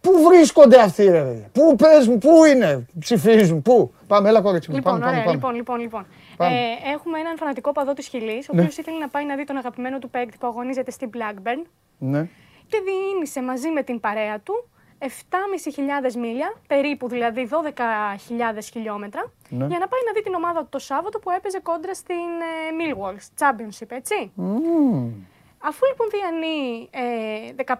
πού 0.00 0.12
βρίσκονται 0.28 0.80
αυτοί, 0.80 1.04
ρε 1.04 1.22
παιδιά; 1.22 1.48
Πού 1.52 1.76
πες 1.76 2.06
μου, 2.08 2.18
πού 2.18 2.44
είναι, 2.44 2.86
ψηφίζουν, 2.98 3.62
πού; 3.62 3.94
Πάμε, 4.06 4.28
έλα 4.28 4.40
κορίτσι 4.40 4.70
μου, 4.70 4.76
Λοιπόν, 4.76 4.92
πάμε, 4.92 5.04
ωραία, 5.06 5.18
πάμε, 5.18 5.32
λοιπόν, 5.34 5.40
πάμε. 5.40 5.56
λοιπόν, 5.56 5.80
λοιπόν. 5.80 6.06
Πάμε. 6.38 6.56
Ε, 6.56 6.90
έχουμε 6.92 7.18
έναν 7.18 7.36
φανατικό 7.36 7.72
παδό 7.72 7.92
της 7.92 8.06
Χιλής, 8.08 8.48
ο 8.48 8.52
Ναι. 8.54 8.60
οποίος 8.60 8.76
ήθελε 8.76 8.98
να 8.98 9.08
πάει 9.08 9.24
να 9.24 9.36
δει 9.36 9.44
τον 9.44 9.56
αγαπημένο 9.56 9.98
του 9.98 10.10
παίκτη 10.10 10.36
που 10.40 10.46
αγωνίζεται 10.46 10.90
στην 10.90 11.10
Blackburn 11.14 11.62
Ναι, 11.98 12.28
και 12.66 12.78
διήνυσε 12.84 13.42
μαζί 13.42 13.70
με 13.70 13.82
την 13.82 14.00
παρέα 14.00 14.40
του 14.40 14.68
7.500 14.98 16.14
μίλια, 16.16 16.52
περίπου 16.66 17.08
δηλαδή 17.08 17.48
12.000 17.50 18.58
χιλιόμετρα, 18.72 19.32
Ναι. 19.48 19.66
για 19.66 19.78
να 19.78 19.88
πάει 19.88 20.00
να 20.06 20.12
δει 20.14 20.22
την 20.22 20.34
ομάδα 20.34 20.60
του 20.60 20.68
το 20.70 20.78
Σάββατο 20.78 21.18
που 21.18 21.30
έπαιζε 21.30 21.60
κόντρα 21.60 21.94
στην 21.94 22.14
ε, 22.16 22.76
Millwall, 22.78 23.14
Championship, 23.38 23.86
έτσι. 23.90 24.30
Μμμ. 24.34 25.10
Αφού 25.58 25.86
λοιπόν 25.86 26.08
διανύει 26.10 26.88
ε, 26.90 27.64
15 27.66 27.74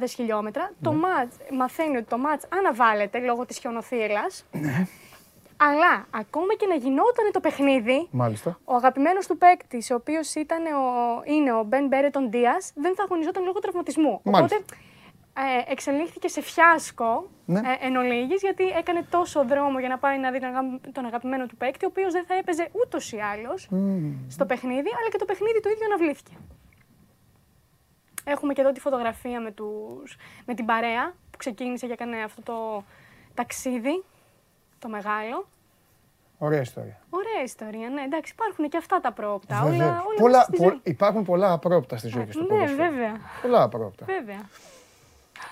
12.000 0.00 0.04
χιλιόμετρα, 0.08 0.70
το 0.82 0.92
μάτς, 0.92 1.36
μαθαίνει 1.52 1.96
ότι 1.96 2.06
το 2.06 2.18
μάτς 2.18 2.44
αναβάλλεται 2.58 3.18
λόγω 3.18 3.46
της 3.46 3.58
χιονοθύελας, 3.58 4.46
αλλά 5.62 6.06
ακόμα 6.10 6.54
και 6.54 6.66
να 6.66 6.74
γινόταν 6.74 7.30
το 7.32 7.40
παιχνίδι, 7.40 8.08
μάλιστα. 8.10 8.58
ο 8.64 8.74
αγαπημένος 8.74 9.26
του 9.26 9.38
παίκτη, 9.38 9.92
ο 9.92 9.94
οποίος 9.94 10.34
ήταν 10.34 10.64
ο, 10.66 11.22
είναι 11.24 11.52
ο 11.52 11.62
Μπεν 11.62 11.86
Μπέρετον 11.86 12.30
Δίας, 12.30 12.72
δεν 12.74 12.94
θα 12.94 13.02
αγωνιζόταν 13.02 13.44
λόγω 13.44 13.58
τραυματισμού. 13.58 14.20
Μάλιστα. 14.24 14.56
Οπότε 14.56 14.74
ε, 15.66 15.72
εξελίχθηκε 15.72 16.28
σε 16.28 16.40
φιάσκο 16.40 17.28
Ναι. 17.44 17.58
ε, 17.58 17.86
εν 17.86 17.96
ολίγης, 17.96 18.40
γιατί 18.40 18.64
έκανε 18.68 19.02
τόσο 19.10 19.44
δρόμο 19.44 19.78
για 19.78 19.88
να 19.88 19.98
πάει 19.98 20.18
να 20.18 20.30
δει 20.30 20.40
τον, 20.40 20.48
αγα- 20.48 20.80
τον 20.92 21.04
αγαπημένο 21.04 21.46
του 21.46 21.56
παίκτη, 21.56 21.84
ο 21.84 21.88
οποίος 21.90 22.12
δεν 22.12 22.24
θα 22.26 22.34
έπαιζε 22.34 22.68
ούτως 22.84 23.12
ή 23.12 23.18
άλλως 23.18 23.68
στο 24.28 24.46
παιχνίδι, 24.46 24.88
αλλά 24.98 25.08
και 25.10 25.18
το 25.18 25.24
παιχνίδι 25.24 25.60
το 25.60 25.68
ίδιο 25.70 25.84
αναβλήθηκε. 25.86 26.32
Έχουμε 28.24 28.52
και 28.52 28.60
εδώ 28.60 28.72
τη 28.72 28.80
φωτογραφία 28.80 29.40
με, 29.40 29.50
τους, 29.50 30.16
με 30.46 30.54
την 30.54 30.64
παρέα 30.64 31.14
που 31.30 31.36
ξεκίνησε 31.38 31.86
και 31.86 31.92
έκανε 31.92 32.22
αυτό 32.22 32.42
το 32.42 32.84
ταξίδι, 33.34 34.04
το 34.80 34.88
μεγάλο. 34.88 35.46
Ωραία 36.38 36.60
ιστορία. 36.60 36.98
Ωραία 37.10 37.42
ιστορία, 37.44 37.88
ναι. 37.88 38.02
Εντάξει, 38.02 38.32
υπάρχουν 38.32 38.68
και 38.68 38.76
αυτά 38.76 39.00
τα 39.00 39.12
πρόοπτα. 39.12 39.60
Βεβαίως. 39.64 39.80
Όλα, 39.80 40.02
όλα 40.06 40.14
Πολλά- 40.18 40.36
μέσα 40.38 40.42
στη 40.52 40.56
πο- 40.56 40.68
ζωή. 40.68 40.80
υπάρχουν 40.82 41.24
πολλά 41.24 41.52
απρόπτα 41.52 41.96
στη 41.96 42.08
ζωή 42.08 42.24
και 42.24 42.32
στο 42.32 42.40
Ναι, 42.42 42.46
ποδόσφαιρο. 42.48 42.76
βέβαια. 42.90 43.16
Πολλά 43.42 43.62
απρόπτα. 43.62 44.04
Βέβαια. 44.04 44.40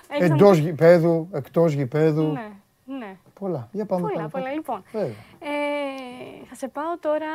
Έχεις 0.09 0.29
να 0.29 0.35
μου 0.35 0.41
Εντός 0.41 0.55
πεις- 0.57 0.65
γηπέδου, 0.65 1.29
εκτός 1.33 1.73
γηπέδου. 1.73 2.31
Ναι, 2.31 2.49
ναι. 2.97 3.15
Πολλά. 3.39 3.67
Για 3.71 3.85
πάμε. 3.85 4.01
Πολλά, 4.01 4.15
πάμε, 4.15 4.29
πολλά. 4.29 4.43
πάμε. 4.43 4.55
Λοιπόν, 4.55 4.83
Βέβαια. 4.91 5.07
ε, 5.39 6.45
θα 6.49 6.55
σε 6.55 6.67
πάω 6.67 6.97
τώρα... 6.99 7.27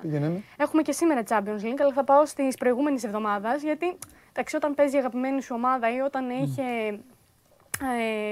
Πήγαινε 0.00 0.28
με. 0.28 0.42
Έχουμε 0.56 0.82
και 0.82 0.92
σήμερα 0.92 1.22
Champions 1.28 1.62
League, 1.62 1.80
αλλά 1.80 1.92
θα 1.92 2.04
πάω 2.04 2.26
στις 2.26 2.56
προηγούμενες 2.56 3.04
εβδομάδες, 3.04 3.62
γιατί 3.62 3.96
εντάξει, 4.32 4.56
όταν 4.56 4.74
παίζει 4.74 4.96
η 4.96 4.98
αγαπημένη 4.98 5.42
σου 5.42 5.54
ομάδα 5.56 5.94
ή 5.94 5.98
όταν 6.00 6.30
είχε 6.30 6.62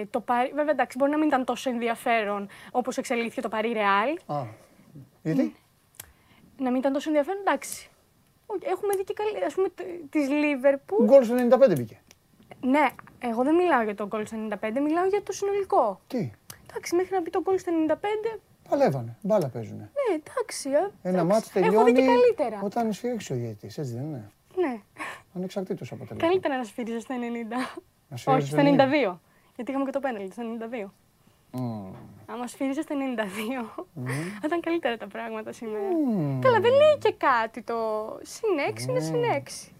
ε, 0.00 0.04
το 0.06 0.20
Παρί... 0.20 0.48
Βέβαια, 0.54 0.70
εντάξει, 0.72 0.96
μπορεί 0.98 1.10
να 1.10 1.18
μην 1.18 1.26
ήταν 1.28 1.44
τόσο 1.44 1.70
ενδιαφέρον 1.70 2.48
όπως 2.70 2.96
εξελίχθηκε 2.96 3.40
το 3.40 3.48
Παρί 3.48 3.72
Real. 3.76 4.34
Α, 4.36 4.42
γιατί. 5.22 5.54
Να 6.58 6.70
μην 6.70 6.78
ήταν 6.78 6.92
τόσο 6.92 7.08
ενδιαφέρον, 7.08 7.40
εντάξει. 7.40 7.88
Όχι, 8.46 8.60
Έχουμε 8.64 8.96
δει 8.96 9.04
και 9.04 9.12
καλή, 9.12 9.44
ας 9.44 9.54
πούμε, 9.54 9.68
τ- 9.68 10.10
της 10.10 10.28
Liverpool. 10.30 11.04
Γκολ 11.04 11.24
στο 11.24 11.34
95 11.68 11.72
μπήκε. 11.76 12.00
Ναι, 12.60 12.86
εγώ 13.18 13.42
δεν 13.42 13.54
μιλάω 13.54 13.82
για 13.82 13.94
τον 13.94 14.06
γκολ 14.06 14.26
στο 14.26 14.36
95, 14.50 14.80
μιλάω 14.80 15.06
για 15.06 15.22
το 15.22 15.32
συνολικό. 15.32 16.00
Τι; 16.06 16.30
Εντάξει, 16.70 16.94
μέχρι 16.96 17.14
να 17.14 17.20
μπει 17.20 17.30
τον 17.30 17.42
γκολ 17.42 17.58
στο 17.58 17.72
95, 17.88 18.38
Παλεύανε. 18.68 19.16
Μπάλα 19.22 19.48
παίζουνε. 19.48 19.90
ναι, 20.08 20.14
εντάξει. 20.14 20.68
ε, 20.70 20.76
Ένα 20.78 20.90
εντάξει. 21.02 21.24
μάτς 21.26 21.46
Έχω 21.56 21.60
δει 21.60 21.64
τελειώνει 21.70 21.92
και 21.92 22.04
καλύτερα. 22.04 22.60
όταν 22.62 22.92
σφίριξει 22.92 23.32
ο 23.32 23.36
διαιτητής, 23.36 23.78
έτσι 23.78 23.92
δεν 23.94 24.02
είναι; 24.02 24.30
Ναι, 24.56 24.80
Ανεξαρτήτως 25.36 25.92
αποτελέσμα. 25.92 26.28
καλύτερα 26.28 26.56
να 26.56 26.64
σφύριζε 26.64 27.00
στο 27.00 27.14
90. 27.14 27.18
Να 28.08 28.16
σφύριζε 28.16 28.38
Όχι, 28.42 28.46
στο 28.46 28.56
στο 28.60 28.74
90. 28.76 29.14
92. 29.14 29.18
Γιατί 29.60 29.70
είχαμε 29.70 29.84
και 29.90 29.98
το 29.98 30.00
πέναλτι, 30.00 30.32
στο 30.32 30.42
92. 30.82 30.90
Μμμ. 31.50 31.92
Άμα 32.26 32.46
σφύριζε 32.46 32.82
στο 32.82 32.94
92, 32.94 33.84
θα 34.40 34.44
ήταν 34.44 34.60
καλύτερα 34.60 34.96
τα 34.96 35.06
πράγματα 35.06 35.52
σήμερα. 35.52 35.82
Μμμ. 36.06 36.38
Καλά, 36.40 36.60
δεν 36.60 36.70
λέει 36.70 36.98
και 36.98 37.12
κάτι 37.18 37.62
το 37.62 37.74
συν 38.22 38.48
6 38.74 38.88
είναι 38.88 39.00
συν 39.00 39.22
6. 39.68 39.72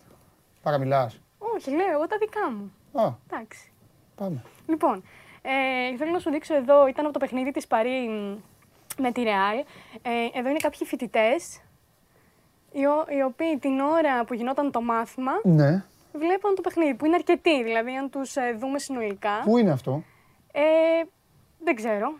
Παραμιλάς. 0.62 1.20
Όχι, 1.38 1.70
λέω 1.70 1.90
εγώ 1.92 2.06
τα 2.06 2.16
δικά 2.18 2.50
μου. 2.50 2.72
Α, 3.04 3.12
Εντάξει. 3.30 3.72
πάμε. 4.16 4.42
Λοιπόν, 4.66 5.02
ε, 5.42 5.96
θέλω 5.96 6.10
να 6.10 6.18
σου 6.18 6.30
δείξω 6.30 6.54
εδώ, 6.56 6.86
ήταν 6.88 7.04
από 7.04 7.12
το 7.12 7.18
παιχνίδι 7.18 7.50
της 7.50 7.66
Παρή 7.66 8.08
μ, 8.08 8.36
με 9.02 9.12
τη 9.12 9.22
Ρεάλ. 9.22 9.56
Ε, 10.02 10.38
εδώ 10.38 10.48
είναι 10.48 10.58
κάποιοι 10.58 10.86
φοιτητές, 10.86 11.60
οι, 12.72 12.84
ο- 12.86 13.06
οι 13.08 13.22
οποίοι 13.22 13.58
την 13.58 13.80
ώρα 13.80 14.24
που 14.24 14.34
γινόταν 14.34 14.70
το 14.70 14.80
μάθημα 14.82 15.32
Ναι. 15.42 15.84
Βλέπαν 16.12 16.54
το 16.54 16.60
παιχνίδι, 16.60 16.94
που 16.94 17.04
είναι 17.06 17.14
αρκετοί, 17.14 17.62
δηλαδή 17.64 17.90
αν 17.96 18.10
τους 18.10 18.36
ε, 18.36 18.56
δούμε 18.58 18.78
συνολικά. 18.78 19.30
Πού 19.44 19.58
είναι 19.58 19.70
αυτό; 19.70 20.02
Ε, 20.52 20.60
δεν 21.64 21.74
ξέρω. 21.74 22.12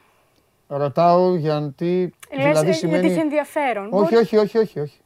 Ρωτάω 0.69 1.35
γιατί. 1.35 2.15
Λες, 2.37 2.45
δηλαδή 2.47 2.69
ε, 2.69 2.73
σημαίνει. 2.73 2.99
γιατί 3.01 3.13
έχει 3.15 3.23
ενδιαφέρον. 3.25 3.85
Όχι, 3.91 4.03
Μπορεί- 4.03 4.17
όχι, 4.17 4.37
όχι, 4.37 4.59
όχι. 4.59 4.81
όχι. 4.81 5.01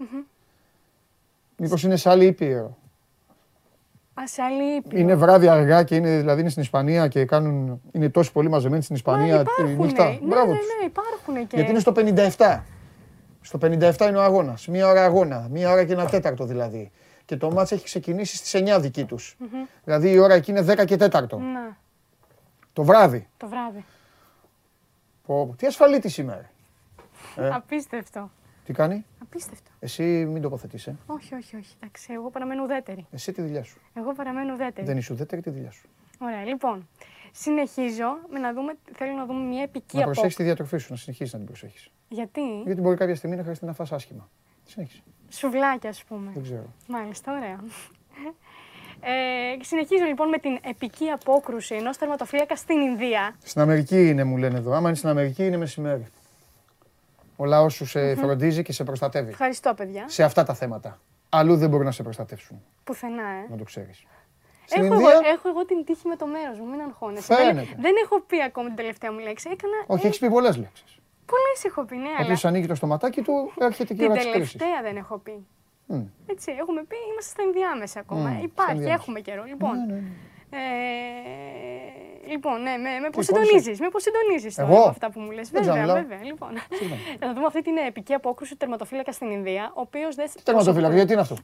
Μήπως 1.56 1.82
είναι 1.82 1.96
σε 1.96 2.10
άλλη 2.10 2.24
ήπειρο. 2.26 2.76
Α, 4.20 4.26
σε 4.26 4.42
άλλη 4.42 4.76
ήπειρο. 4.76 4.98
Είναι 5.00 5.14
βράδυ 5.14 5.48
αργά 5.48 5.82
και 5.82 5.94
είναι, 5.96 6.18
δηλαδή 6.18 6.40
είναι 6.40 6.48
στην 6.50 6.62
Ισπανία 6.62 7.08
και 7.08 7.24
κάνουν, 7.24 7.80
είναι 7.92 8.08
τόσοι 8.08 8.32
πολύ 8.32 8.48
μαζεμένοι 8.48 8.82
στην 8.82 8.96
Μα 9.04 9.12
Ισπανία 9.12 9.36
τη 9.36 9.40
υπάρχουνε. 9.62 9.84
νύχτα. 9.86 10.08
Ναι, 10.08 10.18
Μπράβο 10.22 10.52
ναι, 10.52 10.58
τους. 10.58 10.66
ναι, 10.80 10.86
υπάρχουν 10.86 11.46
και. 11.46 11.56
Γιατί 11.56 11.70
είναι 11.70 11.78
στο 11.80 11.92
57. 12.36 12.60
Στο 13.40 13.58
57 13.62 14.08
είναι 14.08 14.16
ο 14.18 14.22
αγώνας. 14.22 14.66
Μία 14.68 14.88
ώρα 14.88 15.04
αγώνα. 15.04 15.46
Μία 15.50 15.70
ώρα 15.72 15.84
και 15.84 15.92
ένα 15.92 16.04
τέταρτο 16.06 16.44
δηλαδή. 16.44 16.90
Και 17.26 17.36
το 17.36 17.50
μάτς 17.52 17.72
έχει 17.72 17.84
ξεκινήσει 17.84 18.36
στις 18.36 18.54
9 18.54 18.78
δική 18.80 19.04
τους. 19.04 19.36
Δηλαδή 19.84 20.10
η 20.10 20.18
ώρα 20.18 20.34
εκεί 20.34 20.50
είναι 20.50 20.60
10 20.62 20.84
και 20.84 20.96
τέταρτο. 20.96 21.38
Να, 21.38 21.76
Το 22.72 22.82
βράδυ. 22.84 23.28
το 23.36 23.48
βράδυ. 23.48 23.84
Πω, 25.26 25.46
πω. 25.46 25.54
Τι 25.56 25.66
ασφαλίτη 25.66 26.08
σήμερα. 26.08 26.50
Ε. 27.36 27.48
Απίστευτο. 27.48 28.30
Τι 28.64 28.72
κάνει, 28.72 29.04
Απίστευτο. 29.22 29.70
εσύ 29.80 30.02
μην 30.02 30.42
τοποθετήσει. 30.42 30.90
Ε. 30.90 30.94
Όχι, 31.06 31.34
όχι, 31.34 31.56
όχι. 31.56 31.74
Εντάξει, 31.80 32.12
εγώ 32.12 32.30
παραμένω 32.30 32.62
ουδέτερη. 32.62 33.06
Εσύ 33.10 33.32
τη 33.32 33.42
δουλειά 33.42 33.62
σου. 33.64 33.80
Εγώ 33.94 34.12
παραμένω 34.12 34.52
ουδέτερη. 34.52 34.86
Δεν 34.86 34.96
είσαι 34.96 35.12
ουδέτερη 35.12 35.42
τη 35.42 35.50
δουλειά 35.50 35.70
σου. 35.70 35.88
Ωραία, 36.18 36.44
λοιπόν. 36.44 36.88
Συνεχίζω 37.32 38.18
με 38.30 38.38
να 38.38 38.52
δούμε, 38.52 38.72
θέλω 38.92 39.12
να 39.12 39.26
δούμε 39.26 39.40
μια 39.48 39.62
επική 39.62 39.96
Να 39.96 40.02
προσέχεις 40.04 40.08
απόκριση. 40.18 40.36
τη 40.36 40.42
διατροφή 40.42 40.76
σου, 40.78 40.86
να 40.90 40.96
συνεχίσεις 40.96 41.32
να 41.32 41.38
την 41.38 41.46
προσέχεις. 41.48 41.90
Γιατί; 42.08 42.40
Γιατί 42.64 42.80
μπορεί 42.80 42.96
κάποια 42.96 43.14
στιγμή 43.16 43.36
να 43.36 43.42
χρειαστεί 43.42 43.64
να 43.64 43.72
φας 43.72 43.92
άσχημα. 43.92 44.28
Συνέχισε. 44.64 45.02
Σουβλάκια, 45.34 45.90
ας 45.90 46.04
πούμε. 46.04 46.30
Δεν 46.34 46.42
ξέρω. 46.42 46.64
Μάλιστα, 46.88 47.32
ωραία. 47.32 47.58
Ε, 49.00 49.64
συνεχίζω 49.64 50.04
λοιπόν 50.04 50.28
με 50.28 50.38
την 50.38 50.58
επική 50.64 51.08
απόκρουση 51.10 51.74
ενός 51.74 51.96
τερματοφύλακα 51.96 52.56
στην 52.56 52.80
Ινδία. 52.80 53.36
Στην 53.42 53.60
Αμερική 53.60 54.08
είναι, 54.08 54.24
μου 54.24 54.36
λένε 54.36 54.58
εδώ. 54.58 54.72
Άμα 54.72 54.88
είναι 54.88 54.96
στην 54.96 55.08
Αμερική, 55.08 55.46
είναι 55.46 55.56
μεσημέρι. 55.56 56.06
Ο 57.36 57.44
λαός 57.44 57.74
σου 57.74 57.86
σε 57.86 58.14
φροντίζει 58.14 58.62
και 58.62 58.72
σε 58.72 58.84
προστατεύει. 58.84 59.30
Ευχαριστώ, 59.30 59.74
παιδιά. 59.74 60.04
Σε 60.08 60.22
αυτά 60.22 60.44
τα 60.44 60.54
θέματα. 60.54 60.98
Αλλού 61.28 61.56
δεν 61.56 61.68
μπορούν 61.68 61.84
να 61.86 61.92
σε 61.92 62.02
προστατεύσουν. 62.02 62.62
Πουθενά, 62.84 63.28
ε. 63.28 63.46
Να 63.50 63.56
το 63.56 63.64
ξέρεις. 63.64 64.04
Στην 64.64 64.84
Έχω 64.84 64.94
εγώ, 64.94 65.10
Ινδία. 65.10 65.30
έχω 65.30 65.48
εγώ 65.48 65.64
την 65.64 65.84
τύχη 65.84 66.08
με 66.08 66.16
το 66.16 66.26
μέρος 66.26 66.58
μου, 66.58 66.66
μην 66.66 66.80
αγχώνεσαι. 66.80 67.34
Φαίνεται. 67.34 67.54
Δεν, 67.54 67.80
δεν 67.80 67.94
έχω 68.04 68.20
πει 68.20 68.42
ακόμα 68.42 68.66
την 68.66 68.76
τελευταία 68.76 69.12
μου 69.12 69.18
λέξη. 69.18 69.48
Έκανα. 69.52 69.74
Όχι, 69.86 70.06
έχεις 70.06 70.18
πει 70.18 70.30
πολλές 70.30 70.56
λέξεις. 70.56 70.98
Πολλέ 71.26 71.52
έχω 71.66 71.84
πει, 71.84 71.96
ναι, 71.96 72.08
αλλά 72.18 72.32
Όποιο 72.32 72.48
ανοίγει 72.48 72.66
το 72.66 72.74
στοματάκι 72.74 73.22
του, 73.22 73.52
έρχεται 73.58 73.94
και 73.94 74.02
η 74.02 74.06
την 74.06 74.10
ώρα 74.10 74.20
τη 74.22 74.30
κρίση. 74.30 74.56
τελευταία 74.58 74.82
δεν 74.82 74.96
έχω 74.96 75.18
πει. 75.18 75.46
Έτσι, 76.26 76.52
έχουμε 76.60 76.82
πει, 76.84 76.96
είμαστε 77.12 77.30
στα 77.30 77.42
ενδιάμεσα 77.42 78.00
ακόμα. 78.00 78.28
Μμ, 78.28 78.32
στα 78.34 78.42
Υπάρχει, 78.42 78.70
ενδιάμεσα. 78.72 79.00
έχουμε 79.02 79.20
καιρό. 79.20 79.42
Λοιπόν, 79.44 79.76
Ναι, 79.86 79.92
ναι, 79.94 80.00
ναι. 80.00 80.08
Ε, 82.24 82.28
λοιπόν, 82.28 82.62
ναι, 82.62 82.70
με, 82.76 82.98
με 83.00 83.10
πώς 83.10 83.28
Λοιπόν, 83.28 83.44
συντονίζεις, 83.44 83.80
με 83.80 83.88
πώς 83.88 84.02
συντονίζεις 84.02 84.54
τώρα 84.54 84.68
Εγώ; 84.70 84.78
με 84.80 84.88
αυτά 84.88 85.10
που 85.10 85.20
μου 85.20 85.30
λες. 85.30 85.50
Δεν 85.50 85.62
Βέβαια, 85.64 85.82
ξέρω, 85.82 85.98
βέβαια, 85.98 86.24
λοιπόν. 86.24 86.50
Θα 87.20 87.32
δούμε 87.34 87.46
αυτή 87.46 87.62
την 87.62 87.76
επική 87.76 88.14
απόκρουση 88.14 88.50
του 88.52 88.56
τερματοφύλακα 88.56 89.12
στην 89.12 89.30
Ινδία, 89.30 89.72
ο 89.74 89.80
οποίος 89.80 90.14
δεν... 90.14 90.30
Τερματοφύλακα, 90.42 90.94
γιατί 90.94 91.12
είναι 91.12 91.20
αυτό; 91.20 91.36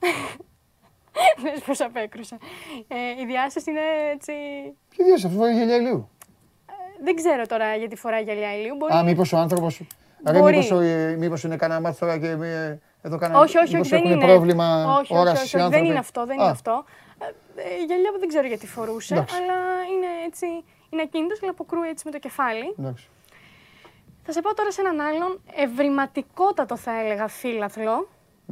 Δες 1.42 1.60
πώς 1.66 1.80
απέκρουσε. 1.80 2.36
Ε, 2.88 3.22
η 3.22 3.26
διάσταση 3.26 3.70
είναι 3.70 3.80
έτσι... 4.12 4.32
Ποιο 4.88 5.04
διάσταση, 5.04 5.26
αυτό 5.26 5.38
φοράει 5.38 5.54
γυαλιά 5.54 5.76
ηλίου. 5.76 6.08
Δεν 7.02 7.14
ξέρω 7.14 7.46
τώρα 7.46 7.74
γιατί 7.74 7.96
φοράει 7.96 8.22
γυαλιά 8.22 8.56
ηλίου. 8.56 8.76
Μπορεί... 8.76 8.94
Α, 8.94 9.02
μήπως 9.02 9.32
ο 9.32 9.36
άνθρωπο. 9.36 9.66
Ρε, 10.26 10.38
Μπορεί. 10.38 10.56
μήπως, 10.56 10.70
ο- 10.70 10.80
ε, 10.80 11.16
μήπως 11.18 11.42
είναι 11.44 11.56
κανένα 11.56 11.80
μάθημα 11.80 12.10
τώρα 12.18 12.20
και 12.38 12.44
ε, 12.46 12.78
εδώ 13.02 13.18
κανένα. 13.18 13.40
όχι, 13.40 13.56
όχι, 13.58 13.64
όχι, 13.64 13.74
μήπως 13.74 13.88
δεν 13.88 13.98
έχουν 13.98 14.10
είναι. 14.10 14.24
πρόβλημα 14.26 14.84
όχι, 14.84 15.12
όχι, 15.12 15.16
όρασης 15.20 15.42
όχι, 15.54 15.56
οι 15.56 15.60
όχι, 15.60 15.68
δεν 15.70 15.78
άνθρωποι; 15.78 15.86
είναι 15.86 15.98
αυτό, 15.98 16.26
δεν 16.26 16.38
Α, 16.38 16.42
είναι 16.42 16.50
αυτό. 16.50 16.84
Ε, 17.18 17.62
ε, 17.62 17.84
γυαλιά 17.86 18.12
που 18.12 18.18
δεν 18.18 18.28
ξέρω 18.28 18.46
γιατί 18.46 18.66
φορούσε, 18.66 19.14
Εντάξει. 19.14 19.34
αλλά 19.36 19.54
είναι 19.92 20.06
έτσι... 20.26 20.46
Είναι 20.92 21.02
ακίνητος, 21.02 21.42
αλλά 21.42 21.50
αποκρούει 21.50 21.88
έτσι 21.88 22.02
με 22.06 22.10
το 22.10 22.18
κεφάλι. 22.18 22.74
Εντάξει. 22.78 23.08
Θα 24.24 24.32
σε 24.32 24.40
πάω 24.40 24.54
τώρα 24.54 24.70
σε 24.72 24.80
έναν 24.80 25.00
άλλον 25.00 25.40
ευρηματικότατο 25.56 26.76
θα 26.76 27.00
έλεγα 27.00 27.28
φύλαθλο. 27.28 28.08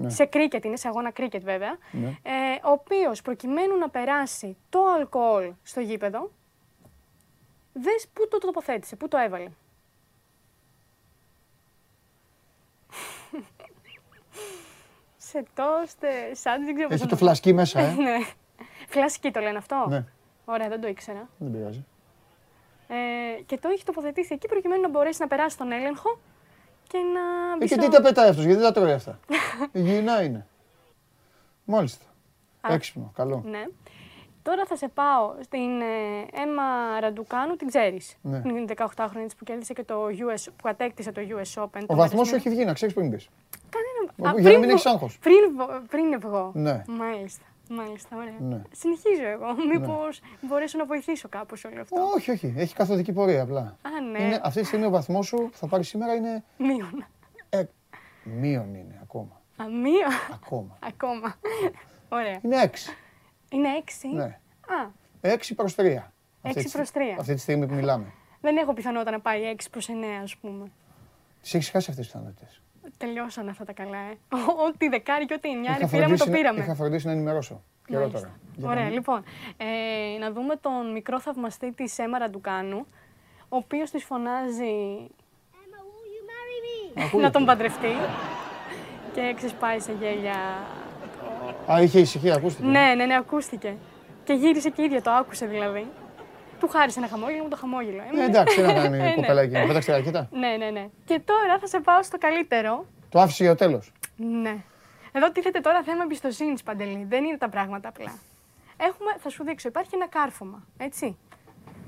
Σε 0.06 0.24
κρίκετ 0.24 0.64
είναι, 0.64 0.76
σε 0.76 0.88
αγώνα 0.88 1.10
κρίκετ 1.10 1.42
βέβαια. 1.42 1.76
Ναι. 1.90 2.06
Ε, 2.08 2.30
ο 2.62 2.70
οποίος 2.70 3.22
προκειμένου 3.22 3.76
να 3.78 3.88
περάσει 3.88 4.56
το 4.68 4.78
αλκοόλ 4.98 5.50
στο 5.62 5.80
γήπεδο, 5.80 6.30
δες 7.82 8.06
πού 8.12 8.28
το 8.28 8.38
τοποθέτησε, 8.38 8.96
πού 8.96 9.08
το 9.08 9.16
έβαλε. 9.16 9.48
σε 15.16 15.44
τόστε, 15.54 16.34
σαν 16.34 16.64
δεν 16.64 16.74
ξέρω 16.74 16.88
πώς 16.88 16.96
Έχει 16.96 17.04
να 17.04 17.10
το 17.10 17.16
πω. 17.16 17.24
φλασκί 17.24 17.52
μέσα, 17.52 17.80
ε. 17.80 17.92
ναι. 18.06 18.16
Φλασκί 18.88 19.30
το 19.30 19.40
λένε 19.40 19.58
αυτό. 19.58 19.86
Ναι. 19.88 20.04
Ωραία, 20.44 20.68
δεν 20.68 20.80
το 20.80 20.88
ήξερα. 20.88 21.28
Δεν 21.38 21.52
πειράζει. 21.52 21.84
Ε, 22.88 22.94
και 23.46 23.58
το 23.58 23.68
έχει 23.68 23.84
τοποθετήσει 23.84 24.34
εκεί 24.34 24.48
προκειμένου 24.48 24.82
να 24.82 24.88
μπορέσει 24.88 25.20
να 25.20 25.26
περάσει 25.28 25.58
τον 25.58 25.72
έλεγχο 25.72 26.18
και 26.88 26.98
να 26.98 27.56
μπει 27.56 27.64
Ε, 27.64 27.68
και 27.68 27.74
στο- 27.74 27.82
τι 27.82 27.88
τα 27.96 28.02
πετάει 28.02 28.28
αυτός, 28.28 28.44
γιατί 28.44 28.60
δεν 28.60 28.72
τα 28.72 28.80
τρώει 28.80 28.92
αυτά. 28.92 29.18
Υγιεινά 29.72 30.22
είναι. 30.22 30.46
Μάλιστα. 31.64 32.04
Έξυπνο, 32.68 33.12
καλό. 33.16 33.42
Ναι. 33.46 33.64
Τώρα 34.48 34.64
θα 34.66 34.76
σε 34.76 34.88
πάω 34.88 35.34
στην 35.40 35.80
ε, 35.80 36.40
Έμα 36.42 37.00
Ραντουκάνου, 37.00 37.56
την 37.56 37.68
ξέρεις. 37.68 38.16
Ναι. 38.22 38.42
Είναι 38.46 38.64
18χρονη 38.76 39.24
της 39.24 39.34
που 39.34 39.44
κέρδισε 39.44 39.72
και 39.72 39.82
το 39.84 40.06
US, 40.06 40.44
που 40.56 40.62
κατέκτησε 40.62 41.12
το 41.12 41.20
US 41.28 41.62
Open. 41.62 41.82
Ο 41.86 41.94
βαθμός 41.94 42.28
σου 42.28 42.34
έχει 42.34 42.48
βγει, 42.48 42.64
να 42.64 42.72
ξέρεις 42.72 42.94
πριν 42.94 43.08
μπεις. 43.08 43.28
Κανένα... 44.16 44.40
για 44.40 44.52
να 44.52 44.58
μην 44.58 44.70
έχεις 44.70 44.86
άγχος. 44.86 45.18
Πριν, 45.18 45.36
βο- 45.56 45.82
πριν 45.88 46.20
βγω. 46.20 46.50
Ναι. 46.54 46.82
Μάλιστα. 46.88 47.44
Μάλιστα, 47.68 48.16
ωραία. 48.16 48.34
Ναι. 48.38 48.62
Συνεχίζω 48.72 49.26
εγώ. 49.28 49.46
Μήπως 49.72 50.20
μπορέσω 50.40 50.78
να 50.78 50.84
βοηθήσω 50.84 51.28
κάπως 51.28 51.64
όλο 51.64 51.80
αυτό. 51.80 52.10
Όχι, 52.14 52.30
όχι. 52.30 52.54
Έχει 52.56 52.74
καθοδική 52.74 53.12
πορεία 53.12 53.42
απλά. 53.42 53.60
Α, 53.60 54.00
ναι. 54.12 54.22
Είναι, 54.22 54.40
αυτή 54.44 54.60
τη 54.60 54.66
στιγμή 54.66 54.86
ο 54.86 54.90
βαθμός 54.90 55.26
σου 55.26 55.36
που 55.36 55.56
θα 55.56 55.66
πάρεις 55.66 55.88
σήμερα 55.88 56.14
είναι. 56.14 56.44
Μείον. 56.58 57.04
Ε, 57.48 57.62
μείον 58.22 58.74
είναι 58.74 58.98
ακόμα. 59.02 59.40
Α, 59.56 59.64
μείον. 59.64 60.12
Ακόμα. 60.34 60.78
Ακόμα. 60.86 61.34
Ωραία. 62.08 62.38
Είναι 62.42 62.62
έξι. 62.62 62.90
Είναι 63.50 63.68
έξι; 63.76 64.08
Ναι. 64.08 64.24
Α, 64.24 64.88
Έξι 65.20 65.54
προς 65.54 65.74
τρία. 65.74 66.12
Αυτή 66.42 66.58
Έξι 66.58 66.64
τη- 66.64 66.76
προς 66.76 66.90
τρία. 66.90 67.16
Αυτή 67.18 67.34
τη 67.34 67.40
στιγμή 67.40 67.66
που 67.66 67.74
μιλάμε. 67.74 68.04
δεν 68.40 68.56
έχω 68.56 68.72
πιθανότητα 68.72 69.10
να 69.10 69.20
πάει 69.20 69.42
έξι 69.44 69.70
προς 69.70 69.88
εννέα, 69.88 70.20
ας 70.22 70.36
πούμε. 70.36 70.70
Τις 71.42 71.54
έχεις 71.54 71.70
χάσει 71.70 71.90
αυτές 71.90 72.04
τις 72.06 72.14
πιθανότητες. 72.14 72.60
Τελειώσαν 72.96 73.48
αυτά 73.48 73.64
τα 73.64 73.72
καλά, 73.72 73.98
ε. 73.98 74.18
Ό,τι 74.68 74.88
δεκάρι 74.88 75.24
και 75.26 75.34
ό,τι 75.34 75.48
εννιάρι 75.50 75.86
πήραμε, 75.86 76.16
το 76.16 76.30
πήραμε. 76.30 76.60
είχα 76.60 76.74
φροντίσει 76.74 77.06
να 77.06 77.12
ενημερώσω. 77.12 77.62
Καιρό 77.86 78.00
Μάλιστα. 78.00 78.20
τώρα. 78.20 78.38
Για 78.56 78.68
Ωραία, 78.68 78.84
να- 78.84 78.90
λοιπόν. 78.90 79.24
Ε, 79.56 80.18
να 80.18 80.32
δούμε 80.32 80.56
τον 80.56 80.92
μικρό 80.92 81.20
θαυμαστή 81.20 81.72
της 81.72 81.98
Έμα 81.98 82.18
Ραντουκάνου, 82.18 82.86
ο 83.48 83.56
οποίος 83.56 83.90
της 83.90 84.04
φωνάζει 84.04 85.06
να 87.20 87.30
τον 87.30 87.44
παντρευτεί 87.44 87.92
και 89.14 89.32
ξεσπάει 89.36 89.80
σε 89.80 89.92
γέλια. 89.92 90.36
Α, 91.72 91.82
είχε 91.82 91.98
ησυχία, 92.00 92.34
ακούστηκε. 92.34 92.68
Ναι, 92.68 92.94
ναι, 92.96 93.04
ναι, 93.04 93.16
ακούστηκε. 93.16 93.76
Και 94.24 94.32
γύρισε 94.32 94.70
και 94.70 94.82
η 94.82 94.84
ίδια, 94.84 95.02
το 95.02 95.10
άκουσε 95.10 95.46
δηλαδή. 95.46 95.86
Του 96.60 96.68
χάρισε 96.68 96.98
ένα 96.98 97.08
χαμόγελο, 97.08 97.42
μου 97.42 97.48
το 97.48 97.56
χαμόγελο. 97.56 98.02
Ε, 98.20 98.24
εντάξει, 98.24 98.56
τι 98.56 98.62
να 98.62 98.72
κάνει 98.72 98.96
Ε, 98.96 99.00
η 99.00 99.02
ναι. 99.02 99.14
κοπέλα 99.14 99.40
εκεί. 99.40 99.52
Πέταξε 99.66 99.90
τα 99.90 99.96
ρακέτα. 99.96 100.28
Ναι, 100.32 100.56
ναι, 100.58 100.70
ναι. 100.70 100.88
Και 101.04 101.20
τώρα 101.24 101.58
θα 101.60 101.66
σε 101.66 101.80
πάω 101.80 102.02
στο 102.02 102.18
καλύτερο. 102.18 102.84
Το 103.08 103.20
άφησε 103.20 103.42
για 103.44 103.56
το 103.56 103.64
τέλος. 103.64 103.92
Ναι. 104.16 104.56
Εδώ 105.12 105.32
τίθεται 105.32 105.60
τώρα 105.60 105.82
θέμα 105.82 106.02
εμπιστοσύνης, 106.02 106.62
Παντελή. 106.62 107.04
Δεν 107.08 107.24
είναι 107.24 107.36
τα 107.36 107.48
πράγματα 107.48 107.88
απλά. 107.88 108.12
Έχουμε, 108.76 109.10
θα 109.18 109.28
σου 109.28 109.44
δείξω, 109.44 109.68
υπάρχει 109.68 109.90
ένα 109.94 110.08
κάρφωμα. 110.08 110.62
Έτσι. 110.78 111.16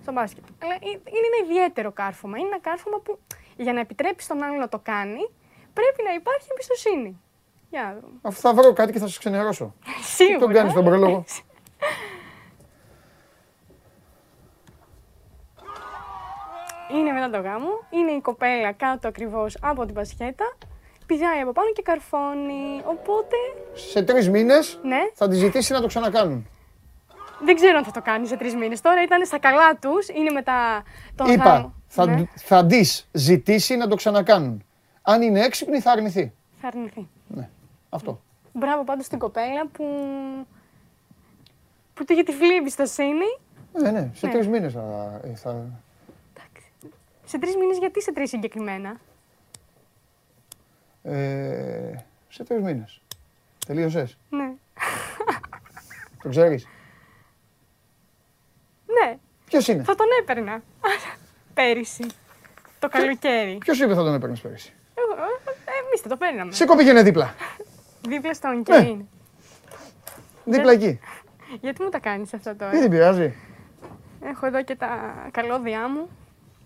Στο 0.03 0.13
μπάσκετ. 0.13 0.45
Αλλά 0.63 0.75
ε- 0.75 0.79
είναι 0.89 1.27
ένα 1.33 1.51
ιδιαίτερο 1.51 1.93
κάρφωμα. 1.93 2.39
Είναι 2.39 2.47
ένα 2.47 2.61
κάρφωμα 2.61 2.99
που 2.99 3.19
για 3.57 3.73
να 3.73 3.81
επιτρέψει 3.81 4.29
τον 4.29 4.43
άλλον 4.43 4.59
να 4.59 4.69
το 4.69 4.79
κάνει, 4.79 5.31
πρέπει 5.73 6.03
να 6.09 6.13
υπάρχει 6.15 6.47
εμπιστοσύνη. 6.51 7.21
Για 7.71 7.83
να 7.83 7.93
δούμε. 8.01 8.19
Αφού 8.23 8.41
θα 8.41 8.55
βρω 8.55 8.73
κάτι 8.73 8.93
και 8.93 8.99
θα 8.99 9.07
σας 9.07 9.19
ξενερώσω. 9.19 9.75
Σίγουρα. 10.03 10.37
Τι 10.39 10.43
τον 10.45 10.53
κάνεις 10.53 10.73
τον 10.73 10.85
πρόλογο. 10.85 11.25
Είναι 16.99 17.13
μετά 17.13 17.31
το 17.31 17.41
γάμο. 17.43 17.69
Είναι 17.91 18.11
η 18.11 18.21
κοπέλα 18.21 18.73
κάτω 18.73 19.09
ακριβώς 19.09 19.57
από 19.61 19.85
την 19.85 19.95
πασχέτα. 19.95 20.57
Πηδάει 21.07 21.41
από 21.41 21.53
πάνω 21.53 21.73
και 21.73 21.83
καρφώνει. 21.83 22.81
Οπότε, 22.85 23.37
Σε 23.75 24.03
τρεις 24.03 24.29
μήνες 24.31 24.79
ναι, 24.83 24.99
θα 25.15 25.29
τη 25.29 25.35
ζητήσει 25.37 25.73
να 25.73 25.81
το 25.81 25.87
ξανακάνουν. 25.87 26.49
δεν 27.45 27.55
ξέρω 27.55 27.77
αν 27.77 27.85
θα 27.85 27.91
το 27.91 28.01
κάνει 28.03 28.27
σε 28.27 28.37
τρεις 28.37 28.55
μήνες. 28.55 28.81
Τώρα 28.81 29.03
ήταν 29.03 29.27
στα 29.27 29.39
καλά 29.39 29.77
τους, 29.77 30.09
είναι 30.09 30.31
μετά 30.31 30.83
τον 31.15 31.31
Είπα, 31.31 31.45
γάμο. 31.45 31.75
θα, 31.87 32.07
Ναι, 32.07 32.23
θα 32.37 32.67
της 32.67 33.09
ζητήσει 33.13 33.77
να 33.77 33.89
το 33.89 33.97
ξανακάνουν. 33.97 34.65
Αν 35.03 35.23
είναι 35.23 35.41
έξυπνη, 35.45 35.81
θα 35.81 35.91
αρνηθεί. 35.91 36.33
θα 36.61 36.67
αρνηθεί. 36.69 37.09
Ναι. 37.91 37.97
Αυτό. 37.99 38.21
Μπράβο 38.53 38.85
πάντως 38.85 39.05
στην 39.05 39.19
κοπέλα 39.19 39.67
που, 39.67 39.85
που 41.95 42.05
του 42.05 42.13
είχε 42.13 42.23
τυφλή 42.23 42.57
εμπιστοσύνη. 42.57 43.39
Ναι, 43.73 43.91
ναι, 43.91 44.11
σε 44.15 44.27
Ναι. 44.27 44.33
τρεις 44.33 44.49
μήνες 44.49 44.73
θα, 44.73 45.21
ε, 45.25 45.35
θα. 45.35 45.51
Εντάξει. 46.35 46.73
Σε 47.25 47.39
τρεις 47.39 47.57
μήνες, 47.57 47.79
γιατί 47.79 48.03
σε 48.03 48.13
τρεις 48.13 48.29
συγκεκριμένα; 48.29 48.97
Ε, 51.03 51.95
σε 52.29 52.45
τρεις 52.45 52.63
μήνες. 52.63 53.01
Τελείωσες. 53.67 54.19
Ναι. 54.31 54.53
Το 56.23 56.29
ξέρεις. 56.29 56.67
Ναι, 58.87 59.19
Ποιος 59.45 59.69
είναι; 59.69 59.83
θα 59.83 59.95
τον 59.95 60.07
έπαιρνα. 60.21 60.63
Πέρυσι. 61.55 62.07
Το 62.79 62.89
καλοκαίρι. 62.89 63.59
Ποιος 63.59 63.81
είπε 63.81 63.95
θα 63.95 64.03
τον 64.03 64.15
έπαιρνες 64.15 64.41
πέρυσι; 64.41 64.73
Εγώ, 64.95 65.23
ε, 65.23 65.85
εμείς 65.87 66.01
θα 66.01 66.09
το 66.09 66.17
παίρναμε. 66.17 66.53
Σε 66.53 66.65
πήγαινε 66.77 67.03
δίπλα. 67.03 67.35
Δίπλα 68.09 68.35
στον 68.35 68.57
Ναι. 68.57 68.63
Κέιν. 68.63 69.01
Δίπλα 70.45 70.73
εκεί. 70.73 71.01
Γιατί 71.61 71.83
μου 71.83 71.89
τα 71.89 71.99
κάνεις 71.99 72.35
αυτά 72.35 72.57
τώρα; 72.57 72.71
Δεν 72.71 72.81
την 72.81 72.91
πειράζει. 72.91 73.35
Έχω 74.25 74.47
εδώ 74.47 74.63
και 74.63 74.77
τα 74.77 74.89
καλώδια 75.31 75.89
μου. 75.89 76.09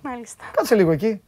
Μάλιστα. 0.02 0.44
Κάτσε 0.56 0.74
λίγο 0.74 0.90
εκεί. 0.90 1.22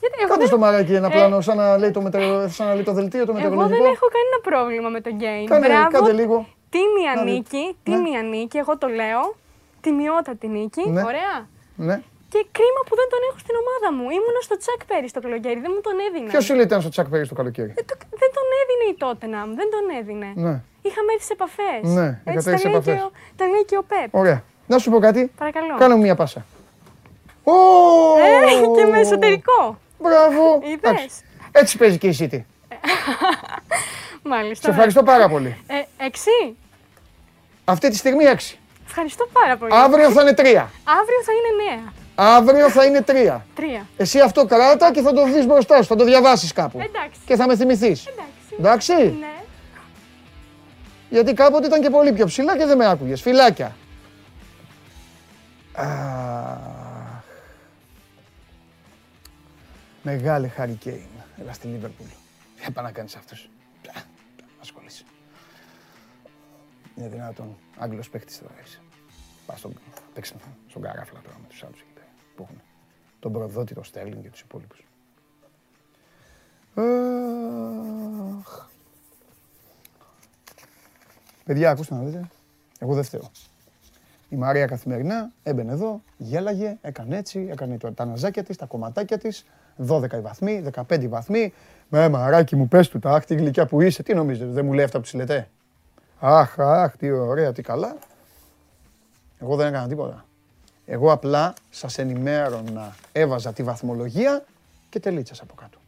Γιατί 0.00 0.14
εγώ 0.18 0.22
Κάτσε 0.28 0.38
δεν, 0.38 0.46
στο 0.46 0.58
μαράκι 0.58 0.94
ένα 0.94 1.06
Ε, 1.06 1.10
πλάνο 1.10 1.40
σαν 1.40 1.56
να 1.56 1.78
λέει 1.78 1.90
το, 1.90 2.02
μετεω... 2.02 2.48
σαν 2.48 2.66
να 2.66 2.74
λέει 2.74 2.82
το 2.82 2.92
δελτίο 2.92 3.24
το 3.24 3.30
εγώ 3.32 3.40
δεν 3.40 3.50
μετεωρολογικό. 3.50 3.84
έχω 3.92 4.06
κανένα 4.16 4.38
πρόβλημα 4.42 4.88
με 4.88 5.00
τον 5.00 5.14
Γκέιν. 5.14 5.46
Κάνε, 5.46 5.66
Μπράβο. 5.68 5.90
κάντε 5.90 6.12
λίγο. 6.12 6.46
Τίμια 6.70 7.14
Να 7.14 7.22
δει. 7.22 7.30
νίκη, 7.30 7.76
Ναι. 7.84 7.96
τίμια 7.96 8.22
νίκη, 8.22 8.58
εγώ 8.58 8.78
το 8.78 8.86
λέω. 8.88 9.36
Τιμιότατη 9.80 10.48
νίκη. 10.48 10.88
Ναι. 10.88 11.02
Ωραία. 11.02 11.48
Ναι. 11.76 12.02
Και 12.32 12.40
κρίμα 12.56 12.80
που 12.88 12.94
δεν 13.00 13.08
τον 13.12 13.20
έχω 13.28 13.38
στην 13.44 13.54
ομάδα 13.62 13.88
μου. 13.96 14.04
Ήμουνα 14.18 14.40
στο 14.46 14.56
Τσακ 14.62 14.80
πέρυσι 14.90 15.12
το 15.18 15.20
καλοκαίρι, 15.26 15.60
δεν 15.64 15.70
μου 15.74 15.82
τον 15.86 15.96
έδινε. 16.06 16.28
Ποιος 16.32 16.44
σου 16.46 16.54
λέει 16.58 16.66
ήταν 16.70 16.78
στο 16.84 16.90
τσακ 16.94 17.06
πέρυσι 17.12 17.28
το 17.32 17.36
καλοκαίρι; 17.40 17.72
Δεν, 17.78 17.86
το- 17.90 17.98
δεν 18.22 18.30
τον 18.36 18.46
έδινε 18.60 18.84
η 18.92 18.94
Τότεναμ, 19.02 19.48
δεν 19.60 19.68
τον 19.74 19.84
έδινε. 19.98 20.28
Ναι. 20.46 20.54
Είχαμε 20.88 21.10
έρθει 21.14 21.26
σε 21.30 21.34
επαφές. 21.38 21.80
Ναι, 21.98 22.06
είχατε 22.08 22.30
Έτσι 22.38 22.44
τα 22.44 22.50
έρθει 22.54 22.62
σε 22.64 22.68
λέει, 22.68 22.80
και 22.86 22.90
επαφές. 22.90 23.04
ο, 23.04 23.10
τα 23.38 23.44
λέει 23.52 23.64
και 23.70 23.76
ο 23.82 23.84
Πεπ. 23.90 24.10
Ωραία. 24.22 24.38
Να 24.72 24.76
σου 24.78 24.90
πω 24.92 24.98
κάτι. 24.98 25.22
Παρακαλώ. 25.38 25.74
Κάνε 25.82 25.94
μου 25.94 26.02
μια 26.02 26.14
πάσα. 26.20 26.40
Ω! 27.44 27.52
Ε, 28.18 28.66
και 28.76 28.84
με 28.90 28.98
εσωτερικό. 29.00 29.78
Μπράβο. 29.98 30.60
Είδες; 30.62 30.78
Εντάξει. 30.90 31.08
Έτσι 31.52 31.76
παίζει 31.78 31.98
και 31.98 32.08
η 32.08 32.16
City. 32.20 32.40
Μάλιστα. 34.32 34.64
Σε 34.64 34.70
ευχαριστώ 34.70 35.02
πάρα 35.02 35.28
πολύ. 35.28 35.56
Ε, 35.66 36.04
εξή. 36.06 36.56
Αυτή 37.64 37.88
τη 37.90 37.96
στιγμή 37.96 38.24
έξι. 38.24 38.58
Ευχαριστώ 38.86 39.28
πάρα 39.32 39.56
πολύ. 39.56 39.72
Αύριο 39.74 40.10
θα 40.10 40.22
είναι 40.22 40.34
τρία. 40.34 40.70
Αύριο 41.00 41.20
θα 41.24 41.32
είναι 41.32 41.70
νέα. 41.70 41.92
Αύριο 42.20 42.70
θα 42.70 42.84
είναι 42.84 43.02
τρία. 43.02 43.46
Τρία. 43.54 43.86
Εσύ 43.96 44.20
αυτό 44.20 44.44
κράτα 44.44 44.92
και 44.92 45.00
θα 45.00 45.12
το 45.12 45.24
δεις 45.24 45.46
μπροστά 45.46 45.76
σου, 45.82 45.88
θα 45.88 45.96
το 45.96 46.04
διαβάσεις 46.04 46.52
κάπου. 46.52 46.80
Εντάξει. 46.80 47.20
Και 47.24 47.36
θα 47.36 47.46
με 47.46 47.56
θυμηθείς. 47.56 48.06
Εντάξει. 48.06 48.54
Εντάξει. 48.58 48.92
Ναι. 48.92 49.42
Γιατί 51.10 51.32
κάποτε 51.32 51.66
ήταν 51.66 51.80
και 51.80 51.90
πολύ 51.90 52.12
πιο 52.12 52.26
ψηλά 52.26 52.58
και 52.58 52.66
δεν 52.66 52.76
με 52.76 52.86
άκουγες. 52.86 53.20
Φιλάκια. 53.20 53.76
Αχ. 55.72 57.24
Μεγάλη 60.02 60.48
Χάρη 60.48 60.72
Κέιν. 60.72 61.08
Έλα 61.40 61.52
στη 61.52 61.66
Λίβερπουλ. 61.66 62.06
Τι 62.64 62.70
πάει 62.70 62.84
να 62.84 62.90
κάνεις 62.92 63.16
αυτός. 63.16 63.50
Πια, 63.82 63.92
πια, 64.36 64.46
μ' 64.56 64.60
ασχολείσαι. 64.60 65.04
Είναι 66.96 67.08
δυνατόν. 67.08 67.56
Άγγλος 67.78 68.08
παίκτης 68.08 68.38
τώρα 68.38 68.54
είσαι. 68.64 68.78
Πας 69.46 69.58
στον, 69.58 69.72
παίξε 70.14 70.34
στον 70.68 70.82
καράφλα 70.82 71.20
τώρα 71.24 71.36
με 71.42 71.46
τους 71.48 71.62
άλλους 71.62 71.80
εκεί 71.80 71.82
πέρα. 71.82 71.87
Που 72.38 72.44
έχουν 72.50 72.60
τον 73.20 73.32
προδότη, 73.32 73.74
τον 73.74 73.84
Στέρλινγκ 73.84 74.22
και 74.22 74.30
τους 74.30 74.40
υπόλοιπους. 74.40 74.86
Αχ. 76.74 78.66
Παιδιά, 81.44 81.70
ακούστε 81.70 81.94
να 81.94 82.00
δείτε. 82.02 82.28
Εγώ 82.78 82.94
δεν 82.94 83.04
φταίω. 83.04 83.30
Η 84.28 84.36
Μαρία 84.36 84.66
καθημερινά 84.66 85.30
έμπαινε 85.42 85.72
εδώ, 85.72 86.00
γέλαγε, 86.16 86.76
έκανε 86.80 87.16
έτσι, 87.16 87.48
έκανε 87.50 87.78
το- 87.78 87.92
τα 87.92 88.04
ναζάκια 88.04 88.42
της, 88.42 88.56
τα 88.56 88.66
κομματάκια 88.66 89.18
της, 89.18 89.44
12 89.76 90.16
οι 90.16 90.20
βαθμοί, 90.20 90.60
15 90.60 91.02
οι 91.02 91.08
βαθμοί. 91.08 91.52
Με 91.88 92.08
μαράκι 92.08 92.56
μου, 92.56 92.68
πες 92.68 92.88
του 92.88 92.98
τα 92.98 93.10
αχ, 93.10 93.24
τι 93.24 93.34
γλυκιά 93.34 93.66
που 93.66 93.80
είσαι, 93.80 94.02
τι 94.02 94.14
νομίζετε, 94.14 94.50
δεν 94.50 94.64
μου 94.64 94.72
λέει 94.72 94.84
αυτά 94.84 94.98
που 95.00 95.06
συλλετέ. 95.06 95.48
Αχ, 96.20 96.58
αχ, 96.58 96.96
τι 96.96 97.10
ωραία, 97.10 97.52
τι 97.52 97.62
καλά. 97.62 97.96
Εγώ 99.38 99.56
δεν 99.56 99.66
έκανα 99.66 99.88
τίποτα. 99.88 100.24
Εγώ 100.90 101.12
απλά 101.12 101.54
σας 101.70 101.98
ενημέρωνα, 101.98 102.96
έβαζα 103.12 103.52
τη 103.52 103.62
βαθμολογία 103.62 104.44
και 104.90 105.00
τελίτσες 105.00 105.40
από 105.40 105.54
κάτω. 105.54 105.78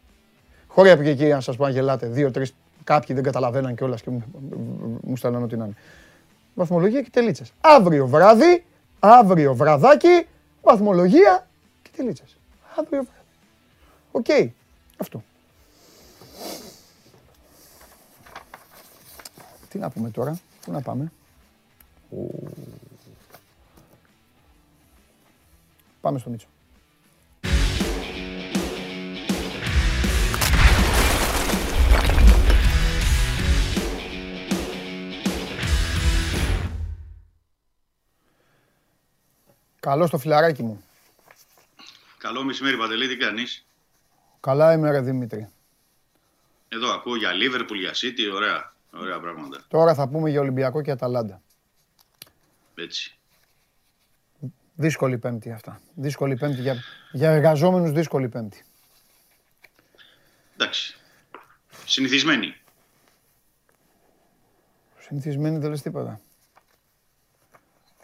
Χωρία 0.67 0.97
πήγε 0.97 1.11
εκεί, 1.11 1.25
να 1.25 1.41
σας 1.41 1.57
πω, 1.57 1.65
αν 1.65 1.73
γελάτε, 1.73 2.07
δύο-τρεις, 2.07 2.55
κάποιοι 2.85 3.15
δεν 3.15 3.25
καταλαβαίναν 3.25 3.75
κιόλα 3.75 3.97
και 3.97 4.11
μου, 4.11 4.25
μου 5.03 5.17
στέλναν 5.17 5.43
ό,τι 5.43 5.57
να 5.57 5.65
είναι. 5.65 5.75
Βαθμολογία 6.55 7.03
και 7.03 7.11
τελίτσες. 7.11 7.53
Αύριο 7.61 8.07
βράδυ, 8.07 8.65
αύριο 8.99 9.55
βραδάκι, 9.55 10.27
βαθμολογία 10.63 11.49
και 11.83 11.91
τελίτσες. 11.97 12.37
Αύριο 12.77 13.03
βράδυ. 13.03 13.27
Οκ. 14.11 14.53
Αυτό. 14.97 15.23
Τι 19.69 19.79
να 19.79 19.91
πούμε 19.91 20.11
τώρα, 20.11 20.39
πού 20.65 20.73
να 20.73 20.81
πάμε. 20.81 21.13
Ου. 22.11 22.29
Πάμε 26.01 26.19
στο 26.19 26.31
Μίτσο. 26.31 26.47
Καλό 39.81 40.07
στο 40.07 40.19
φιλαράκι 40.19 40.63
μου. 40.63 40.85
Καλό 42.19 42.43
μεσημέρι, 42.43 42.77
Παντελή, 42.77 43.09
τι 43.09 43.17
κάνεις; 43.17 43.67
Καλά 44.41 44.73
είμαι 44.73 44.91
ρε 44.91 45.01
Δημήτρη. 45.01 45.49
Εδώ 46.69 46.93
ακούω 46.93 47.17
για 47.17 47.33
Λίβερπουλ, 47.33 47.79
για 47.79 47.93
City, 47.93 48.35
ωραία, 48.35 48.75
ωραία 48.91 49.21
πράγματα. 49.21 49.65
Τώρα 49.69 49.95
θα 49.95 50.09
πούμε 50.09 50.31
για 50.31 50.41
Ολυμπιακό 50.41 50.83
και 50.83 50.91
Αταλάντα. 50.91 51.43
Έτσι. 52.75 53.20
Δύσκολη 54.81 55.19
πέμπτη 55.19 55.51
αυτά. 55.51 55.81
Δύσκολη 55.95 56.37
πέμπτη 56.37 56.61
για, 56.61 56.77
για 57.13 57.31
εργαζόμενους 57.31 57.91
δύσκολη 57.93 58.29
πέμπτη. 58.29 58.65
Εντάξει. 60.57 60.97
Συνηθισμένοι. 61.87 62.55
Συνηθισμένοι 64.99 65.59
δεν 65.59 65.71
λες 65.71 65.83
τίποτα. 65.83 66.21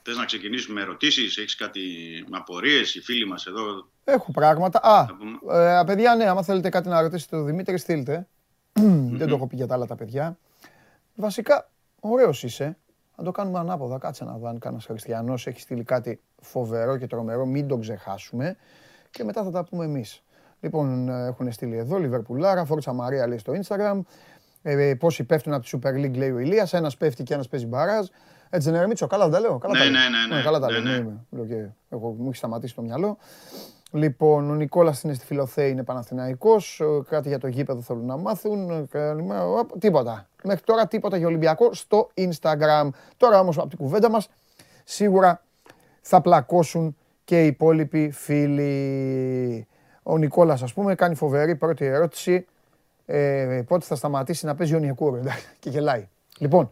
Θες 0.02 0.16
να 0.16 0.24
ξεκινήσουμε 0.24 0.74
με 0.74 0.80
ερωτήσεις, 0.86 1.36
έχεις 1.36 1.56
κάτι 1.56 1.80
με 2.28 2.36
απορίες, 2.36 2.94
οι 2.94 3.00
φίλοι 3.00 3.26
μας 3.26 3.46
εδώ; 3.46 3.88
Έχω 4.04 4.32
πράγματα. 4.32 4.80
Α, 4.82 5.04
Να 5.06 5.16
πούμε. 5.16 5.38
ε, 5.80 5.82
παιδιά, 5.86 6.14
ναι, 6.14 6.24
άμα 6.28 6.42
θέλετε 6.42 6.68
κάτι 6.68 6.88
να 6.88 7.00
ρωτήσετε 7.00 7.36
τον 7.36 7.46
Δημήτρη, 7.46 7.78
στείλτε. 7.78 8.26
Δεν 9.18 9.28
το 9.28 9.34
έχω 9.34 9.46
πει 9.46 9.56
για 9.56 9.66
τα 9.66 9.74
άλλα 9.74 9.86
τα 9.86 9.94
παιδιά. 9.96 10.38
Βασικά, 11.14 11.70
ωραίος 12.00 12.42
είσαι. 12.42 12.76
Να 13.16 13.24
το 13.24 13.30
κάνουμε 13.30 13.58
ανάποδα. 13.58 13.98
Κάτσε 13.98 14.24
να 14.24 14.36
δω 14.36 14.48
αν 14.48 14.58
κανένας 14.58 14.84
χριστιανός 14.84 15.46
έχει 15.46 15.60
στείλει 15.60 15.84
κάτι 15.84 16.20
φοβερό 16.42 16.96
και 16.96 17.06
τρομερό. 17.06 17.46
Μην 17.46 17.68
το 17.68 17.76
ξεχάσουμε. 17.78 18.56
Και 19.10 19.24
μετά 19.24 19.42
θα 19.42 19.50
τα 19.50 19.64
πούμε 19.64 19.84
εμείς. 19.84 20.22
Λοιπόν, 20.60 21.08
ε, 21.08 21.26
έχουν 21.26 21.52
στείλει 21.52 21.76
εδώ 21.76 21.96
Λιβερπουλάρα, 21.98 22.64
Φόρτσα 22.64 22.92
Μαρία 22.92 23.26
λέει 23.26 23.38
στο 23.38 23.52
Instagram. 23.62 24.00
Ε, 24.62 24.94
Πόσοι 24.94 25.24
πέφτουν 25.24 25.52
από 25.52 25.64
τη 25.64 25.70
Super 25.82 25.88
League 25.94 26.14
λέει 26.16 26.30
ο 26.30 26.38
Ηλίας. 26.38 26.72
Ένας 26.72 26.96
πέφτει 26.96 27.22
και 27.22 27.34
ένας 27.34 27.48
παίζει 27.48 27.66
μπαράζ. 27.66 28.06
Έτσι 28.50 28.64
δεν 28.64 28.72
είναι 28.72 28.80
Ρεμίτσο, 28.82 29.06
καλά 29.06 29.24
δεν 29.28 29.32
τα 29.32 29.40
λέω. 29.40 29.58
Καλά 29.58 29.72
Ναι, 29.74 29.78
τα 29.78 29.84
λέω. 29.90 29.92
ναι, 30.00 30.26
ναι, 30.28 30.36
ναι. 30.36 30.42
καλά 30.42 30.58
τα 30.58 30.66
Ναι, 30.66 30.72
λέω. 30.72 30.82
ναι. 30.82 30.90
ναι, 30.90 30.96
είμαι. 30.96 31.24
Λέω 31.30 31.44
και 31.46 31.66
εγώ, 31.88 32.08
μου 32.18 32.26
έχει 32.28 32.36
σταματήσει 32.36 32.74
το 32.74 32.82
μυαλό. 32.82 33.18
Λοιπόν, 33.92 34.50
ο 34.50 34.54
Νικόλας 34.54 35.02
είναι 35.02 35.14
στη 35.14 35.26
Φιλοθέη, 35.26 35.70
είναι 35.70 35.82
Παναθηναϊκός. 35.82 36.80
Ε, 36.80 36.84
Κάτι 37.08 37.28
για 37.28 37.38
το 37.38 37.46
γήπεδο 37.46 37.80
θέλουν 37.80 38.06
να 38.06 38.16
μάθουν. 38.16 38.70
Ε, 38.70 38.84
καλημέρα. 38.90 39.46
Οπ, 39.46 39.78
Τίποτα. 39.78 40.28
Μέχρι 40.42 40.60
τώρα 40.64 40.86
τίποτα 40.86 41.16
για 41.16 41.26
Ολυμπιακό 41.26 41.74
στο 41.74 42.10
Instagram. 42.14 42.88
Τώρα 43.16 43.40
όμως 43.40 43.58
από 43.58 43.68
την 43.68 43.78
κουβέντα 43.78 44.10
μας 44.10 44.28
σίγουρα 44.84 45.42
θα 46.00 46.20
πλακώσουν 46.20 46.96
και 47.24 47.42
οι 47.42 47.46
υπόλοιποι 47.46 48.10
φίλοι. 48.10 49.66
Ο 50.02 50.18
Νικόλας, 50.18 50.62
ας 50.62 50.72
πούμε, 50.72 50.94
κάνει 50.94 51.14
φοβερή 51.14 51.56
πρώτη 51.56 51.84
ερώτηση. 51.84 52.46
Ε, 53.06 53.62
πότε 53.66 53.84
θα 53.84 53.94
σταματήσει 53.94 54.46
να 54.46 54.54
παίζει 54.54 54.74
ο 54.74 54.78
Νιεκούρ. 54.78 55.18
και 55.58 55.70
γελάει. 55.70 56.08
Λοιπόν, 56.38 56.70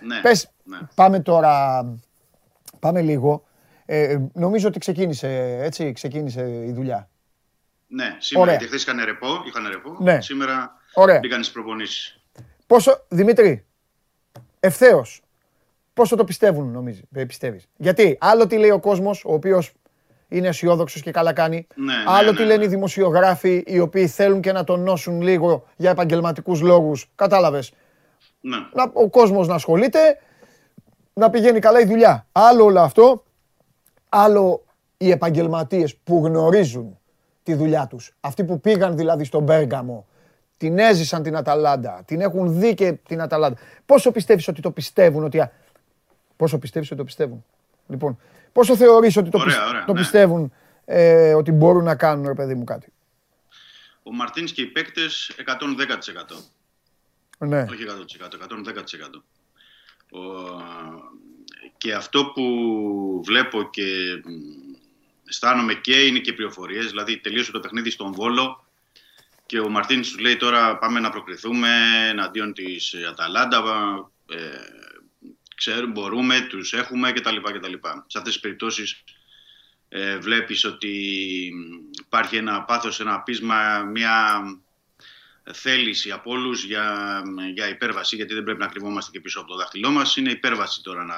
Ναι, 0.00 0.20
πες, 0.20 0.50
ναι. 0.64 0.78
πάμε 0.94 1.20
τώρα, 1.20 1.84
πάμε 2.80 3.00
λίγο. 3.00 3.42
Ε, 3.86 4.18
νομίζω 4.32 4.68
ότι 4.68 4.78
ξεκίνησε, 4.78 5.58
έτσι, 5.60 5.92
ξεκίνησε 5.92 6.64
η 6.66 6.72
δουλειά. 6.72 7.08
Ναι, 7.88 8.16
σήμερα, 8.18 8.46
Ωραία. 8.46 8.58
γιατί 8.58 8.66
χθες 8.66 8.82
είχαν 8.82 9.04
ρεπό, 9.04 9.26
είχαν 9.46 9.68
ρεπό. 9.68 9.96
Ναι. 10.00 10.20
Σήμερα 10.20 10.76
Ωραία. 10.94 11.18
μπήκαν 11.18 11.42
στις 11.42 11.54
προπονήσεις. 11.54 12.20
Πόσο, 12.66 13.04
Δημήτρη, 13.08 13.64
ευθέως, 14.60 15.20
πόσο 15.92 16.16
το 16.16 16.24
πιστεύουν, 16.24 16.70
νομίζεις, 16.70 17.02
ε, 17.14 17.24
πιστεύεις; 17.24 17.68
Γιατί 17.76 18.16
άλλο 18.20 18.46
τι 18.46 18.56
λέει 18.56 18.70
ο 18.70 18.80
κόσμος, 18.80 19.24
ο 19.24 19.32
οποίος 19.32 19.72
είναι 20.28 20.48
αισιόδοξος 20.48 21.02
και 21.02 21.10
καλά 21.10 21.32
κάνει. 21.32 21.66
Ναι, 21.74 21.94
ναι, 21.94 22.02
άλλο 22.06 22.30
ναι, 22.30 22.36
τι 22.36 22.42
ναι. 22.42 22.48
λένε 22.48 22.64
οι 22.64 22.68
δημοσιογράφοι, 22.68 23.64
οι 23.66 23.78
οποίοι 23.78 24.06
θέλουν 24.06 24.40
και 24.40 24.52
να 24.52 24.64
τονώσουν 24.64 25.20
λίγο 25.22 25.66
για 25.76 25.90
επαγγελματικούς 25.90 26.60
λόγους. 26.60 27.10
Κατάλαβες; 27.14 27.72
Ναι. 28.40 28.56
να, 28.56 28.90
ο 28.92 29.08
κόσμος 29.08 29.48
να 29.48 29.54
ασχολείται, 29.54 30.18
να 31.12 31.30
πηγαίνει 31.30 31.58
καλά 31.58 31.80
η 31.80 31.84
δουλειά. 31.84 32.26
Άλλο 32.32 32.64
όλο 32.64 32.80
αυτό, 32.80 33.24
άλλο 34.08 34.64
οι 34.96 35.10
επαγγελματίες 35.10 35.96
που 35.96 36.20
γνωρίζουν 36.26 36.98
τη 37.42 37.54
δουλειά 37.54 37.86
τους. 37.86 38.14
Αυτοί 38.20 38.44
που 38.44 38.60
πήγαν 38.60 38.96
δηλαδή 38.96 39.24
στον 39.24 39.44
Πέργαμο, 39.46 40.06
την 40.56 40.78
έζησαν 40.78 41.22
την 41.22 41.36
Αταλάντα, 41.36 42.02
την 42.04 42.20
έχουν 42.20 42.58
δει 42.60 42.74
και 42.74 42.92
την 42.92 43.20
Αταλάντα. 43.20 43.56
Πόσο 43.86 44.10
πιστεύεις 44.12 44.48
ότι 44.48 44.60
το 44.60 44.70
πιστεύουν, 44.70 45.24
ότι... 45.24 45.40
α- 45.40 45.52
Πόσο 46.36 46.58
πιστεύεις 46.58 46.88
ότι 46.90 46.98
το 46.98 47.04
πιστεύουν; 47.04 47.44
Λοιπόν, 47.88 48.18
πόσο 48.52 48.76
θεωρείς 48.76 49.16
ότι 49.16 49.30
το, 49.30 49.38
Ωραία, 49.38 49.54
πισ- 49.56 49.68
ωραία, 49.68 49.84
το 49.84 49.92
ναι. 49.92 49.98
πιστεύουν 49.98 50.52
ε, 50.84 51.34
ότι 51.34 51.52
μπορούν 51.52 51.84
να 51.84 51.94
κάνουν, 51.96 52.26
ρε 52.26 52.34
παιδί 52.34 52.54
μου, 52.54 52.64
κάτι; 52.64 52.92
Ο 54.02 54.12
Μαρτίνς 54.12 54.52
και 54.52 54.62
οι 54.62 54.66
παίκτες 54.66 55.32
110%. 55.36 56.36
Ναι. 57.38 57.60
Όχι 57.62 57.84
100%, 57.84 58.36
110%. 58.36 59.22
Ο, 60.10 60.18
και 61.86 61.94
αυτό 61.94 62.24
που 62.24 63.22
βλέπω 63.24 63.70
και 63.70 63.82
μ, 64.24 64.74
αισθάνομαι 65.28 65.74
και 65.74 66.04
είναι 66.04 66.18
και 66.18 66.32
πληροφορίες. 66.32 66.86
Δηλαδή, 66.86 67.18
τελείωσε 67.18 67.50
το 67.50 67.60
παιχνίδι 67.60 67.90
στον 67.90 68.12
Βόλο 68.12 68.66
και 69.46 69.60
ο 69.60 69.68
Μαρτίν 69.68 70.00
τους 70.00 70.18
λέει 70.18 70.36
τώρα 70.36 70.78
πάμε 70.78 71.00
να 71.00 71.10
προκριθούμε 71.10 71.68
εναντίον 72.08 72.52
της 72.52 72.94
Αταλάντα. 73.08 73.62
Ε, 74.30 74.36
ξέρουμε, 75.56 75.92
μπορούμε, 75.92 76.40
τους 76.40 76.72
έχουμε 76.72 77.12
κτλ. 77.12 77.36
κτλ. 77.36 77.72
Σε 78.06 78.18
αυτές 78.18 78.32
τις 78.32 78.40
περιπτώσεις 78.40 79.04
ε, 79.88 80.18
βλέπεις 80.18 80.64
ότι 80.64 80.94
υπάρχει 82.00 82.36
ένα 82.36 82.62
πάθος, 82.62 83.00
ένα 83.00 83.20
πείσμα, 83.20 83.78
μια 83.78 84.42
θέληση 85.52 86.10
από 86.10 86.30
όλους 86.30 86.64
για, 86.64 87.22
για 87.54 87.68
υπέρβαση, 87.68 88.16
γιατί 88.16 88.34
δεν 88.34 88.42
πρέπει 88.42 88.60
να 88.60 88.66
κρυβόμαστε 88.66 89.10
και 89.10 89.20
πίσω 89.20 89.40
από 89.40 89.48
το 89.48 89.56
δάχτυλό 89.56 89.90
μας. 89.90 90.16
Είναι 90.16 90.30
υπέρβαση 90.30 90.82
τώρα 90.82 91.04
να 91.04 91.16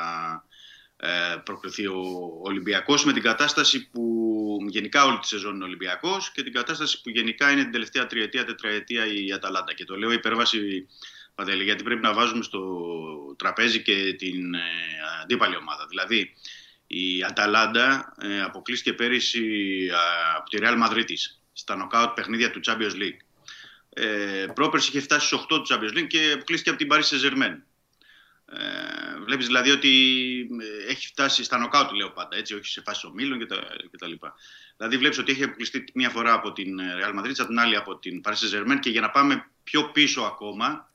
ε, 1.01 1.37
προκριθεί 1.45 1.87
ο 1.87 2.03
Ολυμπιακός 2.43 3.05
με 3.05 3.13
την 3.13 3.23
κατάσταση 3.23 3.91
που 3.91 4.57
γενικά 4.69 5.05
όλη 5.05 5.19
τη 5.19 5.27
σεζόν 5.27 5.55
είναι 5.55 5.65
Ολυμπιακός 5.65 6.33
και 6.33 6.43
την 6.43 6.53
κατάσταση 6.53 7.01
που 7.03 7.11
γενικά 7.11 7.51
είναι 7.51 7.63
την 7.63 7.73
τελευταία 7.73 8.07
τριετία, 8.07 8.45
τετραετία 8.45 9.07
η 9.07 9.33
Αταλάντα. 9.33 9.75
Και 9.75 9.85
το 9.85 9.97
λέω 9.97 10.13
υπέρβαση, 10.13 10.87
Παντελή, 11.35 11.65
γιατί 11.65 11.83
πρέπει 11.83 12.01
να 12.01 12.13
βάζουμε 12.13 12.43
στο 12.43 12.61
τραπέζι 13.37 13.83
και 13.83 14.15
την 14.19 14.55
ε, 14.55 14.61
αντίπαλη 15.23 15.57
ομάδα. 15.57 15.87
Δηλαδή, 15.89 16.35
η 16.87 17.25
Αταλάντα 17.25 18.15
ε, 18.21 18.41
αποκλείστηκε 18.41 18.93
πέρυσι 18.93 19.45
ε, 19.91 19.95
από 20.37 20.51
τη 20.51 20.59
Real 20.61 20.87
Madrid 20.87 21.05
στα 21.53 21.77
νοκάουτ 21.77 22.11
παιχνίδια 22.11 22.51
του 22.51 22.61
Champions 22.67 23.03
League. 23.03 23.21
Ε, 23.91 24.47
πρόπερση 24.55 24.89
είχε 24.89 25.01
φτάσει 25.01 25.27
στους 25.27 25.41
8 25.41 25.47
του 25.49 25.67
Champions 25.69 25.99
League 25.99 26.07
και 26.07 26.33
αποκλείστηκε 26.35 26.71
από 26.71 26.79
την 26.79 26.89
Paris 26.91 27.03
Saint-Germain. 27.03 27.55
Ε, 28.53 29.21
βλέπεις 29.25 29.47
δηλαδή 29.47 29.71
ότι 29.71 29.91
ε, 30.61 30.91
έχει 30.91 31.07
φτάσει 31.07 31.45
στα 31.45 31.59
νοκάουτ, 31.59 31.93
λέω 31.93 32.11
πάντα, 32.11 32.37
έτσι, 32.37 32.55
όχι 32.55 32.67
σε 32.67 32.83
φάση 32.83 33.07
ομίλων 33.07 33.39
κτλ. 33.91 34.13
Δηλαδή 34.77 34.97
βλέπεις 34.97 35.19
ότι 35.19 35.33
έχει 35.33 35.43
αποκλειστεί 35.43 35.85
μία 35.95 36.11
φορά 36.11 36.33
από 36.33 36.53
την 36.53 36.79
ε, 36.79 36.85
Real 37.03 37.19
Madrid, 37.19 37.33
την 37.47 37.59
άλλη 37.59 37.77
από 37.77 37.99
την 37.99 38.21
Paris 38.25 38.33
Saint-Germain 38.33 38.79
και 38.81 38.91
για 38.91 39.01
να 39.01 39.11
πάμε 39.11 39.47
πιο 39.65 39.91
πίσω 39.91 40.21
ακόμα, 40.21 40.91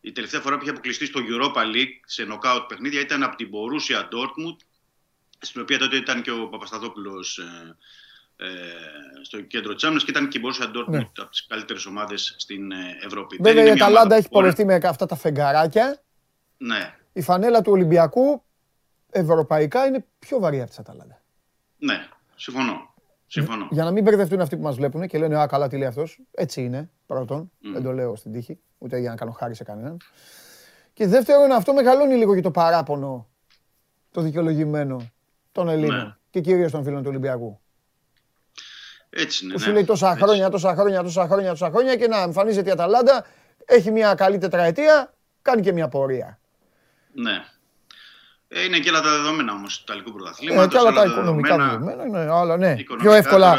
η 0.00 0.12
τελευταία 0.12 0.40
φορά 0.40 0.56
που 0.56 0.62
είχε 0.62 0.70
αποκλειστεί 0.70 1.06
στο 1.06 1.20
Europa 1.28 1.60
League 1.74 2.00
σε 2.04 2.24
νοκάουτ 2.24 2.62
παιχνίδια 2.62 3.00
ήταν 3.00 3.22
από 3.22 3.36
την 3.36 3.50
Borussia 3.52 4.00
Dortmund 4.00 4.56
στην 5.38 5.60
οποία 5.60 5.78
τότε 5.78 5.96
ήταν 5.96 6.22
και 6.22 6.30
ο 6.30 6.48
Παπασταθόπουλος 6.48 7.38
ε, 7.38 7.76
ε, 8.36 8.46
στο 9.22 9.40
κέντρο 9.40 9.74
της 9.74 9.84
άμυνας 9.84 10.04
και 10.04 10.10
ήταν 10.10 10.28
και 10.28 10.38
η 10.38 10.40
Borussia 10.44 10.64
Dortmund 10.64 10.88
ναι. 10.88 10.98
από 10.98 11.30
τις 11.30 11.46
καλύτερες 11.46 11.86
ομάδες 11.86 12.34
στην 12.38 12.72
ε, 12.72 12.98
Ευρώπη. 13.04 13.38
Βέβαια 13.40 13.64
η 13.64 13.70
Αταλάντα 13.70 14.16
έχει 14.16 14.28
πορευτεί 14.28 14.64
με 14.64 14.80
αυτά 14.84 15.06
τα 15.06 15.16
φεγγαράκια. 15.16 16.00
Ναι. 16.56 16.94
Η 17.12 17.22
φανέλα 17.22 17.62
του 17.62 17.72
Ολυμπιακού 17.72 18.42
ευρωπαϊκά 19.10 19.86
είναι 19.86 20.04
πιο 20.18 20.38
βαρύ 20.38 20.60
από 20.60 20.70
τη 20.70 20.76
Αταλάντα. 20.78 21.22
Ναι, 21.78 22.08
συμφωνώ. 22.36 22.94
Συμφωνώ. 23.26 23.68
Για 23.70 23.84
να 23.84 23.90
μην 23.90 24.02
μπερδευτούν 24.02 24.40
αυτοί 24.40 24.56
που 24.56 24.62
μας 24.62 24.76
βλέπουν 24.76 25.06
και 25.06 25.18
λένε 25.18 25.40
Α, 25.40 25.46
καλά, 25.46 25.68
τι 25.68 25.76
λέει 25.76 25.88
αυτός. 25.88 26.20
Έτσι 26.30 26.62
είναι. 26.62 26.90
Πρώτον, 27.06 27.50
mm. 27.50 27.68
δεν 27.72 27.82
το 27.82 27.92
λέω 27.92 28.16
στην 28.16 28.32
τύχη, 28.32 28.58
ούτε 28.78 28.98
για 28.98 29.10
να 29.10 29.16
κάνω 29.16 29.30
χάρη 29.30 29.54
σε 29.54 29.64
κανέναν. 29.64 29.96
Και 30.92 31.06
δεύτερον, 31.06 31.52
αυτό 31.52 31.72
μεγαλώνει 31.72 32.14
λίγο 32.14 32.34
και 32.34 32.40
το 32.40 32.50
παράπονο, 32.50 33.28
το 34.10 34.20
δικαιολογημένο 34.20 35.10
των 35.52 35.68
Ελλήνων 35.68 36.04
ναι. 36.04 36.16
και 36.30 36.40
κυρίως 36.40 36.70
των 36.70 36.84
φίλων 36.84 37.02
του 37.02 37.08
Ολυμπιακού. 37.08 37.60
Έτσι 39.10 39.44
είναι. 39.44 39.54
Που 39.54 39.60
σου 39.60 39.72
λέει 39.72 39.84
τόσα 39.84 40.16
χρόνια, 40.16 40.50
τόσα 40.50 40.74
χρόνια, 40.74 41.02
τόσα 41.02 41.26
χρόνια, 41.26 41.50
τόσα 41.50 41.70
χρόνια 41.70 41.96
και 41.96 42.08
να 42.08 42.22
εμφανίζεται 42.22 42.68
η 42.68 42.72
Αταλάντα, 42.72 43.26
έχει 43.64 43.90
μια 43.90 44.14
καλή 44.14 44.38
τετραετία, 44.38 45.14
κάνει 45.42 45.62
και 45.62 45.72
μια 45.72 45.88
πορεία. 45.88 46.38
Ναι. 47.16 47.44
Ε, 48.48 48.64
είναι 48.64 48.78
και 48.78 48.88
άλλα 48.88 49.00
τα 49.00 49.10
δεδομένα 49.10 49.52
όμως 49.52 49.76
του 49.76 49.82
Ιταλικού 49.86 50.12
πρωταθλήματος. 50.12 50.64
Ε, 50.64 50.68
και 50.68 50.78
άλλα 50.78 50.92
τα 50.92 51.04
οικονομικά 51.04 51.56
δεδομένα. 51.56 52.04
Είναι, 52.04 52.30
άλλα, 52.32 52.56
ναι. 52.56 52.76
Πιο 52.98 53.12
εύκολα, 53.12 53.58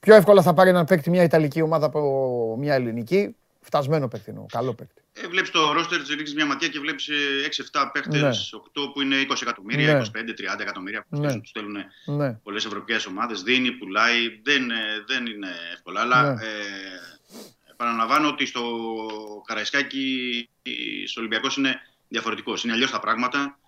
πιο 0.00 0.14
εύκολα 0.14 0.42
θα 0.42 0.54
πάρει 0.54 0.72
να 0.72 0.84
παίκτη 0.84 1.10
μια 1.10 1.22
Ιταλική 1.22 1.62
ομάδα 1.62 1.86
από 1.86 2.56
μια 2.58 2.74
ελληνική. 2.74 3.36
Φτασμένο 3.60 4.08
παίκτη 4.08 4.34
καλό 4.46 4.74
παίκτη. 4.74 5.02
Ε, 5.12 5.28
βλέπεις 5.28 5.50
το 5.50 5.72
ρόστερ, 5.72 5.98
ρίχνει 5.98 6.34
μια 6.34 6.46
ματιά 6.46 6.68
και 6.68 6.78
βλέπεις 6.78 7.08
6-7 7.72 7.90
παίχτε, 7.92 8.18
ναι. 8.18 8.28
8 8.28 8.92
που 8.92 9.00
είναι 9.02 9.16
20 9.28 9.34
εκατομμύρια, 9.42 9.94
ναι. 9.94 10.02
25-30 10.56 10.60
εκατομμύρια 10.60 11.06
που 11.08 11.20
ναι. 11.20 11.40
τους 11.40 11.48
στέλνουν 11.48 11.76
ναι. 12.04 12.32
πολλές 12.32 12.64
ευρωπαϊκές 12.64 13.06
ομάδες. 13.06 13.42
Δίνει, 13.42 13.70
πουλάει. 13.70 14.40
Δεν, 14.42 14.70
ε, 14.70 14.74
δεν 15.06 15.26
είναι 15.26 15.48
εύκολα. 15.72 16.00
Αλλά 16.00 16.22
ναι. 16.22 16.42
ε, 16.42 16.46
επαναλαμβάνω 17.70 18.28
ότι 18.28 18.46
στο 18.46 18.62
Καραϊσκάκι 19.46 20.48
στο 21.06 21.20
Ολυμπιακός 21.20 21.56
είναι 21.56 21.80
διαφορετικός. 22.16 22.64
Είναι 22.64 22.72
αλλιώς 22.72 22.90
τα 22.90 23.00
πράγματα 23.00 23.58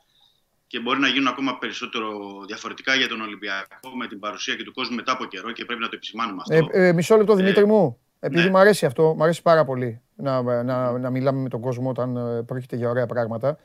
και 0.67 0.81
μπορεί 0.81 1.01
να 1.01 1.09
γίνουν 1.09 1.29
ακόμα 1.29 1.59
περισσότερο 1.59 2.09
διαφορετικά 2.47 2.95
για 2.95 3.09
τον 3.09 3.21
Ολυμπιακό 3.21 3.89
με 3.99 4.07
την 4.07 4.19
παρουσία 4.19 4.55
και 4.57 4.65
του 4.65 4.73
κόσμου 4.73 4.97
μετά 4.97 5.13
από 5.13 5.25
καιρό 5.25 5.53
και 5.53 5.65
πρέπει 5.65 5.81
να 5.81 5.89
το 5.89 5.95
επισημάνουμε 5.95 6.43
αυτό. 6.43 6.69
Ε, 6.73 6.89
ε, 6.89 6.93
μισό 6.93 7.17
λεπτό, 7.17 7.35
Δημήτρη 7.35 7.67
μου. 7.67 7.99
Επειδή 8.21 8.45
ναι. 8.45 8.51
μου 8.51 8.59
αρέσει 8.59 8.87
αυτό, 8.87 9.15
μου 9.17 9.23
αρέσει 9.23 9.43
πάρα 9.43 9.65
πολύ 9.65 10.03
να, 10.17 10.63
να, 10.63 10.99
να 10.99 11.11
μιλάμε 11.11 11.41
με 11.41 11.49
τον 11.49 11.61
κόσμο 11.61 11.89
όταν 11.91 12.17
ε, 12.17 12.43
πρόκειται 12.43 12.77
για 12.77 12.89
ωραία 12.89 13.07
πράγματα. 13.07 13.59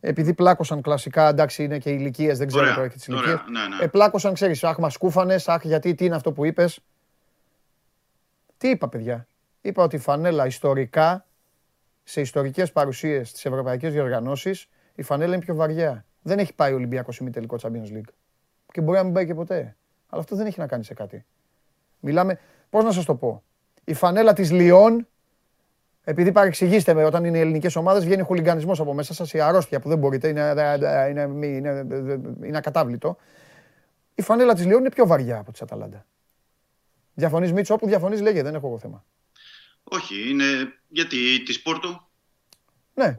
Επειδή 0.00 0.34
πλάκωσαν 0.34 0.82
κλασικά, 0.82 1.28
εντάξει 1.28 1.64
είναι 1.64 1.78
και 1.78 1.90
ηλικίες, 1.90 2.38
δεν 2.38 2.46
ξέρω 2.46 2.74
τώρα 2.74 2.88
και 2.88 2.94
τις 2.94 3.06
ηλικίες. 3.06 3.38
Ναι, 3.50 3.76
ναι. 3.76 3.84
Ε, 3.84 3.86
πλάκωσαν, 3.86 4.34
ξέρεις, 4.34 4.64
αχ, 4.64 4.78
μας 4.78 4.92
σκούφανες, 4.92 5.48
αχ, 5.48 5.64
γιατί 5.64 5.94
τι 5.94 6.04
είναι 6.04 6.14
αυτό 6.14 6.32
που 6.32 6.44
είπες. 6.44 6.80
Τι 8.56 8.68
είπα, 8.68 8.88
παιδιά. 8.88 9.26
Είπα 9.60 9.82
ότι 9.82 9.96
η 9.96 9.98
φανέλα 9.98 10.46
ιστορικά, 10.46 11.26
σε 12.04 12.20
ιστορικές 12.20 12.72
παρουσίες 12.72 13.28
στι 13.28 13.48
ευρωπαϊκέ 13.48 13.88
διοργανώσεις, 13.88 14.68
η 14.94 15.02
φανέλα 15.02 15.34
είναι 15.34 15.44
πιο 15.44 15.54
βαριά. 15.54 16.04
Δεν 16.22 16.38
έχει 16.38 16.54
πάει 16.54 16.72
ο 16.72 16.74
Ολυμπιακός 16.74 17.18
ημιτελικό 17.18 17.56
Champions 17.62 17.96
League. 17.96 18.12
Και 18.72 18.80
μπορεί 18.80 18.98
να 18.98 19.04
μην 19.04 19.12
πάει 19.12 19.26
και 19.26 19.34
ποτέ. 19.34 19.76
Αλλά 20.08 20.22
αυτό 20.22 20.36
δεν 20.36 20.46
έχει 20.46 20.60
να 20.60 20.66
κάνει 20.66 20.84
σε 20.84 20.94
κάτι. 20.94 21.24
Μιλάμε, 22.00 22.38
πώς 22.70 22.84
να 22.84 22.92
σας 22.92 23.04
το 23.04 23.14
πω 23.14 23.42
η 23.84 23.94
φανέλα 23.94 24.32
της 24.32 24.50
Λιόν, 24.50 25.08
επειδή 26.04 26.32
παρεξηγήστε 26.32 26.94
με, 26.94 27.04
όταν 27.04 27.24
είναι 27.24 27.38
οι 27.38 27.40
ελληνικές 27.40 27.76
ομάδες, 27.76 28.04
βγαίνει 28.04 28.22
χουλιγκανισμό 28.22 28.72
από 28.72 28.94
μέσα 28.94 29.14
σας, 29.14 29.32
η 29.32 29.40
αρρώστια 29.40 29.80
που 29.80 29.88
δεν 29.88 29.98
μπορείτε, 29.98 30.28
είναι, 30.28 30.54
είναι, 31.10 31.46
είναι, 31.46 31.86
είναι 32.42 32.56
ακατάβλητο. 32.56 33.16
Η 34.14 34.22
φανέλα 34.22 34.54
της 34.54 34.64
Λιόν 34.64 34.80
είναι 34.80 34.90
πιο 34.90 35.06
βαριά 35.06 35.38
από 35.38 35.52
τη 35.52 35.58
Αταλάντα. 35.62 36.06
Διαφωνείς 37.14 37.52
Μίτσο, 37.52 37.74
όπου 37.74 37.86
διαφωνείς, 37.86 38.20
λέγε, 38.20 38.42
δεν 38.42 38.54
έχω 38.54 38.66
εγώ 38.66 38.78
θέμα. 38.78 39.04
Όχι, 39.84 40.30
είναι 40.30 40.74
γιατί 40.88 41.42
της 41.42 41.62
Πόρτο. 41.62 42.08
Ναι, 42.94 43.18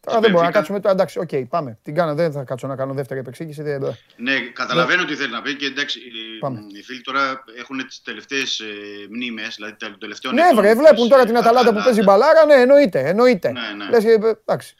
Τώρα 0.00 0.20
δεν 0.20 0.30
μπορώ 0.30 0.44
να 0.44 0.50
κάτσουμε. 0.50 0.80
Εντάξει, 0.84 1.18
OK, 1.18 1.28
okay, 1.32 1.44
πάμε. 1.48 1.78
Την 1.82 1.94
κάνω, 1.94 2.14
δεν 2.14 2.32
θα 2.32 2.44
κάτσω 2.44 2.66
να 2.66 2.76
κάνω 2.76 2.94
δεύτερη 2.94 3.20
επεξήγηση. 3.20 3.62
Δεν... 3.62 3.96
Ναι, 4.16 4.40
καταλαβαίνω 4.40 5.04
τι 5.04 5.14
θέλει 5.14 5.32
να 5.32 5.42
πει 5.42 5.56
και 5.56 5.66
εντάξει, 5.66 6.00
πάμε. 6.40 6.60
οι 6.78 6.82
φίλοι 6.82 7.00
τώρα 7.00 7.44
έχουν 7.58 7.86
τις 7.86 8.02
τελευταίες 8.02 8.60
ε, 8.60 8.64
μνήμες, 9.10 9.54
δηλαδή 9.56 9.76
το 9.76 9.98
τελευταίο 9.98 10.32
Ναι, 10.32 10.42
βρε, 10.54 10.74
βλέπουν 10.74 11.08
τώρα 11.08 11.24
την 11.24 11.36
Αταλάντα 11.36 11.74
που 11.74 11.82
παίζει 11.84 12.02
μπαλάρα, 12.02 12.44
ναι, 12.44 12.54
εννοείται. 12.54 13.08
εννοείται. 13.08 13.52
Ναι, 13.52 13.84
ναι. 13.84 13.90
Λες, 13.90 14.04
εντάξει. 14.44 14.74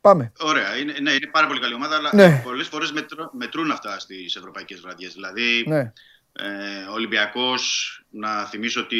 Πάμε. 0.00 0.32
Ωραία, 0.38 0.76
είναι, 0.76 0.92
ναι, 1.00 1.10
είναι 1.10 1.30
πάρα 1.32 1.46
πολύ 1.46 1.60
καλή 1.60 1.74
ομάδα, 1.74 1.96
αλλά 1.96 2.10
ναι. 2.12 2.40
πολλές 2.44 2.68
φορές 2.68 2.92
μετρούν 3.32 3.70
αυτά 3.70 3.98
στις 3.98 4.36
ευρωπαϊκές 4.36 4.80
βραδιές. 4.80 5.12
Δηλαδή, 5.12 5.64
ναι. 5.66 5.92
Ε, 6.38 6.88
ο 6.90 6.92
Ολυμπιακός, 6.92 7.92
να 8.10 8.44
θυμίσω 8.44 8.80
ότι 8.80 8.96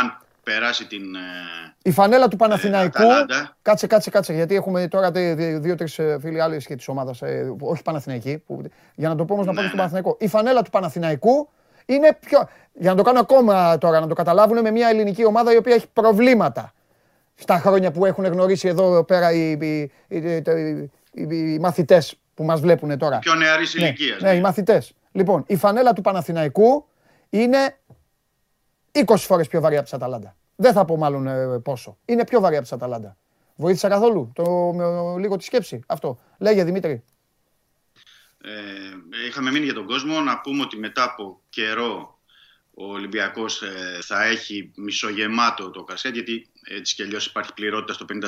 αν 0.00 0.18
περάσει 0.42 0.86
την. 0.86 1.14
Ε, 1.14 1.74
η 1.82 1.90
φανέλα 1.90 2.28
του 2.28 2.36
Παναθηναϊκού. 2.36 3.02
Ε, 3.02 3.24
κάτσε, 3.62 3.86
κάτσε, 3.86 4.10
κάτσε. 4.10 4.32
Γιατί 4.32 4.54
έχουμε 4.54 4.88
τώρα 4.88 5.10
δύο-τρεις 5.58 5.98
ε, 5.98 6.18
φίλοι 6.20 6.40
άλλοι 6.40 6.64
και 6.64 6.76
της 6.76 6.88
ομάδας. 6.88 7.20
όχι 7.60 7.82
Παναθηναϊκοί. 7.82 8.42
Που, 8.46 8.62
για 8.94 9.08
να 9.08 9.14
το 9.16 9.24
πω 9.24 9.34
όμως 9.34 9.46
να 9.46 9.52
πάμε 9.52 9.66
ναι, 9.66 9.72
στον 9.72 9.84
ναι. 9.84 9.90
Παναθηναϊκό. 9.90 10.16
Η 10.20 10.28
φανέλα 10.28 10.62
του 10.62 10.70
Παναθηναϊκού 10.70 11.48
είναι 11.86 12.18
πιο. 12.26 12.48
Για 12.72 12.90
να 12.90 12.96
το 12.96 13.02
κάνω 13.02 13.20
ακόμα 13.20 13.78
τώρα, 13.78 14.00
να 14.00 14.06
το 14.06 14.14
καταλάβουν 14.14 14.60
με 14.60 14.70
μια 14.70 14.88
ελληνική 14.88 15.24
ομάδα 15.24 15.52
η 15.52 15.56
οποία 15.56 15.74
έχει 15.74 15.86
προβλήματα. 15.92 16.72
Στα 17.34 17.58
χρόνια 17.58 17.90
που 17.90 18.04
έχουν 18.06 18.24
γνωρίσει 18.24 18.68
εδώ 18.68 19.04
πέρα 19.04 19.32
οι, 19.32 19.50
οι, 19.50 19.90
οι, 20.08 21.52
οι 21.52 21.58
μαθητές 21.58 22.18
που 22.34 22.44
μας 22.44 22.60
βλέπουν 22.60 22.98
τώρα. 22.98 23.18
Πιο 23.18 23.34
νεαρής 23.34 23.74
ναι, 23.74 23.86
ηλικίας. 23.86 24.20
Ναι, 24.20 24.32
οι 24.34 24.40
μαθητές. 24.40 24.92
Λοιπόν, 25.14 25.44
η 25.46 25.56
φανέλα 25.56 25.92
του 25.92 26.00
Παναθηναϊκού 26.00 26.88
είναι 27.30 27.78
20 28.92 29.14
φορές 29.16 29.48
πιο 29.48 29.60
βαρύ 29.60 29.74
από 29.74 29.84
της 29.84 29.92
Αταλάντα. 29.92 30.36
Δεν 30.56 30.72
θα 30.72 30.84
πω 30.84 30.96
μάλλον 30.96 31.26
ε, 31.26 31.58
πόσο. 31.58 31.98
Είναι 32.04 32.24
πιο 32.24 32.40
βαρύ 32.40 32.54
από 32.54 32.62
της 32.62 32.72
Αταλάντα. 32.72 33.16
Βοήθησα 33.56 33.88
καθόλου 33.88 34.32
το, 34.34 34.72
με, 34.74 34.84
λίγο 35.18 35.36
τη 35.36 35.44
σκέψη. 35.44 35.80
Αυτό. 35.86 36.18
Λέγε 36.38 36.64
Δημήτρη. 36.64 37.04
Ε, 38.40 38.50
είχαμε 39.26 39.50
μείνει 39.50 39.64
για 39.64 39.74
τον 39.74 39.86
κόσμο 39.86 40.20
να 40.20 40.40
πούμε 40.40 40.62
ότι 40.62 40.76
μετά 40.78 41.02
από 41.02 41.40
καιρό 41.48 42.18
ο 42.74 42.92
Ολυμπιακός 42.92 43.62
ε, 43.62 43.98
θα 44.02 44.24
έχει 44.24 44.72
μισογεμάτο 44.76 45.70
το 45.70 45.84
κασέτ 45.84 46.14
γιατί 46.14 46.48
έτσι 46.64 46.94
κι 46.94 47.02
αλλιώς 47.02 47.26
υπάρχει 47.26 47.54
πληρότητα 47.54 47.92
στο 47.92 48.04
50%. 48.08 48.20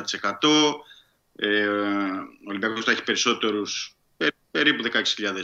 Ε, 1.36 1.66
ο 1.66 2.48
Ολυμπιακός 2.48 2.84
θα 2.84 2.90
έχει 2.90 3.02
περισσότερους 3.02 3.95
περίπου 4.56 4.84
16.000 4.92 5.24
ε, 5.24 5.34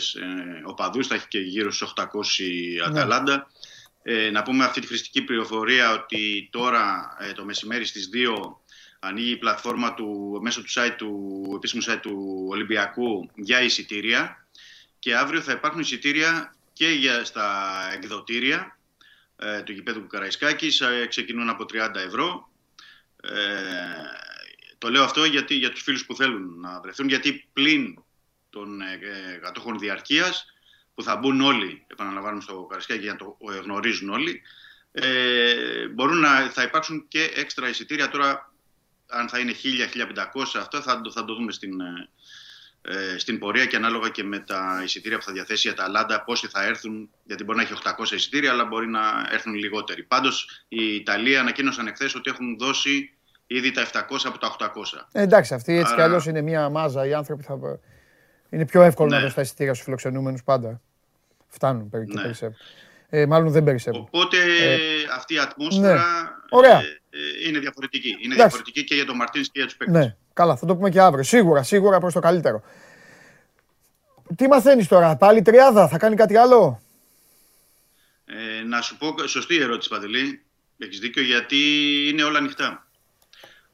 οπαδούς, 0.65 1.07
θα 1.07 1.15
έχει 1.15 1.29
και 1.29 1.39
γύρω 1.39 1.73
στους 1.73 1.93
800 1.97 2.05
ναι. 2.05 2.85
Αταλάντα. 2.85 3.51
Ε, 4.03 4.31
να 4.31 4.43
πούμε 4.43 4.65
αυτή 4.65 4.81
τη 4.81 4.87
χρηστική 4.87 5.23
πληροφορία 5.23 5.93
ότι 5.93 6.49
τώρα 6.53 7.17
ε, 7.21 7.33
το 7.33 7.45
μεσημέρι 7.45 7.85
στις 7.85 8.09
2 8.15 8.57
ανοίγει 8.99 9.31
η 9.31 9.37
πλατφόρμα 9.37 9.95
του, 9.95 10.39
μέσω 10.43 10.63
του, 10.63 10.71
site, 10.75 10.95
του 10.97 11.53
επίσημου 11.57 11.83
site 11.87 11.99
του 12.03 12.47
Ολυμπιακού 12.49 13.31
για 13.35 13.63
εισιτήρια 13.63 14.47
και 14.99 15.17
αύριο 15.17 15.41
θα 15.41 15.53
υπάρχουν 15.53 15.81
εισιτήρια 15.81 16.55
και 16.73 16.89
για, 16.89 17.25
στα 17.25 17.73
εκδοτήρια 17.93 18.79
ε, 19.37 19.63
του 19.63 19.73
γηπέδου 19.73 20.07
Καραϊσκάκης 20.07 20.81
ε, 20.81 21.07
ξεκινούν 21.09 21.49
από 21.49 21.65
30 21.73 21.95
ευρώ 22.07 22.51
ε, 23.23 23.31
το 24.79 24.91
λέω 24.91 25.03
αυτό 25.05 25.25
γιατί, 25.25 25.55
για 25.55 25.71
τους 25.71 25.83
φίλους 25.83 26.07
που 26.07 26.15
θέλουν 26.15 26.61
να 26.61 26.81
βρεθούν 26.81 27.09
γιατί 27.09 27.49
πλην 27.53 27.99
των 28.53 28.81
ε, 28.81 28.99
κατόχων 29.43 29.79
διαρκείας 29.79 30.47
που 30.95 31.03
θα 31.03 31.17
μπουν 31.17 31.41
όλοι, 31.41 31.85
επαναλαμβάνουμε 31.87 32.43
στο 32.43 32.67
Καρασκάκι 32.71 33.01
για 33.03 33.13
να 33.13 33.19
το 33.19 33.37
ε, 33.53 33.59
γνωρίζουν 33.59 34.11
όλοι, 34.11 34.43
ε, 34.93 35.89
μπορούν 35.95 36.19
να, 36.19 36.41
θα 36.51 36.63
υπάρξουν 36.63 37.05
και 37.09 37.31
έξτρα 37.37 37.69
εισιτήρια. 37.69 38.09
Τώρα, 38.09 38.53
αν 39.07 39.29
θα 39.29 39.39
είναι 39.39 39.53
1000-1500, 39.53 40.59
αυτό 40.59 40.81
θα, 40.81 41.01
το- 41.01 41.11
θα 41.13 41.25
το 41.25 41.35
δούμε 41.35 41.53
στην, 41.53 41.81
ε, 41.81 42.09
ε, 42.83 43.19
στην 43.19 43.39
πορεία 43.39 43.67
και 43.67 43.77
ανάλογα 43.77 44.09
και 44.09 44.23
με 44.25 44.39
τα 44.39 44.81
εισιτήρια 44.85 45.19
που 45.19 45.25
θα 45.25 45.33
διαθέσει 45.33 45.69
η 45.69 45.71
Αταλάντα, 45.71 46.25
πόσοι 46.25 46.47
θα 46.49 46.65
έρθουν, 46.65 47.11
γιατί 47.25 47.45
μπορεί 47.45 47.59
να 47.59 47.65
έχει 47.65 47.73
800 47.73 48.15
εισιτήρια, 48.15 48.51
αλλά 48.51 48.65
μπορεί 48.65 48.87
να 48.89 49.01
έρθουν 49.31 49.55
λιγότεροι. 49.55 50.03
Πάντως, 50.03 50.65
η 50.69 50.95
Ιταλία 50.95 51.41
ανακοίνωσαν 51.41 51.87
εχθές 51.87 52.15
ότι 52.15 52.31
έχουν 52.31 52.57
δώσει 52.59 53.13
ήδη 53.47 53.71
τα 53.71 53.83
700 53.83 54.01
από 54.25 54.39
τα 54.39 54.47
800. 54.47 55.09
Ε, 55.13 55.23
εντάξει, 55.23 55.55
αυτή 55.55 55.73
έτσι 55.73 55.87
κι 55.87 55.93
Άρα- 55.93 56.05
αλλιώς 56.05 56.27
είναι 56.27 56.41
μια 56.41 56.69
μάζα. 56.69 57.07
Οι 57.07 57.15
άνθρωποι 57.15 57.43
θα. 57.43 57.59
Είναι 58.53 58.67
πιο 58.67 58.83
εύκολο 58.83 59.09
να 59.09 59.17
Ναι. 59.17 59.23
δώσει 59.23 59.35
τα 59.35 59.41
εισιτήρια 59.41 59.73
στους 59.73 59.85
φιλοξενούμενους 59.85 60.43
πάντα. 60.43 60.81
Φτάνουν 61.49 61.89
περι- 61.91 62.09
και 62.09 62.15
Ναι. 62.17 62.23
περισσεύουν. 62.23 62.57
Ε, 63.09 63.27
μάλλον 63.27 63.51
δεν 63.53 63.65
περισσεύουν. 63.65 64.01
Οπότε 64.01 64.37
Ε, 64.37 64.77
αυτή 65.17 65.35
η 65.35 65.39
ατμόσφαιρα 65.39 65.95
ναι. 65.95 66.01
Ωραία. 66.51 66.79
ε, 66.79 67.01
ε, 67.11 67.49
είναι 67.49 67.59
διαφορετική. 67.59 68.09
Είναι 68.09 68.19
Εντάξει. 68.35 68.37
διαφορετική 68.37 68.85
και 68.85 68.95
για 68.95 69.05
τον 69.05 69.17
Μαρτίνς 69.17 69.47
και 69.47 69.53
για 69.59 69.65
τους 69.67 69.77
παίκτες. 69.77 69.97
Ναι, 70.05 70.17
καλά, 70.33 70.57
θα 70.57 70.67
το 70.67 70.77
πούμε 70.77 70.91
και 70.91 71.01
αύριο. 71.01 71.23
Σίγουρα, 71.25 71.63
σίγουρα 71.63 71.99
προς 72.01 72.13
το 72.13 72.21
καλύτερο. 72.21 72.63
Τι 74.37 74.47
μαθαίνεις 74.49 74.89
τώρα, 74.89 75.17
πάλι 75.17 75.43
τριάδα, 75.43 75.89
θα 75.89 75.99
κάνει 75.99 76.17
κάτι 76.17 76.37
άλλο; 76.37 76.81
Ε, 78.25 78.63
να 78.65 78.81
σου 78.81 78.97
πω, 78.97 79.15
σωστή 79.27 79.57
ερώτηση 79.57 79.89
Παντελή, 79.89 80.43
έχεις 80.79 80.99
δίκιο, 80.99 81.23
γιατί 81.23 81.57
είναι 82.13 82.23
όλα 82.23 82.39
ανοιχτά. 82.39 82.87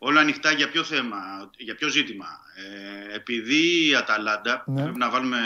Όλα 0.00 0.20
ανοιχτά 0.20 0.52
για 0.52 0.70
ποιο 0.70 0.82
θέμα, 0.84 1.50
για 1.56 1.74
ποιο 1.74 1.88
ζήτημα. 1.88 2.26
Ε, 2.54 3.14
επειδή 3.14 3.88
η 3.88 3.94
Αταλάντα, 3.94 4.64
Ναι. 4.66 4.82
πρέπει 4.82 4.98
να 4.98 5.10
βάλουμε, 5.10 5.38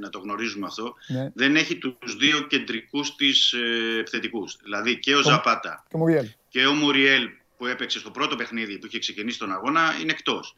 να 0.00 0.08
το 0.08 0.18
γνωρίζουμε 0.18 0.66
αυτό, 0.66 0.94
Ναι. 1.06 1.30
δεν 1.34 1.56
έχει 1.56 1.76
τους 1.78 2.16
δύο 2.16 2.40
κεντρικούς 2.40 3.14
της 3.16 3.52
ε, 3.52 3.96
επιθετικούς. 3.98 4.56
Δηλαδή 4.62 4.98
και 4.98 5.14
ο 5.16 5.22
Ζαπάτα 5.22 5.84
Και 5.88 5.96
Μουριέλ. 5.96 6.26
και 6.48 6.66
ο 6.66 6.72
Μουριέλ 6.72 7.28
που 7.56 7.66
έπαιξε 7.66 7.98
στο 7.98 8.10
πρώτο 8.10 8.36
παιχνίδι 8.36 8.78
που 8.78 8.86
είχε 8.86 8.98
ξεκινήσει 8.98 9.38
τον 9.38 9.52
αγώνα 9.52 9.94
είναι 10.00 10.12
εκτός. 10.12 10.56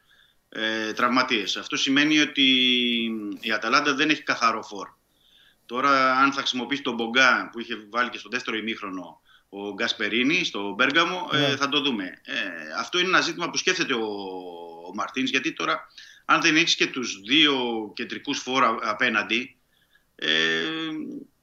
Ε, 0.48 0.92
τραυματίες. 0.92 1.56
Αυτό 1.56 1.76
σημαίνει 1.76 2.18
ότι 2.18 2.42
η 3.40 3.52
Αταλάντα 3.52 3.94
δεν 3.94 4.10
έχει 4.10 4.22
καθαρό 4.22 4.62
φόρ. 4.62 4.88
Τώρα 5.66 6.16
αν 6.18 6.32
θα 6.32 6.38
χρησιμοποιήσει 6.38 6.82
τον 6.82 6.94
Μπογκά 6.94 7.48
που 7.52 7.60
είχε 7.60 7.86
βάλει 7.90 8.10
και 8.10 8.18
στο 8.18 8.28
δεύτερο 8.28 8.56
ημίχρονο 8.56 9.20
ο 9.56 9.72
Γκασπερίνη 9.74 10.44
στο 10.44 10.72
Μπέργαμο, 10.74 11.28
Ναι. 11.32 11.46
ε, 11.46 11.56
θα 11.56 11.68
το 11.68 11.80
δούμε. 11.80 12.04
Ε, 12.24 12.34
αυτό 12.78 12.98
είναι 12.98 13.08
ένα 13.08 13.20
ζήτημα 13.20 13.50
που 13.50 13.56
σκέφτεται 13.56 13.94
ο, 13.94 14.06
ο 14.88 14.94
Μαρτίνς, 14.94 15.30
γιατί 15.30 15.52
τώρα 15.52 15.86
αν 16.24 16.40
δεν 16.40 16.56
έχεις 16.56 16.74
και 16.74 16.86
τους 16.86 17.20
δύο 17.20 17.54
κεντρικούς 17.94 18.38
φόρα 18.38 18.76
απέναντι, 18.82 19.56
ε, 20.14 20.28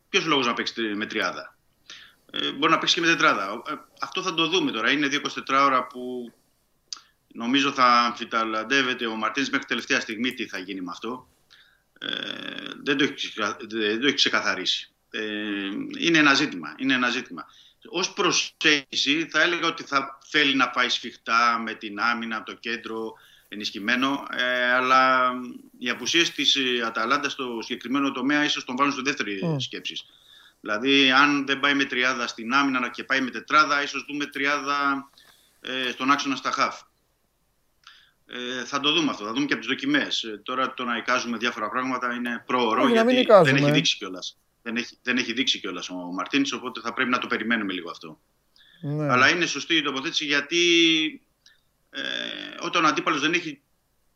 ποιος 0.10 0.26
λόγος 0.26 0.46
να 0.46 0.54
παίξει 0.54 0.82
με 0.82 1.06
τριάδα; 1.06 1.56
Ε, 2.32 2.52
μπορεί 2.52 2.72
να 2.72 2.78
παίξεις 2.78 2.96
και 3.00 3.06
με 3.06 3.12
τετράδα. 3.14 3.62
Ε, 3.70 3.74
αυτό 4.02 4.22
θα 4.22 4.34
το 4.34 4.48
δούμε 4.48 4.72
τώρα. 4.72 4.92
Είναι 4.92 5.06
24 5.06 5.64
ώρα 5.66 5.88
που 5.88 6.34
νομίζω 7.34 7.72
θα 7.72 7.86
αμφιταλαντεύεται 7.86 9.06
ο 9.06 9.16
Μαρτίνς 9.16 9.50
μέχρι 9.50 9.66
τελευταία 9.68 10.00
στιγμή 10.00 10.34
τι 10.34 10.48
θα 10.48 10.58
γίνει 10.58 10.82
με 10.82 10.92
αυτό. 10.92 11.28
Ε, 12.00 12.08
δεν, 12.84 12.98
το 12.98 13.04
έχει, 13.04 13.14
ξεκα- 13.14 13.58
δεν 13.70 14.00
το 14.00 14.06
έχει 14.08 14.16
ξεκαθαρίσει. 14.16 14.92
Ε, 15.10 15.22
είναι 15.98 16.18
ένα 16.18 16.34
ζήτημα. 16.34 16.76
Είναι 16.78 16.94
ένα 16.94 17.10
ζήτημα. 17.10 17.46
Ως 17.90 18.14
προσέγγιση 18.14 19.28
θα 19.30 19.42
έλεγα 19.42 19.68
ότι 19.68 19.84
θα 19.84 20.18
θέλει 20.28 20.56
να 20.56 20.70
πάει 20.70 20.90
σφιχτά 20.90 21.60
με 21.64 21.74
την 21.74 22.00
άμυνα 22.00 22.36
από 22.38 22.46
το 22.46 22.54
κέντρο 22.54 23.14
ενισχυμένο, 23.48 24.28
ε, 24.38 24.72
αλλά 24.72 25.32
οι 25.80 25.90
απουσίες 25.90 26.32
της 26.32 26.56
ε, 26.56 26.82
Αταλάντας 26.86 27.32
στο 27.32 27.58
συγκεκριμένο 27.62 28.12
τομέα 28.12 28.44
ίσως 28.44 28.66
τον 28.66 28.76
βάλουν 28.76 28.92
στο 28.94 29.02
δεύτερη 29.02 29.40
Mm. 29.44 29.56
σκέψη. 29.60 29.96
Δηλαδή, 30.62 31.12
αν 31.12 31.46
δεν 31.46 31.60
πάει 31.60 31.74
με 31.74 31.84
τριάδα 31.86 32.28
στην 32.28 32.54
άμυνα 32.54 32.90
και 32.90 33.04
πάει 33.04 33.22
με 33.22 33.30
τετράδα, 33.30 33.84
ίσως 33.84 34.06
δούμε 34.10 34.26
τριάδα 34.26 35.10
ε, 35.62 35.92
στον 35.92 36.12
άξονα 36.12 36.36
στα 36.36 36.52
χαφ. 36.52 36.82
Ε, 38.26 38.66
θα 38.66 38.80
το 38.80 38.92
δούμε 38.92 39.10
αυτό, 39.12 39.26
θα 39.26 39.34
δούμε 39.34 39.46
και 39.46 39.54
από 39.54 39.62
τις 39.62 39.72
δοκιμές. 39.72 40.40
τώρα 40.44 40.74
το 40.74 40.84
να 40.84 40.98
εικάζουμε 40.98 41.38
διάφορα 41.38 41.70
πράγματα 41.70 42.14
είναι 42.14 42.44
πρόωρο 42.46 42.84
Όχι, 42.84 42.94
να 42.94 43.04
μην 43.04 43.14
γιατί 43.14 43.26
εικάζουμε. 43.26 43.52
δεν 43.58 43.64
έχει 43.64 43.72
δείξει 43.72 43.98
κιόλας. 43.98 44.38
Δεν 44.62 44.76
έχει, 44.76 44.98
δεν 45.04 45.18
έχει 45.18 45.34
δείξει 45.34 45.60
κιόλας 45.60 45.90
ο 45.90 45.96
Μαρτίνης, 45.96 46.52
οπότε 46.54 46.80
θα 46.82 46.94
πρέπει 46.94 47.10
να 47.10 47.18
το 47.18 47.28
περιμένουμε 47.28 47.74
λίγο 47.74 47.90
αυτό. 47.90 48.20
Ναι. 48.82 49.12
Αλλά 49.12 49.30
είναι 49.30 49.46
σωστή 49.46 49.76
η 49.76 49.82
τοποθέτηση 49.82 50.26
γιατί 50.26 50.62
ε, 51.90 52.02
όταν 52.62 52.84
ο 52.84 52.88
αντίπαλος 52.88 53.22
δεν 53.22 53.34
έχει 53.34 53.62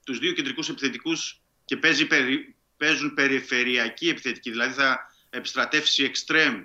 τους 0.03 0.19
δύο 0.19 0.31
κεντρικούς 0.31 0.69
επιθετικούς 0.69 1.41
και 1.65 1.77
παίζει, 1.77 2.05
περι- 2.07 2.55
παίζουν 2.77 3.13
περιφερειακή 3.13 4.09
επιθετική, 4.09 4.49
δηλαδή 4.51 4.73
θα 4.73 4.99
επιστρατεύσει 5.29 6.03
εξτρέμ 6.03 6.63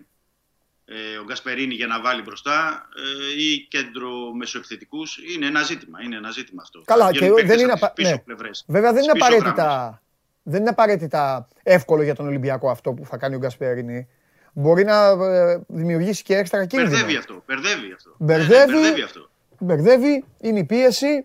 ε, 0.84 1.16
ο 1.16 1.24
Γκασπερίνη 1.24 1.74
για 1.74 1.86
να 1.86 2.00
βάλει 2.00 2.22
μπροστά 2.22 2.88
ε, 3.36 3.42
ή 3.42 3.66
κέντρο 3.70 4.32
μεσοεπιθετικούς 4.34 5.18
είναι 5.34 5.46
ένα 5.46 5.62
ζήτημα, 5.62 6.02
είναι 6.02 6.16
ένα 6.16 6.30
ζήτημα 6.30 6.62
αυτό. 6.62 6.82
Καλά, 6.84 7.04
Θα 7.04 7.10
και 7.12 7.18
βγαίνουν 7.18 7.36
δεν 7.36 7.46
παίκτες 7.46 7.62
είναι 7.62 7.72
από 7.72 7.80
τις 7.80 7.88
απα- 7.88 7.94
πίσω 7.94 8.10
ναι. 8.10 8.18
πλευρές. 8.18 8.64
Βέβαια 8.68 8.92
δεν 8.92 9.02
είναι, 9.02 9.12
Στις 9.12 9.26
πίσω 9.26 9.36
γραμμές. 9.36 9.50
απαραίτητα, 9.52 10.02
δεν 10.42 10.60
είναι 10.60 10.70
απαραίτητα 10.70 11.48
εύκολο 11.62 12.02
για 12.02 12.14
τον 12.14 12.26
Ολυμπιακό 12.26 12.70
αυτό 12.70 12.92
που 12.92 13.06
θα 13.06 13.16
κάνει 13.16 13.34
ο 13.34 13.38
Γκασπέρινη. 13.38 14.08
Μπορεί 14.52 14.84
να 14.84 15.08
ε, 15.08 15.60
δημιουργήσει 15.66 16.22
και 16.22 16.36
έξτρα 16.36 16.66
κίνδυνο. 16.66 16.90
Μπερδεύει 16.90 17.16
αυτό, 17.16 17.42
μπερδεύει 17.46 17.92
αυτό. 17.92 18.14
Μπερδεύει. 18.18 18.52
Ναι, 18.52 18.58
ναι, 18.58 18.80
μπερδεύει 18.80 19.02
αυτό. 19.02 19.28
Μπερδεύει, 19.58 20.24
είναι 20.40 20.58
η 20.58 20.64
πίεση. 20.64 21.24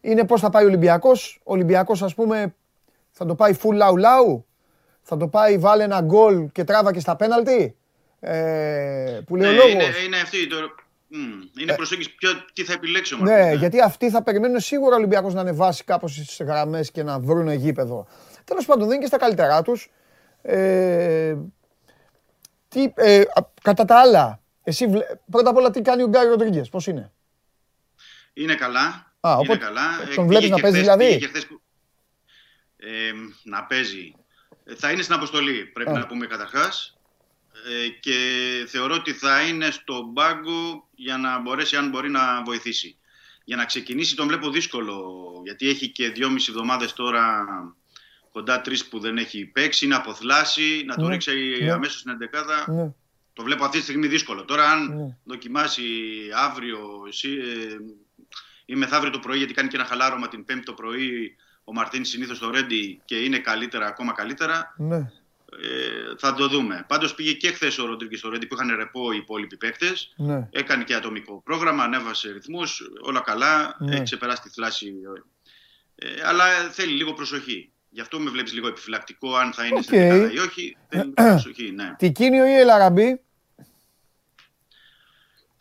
Είναι 0.00 0.24
πώς 0.24 0.40
θα 0.40 0.50
πάει 0.50 0.64
ο 0.64 0.66
Ολυμπιακός. 0.66 1.40
Ο 1.44 1.52
Ολυμπιακός, 1.52 2.02
ας 2.02 2.14
πούμε, 2.14 2.54
θα 3.10 3.26
το 3.26 3.34
πάει 3.34 3.56
full 3.62 3.72
λαου 3.74 3.96
λαου. 3.96 4.46
Θα 5.02 5.16
το 5.16 5.28
πάει 5.28 5.58
βάλε 5.58 5.82
ένα 5.84 6.00
γκολ 6.00 6.48
και 6.52 6.64
τράβα 6.64 6.92
και 6.92 7.00
στα 7.00 7.16
πέναλτι. 7.16 7.76
Ε, 8.20 9.20
που 9.26 9.36
λέει 9.36 9.48
ο 9.48 9.52
Ναι, 9.52 9.56
λόγος. 9.58 9.72
είναι, 9.72 9.84
είναι 10.06 10.16
αυτή 10.16 10.46
το... 10.46 10.56
Μμ, 11.12 11.40
είναι 11.60 11.74
προσέγγιση 11.74 12.14
ποιο, 12.14 12.30
τι 12.52 12.64
θα 12.64 12.72
επιλέξει 12.72 13.14
ο 13.14 13.16
Ναι, 13.18 13.30
Μαρτίνς, 13.40 13.58
γιατί 13.60 13.80
αυτοί 13.80 14.10
θα 14.10 14.22
περιμένουν 14.22 14.60
σίγουρα 14.60 14.94
ο 14.94 14.98
Ολυμπιακός 14.98 15.34
να 15.34 15.40
ανεβάσει 15.40 15.84
κάπως 15.84 16.14
τις 16.14 16.40
γραμμές 16.40 16.90
και 16.90 17.02
να 17.02 17.18
βρουν 17.20 17.48
γήπεδο. 17.52 18.06
Τέλος 18.44 18.64
πάντων, 18.66 18.82
δεν 18.82 18.90
είναι 18.94 19.00
και 19.02 19.06
στα 19.06 19.16
καλύτερά 19.18 19.62
τους. 19.62 19.90
Ε, 20.42 21.36
τι, 22.68 22.92
ε, 22.94 23.20
α, 23.20 23.46
κατά 23.62 23.84
τα 23.84 24.00
άλλα, 24.00 24.40
εσύ, 24.62 24.86
βλέ- 24.86 25.06
πρώτα 25.30 25.50
απ' 25.50 25.56
όλα 25.56 25.70
τι 25.70 25.82
κάνει 25.82 26.02
ο 26.02 26.06
Γκάρι 26.08 26.28
Ροντρίγκες, 26.28 26.68
πώς 26.68 26.86
είναι; 26.86 27.12
Είναι 28.32 28.54
καλά. 28.54 28.80
Α, 29.20 29.30
είναι 29.30 29.40
οπότε 29.40 29.56
καλά. 29.56 29.82
Ε, 30.10 30.14
τον 30.14 30.26
βλέπεις 30.26 30.38
πήγε 30.38 30.48
να 30.48 30.56
και 30.56 30.62
παίζει 30.62 30.78
χθες- 30.78 30.96
δηλαδή; 30.96 31.04
πήγε 31.04 31.18
και 31.18 31.26
χθες 31.26 31.46
που- 31.46 31.60
Ε, 32.76 33.12
να 33.44 33.64
παίζει. 33.64 34.14
Ε, 34.64 34.74
Θα 34.74 34.90
είναι 34.90 35.02
στην 35.02 35.14
αποστολή, 35.14 35.64
πρέπει 35.64 35.90
Α. 35.90 35.92
να 35.98 36.06
πούμε 36.06 36.26
καταρχάς. 36.26 36.98
Ε, 37.68 37.88
και 37.88 38.16
θεωρώ 38.68 38.94
ότι 38.94 39.12
θα 39.12 39.40
είναι 39.42 39.70
στον 39.70 40.12
πάγκο 40.12 40.88
για 40.94 41.16
να 41.16 41.40
μπορέσει, 41.40 41.76
αν 41.76 41.88
μπορεί, 41.88 42.10
να 42.10 42.42
βοηθήσει. 42.42 42.96
Για 43.44 43.56
να 43.56 43.64
ξεκινήσει 43.64 44.16
τον 44.16 44.26
βλέπω 44.26 44.50
δύσκολο, 44.50 45.02
γιατί 45.44 45.68
έχει 45.68 45.88
και 45.88 46.08
δυόμιση 46.08 46.50
εβδομάδες 46.50 46.92
τώρα 46.92 47.46
κοντά 48.32 48.60
τρεις 48.60 48.86
που 48.86 48.98
δεν 48.98 49.16
έχει 49.18 49.44
παίξει, 49.46 49.86
να 49.86 49.96
αποθλάσει, 49.96 50.82
να 50.86 50.96
το 50.96 51.06
Ναι, 51.06 51.12
ρίξει 51.12 51.56
ναι. 51.60 51.70
αμέσως 51.72 52.00
στην 52.00 52.12
11 52.66 52.72
Ναι, 52.72 52.92
το 53.32 53.42
βλέπω 53.42 53.64
αυτή 53.64 53.76
τη 53.78 53.82
στιγμή 53.82 54.06
δύσκολο. 54.06 54.44
Τώρα, 54.44 54.70
αν 54.70 54.86
Ναι. 54.96 55.16
δοκιμάσει 55.24 55.82
αύριο 56.34 56.78
εσύ, 57.08 57.28
ε, 57.28 57.76
ή 58.64 58.74
μεθαύριο 58.74 59.10
το 59.12 59.18
πρωί, 59.18 59.38
γιατί 59.38 59.52
κάνει 59.54 59.68
και 59.68 59.76
ένα 59.76 59.84
χαλάρωμα 59.84 60.28
την 60.28 60.44
Πέμπτη 60.44 60.64
το 60.64 60.72
πρωί, 60.72 61.36
ο 61.64 61.72
Μαρτίνης 61.72 62.08
συνήθως 62.08 62.36
στο 62.36 62.50
Ρέντι 62.50 63.00
και 63.04 63.16
είναι 63.16 63.38
καλύτερα, 63.38 63.86
ακόμα 63.86 64.12
καλύτερα, 64.12 64.74
ναι. 64.76 65.12
Ε, 65.62 66.14
θα 66.18 66.34
το 66.34 66.48
δούμε. 66.48 66.84
Πάντως 66.88 67.14
πήγε 67.14 67.32
και 67.32 67.52
χθες 67.52 67.78
ο 67.78 67.86
Ροντρίγκη 67.86 68.16
στο 68.16 68.28
Ρέντι 68.28 68.46
που 68.46 68.54
είχαν 68.54 68.76
ρεπό 68.76 69.12
οι 69.12 69.16
υπόλοιποι 69.16 69.56
παίκτες. 69.56 70.12
ναι. 70.16 70.48
Έκανε 70.50 70.84
και 70.84 70.94
ατομικό 70.94 71.42
πρόγραμμα, 71.44 71.84
ανέβασε 71.84 72.32
ρυθμούς, 72.32 72.82
όλα 73.00 73.20
καλά. 73.20 73.76
Ναι. 73.78 73.94
Έχει 73.94 74.02
ξεπεράσει 74.02 74.42
τη 74.42 74.48
θλάση. 74.48 74.92
Ε, 75.94 76.08
αλλά 76.24 76.44
θέλει 76.70 76.92
λίγο 76.92 77.12
προσοχή. 77.12 77.72
Γι' 77.90 78.00
αυτό 78.00 78.20
με 78.20 78.30
βλέπεις 78.30 78.52
λίγο 78.52 78.68
επιφυλακτικό, 78.68 79.34
αν 79.36 79.52
θα 79.52 79.64
είναι 79.66 79.76
Οκ. 79.76 79.82
στην 79.82 79.98
δεκάδα 79.98 80.32
ή 80.32 80.38
όχι. 80.38 80.76
Θέλει 80.88 81.02
λίγο 81.02 81.12
προσοχή, 81.14 81.70
ναι. 81.70 81.94
Τικίνιο 81.98 82.46
ή 82.46 82.52
Ελ 82.52 82.67
Αραμπί. 82.67 83.20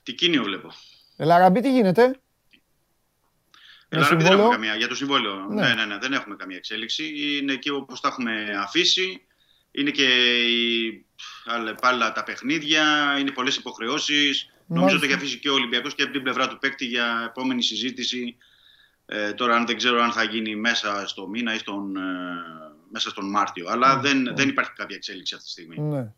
Τικίνιο 0.04 0.44
βλέπω. 0.44 0.72
Ελ 1.18 1.29
Αραμπί 1.29 1.62
τι 1.62 1.72
γίνεται; 1.72 2.08
Με 2.08 2.18
Ελλάδα 3.90 4.10
δεν 4.10 4.20
συμβόλαιο; 4.20 4.46
έχουμε 4.46 4.56
καμία, 4.56 4.76
για 4.76 4.88
το 4.88 4.96
συμβόλαιο. 4.96 5.36
Ναι. 5.36 5.62
Ναι. 5.62 5.74
ναι, 5.74 5.86
ναι, 5.86 5.98
δεν 5.98 6.14
έχουμε 6.14 6.36
καμία 6.36 6.58
εξέλιξη. 6.58 7.38
Είναι 7.38 7.54
εκεί 7.54 7.70
όπως 7.70 8.02
τα 8.02 8.08
έχουμε 8.08 8.56
αφήσει. 8.60 9.22
Είναι 9.72 9.90
και 9.92 10.38
οι, 10.50 11.06
άλλα- 11.46 11.76
πάλι 11.76 12.00
τα 12.14 12.24
παιχνίδια, 12.24 13.16
είναι 13.20 13.32
πολλές 13.32 13.56
υποχρεώσεις. 13.56 14.50
Νομίζω 14.68 14.96
ότι 14.96 15.06
έχει 15.06 15.14
αφήσει 15.16 15.40
και 15.40 15.50
ο 15.50 15.54
Ολυμπιακός 15.54 15.96
και 15.96 16.04
από 16.04 16.12
την 16.12 16.24
πλευρά 16.24 16.48
του 16.48 16.58
παίκτη 16.58 16.86
για 16.86 17.24
επόμενη 17.30 17.64
συζήτηση. 17.64 18.38
Ε, 19.06 19.34
τώρα, 19.34 19.56
αν 19.56 19.66
δεν 19.66 19.78
ξέρω 19.78 20.02
αν 20.02 20.12
θα 20.12 20.24
γίνει 20.24 20.56
μέσα 20.56 21.08
στο 21.08 21.28
μήνα 21.28 21.54
ή 21.54 21.58
στον, 21.58 21.96
ε, 21.96 22.02
μέσα 22.92 23.10
στον 23.10 23.30
Μάρτιο. 23.30 23.68
Αλλά 23.70 23.96
Ναι, 23.96 24.02
δεν, 24.02 24.22
ναι. 24.22 24.34
δεν 24.34 24.50
υπάρχει 24.50 24.72
κάποια 24.76 24.96
εξέλιξη 24.96 25.34
αυτή 25.34 25.46
τη 25.46 25.52
στιγμή. 25.52 25.80
Ναι. 25.80 26.14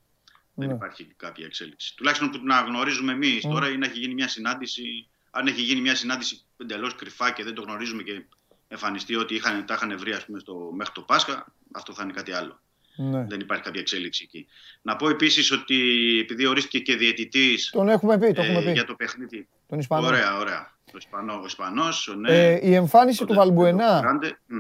Δεν 0.54 0.68
Ναι. 0.68 0.74
υπάρχει 0.74 1.04
κάποια 1.18 1.46
εξέλιξη. 1.46 1.96
Τουλάχιστον 1.96 2.30
που 2.32 2.40
να 2.44 2.60
γνωρίζουμε 2.62 3.12
εμείς 3.12 3.46
Mm. 3.48 3.50
τώρα 3.52 3.70
ή 3.70 3.78
να 3.78 3.86
έχει 3.86 4.00
γίνει 4.00 4.14
μια 4.14 4.28
συνάντηση. 4.28 5.08
Αν 5.32 5.48
έχει 5.48 5.62
γίνει 5.62 5.82
μια 5.82 5.96
συνάντηση 5.96 6.42
εντελώς 6.58 6.96
κρυφά 6.96 7.32
και 7.32 7.44
δεν 7.44 7.54
το 7.54 7.62
γνωρίζουμε 7.62 8.04
και 8.04 8.22
εμφανιστεί 8.68 9.16
ότι 9.16 9.36
είχαν, 9.36 9.66
τα 9.66 9.74
είχαν 9.74 9.98
βρει 9.98 10.14
ας 10.14 10.26
πούμε, 10.26 10.40
στο, 10.40 10.72
μέχρι 10.76 10.94
το 10.94 11.02
Πάσχα, 11.02 11.54
αυτό 11.72 11.94
θα 11.94 12.04
είναι 12.04 12.14
κάτι 12.14 12.32
άλλο. 12.32 12.62
Ναι. 13.10 13.26
Δεν 13.30 13.40
υπάρχει 13.40 13.64
κάποια 13.64 13.82
εξέλιξη 13.82 14.24
εκεί. 14.28 14.48
Να 14.82 14.96
πω 14.96 15.10
επίσης 15.10 15.52
ότι 15.52 15.76
επειδή 16.22 16.46
ορίστηκε 16.46 16.80
και 16.80 16.96
διαιτητής 16.96 17.70
Τον 17.70 17.90
έχουμε 17.90 18.18
πει, 18.18 18.32
το 18.34 18.42
έχουμε 18.42 18.62
πει. 18.64 18.72
για 18.72 18.86
το 18.86 18.96
παιχνίδι. 18.96 19.48
Τον 19.68 19.80
Ισπανό. 19.80 20.08
Ωραία, 20.08 20.38
ωραία. 20.38 20.72
Ο 20.94 20.98
Ισπανό, 20.98 21.34
ο 21.34 21.46
Ισπανός, 21.46 22.08
ο 22.08 22.14
ναι. 22.14 22.30
Ε, 22.52 22.60
η 22.70 22.74
εμφάνιση 22.74 23.24
ο 23.24 23.26
του 23.26 23.34
Ντε- 23.34 23.44
Βαλμπουενά, 23.44 23.98
ο 23.98 24.02
Γκράντε, 24.02 24.38
μ. 24.48 24.56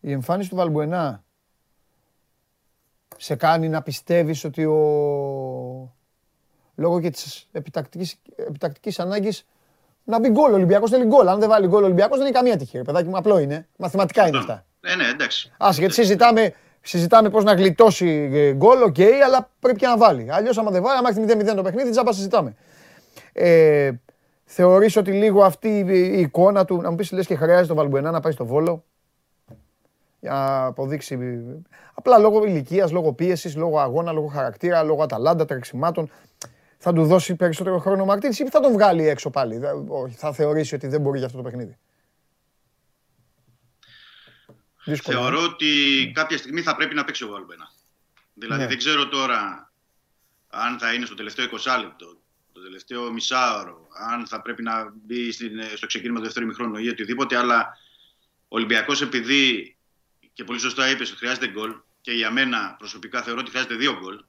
η 0.00 0.12
εμφάνιση 0.12 0.48
του 0.48 0.56
Βαλμπουενά 0.56 1.24
σε 3.16 3.34
κάνει 3.36 3.68
να 3.68 3.82
πιστεύεις 3.82 4.44
ότι 4.44 4.64
ο... 4.64 4.76
λόγω 6.74 7.00
και 7.00 7.10
της 7.10 7.48
επιτακτικής, 7.52 8.16
επιτακτικής 8.36 8.98
ανάγκης 9.00 9.46
να 10.04 10.18
μπει 10.20 10.28
γκολ 10.28 10.52
ο 10.52 10.54
Ολυμπιακός 10.54 10.90
θέλει 10.90 11.04
γκολ. 11.04 11.28
Αν 11.28 11.40
δεν 11.40 11.48
βάλει 11.48 11.66
γκολ 11.66 11.82
ο 11.82 11.84
Ολυμπιακός 11.84 12.16
δεν 12.18 12.26
είναι 12.26 12.36
καμία 12.36 12.56
τύχη. 12.56 12.76
ρε 12.76 12.82
Παιδάκι 12.82 13.08
μου, 13.08 13.16
απλό 13.16 13.38
είναι. 13.38 13.68
Μαθηματικά 13.76 14.26
είναι 14.28 14.38
αυτά. 14.38 14.66
Ναι, 14.80 14.94
ναι, 14.94 15.06
εντάξει. 15.08 15.52
Ας, 15.58 15.78
γιατί 15.78 15.94
συζητάμε, 15.94 16.54
συζητάμε 16.80 17.30
πώς 17.30 17.44
να 17.44 17.52
γλιτώσει 17.52 18.30
ε, 18.32 18.52
γκολ, 18.52 18.82
οκ, 18.82 18.96
αλλά 19.24 19.50
πρέπει 19.60 19.78
και 19.78 19.86
να 19.86 19.96
βάλει. 19.96 20.26
Αλλιώς 20.30 20.58
άμα 20.58 20.70
δεν 20.70 20.82
βάλει, 20.82 20.98
άμα 20.98 21.08
έχει 21.08 21.50
0-0 21.50 21.54
το 21.56 21.62
παιχνίδι, 21.62 21.90
τζάμπα 21.90 22.12
συζητάμε. 22.12 22.54
Ε, 23.32 23.90
θεωρείς 24.44 24.96
ότι 24.96 25.12
λίγο 25.12 25.42
αυτή 25.42 25.68
η 25.78 25.84
η 25.88 26.20
εικόνα 26.20 26.64
του, 26.64 26.80
να 26.80 26.90
μου 26.90 26.96
πεις 26.96 27.12
λες 27.12 27.26
και 27.26 27.34
χρειάζεται 27.34 27.66
το 27.66 27.74
Βαλμπουενά 27.74 28.10
να 28.10 28.20
πάει 28.20 28.32
στο 28.32 28.46
Βόλο, 28.46 28.84
για 30.20 30.30
να 30.30 30.64
αποδείξει, 30.64 31.18
απλά 31.94 32.18
λόγω 32.18 32.44
ηλικίας, 32.44 32.92
λόγω 32.92 33.12
πίεσης, 33.12 33.56
λόγω 33.56 33.78
αγώνα, 33.78 34.12
λόγω 34.12 34.26
χαρακτήρα, 34.26 34.82
λόγω 34.82 35.02
αταλάντα, 35.02 35.44
τρεξιμάτων, 35.44 36.10
θα 36.78 36.92
του 36.92 37.04
δώσει 37.04 37.34
περισσότερο 37.36 37.78
χρόνο 37.78 38.02
ο 38.02 38.06
Μαρτίνης 38.06 38.38
ή 38.38 38.48
θα 38.48 38.60
τον 38.60 38.72
βγάλει 38.72 39.08
έξω 39.08 39.30
πάλι, 39.30 39.58
θα, 39.58 39.84
όχι, 39.88 40.14
θα 40.14 40.32
θεωρήσει 40.32 40.74
ότι 40.74 40.86
δεν 40.86 41.00
μπορεί 41.00 41.16
για 41.18 41.26
αυτό 41.26 41.38
το 41.38 41.44
παιχνίδι. 41.44 41.76
Δύσκολο. 44.84 45.18
ε. 45.18 45.20
Θεωρώ 45.20 45.42
ότι 45.42 46.10
κάποια 46.14 46.38
στιγμή 46.38 46.62
θα 46.62 46.76
πρέπει 46.76 46.94
να 46.94 47.04
παίξει 47.04 47.24
ο 47.24 47.28
Βαλμπένα. 47.28 47.70
Δηλαδή 48.34 48.60
Ναι. 48.62 48.68
δεν 48.68 48.78
ξέρω 48.78 49.08
τώρα 49.08 49.70
αν 50.48 50.78
θα 50.78 50.92
είναι 50.94 51.06
στο 51.06 51.14
τελευταίο 51.14 51.46
20 51.46 51.78
λεπτό, 51.80 52.20
το 52.52 52.60
τελευταίο 52.60 53.12
μισάωρο, 53.12 53.88
αν 54.10 54.26
θα 54.26 54.40
πρέπει 54.42 54.62
να 54.62 54.92
μπει 55.04 55.32
στην, 55.32 55.50
στο 55.76 55.86
ξεκίνημα 55.86 56.18
του 56.18 56.24
δεύτερου 56.24 56.44
ημιχρόνου 56.44 56.76
ή 56.76 56.88
οτιδήποτε, 56.88 57.36
αλλά 57.36 57.78
ο 58.48 58.56
Ολυμπιακός 58.56 59.00
επειδή 59.02 59.76
και 60.32 60.44
πολύ 60.44 60.58
σωστά 60.60 60.90
είπες 60.90 61.08
ότι 61.10 61.18
χρειάζεται 61.18 61.48
γκολ 61.48 61.74
και 62.00 62.12
για 62.12 62.30
μένα 62.30 62.74
προσωπικά 62.78 63.22
θεωρώ 63.22 63.40
ότι 63.40 63.50
χρειάζεται 63.50 63.74
δύο 63.74 63.98
γκολ 63.98 64.24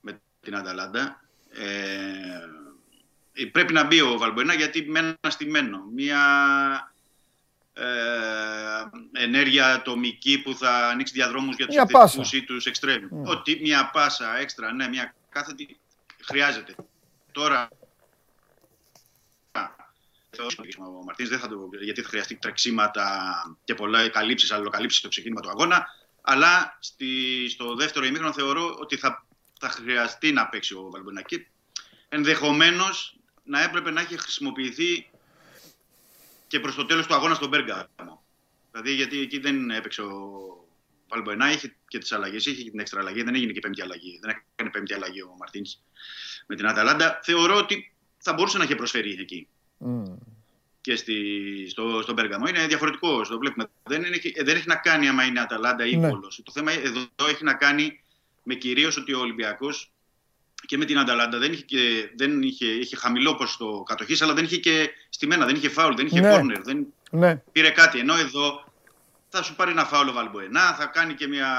με 0.00 0.20
την 0.40 0.56
Αταλάντα. 0.56 1.24
Ε, 1.50 3.46
πρέπει 3.52 3.72
να 3.72 3.84
μπει 3.84 4.00
ο 4.00 4.18
Βαλμποενά 4.18 4.54
γιατί 4.54 4.90
με 4.90 4.98
ένα 4.98 5.30
στημένο. 5.30 5.84
Μια 5.94 6.20
ε, 6.88 6.91
ενέργεια 9.12 9.66
ατομική 9.74 10.42
που 10.42 10.54
θα 10.54 10.88
ανοίξει 10.88 11.12
διαδρόμους 11.12 11.56
για 11.56 11.66
τους 11.66 11.74
Μια 11.74 11.84
επιθετικούς 11.88 12.16
πάσα. 12.16 12.36
ή 12.36 12.42
τους 12.44 12.66
εξτρέμ. 12.66 13.08
Ότι 13.24 13.58
μια 13.60 13.90
πάσα 13.92 14.36
έξτρα, 14.36 14.72
ναι, 14.72 14.88
μια 14.88 15.14
κάθετη 15.28 15.80
χρειάζεται. 16.24 16.74
Τώρα 17.32 17.68
ο 20.78 21.04
Μαρτίνς 21.04 21.28
δεν 21.30 21.38
θα 21.38 21.48
το, 21.48 21.68
γιατί 21.82 22.02
θα 22.02 22.08
χρειαστεί 22.08 22.36
τρεξίματα 22.36 23.06
και 23.64 23.74
πολλά 23.74 24.08
καλύψεις, 24.08 24.52
αλληλοκαλύψεις 24.52 24.98
στο 24.98 25.08
ξεκίνημα 25.08 25.40
του 25.40 25.48
αγώνα. 25.48 25.86
Αλλά 26.20 26.76
στη, 26.80 27.06
στο 27.48 27.74
δεύτερο 27.74 28.04
ημίχρονο 28.04 28.32
θεωρώ 28.32 28.76
ότι 28.80 28.96
θα, 28.96 29.26
θα 29.60 29.68
χρειαστεί 29.68 30.32
να 30.32 30.48
παίξει 30.48 30.74
ο 30.74 30.90
Βαλμπουενά. 30.90 31.22
Και 31.22 31.46
ενδεχομένως 32.08 33.16
να 33.42 33.62
έπρεπε 33.62 33.90
να 33.90 34.00
έχει 34.00 34.18
χρησιμοποιηθεί 34.18 35.10
και 36.52 36.60
προς 36.60 36.74
το 36.74 36.86
τέλος 36.86 37.06
του 37.06 37.14
αγώνα 37.14 37.34
στον 37.34 37.48
Μπέργαμο. 37.48 38.22
Δηλαδή 38.70 38.94
γιατί 38.94 39.20
εκεί 39.20 39.38
δεν 39.38 39.70
έπαιξε 39.70 40.02
ο 40.02 40.10
Βαλμπουενά, 41.08 41.52
είχε 41.52 41.76
και 41.88 41.98
τις 41.98 42.12
αλλαγές, 42.12 42.46
είχε 42.46 42.62
και 42.62 42.70
την 42.70 42.80
έξτρα 42.80 43.00
αλλαγή, 43.00 43.22
δεν 43.22 43.34
έγινε 43.34 43.52
και 43.52 43.60
πέμπτη 43.60 43.82
αλλαγή. 43.82 44.18
Δεν 44.22 44.30
έκανε 44.54 44.70
πέμπτη 44.70 44.94
αλλαγή 44.94 45.22
ο 45.22 45.34
Μαρτίνς 45.38 45.78
με 46.46 46.56
την 46.56 46.66
Αταλάντα. 46.66 47.20
Θεωρώ 47.22 47.56
ότι 47.56 47.94
θα 48.18 48.32
μπορούσε 48.32 48.58
να 48.58 48.64
έχει 48.64 48.74
προσφέρει 48.74 49.16
εκεί 49.20 49.48
Μμ. 49.78 50.02
και 50.80 50.96
στη, 50.96 51.16
στο, 51.68 52.00
στον 52.02 52.14
Πέργαμο. 52.14 52.46
Είναι 52.46 52.66
διαφορετικό, 52.66 53.22
το 53.22 53.38
βλέπουμε. 53.38 53.70
Δεν, 53.82 54.02
είναι, 54.02 54.18
δεν 54.44 54.56
έχει 54.56 54.68
να 54.68 54.76
κάνει 54.76 55.08
άμα 55.08 55.24
είναι 55.24 55.40
Αταλάντα 55.40 55.86
ή 55.86 55.96
Ναι. 55.96 56.08
Βόλος. 56.08 56.40
Το 56.44 56.52
θέμα 56.52 56.72
εδώ 56.72 57.28
έχει 57.28 57.44
να 57.44 57.54
κάνει 57.54 58.02
με 58.42 58.54
κυρίως 58.54 58.96
ότι 58.96 59.14
ο 59.14 59.20
Ολυμπιακός 59.20 59.91
και 60.66 60.76
με 60.76 60.84
την 60.84 60.98
Αταλάντα 60.98 61.38
δεν 61.38 61.52
είχε, 61.52 61.62
και, 61.62 62.10
δεν 62.16 62.42
είχε, 62.42 62.66
είχε 62.66 62.96
χαμηλό 62.96 63.34
ποσοστό 63.34 63.82
κατοχής, 63.86 64.22
αλλά 64.22 64.34
δεν 64.34 64.44
είχε 64.44 64.56
και 64.56 64.90
στημένα, 65.08 65.46
δεν 65.46 65.54
είχε 65.54 65.68
φάουλ, 65.68 65.94
δεν 65.94 66.06
είχε 66.06 66.20
Ναι. 66.20 66.30
κόρνερ, 66.30 66.62
δεν 66.62 66.86
Ναι, 67.10 67.42
πήρε 67.52 67.70
κάτι. 67.70 67.98
Ενώ 67.98 68.14
εδώ 68.14 68.64
θα 69.28 69.42
σου 69.42 69.54
πάρει 69.54 69.70
ένα 69.70 69.84
φάουλ 69.84 70.08
ο 70.08 70.12
Βαλμποενά, 70.12 70.74
θα 70.74 70.86
κάνει 70.86 71.14
και 71.14 71.26
μια 71.28 71.58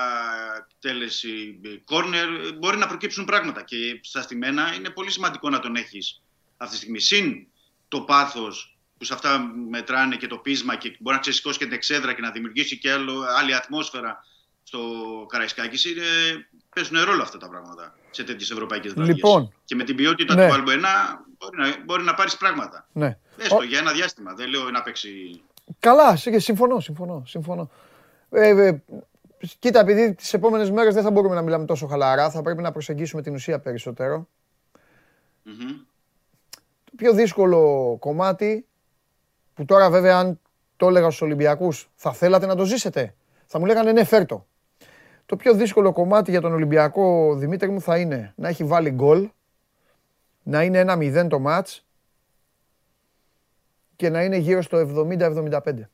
τέλεση 0.79 1.59
κόρνερ. 1.83 2.53
Μπορεί 2.57 2.77
να 2.77 2.87
προκύψουν 2.87 3.25
πράγματα 3.25 3.63
και 3.63 3.99
στα 4.03 4.21
στημένα 4.21 4.73
είναι 4.73 4.89
πολύ 4.89 5.11
σημαντικό 5.11 5.49
να 5.49 5.59
τον 5.59 5.75
έχεις 5.75 6.21
αυτή 6.57 6.73
τη 6.73 6.81
στιγμή. 6.81 6.99
Συν 6.99 7.47
το 7.87 8.01
πάθος 8.01 8.77
που 8.97 9.05
σε 9.05 9.13
αυτά 9.13 9.51
μετράνε 9.69 10.15
και 10.15 10.27
το 10.27 10.37
πείσμα 10.37 10.75
και 10.75 10.95
μπορεί 10.99 11.15
να 11.15 11.21
ξεσηκώσει 11.21 11.57
και 11.57 11.63
την 11.65 11.73
εξέδρα 11.73 12.13
και 12.13 12.21
να 12.21 12.31
δημιουργήσει 12.31 12.77
και 12.77 12.91
άλλο, 12.91 13.25
άλλη 13.37 13.55
ατμόσφαιρα 13.55 14.25
στο 14.63 14.79
Καραϊσκάκης. 15.29 15.85
Είναι, 15.85 16.03
παίζουν 16.75 17.03
ρόλο 17.03 17.21
αυτά 17.21 17.37
τα 17.37 17.49
πράγματα 17.49 17.95
σε 18.15 18.23
τέτοιες 18.23 18.51
ευρωπαϊκές 18.51 18.93
βραδιές. 18.93 19.15
Λοιπόν. 19.15 19.53
Και 19.65 19.75
με 19.75 19.83
την 19.83 19.95
ποιότητα 19.95 20.35
Ναι. 20.35 20.45
του 20.45 20.51
Βαλμποενά 20.51 21.25
μπορεί 21.39 21.57
να, 21.57 21.83
μπορεί 21.85 22.03
να 22.03 22.13
πάρεις 22.13 22.37
πράγματα. 22.37 22.87
ναι. 22.91 23.17
Έστο 23.37 23.55
Ο- 23.55 23.63
για 23.63 23.79
ένα 23.79 23.91
διάστημα. 23.91 24.33
Δεν 24.33 24.49
λέω 24.49 24.69
να 24.69 24.81
παίξει 24.81 25.41
Καλά, 25.79 26.15
σι- 26.15 26.39
συμφωνώ, 26.39 26.79
συμφωνώ, 26.79 27.23
συμφωνώ. 27.25 27.69
Ε, 28.29 28.47
ε, 28.67 28.81
κοίτα, 29.59 29.79
επειδή 29.79 30.13
τις 30.13 30.33
επόμενες 30.33 30.71
μέρες 30.71 30.93
δεν 30.93 31.03
θα 31.03 31.11
μπορούμε 31.11 31.35
να 31.35 31.41
μιλάμε 31.41 31.65
τόσο 31.65 31.87
χαλαρά, 31.87 32.29
θα 32.29 32.41
πρέπει 32.41 32.61
να 32.61 32.71
προσεγγίσουμε 32.71 33.21
την 33.21 33.33
ουσία 33.33 33.59
περισσότερο. 33.59 34.27
Μμμ. 35.43 35.67
Το 36.83 36.91
πιο 36.95 37.13
δύσκολο 37.13 37.95
κομμάτι, 37.99 38.67
που 39.53 39.65
τώρα 39.65 39.89
βέβαια 39.89 40.17
αν 40.17 40.39
το 40.77 40.87
έλεγα 40.87 41.05
στους 41.07 41.21
Ολυμπιακούς, 41.21 41.89
θα 41.95 42.13
θέλατε 42.13 42.45
να 42.45 42.55
το 42.55 42.65
ζήσετε. 42.65 43.15
Θα 43.45 43.59
μου 43.59 43.65
λέγανε 43.65 43.91
ναι, 43.91 44.03
φέρτο. 44.03 44.47
Το 45.25 45.35
πιο 45.35 45.53
δύσκολο 45.53 45.93
κομμάτι 45.93 46.31
για 46.31 46.41
τον 46.41 46.53
Ολυμπιακό, 46.53 47.35
Δημήτρη 47.35 47.69
μου, 47.69 47.81
θα 47.81 47.97
είναι 47.97 48.33
να 48.35 48.47
έχει 48.47 48.63
βάλει 48.63 48.89
γκολ, 48.89 49.29
να 50.43 50.63
είναι 50.63 50.79
ένα 50.79 50.97
0 50.99 51.27
το 51.29 51.39
μάτς 51.39 51.85
και 53.95 54.09
να 54.09 54.23
είναι 54.23 54.37
γύρω 54.37 54.61
στο 54.61 54.77
70-75. 54.77 55.89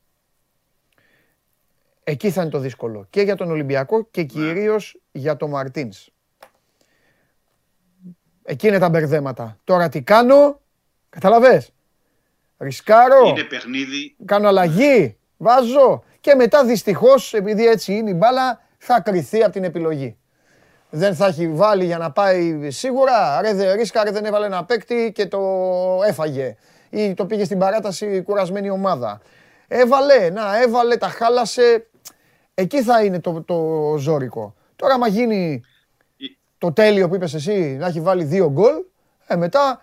Εκεί 2.04 2.32
θα 2.32 2.42
είναι 2.42 2.50
το 2.50 2.60
δύσκολο. 2.60 3.08
Και 3.10 3.22
για 3.22 3.36
τον 3.36 3.52
Ολυμπιακό 3.52 4.04
και 4.12 4.24
κυρίως 4.24 5.00
για 5.12 5.38
τον 5.38 5.50
Μαρτίνς. 5.50 6.10
Εκεί 8.44 8.68
είναι 8.68 8.80
τα 8.80 8.90
μπερδέματα. 8.90 9.58
Τώρα 9.64 9.90
τι 9.90 10.02
κάνω, 10.02 10.60
καταλαβες; 11.10 11.74
Ρισκάρω, 12.58 13.28
Είναι 13.28 13.44
παιχνίδι. 13.44 14.16
κάνω 14.26 14.48
αλλαγή, 14.48 15.18
βάζω 15.38 16.04
και 16.20 16.36
μετά 16.36 16.66
δυστυχώς, 16.66 17.34
επειδή 17.34 17.66
έτσι 17.68 17.94
είναι 17.94 18.10
η 18.10 18.16
μπάλα, 18.18 18.62
θα 18.80 19.02
κρυθεί 19.02 19.44
από 19.44 19.52
την 19.52 19.64
επιλογή. 19.64 20.18
Δεν 20.90 21.16
θα 21.16 21.26
έχει 21.26 21.48
βάλει 21.48 21.86
για 21.86 21.98
να 21.98 22.12
πάει 22.12 22.70
σίγουρα. 22.72 23.42
Ρε 23.42 23.54
δε 23.54 23.74
ρίσκαρε, 23.74 24.12
δεν 24.12 24.26
έβαλε 24.26 24.46
ένα 24.46 24.66
παίκτη 24.66 25.12
και 25.16 25.26
το 25.28 25.40
έφαγε. 26.08 26.56
Ή 26.90 27.14
το 27.14 27.26
πήγε 27.26 27.44
στην 27.44 27.60
παράταση 27.60 28.22
κουρασμένη 28.22 28.70
ομάδα. 28.70 29.22
Έβαλε, 29.68 30.30
να 30.30 30.62
έβαλε, 30.62 30.98
τα 30.98 31.08
χάλασε. 31.08 31.88
Εκεί 32.54 32.84
θα 32.84 33.04
είναι 33.04 33.20
το, 33.20 33.44
το 33.44 33.96
ζώρικο. 33.98 34.56
Τώρα 34.76 34.94
άμα 34.94 35.08
γίνει 35.08 35.62
το 36.58 36.74
τέλειο 36.74 37.08
που 37.08 37.16
είπες 37.16 37.34
εσύ, 37.34 37.78
να 37.80 37.88
έχει 37.88 38.02
βάλει 38.02 38.24
δύο 38.24 38.50
γκολ, 38.52 38.74
ε, 39.28 39.36
μετά 39.36 39.82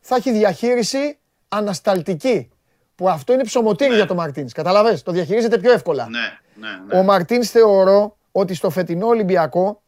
θα 0.00 0.16
έχει 0.16 0.32
διαχείριση 0.32 1.18
ανασταλτική. 1.48 2.48
Που 2.94 3.08
αυτό 3.08 3.32
είναι 3.32 3.42
ψωμοτήρι 3.42 3.94
για 3.94 4.06
τον 4.06 4.16
Μαρτίνς. 4.16 4.52
Καταλαβες, 4.52 5.02
το 5.02 5.12
διαχειρίζεται 5.12 5.58
πιο 5.58 5.72
εύκολα. 5.72 6.08
Ναι, 6.08 6.18
ναι, 6.54 6.68
ναι. 6.86 6.98
Ο 6.98 7.02
Μαρτίνς 7.02 7.50
θεωρώ 7.50 8.16
ότι 8.36 8.54
στο 8.54 8.70
φετινό 8.70 9.06
Ολυμπιακό 9.06 9.82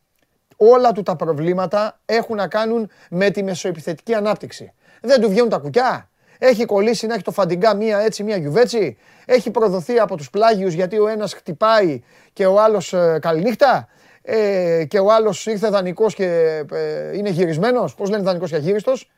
όλα 0.57 0.93
του 0.93 1.03
τα 1.03 1.17
προβλήματα 1.17 2.01
έχουν 2.05 2.37
να 2.37 2.49
κάνουν 2.49 2.91
με 3.11 3.31
τη 3.31 3.43
μεσοεπιθετική 3.43 4.15
ανάπτυξη. 4.15 4.73
Δεν 5.01 5.21
του 5.21 5.29
βγαίνουν 5.29 5.49
τα 5.49 5.59
κουκιά. 5.59 6.11
Έχει 6.39 6.65
κολλήσει 6.65 7.07
να 7.07 7.15
έχει 7.15 7.23
το 7.23 7.31
φαντιγκά 7.31 7.75
μία 7.75 7.99
έτσι, 7.99 8.23
μία 8.23 8.37
γιουβέτσι. 8.37 8.97
Έχει 9.25 9.51
προδοθεί 9.51 9.99
από 9.99 10.17
τους 10.17 10.31
πλάγιους 10.31 10.73
γιατί 10.73 10.99
ο 10.99 11.09
ένας 11.09 11.35
χτυπάει 11.35 12.03
και 12.33 12.47
ο 12.47 12.61
άλλος 12.61 12.93
ε, 12.93 13.19
καληνύχτα. 13.21 13.89
Ε, 14.23 14.85
και 14.85 14.99
ο 14.99 15.13
άλλος 15.13 15.47
ήρθε 15.47 15.69
δανεικός 15.69 16.15
και 16.15 16.25
ε, 16.73 17.17
είναι 17.17 17.29
γυρισμένος. 17.29 17.95
Πώς 17.95 18.11
λένε 18.11 18.23
δανεικός 18.23 18.51
και 18.51 18.57
αγύριστος. 18.57 19.11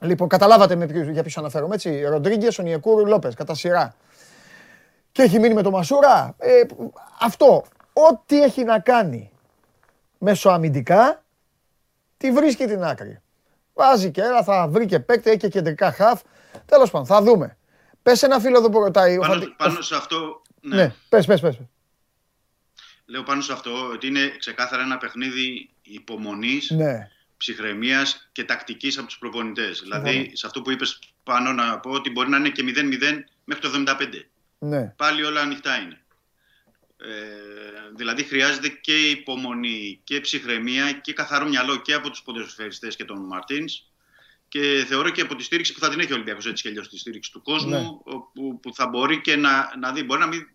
Λοιπόν, 0.00 0.28
καταλάβατε 0.28 0.76
με 0.76 0.86
ποιους, 0.86 1.08
για 1.08 1.22
ποιους 1.22 1.38
αναφέρομαι, 1.38 1.74
έτσι. 1.74 2.04
Ροντρίγκες, 2.04 2.58
Ονιεκούρου, 2.58 3.06
Λόπες, 3.06 3.34
κατά 3.34 3.54
σειρά. 3.54 3.94
Και 5.12 5.22
έχει 5.22 5.38
μείνει 5.38 5.54
με 5.54 5.62
το 5.62 5.70
Μασούρα. 5.70 6.34
Ε, 6.38 6.60
αυτό, 7.20 7.64
ό,τι 7.92 8.42
έχει 8.42 8.64
να 8.64 8.78
κάνει 8.80 9.30
μεσοαμυντικά, 10.18 11.24
τη 12.16 12.32
βρίσκει 12.32 12.64
την 12.66 12.82
άκρη. 12.82 13.20
Βάζει 13.74 14.10
και 14.10 14.20
ένα, 14.22 14.42
θα 14.42 14.68
βρει 14.68 14.86
και 14.86 15.00
παίκτη, 15.00 15.28
έχει 15.30 15.38
και 15.38 15.48
κεντρικά 15.48 15.92
χαφ. 15.92 16.20
Τέλος 16.66 16.90
πάντων, 16.90 17.06
θα 17.06 17.22
δούμε. 17.22 17.56
Πες 18.02 18.22
ένα 18.22 18.40
φίλο 18.40 18.58
εδώ 18.58 18.70
που 18.70 18.78
ρωτάει. 18.80 19.16
ο 19.16 19.20
Πάνω, 19.20 19.32
Φαντι- 19.32 19.56
πάνω 19.56 19.80
σε 19.80 19.94
αυτό. 19.96 20.42
Ναι. 20.60 20.76
Ναι, 20.76 20.94
πες, 21.08 21.26
πες, 21.26 21.40
πες. 21.40 21.58
Λέω 23.06 23.22
πάνω 23.22 23.40
σε 23.40 23.52
αυτό 23.52 23.88
ότι 23.92 24.06
είναι 24.06 24.28
ξεκάθαρα 24.38 24.82
ένα 24.82 24.98
παιχνίδι 24.98 25.70
υπομονής, 25.82 26.70
Ναι. 26.70 27.10
ψυχραιμίας 27.36 28.28
και 28.32 28.44
τακτικής 28.44 28.98
από 28.98 29.06
τους 29.06 29.18
προπονητές. 29.18 29.80
Δηλαδή, 29.80 30.30
σε 30.34 30.46
αυτό 30.46 30.62
που 30.62 30.70
είπες 30.70 30.98
πάνω 31.22 31.52
να 31.52 31.78
πω 31.78 31.90
ότι 31.90 32.10
μπορεί 32.10 32.28
να 32.28 32.36
είναι 32.36 32.48
και 32.50 32.62
0-0 32.62 33.24
μέχρι 33.44 33.62
το 33.62 33.68
75. 33.68 34.28
Ναι. 34.58 34.84
Πάλι 34.96 35.24
όλα 35.24 35.40
ανοιχτά 35.40 35.76
είναι. 35.76 36.00
Ε, 37.04 37.94
δηλαδή 37.94 38.22
χρειάζεται 38.22 38.68
και 38.68 39.08
υπομονή 39.08 40.00
και 40.04 40.20
ψυχραιμία 40.20 40.92
και 40.92 41.12
καθαρό 41.12 41.48
μυαλό 41.48 41.76
και 41.76 41.94
από 41.94 42.10
τους 42.10 42.22
ποδοσφαιριστές 42.22 42.96
και 42.96 43.04
τον 43.04 43.26
Μαρτίνς 43.26 43.86
και 44.48 44.84
θεωρώ 44.88 45.10
και 45.10 45.20
από 45.20 45.34
τη 45.36 45.42
στήριξη 45.42 45.72
που 45.72 45.80
θα 45.80 45.88
την 45.88 46.00
έχει 46.00 46.12
ο 46.12 46.14
Ολυμπιακός 46.14 46.46
έτσι 46.46 46.62
και 46.62 46.68
αλλιώς 46.68 46.88
τη 46.88 46.98
στήριξη 46.98 47.32
του 47.32 47.42
κόσμου 47.42 47.70
Ναι. 47.70 48.12
που, 48.34 48.60
που 48.60 48.74
θα 48.74 48.86
μπορεί 48.86 49.20
και 49.20 49.36
να, 49.36 49.76
να 49.78 49.92
δει, 49.92 50.02
μπορεί 50.02 50.20
να 50.20 50.26
μην 50.26 50.48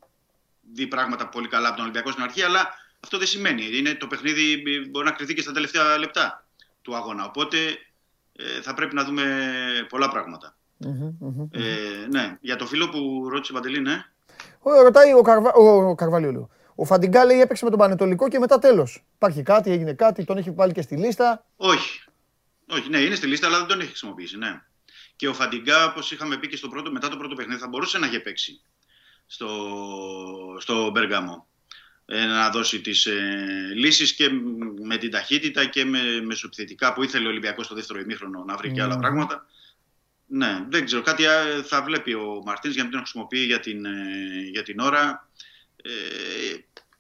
δει 0.73 0.87
πράγματα 0.87 1.29
πολύ 1.29 1.47
καλά 1.47 1.67
από 1.67 1.75
τον 1.75 1.83
Ολυμπιακό 1.83 2.11
στην 2.11 2.23
αρχή 2.23 2.41
αλλά 2.41 2.73
αυτό 2.99 3.17
δεν 3.17 3.27
σημαίνει, 3.27 3.77
είναι, 3.77 3.95
το 3.95 4.07
παιχνίδι 4.07 4.63
μπορεί 4.89 5.05
να 5.05 5.11
κρυθεί 5.11 5.33
και 5.33 5.41
στα 5.41 5.51
τελευταία 5.51 5.97
λεπτά 5.97 6.47
του 6.81 6.95
αγώνα 6.95 7.25
οπότε 7.25 7.57
ε, 8.33 8.61
θα 8.61 8.73
πρέπει 8.73 8.95
να 8.95 9.03
δούμε 9.03 9.85
πολλά 9.89 10.09
πράγματα. 10.09 10.57
Μμμ, 10.77 11.15
μμμ. 11.19 11.47
Ε, 11.51 12.07
ναι, 12.09 12.37
για 12.41 12.55
το 12.55 12.65
φίλο 12.65 12.89
που 12.89 13.29
ρώτησε 13.29 13.53
Παντελή, 13.53 13.79
ναι. 13.79 14.05
Ο, 14.67 14.81
ρωτάει 14.81 15.13
ο, 15.13 15.21
Καρβα... 15.21 15.53
ο, 15.53 15.89
ο 15.89 15.95
Καρβαλίου. 15.95 16.31
λέω. 16.31 16.49
Ο 16.75 16.85
Φαντιγκά 16.85 17.25
λέει 17.25 17.41
έπαιξε 17.41 17.63
με 17.63 17.69
τον 17.69 17.79
Πανετολικό 17.79 18.29
και 18.29 18.39
μετά 18.39 18.59
τέλος. 18.59 19.03
Υπάρχει 19.15 19.41
κάτι, 19.43 19.71
έγινε 19.71 19.93
κάτι, 19.93 20.23
τον 20.23 20.37
έχει 20.37 20.51
βάλει 20.51 20.73
και 20.73 20.81
στη 20.81 20.95
λίστα. 20.95 21.45
Όχι. 21.55 22.01
Όχι, 22.69 22.89
ναι, 22.89 22.97
είναι 22.97 23.15
στη 23.15 23.27
λίστα, 23.27 23.47
αλλά 23.47 23.57
δεν 23.57 23.67
τον 23.67 23.79
έχει 23.79 23.87
χρησιμοποιήσει. 23.89 24.37
Ναι. 24.37 24.61
Και 25.15 25.27
ο 25.27 25.33
Φαντιγκά, 25.33 25.85
όπως 25.85 26.11
είχαμε 26.11 26.37
πει 26.37 26.47
και 26.47 26.57
στο 26.57 26.67
πρώτο, 26.67 26.91
μετά 26.91 27.07
το 27.09 27.17
πρώτο 27.17 27.35
παιχνίδι, 27.35 27.59
θα 27.59 27.67
μπορούσε 27.67 27.97
να 27.97 28.05
έχει 28.05 28.19
παίξει 28.19 28.61
στο, 29.27 29.47
στο 30.59 30.89
Μπέργαμο. 30.89 31.47
Ε, 32.05 32.25
να 32.25 32.49
δώσει 32.49 32.81
τις 32.81 33.05
ε, 33.05 33.71
λύσεις 33.75 34.13
και 34.13 34.29
με 34.81 34.97
την 34.97 35.11
ταχύτητα 35.11 35.65
και 35.65 35.85
με 35.85 35.99
μεσοπιθετικά 36.25 36.93
που 36.93 37.03
ήθελε 37.03 37.25
ο 37.25 37.29
Ολυμπιακός 37.29 37.65
στο 37.65 37.75
δεύτερο 37.75 37.99
ημίχρονο 37.99 38.43
να 38.43 38.55
βρει 38.57 38.71
και 38.71 38.81
άλλα 38.81 38.93
Μμμ. 38.93 38.99
πράγματα. 38.99 39.45
Ναι, 40.27 40.65
δεν 40.69 40.85
ξέρω. 40.85 41.01
Κάτι 41.01 41.25
α, 41.27 41.63
θα 41.63 41.81
βλέπει 41.81 42.13
ο 42.13 42.41
Μαρτίνς 42.45 42.73
για 42.73 42.83
να 42.83 42.89
μην 42.89 42.97
τον 42.97 43.07
χρησιμοποιεί 43.07 43.45
για 43.45 43.59
την, 43.59 43.85
ε, 43.85 44.49
για 44.51 44.63
την 44.63 44.79
ώρα. 44.79 45.29
Ε, 45.75 45.91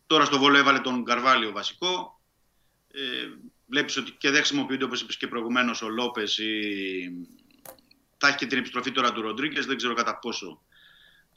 τώρα 0.07 0.25
στο 0.25 0.37
Βόλο 0.37 0.57
έβαλε 0.57 0.79
τον 0.79 1.03
Καρβάλιο 1.03 1.51
βασικό. 1.51 2.21
Ε, 2.91 2.99
βλέπεις 3.65 3.97
ότι 3.97 4.11
και 4.11 4.29
δεν 4.29 4.37
χρησιμοποιούνται 4.37 4.83
όπως 4.83 5.01
είπες 5.01 5.17
και 5.17 5.27
προηγουμένως 5.27 5.81
ο 5.81 5.89
Λόπες 5.89 6.37
ή... 6.37 6.61
θα 8.17 8.27
έχει 8.27 8.37
και 8.37 8.45
την 8.45 8.57
επιστροφή 8.57 8.91
τώρα 8.91 9.13
του 9.13 9.21
Ροντρίγκες 9.21 9.65
δεν 9.65 9.77
ξέρω 9.77 9.93
κατά 9.93 10.19
πόσο 10.19 10.61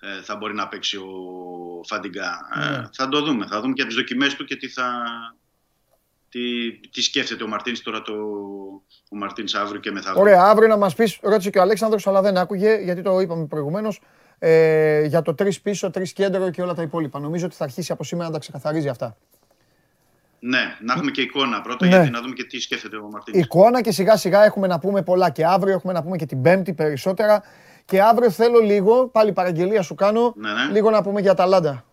ε, 0.00 0.22
θα 0.22 0.36
μπορεί 0.36 0.54
να 0.54 0.68
παίξει 0.68 0.96
ο 0.96 1.10
Φαντιγκά 1.86 2.38
Ναι. 2.56 2.64
ε, 2.64 2.88
θα 2.92 3.08
το 3.08 3.20
δούμε, 3.20 3.46
θα 3.46 3.60
δούμε 3.60 3.72
και 3.72 3.84
τις 3.84 3.94
δοκιμές 3.94 4.34
του 4.34 4.44
και 4.44 4.56
τι 4.56 4.68
θα 4.68 5.04
τι, 6.30 6.72
τι 6.88 7.02
σκέφτεται 7.02 7.44
ο 7.44 7.48
Μαρτίνς 7.48 7.82
τώρα 7.82 8.02
το, 8.02 8.12
ο 9.10 9.16
Μαρτίνς 9.16 9.54
αύριο 9.54 9.80
και 9.80 9.90
μεθαύριο; 9.90 10.22
Ωραία, 10.22 10.42
αύριο 10.42 10.68
να 10.68 10.76
μας 10.76 10.94
πεις, 10.94 11.18
ρώτησε 11.22 11.50
και 11.50 11.58
ο 11.58 11.62
Αλέξανδρος, 11.62 12.06
αλλά 12.06 12.22
δεν 12.22 12.36
άκουγε 12.36 12.74
γιατί 12.74 13.02
το 13.02 13.20
είπαμε 13.20 13.46
προηγουμένως. 13.46 14.00
Ε, 14.38 15.04
για 15.04 15.22
το 15.22 15.34
τρεις 15.34 15.60
πίσω, 15.60 15.90
τρεις 15.90 16.12
κέντρο 16.12 16.50
και 16.50 16.62
όλα 16.62 16.74
τα 16.74 16.82
υπόλοιπα. 16.82 17.18
Νομίζω 17.18 17.46
ότι 17.46 17.54
θα 17.54 17.64
αρχίσει 17.64 17.92
από 17.92 18.04
σήμερα 18.04 18.26
να 18.28 18.32
τα 18.34 18.40
ξεκαθαρίζει 18.40 18.88
αυτά. 18.88 19.16
Ναι, 20.40 20.76
να 20.80 20.92
έχουμε 20.92 21.10
και 21.10 21.20
εικόνα 21.20 21.60
πρώτα 21.60 21.86
Ναι. 21.86 21.96
γιατί 21.96 22.10
να 22.10 22.20
δούμε 22.20 22.34
και 22.34 22.44
τι 22.44 22.60
σκέφτεται 22.60 22.96
ο 22.96 23.08
Μαρτίνς 23.10 23.38
Εικόνα 23.38 23.80
και 23.80 23.92
σιγά 23.92 24.16
σιγά 24.16 24.44
έχουμε 24.44 24.66
να 24.66 24.78
πούμε 24.78 25.02
πολλά 25.02 25.30
και 25.30 25.44
αύριο, 25.46 25.74
έχουμε 25.74 25.92
να 25.92 26.02
πούμε 26.02 26.16
και 26.16 26.26
την 26.26 26.42
Πέμπτη 26.42 26.72
περισσότερα. 26.72 27.42
Και 27.84 28.02
αύριο 28.02 28.30
θέλω 28.30 28.58
λίγο, 28.58 29.08
πάλι 29.08 29.32
παραγγελία 29.32 29.82
σου 29.82 29.94
κάνω, 29.94 30.34
Ναι, 30.36 30.52
ναι. 30.52 30.72
λίγο 30.72 30.90
να 30.90 31.02
πούμε 31.02 31.20
για 31.20 31.30
Αταλάντα. 31.30 31.84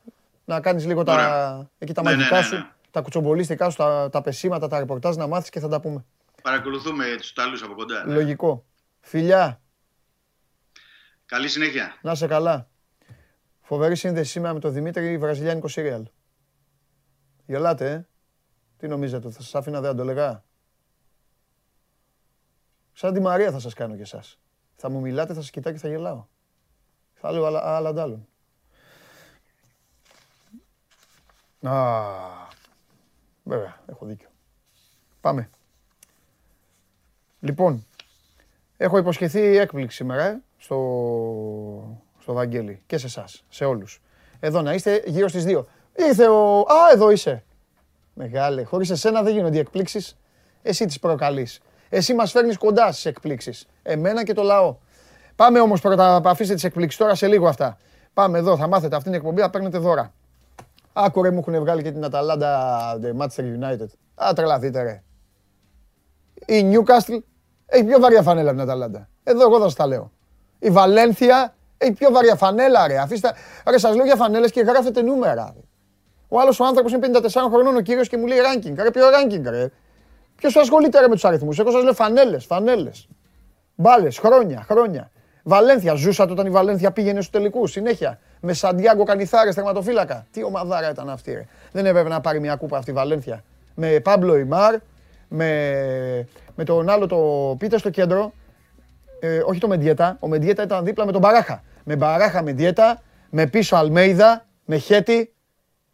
Να 0.46 0.60
κάνεις 0.60 0.86
λίγο 0.86 1.04
τα, 1.04 1.14
Ωραία. 1.14 1.70
εκεί 1.78 1.94
τα 1.94 2.02
Ναι, 2.02 2.10
ναι, 2.10 2.16
μαγικά 2.16 2.36
ναι, 2.38 2.44
σου, 2.44 2.56
ναι. 2.56 2.66
Τα 2.98 3.04
κουτσομπολίστικά 3.04 3.70
σου, 3.70 3.78
τα, 3.78 4.10
τα 4.10 4.22
πεσήματα, 4.22 4.68
τα 4.68 4.80
ρεπορτάζ 4.80 5.16
να 5.16 5.28
μάθεις 5.28 5.50
και 5.50 5.60
θα 5.60 5.68
τα 5.68 5.80
πούμε. 5.80 6.06
Παρακολουθούμε 6.42 7.06
τους 7.18 7.34
τάλους 7.34 7.64
από 7.64 7.74
κοντά 7.74 8.06
ναι. 8.06 8.14
Λογικό. 8.14 8.66
Φιλιά, 9.00 9.62
Καλή 11.26 11.48
συνέχεια 11.48 11.98
να 12.02 12.16
σε 12.16 12.28
καλά. 12.28 12.70
Φοβερή 13.62 13.96
σύνδεση 13.96 14.32
σήμερα 14.32 14.54
με 14.54 14.60
τον 14.60 14.74
Δημήτρη 14.74 15.18
Βραζιλιάνικο 15.18 15.68
Σύριαλ. 15.68 16.08
Γελάτε, 17.46 17.92
ε. 17.92 18.08
Τι 18.78 18.88
νομίζετε, 18.88 19.30
θα 19.30 19.42
σας 19.42 19.56
άφηνα 19.56 19.82
δεν 19.82 19.96
το 19.96 20.04
λέγα. 20.04 20.44
Σαν 22.94 23.14
τη 23.14 23.20
Μαρία 23.20 23.52
θα 23.52 23.60
σας 23.60 23.74
κάνω 23.74 23.96
κι 23.96 24.02
εσάς. 24.02 24.40
Θα 24.76 24.90
μου 24.90 25.00
μιλάτε, 25.00 25.34
θα 25.34 25.42
σας 25.42 25.50
κοιτάω 25.50 25.74
και 25.74 25.80
θα 25.80 25.88
γελάω. 25.88 26.26
Θα 27.14 27.32
λέω 27.32 27.46
άλλα, 27.46 27.76
άλλα 27.76 27.90
αντ' 27.90 28.00
άλλων. 28.00 28.28
Α, 31.62 32.47
βέβαια, 33.48 33.82
έχω 33.86 34.06
δίκιο. 34.06 34.30
Πάμε. 35.22 35.50
Λοιπόν, 37.40 37.86
έχω 38.78 38.98
υποσχεθεί 38.98 39.58
έκπληξη 39.58 39.96
σήμερα 39.96 40.24
ε, 40.26 40.42
στο, 40.58 40.78
στο 42.20 42.34
Βαγγέλη 42.34 42.82
και 42.86 42.98
σε 42.98 43.06
εσάς, 43.06 43.44
σε 43.50 43.66
όλους. 43.66 44.02
Εδώ 44.40 44.62
να 44.62 44.74
είστε 44.74 45.04
γύρω 45.06 45.28
στις 45.28 45.44
2. 45.48 45.64
Ήρθε 45.96 46.28
ο... 46.28 46.60
Α, 46.60 46.92
εδώ 46.94 47.10
είσαι. 47.12 47.44
Μεγάλε, 48.14 48.64
χωρίς 48.64 48.90
εσένα 48.90 49.24
δεν 49.24 49.34
γίνονται 49.34 49.58
οι 49.58 49.60
εκπλήξεις. 49.60 50.18
Εσύ 50.62 50.86
τις 50.86 51.00
προκαλείς. 51.00 51.60
Εσύ 51.90 52.14
μας 52.14 52.32
φέρνεις 52.32 52.58
κοντά 52.58 52.92
στις 52.92 53.06
εκπλήξεις. 53.06 53.68
Εμένα 53.84 54.24
και 54.24 54.34
το 54.34 54.44
λαό. 54.44 54.78
Πάμε 55.36 55.60
όμως 55.60 55.82
πρώτα, 55.82 56.22
αφήστε 56.26 56.54
τις 56.54 56.64
εκπλήξεις 56.64 57.00
τώρα 57.00 57.16
σε 57.16 57.28
λίγο 57.28 57.48
αυτά. 57.48 57.78
Πάμε 58.14 58.38
εδώ, 58.38 58.58
θα 58.58 58.68
μάθετε 58.68 58.96
αυτήν 58.96 59.12
την 59.12 59.22
εκπομπή, 59.22 59.42
θα 59.42 59.50
παίρνετε 59.50 59.78
δώρα. 59.78 60.14
Άκου 61.00 61.24
ρε, 61.24 61.32
μου 61.32 61.40
έχουν 61.40 61.60
βγάλει 61.60 61.84
και 61.84 61.92
την 61.92 62.04
Αταλάντα 62.04 63.00
The 63.02 63.22
Manchester 63.22 63.44
United. 63.44 63.88
Α, 64.16 64.34
τρελαθείτε 64.36 64.82
ρε. 64.82 65.04
Η 66.46 66.72
Newcastle 66.72 67.20
έχει 67.66 67.84
πιο 67.84 68.00
βαριά 68.00 68.22
φανέλα 68.22 68.50
από 68.50 68.60
την 68.60 68.70
Αταλάντα. 68.70 69.10
Εδώ 69.24 69.42
εγώ 69.42 69.58
θα 69.58 69.64
σας 69.64 69.74
τα 69.74 69.88
λέω. 69.88 70.12
Η 70.60 70.70
Βαλένθια 70.70 71.56
έχει 71.78 71.92
πιο 71.94 72.12
βαριά 72.12 72.36
φανέλα 72.36 72.88
ρε. 72.88 72.98
Αφήστε, 72.98 73.34
ρε 73.70 73.78
σας 73.78 73.96
λέω 73.96 74.06
για 74.06 74.16
φανέλες 74.16 74.52
και 74.52 74.62
γράφετε 74.62 75.02
νούμερα. 75.02 75.54
Ρε. 75.56 75.62
Ο 76.28 76.40
άλλος 76.40 76.60
ο 76.60 76.66
άνθρωπος 76.66 76.92
είναι 76.92 77.02
54 77.02 77.50
χρονών 77.52 77.76
ο 77.76 77.82
κύριος 77.82 78.08
και 78.08 78.18
μου 78.18 78.26
λέει 78.26 78.38
ranking. 78.38 78.74
Ρε 78.76 78.92
ποιο 78.92 79.04
ranking 79.08 79.42
ρε. 79.50 79.72
Ποιος 80.36 80.56
ασχολείται 80.56 81.00
ρε 81.00 81.08
με 81.08 81.14
τους 81.14 81.26
αριθμούς; 81.26 81.60
Εγώ 81.60 81.72
σας 81.72 81.84
λέω 81.84 81.94
φανέλες, 81.94 82.46
φανέλες. 82.46 83.08
Μπάλες, 83.76 84.18
χρόνια, 84.18 84.66
χρόνια. 84.70 85.12
Βαλένθια, 85.44 85.94
ζούσατε 85.94 86.32
όταν 86.32 86.46
η 86.46 86.50
Βαλένθια 86.50 86.92
πήγαινε 86.92 87.22
στους 87.22 87.30
τελικούς. 87.30 87.72
Συνέχεια. 87.72 88.20
Με 88.40 88.54
Σαντιάγκο 88.54 89.04
Κανιθάρες, 89.04 89.56
τερματοφύλακα. 89.56 90.26
Τι 90.32 90.44
ομαδάρα 90.44 90.90
ήταν 90.90 91.10
αυτή, 91.10 91.34
ρε. 91.34 91.46
Δεν 91.72 91.86
έπρεπε 91.86 92.10
να 92.10 92.22
πάρει 92.22 92.40
μια 92.40 92.56
κούπα 92.56 92.78
αυτή 92.78 92.92
η 92.92 92.94
Βαλένθια. 92.94 93.44
Με 93.76 94.00
Πάμπλο 94.00 94.38
Ιμάρ, 94.38 94.76
με, 95.28 96.28
με 96.56 96.64
τον 96.64 96.90
άλλο 96.90 97.08
το 97.08 97.56
πείτε 97.60 97.78
στο 97.78 97.90
κέντρο. 97.90 98.34
Ε, 99.20 99.40
όχι 99.46 99.60
το 99.60 99.68
Μεντιέτα. 99.68 100.18
Ο 100.20 100.28
Μεντιέτα 100.28 100.64
ήταν 100.64 100.86
δίπλα 100.86 101.06
με 101.06 101.12
τον 101.12 101.22
Μπαράχα. 101.22 101.64
Με 101.84 101.96
Μπαράχα 101.96 102.44
Μεντιέτα, 102.44 103.02
με 103.30 103.48
πίσω 103.48 103.76
Αλμέιδα, 103.76 104.46
με 104.66 104.78
Χέτι. 104.78 105.34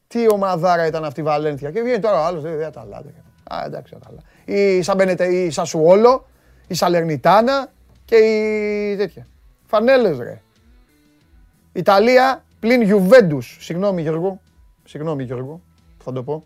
Τι 0.08 0.32
ομαδάρα 0.32 0.86
ήταν 0.86 1.06
αυτή 1.06 1.20
η 1.20 1.24
Βαλένθια. 1.24 1.72
Και 1.72 1.82
βγαίνει 1.82 2.00
τώρα 2.00 2.22
ο 2.22 2.24
άλλος. 2.24 2.42
Δεν 2.42 2.64
Αταλάντα. 2.64 3.10
Α, 3.44 3.64
εντάξει, 3.66 3.96
Αταλάντα. 3.96 4.24
Η 4.46 4.82
Σαμπενετε, 4.82 5.26
η 5.26 5.50
Σασουόλο, 5.50 6.28
η 6.68 6.74
Σαλερνιτάνα 6.74 7.72
και 8.06 8.16
η 8.16 8.96
τέτοια. 8.96 9.28
Φανέλες 9.66 10.18
ρε. 10.18 10.42
Ιταλία 11.74 12.44
πλην 12.60 12.82
Γιουβέντους. 12.82 13.58
Συγγνώμη 13.60 14.02
Γιώργο. 14.02 14.42
Συγγνώμη 14.84 15.24
Γιώργο. 15.24 15.62
που 15.98 16.04
Θα 16.04 16.12
το 16.12 16.24
πω. 16.24 16.46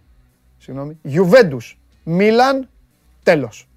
Συγγνώμη. 0.58 0.98
Γιουβέντους. 1.02 1.80
Μίλαν. 2.04 2.70
Τέλος. 3.24 3.70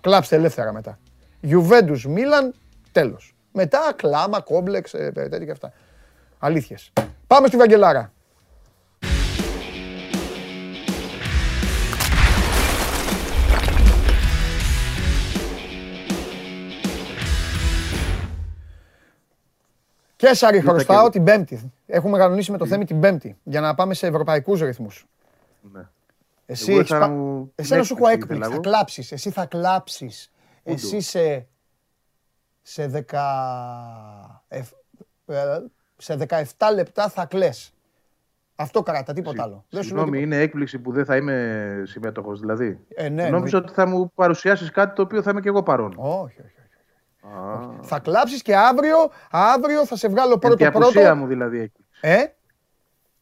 Κλάψτε 0.00 0.36
ελεύθερα 0.36 0.72
μετά. 0.72 0.98
Γιουβέντους. 1.40 2.06
Μίλαν. 2.06 2.54
Τέλος. 2.92 3.34
Μετά 3.52 3.92
κλάμα, 3.96 4.40
κόμπλεξ, 4.40 4.94
ε, 4.94 5.12
τέτοια 5.12 5.44
και 5.44 5.50
αυτά. 5.50 5.72
Αλήθειες. 6.38 6.92
Πάμε 7.26 7.46
στη 7.46 7.56
Βαγγελάρα. 7.56 8.12
Κέσσαρη 20.16 20.60
χρωστάω 20.60 21.08
την 21.08 21.24
Πέμπτη. 21.24 21.72
Έχουμε 21.86 22.18
κανονίσει 22.18 22.50
με 22.50 22.58
το 22.58 22.66
Θέμη 22.66 22.84
την 22.84 23.00
Πέμπτη 23.00 23.36
για 23.42 23.60
να 23.60 23.74
πάμε 23.74 23.94
σε 23.94 24.06
ευρωπαϊκούς 24.06 24.60
ρυθμούς. 24.60 25.06
Ναι. 25.72 25.88
Εσύ 26.46 26.70
Εγώ 26.70 26.78
έχεις 26.80 26.90
ήθελα 26.90 27.06
πα- 27.06 27.12
να 27.12 27.14
μου- 27.20 27.52
Εσένα 27.54 27.80
την 27.80 27.88
σου 27.88 27.94
έχω 27.98 28.08
έκπληξη 28.08 28.22
έκπληξη. 28.22 28.40
Θα 28.40 28.46
ήθελα 28.46 28.52
εγώ. 28.54 28.60
κλάψεις. 28.76 29.12
Εσύ 29.12 29.30
θα 29.30 29.46
κλάψεις. 29.46 30.32
Εσύ 30.62 31.00
σε, 31.00 31.46
σε, 32.62 32.86
δεκα... 32.86 33.24
εφ- 34.48 34.72
ε, 35.26 35.58
σε 35.96 36.16
17 36.28 36.42
λεπτά 36.74 37.08
θα 37.08 37.24
κλαις. 37.26 37.70
Αυτό 38.56 38.82
κράτα, 38.82 39.12
τίποτα 39.12 39.42
άλλο. 39.42 39.64
Δεν 39.70 39.82
σου 39.82 39.94
λέω 39.94 40.02
Συγγνώμη, 40.04 40.10
τίποτα. 40.10 40.34
είναι 40.34 40.42
έκπληξη 40.44 40.78
που 40.78 40.92
δεν 40.92 41.04
θα 41.04 41.16
είμαι 41.16 41.82
συμμέτοχος 41.86 42.40
δηλαδή. 42.40 42.78
Ε, 42.94 43.08
ναι, 43.08 43.28
Νόμιζα 43.28 43.58
ότι 43.58 43.72
θα 43.72 43.86
μου 43.86 44.12
παρουσιάσεις 44.14 44.70
κάτι 44.70 44.94
το 44.94 45.02
οποίο 45.02 45.22
θα 45.22 45.30
είμαι 45.30 45.40
και 45.40 45.48
εγώ 45.48 45.62
παρόν. 45.62 45.92
Όχι, 45.96 46.40
όχι. 46.40 46.54
Όχι. 47.26 47.78
Α, 47.80 47.82
Θα 47.82 47.98
κλάψεις 47.98 48.42
και 48.42 48.56
αύριο, 48.56 48.96
αύριο 49.30 49.86
θα 49.86 49.96
σε 49.96 50.08
βγάλω 50.08 50.32
εν 50.32 50.38
τη 50.40 50.46
πρώτο 50.46 50.68
απουσία 50.68 51.00
πρώτο. 51.02 51.16
μου 51.16 51.26
δηλαδή 51.26 51.58
έκπληξη. 51.60 51.90
Ε, 52.00 52.24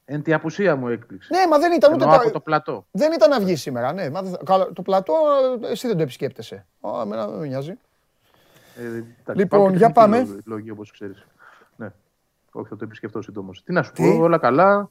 Εν 0.06 0.22
τη 0.22 0.32
απουσία 0.32 0.76
μου 0.76 0.88
έκπληξη. 0.88 1.28
Ναι, 1.32 1.46
μα 1.50 1.58
δεν 1.58 1.72
ήταν 1.72 1.92
ούτε 1.92 2.02
Εννοώ 2.02 2.16
τα- 2.18 2.22
από 2.24 2.32
το 2.32 2.40
πλατό. 2.40 2.86
Δεν 2.90 3.12
ήταν 3.12 3.30
να 3.30 3.40
βγει 3.40 3.56
σήμερα, 3.56 3.92
ναι. 3.92 4.10
Μα 4.10 4.22
δεν- 4.22 4.36
καλά, 4.44 4.72
το 4.72 4.82
πλατό, 4.82 5.14
ε, 5.62 5.70
εσύ 5.70 5.86
δεν 5.86 5.96
το 5.96 6.02
επισκέπτεσαι. 6.02 6.66
Α, 6.80 6.90
εμένα 7.02 7.26
δεν 7.28 7.38
με 7.38 7.46
νοιάζει. 7.46 7.70
Ε, 8.76 8.82
εντάξει, 8.82 9.02
Λοιπόν, 9.26 9.42
υπάρχουν 9.42 9.70
και 9.70 9.76
για 9.76 9.86
τεχνικοί 9.92 10.10
πάμε. 10.10 10.18
λόγοι- 10.18 10.40
Λόγοι, 10.46 10.70
όπως 10.70 10.90
ξέρεις. 10.92 11.26
Ναι. 11.76 11.88
Όχι, 12.52 12.68
θα 12.68 12.76
το 12.76 12.84
επισκεφτώ 12.84 13.22
συντόμως. 13.22 13.62
Τι 13.64 13.72
να 13.72 13.82
σου 13.82 13.92
Τι; 13.92 14.02
πω, 14.16 14.22
όλα 14.22 14.38
καλά. 14.38 14.90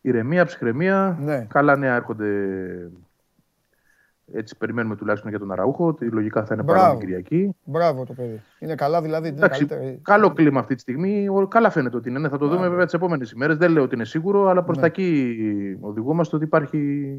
Ηρεμία, 0.00 0.44
ψυχραιμία. 0.44 1.16
Ναι. 1.20 1.46
Καλά 1.50 1.76
νέα 1.76 1.94
έρχονται. 1.94 2.26
Έτσι 4.32 4.56
περιμένουμε 4.56 4.96
τουλάχιστον 4.96 5.30
για 5.30 5.38
τον 5.38 5.52
Αραούχο. 5.52 5.86
ότι 5.86 6.04
Λογικά 6.10 6.44
θα 6.44 6.54
είναι 6.54 6.62
Μπράβο. 6.62 6.80
παρόν 6.82 6.98
την 6.98 7.06
Κυριακή. 7.08 7.56
Μπράβο 7.64 8.04
το 8.04 8.12
παιδί. 8.12 8.42
Είναι 8.58 8.74
καλά 8.74 9.02
δηλαδή, 9.02 9.28
είναι 9.28 9.36
Εντάξει, 9.36 9.66
καλύτερη. 9.66 9.98
καλό 10.02 10.32
κλίμα 10.32 10.60
αυτή 10.60 10.74
τη 10.74 10.80
στιγμή. 10.80 11.28
Ο- 11.28 11.46
Καλά 11.46 11.70
φαίνεται 11.70 11.96
ότι 11.96 12.08
είναι. 12.08 12.18
Ναι, 12.18 12.28
Θα 12.28 12.36
το 12.38 12.44
δούμε 12.44 12.54
Μπράβο. 12.56 12.70
βέβαια 12.70 12.84
τις 12.84 12.94
επόμενες 12.94 13.30
ημέρες. 13.30 13.56
Δεν 13.56 13.70
λέω 13.70 13.82
ότι 13.82 13.94
είναι 13.94 14.04
σίγουρο, 14.04 14.48
αλλά 14.48 14.62
προς 14.62 14.76
Ναι. 14.76 14.82
τα 14.82 14.88
εκεί 14.88 15.36
οδηγούμαστε 15.80 16.36
ότι 16.36 16.44
υπάρχει 16.44 17.16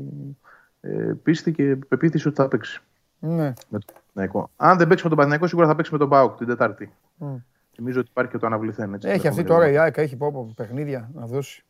ε, 0.81 1.13
πίστη 1.23 1.51
και 1.51 1.75
πεποίθηση 1.87 2.27
ότι 2.27 2.41
θα 2.41 2.47
παίξει. 2.47 2.81
Ναι. 3.19 3.43
Με 3.69 3.79
τον 3.79 3.83
Παναθηναϊκό. 3.93 4.49
Αν 4.55 4.77
δεν 4.77 4.87
παίξει 4.87 5.03
με 5.03 5.09
τον 5.09 5.17
Παναθηναϊκό, 5.17 5.47
σίγουρα 5.47 5.67
θα 5.67 5.75
παίξει 5.75 5.91
με 5.91 5.97
τον 5.97 6.07
Μπάουκ 6.07 6.37
την 6.37 6.47
Τετάρτη. 6.47 6.93
Μμ. 7.17 7.35
Νομίζω 7.77 7.99
ότι 7.99 8.09
υπάρχει 8.11 8.31
και 8.31 8.37
το 8.37 8.45
αναβληθέν. 8.45 8.93
Έτσι, 8.93 9.07
Έχει 9.07 9.19
την 9.19 9.29
αυτή 9.29 9.41
επόμενη 9.41 9.47
τώρα 9.59 9.71
η 9.71 9.75
εβδομάδα. 9.75 9.95
ΑΕΚ, 9.97 10.05
έχει 10.07 10.15
πω, 10.17 10.31
πω, 10.31 10.53
παιχνίδια 10.55 11.09
να 11.13 11.25
δώσει. 11.25 11.63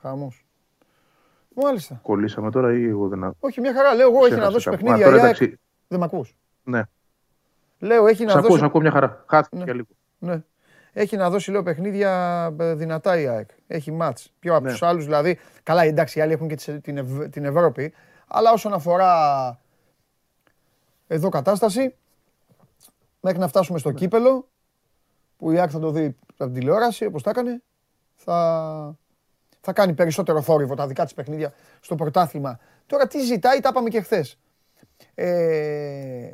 Χαμός. 0.00 0.46
Μάλιστα. 1.62 1.98
Κολλήσαμε 2.02 2.50
τώρα 2.50 2.72
ή 2.76 2.84
εγώ 2.88 3.08
δεν. 3.08 3.36
Όχι, 3.40 3.60
μια 3.60 3.72
χαρά. 3.74 3.94
Λέω 3.94 4.08
εγώ 4.08 4.18
έχει 4.18 4.24
να 4.34 4.48
Ξέχασα 4.48 4.50
δώσει 4.52 4.64
κάπου. 4.70 4.76
παιχνίδια. 4.82 5.06
Α, 5.06 5.10
τώρα 5.10 5.16
η 5.22 5.24
ΑΕΚ. 5.26 5.36
εντάξει. 5.40 5.60
Δεν 5.88 5.98
με 5.98 6.04
ακούς; 6.04 6.36
Ναι. 6.62 6.82
Λέω 7.78 8.06
έχει 8.06 8.24
να 8.24 8.30
Σ' 8.30 8.34
ακούω, 8.36 8.48
δώσει. 8.48 8.60
σ' 8.60 8.64
ακούω 8.64 8.80
μια 8.80 8.90
χαρά. 8.90 9.24
Χάθηκε 9.28 9.56
Ναι. 9.56 9.64
για 9.64 9.74
λίγο. 9.74 9.86
Ναι. 10.18 10.42
Έχει 10.92 11.16
να 11.16 11.30
δώσει 11.30 11.50
λέω 11.50 11.62
παιχνίδια 11.62 12.10
ε, 12.60 12.74
δυνατά 12.74 13.20
η 13.20 13.26
ΑΕΚ. 13.26 13.50
Έχει 13.66 13.92
μάτς. 13.92 14.32
Πιο 14.38 14.54
από 14.54 14.64
Ναι. 14.64 14.70
τους 14.70 14.82
άλλους 14.82 15.04
δηλαδή. 15.04 15.38
Καλά 15.62 15.82
εντάξει 15.82 16.18
οι 16.18 16.22
άλλοι 16.22 16.32
έχουν 16.32 16.48
και 16.48 16.54
τις- 16.54 16.78
την, 16.82 16.96
Ευ- 16.96 17.28
την 17.30 17.44
Ευρώπη. 17.44 17.92
Αλλά 18.26 18.52
όσον 18.52 18.72
αφορά 18.72 19.12
εδώ 21.06 21.28
κατάσταση 21.28 21.94
μέχρι 23.20 23.38
να 23.38 23.48
φτάσουμε 23.48 23.74
Ναι. 23.74 23.80
στο 23.80 23.92
κύπελο 23.92 24.48
που 25.36 25.50
η 25.52 25.58
ΑΕΚ 25.58 25.68
θα 25.72 25.78
το 25.78 25.90
δει 25.90 26.16
από 26.36 26.44
την 26.50 26.52
τηλεόραση 26.60 27.04
όπως 27.04 27.22
τα 27.22 27.30
έκανε 27.30 27.62
θα, 28.14 28.96
θα 29.68 29.74
κάνει 29.74 29.94
περισσότερο 29.94 30.42
θόρυβο 30.42 30.74
τα 30.74 30.86
δικά 30.86 31.04
της 31.04 31.14
παιχνίδια 31.14 31.52
στο 31.80 31.94
πρωτάθλημα. 31.94 32.58
Τώρα 32.86 33.06
τι 33.06 33.20
ζητάει, 33.20 33.60
τα 33.60 33.68
είπαμε 33.68 33.88
και 33.88 34.00
χθες. 34.00 34.38
Ε, 35.14 36.28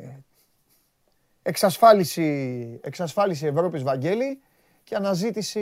εξασφάλιση, 1.41 2.79
εξασφάλιση 2.83 3.45
Ευρώπης 3.45 3.83
Βαγγέλη 3.83 4.41
και 4.83 4.95
αναζήτηση... 4.95 5.61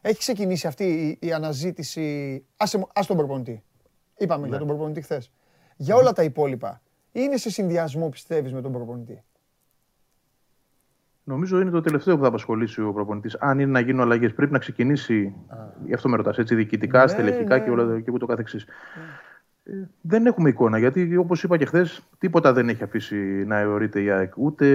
Έχει 0.00 0.18
ξεκινήσει 0.18 0.66
αυτή 0.66 0.84
η, 0.84 1.26
η 1.26 1.32
αναζήτηση... 1.32 2.44
Άσε, 2.56 2.78
μου- 2.78 2.88
ας 2.94 3.06
τον 3.06 3.16
προπονητή. 3.16 3.62
Είπαμε 4.16 4.48
για 4.48 4.58
τον 4.58 4.66
προπονητή 4.66 5.00
χθες. 5.00 5.30
Για 5.76 5.94
όλα 5.94 6.12
τα 6.12 6.22
υπόλοιπα. 6.22 6.82
Είναι 7.12 7.36
σε 7.36 7.50
συνδυασμό 7.50 8.08
πιστεύεις 8.08 8.52
με 8.52 8.60
τον 8.60 8.72
προπονητή; 8.72 9.24
Νομίζω 11.28 11.60
είναι 11.60 11.70
το 11.70 11.80
τελευταίο 11.80 12.16
που 12.16 12.22
θα 12.22 12.28
απασχολήσει 12.28 12.82
ο 12.82 12.92
προπονητής. 12.92 13.34
Αν 13.40 13.58
είναι 13.58 13.70
να 13.70 13.80
γίνουν 13.80 14.00
αλλαγές, 14.00 14.34
πρέπει 14.34 14.52
να 14.52 14.58
ξεκινήσει. 14.58 15.34
Γι' 15.86 15.94
αυτό 15.94 16.08
με 16.08 16.16
ρωτάς 16.16 16.38
έτσι, 16.38 16.54
διοικητικά, 16.54 17.00
Ναι, 17.00 17.06
στελεχικά 17.08 17.56
ναι. 17.58 17.64
και, 17.64 17.70
όλα, 17.70 18.00
και 18.00 18.10
ούτω 18.10 18.26
καθεξής. 18.26 18.66
Ε, 19.64 19.72
δεν 20.00 20.26
έχουμε 20.26 20.48
εικόνα 20.48 20.78
γιατί, 20.78 21.16
όπως 21.16 21.42
είπα 21.42 21.56
και 21.56 21.64
χθες, 21.64 22.02
τίποτα 22.18 22.52
δεν 22.52 22.68
έχει 22.68 22.82
αφήσει 22.82 23.16
να 23.46 23.58
αιωρείται 23.58 24.00
η 24.02 24.10
ΑΕΚ. 24.10 24.32
Ούτε 24.36 24.66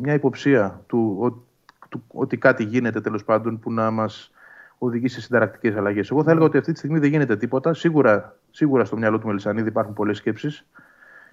μια 0.00 0.14
υποψία 0.14 0.80
του, 0.86 1.16
ο- 1.20 1.42
του 1.88 2.04
ότι 2.08 2.36
κάτι 2.36 2.64
γίνεται 2.64 3.00
τέλος 3.00 3.24
πάντων 3.24 3.58
που 3.58 3.72
να 3.72 3.90
μας 3.90 4.32
οδηγεί 4.78 5.08
σε 5.08 5.20
συνταρακτικές 5.20 5.76
αλλαγές. 5.76 6.10
Εγώ 6.10 6.22
θα 6.22 6.30
έλεγα 6.30 6.46
ότι 6.46 6.58
αυτή 6.58 6.72
τη 6.72 6.78
στιγμή 6.78 6.98
δεν 6.98 7.10
γίνεται 7.10 7.36
τίποτα. 7.36 7.74
Σίγουρα, 7.74 8.36
σίγουρα 8.50 8.84
στο 8.84 8.96
μυαλό 8.96 9.18
του 9.18 9.26
Μελισανίδη 9.26 9.68
υπάρχουν 9.68 9.94
πολλές 9.94 10.16
σκέψεις. 10.16 10.66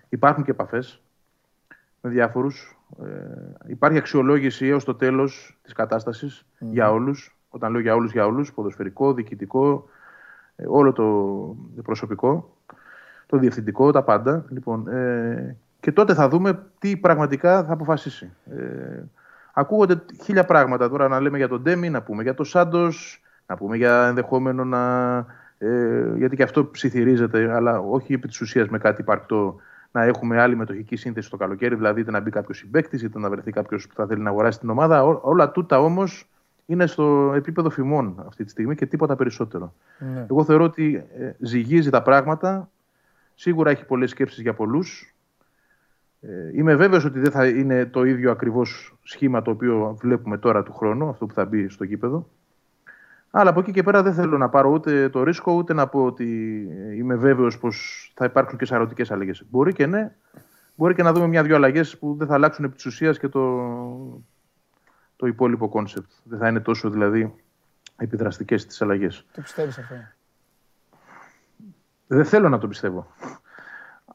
Υπάρχουν 0.09 0.43
και 0.43 0.51
επαφές 0.51 1.01
με 2.01 2.09
διάφορους. 2.09 2.76
Ε, 3.03 3.07
υπάρχει 3.67 3.97
αξιολόγηση 3.97 4.67
έως 4.67 4.83
το 4.83 4.95
τέλος 4.95 5.59
της 5.61 5.73
κατάστασης 5.73 6.45
για 6.59 6.91
όλους. 6.91 7.37
Όταν 7.49 7.71
λέω 7.71 7.81
για 7.81 7.95
όλους, 7.95 8.11
για 8.11 8.25
όλους, 8.25 8.53
ποδοσφαιρικό, 8.53 9.13
διοικητικό, 9.13 9.89
ε, 10.55 10.63
όλο 10.67 10.93
το 10.93 11.81
προσωπικό, 11.83 12.57
το 13.25 13.37
διευθυντικό, 13.37 13.91
τα 13.91 14.03
πάντα. 14.03 14.45
Λοιπόν, 14.49 14.87
ε, 14.87 15.55
και 15.79 15.91
τότε 15.91 16.13
θα 16.13 16.29
δούμε 16.29 16.63
τι 16.79 16.97
πραγματικά 16.97 17.63
θα 17.63 17.73
αποφασίσει. 17.73 18.33
Ε, 18.51 19.03
ακούγονται 19.53 20.01
χίλια 20.23 20.45
πράγματα 20.45 20.89
τώρα 20.89 21.07
να 21.07 21.19
λέμε 21.19 21.37
για 21.37 21.47
τον 21.47 21.61
Ντέμι, 21.61 21.89
να 21.89 22.01
πούμε 22.01 22.23
για 22.23 22.33
τον 22.33 22.45
Σάντος, 22.45 23.23
να 23.45 23.57
πούμε 23.57 23.77
για 23.77 24.07
ενδεχόμενο 24.07 24.65
να. 24.65 25.15
Ε, 25.57 26.13
γιατί 26.17 26.35
και 26.35 26.43
αυτό 26.43 26.65
ψιθυρίζεται, 26.65 27.53
αλλά 27.53 27.79
όχι 27.79 28.13
επί 28.13 28.27
της 28.27 28.41
ουσίας 28.41 28.67
με 28.67 28.77
κάτι 28.77 29.01
υπαρκτό 29.01 29.55
να 29.91 30.03
έχουμε 30.03 30.41
άλλη 30.41 30.55
μετοχική 30.55 30.95
σύνθεση 30.95 31.29
το 31.29 31.37
καλοκαίρι, 31.37 31.75
δηλαδή 31.75 32.01
είτε 32.01 32.11
να 32.11 32.19
μπει 32.19 32.31
κάποιος 32.31 32.57
συμπέκτη, 32.57 33.05
είτε 33.05 33.19
να 33.19 33.29
βρεθεί 33.29 33.51
κάποιος 33.51 33.87
που 33.87 33.93
θα 33.93 34.05
θέλει 34.05 34.21
να 34.21 34.29
αγοράσει 34.29 34.59
την 34.59 34.69
ομάδα. 34.69 35.03
Ό, 35.03 35.19
όλα 35.23 35.51
τούτα 35.51 35.79
όμως 35.79 36.29
είναι 36.65 36.85
στο 36.85 37.33
επίπεδο 37.35 37.69
φημών 37.69 38.23
αυτή 38.27 38.43
τη 38.43 38.49
στιγμή 38.49 38.75
και 38.75 38.85
τίποτα 38.85 39.15
περισσότερο. 39.15 39.73
Ναι. 39.99 40.25
Εγώ 40.29 40.43
θεωρώ 40.43 40.63
ότι 40.63 41.03
ε, 41.17 41.31
ζυγίζει 41.39 41.89
τα 41.89 42.01
πράγματα. 42.01 42.69
Σίγουρα 43.35 43.69
έχει 43.71 43.85
πολλές 43.85 44.09
σκέψεις 44.09 44.41
για 44.41 44.53
πολλούς. 44.53 45.15
Ε, 46.21 46.29
είμαι 46.53 46.75
βέβαιος 46.75 47.05
ότι 47.05 47.19
δεν 47.19 47.31
θα 47.31 47.47
είναι 47.47 47.85
το 47.85 48.03
ίδιο 48.03 48.31
ακριβώς 48.31 48.97
σχήμα 49.03 49.41
το 49.41 49.51
οποίο 49.51 49.97
βλέπουμε 49.99 50.37
τώρα 50.37 50.63
του 50.63 50.73
χρόνου, 50.73 51.09
αυτό 51.09 51.25
που 51.25 51.33
θα 51.33 51.45
μπει 51.45 51.69
στο 51.69 51.83
γήπεδο. 51.83 52.29
Αλλά 53.39 53.49
από 53.49 53.59
εκεί 53.59 53.71
και 53.71 53.83
πέρα 53.83 54.03
δεν 54.03 54.13
θέλω 54.13 54.37
να 54.37 54.49
πάρω 54.49 54.69
ούτε 54.69 55.09
το 55.09 55.23
ρίσκο, 55.23 55.53
ούτε 55.53 55.73
να 55.73 55.87
πω 55.87 56.05
ότι 56.05 56.25
ε, 56.71 56.95
είμαι 56.95 57.15
βέβαιος 57.15 57.57
πως 57.57 58.11
θα 58.15 58.25
υπάρξουν 58.25 58.57
και 58.57 58.65
σαρωτικές 58.65 59.11
αλλαγές. 59.11 59.45
Μπορεί 59.49 59.73
και 59.73 59.85
ναι, 59.85 60.15
μπορεί 60.75 60.93
και 60.93 61.03
να 61.03 61.13
δούμε 61.13 61.27
μια-δυο 61.27 61.55
αλλαγές 61.55 61.97
που 61.97 62.15
δεν 62.17 62.27
θα 62.27 62.33
αλλάξουν 62.33 62.65
επί 62.65 62.75
της 62.75 62.85
ουσίας 62.85 63.19
και 63.19 63.27
το, 63.27 64.23
το 65.15 65.27
υπόλοιπο 65.27 65.69
concept. 65.69 66.11
Δεν 66.23 66.39
θα 66.39 66.47
είναι 66.47 66.59
τόσο 66.59 66.89
δηλαδή 66.89 67.35
επιδραστικές 67.97 68.65
τις 68.65 68.81
αλλαγές. 68.81 69.25
Τι 69.31 69.41
πιστεύεις 69.41 69.77
αυτό; 69.77 69.95
Δεν 72.07 72.25
θέλω 72.25 72.49
να 72.49 72.57
το 72.57 72.67
πιστεύω. 72.67 73.07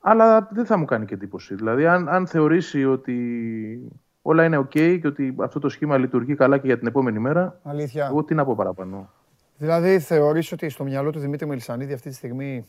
Αλλά 0.01 0.49
δεν 0.51 0.67
θα 0.67 0.77
μου 0.77 0.85
κάνει 0.85 1.05
και 1.05 1.15
εντύπωση. 1.15 1.55
Δηλαδή, 1.55 1.87
αν, 1.87 2.09
αν 2.09 2.27
θεωρήσει 2.27 2.85
ότι 2.85 3.93
όλα 4.23 4.45
είναι 4.45 4.59
OK 4.59 4.99
και 5.01 5.07
ότι 5.07 5.35
αυτό 5.39 5.59
το 5.59 5.69
σχήμα 5.69 5.99
λειτουργεί 5.99 6.35
καλά 6.35 6.59
και 6.59 6.67
για 6.67 6.79
την 6.79 6.87
επόμενη 6.87 7.19
μέρα, 7.19 7.61
Αλήθεια. 7.63 8.07
εγώ 8.07 8.25
τι 8.25 8.35
να 8.35 8.45
πω 8.45 8.55
παραπάνω. 8.55 9.11
Δηλαδή 9.57 9.99
θεωρείς 9.99 10.53
ότι 10.53 10.69
στο 10.69 10.85
μυαλό 10.85 11.11
του 11.11 11.19
Δημήτρη 11.19 11.47
Μελισανίδη 11.47 11.93
αυτή 11.93 12.09
τη 12.09 12.15
στιγμή 12.15 12.67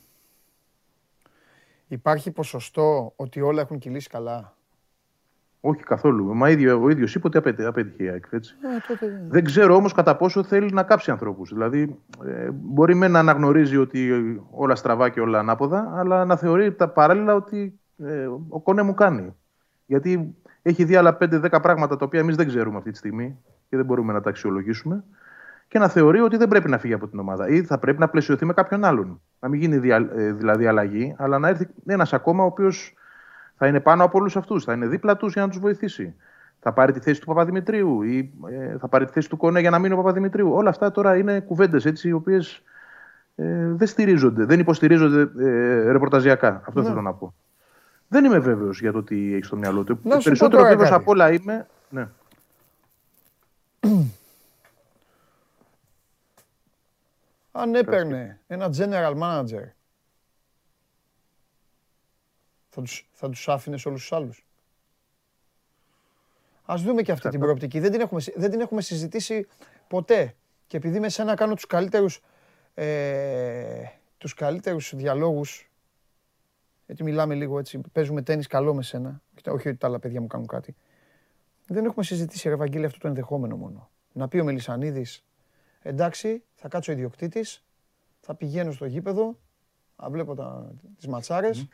υπάρχει 1.88 2.32
ποσοστό 2.32 3.14
ότι 3.16 3.42
όλα 3.42 3.62
έχουν 3.62 3.78
κυλήσει 3.78 4.10
καλά; 4.10 4.56
Όχι 5.60 5.84
καθόλου. 5.84 6.36
Μα 6.36 6.50
ίδιο, 6.50 6.82
ο 6.82 6.90
ίδιος 6.90 7.16
είπε 7.16 7.28
ότι 7.28 7.38
απέτυχε, 7.38 7.68
απέτυχε 7.68 8.04
η 8.04 8.10
ΑΕΚ. 8.10 8.26
Έτσι. 8.30 8.56
Ε, 8.62 8.80
τότε... 8.88 9.26
Δεν 9.28 9.44
ξέρω 9.44 9.76
όμως 9.76 9.94
κατά 9.94 10.16
πόσο 10.16 10.44
θέλει 10.44 10.72
να 10.72 10.84
κάψει 10.84 11.12
ανθρώπους. 11.12 11.54
Δηλαδή, 11.54 12.00
ε, 12.26 12.50
μπορεί 12.52 12.96
με 12.96 13.08
να 13.08 13.20
αναγνωρίζει 13.20 13.78
ότι 13.78 14.12
όλα 14.52 14.76
στραβά 14.76 15.10
και 15.10 15.20
όλα 15.20 15.40
ανάποδα, 15.40 15.94
αλλά 15.96 16.26
να 16.26 16.36
θεωρεί 16.36 16.74
τα 16.74 16.90
παράλληλα 16.90 17.36
ότι 17.36 17.80
ε, 17.98 18.26
ο 18.50 18.60
Κονέ 18.60 18.82
μου 18.82 18.94
κάνει. 18.94 19.36
Γιατί 19.86 20.36
έχει 20.64 20.84
δει 20.84 20.96
άλλα 20.96 21.18
5-10 21.20 21.60
πράγματα 21.62 21.98
τα 21.98 22.06
οποία 22.06 22.20
εμείς 22.20 22.36
δεν 22.36 22.48
ξέρουμε 22.48 22.78
αυτή 22.78 22.92
τη 22.92 22.98
στιγμή 22.98 23.38
και 23.70 23.76
δεν 23.76 23.86
μπορούμε 23.86 24.14
να 24.14 24.22
τα 24.22 24.30
αξιολογήσουμε. 24.30 25.04
Και 25.68 25.80
να 25.80 25.88
θεωρεί 25.88 26.20
ότι 26.20 26.38
δεν 26.38 26.48
πρέπει 26.48 26.70
να 26.70 26.78
φύγει 26.78 26.94
από 26.94 27.08
την 27.08 27.20
ομάδα 27.20 27.48
ή 27.48 27.64
θα 27.64 27.78
πρέπει 27.78 28.00
να 28.00 28.10
πλαισιωθεί 28.10 28.46
με 28.46 28.54
κάποιον 28.54 28.84
άλλον. 28.84 29.22
Να 29.40 29.50
μην 29.50 29.60
γίνει 29.60 29.78
δια, 29.78 30.10
ε, 30.16 30.32
δηλαδή 30.32 30.66
αλλαγή, 30.68 31.16
αλλά 31.18 31.40
να 31.40 31.48
έρθει 31.48 31.68
ένας 31.86 32.14
ακόμα 32.14 32.44
ο 32.44 32.46
οποίος 32.46 32.94
θα 33.56 33.68
είναι 33.68 33.80
πάνω 33.80 34.04
από 34.04 34.18
όλους 34.18 34.36
αυτούς, 34.38 34.64
θα 34.64 34.74
είναι 34.74 34.88
δίπλα 34.88 35.18
τους 35.18 35.34
για 35.34 35.42
να 35.42 35.48
τους 35.48 35.60
βοηθήσει. 35.60 36.16
Θα 36.60 36.74
πάρει 36.74 36.92
τη 36.92 37.00
θέση 37.00 37.20
του 37.20 37.26
Παπαδημητρίου 37.26 38.02
ή 38.02 38.34
ε, 38.50 38.78
θα 38.78 38.88
πάρει 38.88 39.06
τη 39.06 39.12
θέση 39.12 39.30
του 39.30 39.38
Κονέ 39.38 39.60
για 39.60 39.70
να 39.70 39.80
μείνει 39.80 39.94
ο 39.94 39.98
Παπαδημητρίου. 39.98 40.54
Όλα 40.54 40.70
αυτά 40.70 40.92
τώρα 40.92 41.18
είναι 41.18 41.40
κουβέντες 41.40 41.86
έτσι, 41.86 42.08
οι 42.08 42.12
οποίες 42.12 42.64
ε, 43.36 43.68
δεν 43.74 43.88
στηρίζονται, 43.88 44.46
δεν 44.46 44.60
υποστηρίζονται 44.60 45.46
ε, 45.46 45.92
ρεπορταζιακά. 45.92 46.62
Αυτό 46.68 46.82
Ναι. 46.82 46.88
θέλω 46.88 47.02
να 47.02 47.14
πω. 47.14 47.34
Δεν 48.14 48.26
είμαι 48.26 48.40
βέβαιος 48.40 48.80
για 48.80 48.92
το 48.92 49.04
τι 49.04 49.34
έχεις 49.34 49.48
στο 49.48 49.56
μυαλό 49.56 49.84
του. 49.84 50.00
Να 50.04 50.12
σου 50.12 50.18
πω 50.18 50.22
Περισσότερο 50.24 50.58
τώρα 50.58 50.70
βέβαιος 50.70 50.90
κάτι. 50.90 51.02
απ' 51.02 51.08
όλα 51.08 51.32
είμαι. 51.32 51.68
Ναι. 51.90 52.08
Αν 57.52 57.76
έπαιρνε 57.76 58.40
ένα 58.48 58.70
general 58.78 59.18
manager, 59.22 59.68
θα 62.70 62.82
τους, 62.82 63.10
θα 63.12 63.30
τους 63.30 63.50
άφηνες 63.50 63.82
σε 63.82 63.88
όλους 63.88 64.02
τους 64.02 64.12
άλλους; 64.12 64.46
Ας 66.66 66.82
δούμε 66.84 67.02
και 67.02 67.12
αυτή 67.12 67.30
την 67.30 67.40
προοπτική. 67.40 67.80
Δεν 67.80 67.92
την, 67.92 68.02
έχουμε, 68.02 68.22
συ- 68.22 68.38
δεν 68.40 68.52
την 68.52 68.60
έχουμε 68.62 68.82
συζητήσει 68.82 69.48
ποτέ. 69.88 70.36
Και 70.68 70.78
επειδή 70.78 71.00
με 71.00 71.10
σένα 71.10 71.36
κάνω 71.36 71.54
τους 71.54 71.66
καλύτερους, 71.68 72.22
ε, 72.74 73.86
τους 74.18 74.34
καλύτερους 74.34 74.96
διαλόγους, 74.96 75.72
γιατί 76.86 77.04
μιλάμε 77.04 77.36
λίγο 77.36 77.60
έτσι, 77.60 77.82
παίζουμε 77.92 78.22
τέννις 78.22 78.48
καλό 78.48 78.74
με 78.74 78.84
σένα, 78.84 79.22
όχι 79.48 79.68
ότι 79.68 79.78
τα 79.78 79.88
άλλα 79.88 80.00
παιδιά 80.00 80.22
μου 80.22 80.28
κάνουν 80.28 80.48
κάτι. 80.48 80.76
Δεν 81.68 81.86
έχουμε 81.86 82.04
συζητήσει, 82.04 82.50
ρε 82.50 82.56
Βαγγέλη, 82.56 82.86
αυτό 82.86 83.00
το 83.00 83.08
ενδεχόμενο 83.08 83.56
μόνο. 83.56 83.90
Να 84.12 84.28
πει 84.28 84.40
ο 84.40 84.44
Μελισανίδης, 84.44 85.26
εντάξει, 85.82 86.44
θα 86.56 86.68
κάτσει 86.68 86.90
ο 86.90 86.94
ιδιοκτήτης, 86.94 87.64
θα 88.20 88.36
πηγαίνω 88.36 88.72
στο 88.72 88.86
γήπεδο, 88.86 89.38
θα 89.96 90.10
βλέπω 90.10 90.36
τα, 90.36 90.74
τις 90.96 91.08
ματσάρες, 91.08 91.68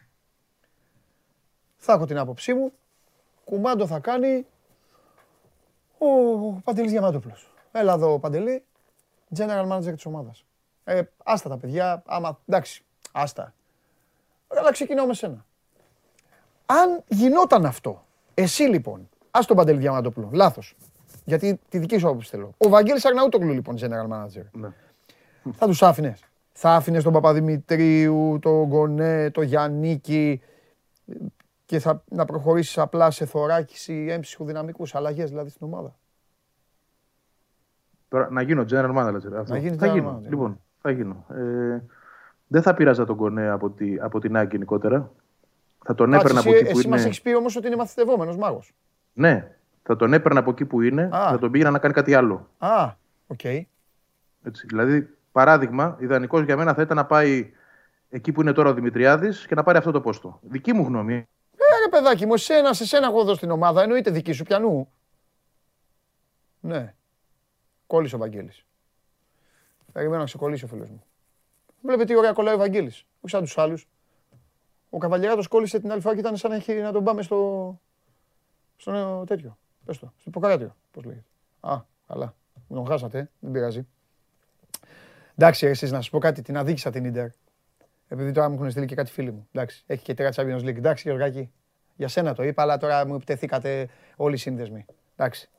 θα 1.78 1.94
έχω 1.94 2.06
την 2.06 2.18
άποψή 2.18 2.54
μου, 2.54 2.72
κουμάντο 3.44 3.88
θα 3.88 4.00
κάνει 4.00 4.46
ο 5.98 6.52
Παντελής 6.52 6.92
Διαμαντούπλος. 6.92 7.54
Έλα 7.72 7.94
εδώ 7.94 8.20
Παντελή, 8.20 8.64
general 9.36 9.72
manager 9.72 9.94
της 9.94 10.06
ομάδας. 10.06 10.46
Ε, 10.84 11.02
άστα 11.24 11.50
τα 11.50 11.58
παιδιά, 11.58 12.04
άμα, 12.06 12.40
εντάξει, 12.46 12.84
άστα. 13.12 13.54
Αλλά 14.58 14.72
ξεκινάω 14.72 15.06
με 15.06 15.14
σένα. 15.14 15.46
Αν 16.66 17.04
γινόταν 17.08 17.66
αυτό, 17.66 18.06
εσύ 18.34 18.64
λοιπόν, 18.64 19.10
ας 19.32 19.46
τον 19.46 19.56
Παντελή 19.56 19.80
Διαμαντούπλο, 19.80 20.30
λάθος, 20.34 20.76
γιατί 21.26 21.60
τη 21.70 21.78
δική 21.78 21.98
σου 21.98 22.08
άποψη 22.08 22.30
θέλω. 22.30 22.54
Ο 22.58 22.70
Βαγγέλης 22.70 23.06
Αγναούτογλου 23.06 23.54
λοιπόν, 23.54 23.76
general 23.80 24.08
manager. 24.14 24.44
Ναι. 24.52 24.70
Θα 25.52 25.66
τους 25.66 25.84
άφηνες. 25.84 26.24
Θα 26.52 26.76
άφηνες 26.76 27.04
τον 27.04 27.14
Παπαδημητρίου, 27.14 28.40
τον 28.42 28.68
Γκονέ, 28.68 29.30
τον 29.30 29.44
Γιαννίκη 29.44 30.42
και 31.66 31.80
θα, 31.80 32.04
να 32.10 32.26
προχωρήσεις 32.26 32.78
απλά 32.78 33.12
σε 33.12 33.26
θωράκιση 33.26 34.08
έμψυχου 34.10 34.46
δυναμικούς, 34.46 34.96
αλλαγές 34.96 35.30
δηλαδή 35.30 35.50
στην 35.50 35.68
ομάδα. 35.68 35.98
Τώρα, 38.08 38.32
να 38.32 38.42
γίνω 38.42 38.66
general 38.70 38.96
manager. 38.96 39.34
Αυτό. 39.38 39.54
Να 39.54 39.58
γίνεις 39.58 39.78
θα 39.78 39.88
general 39.88 39.94
γίνω. 39.94 40.18
manager. 40.18 40.30
Λοιπόν, 40.30 40.62
θα 40.82 40.92
γίνω. 40.92 41.26
Ε, 41.30 41.82
δεν 42.52 42.62
θα 42.62 42.74
πειράζα 42.74 43.06
τον 43.06 43.16
Κονέ 43.16 43.50
από, 43.50 43.70
τη, 43.70 44.00
από 44.00 44.20
την 44.20 44.38
άκρη 44.38 44.50
γενικότερα. 44.52 45.12
Θα 45.86 45.96
τον 45.96 46.12
Κάτσε, 46.12 46.26
έπαιρνα 46.26 46.40
από 46.40 46.50
εσύ, 46.50 46.60
εκεί 46.60 46.72
που 46.72 46.78
εσύ 46.80 46.88
μας 46.88 47.00
είναι. 47.00 47.08
έχεις 47.08 47.22
πει 47.22 47.34
όμως 47.36 47.56
ότι 47.56 47.68
είναι 47.68 47.76
μαθητευόμενος 47.76 48.38
μάγος. 48.38 48.74
Ναι, 49.14 49.56
θα 49.84 49.96
τον 49.96 50.14
έπαιρνα 50.14 50.40
από 50.40 50.50
εκεί 50.50 50.66
που 50.66 50.82
είναι 50.82 51.02
Α. 51.04 51.08
και 51.10 51.32
θα 51.32 51.38
τον 51.40 51.52
πήγαινα 51.52 51.72
να 51.72 51.80
κάνει 51.80 51.94
κάτι 51.94 52.14
άλλο. 52.14 52.50
Α, 52.58 52.92
οκ. 53.28 53.44
Έτσι. 53.44 54.66
Δηλαδή, 54.68 55.10
παράδειγμα, 55.32 55.98
ιδανικός 56.00 56.44
για 56.44 56.58
μένα 56.58 56.74
θα 56.74 56.82
ήταν 56.82 56.98
να 56.98 57.06
πάει 57.06 57.52
εκεί 58.10 58.32
που 58.32 58.42
είναι 58.42 58.52
τώρα 58.54 58.70
ο 58.70 58.74
Δημητριάδης 58.74 59.46
και 59.48 59.56
να 59.56 59.64
πάρει 59.64 59.78
αυτό 59.78 59.92
το 59.92 60.02
πόστο. 60.02 60.40
Δική 60.42 60.74
μου 60.74 60.84
γνώμη. 60.84 61.14
Ε, 61.16 61.84
ρε 61.86 61.90
παιδάκι 61.90 62.26
μου, 62.26 62.34
εσένα, 62.34 62.74
σε 62.74 62.86
σένα 62.86 63.08
εγώ 63.08 63.20
εδώ 63.20 63.34
στην 63.34 63.52
ομάδα, 63.52 63.82
εννοείται 63.82 64.12
δική 64.12 64.32
σου 64.32 64.44
πιανού. 64.44 64.92
Ναι. 66.60 66.94
Κόλλησε 67.88 68.16
ο 68.16 68.18
Βαγγέλης. 68.18 68.66
Περιμένω 69.92 70.20
να 70.20 70.26
ξεκολλήσει 70.26 70.66
ο 70.66 70.68
φίλος 70.68 70.90
μου. 70.90 71.04
Βλέπετε 71.82 72.06
τι 72.06 72.18
ωραία 72.18 72.34
κολλάει 72.34 72.54
ο 72.56 72.58
Βαγγέλης. 72.58 73.06
Όχι 73.22 73.34
σαν 73.34 73.42
τους 73.42 73.58
άλλους. 73.58 73.88
Ο 74.90 74.98
Καβαλιεράτος 74.98 75.48
κόλλησε 75.48 75.80
την 75.80 75.92
άλλη 75.92 76.02
φορά 76.02 76.14
και 76.14 76.20
ήταν 76.20 76.38
σαν 76.38 76.50
να, 76.50 76.56
έχει, 76.56 76.74
να 76.74 76.92
τον 76.92 77.04
πάμε 77.04 77.22
στο, 77.22 77.80
στο 78.78 78.92
νέο 78.92 79.24
τέτοιο. 79.24 79.58
Πες 79.86 79.98
το, 79.98 80.14
στο 80.18 80.30
υποκράτιο, 80.30 80.76
πώς 80.92 81.04
λέγεται. 81.04 81.26
Α, 81.60 81.82
καλά. 82.08 82.36
Τον 82.68 82.88
χάσατε, 82.88 83.20
ε. 83.20 83.30
δεν 83.40 83.52
πειράζει. 83.52 83.88
Εντάξει, 85.36 85.66
ρε, 85.66 85.72
εσείς 85.72 85.92
να 85.92 85.98
σας 85.98 86.10
πω 86.10 86.20
κάτι, 86.20 86.42
την 86.42 86.58
αδίκησα 86.58 86.90
την 86.90 87.06
Ίντερ. 87.06 87.28
Επειδή 88.08 88.32
τώρα 88.32 88.50
μου 88.50 88.56
έχουν 88.56 88.72
στείλει 88.72 88.86
και 88.86 88.96
κάτι 88.96 89.12
φίλοι 89.12 89.32
μου. 89.32 89.48
Εντάξει, 89.52 89.84
έχει 89.88 90.04
και 90.04 90.14
τρία 90.14 90.34
Champions 90.36 90.62
League. 90.62 90.78
Εντάξει, 90.78 91.08
Γεωργάκη. 91.08 91.52
Για 91.96 92.08
σένα 92.08 92.34
το 92.34 92.44
είπα, 92.44 92.62
αλλά 92.62 92.78
τώρα 92.78 93.08
μου 93.08 93.16
επιτεθήκατε 93.16 93.90
όλοι 94.16 94.36
οι 94.36 94.38
σύνδεσμοι. 94.38 94.86
Εντάξει. 95.16 95.50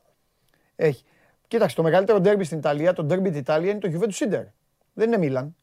Έχει. 0.76 1.04
Κοίταξε, 1.48 1.76
το 1.76 1.82
μεγαλύτερο 1.82 2.20
ντέρμπι 2.20 2.44
στην 2.44 2.58
Ιταλία, 2.58 2.92
το 2.92 3.04
ντέρμπι 3.04 3.30
της 3.30 3.38
Ιταλίας 3.38 3.72
είναι 3.72 3.80
το 3.80 3.98
Juventus 3.98 4.28
Inter. 4.28 4.44
Δεν 4.92 5.06
είναι 5.06 5.18
Μίλαν. 5.18 5.56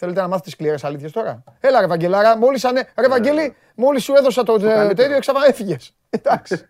Θέλετε 0.00 0.20
να 0.20 0.28
μάθετε 0.28 0.50
σκληρές 0.50 0.84
αλήθειες 0.84 1.12
τώρα; 1.12 1.42
Έλα 1.60 1.80
ρε 1.80 1.86
Βαγγελάρα, 1.86 2.36
μόλις 2.36 2.64
ανε... 2.64 2.88
Ρε 2.98 3.08
Βαγγέλη, 3.08 3.56
μόλις 3.74 4.02
σου 4.04 4.14
έδωσα 4.14 4.42
το 4.42 4.54
ε, 4.54 4.94
τέτοιο, 4.94 5.16
εξαφανά 5.16 5.46
έφυγες. 5.46 5.94
Εντάξει. 6.10 6.66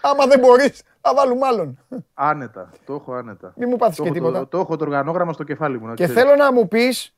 Άμα 0.00 0.26
δεν 0.26 0.38
μπορείς, 0.38 0.82
θα 1.00 1.14
βάλουμε 1.14 1.46
άλλον. 1.46 1.78
Άνετα. 2.14 2.70
Το 2.86 2.94
έχω 2.94 3.12
άνετα. 3.14 3.52
Μη 3.56 3.66
μου 3.66 3.76
πάθεις 3.76 3.96
το, 3.96 4.02
και 4.02 4.08
έχω, 4.08 4.18
τίποτα. 4.18 4.38
το, 4.38 4.46
το 4.46 4.58
έχω 4.58 4.76
το 4.76 4.84
οργανόγραμμα 4.84 5.32
στο 5.32 5.44
κεφάλι 5.44 5.78
μου. 5.80 5.86
Να 5.86 5.94
Και 5.94 6.04
ξέρεις. 6.04 6.22
θέλω 6.22 6.36
να 6.36 6.52
μου 6.52 6.68
πεις, 6.68 7.14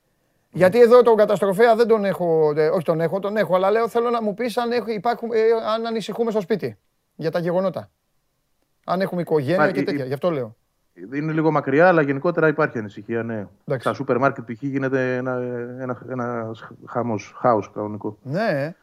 γιατί 0.52 0.80
εδώ 0.80 1.02
τον 1.02 1.16
καταστροφέα 1.16 1.74
δεν 1.74 1.86
τον 1.86 2.04
έχω, 2.04 2.52
ε, 2.56 2.68
όχι 2.68 2.84
τον 2.84 3.00
έχω, 3.00 3.18
τον 3.20 3.36
έχω, 3.36 3.54
αλλά 3.54 3.70
λέω 3.70 3.88
θέλω 3.88 4.10
να 4.10 4.22
μου 4.22 4.34
πεις 4.34 4.56
αν, 4.56 4.72
έχω, 4.72 4.90
υπάρχουν, 4.90 5.30
ε, 5.32 5.38
αν 5.74 5.86
ανησυχούμε 5.86 6.30
στο 6.30 6.40
σπίτι 6.40 6.78
για 7.14 7.30
τα 7.30 7.38
γεγονότα. 7.38 7.90
Αν 8.84 9.00
έχουμε 9.00 9.20
οικογένεια 9.20 9.58
Μα, 9.64 9.70
και 9.70 9.80
η- 9.80 9.84
τέτοια, 9.84 10.04
γι' 10.04 10.12
αυτό 10.12 10.30
λέω. 10.30 10.56
Είναι 11.14 11.32
λίγο 11.32 11.50
μακριά, 11.50 11.88
αλλά 11.88 12.02
γενικότερα 12.02 12.48
υπάρχει 12.48 12.78
ανησυχία. 12.78 13.22
Ναι. 13.22 13.34
Εντάξει. 13.34 13.86
Στα 13.86 13.92
σούπερ 13.92 14.18
μάρκετ 14.18 14.52
π.χ. 14.52 14.62
γίνεται 14.62 15.16
ένα, 15.16 15.32
ένα, 15.80 15.98
ένας 16.10 16.68
χαμός, 16.86 17.34
χάος 17.38 17.70
κανονικό. 17.74 18.18
Ναι, 18.22 18.74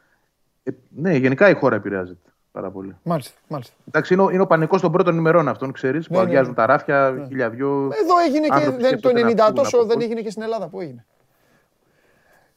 Ε, 0.64 0.72
ναι, 0.90 1.14
γενικά 1.16 1.50
η 1.50 1.54
χώρα 1.54 1.76
επηρεάζεται 1.76 2.30
πάρα 2.52 2.70
πολύ. 2.70 2.96
μάλιστα, 3.04 3.38
μάλιστα. 3.48 3.74
Εντάξει, 3.88 4.14
είναι 4.14 4.24
ο, 4.24 4.30
είναι 4.30 4.42
ο 4.42 4.48
πανικός 4.48 4.82
των 4.82 4.92
πρώτων 4.92 5.18
ημερών 5.18 5.48
αυτών, 5.48 5.72
ξέρεις, 5.72 6.08
που 6.08 6.14
Ναι, 6.14 6.20
ναι, 6.20 6.26
αδειάζουν 6.26 6.50
ναι. 6.50 6.56
τα 6.56 6.66
ράφια, 6.66 7.26
χίλια 7.28 7.50
δυο. 7.50 7.70
Εδώ 8.04 8.18
έγινε 8.28 8.48
και 8.48 8.54
άνθρωποι 8.54 8.82
δεν, 8.82 8.92
το 8.92 8.98
σκέφτονται 8.98 9.22
να 9.22 9.28
90 9.30 9.36
φύγουν 9.36 9.54
τόσο 9.56 9.78
από 9.78 9.86
δεν 9.86 9.96
αυτό. 9.98 10.04
έγινε 10.04 10.22
και 10.22 10.30
στην 10.30 10.42
Ελλάδα 10.44 10.68
που 10.68 10.82
έγινε. 10.82 11.06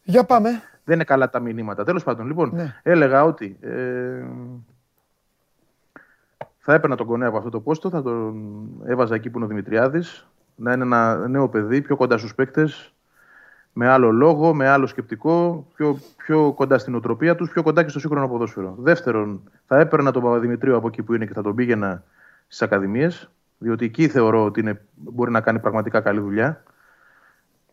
Για 0.03 0.25
πάμε. 0.25 0.49
Δεν 0.85 0.95
είναι 0.95 1.05
καλά 1.05 1.31
τα 1.31 1.41
μηνύματα. 1.41 1.85
Τέλος 1.85 2.05
πάντων, 2.05 2.27
λοιπόν, 2.27 2.51
Ναι. 2.55 2.75
έλεγα 2.83 3.25
ότι 3.25 3.57
ε, 3.61 3.69
θα 6.71 6.77
έπαιρνα 6.77 6.97
τον 6.97 7.07
Κονέ 7.07 7.27
από 7.27 7.37
αυτό 7.37 7.51
το 7.51 7.61
πόστο, 7.61 7.91
θα 7.91 8.03
τον 8.03 8.35
έβαζα 8.85 9.15
εκεί 9.15 9.31
που 9.31 9.37
είναι 9.37 9.47
ο 9.47 9.49
Δημητριάδης, 9.49 10.27
να 10.55 10.73
είναι 10.73 10.83
ένα 10.83 11.29
νέο 11.29 11.49
παιδί, 11.49 11.81
πιο 11.81 11.97
κοντά 11.97 12.19
στους 12.19 12.35
παίκτες, 12.35 12.95
με 13.73 13.89
άλλο 13.89 14.11
λόγο, 14.11 14.55
με 14.55 14.69
άλλο 14.69 14.87
σκεπτικό, 14.87 15.67
πιο, 15.75 15.99
πιο 16.17 16.53
κοντά 16.53 16.79
στην 16.79 16.95
οτροπία 16.95 17.35
τους, 17.35 17.51
πιο 17.51 17.63
κοντά 17.63 17.83
και 17.83 17.89
στο 17.89 18.01
σύγχρονο 18.01 18.29
ποδόσφαιρο. 18.29 18.75
Δεύτερον, 18.79 19.51
θα 19.67 19.79
έπαιρνα 19.79 20.11
τον 20.11 20.23
Παπαδημητρίου 20.23 20.77
από 20.77 20.87
εκεί 20.87 21.03
που 21.03 21.15
είναι 21.15 21.27
και 21.27 21.33
θα 21.33 21.43
τον 21.43 21.55
πήγαινα 21.55 22.05
στις 22.47 22.63
ακαδημίες, 22.63 23.31
διότι 23.59 23.85
εκεί 23.85 24.09
θεωρώ 24.09 24.45
ότι 24.45 24.61
είναι, 24.61 24.81
μπορεί 24.95 25.31
να 25.31 25.41
κάνει 25.41 25.59
πραγματικά 25.59 26.01
καλή 26.01 26.21
δουλειά 26.21 26.63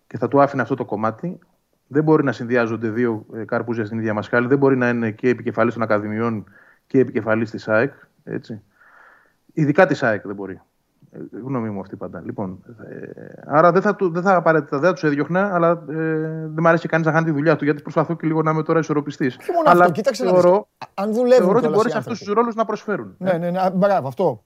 και 0.07 0.17
θα 0.17 0.27
του 0.27 0.41
άφηνα 0.41 0.61
αυτό 0.61 0.75
το 0.75 0.85
κομμάτι. 0.85 1.39
Δεν 1.87 2.03
μπορεί 2.03 2.23
να 2.23 2.31
συνδυάζονται 2.31 2.89
δύο 2.89 3.25
ε, 3.33 3.43
κάρπουζια 3.43 3.85
στην 3.85 3.97
ίδια 3.97 4.13
μασχάλη. 4.13 4.47
Δεν 4.47 4.57
μπορεί 4.57 4.77
να 4.77 4.89
είναι 4.89 5.11
και 5.11 5.29
επικεφαλής 5.29 5.73
των 5.73 5.83
Ακαδημιών 5.83 6.45
και 6.87 6.99
επικεφαλής 6.99 7.51
της 7.51 7.67
ΑΕΚ. 7.67 7.93
Έτσι. 8.23 8.61
Ειδικά 9.59 9.85
της 9.85 10.03
ΑΕΚ 10.03 10.25
δεν 10.25 10.35
μπορεί. 10.35 10.61
Ε, 11.11 11.17
γνώμη 11.43 11.69
μου 11.69 11.79
αυτή 11.79 11.95
πάντα. 11.95 12.21
Λοιπόν, 12.25 12.63
ε, 12.89 13.07
άρα 13.45 13.71
δεν 13.71 13.81
θα, 13.81 13.95
του- 13.95 14.09
δεν 14.09 14.21
θα 14.23 14.35
απαραίτητα 14.35 14.77
δεν 14.79 14.87
θα 14.87 14.93
τους 14.93 15.03
έδιωχνα, 15.03 15.53
αλλά 15.53 15.69
ε, 15.89 15.93
δεν 16.29 16.55
μου 16.59 16.67
αρέσει 16.67 16.87
κανείς 16.87 17.05
να 17.05 17.11
κάνει 17.11 17.25
τη 17.25 17.31
δουλειά 17.31 17.55
του, 17.55 17.63
γιατί 17.63 17.81
προσπαθώ 17.81 18.15
και 18.15 18.27
λίγο 18.27 18.41
να 18.41 18.51
είμαι 18.51 18.63
τώρα 18.63 18.79
ισορροπιστής. 18.79 19.37
Όχι 19.37 19.51
μόνο 19.51 19.69
Αλλά 19.69 19.81
αυτό, 19.81 19.93
κοίταξε 19.93 20.23
να 20.23 20.31
δεις. 20.31 20.41
θεωρώ, 20.41 20.67
Αν 20.93 21.13
δουλεύουν 21.13 21.35
θεωρώ 21.37 21.51
ότι 21.51 21.59
κιόλας 21.59 21.75
μπορεί 21.77 21.87
οι 21.87 21.91
σε 21.91 21.97
αυτούς 21.97 22.11
άνθρωποι. 22.11 22.25
τους 22.25 22.33
ρόλους 22.33 22.55
να 22.55 22.65
προσφέρουν. 22.65 23.15
Ναι, 23.17 23.33
ναι, 23.33 23.49
ναι, 23.51 23.69
μπράβο, 23.73 24.07
αυτό. 24.07 24.43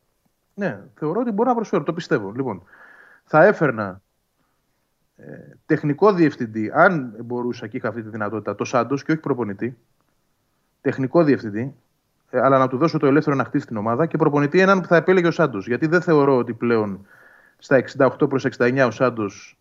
Ναι, 0.53 0.79
θεωρώ 0.95 1.19
ότι 1.19 1.31
μπορεί 1.31 1.49
να 1.49 1.55
προσφέρω, 1.55 1.83
το 1.83 1.93
πιστεύω. 1.93 2.31
Λοιπόν, 2.35 2.63
θα 3.23 3.45
έφερνα 3.45 4.01
ε, 5.17 5.23
τεχνικό 5.65 6.13
διευθυντή, 6.13 6.71
αν 6.73 7.13
μπορούσα 7.23 7.67
και 7.67 7.77
είχα 7.77 7.88
αυτή 7.88 8.01
τη 8.03 8.09
δυνατότητα, 8.09 8.55
το 8.55 8.63
Σάντος 8.65 9.03
και 9.03 9.11
όχι 9.11 9.21
προπονητή. 9.21 9.77
Τεχνικό 10.81 11.23
διευθυντή, 11.23 11.59
ε, 11.59 11.73
αλλά 12.31 12.57
να 12.57 12.67
του 12.67 12.77
δώσω 12.77 12.97
το 12.97 13.07
ελεύθερο 13.07 13.35
να 13.35 13.43
χτίσει 13.43 13.65
την 13.65 13.77
ομάδα 13.77 14.05
και 14.05 14.17
προπονητή 14.17 14.59
έναν 14.59 14.81
που 14.81 14.87
θα 14.87 14.95
επέλεγε 14.95 15.27
ο 15.27 15.31
Σάντος. 15.31 15.67
Γιατί 15.67 15.87
δεν 15.87 16.01
θεωρώ 16.01 16.37
ότι 16.37 16.53
πλέον 16.53 17.05
στα 17.57 17.83
68 17.97 18.29
προς 18.29 18.47
69 18.57 18.83
ο 18.87 18.91
Σάντος 18.91 19.57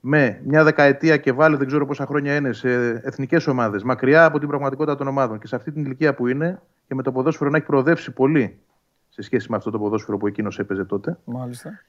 με 0.00 0.40
μια 0.44 0.64
δεκαετία 0.64 1.16
και 1.16 1.32
βάλει 1.32 1.56
δεν 1.56 1.66
ξέρω 1.66 1.86
πόσα 1.86 2.06
χρόνια 2.06 2.36
είναι 2.36 2.52
σε 2.52 2.70
εθνικές 2.88 3.46
ομάδες, 3.46 3.82
μακριά 3.82 4.24
από 4.24 4.38
την 4.38 4.48
πραγματικότητα 4.48 4.96
των 4.96 5.08
ομάδων 5.08 5.38
και 5.38 5.46
σε 5.46 5.56
αυτή 5.56 5.72
την 5.72 5.84
ηλικία 5.84 6.14
που 6.14 6.26
είναι 6.26 6.60
και 6.86 6.94
με 6.94 7.02
το 7.02 7.12
ποδόσφαιρο 7.12 7.50
να 7.50 7.56
έχει 7.56 7.66
προοδεύσει 7.66 8.10
πολύ 8.10 8.58
σε 9.08 9.22
σχέση 9.22 9.50
με 9.50 9.56
αυτό 9.56 9.70
το 9.70 9.78
ποδόσφαιρο 9.78 10.16
που 10.16 10.26
εκείνος 10.26 10.58
έπαιζε 10.58 10.84
τότε. 10.84 11.18
Μάλιστα. 11.24 11.80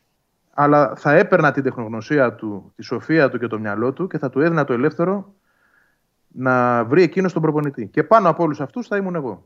Αλλά 0.53 0.95
θα 0.95 1.11
έπαιρνα 1.11 1.51
την 1.51 1.63
τεχνογνωσία 1.63 2.33
του, 2.33 2.71
τη 2.75 2.83
σοφία 2.83 3.29
του 3.29 3.39
και 3.39 3.47
το 3.47 3.59
μυαλό 3.59 3.93
του 3.93 4.07
και 4.07 4.17
θα 4.17 4.29
του 4.29 4.39
έδινα 4.41 4.63
το 4.65 4.73
ελεύθερο 4.73 5.33
να 6.27 6.85
βρει 6.85 7.03
εκείνος 7.03 7.33
τον 7.33 7.41
προπονητή. 7.41 7.87
Και 7.87 8.03
πάνω 8.03 8.29
από 8.29 8.43
όλους 8.43 8.61
αυτούς 8.61 8.87
θα 8.87 8.97
ήμουν 8.97 9.15
εγώ. 9.15 9.45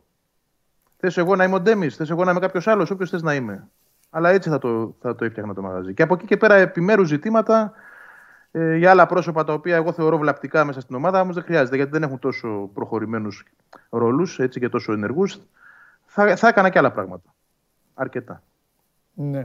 Θες 1.05 1.17
εγώ 1.17 1.35
να 1.35 1.43
είμαι 1.43 1.55
ο 1.55 1.59
Ντέμις, 1.59 1.95
θες 1.95 2.09
εγώ 2.09 2.23
να 2.23 2.31
είμαι 2.31 2.39
κάποιος 2.39 2.67
άλλος, 2.67 2.89
όποιος 2.91 3.09
θες 3.09 3.21
να 3.21 3.33
είμαι. 3.33 3.67
Αλλά 4.09 4.29
έτσι 4.29 4.49
θα 4.49 4.57
το, 4.57 4.95
θα 5.01 5.15
το 5.15 5.25
έφτιαχνα 5.25 5.53
το 5.53 5.61
μαγαζί. 5.61 5.93
Και 5.93 6.03
από 6.03 6.13
εκεί 6.13 6.25
και 6.25 6.37
πέρα 6.37 6.55
επιμέρους 6.55 7.07
ζητήματα 7.07 7.73
ε, 8.51 8.75
για 8.75 8.89
άλλα 8.91 9.05
πρόσωπα 9.05 9.43
τα 9.43 9.53
οποία 9.53 9.75
εγώ 9.75 9.91
θεωρώ 9.91 10.17
βλαπτικά 10.17 10.63
μέσα 10.65 10.79
στην 10.81 10.95
ομάδα, 10.95 11.21
όμως 11.21 11.35
δεν 11.35 11.43
χρειάζεται 11.43 11.75
γιατί 11.75 11.91
δεν 11.91 12.03
έχουν 12.03 12.19
τόσο 12.19 12.69
προχωρημένους 12.73 13.43
ρόλους 13.89 14.39
και 14.49 14.69
τόσο 14.69 14.93
ενεργούς. 14.93 15.39
Θα, 16.05 16.35
θα 16.35 16.47
έκανα 16.47 16.69
και 16.69 16.77
άλλα 16.77 16.91
πράγματα. 16.91 17.33
Αρκετά. 17.93 18.43
Ναι. 19.13 19.43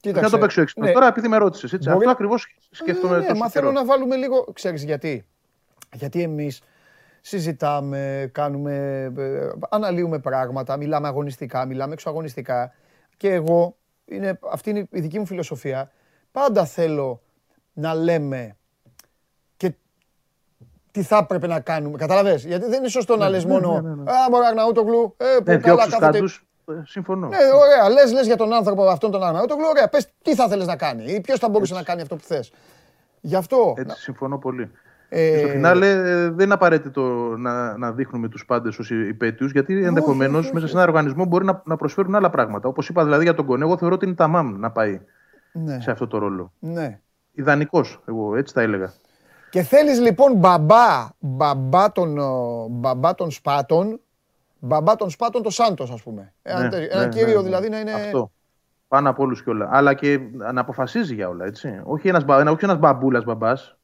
Κοίταξε, 0.00 0.24
να 0.24 0.30
το 0.30 0.38
παίξω 0.38 0.60
έξυπνος. 0.60 0.86
ναι. 0.88 0.94
Τώρα, 0.94 1.06
επειδή 1.06 1.28
με 1.28 1.36
ρώτησες, 1.36 1.72
έτσι. 1.72 1.84
Μπορεί 1.88 1.94
Αυτό 1.96 2.06
να- 2.06 2.12
ακριβώς 2.12 2.56
σκέφτομαι. 2.70 3.12
Ναι, 3.14 3.20
ναι, 3.20 3.26
τόσο 3.26 3.40
μα 3.40 3.48
θέλω 3.48 3.68
καιρό. 3.70 3.80
να 3.80 3.86
βάλουμε 3.86 4.16
λίγο. 4.16 4.44
Ξέρεις 4.52 4.84
γιατί. 4.84 5.24
Γιατί 5.92 6.22
εμείς 6.22 6.62
συζητάμε, 7.20 8.30
κάνουμε, 8.32 8.74
ε, 9.16 9.48
αναλύουμε 9.68 10.18
πράγματα, 10.18 10.76
μιλάμε 10.76 11.08
αγωνιστικά, 11.08 11.66
μιλάμε 11.66 11.92
εξωαγωνιστικά. 11.92 12.72
Και 13.16 13.32
εγώ, 13.32 13.76
είναι, 14.04 14.38
αυτή 14.52 14.70
είναι 14.70 14.86
η 14.90 15.00
δική 15.00 15.18
μου 15.18 15.26
φιλοσοφία, 15.26 15.90
πάντα 16.32 16.64
θέλω 16.64 17.22
να 17.72 17.94
λέμε 17.94 18.56
και 19.56 19.72
τι 20.90 21.02
θα 21.02 21.16
έπρεπε 21.16 21.46
να 21.46 21.60
κάνουμε. 21.60 21.96
Καταλαβες, 21.98 22.44
γιατί 22.44 22.68
δεν 22.68 22.78
είναι 22.78 22.88
σωστό 22.88 23.16
να 23.16 23.28
λες 23.28 23.44
μόνο 23.44 23.80
ναι, 23.80 23.88
ναι, 23.88 23.94
ναι. 23.94 24.10
«Α, 24.12 24.30
μωρέ 24.30 24.46
Αγναούτογλου, 24.46 25.14
ε, 25.16 25.24
που 25.36 25.50
Ναι, 25.50 25.56
καλά 25.56 25.74
διώξεις 25.74 25.92
κάθεται». 25.92 26.12
κάτους, 26.12 26.46
ε, 26.68 26.72
συμφωνώ. 26.84 27.28
Ναι, 27.28 27.36
ωραία. 27.36 27.88
Λες 27.88 28.12
λες 28.12 28.26
για 28.26 28.36
τον 28.36 28.52
άνθρωπο 28.52 28.88
αυτόν 28.88 29.10
τον 29.10 29.24
Αγναούτογλου, 29.24 29.64
ωραία. 29.68 29.88
Πες 29.88 30.08
τι 30.22 30.34
θα 30.34 30.48
θέλεις 30.48 30.66
να 30.66 30.76
κάνει 30.76 31.04
ή 31.04 31.20
ποιος 31.20 31.38
θα 31.38 31.48
μπορούσε 31.48 31.74
να 31.74 31.82
κάνει 31.82 32.00
αυτό 32.00 32.16
που 32.16 32.24
θες. 32.24 32.52
Γι' 33.20 33.36
αυτό. 33.36 33.74
Έτσι, 33.76 34.00
συμφωνώ 34.00 34.38
πολύ. 34.38 34.70
Ε, 35.12 35.30
Και 35.30 35.38
στο 35.38 35.48
φινάλε 35.48 35.90
ε, 35.90 36.28
δεν 36.30 36.44
είναι 36.44 36.54
απαραίτητο 36.54 37.02
να, 37.38 37.76
να 37.78 37.92
δείχνουμε 37.92 38.28
τους 38.28 38.44
πάντες 38.44 38.78
ω 38.78 38.94
υπέτειους, 38.94 39.52
γιατί 39.52 39.84
ενδεχομένως 39.84 40.36
όχι, 40.38 40.44
όχι. 40.44 40.54
μέσα 40.54 40.66
σε 40.66 40.72
ένα 40.72 40.82
οργανισμό 40.82 41.24
μπορεί 41.24 41.44
να, 41.44 41.62
να 41.64 41.76
προσφέρουν 41.76 42.14
άλλα 42.14 42.30
πράγματα. 42.30 42.68
Όπως 42.68 42.88
είπα 42.88 43.04
δηλαδή 43.04 43.22
για 43.24 43.34
τον 43.34 43.46
Κονέ, 43.46 43.64
εγώ 43.64 43.76
θεωρώ 43.78 43.94
ότι 43.94 44.06
είναι 44.06 44.14
τα 44.14 44.26
μάμ 44.28 44.58
να 44.58 44.70
πάει 44.70 45.00
Ναι, 45.52 45.80
σε 45.80 45.90
αυτό 45.90 46.06
το 46.06 46.18
ρόλο. 46.18 46.52
ναι. 46.58 47.00
Ιδανικός, 47.32 48.00
εγώ 48.04 48.36
έτσι 48.36 48.54
τα 48.54 48.60
έλεγα. 48.60 48.92
Και 49.50 49.62
θέλεις 49.62 50.00
λοιπόν 50.00 50.32
μπαμπά, 50.36 51.08
μπαμπά 51.18 51.92
των, 51.92 52.18
ο, 52.18 52.66
μπαμπά 52.70 53.14
των 53.14 53.30
σπάτων, 53.30 54.00
μπαμπά 54.58 54.96
των 54.96 55.10
σπάτων 55.10 55.42
το 55.42 55.50
Σάντος 55.50 55.90
ας 55.90 56.02
πούμε. 56.02 56.32
Ένα, 56.42 56.60
Ναι, 56.62 56.68
τέτοιο- 56.68 56.88
ένα 56.92 57.02
ναι, 57.02 57.08
κύριο 57.08 57.26
ναι, 57.26 57.34
ναι. 57.34 57.42
δηλαδή 57.42 57.68
να 57.68 57.80
είναι... 57.80 57.92
Αυτό. 57.92 58.30
Πάνω 58.88 59.10
από 59.10 59.22
όλους 59.22 59.42
και 59.42 59.50
όλα. 59.50 59.68
Αλλά 59.72 59.94
και 59.94 60.20
να 60.52 60.60
αποφασίζει 60.60 61.14
για 61.14 61.28
όλα, 61.28 61.44
έτσι. 61.44 61.80
Όχι 61.84 62.08
ένας 62.08 62.24
ένας, 62.28 62.52
όχι 62.52 62.64
ένας 62.64 62.78
μπαμπούλας 62.78 63.24
μπαμπάς. 63.24 63.78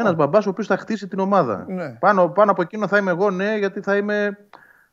Ένας 0.00 0.14
μπαμπάς 0.14 0.46
ο 0.46 0.50
οποίος 0.50 0.66
θα 0.66 0.76
χτίσει 0.76 1.08
την 1.08 1.18
ομάδα. 1.18 1.64
Ναι. 1.68 1.96
Πάνω, 2.00 2.28
πάνω 2.28 2.50
από 2.50 2.62
εκείνο 2.62 2.86
θα 2.88 2.98
είμαι 2.98 3.10
εγώ, 3.10 3.30
ναι, 3.30 3.56
γιατί 3.58 3.80
θα 3.80 3.96
είμαι 3.96 4.38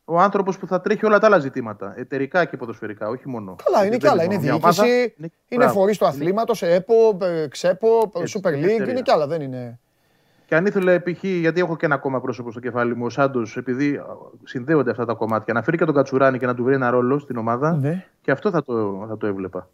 ο 0.05 0.19
άνθρωπος 0.19 0.57
που 0.57 0.67
θα 0.67 0.81
τρέχει 0.81 1.05
όλα 1.05 1.19
τα 1.19 1.27
άλλα 1.27 1.39
ζητήματα. 1.39 1.93
Εταιρικά 1.97 2.45
και 2.45 2.57
ποδοσφαιρικά, 2.57 3.07
όχι 3.09 3.29
μόνο. 3.29 3.55
Καλά, 3.63 3.77
είναι 3.79 3.87
Γιατί 3.89 4.03
και 4.05 4.09
άλλα. 4.09 4.21
δεν 4.21 4.31
Είναι 4.31 4.39
μόνο 4.39 4.45
μια 4.57 4.63
ομάδα, 4.63 4.83
διοίκηση, 4.83 5.15
είναι 5.47 5.63
μπράβο. 5.63 5.79
φορείς 5.79 5.97
του 5.97 6.05
Είναι- 6.05 6.13
αθλήματος, 6.15 6.61
ΕΠΟ, 6.61 7.17
ε, 7.21 7.47
ΞΕΠΟ, 7.51 8.11
Έτσι, 8.15 8.39
Super 8.43 8.47
είναι 8.53 8.59
League, 8.65 8.69
εταιρεία. 8.69 8.91
είναι 8.91 9.01
και 9.01 9.11
άλλα, 9.11 9.27
δεν 9.27 9.41
είναι... 9.41 9.79
Και 10.47 10.55
αν 10.55 10.65
ήθελε 10.65 10.99
π.χ. 10.99 11.23
γιατί 11.23 11.59
έχω 11.59 11.75
και 11.77 11.85
ένα 11.85 11.95
ακόμα 11.95 12.21
πρόσωπο 12.21 12.51
στο 12.51 12.59
κεφάλι 12.59 12.95
μου, 12.95 13.05
ο 13.05 13.09
Σάντος, 13.09 13.57
επειδή 13.57 14.01
συνδέονται 14.43 14.91
αυτά 14.91 15.05
τα 15.05 15.13
κομμάτια, 15.13 15.53
να 15.53 15.61
φέρει 15.63 15.77
και 15.77 15.85
τον 15.85 15.93
Κατσουράνη 15.95 16.37
και 16.39 16.45
να 16.45 16.55
του 16.55 16.63
βρει 16.63 16.73
ένα 16.73 16.89
ρόλο 16.89 17.19
στην 17.19 17.37
ομάδα, 17.37 17.71
Ναι. 17.71 18.05
και 18.21 18.31
αυτό 18.31 18.49
θα 18.49 18.63
το, 18.63 19.05
θα 19.09 19.17
το 19.17 19.27
έβλεπα. 19.27 19.67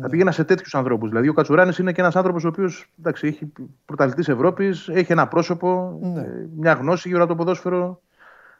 Θα 0.00 0.08
πήγαινα 0.08 0.30
σε 0.30 0.44
τέτοιους 0.44 0.74
ανθρώπους. 0.74 1.08
Δηλαδή, 1.08 1.28
ο 1.28 1.32
Κατσουράνης 1.32 1.78
είναι 1.78 1.92
και 1.92 2.00
ένας 2.00 2.16
άνθρωπος 2.16 2.44
ο 2.44 2.48
οποίος 2.48 2.92
έχει 3.20 3.52
πρωταθλητής 3.84 4.28
Ευρώπης, 4.28 4.88
έχει 4.88 5.12
ένα 5.12 5.28
πρόσωπο, 5.28 5.98
Ναι. 6.02 6.20
ε, 6.20 6.48
μια 6.56 6.72
γνώση 6.72 7.08
γύρω 7.08 7.20
από 7.22 7.30
το 7.30 7.36
ποδόσφαιρο. 7.36 8.00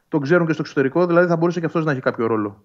Τον 0.08 0.20
ξέρουν 0.20 0.46
και 0.46 0.52
στο 0.52 0.62
εξωτερικό, 0.62 1.06
δηλαδή 1.06 1.26
θα 1.26 1.36
μπορούσε 1.36 1.60
και 1.60 1.66
αυτός 1.66 1.84
να 1.84 1.90
έχει 1.90 2.00
κάποιο 2.00 2.26
ρόλο. 2.26 2.64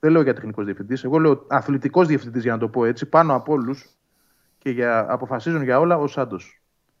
Δεν 0.00 0.12
λέω 0.12 0.22
για 0.22 0.34
τεχνικός 0.34 0.64
διευθυντής. 0.64 1.04
Εγώ 1.04 1.18
λέω 1.18 1.44
αθλητικός 1.48 2.06
διευθυντής, 2.06 2.42
για 2.42 2.52
να 2.52 2.58
το 2.58 2.68
πω 2.68 2.84
έτσι, 2.84 3.06
πάνω 3.06 3.34
από 3.34 3.52
όλους 3.52 3.86
και 4.58 4.70
για, 4.70 5.06
αποφασίζουν 5.08 5.62
για 5.62 5.78
όλα 5.78 5.96
ο 5.98 6.06
Σάντο. 6.06 6.36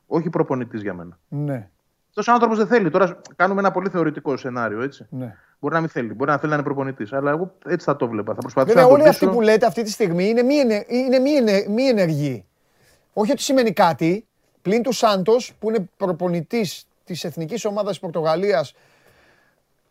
Όχι 0.06 0.30
προπονητής 0.30 0.82
για 0.82 0.94
μένα. 0.94 1.18
Ναι, 1.28 1.68
Αυτός 2.08 2.28
ο 2.28 2.32
άνθρωπος 2.32 2.58
δεν 2.58 2.66
θέλει. 2.66 2.90
Τώρα 2.90 3.20
κάνουμε 3.36 3.60
ένα 3.60 3.70
πολύ 3.70 3.88
θεωρητικό 3.88 4.36
σενάριο, 4.36 4.80
έτσι. 4.82 5.06
ναι. 5.10 5.36
Μπορεί 5.64 5.74
να 5.74 5.80
μην 5.80 5.88
θέλει, 5.90 6.12
μπορεί 6.14 6.30
να 6.30 6.38
θέλει 6.38 6.48
να 6.50 6.54
είναι 6.56 6.64
προπονητής. 6.64 7.12
Αλλά 7.12 7.30
εγώ 7.30 7.52
έτσι 7.66 7.86
θα 7.86 7.96
το 7.96 8.08
βλέπα. 8.08 8.34
Θα 8.34 8.40
προσπαθήσω 8.40 8.74
Βέβαια 8.74 8.90
να 8.90 8.96
το 8.96 9.00
όλοι 9.00 9.08
αυτοί 9.08 9.24
πείσω. 9.24 9.36
που 9.36 9.42
λέτε 9.44 9.66
αυτή 9.66 9.82
τη 9.82 9.90
στιγμή 9.90 10.28
είναι 10.28 10.42
μη, 10.42 10.54
ενε- 10.54 10.84
είναι 10.88 11.18
μη, 11.18 11.30
ενε- 11.30 11.68
μη 11.68 11.82
ενεργοί. 11.86 12.44
Όχι 13.12 13.30
ότι 13.32 13.42
σημαίνει 13.42 13.72
κάτι, 13.72 14.26
πλην 14.62 14.82
του 14.82 14.92
Σάντος 14.92 15.52
που 15.58 15.68
είναι 15.68 15.88
προπονητής 15.96 16.86
της 17.04 17.24
εθνικής 17.24 17.64
ομάδας 17.64 17.90
της 17.90 17.98
Πορτογαλίας 17.98 18.74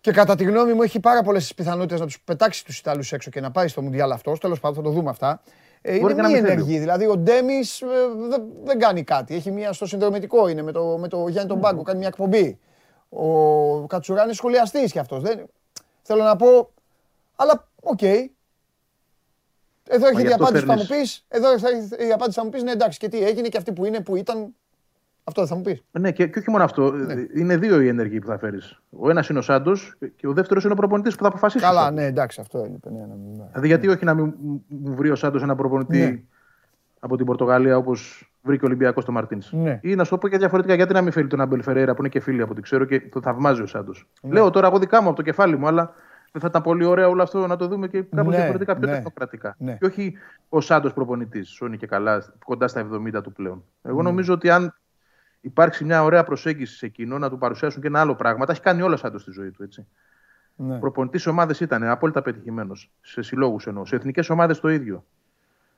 και 0.02 0.12
κατά 0.12 0.36
τη 0.36 0.44
γνώμη 0.44 0.74
μου 0.74 0.82
έχει 0.82 1.00
πάρα 1.00 1.22
πολλές 1.22 1.54
πιθανότητες 1.54 2.00
να 2.00 2.06
τους 2.06 2.22
πετάξει 2.22 2.66
τους 2.66 2.80
Ιταλούς 2.80 3.12
έξω 3.12 3.30
και 3.30 3.42
να 3.42 3.52
πάει 3.52 3.68
στο 3.68 3.82
Μουντιάλ 3.82 4.12
αυτός, 4.12 4.40
τέλος 4.40 4.60
πάντων 4.60 4.78
θα 4.84 4.90
το 4.90 4.90
δούμε 4.96 5.10
αυτά. 5.10 5.42
Ε, 5.82 6.00
Μπορεί 6.00 6.14
είναι 6.14 6.14
και 6.14 6.22
να 6.22 6.28
μη 6.28 6.34
μην 6.34 6.44
θέλει. 6.44 6.54
ενεργή. 6.54 6.80
Δηλαδή 6.80 7.08
ο 7.08 7.18
Ντέμις 7.18 7.82
ε, 7.82 7.86
δεν, 8.30 8.44
δεν 8.64 8.80
κάνει 8.80 9.04
κάτι. 9.04 9.36
Έχει 9.36 9.52
μία 9.52 9.74
στο 9.74 9.86
συνδρομητικό 9.86 10.48
είναι 10.48 10.62
με 10.62 10.72
το, 10.72 10.98
με 11.00 11.08
το 11.08 11.28
Γιάννη 11.28 11.50
τον 11.50 11.60
Πάγκο, 11.60 11.82
κάνει 11.82 11.98
μια 12.00 12.08
εκπομπή. 12.08 12.60
Ο 13.10 13.88
Κατσουράνης 13.88 14.36
σχολιαστής 14.38 14.92
κι 14.92 15.00
αυτός. 15.00 15.22
Δεν, 15.22 15.46
θέλω 16.04 16.24
να 16.24 16.36
πω, 16.36 16.72
αλλά 17.36 17.68
οκ. 17.82 18.02
Εδώ 19.88 20.06
έρχεται 20.08 20.22
γι' 20.22 20.28
η 20.30 20.32
αυτό 20.32 20.44
απάντηση 20.44 20.66
που 20.66 20.72
θα 20.72 20.78
μου 20.78 20.84
φέρνεις- 20.86 21.04
πεις. 21.12 21.26
Εδώ 21.28 21.52
έρχεται 21.52 22.06
η 22.06 22.12
απάντηση 22.12 22.38
θα 22.40 22.44
μου 22.44 22.50
πεις. 22.50 22.64
Ναι, 22.64 22.72
εντάξει, 22.72 23.00
και 23.00 23.08
τι 23.08 23.24
έγινε 23.24 23.48
και 23.48 23.58
αυτή 23.58 23.72
που 23.74 23.86
είναι, 23.86 24.02
που 24.02 24.16
ήταν. 24.16 24.56
Αυτό 25.24 25.42
δεν 25.42 25.50
θα 25.50 25.56
μου 25.56 25.62
πεις. 25.62 25.84
Ναι, 25.92 26.12
και, 26.12 26.28
και 26.28 26.40
όχι 26.40 26.50
μόνο 26.52 26.64
αυτό. 26.64 26.92
Ναι. 26.92 27.14
Είναι 27.36 27.58
δύο 27.58 27.82
οι 27.82 27.88
ενεργοί 27.88 28.20
που 28.20 28.28
θα 28.28 28.38
φέρεις. 28.38 28.82
Ο 28.90 29.10
ένας 29.10 29.30
είναι 29.30 29.40
ο 29.40 29.42
Σάντος 29.42 29.98
και 30.16 30.28
ο 30.28 30.34
δεύτερος 30.34 30.64
είναι 30.64 30.74
ο 30.74 30.76
προπονητής 30.76 31.16
που 31.16 31.22
θα 31.24 31.30
αποφασίσει. 31.30 31.64
Καλά, 31.64 31.82
αυτό. 31.82 31.94
ναι, 31.94 32.06
εντάξει, 32.06 32.42
αυτό 32.42 32.60
έλειπε. 32.60 32.90
Ναι, 32.90 33.00
ναι, 33.00 33.06
ναι. 33.38 33.44
Δηλαδή, 33.52 33.68
γιατί 33.68 33.88
όχι 33.88 34.06
να 34.06 34.14
μην 34.14 34.34
μου 34.68 34.96
βρει 34.96 35.10
ο 35.10 35.16
Σάντος 35.16 35.42
ένα 35.42 35.56
προπονητή 35.56 35.98
Ναι. 36.00 36.20
από 37.00 37.18
την 37.18 37.26
Πορτογαλία 37.26 37.78
όπως 37.78 38.32
βρήκε 38.44 38.64
ο 38.64 38.68
Ολυμπιακός 38.68 39.04
στο 39.04 39.12
Μαρτίνς. 39.12 39.52
Ναι. 39.52 39.80
Ή 39.84 39.96
να 39.96 40.04
σου 40.04 40.10
το 40.10 40.18
πω 40.18 40.28
και 40.28 40.38
διαφορετικά, 40.38 40.74
γιατί 40.76 40.94
να 40.94 41.02
μην 41.02 41.12
φέρει 41.12 41.28
τον 41.28 41.42
Αμπελ 41.42 41.62
Φεραίρα 41.62 41.94
που 41.94 42.00
είναι 42.02 42.10
και 42.10 42.20
φίλοι 42.20 42.42
από 42.42 42.52
ό,τι 42.52 42.62
ξέρω 42.62 42.86
και 42.86 43.02
το 43.02 43.22
θαυμάζει 43.22 43.62
ο 43.62 43.66
Σάντος. 43.66 44.08
Λέω 44.22 44.50
τώρα 44.50 44.68
εγώ 44.68 44.80
δικά 44.80 45.02
μου 45.02 45.08
από 45.08 45.16
το 45.16 45.22
κεφάλι 45.22 45.58
μου, 45.58 45.68
αλλά 45.68 45.94
δεν 46.32 46.42
θα 46.42 46.48
ήταν 46.48 46.62
πολύ 46.62 46.84
ωραίο 46.86 47.10
όλο 47.10 47.22
αυτό 47.24 47.48
να 47.48 47.56
το 47.56 47.68
δούμε 47.68 47.88
και 47.88 48.02
κάπως 48.02 48.32
Ναι, 48.32 48.36
διαφορετικά, 48.38 48.76
πιο 48.76 48.88
ναι, 48.88 48.94
τεχνοκρατικά. 48.94 49.56
ναι. 49.58 49.78
Και 49.80 49.86
όχι 49.86 50.14
ο 50.50 50.62
Σάντος 50.62 50.94
προπονητής, 50.94 51.50
σώνει 51.50 51.78
και 51.78 51.88
καλά, 51.88 52.24
κοντά 52.46 52.68
στα 52.68 52.88
70 52.94 53.22
του 53.24 53.32
πλέον. 53.32 53.64
Εγώ 53.82 53.98
Ναι. 53.98 54.10
νομίζω 54.10 54.34
ότι 54.34 54.50
αν 54.50 54.76
υπάρξει 55.42 55.84
μια 55.86 56.04
ωραία 56.04 56.24
προσέγγιση 56.24 56.76
σε 56.78 56.86
εκείνο, 56.86 57.18
να 57.18 57.30
του 57.30 57.38
παρουσιάσουν 57.38 57.82
και 57.82 57.88
ένα 57.88 58.00
άλλο 58.00 58.16
πράγμα. 58.16 58.46
Τα 58.46 58.52
έχει 58.52 58.62
κάνει 58.62 58.82
όλα 58.82 58.98
Σάντος 58.98 59.22
στη 59.22 59.32
ζωή 59.32 59.52
του, 59.52 59.64
έτσι. 59.64 59.88
ναι. 60.56 60.78
Προπονητής 60.80 61.22
σε 61.22 61.30
ομάδες 61.30 61.60
ήταν 61.60 61.84
απόλυτα 61.84 62.22
πετυχημένος. 62.22 62.92
Σε 63.02 63.22
συλλόγους 63.22 63.68
εννοώ. 63.68 63.86
Σε 63.86 63.96
εθνικές 63.96 64.30
ομάδες 64.30 64.60
το 64.60 64.70
ίδιο. 64.70 65.04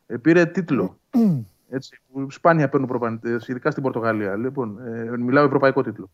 Ε, 0.08 0.18
πήρε 0.18 0.46
τίτλο. 0.46 0.98
έτσι, 1.70 2.02
που 2.12 2.32
σπάνια 2.32 2.70
παίρνουν 2.70 2.90
προπονητές, 2.90 3.48
ειδικά 3.48 3.72
στην 3.72 3.84
Πορτογαλία. 3.84 4.36
Λοιπόν, 4.36 4.88
ε, 4.88 5.18
μιλάω 5.18 5.46
ευρωπαϊκό 5.46 5.84
τίτλο. 5.84 6.10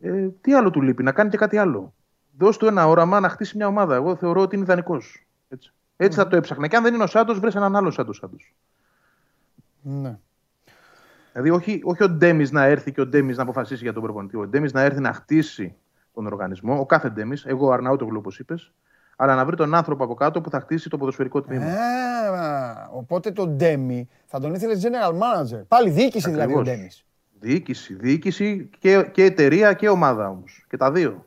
Ε, 0.00 0.28
τι 0.40 0.54
άλλο 0.54 0.70
του 0.70 0.82
λείπει, 0.82 1.02
να 1.02 1.12
κάνει 1.12 1.30
και 1.30 1.36
κάτι 1.36 1.56
άλλο. 1.56 1.94
Δώσ' 2.38 2.56
του 2.56 2.66
ένα 2.66 2.88
όραμα 2.88 3.20
να 3.20 3.28
χτίσει 3.28 3.56
μια 3.56 3.66
ομάδα. 3.66 3.94
Εγώ 3.94 4.16
θεωρώ 4.16 4.40
ότι 4.40 4.54
είναι 4.54 4.64
ιδανικός. 4.64 5.26
Έτσι, 5.48 5.72
έτσι 5.96 6.18
θα 6.18 6.28
το 6.28 6.36
έψαχνα. 6.36 6.66
Και 6.66 6.76
αν 6.76 6.82
δεν 6.82 6.94
είναι 6.94 7.02
ο 7.02 7.06
Σάντος, 7.06 7.38
βρει 7.38 7.50
έναν 7.54 7.76
άλλο 7.76 7.90
Σάντος. 7.90 8.16
Σάντος. 8.16 8.54
ναι. 9.82 10.18
Δηλαδή, 11.32 11.50
όχι, 11.50 11.80
όχι 11.84 12.02
ο 12.02 12.08
Ντέμις 12.08 12.50
να 12.50 12.64
έρθει 12.64 12.92
και 12.92 13.00
ο 13.00 13.06
Ντέμις 13.06 13.36
να 13.36 13.42
αποφασίσει 13.42 13.82
για 13.82 13.92
τον 13.92 14.02
προπονητή. 14.02 14.36
Ο 14.36 14.46
Ντέμις 14.46 14.72
να 14.72 14.80
έρθει 14.80 15.00
να 15.00 15.12
χτίσει 15.12 15.74
τον 16.14 16.26
οργανισμό, 16.26 16.78
ο 16.78 16.86
κάθε 16.86 17.08
Ντέμις, 17.10 17.44
εγώ 17.44 17.66
ο 17.66 17.72
Αρναούτογλου 17.72 18.18
όπως 18.18 18.38
είπες, 18.38 18.72
αλλά 19.22 19.34
να 19.34 19.44
βρει 19.44 19.56
τον 19.56 19.74
άνθρωπο 19.74 20.04
από 20.04 20.14
κάτω 20.14 20.40
που 20.40 20.50
θα 20.50 20.60
χτίσει 20.60 20.88
το 20.88 20.96
ποδοσφαιρικό 20.96 21.42
τμήμα. 21.42 21.64
Α, 21.64 22.88
οπότε 22.92 23.30
τον 23.30 23.48
Ντέμι 23.56 24.08
θα 24.26 24.40
τον 24.40 24.54
ήθελες 24.54 24.82
general 24.84 25.12
manager. 25.12 25.62
Πάλι 25.68 25.90
διοίκηση 25.90 26.30
δηλαδή 26.30 26.54
ο 26.54 26.58
Ακριβώς. 26.60 26.76
Ντέμις. 26.78 27.04
Διοίκηση, 27.40 27.94
διοίκηση 27.94 28.70
και, 28.78 29.08
και 29.12 29.24
εταιρεία 29.24 29.72
και 29.72 29.88
ομάδα 29.88 30.28
όμως. 30.28 30.66
Και 30.68 30.76
τα 30.76 30.92
δύο. 30.92 31.26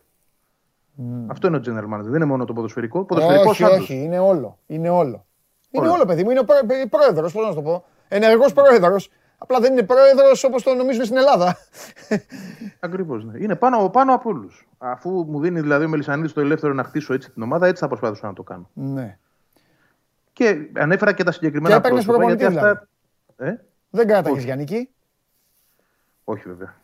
Αυτό 1.28 1.48
είναι 1.48 1.58
ο 1.58 1.62
general 1.66 1.94
manager. 1.96 2.04
Δεν 2.04 2.16
είναι 2.16 2.26
μόνο 2.26 2.46
το 2.46 2.54
ποδοσφαιρικό. 2.54 3.04
Ποδοσφαιρικός 3.04 3.48
Όχι, 3.52 3.62
Σάντος. 3.64 3.78
όχι, 3.80 3.96
είναι 4.04 4.20
όλο. 4.20 4.58
Είναι 4.68 4.90
όλο. 4.90 5.26
Είναι 5.70 5.86
Όλο. 5.86 5.94
όλο, 5.96 6.06
παιδί 6.06 6.24
μου. 6.24 6.30
Είναι 6.30 6.40
ο 6.40 6.46
πρόεδρος, 6.90 7.34
πώς 7.34 7.44
να 7.44 7.50
σου 7.50 7.56
το 7.56 7.62
πω. 7.62 7.86
Ενεργός 8.08 8.54
πρόεδρος. 8.54 9.10
Απλά 9.38 9.60
δεν 9.60 9.72
είναι 9.72 9.84
πρόεδρος 9.84 10.44
όπως 10.44 10.64
το 10.64 10.74
νομίζουν 10.74 11.06
στην 11.06 11.18
Ελλάδα. 11.18 11.58
Ακριβώς. 12.80 13.26
Ναι. 13.26 13.38
Είναι 13.44 13.56
πάνω, 13.56 13.90
πάνω 13.90 14.14
από 14.14 14.30
όλους. 14.30 14.68
Αφού 14.78 15.10
μου 15.10 15.40
δίνει 15.40 15.62
δηλαδή 15.62 15.86
ο 15.86 15.90
Μελισανίδης 15.90 16.34
το 16.34 16.42
ελεύθερο 16.42 16.74
να 16.74 16.84
χτίσω 16.84 17.14
έτσι 17.14 17.32
την 17.32 17.42
ομάδα, 17.44 17.68
έτσι 17.68 17.82
θα 17.82 17.88
προσπαθήσω 17.88 18.28
να 18.28 18.34
το 18.34 18.44
κάνω. 18.44 18.70
ναι. 18.74 19.18
Και 20.34 20.70
ανέφερα 20.74 21.14
και 21.14 21.24
τα 21.24 21.32
συγκεκριμένα 21.32 21.70
Και 21.74 21.80
έπαιρνες 21.80 22.06
πρόσωπα. 22.06 22.26
προπονητή, 22.28 22.52
Γιατί 22.54 22.68
αυτά. 22.68 22.88
Ε; 23.46 23.56
Δεν 23.90 24.08
κράταγες 24.08 24.38
Όχι. 24.38 24.46
για 24.46 24.56
νική. 24.56 24.90
Όχι 26.24 26.48
βέβαια. 26.48 26.76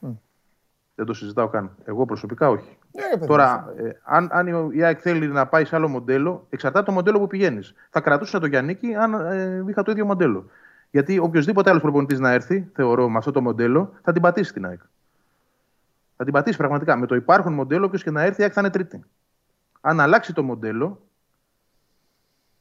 Δεν 0.95 1.05
το 1.05 1.13
συζητάω 1.13 1.47
καν. 1.47 1.75
Εγώ 1.85 2.05
προσωπικά 2.05 2.49
όχι. 2.49 2.77
Ναι, 2.91 3.01
ρε 3.03 3.09
παιδί 3.09 3.21
μου. 3.21 3.27
Τώρα, 3.27 3.73
ε, 3.77 3.89
αν, 4.03 4.29
αν 4.31 4.71
η 4.73 4.83
ΑΕΚ 4.83 4.99
θέλει 5.01 5.27
να 5.27 5.47
πάει 5.47 5.65
σε 5.65 5.75
άλλο 5.75 5.87
μοντέλο, 5.87 6.45
εξαρτάται 6.49 6.85
το 6.85 6.91
μοντέλο 6.91 7.19
που 7.19 7.27
πηγαίνεις. 7.27 7.73
Θα 7.89 8.01
κρατούσα 8.01 8.39
τον 8.39 8.49
Γιάννικη 8.49 8.95
αν 8.95 9.13
ε, 9.13 9.63
είχα 9.69 9.83
το 9.83 9.91
ίδιο 9.91 10.05
μοντέλο. 10.05 10.45
Γιατί 10.91 11.19
οποιοδήποτε 11.19 11.69
άλλος 11.69 11.81
προπονητής 11.81 12.19
να 12.19 12.31
έρθει, 12.31 12.69
θεωρώ, 12.73 13.09
με 13.09 13.17
αυτό 13.17 13.31
το 13.31 13.41
μοντέλο, 13.41 13.93
θα 14.01 14.11
την 14.11 14.21
πατήσει 14.21 14.53
την 14.53 14.65
ΑΕΚ. 14.65 14.79
Θα 16.17 16.23
την 16.23 16.33
πατήσει 16.33 16.57
πραγματικά. 16.57 16.95
Με 16.95 17.05
το 17.05 17.15
υπάρχον 17.15 17.53
μοντέλο, 17.53 17.85
όποιος 17.85 18.03
και 18.03 18.11
να 18.11 18.21
έρθει, 18.21 18.41
η 18.41 18.43
ΑΕΚ 18.43 18.53
θα 18.55 18.61
είναι 18.61 18.69
τρίτη. 18.69 19.03
Αν 19.81 19.99
αλλάξει 19.99 20.33
το 20.33 20.43
μοντέλο, 20.43 21.01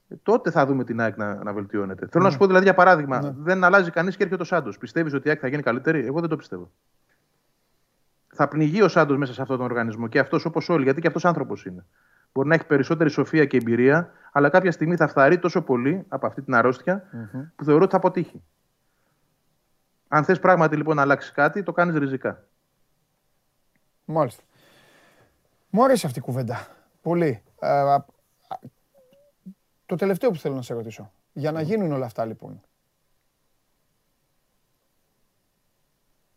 ε, 0.08 0.14
τότε 0.22 0.50
θα 0.50 0.66
δούμε 0.66 0.84
την 0.84 1.00
ΑΕΚ 1.00 1.16
να, 1.16 1.34
να 1.44 1.52
βελτιώνεται. 1.52 2.06
Θέλω 2.06 2.24
να 2.24 2.30
σου 2.30 2.38
πω 2.38 2.46
δηλαδή 2.46 2.64
για 2.64 2.74
παράδειγμα, 2.74 3.34
δεν 3.38 3.64
αλλάζει 3.64 3.90
κανείς 3.90 4.16
και 4.16 4.22
έρχεται 4.22 4.42
ο 4.42 4.44
Σάντος. 4.44 4.78
Πιστεύεις 4.78 5.14
ότι 5.14 5.26
η 5.26 5.30
ΑΕΚ 5.30 5.38
θα 5.42 5.48
γίνει 5.48 5.62
καλύτερη, 5.62 6.06
εγώ 6.06 6.20
δεν 6.20 6.28
το 6.28 6.36
πιστεύω. 6.36 6.70
Θα 8.28 8.48
πνιγεί 8.48 8.82
ο 8.82 8.88
Σάντος 8.88 9.16
μέσα 9.16 9.32
σε 9.32 9.42
αυτόν 9.42 9.56
τον 9.56 9.66
οργανισμό 9.66 10.08
και 10.08 10.18
αυτός 10.18 10.44
όπως 10.44 10.68
όλοι, 10.68 10.82
γιατί 10.82 11.00
και 11.00 11.06
αυτός 11.06 11.24
άνθρωπος 11.24 11.64
είναι. 11.64 11.84
Μπορεί 12.32 12.48
να 12.48 12.54
έχει 12.54 12.66
περισσότερη 12.66 13.10
σοφία 13.10 13.44
και 13.44 13.56
εμπειρία, 13.56 14.12
αλλά 14.32 14.48
κάποια 14.48 14.72
στιγμή 14.72 14.96
θα 14.96 15.08
φθαρεί 15.08 15.38
τόσο 15.38 15.62
πολύ 15.62 16.04
από 16.08 16.26
αυτή 16.26 16.42
την 16.42 16.54
αρρώστια 16.54 17.04
που 17.56 17.64
θεωρώ 17.64 17.82
ότι 17.82 17.90
θα 17.90 17.96
αποτύχει. 17.96 18.42
Αν 20.08 20.24
θες 20.24 20.40
πράγματι 20.40 20.76
λοιπόν 20.76 20.96
να 20.96 21.02
αλλάξεις 21.02 21.32
κάτι, 21.32 21.62
το 21.62 21.72
κάνεις 21.72 21.96
ριζικά. 21.96 22.44
Μάλιστα. 24.04 24.42
Μου 25.70 25.84
άρεσε 25.84 26.06
αυτή 26.06 26.18
η 26.18 26.22
κουβέντα. 26.22 26.66
Πολύ. 27.02 27.42
Ε, 27.60 27.68
α, 27.68 27.94
α, 27.94 28.04
το 29.86 29.96
τελευταίο 29.96 30.30
που 30.30 30.38
θέλω 30.38 30.54
να 30.54 30.62
σε 30.62 30.74
ρωτήσω. 30.74 31.12
Για 31.32 31.52
να 31.52 31.60
γίνουν 31.60 31.92
όλα 31.92 32.06
αυτά 32.06 32.24
λοιπόν. 32.24 32.60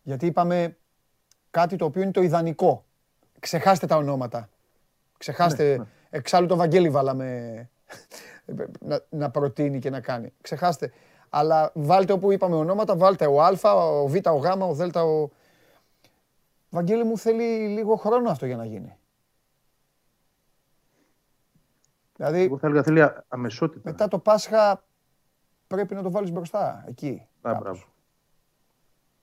Γιατί 0.02 0.26
είπαμε 0.26 0.76
κάτι 1.50 1.76
το 1.76 1.84
οποίο 1.84 2.02
είναι 2.02 2.10
το 2.10 2.22
ιδανικό. 2.22 2.84
Ξεχάστε 3.40 3.86
τα 3.86 3.96
ονόματα. 3.96 4.48
Ξεχάστε. 5.18 5.86
Εξάλλου 6.10 6.46
το 6.46 6.56
Βαγγέλη 6.56 6.90
βάλαμε 6.90 7.68
να, 8.80 9.00
να 9.08 9.30
προτείνει 9.30 9.78
και 9.78 9.90
να 9.90 10.00
κάνει. 10.00 10.32
Ξεχάστε. 10.40 10.92
Αλλά 11.28 11.70
βάλτε 11.74 12.12
όπου 12.12 12.32
είπαμε 12.32 12.54
ονόματα, 12.54 12.96
βάλτε 12.96 13.26
ο 13.26 13.42
Α, 13.42 13.72
ο 13.74 14.06
Β, 14.08 14.14
ο 14.26 14.36
Γ, 14.36 14.62
ο 14.62 14.74
Δ, 14.74 14.96
ο. 14.96 15.30
Βαγγέλη 16.70 17.04
μου 17.04 17.18
θέλει 17.18 17.66
λίγο 17.68 17.96
χρόνο 17.96 18.30
αυτό 18.30 18.46
για 18.46 18.56
να 18.56 18.64
γίνει. 18.64 18.98
Δηλαδή, 22.16 22.42
Εγώ 22.42 22.58
θα 22.58 22.66
έλεγα 22.66 22.82
θέλει 22.82 23.02
α- 23.02 23.24
αμεσότητα. 23.28 23.90
μετά 23.90 24.08
το 24.08 24.18
Πάσχα 24.18 24.84
πρέπει 25.66 25.94
να 25.94 26.02
το 26.02 26.10
βάλεις 26.10 26.30
μπροστά, 26.30 26.84
εκεί. 26.88 27.22
Α, 27.22 27.28
κάπως. 27.42 27.60
μπράβο. 27.62 27.82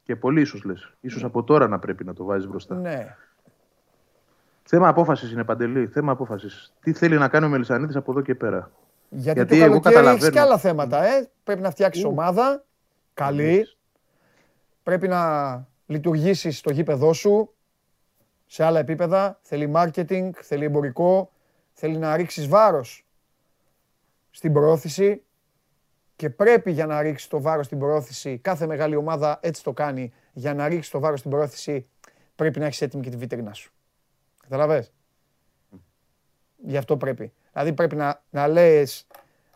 Και 0.04 0.16
πολύ 0.16 0.42
ίσως 0.42 0.64
λες. 0.64 0.94
σω 1.10 1.28
από 1.28 1.44
τώρα 1.44 1.68
να 1.68 1.80
πρέπει 1.80 2.04
να 2.04 2.14
το 2.14 2.24
βάζεις 2.24 2.48
μπροστά. 2.48 2.76
Ναι. 2.76 3.16
Θέμα 4.64 4.88
απόφασης 4.88 5.32
είναι 5.32 5.44
παντελή. 5.44 5.88
Θέμα 5.88 6.12
απόφασης. 6.12 6.74
Τι 6.80 6.94
θέλει 6.94 7.18
να 7.18 7.28
κάνει 7.28 7.46
ο 7.46 7.50
Μελισανίδης 7.50 7.96
από 7.96 8.12
εδώ 8.12 8.22
και 8.22 8.36
πέρα. 8.36 8.72
Γιατί, 9.10 9.40
Γιατί 9.40 9.58
το 9.58 9.64
εγώ 9.64 9.80
καλοκαίρι 9.80 9.98
έχεις 9.98 10.04
καταλαβαίνω. 10.04 10.32
και 10.32 10.40
άλλα 10.40 10.58
θέματα, 10.58 11.06
ε. 11.06 11.30
Πρέπει 11.44 11.62
να 11.62 11.72
φτιάξεις 11.72 12.04
ομάδα, 12.04 12.66
καλή. 13.14 13.68
Πρέπει 14.84 15.08
να 15.08 15.22
λειτουργήσεις 15.86 16.62
το 16.62 16.72
γήπεδό 16.72 17.14
σου 17.14 17.54
σε 18.46 18.64
άλλα 18.64 18.80
επίπεδα. 18.80 19.40
Θέλει 19.42 19.72
marketing, 19.76 20.30
θέλει 20.42 20.66
εμπορικό, 20.66 21.32
θέλει 21.74 21.98
να 21.98 22.16
ρίξεις 22.16 22.48
βάρος 22.48 23.06
στην 24.32 24.54
προώθηση 24.54 25.24
και 26.16 26.30
πρέπει 26.30 26.72
για 26.72 26.86
να 26.86 27.02
ρίξεις 27.02 27.28
το 27.28 27.42
βάρος 27.42 27.66
στην 27.66 27.80
προώθηση, 27.80 28.38
κάθε 28.38 28.66
μεγάλη 28.66 28.96
ομάδα 28.96 29.40
έτσι 29.42 29.64
το 29.64 29.74
κάνει, 29.74 30.14
για 30.34 30.54
να 30.54 30.68
ρίξεις 30.68 30.92
το 30.92 31.00
βάρος 31.00 31.20
στην 31.20 31.32
προώθηση 31.32 31.88
πρέπει 32.36 32.60
να 32.60 32.66
έχεις 32.66 32.82
έτοιμη 32.82 33.04
και 33.04 33.10
τη 33.10 33.18
βιτρίνα 33.18 33.54
σου. 33.54 33.72
Καταλαβες; 34.52 34.92
Γι' 36.58 36.78
αυτό 36.78 36.98
πρέπει. 36.98 37.34
Δηλαδή 37.52 37.74
πρέπει 37.74 37.96
να, 37.96 38.22
να 38.30 38.48
λες, 38.48 39.08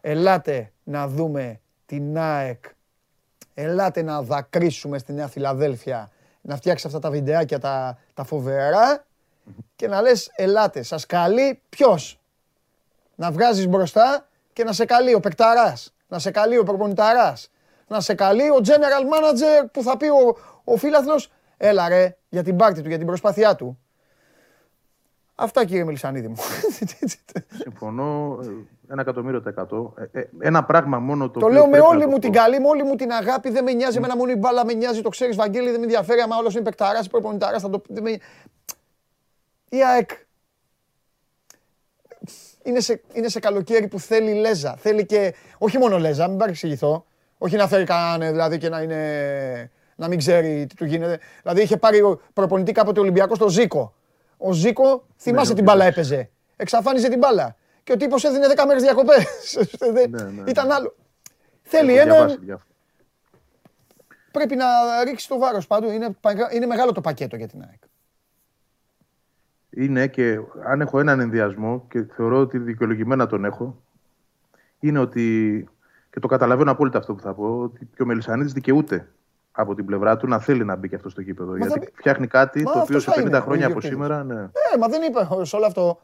ελάτε 0.02 0.72
να 0.84 1.08
δούμε 1.08 1.62
την 1.86 2.18
ΑΕΚ, 2.18 2.66
ελάτε 3.54 4.02
να 4.02 4.22
δακρύσουμε 4.22 4.98
στη 4.98 5.14
Νέα 5.14 5.28
Φιλαδέλφια, 5.28 6.12
να 6.42 6.56
φτιάξεις 6.56 6.86
αυτά 6.86 7.00
τα 7.00 7.10
βιντεάκια 7.10 7.60
τα, 7.60 7.98
τα 8.14 8.24
φοβερά 8.24 9.06
και 9.76 9.88
να 9.88 10.02
λες, 10.02 10.32
ελάτε, 10.36 10.82
σας 10.82 11.06
καλεί 11.06 11.62
ποιος; 11.70 12.20
Να 13.16 13.32
βγάζεις 13.32 13.68
μπροστά 13.68 14.28
και 14.54 14.64
να 14.64 14.74
σε 14.74 14.86
καλεί 14.86 15.14
ο 15.14 15.20
παικταράς, 15.20 15.94
να 16.08 16.20
σε 16.20 16.32
καλεί 16.32 16.58
ο 16.58 16.64
προπονηταράς, 16.64 17.52
να 17.88 18.00
σε 18.00 18.14
καλεί 18.14 18.50
ο 18.50 18.58
general 18.66 19.14
manager 19.14 19.66
που 19.72 19.84
θα 19.84 19.98
πει 19.98 20.08
ο, 20.08 20.38
ο 20.64 20.78
φίλαθλος, 20.78 21.32
έλα 21.58 21.88
ρε, 21.88 22.18
για 22.30 22.44
την 22.44 22.56
πάρτη 22.56 22.82
του, 22.82 22.88
για 22.88 22.98
την 22.98 23.08
προσπάθειά 23.08 23.56
του. 23.56 23.80
Αυτά 25.36 25.66
κύριε 25.66 25.84
Μελισανίδη 25.84 26.28
μου. 26.28 26.36
Συμφωνώ 27.64 28.40
ε, 28.44 28.48
ένα 28.92 29.02
εκατομμύριο 29.02 29.42
τα 29.42 29.50
εκατό. 29.50 29.94
Ε, 30.12 30.20
ε, 30.20 30.30
ένα 30.40 30.64
πράγμα 30.64 31.00
μόνο 31.00 31.30
το. 31.30 31.40
Το 31.40 31.46
οποίο 31.46 31.58
λέω 31.58 31.66
με 31.66 31.72
πρέπει 31.72 31.86
όλη 31.88 32.00
να 32.00 32.04
το 32.04 32.10
μου 32.10 32.16
πω. 32.16 32.22
την 32.22 32.32
καλή, 32.32 32.60
με 32.60 32.68
όλη 32.68 32.84
μου 32.84 32.96
την 32.96 33.12
αγάπη. 33.12 33.50
Δεν 33.50 33.64
με 33.64 33.74
νοιάζει 33.74 33.98
εμένα 33.98 34.16
μόνο 34.18 34.32
η 34.32 34.36
μπάλα, 34.36 34.66
με 34.66 34.74
νοιάζει. 34.74 35.02
Το 35.02 35.10
ξέρεις, 35.10 35.36
Βαγγέλη, 35.36 35.70
δεν 35.70 35.80
με 35.80 35.86
ενδιαφέρει. 35.86 36.20
Άμα 36.22 36.38
όλος 36.38 36.54
είναι 36.54 36.64
παικταράς, 36.64 37.08
προπονηταράς, 37.08 37.62
θα 37.62 37.70
το. 37.70 37.82
Δεν 37.88 38.04
με... 38.04 38.12
Η 39.70 39.84
ΑΕΚ 39.84 40.10
είναι 42.64 42.80
σε, 42.80 43.02
είναι 43.14 43.28
σε 43.28 43.40
καλοκαίρι 43.40 43.88
που 43.88 44.00
θέλει 44.00 44.34
λέζα. 44.34 44.76
Θέλει 44.78 45.06
και. 45.06 45.34
Όχι 45.58 45.78
μόνο 45.78 46.00
λέζα, 46.00 46.28
μην 46.28 46.38
παρεξηγηθώ. 46.38 47.06
Όχι 47.38 47.56
να 47.56 47.68
φέρει 47.68 47.84
κανέναν 47.84 48.32
δηλαδή 48.32 48.58
και 48.58 48.70
να 48.70 48.82
είναι. 48.82 49.72
να 49.96 50.08
μην 50.08 50.18
ξέρει 50.18 50.66
τι 50.66 50.76
του 50.76 50.86
γίνεται. 50.86 51.20
Δηλαδή 51.42 51.62
είχε 51.62 51.78
πάρει 51.78 52.02
ο 52.02 52.22
προπονητή 52.34 52.72
κάποτε 52.72 53.00
Ολυμπιακός 53.00 53.38
στο 53.38 53.50
Ζήκο. 53.50 53.94
Ο 54.48 54.52
Ζήκο, 54.54 55.06
θυμάσαι 55.18 55.50
Ναι, 55.50 55.56
την 55.56 55.64
μπάλα 55.64 55.86
εντάξει. 55.86 56.00
έπαιζε. 56.14 56.30
Εξαφάνιζε 56.56 57.10
την 57.10 57.18
μπάλα. 57.18 57.56
Και 57.84 57.92
ο 57.92 57.98
τύπος 57.98 58.24
έδινε 58.24 58.48
10 58.56 58.64
μέρες 58.68 58.82
διακοπές. 58.84 59.58
Ναι, 59.94 60.18
ναι, 60.42 60.44
Ήταν 60.50 60.68
ναι. 60.68 60.74
άλλο. 60.74 60.96
Θέλει 61.62 61.92
Έχω 61.94 62.02
έναν. 62.02 62.16
διαβάσει 62.18 62.38
διάφορα. 62.46 62.70
Πρέπει 64.32 64.56
να 64.56 64.66
ρίξει 65.04 65.28
το 65.28 65.38
βάρος 65.38 65.68
παντού. 65.68 65.90
Είναι, 65.92 66.10
παγα- 66.22 66.54
είναι 66.54 66.66
μεγάλο 66.66 66.92
το 66.92 67.02
πακέτο 67.02 67.36
για 67.36 67.48
την 67.48 67.62
ΑΕΚ. 67.62 67.82
Είναι 69.70 70.08
και 70.08 70.40
αν 70.66 70.82
έχω 70.82 71.00
έναν 71.00 71.20
ενδιασμό 71.20 71.86
και 71.90 72.04
θεωρώ 72.16 72.40
ότι 72.40 72.58
δικαιολογημένα 72.58 73.28
τον 73.28 73.46
έχω, 73.46 73.82
είναι 74.80 75.00
ότι. 75.00 75.68
και 76.12 76.20
το 76.20 76.28
καταλαβαίνω 76.28 76.72
απόλυτα 76.72 76.98
αυτό 76.98 77.14
που 77.14 77.22
θα 77.22 77.34
πω, 77.34 77.60
ότι 77.60 77.90
και 77.96 78.02
ο 78.02 78.06
Μελισανίδης 78.06 78.54
δικαιούται 78.54 79.08
από 79.58 79.76
την 79.76 79.86
πλευρά 79.86 80.18
του 80.18 80.28
να 80.28 80.40
θέλει 80.40 80.66
να 80.66 80.76
μπει 80.76 80.90
και 80.90 80.96
αυτό 80.96 81.10
στο 81.10 81.22
γήπεδο. 81.22 81.52
θα 81.52 81.58
γιατί 81.58 81.80
μπει. 81.80 81.88
φτιάχνει 81.96 82.28
κάτι 82.28 82.64
Μα 82.64 82.72
το 82.72 82.80
οποίο 82.80 82.98
αυτός 82.98 83.04
σε 83.04 83.12
θα 83.12 83.22
50 83.24 83.28
είναι, 83.28 83.38
ο 83.38 83.42
χρόνια 83.42 83.66
από 83.68 83.78
ιδιοκτήτης. 83.78 83.90
σήμερα. 83.98 84.24
Ναι. 84.24 84.42
Ε, 84.42 84.78
μα 84.80 84.88
δεν 84.88 85.02
είπε 85.02 85.46
σε 85.46 85.56
όλο 85.56 85.66
αυτό. 85.66 86.00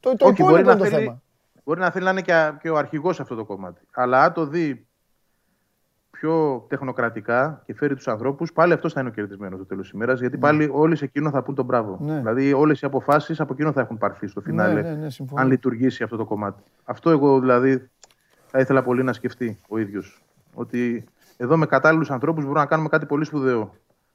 Το, 0.00 0.16
το 0.16 0.26
Όχι, 0.26 0.42
μπορεί 0.42 0.60
υπόλοιπο 0.60 0.68
να, 0.68 0.72
είναι 0.74 0.82
το 0.84 0.90
θέλει, 0.94 1.04
θέμα. 1.04 1.22
μπορεί 1.64 1.80
να 1.80 1.90
θέλει 1.90 2.04
να 2.04 2.10
είναι 2.10 2.20
και, 2.20 2.52
και 2.60 2.70
ο 2.70 2.76
αρχηγός 2.76 3.16
σε 3.16 3.22
αυτό 3.22 3.34
το 3.34 3.44
κομμάτι. 3.44 3.80
Αλλά 3.92 4.22
αν 4.24 4.32
το 4.32 4.46
δει 4.46 4.86
πιο 6.10 6.64
τεχνοκρατικά 6.68 7.62
και 7.66 7.74
φέρει 7.74 7.94
τους 7.94 8.08
ανθρώπους, 8.08 8.52
πάλι 8.52 8.72
αυτό 8.72 8.88
θα 8.88 9.00
είναι 9.00 9.08
ο 9.08 9.12
κερδισμένος 9.12 9.58
στο 9.58 9.66
τέλος 9.66 9.84
της 9.84 9.92
ημέρας. 9.94 10.20
Γιατί 10.20 10.38
πάλι 10.38 10.68
όλοι 10.72 10.96
σε 10.96 11.04
εκείνο 11.04 11.30
θα 11.30 11.42
πούν 11.42 11.54
τον 11.54 11.64
μπράβο. 11.64 11.98
Ναι. 12.00 12.16
Δηλαδή, 12.18 12.52
όλες 12.52 12.80
οι 12.80 12.86
αποφάσεις 12.86 13.40
από 13.40 13.52
εκείνο 13.52 13.72
θα 13.72 13.80
έχουν 13.80 13.98
πάρθει 13.98 14.26
στο 14.26 14.40
φινάλε. 14.40 14.82
ναι, 14.82 14.90
ναι, 14.94 15.10
συμφωνώ. 15.10 15.40
αν 15.42 15.48
λειτουργήσει 15.48 16.02
αυτό 16.02 16.16
το 16.16 16.24
κομμάτι. 16.24 16.62
Αυτό 16.84 17.10
εγώ 17.10 17.40
δηλαδή 17.40 17.90
θα 18.46 18.58
ήθελα 18.60 18.82
πολύ 18.82 19.02
να 19.02 19.12
σκεφτεί 19.12 19.58
ο 19.68 19.78
ίδιος. 19.78 20.22
Ότι 20.54 21.04
εδώ 21.42 21.56
με 21.56 21.66
κατάλληλους 21.66 22.10
ανθρώπους 22.10 22.42
μπορούμε 22.42 22.60
να 22.60 22.66
κάνουμε 22.66 22.88
κάτι 22.88 23.06
πολύ 23.06 23.24
σπουδαίο 23.24 23.74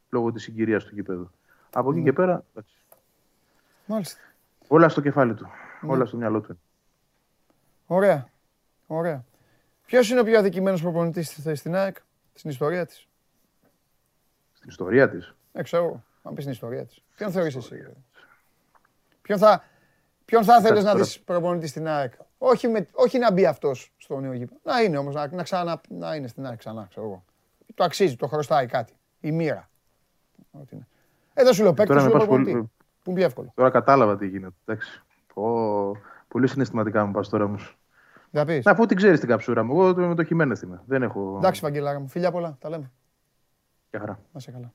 λόγω 0.10 0.32
της 0.32 0.44
συγκυρίας 0.44 0.84
του 0.84 0.95
γηπέδου. 0.95 1.32
Από 1.74 1.91
Ναι. 1.91 1.95
εκεί 1.98 2.06
και 2.06 2.14
πέρα, 2.14 2.44
εντάξει, 2.52 2.74
Μάλιστα. 3.86 4.20
όλα 4.68 4.90
στο 4.90 5.02
κεφάλι 5.02 5.34
του. 5.34 5.48
Ναι. 5.82 5.91
Όλα 5.91 6.06
στο 6.06 6.18
μυαλό 6.18 6.41
του. 6.41 6.60
Ωραία. 7.86 8.28
Ωραία. 8.88 9.24
Ποιος 9.86 10.10
είναι 10.10 10.20
ο 10.20 10.24
πιο 10.24 10.38
αδικημένος 10.40 10.82
προπονητής 10.82 11.40
στην 11.56 11.76
ΑΕΚ, 11.76 11.95
στην 12.34 12.49
ιστορία 12.49 12.86
της; 12.86 13.08
Στην 14.54 14.70
ιστορία 14.70 15.10
της. 15.10 15.34
Ε, 15.54 15.64
ξέρω 15.64 15.84
εγώ. 15.86 16.04
Αν 16.24 16.34
πεις 16.34 16.41
στην 16.44 16.54
ιστορία 16.56 16.86
της. 16.86 17.02
Ποιον 17.16 17.32
θεωρείς 17.32 17.56
εσύ; 17.56 17.86
Ποιον 19.22 19.38
θα, 19.38 19.64
ποιον 20.26 20.44
θα 20.44 20.58
ήθελε 20.60 20.82
να 20.82 20.91
τώρα- 20.91 21.04
δεις 21.04 21.20
προπονητή 21.20 21.68
στην 21.68 21.88
ΑΕΚ; 21.88 22.14
Όχι, 22.38 22.68
με, 22.68 22.88
όχι 22.93 23.18
να 23.18 23.31
μπει 23.31 23.45
αυτός 23.45 23.93
στο 23.97 24.19
νέο 24.19 24.34
γήπεδο. 24.34 24.59
Να 24.64 24.81
είναι 24.81 24.97
όμως, 24.97 25.14
να, 25.15 25.27
να, 25.31 25.43
ξανα, 25.43 25.81
να 25.89 26.15
είναι 26.15 26.27
στην 26.27 26.45
ΑΕΚ 26.45 26.57
ξανά, 26.57 26.85
ξέρω 26.89 27.05
εγώ. 27.05 27.23
Το 27.76 27.84
αξίζει, 27.84 28.15
το 28.15 28.27
χρωστάει 28.27 28.65
κάτι. 28.65 28.93
Η 29.19 29.31
μοίρα. 29.31 29.69
Ό,τι 30.51 30.76
είναι. 30.76 30.88
Ε, 31.34 31.43
δεν 31.43 31.53
σου 31.53 31.64
λέω 31.64 31.73
παίκτη, 31.73 31.88
τώρα 31.93 31.99
σου 32.03 32.07
με 32.07 32.11
λέω 32.11 32.19
πας 32.19 32.27
πολύ- 32.27 32.43
προπονητή. 32.43 32.72
Που 33.03 33.09
είναι 33.09 33.19
πιο 33.19 33.27
εύκολο. 33.27 33.51
Τώρα 33.55 33.69
κατάλαβα 33.69 34.18
τι 34.18 34.27
γίνεται. 34.27 34.53
Εντάξει. 34.65 35.03
Πω, 35.34 35.91
πολύ 36.27 36.47
συναισθηματικά 36.47 37.05
μου 37.05 37.11
πας 37.11 37.30
τώρα 37.30 37.43
όμως. 37.43 37.77
Θα 38.31 38.45
πεις. 38.45 38.65
Αφού 38.68 38.85
την 38.85 38.97
ξέρεις 38.97 39.19
την 39.19 39.30
καψούρα 39.30 39.64
μου, 39.64 39.81
εγώ 39.81 40.07
με 40.07 40.15
το 40.15 40.23
χειμένε 40.23 40.59
είμαι. 40.64 40.81
Δεν 40.85 41.03
έχω. 41.03 41.35
Εντάξει, 41.38 41.61
Βαγγελάρα 41.61 41.99
μου. 41.99 42.07
Φιλιά 42.07 42.31
πολλά. 42.31 42.57
Τα 42.59 42.69
λέμε. 42.69 42.91
Μια 43.91 44.01
χαρά. 44.01 44.19
Να 44.34 44.39
σε 44.39 44.51
καλά. 44.51 44.73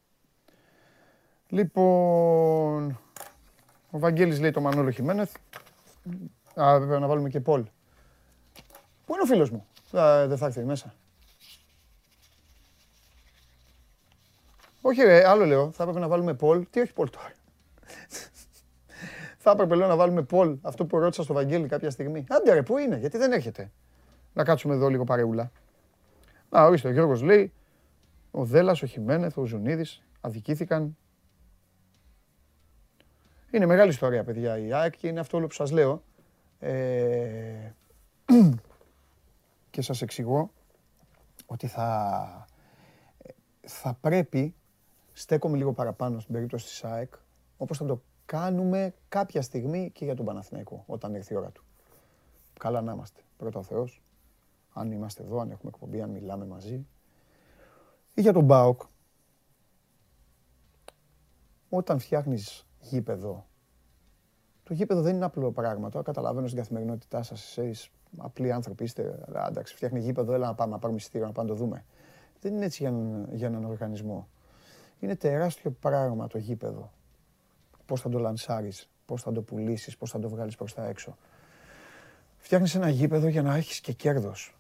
Λοιπόν, 1.49 2.99
ο 3.91 3.99
Βαγγέλης 3.99 4.41
λέει 4.41 4.51
το 4.51 4.61
Μανώλο 4.61 4.91
Χιμένεθ. 4.91 5.35
Α, 6.55 6.79
βέβαια 6.79 6.99
να 6.99 7.07
βάλουμε 7.07 7.29
και 7.29 7.41
Πολ. 7.41 7.63
Πού 9.07 9.13
είναι 9.13 9.23
ο 9.23 9.27
φίλος 9.27 9.51
μου; 9.51 9.67
Α, 9.99 10.27
δεν 10.27 10.37
θα 10.37 10.47
έρθει 10.47 10.65
μέσα. 10.65 10.95
Όχι 14.81 15.03
ρε, 15.03 15.29
άλλο 15.29 15.45
λέω. 15.45 15.71
Θα 15.71 15.83
έπρεπε 15.83 16.01
να 16.01 16.09
βάλουμε 16.09 16.35
Πολ. 16.35 16.67
Τι 16.71 16.81
όχι 16.81 16.93
Πολ 16.93 17.11
τώρα. 17.11 17.33
θα 19.39 19.51
έπρεπε 19.51 19.75
λέω 19.75 19.87
να 19.87 19.97
βάλουμε 19.97 20.23
Πολ. 20.23 20.59
Αυτό 20.63 20.87
που 20.87 20.99
ρώτησα 20.99 21.23
στο 21.23 21.35
Βαγγέλη 21.35 21.69
κάποια 21.69 21.91
στιγμή. 21.91 22.27
Άντε 22.29 22.53
ρε, 22.53 22.63
πού 22.63 22.79
είναι, 22.79 22.97
γιατί 22.97 23.19
δεν 23.19 23.33
έρχεται. 23.33 23.71
Να 24.33 24.45
κάτσουμε 24.45 24.75
εδώ 24.75 24.89
λίγο 24.89 25.05
παρεούλα. 25.05 25.51
Α, 26.57 26.65
ορίστε, 26.65 26.89
ο 26.89 26.93
Γιώργος 26.93 27.23
λέει 27.23 27.53
ο 28.31 28.45
Δέλλας, 28.45 28.83
ο 28.83 28.87
Χιμένεθ, 28.87 29.39
ο 29.39 29.45
Ζουνίδης 29.45 30.03
αδικήθηκαν. 30.21 30.97
Είναι 33.51 33.67
μεγάλη 33.67 33.91
ιστορία, 33.91 34.25
παιδιά, 34.25 34.59
η 34.59 34.73
ΑΕΚ 34.73 34.97
και 34.97 35.09
είναι 35.09 35.21
αυτό 35.21 35.37
όλο 35.37 35.47
που 35.47 35.55
σας 35.55 35.71
λέω. 35.71 36.03
Ε, 36.65 37.75
και 39.71 39.83
σας 39.83 40.03
εξηγώ 40.03 40.51
ότι 41.47 41.67
θα, 41.67 42.47
θα 43.61 43.95
πρέπει, 44.01 44.55
στέκομαι 45.13 45.57
λίγο 45.57 45.73
παραπάνω 45.73 46.21
στην 46.21 46.35
περίπτωση 46.35 46.65
της 46.67 46.85
ΑΕΚ, 46.85 47.15
όπως 47.57 47.79
θα 47.79 47.85
το 47.85 48.03
κάνουμε 48.25 48.95
κάποια 49.09 49.43
στιγμή 49.43 49.91
και 49.91 50.05
για 50.05 50.15
τον 50.15 50.25
Παναθηναϊκό, 50.25 50.85
όταν 50.87 51.15
έρθει 51.15 51.33
η 51.33 51.37
ώρα 51.37 51.51
του. 51.51 51.65
Καλά 52.59 52.81
να 52.81 52.93
είμαστε. 52.93 53.21
Πρώτα 53.37 53.59
ο 53.59 53.63
Θεός. 53.63 54.03
Αν 54.73 54.93
είμαστε 54.93 55.23
εδώ, 55.23 55.41
αν 55.41 55.51
έχουμε 55.51 55.71
εκπομπή, 55.75 56.03
αν 56.03 56.11
μιλάμε 56.11 56.47
μαζί, 56.47 56.87
ή 58.15 58.21
για 58.21 58.33
τον 58.33 58.47
ΠΑΟΚ. 58.47 58.83
Όταν 61.69 61.99
φτιάχνεις 61.99 62.67
γήπεδο, 62.81 63.47
το 64.73 64.79
γήπεδο 64.79 65.01
δεν 65.01 65.15
είναι 65.15 65.25
απλό 65.25 65.51
πράγμα. 65.51 65.89
Τώρα 65.89 66.05
καταλαβαίνω 66.05 66.47
στην 66.47 66.59
καθημερινότητά 66.59 67.23
σας, 67.23 67.59
εσείς 67.59 67.91
απλοί 68.17 68.53
άνθρωποι 68.53 68.85
είστε, 68.85 69.19
αλλά 69.29 69.47
εντάξει, 69.49 69.75
φτιάχνει 69.75 70.01
γήπεδο, 70.01 70.33
έλα 70.33 70.47
να 70.47 70.55
πάμε, 70.55 70.73
να 70.73 70.79
πάρουμε 70.79 70.99
εισιτήριο, 70.99 71.27
να 71.27 71.33
πάμε 71.33 71.49
να 71.49 71.55
το 71.55 71.61
δούμε. 71.65 71.85
Δεν 72.41 72.55
είναι 72.55 72.65
έτσι 72.65 72.83
για, 72.83 72.89
έναν- 72.89 73.29
για 73.33 73.47
έναν 73.47 73.65
οργανισμό. 73.65 74.29
Είναι 75.01 75.17
τεράστιο 75.17 75.71
πράγμα 75.71 76.27
το 76.27 76.39
γήπεδο. 76.39 76.93
Πώς 77.87 78.01
θα 78.01 78.09
το 78.09 78.19
λανσάρεις, 78.19 78.89
πώς 79.07 79.23
θα 79.23 79.33
το 79.33 79.43
πουλήσεις, 79.43 79.97
πώς 79.97 80.11
θα 80.11 80.19
το 80.19 80.29
βγάλεις 80.29 80.57
προς 80.57 80.75
τα 80.75 80.87
έξω. 80.87 81.17
Φτιάχνεις 82.39 82.75
ένα 82.75 82.89
γήπεδο 82.89 83.29
για 83.29 83.43
να 83.43 83.57
έχεις 83.57 83.81
και 83.81 83.93
κέρδος. 83.93 84.57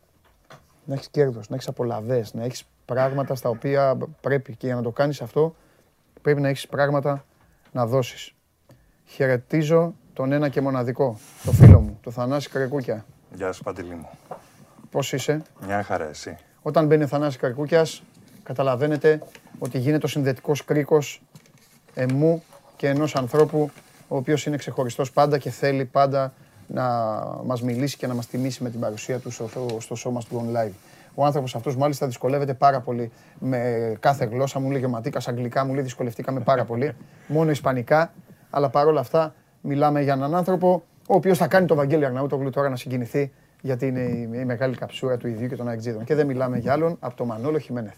να 0.85 0.95
έχεις 0.95 1.09
κέρδος, 1.09 1.49
να 1.49 1.55
έχεις 1.55 1.69
απολαυές, 1.69 2.35
να 2.35 2.43
έχεις 2.45 2.65
πράγματα 2.85 3.35
στα 3.35 3.49
οποία 3.49 3.97
πρέπει 4.21 4.57
και 4.57 4.67
για 4.67 4.75
να 4.75 4.83
το 4.83 4.91
κάνεις 4.91 5.23
αυτό 5.23 5.55
πρέπει 6.23 6.41
να 6.41 6.49
έχεις 6.49 6.69
πράγματα 6.69 7.25
να 7.73 7.87
δώσεις. 7.87 8.35
Χαιρετίζω 9.05 9.95
τον 10.13 10.33
ένα 10.33 10.49
και 10.49 10.61
μοναδικό, 10.61 11.19
το 11.45 11.53
φίλο 11.53 11.81
μου, 11.81 11.99
το 12.03 12.11
Θανάση 12.11 12.49
Κρεκούκια. 12.49 13.05
Γεια 13.35 13.53
σου 13.53 13.63
Παντελή 13.63 13.95
μου. 13.95 14.09
Πώς 14.91 15.13
είσαι; 15.13 15.43
Μια 15.67 15.83
χαρά 15.83 16.09
εσύ. 16.09 16.37
Όταν 16.63 16.87
μπαίνει 16.87 17.03
ο 17.03 17.07
Θανάσης 17.07 17.41
Καρκούκιας, 17.41 18.03
καταλαβαίνετε 18.43 19.23
ότι 19.59 19.79
γίνεται 19.79 20.07
ο 20.07 20.09
συνδετικός 20.09 20.65
κρίκος 20.65 21.23
εμού 21.95 22.43
και 22.77 22.89
ενός 22.89 23.17
ανθρώπου 23.17 23.71
ο 24.09 24.17
οποίος 24.17 24.47
είναι 24.47 24.57
ξεχωριστός 24.57 25.13
πάντα 25.13 25.39
και 25.39 25.51
θέλει 25.51 25.85
πάντα 25.85 26.33
να 26.67 26.85
μας 27.45 27.63
μιλήσει 27.63 27.97
και 27.97 28.07
να 28.07 28.15
μας 28.15 28.27
τιμήσει 28.27 28.63
με 28.63 28.71
την 28.71 28.81
παρουσία 28.81 29.19
του 29.19 29.31
στο, 29.31 29.49
στο 29.79 29.95
σώμα 29.95 30.21
του 30.29 30.47
online. 30.47 30.73
Ο 31.15 31.25
άνθρωπος 31.25 31.55
αυτός 31.55 31.77
μάλιστα 31.77 32.07
δυσκολεύεται 32.07 32.55
πάρα 32.55 32.81
πολύ 32.81 33.11
με 33.39 33.93
κάθε 34.01 34.25
γλώσσα. 34.25 34.61
Μου 34.61 34.71
λέει 34.71 34.85
ο 34.85 34.89
Ματίκα 34.89 35.21
αγγλικά, 35.27 35.65
μου 35.65 35.75
λέει 35.75 35.83
δυσκολευτήκαμε 35.83 36.41
πάρα 36.41 36.65
πολύ. 36.65 36.97
Μόνο 37.27 37.51
ισπανικά. 37.51 38.13
Αλλά 38.51 38.69
παρόλα 38.69 39.01
αυτά 39.01 39.35
μιλάμε 39.63 40.03
για 40.03 40.13
έναν 40.13 40.35
άνθρωπο 40.35 40.83
ο 41.09 41.15
οποίος 41.15 41.39
θα 41.39 41.47
κάνει 41.47 41.67
το 41.67 41.75
Βαγγέλη 41.75 42.05
Αρναούτογλου 42.05 42.51
τώρα 42.51 42.69
να 42.69 42.77
συγκινηθεί 42.77 43.33
γιατί 43.61 43.87
είναι 43.87 44.01
η, 44.01 44.29
η 44.33 44.45
μεγάλη 44.45 44.77
καψούρα 44.77 45.17
του 45.17 45.29
ιδίου 45.29 45.49
και 45.49 45.57
των 45.57 45.69
Αεκτζίδων. 45.69 46.05
Και 46.05 46.15
δεν 46.15 46.27
μιλάμε 46.27 46.59
για 46.59 46.73
άλλον 46.73 46.97
από 47.01 47.17
το 47.17 47.25
Μανόλο 47.25 47.59
Χιμένεθ. 47.59 47.95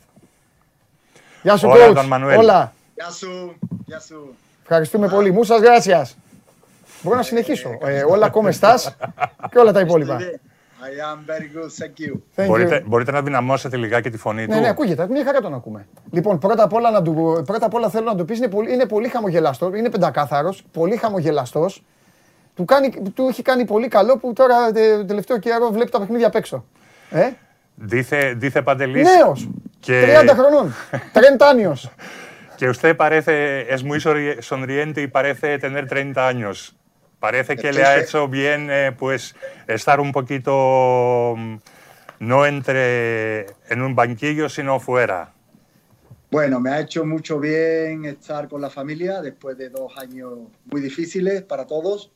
Γεια 1.43 1.57
σου, 1.57 1.69
Όλα, 1.69 1.89
coach. 1.91 1.95
τον 1.95 2.07
Μανουέλ. 2.07 2.39
Όλα. 2.39 2.73
Γεια 2.95 3.11
σου, 3.11 3.59
γεια 3.87 4.01
σου. 4.01 4.35
Ευχαριστούμε 4.63 5.09
πολύ. 5.09 5.31
Μούσας 5.31 5.61
gracias. 5.63 6.15
Μπορώ 7.03 7.17
να 7.17 7.23
συνεχίσω. 7.23 7.79
Ε, 7.83 8.03
όλα 8.03 8.27
ακόμα 8.27 8.53
στάς 8.53 8.97
και 9.51 9.59
όλα 9.59 9.73
τα 9.73 9.81
υπόλοιπα. 9.81 10.19
I 10.87 10.93
am 11.13 11.19
very 11.27 11.49
good, 11.57 11.71
thank 11.81 11.99
you. 12.07 12.13
Thank 12.37 12.45
you. 12.45 12.47
Μπορείτε, 12.49 12.83
μπορείτε 12.87 13.11
να 13.11 13.23
δυναμώσετε 13.23 13.77
λιγάκι 13.77 14.11
τη 14.11 14.17
φωνή 14.19 14.47
Ναι, 14.47 14.55
του. 14.55 14.61
ναι, 14.61 14.69
ακούγεται. 14.69 15.07
Μια 15.11 15.25
χαρά 15.25 15.41
τον 15.41 15.55
ακούμε. 15.55 15.87
Λοιπόν, 16.11 16.39
πρώτα 16.39 16.63
απ' 16.63 16.73
όλα, 16.73 16.91
να 16.91 17.03
του, 17.03 17.43
πρώτα 17.47 17.67
απ 17.67 17.75
όλα 17.75 17.89
θέλω 17.89 18.05
να 18.05 18.17
του 18.17 18.25
πεις 18.25 18.39
είναι 18.39 18.49
πολύ, 18.49 18.73
είναι 18.73 18.87
πολύ 18.87 19.09
χαμογελαστός, 19.09 19.79
είναι 19.79 19.91
πεντακάθαρος, 19.91 20.65
πολύ 20.73 20.97
χαμογελαστός. 20.97 21.85
Του, 22.55 22.65
κάνει, 22.65 22.91
του 23.15 23.27
έχει 23.29 23.43
κάνει 23.43 23.65
πολύ 23.65 23.89
καλό 23.89 24.19
που 24.19 24.33
τώρα 24.33 24.73
τε, 24.73 25.05
τελευταίο 25.05 25.39
καιρό 25.39 25.71
βλέπει 25.71 25.91
τα 25.91 25.99
παιχνίδια 25.99 26.27
απ' 26.27 26.35
έξω. 26.35 26.65
Ε, 27.11 27.29
Dice, 27.91 28.37
dice 28.43 28.63
Panteliz 28.65 29.03
νέος, 29.17 29.49
que, 29.87 29.91
30 29.91 30.35
χρονών, 30.35 30.73
τρεντάνιος. 31.13 31.91
que 32.59 32.69
usted 32.71 32.97
parece, 32.97 33.35
es 33.75 33.83
muy 33.83 33.99
sonri- 34.01 34.41
sonriente 34.41 35.01
y 35.03 35.09
parece 35.09 35.59
tener 35.59 35.87
30 35.89 36.27
años. 36.33 36.57
Parece 37.25 37.57
que 37.57 37.73
le 37.73 37.83
ha 37.83 37.99
hecho 37.99 38.29
bien 38.29 38.69
eh, 38.71 38.93
pues 38.99 39.35
estar 39.67 39.99
un 39.99 40.13
poquito 40.13 41.35
mm, 41.35 41.57
no 42.19 42.45
entre 42.45 43.47
en 43.71 43.81
un 43.81 43.95
banquillo 43.95 44.51
sino 44.51 44.79
fuera. 44.79 45.33
Bueno, 46.31 46.61
me 46.61 46.69
ha 46.69 46.81
hecho 46.81 47.07
mucho 47.07 47.41
bien 47.41 48.05
estar 48.05 48.47
con 48.47 48.61
la 48.61 48.69
familia 48.69 49.23
después 49.23 49.57
de 49.57 49.71
dos 49.71 49.97
años 49.97 50.41
muy 50.67 50.83
difíciles 50.83 51.41
para 51.41 51.67
todos 51.67 52.13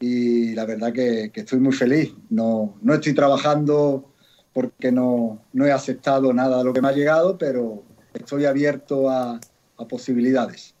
y 0.00 0.54
la 0.54 0.66
verdad 0.66 0.92
que, 0.92 1.30
que 1.32 1.40
estoy 1.40 1.60
muy 1.60 1.72
feliz. 1.72 2.12
No, 2.28 2.74
no 2.82 2.92
estoy 2.92 3.14
trabajando 3.14 4.12
porque 4.52 4.92
no, 4.92 5.46
no 5.54 5.64
he 5.64 5.72
aceptado 5.72 6.34
nada 6.34 6.58
de 6.58 6.64
lo 6.64 6.74
que 6.74 6.82
me 6.82 6.88
ha 6.88 6.92
llegado, 6.92 7.38
pero 7.38 7.84
estoy 8.12 8.44
abierto 8.44 9.08
a, 9.08 9.40
a 9.78 9.88
posibilidades. 9.88 10.75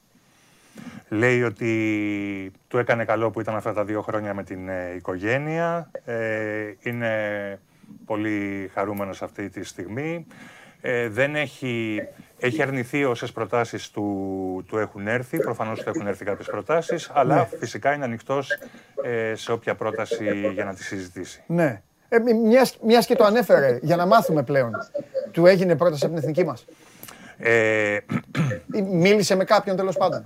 Λέει 1.08 1.42
ότι 1.42 2.52
του 2.68 2.78
έκανε 2.78 3.04
καλό 3.04 3.30
που 3.30 3.40
ήταν 3.40 3.56
αυτά 3.56 3.72
τα 3.72 3.84
δύο 3.84 4.02
χρόνια 4.02 4.34
με 4.34 4.42
την 4.42 4.68
ε, 4.68 4.92
οικογένεια. 4.96 5.90
Ε, 6.04 6.72
είναι 6.80 7.10
πολύ 8.04 8.70
χαρούμενος 8.74 9.22
αυτή 9.22 9.48
τη 9.48 9.64
στιγμή. 9.64 10.26
Ε, 10.80 11.08
δεν 11.08 11.36
έχει, 11.36 12.02
έχει 12.38 12.62
αρνηθεί 12.62 13.04
όσες 13.04 13.32
προτάσεις 13.32 13.90
του, 13.90 14.64
του 14.68 14.78
έχουν 14.78 15.06
έρθει. 15.06 15.36
Προφανώς 15.38 15.82
του 15.82 15.88
έχουν 15.88 16.06
έρθει 16.06 16.24
κάποιες 16.24 16.46
προτάσεις, 16.46 17.10
αλλά 17.14 17.48
φυσικά 17.58 17.92
είναι 17.92 18.04
ανοιχτός 18.04 18.50
ε, 19.04 19.34
σε 19.34 19.52
όποια 19.52 19.74
πρόταση 19.74 20.50
για 20.54 20.64
να 20.64 20.74
τη 20.74 20.82
συζητήσει. 20.84 21.42
ναι. 21.46 21.80
Ε, 22.08 22.18
μι- 22.18 22.34
μιας, 22.46 22.78
μιας 22.82 23.06
και 23.06 23.14
το 23.14 23.24
ανέφερε, 23.24 23.78
για 23.82 23.96
να 23.96 24.06
μάθουμε 24.06 24.42
πλέον. 24.42 24.70
Του 25.30 25.46
έγινε 25.46 25.76
πρόταση 25.76 26.04
από 26.04 26.14
την 26.14 26.22
εθνική 26.22 26.44
μας. 26.44 26.64
Ε, 27.37 27.99
Ή 28.73 28.81
μίλησε 28.81 29.35
με 29.35 29.43
κάποιον 29.43 29.75
τέλος 29.75 29.97
πάντων. 29.97 30.23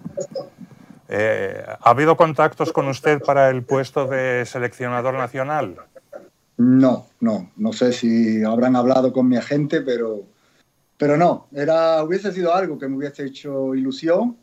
eh, 1.07 1.63
¿Ha 1.79 1.89
habido 1.89 2.15
contactos 2.15 2.71
con 2.71 2.87
usted 2.87 3.21
para 3.21 3.49
el 3.49 3.63
puesto 3.63 4.07
de 4.07 4.43
seleccionador 4.45 5.13
nacional? 5.13 5.75
No, 6.57 7.07
no, 7.19 7.35
no 7.57 7.71
sé 7.73 7.91
si 7.91 8.43
habrán 8.43 8.75
hablado 8.75 9.11
con 9.11 9.27
mi 9.27 9.37
agente, 9.37 9.81
pero, 9.81 10.23
pero 10.97 11.17
no, 11.17 11.47
era, 11.53 12.01
hubiese 12.03 12.31
sido 12.31 12.49
algo 12.53 12.77
que 12.79 12.87
me 12.87 12.95
hubiese 12.97 13.25
hecho 13.25 13.75
ilusión, 13.75 14.37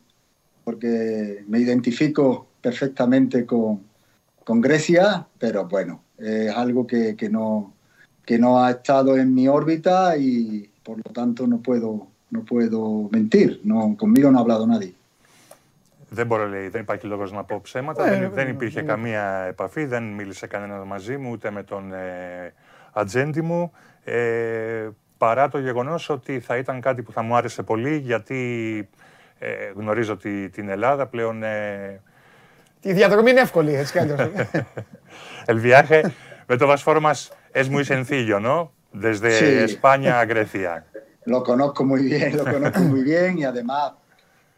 porque 0.63 1.43
me 1.47 1.59
identifico 1.59 2.47
perfectamente 2.61 3.45
con, 3.45 3.81
con 4.43 4.61
Grecia, 4.61 5.27
pero 5.39 5.65
bueno, 5.75 6.03
es 6.17 6.51
algo 6.63 6.85
que, 6.87 7.15
que 7.15 7.29
no, 7.29 7.73
que 8.25 8.37
no 8.37 8.63
ha 8.63 8.71
estado 8.71 9.17
en 9.17 9.33
mi 9.33 9.47
órbita 9.47 10.15
y 10.15 10.69
por 10.83 10.97
lo 10.97 11.11
tanto 11.11 11.47
no 11.47 11.57
puedo, 11.61 12.07
no 12.30 12.40
puedo 12.44 13.08
mentir, 13.16 13.60
no, 13.64 13.96
conmigo 14.02 14.30
no 14.30 14.38
ha 14.38 14.42
hablado 14.42 14.66
nadie. 14.66 14.92
Δεν 16.10 16.26
μπορώ, 16.26 16.46
λέει, 16.46 16.68
δεν 16.68 16.80
υπάρχει 16.80 17.06
λόγος 17.06 17.32
να 17.32 17.44
πω 17.44 17.60
ψέματα. 17.62 18.06
Ε, 18.06 18.10
δεν, 18.10 18.22
ε, 18.22 18.28
δεν 18.28 18.46
ε, 18.46 18.50
υπήρχε 18.50 18.80
ε, 18.80 18.82
καμία 18.82 19.44
επαφή, 19.48 19.84
δεν 19.84 20.02
μίλησε 20.02 20.46
κανένας 20.46 20.86
μαζί 20.86 21.16
μου, 21.16 21.30
ούτε 21.30 21.50
με 21.50 21.62
τον 21.62 21.92
ε, 21.92 22.52
ατζέντη 22.92 23.42
μου. 23.42 23.72
Ε, 24.04 24.88
παρά 25.18 25.48
το 25.48 25.58
γεγονός 25.58 26.08
ότι 26.08 26.40
θα 26.40 26.56
ήταν 26.56 26.80
κάτι 26.80 27.02
που 27.02 27.12
θα 27.12 27.22
μου 27.22 27.36
άρεσε 27.36 27.62
πολύ, 27.62 27.96
γιατί 27.96 28.88
ε, 29.38 29.48
γνωρίζω 29.74 30.16
τη, 30.16 30.48
την 30.48 30.68
Ελλάδα 30.68 31.06
πλέον... 31.06 31.42
Ε, 31.42 32.00
Η 32.82 32.92
διαδρομή 32.92 33.30
είναι 33.30 33.40
εύκολη, 33.40 33.74
έτσι 33.74 33.92
κι 33.92 33.98
αλλιώς. 33.98 34.18
el 35.46 35.60
viaje, 35.60 36.02
de 36.46 36.56
todas 36.58 36.82
formas, 36.82 37.32
es 37.52 37.68
muy 37.70 37.84
sencillo, 37.84 38.38
¿no? 38.40 38.56
Desde 38.92 39.30
Sí. 39.40 39.48
España 39.70 40.12
a 40.20 40.24
Grecia. 40.32 40.72
Lo 41.28 41.42
conozco 41.42 41.84
muy 41.84 42.04
bien, 42.04 42.34
lo 42.34 42.44
conozco 42.44 42.80
muy 42.80 43.02
bien 43.04 43.38
y 43.38 43.44
además, 43.44 43.92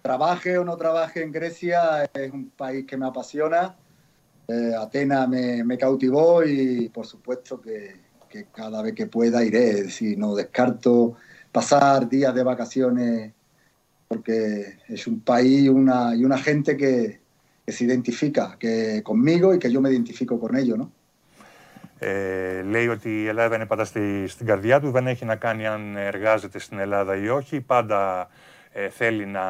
trabaje 0.02 0.56
o 0.56 0.64
no 0.64 0.76
trabaje 0.76 1.20
en 1.20 1.32
Grecia, 1.32 2.04
es 2.04 2.32
un 2.32 2.50
país 2.50 2.86
que 2.86 2.96
me 2.96 3.06
apasiona. 3.06 3.74
Eh, 4.46 4.72
Atenas 4.78 5.28
me, 5.28 5.64
me 5.64 5.76
cautivó 5.76 6.44
y 6.44 6.88
por 6.88 7.06
supuesto 7.06 7.60
que, 7.60 7.96
que 8.28 8.46
cada 8.54 8.82
vez 8.82 8.94
que 8.94 9.06
pueda 9.06 9.42
iré. 9.44 9.70
Es 9.70 9.82
decir, 9.86 10.16
no 10.16 10.36
descarto 10.36 11.16
pasar 11.50 12.08
días 12.08 12.32
de 12.32 12.44
vacaciones 12.44 13.32
porque 14.06 14.78
es 14.88 15.08
un 15.08 15.22
país 15.22 15.62
y 15.64 15.68
una, 15.68 16.14
y 16.14 16.24
una 16.24 16.38
gente 16.38 16.76
que, 16.76 17.20
que 17.66 17.72
se 17.72 17.84
identifica 17.84 18.56
que 18.56 19.02
conmigo 19.02 19.52
y 19.52 19.58
que 19.58 19.72
yo 19.72 19.80
me 19.80 19.90
identifico 19.90 20.38
con 20.38 20.56
ellos, 20.56 20.78
¿no? 20.78 20.92
Ε, 22.02 22.62
λέει 22.62 22.88
ότι 22.88 23.22
η 23.22 23.26
Ελλάδα 23.26 23.54
είναι 23.54 23.66
πάντα 23.66 23.84
στη, 23.84 24.26
στην 24.28 24.46
καρδιά 24.46 24.80
του, 24.80 24.90
δεν 24.90 25.06
έχει 25.06 25.24
να 25.24 25.36
κάνει 25.36 25.66
αν 25.66 25.96
εργάζεται 25.96 26.58
στην 26.58 26.78
Ελλάδα 26.78 27.16
ή 27.16 27.28
όχι. 27.28 27.60
Πάντα 27.60 28.28
ε, 28.72 28.88
θέλει 28.88 29.26
να, 29.26 29.42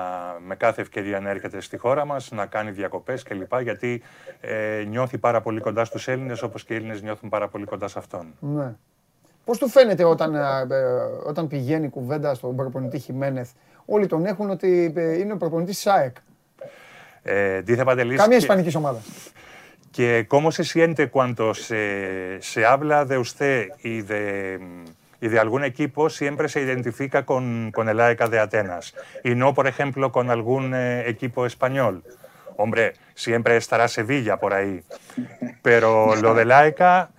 με 0.46 0.54
κάθε 0.54 0.80
ευκαιρία 0.80 1.20
να 1.20 1.30
έρχεται 1.30 1.60
στη 1.60 1.76
χώρα 1.76 2.04
μας, 2.04 2.30
να 2.30 2.46
κάνει 2.46 2.70
διακοπές 2.70 3.22
κλπ. 3.22 3.60
Γιατί 3.60 4.02
ε, 4.40 4.84
νιώθει 4.88 5.18
πάρα 5.18 5.40
πολύ 5.40 5.60
κοντά 5.60 5.84
στους 5.84 6.08
Έλληνες, 6.08 6.42
όπως 6.42 6.64
και 6.64 6.72
οι 6.72 6.76
Έλληνες 6.76 7.02
νιώθουν 7.02 7.28
πάρα 7.28 7.48
πολύ 7.48 7.64
κοντά 7.64 7.88
σε 7.88 7.98
αυτόν. 7.98 8.34
Ναι. 8.40 8.74
Πώς 9.44 9.58
του 9.58 9.68
φαίνεται 9.68 10.04
όταν, 10.04 10.34
ε, 10.34 10.38
ε, 10.70 10.76
όταν 11.26 11.48
πηγαίνει 11.48 11.84
η 11.84 11.88
κουβέντα 11.88 12.34
στον 12.34 12.56
προπονητή 12.56 12.98
Χιμένεθ, 12.98 13.50
όλοι 13.84 14.06
τον 14.06 14.26
έχουν 14.26 14.50
ότι 14.50 14.92
ε, 14.96 15.18
είναι 15.18 15.32
ο 15.32 15.36
προπονητής 15.36 15.78
ΣΑΕΚ. 15.78 16.16
Ε, 17.22 17.62
dice 17.66 17.84
Panteliz 17.84 18.14
Καμία 18.16 18.36
que- 18.36 18.40
ισπανικής 18.40 18.74
ομάδας. 18.74 19.02
que 19.92 20.26
cómo 20.28 20.52
se 20.52 20.64
siente 20.64 21.10
cuando 21.10 21.54
se, 21.54 22.38
se 22.42 22.64
habla 22.64 23.04
de 23.04 23.18
usted 23.18 23.70
y 23.82 24.02
de, 24.02 24.84
y 25.20 25.28
de 25.28 25.38
algún 25.38 25.64
equipo, 25.64 26.10
siempre 26.10 26.48
se 26.48 26.60
identifica 26.60 27.26
con, 27.26 27.72
con 27.74 27.88
el 27.88 28.00
AECA 28.00 28.28
de 28.28 28.38
Atenas 28.38 28.94
y 29.24 29.34
no, 29.34 29.52
por 29.54 29.66
ejemplo, 29.66 30.12
con 30.12 30.30
algún 30.30 30.72
eh, 30.74 31.08
equipo 31.08 31.44
español. 31.44 32.04
Hombre, 32.56 32.92
siempre 33.14 33.56
estará 33.56 33.88
Sevilla 33.88 34.36
por 34.36 34.52
ahí. 34.54 34.82
Pero 35.62 36.14
lo 36.16 36.34
del 36.34 36.52
AECA, 36.52 37.10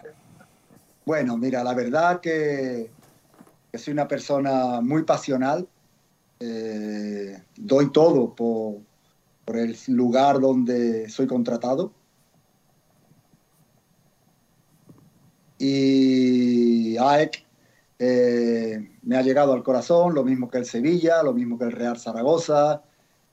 Bueno, 1.06 1.36
mira, 1.38 1.64
la 1.64 1.74
verdad 1.74 2.22
que, 2.22 2.90
que 3.72 3.78
soy 3.78 3.94
una 3.94 4.08
persona 4.08 4.82
muy 4.82 5.04
pasional. 5.04 5.68
Eh, 6.40 7.38
doy 7.56 7.92
todo 7.92 8.34
por, 8.34 8.78
por 9.46 9.58
el 9.58 9.76
lugar 9.88 10.40
donde 10.40 11.10
soy 11.10 11.28
contratado. 11.28 11.92
Y 15.61 16.97
AEC 16.97 17.45
eh, 17.99 18.91
me 19.03 19.17
ha 19.17 19.23
llegado 19.23 19.53
al 19.53 19.63
corazón, 19.63 20.15
lo 20.15 20.23
mismo 20.23 20.51
que 20.51 20.59
el 20.59 20.67
Sevilla, 20.67 21.23
lo 21.23 21.33
mismo 21.33 21.59
que 21.59 21.65
el 21.65 21.73
Real 21.73 21.99
Zaragoza. 21.99 22.83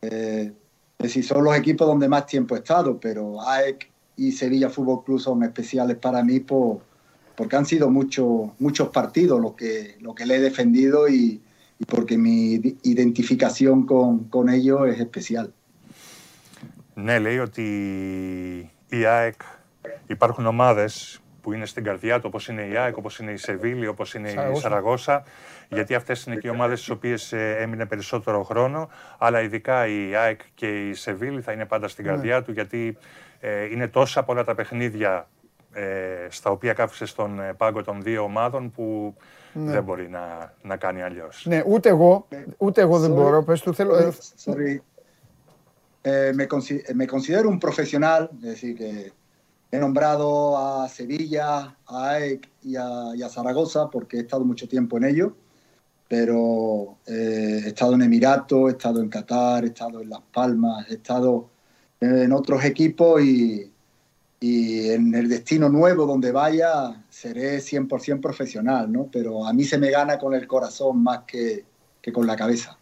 Eh, 0.02 0.52
es 0.98 1.04
decir, 1.04 1.26
son 1.26 1.44
los 1.44 1.56
equipos 1.56 1.88
donde 1.88 2.08
más 2.08 2.26
tiempo 2.26 2.56
he 2.56 2.60
estado, 2.60 3.00
pero 3.00 3.42
AEC 3.42 3.92
y 4.16 4.32
Sevilla 4.32 4.70
Fútbol 4.70 5.04
Club 5.04 5.20
son 5.20 5.44
especiales 5.44 5.98
para 5.98 6.24
mí 6.24 6.40
por, 6.40 6.80
porque 7.36 7.56
han 7.56 7.66
sido 7.66 7.90
muchos 7.90 8.52
muchos 8.60 8.90
partidos 8.90 9.42
los 9.42 9.54
que, 9.54 9.98
lo 10.00 10.14
que 10.16 10.26
le 10.26 10.36
he 10.36 10.40
defendido 10.40 11.10
y, 11.10 11.42
y 11.80 11.86
porque 11.86 12.18
mi 12.18 12.54
identificación 12.84 13.86
con, 13.86 14.26
con 14.26 14.50
ellos 14.50 14.88
es 14.88 15.00
especial. 15.00 15.54
Ναι, 16.96 17.20
λέει 17.20 17.40
ότι 17.40 17.64
η 18.90 19.06
ΑΕΚ 19.06 19.42
υπάρχουν 20.08 20.46
ομάδες 20.46 21.22
που 21.43 21.53
είναι 21.53 21.67
στην 21.67 21.85
καρδιά 21.85 22.17
του, 22.17 22.25
όπως 22.27 22.49
είναι 22.49 22.63
η 22.63 22.77
ΑΕΚ, 22.77 22.97
όπως 22.97 23.19
είναι 23.19 23.31
η 23.31 23.37
Σεβίλη, 23.37 23.87
όπως 23.87 24.15
είναι 24.15 24.29
η 24.31 24.35
Σαραγώσα, 24.55 25.23
γιατί 25.69 25.95
αυτές 25.95 26.25
είναι 26.25 26.37
και 26.37 26.47
οι 26.47 26.51
ομάδες 26.51 26.79
στις 26.79 26.91
οποίες 26.91 27.33
ε, 27.33 27.57
έμεινε 27.61 27.87
περισσότερο 27.87 28.43
χρόνο, 28.43 28.89
αλλά 29.19 29.41
ειδικά 29.43 29.87
η 29.87 30.15
ΑΕΚ 30.15 30.41
και 30.55 30.89
η 30.89 30.95
Σεβίλη 30.95 31.41
θα 31.41 31.53
είναι 31.53 31.65
πάντα 31.67 31.89
στην 31.89 32.05
καρδιά 32.05 32.43
του, 32.43 32.53
γιατί 32.53 32.97
ε, 33.41 33.65
είναι 33.65 33.89
τόσα 33.89 34.23
πολλά 34.23 34.45
τα 34.45 34.55
παιχνίδια 34.55 35.29
ε, 35.73 35.83
στα 36.29 36.51
οποία 36.51 36.73
κάθισε 36.73 37.07
στον 37.07 37.41
ε, 37.41 37.53
πάγκο 37.57 37.83
των 37.83 38.03
δύο 38.03 38.23
ομάδων 38.23 38.71
που 38.71 39.17
Ναι. 39.53 39.71
δεν 39.73 39.83
μπορεί 39.83 40.09
να, 40.09 40.55
να 40.63 40.77
κάνει 40.77 41.03
αλλιώς. 41.03 41.45
Ναι, 41.49 41.63
ούτε 41.67 41.89
εγώ, 41.89 42.29
ούτε 42.57 42.81
εγώ 42.81 42.99
δεν 42.99 43.11
μπορώ. 43.13 43.43
Πες 43.43 43.61
του, 43.61 43.75
θέλω... 43.75 43.97
ε, 43.97 44.13
Sorry. 44.45 44.77
Eh, 46.03 46.33
me, 46.39 46.47
consi- 46.55 46.85
me 47.01 47.07
considero 47.15 47.49
un 47.55 47.59
profesional, 47.67 48.31
es 48.43 48.49
decir, 48.53 48.73
que 48.81 49.13
he 49.71 49.79
nombrado 49.79 50.57
a 50.57 50.89
Sevilla, 50.89 51.77
a 51.87 52.11
AEC 52.11 52.49
y 52.63 52.77
a, 52.77 53.29
Zaragoza 53.29 53.91
porque 53.91 54.19
he 54.19 54.21
estado 54.21 54.45
mucho 54.45 54.69
tiempo 54.69 54.97
en 54.97 55.05
ello, 55.05 55.37
pero 56.09 56.99
eh, 57.07 57.63
he 57.65 57.69
estado 57.69 57.95
en 57.95 58.03
Emiratos, 58.03 58.69
he 58.69 58.73
estado 58.73 59.03
en 59.03 59.09
Qatar, 59.11 59.65
he 59.65 59.69
estado 59.69 60.01
en 60.01 60.11
Las 60.11 60.23
Palmas, 60.33 60.87
he 60.91 60.95
estado 60.95 61.51
en 62.01 62.33
otros 62.33 62.65
equipos 62.65 63.23
y, 63.23 63.73
en 64.41 65.15
el 65.17 65.29
destino 65.29 65.69
nuevo 65.69 66.07
donde 66.07 66.31
vaya 66.31 67.05
seré 67.09 67.59
100% 67.59 68.21
profesional, 68.21 68.91
¿no? 68.91 69.09
Pero 69.11 69.45
a 69.45 69.53
mí 69.53 69.65
se 69.65 69.79
me 69.79 69.91
gana 69.91 70.17
con 70.17 70.33
el 70.33 70.47
corazón 70.47 71.03
más 71.03 71.23
que 71.27 71.65
con 72.13 72.27
la 72.27 72.37
cabeza. 72.37 72.78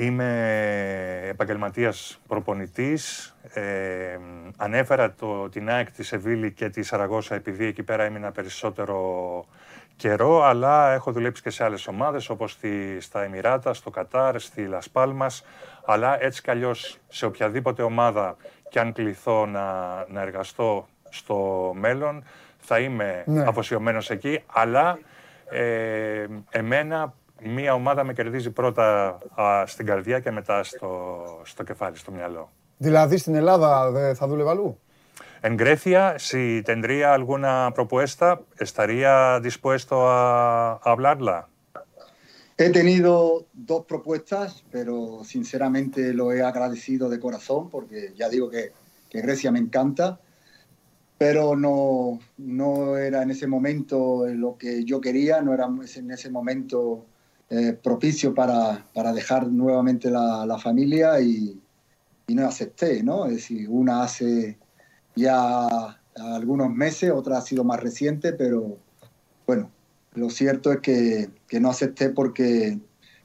Είμαι 0.00 1.26
επαγγελματίας 1.28 2.20
προπονητής. 2.28 3.34
Ε, 3.52 4.18
ανέφερα 4.56 5.12
το, 5.12 5.48
την 5.48 5.68
ΑΕΚ, 5.70 5.90
τη 5.90 6.02
Σεβίλη 6.02 6.52
και 6.52 6.68
τη 6.68 6.82
Σαραγώσα 6.82 7.34
επειδή 7.34 7.64
εκεί 7.66 7.82
πέρα 7.82 8.02
έμεινα 8.04 8.30
περισσότερο 8.32 8.98
καιρό, 9.96 10.42
αλλά 10.44 10.92
έχω 10.92 11.12
δουλέψει 11.12 11.42
και 11.42 11.50
σε 11.50 11.64
άλλες 11.64 11.86
ομάδες 11.86 12.28
όπως 12.28 12.50
στη, 12.52 13.00
στα 13.00 13.22
Εμμυράτα, 13.22 13.74
στο 13.74 13.90
Κατάρ, 13.90 14.40
στη 14.40 14.66
Λας 14.66 14.90
Πάλμας, 14.90 15.44
αλλά 15.84 16.22
έτσι 16.22 16.42
κι 16.42 16.50
αλλιώς 16.50 16.98
σε 17.08 17.26
οποιαδήποτε 17.26 17.82
ομάδα 17.82 18.36
και 18.68 18.80
αν 18.80 18.92
κληθώ 18.92 19.46
να, 19.46 19.64
να 20.08 20.20
εργαστώ 20.20 20.88
στο 21.08 21.70
μέλλον, 21.74 22.24
θα 22.58 22.78
είμαι 22.78 23.22
Ναι. 23.26 23.44
αφοσιωμένος 23.46 24.10
εκεί, 24.10 24.42
αλλά 24.46 24.98
ε, 25.50 26.26
εμένα 26.50 27.14
μία 27.43 27.73
ομάδα 27.73 28.03
με 28.03 28.13
κερδίζει 28.13 28.49
πρώτα 28.51 29.17
α, 29.41 29.65
στην 29.65 29.85
καρδιά 29.85 30.19
και 30.19 30.31
μετά 30.31 30.63
στο, 30.63 31.23
στο 31.43 31.63
κεφάλι, 31.63 31.97
στο 31.97 32.11
μυαλό. 32.11 32.51
Δηλαδή 32.77 33.17
στην 33.17 33.35
Ελλάδα 33.35 33.91
δεν 33.91 34.15
θα 34.15 34.27
δούλευα 34.27 34.51
αλλού. 34.51 34.79
En 35.41 35.57
Grecia, 35.57 36.17
si 36.17 36.63
tendría 36.71 37.13
alguna 37.13 37.71
propuesta, 37.75 38.41
¿estaría 38.67 39.39
dispuesto 39.41 40.09
a, 40.09 40.79
a 40.85 40.91
hablarla? 40.91 41.37
He 42.57 42.69
tenido 42.71 43.45
dos 43.53 43.85
propuestas, 43.85 44.63
pero 44.71 44.93
sinceramente 45.23 46.13
lo 46.13 46.31
he 46.31 46.41
agradecido 46.41 47.09
de 47.09 47.19
corazón 47.19 47.69
porque 47.69 48.13
ya 48.15 48.27
digo 48.29 48.49
que, 48.49 48.71
que 49.09 49.21
Grecia 49.21 49.51
me 49.51 49.59
encanta, 49.59 50.19
pero 51.17 51.55
no, 51.55 52.19
no 52.37 52.97
era 52.97 53.21
en 53.21 53.29
ese 53.29 53.45
momento 53.45 54.25
lo 54.27 54.57
que 54.57 54.83
yo 54.83 54.99
quería, 54.99 55.41
no 55.41 55.53
era 55.53 55.65
en 55.65 56.11
ese 56.11 56.29
momento 56.29 57.05
eh, 57.50 57.72
propicio 57.72 58.32
para, 58.32 58.86
para 58.94 59.12
dejar 59.12 59.48
nuevamente 59.48 60.10
la, 60.10 60.46
la 60.46 60.58
familia 60.58 61.20
y, 61.20 61.60
y 62.26 62.34
no 62.34 62.46
acepté, 62.46 63.02
¿no? 63.02 63.26
Es 63.26 63.32
decir, 63.32 63.68
una 63.68 64.04
hace 64.04 64.56
ya 65.16 65.66
algunos 66.14 66.70
meses, 66.70 67.10
otra 67.10 67.38
ha 67.38 67.40
sido 67.40 67.64
más 67.64 67.80
reciente, 67.80 68.32
pero 68.32 68.78
bueno, 69.46 69.70
lo 70.14 70.30
cierto 70.30 70.72
es 70.72 70.78
que, 70.78 71.30
que 71.48 71.58
no 71.58 71.70
acepté 71.70 72.10
porque 72.10 72.78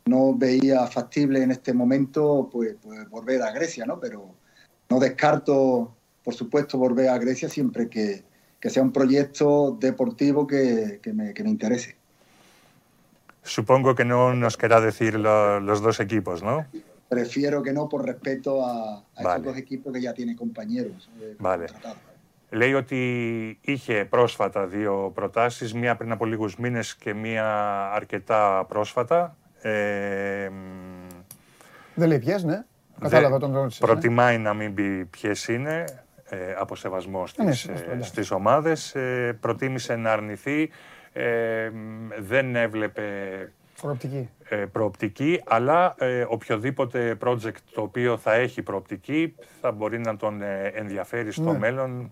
no 0.06 0.35
veía 0.35 0.85
factible 0.88 1.43
en 1.43 1.52
este 1.52 1.73
momento 1.73 2.49
pues, 2.52 2.76
pues 2.81 3.07
volver 3.10 3.41
a 3.43 3.52
Grecia, 3.52 3.85
¿no? 3.85 3.99
Pero 3.99 4.34
no 4.89 4.99
descarto, 4.99 5.95
por 6.23 6.34
supuesto, 6.34 6.77
volver 6.77 7.10
a 7.10 7.18
Grecia 7.18 7.49
siempre 7.49 7.89
que, 7.89 8.23
que 8.60 8.69
sea 8.69 8.84
un 8.84 8.91
proyecto 8.91 9.77
deportivo 9.80 10.47
que, 10.47 10.99
que 11.02 11.14
me, 11.14 11.34
que 11.34 11.43
me 11.43 11.49
interese. 11.49 11.95
Supongo 13.46 13.94
que 13.98 14.06
no 14.06 14.34
nos 14.44 14.58
querrá 14.58 14.80
decir 14.90 15.14
lo- 15.26 15.60
los 15.60 15.80
dos 15.82 16.00
equipos, 16.00 16.38
¿no? 16.50 16.56
Prefiero 17.08 17.62
que 17.66 17.72
no 17.78 17.84
por 17.92 18.02
respeto 18.12 18.52
a, 18.66 18.72
a 19.20 19.22
Vale. 19.24 19.30
estos 19.38 19.44
dos 19.46 19.58
equipos 19.58 19.94
que 19.94 20.02
ya 20.02 20.14
tienen 20.14 20.36
compañeros. 20.36 21.10
eh, 21.22 21.36
Vale. 21.40 21.66
contratados. 21.68 22.04
Λέει 22.50 22.74
ότι 22.74 23.00
είχε 23.62 24.06
πρόσφατα 24.06 24.66
δύο 24.66 25.12
προτάσεις, 25.16 25.74
μία 25.74 25.96
πριν 25.96 26.12
από 26.12 26.26
λίγους 26.26 26.56
μήνες 26.58 26.96
και 26.96 27.14
μία 27.14 27.46
αρκετά 27.94 28.66
πρόσφατα. 28.68 29.36
Ε, 29.62 30.50
μ, 30.52 31.08
Δεν 31.96 32.08
λέει 32.08 32.20
ποιες, 32.20 32.44
ναι. 32.44 32.64
Κατάλαβα 33.00 33.40
τον 33.40 33.54
ρώτησες. 33.54 33.80
ναι. 33.82 33.88
Προτιμάει 33.88 34.38
να 34.38 34.54
μην 34.54 34.74
πει 34.74 35.06
ποιες 35.06 35.48
είναι, 35.48 35.84
ε, 36.30 36.38
από 36.60 36.76
σεβασμό 36.76 37.20
ναι, 37.20 37.26
στις, 37.52 37.60
σεβαστό, 37.60 37.90
ε, 37.90 37.92
εντάξει. 37.94 38.10
στις 38.10 38.32
ομάδες. 38.32 38.96
Ε, 38.96 39.38
προτίμησε 39.40 39.96
να 39.96 40.12
αρνηθεί, 40.12 40.70
ε, 41.18 41.70
μ, 41.74 42.08
δεν 42.20 42.56
έβλεπε 42.56 43.04
Προοπτική. 43.82 44.30
ε, 44.50 44.56
προοπτική, 44.56 45.42
αλλά 45.46 45.96
ε, 45.98 46.26
οποιοδήποτε 46.30 47.18
project 47.26 47.56
το 47.74 47.82
οποίο 47.82 48.18
θα 48.18 48.34
έχει 48.34 48.62
προοπτική 48.62 49.36
θα 49.62 49.72
μπορεί 49.72 50.00
να 50.00 50.18
τον 50.18 50.42
ε, 50.42 50.72
ενδιαφέρει 50.76 51.32
στο 51.32 51.52
Ναι. 51.52 51.58
μέλλον 51.58 52.12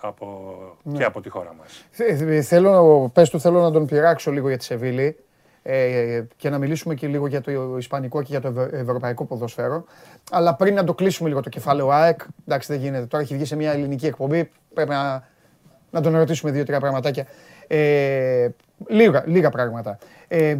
από, 0.00 0.54
Ναι. 0.82 0.96
και 0.98 1.04
από 1.04 1.20
τη 1.20 1.28
χώρα 1.28 1.54
μας. 1.58 1.84
Θε- 1.90 2.16
θε- 2.16 2.42
Θέλω, 2.44 3.10
πες 3.14 3.30
του, 3.30 3.40
θέλω 3.40 3.60
να 3.60 3.70
τον 3.70 3.86
πειράξω 3.86 4.30
λίγο 4.30 4.48
για 4.48 4.58
τη 4.58 4.64
Σεβίλη 4.64 5.16
ε, 5.62 6.22
και 6.36 6.50
να 6.50 6.58
μιλήσουμε 6.58 6.94
και 6.94 7.06
λίγο 7.06 7.26
για 7.26 7.40
το 7.40 7.76
Ισπανικό 7.78 8.20
και 8.22 8.26
για 8.30 8.40
το 8.40 8.48
ευρω- 8.48 8.68
Ευρωπαϊκό 8.76 9.24
ποδοσφαίρο. 9.24 9.84
Αλλά 10.30 10.54
πριν 10.54 10.74
να 10.74 10.84
το 10.84 10.94
κλείσουμε 10.94 11.28
λίγο 11.28 11.40
το 11.40 11.48
κεφάλαιο 11.48 11.88
ΑΕΚ, 11.90 12.20
εντάξει 12.46 12.72
δεν 12.72 12.80
γίνεται, 12.82 13.06
τώρα 13.06 13.22
έχει 13.22 13.34
βγει 13.34 13.44
σε 13.44 13.56
μια 13.56 13.72
ελληνική 13.72 14.06
εκπομπή, 14.06 14.50
πρέπει 14.74 14.90
να, 14.90 15.28
να 15.90 16.00
τον 16.00 16.16
ρωτήσουμε 16.16 16.50
δύο-τρία 16.52 16.80
πραγματάκια. 16.80 17.26
Ε, 17.66 18.48
λίγα, 18.88 19.22
λίγα 19.26 19.50
πράγματα. 19.50 19.98
Ε, 20.28 20.56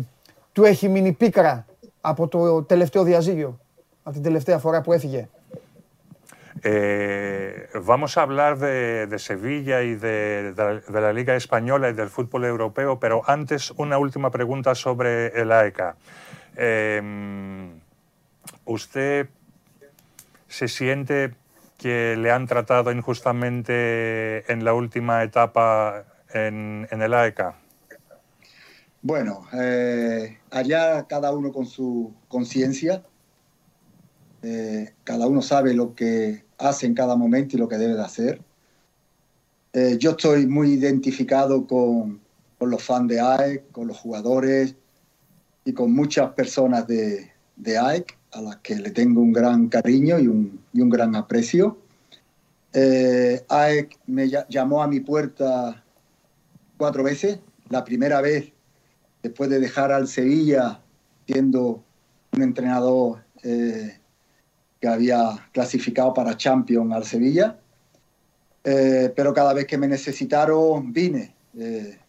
του 0.53 0.65
έχει 0.65 0.89
μείνει 0.89 1.13
πίκρα 1.13 1.67
από 2.01 2.29
το 2.29 2.63
τελευταίο 2.63 3.03
διαζύγιο, 3.03 3.59
από 4.03 4.15
την 4.15 4.23
τελευταία 4.23 4.59
φορά 4.59 4.81
που 4.81 4.93
έφυγε. 4.93 5.29
Eh, 6.65 7.69
vamos 7.91 8.17
a 8.17 8.23
hablar 8.23 8.57
de, 8.59 9.07
de 9.09 9.19
Sevilla 9.19 9.83
y 9.83 9.97
de, 9.97 10.53
de- 10.59 10.81
de 10.95 11.01
la 11.01 11.13
Liga 11.13 11.35
Española 11.35 11.89
y 11.89 11.93
del 11.93 12.09
fútbol 12.09 12.45
europeo, 12.45 13.01
pero 13.01 13.23
antes 13.27 13.73
una 13.85 13.99
última 13.99 14.31
pregunta 14.31 14.75
sobre 14.77 15.11
el 15.41 15.51
AECA. 15.51 15.97
Eh, 16.57 17.03
¿Usted 18.65 19.29
se 20.47 20.69
siente 20.69 21.35
que 21.79 22.15
le 22.17 22.31
han 22.31 22.47
tratado 22.47 22.93
injustamente 22.93 24.45
en 24.53 24.63
la 24.65 24.73
última 24.75 25.25
etapa 25.25 26.05
en, 26.35 26.87
en 26.91 27.03
el 27.03 27.15
AECA? 27.15 27.59
Bueno, 29.03 29.47
eh, 29.53 30.39
allá 30.51 31.07
cada 31.09 31.33
uno 31.33 31.53
con 31.53 31.67
su 31.67 32.15
conciencia, 32.29 33.03
eh, 34.43 34.93
cada 35.05 35.27
uno 35.27 35.43
sabe 35.43 35.75
lo 35.75 35.95
que 35.95 36.45
hace 36.59 36.87
en 36.87 36.95
cada 36.95 37.17
momento 37.17 37.57
y 37.57 37.59
lo 37.59 37.69
que 37.69 37.79
debe 37.79 37.95
de 37.95 38.03
hacer. 38.03 38.41
Eh, 39.73 39.97
yo 39.99 40.11
estoy 40.11 40.47
muy 40.47 40.73
identificado 40.73 41.67
con, 41.67 42.21
con 42.59 42.71
los 42.71 42.83
fans 42.85 43.09
de 43.09 43.21
AEC, 43.21 43.73
con 43.73 43.89
los 43.89 43.99
jugadores 43.99 44.77
y 45.65 45.73
con 45.73 45.93
muchas 45.93 46.31
personas 46.33 46.87
de, 46.87 47.33
de 47.57 47.79
AEC 47.79 48.17
a 48.33 48.41
las 48.41 48.57
que 48.59 48.77
le 48.77 48.91
tengo 48.91 49.21
un 49.21 49.33
gran 49.33 49.69
cariño 49.69 50.19
y 50.19 50.29
un, 50.29 50.61
y 50.73 50.81
un 50.81 50.91
gran 50.91 51.17
aprecio. 51.17 51.79
AEC 52.75 53.99
me 54.07 54.27
lla- 54.27 54.47
llamó 54.49 54.83
a 54.83 54.87
mi 54.87 55.01
puerta 55.01 55.82
cuatro 56.83 57.05
veces. 57.05 57.39
La 57.69 57.85
primera 57.85 58.21
vez 58.21 58.53
después 59.23 59.49
de 59.49 59.61
dejar 59.61 59.93
al 59.93 60.09
Sevilla 60.09 60.81
siendo 61.29 61.85
un 62.33 62.43
entrenador 62.43 63.23
eh, 63.45 64.01
que 64.81 64.89
había 64.89 65.49
clasificado 65.53 66.13
para 66.13 66.37
Champions 66.37 66.93
al 66.93 67.05
Sevilla. 67.05 67.57
Eh, 68.65 69.13
pero 69.15 69.33
cada 69.33 69.55
vez 69.55 69.69
que 69.69 69.79
me 69.79 69.87
necesitaron 69.87 70.93
vine 70.93 71.37
eh, 71.57 72.01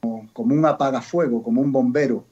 como, 0.00 0.54
un 0.54 0.64
apagafuego, 0.66 1.42
como 1.42 1.60
un 1.60 1.72
bombero. 1.72 2.24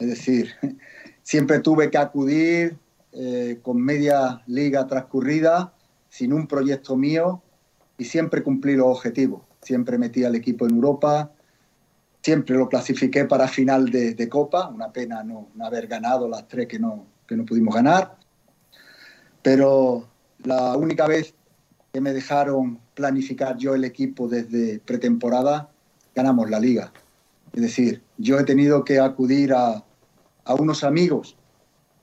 Es 0.00 0.08
decir, 0.08 0.50
siempre 1.22 1.60
tuve 1.60 1.92
que 1.92 1.98
acudir 1.98 2.76
eh, 3.12 3.60
con 3.62 3.80
media 3.80 4.42
liga 4.48 4.84
transcurrida, 4.88 5.72
sin 6.08 6.32
un 6.32 6.48
proyecto 6.48 6.96
mío 6.96 7.40
y 7.98 8.04
siempre 8.04 8.42
cumplí 8.42 8.74
los 8.74 8.88
objetivos. 8.88 9.42
Siempre 9.62 9.98
metí 9.98 10.24
al 10.24 10.34
equipo 10.34 10.66
en 10.66 10.74
Europa, 10.74 11.32
siempre 12.22 12.56
lo 12.56 12.68
clasifiqué 12.68 13.24
para 13.24 13.48
final 13.48 13.86
de, 13.86 14.28
Copa, 14.28 14.68
una 14.68 14.92
pena 14.92 15.22
no, 15.22 15.48
no 15.54 15.64
haber 15.64 15.86
ganado 15.86 16.28
las 16.28 16.46
tres 16.48 16.66
que 16.66 16.78
no, 16.78 17.06
que 17.26 17.36
no 17.36 17.44
pudimos 17.44 17.74
ganar, 17.74 18.16
pero 19.42 20.08
la 20.44 20.76
única 20.76 21.06
vez 21.06 21.34
que 21.92 22.00
me 22.00 22.12
dejaron 22.12 22.78
planificar 22.94 23.56
yo 23.56 23.74
el 23.74 23.84
equipo 23.84 24.28
desde 24.28 24.78
pretemporada, 24.80 25.70
ganamos 26.14 26.50
la 26.50 26.60
liga. 26.60 26.92
Es 27.52 27.62
decir, 27.62 28.02
yo 28.16 28.38
he 28.38 28.44
tenido 28.44 28.84
que 28.84 29.00
acudir 29.00 29.52
a, 29.52 29.84
a 30.44 30.54
unos 30.54 30.84
amigos, 30.84 31.36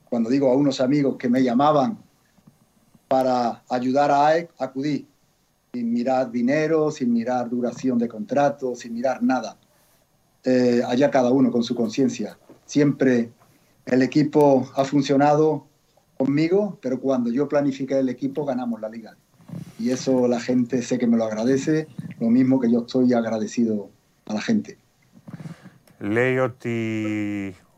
cuando 0.09 0.29
digo 0.29 0.51
a 0.51 0.55
unos 0.55 0.81
amigos 0.81 1.15
que 1.17 1.29
me 1.29 1.43
llamaban 1.43 1.97
para 3.07 3.63
ayudar 3.69 4.11
a 4.11 4.27
AEC, 4.27 4.51
acudí, 4.59 5.07
sin 5.76 5.92
mirar 5.92 6.30
dinero, 6.30 6.90
sin 6.90 7.12
mirar 7.12 7.48
duración 7.48 7.98
de 7.98 8.09
contrato, 8.09 8.74
sin 8.74 8.92
mirar 8.92 9.22
nada. 9.22 9.56
Eh, 10.44 10.82
allá 10.86 11.10
cada 11.10 11.30
uno 11.30 11.50
con 11.50 11.62
su 11.62 11.74
conciencia. 11.74 12.36
Siempre 12.66 13.30
el 13.86 14.02
equipo 14.02 14.70
ha 14.76 14.84
funcionado 14.84 15.66
conmigo, 16.18 16.78
pero 16.82 17.00
cuando 17.00 17.30
yo 17.30 17.48
planifiqué 17.48 17.98
el 17.98 18.09
equipo 18.09 18.44
ganamos 18.44 18.80
la 18.80 18.88
liga. 18.88 19.16
Y 19.78 19.90
eso 19.90 20.28
la 20.28 20.40
gente 20.40 20.82
sé 20.82 20.98
que 20.98 21.06
me 21.06 21.16
lo 21.16 21.24
agradece, 21.24 21.88
lo 22.20 22.28
mismo 22.28 22.60
que 22.60 22.70
yo 22.70 22.80
estoy 22.80 23.12
agradecido 23.12 23.90
a 24.26 24.34
la 24.34 24.40
gente. 24.40 24.78
Λέει 25.98 26.38
ότι 26.38 26.76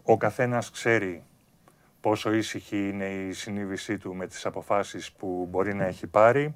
ο 0.02 0.16
καθένας 0.16 0.70
ξέρει 0.70 1.22
πόσο 2.01 2.32
ήσυχη 2.32 2.89
είναι 2.89 3.05
η 3.05 3.32
συνείδησή 3.32 3.98
του 3.98 4.14
με 4.14 4.26
τις 4.26 4.47
αποφάσεις 4.47 5.12
που 5.12 5.48
μπορεί 5.51 5.74
να 5.74 5.85
έχει 5.85 6.06
πάρει. 6.06 6.55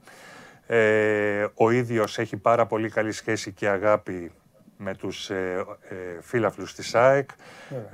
Ε, 0.68 1.46
ο 1.54 1.72
ίδιος 1.72 2.18
έχει 2.18 2.38
πάρα 2.38 2.66
πολύ 2.66 2.90
καλή 2.90 3.12
σχέση 3.12 3.52
και 3.52 3.68
αγάπη 3.68 4.32
με 4.78 4.96
τους 4.96 5.30
ε, 5.30 5.66
ε, 5.90 5.96
φύλαφλους 6.22 6.74
της 6.76 6.96
ΑΕΚ, 6.96 7.30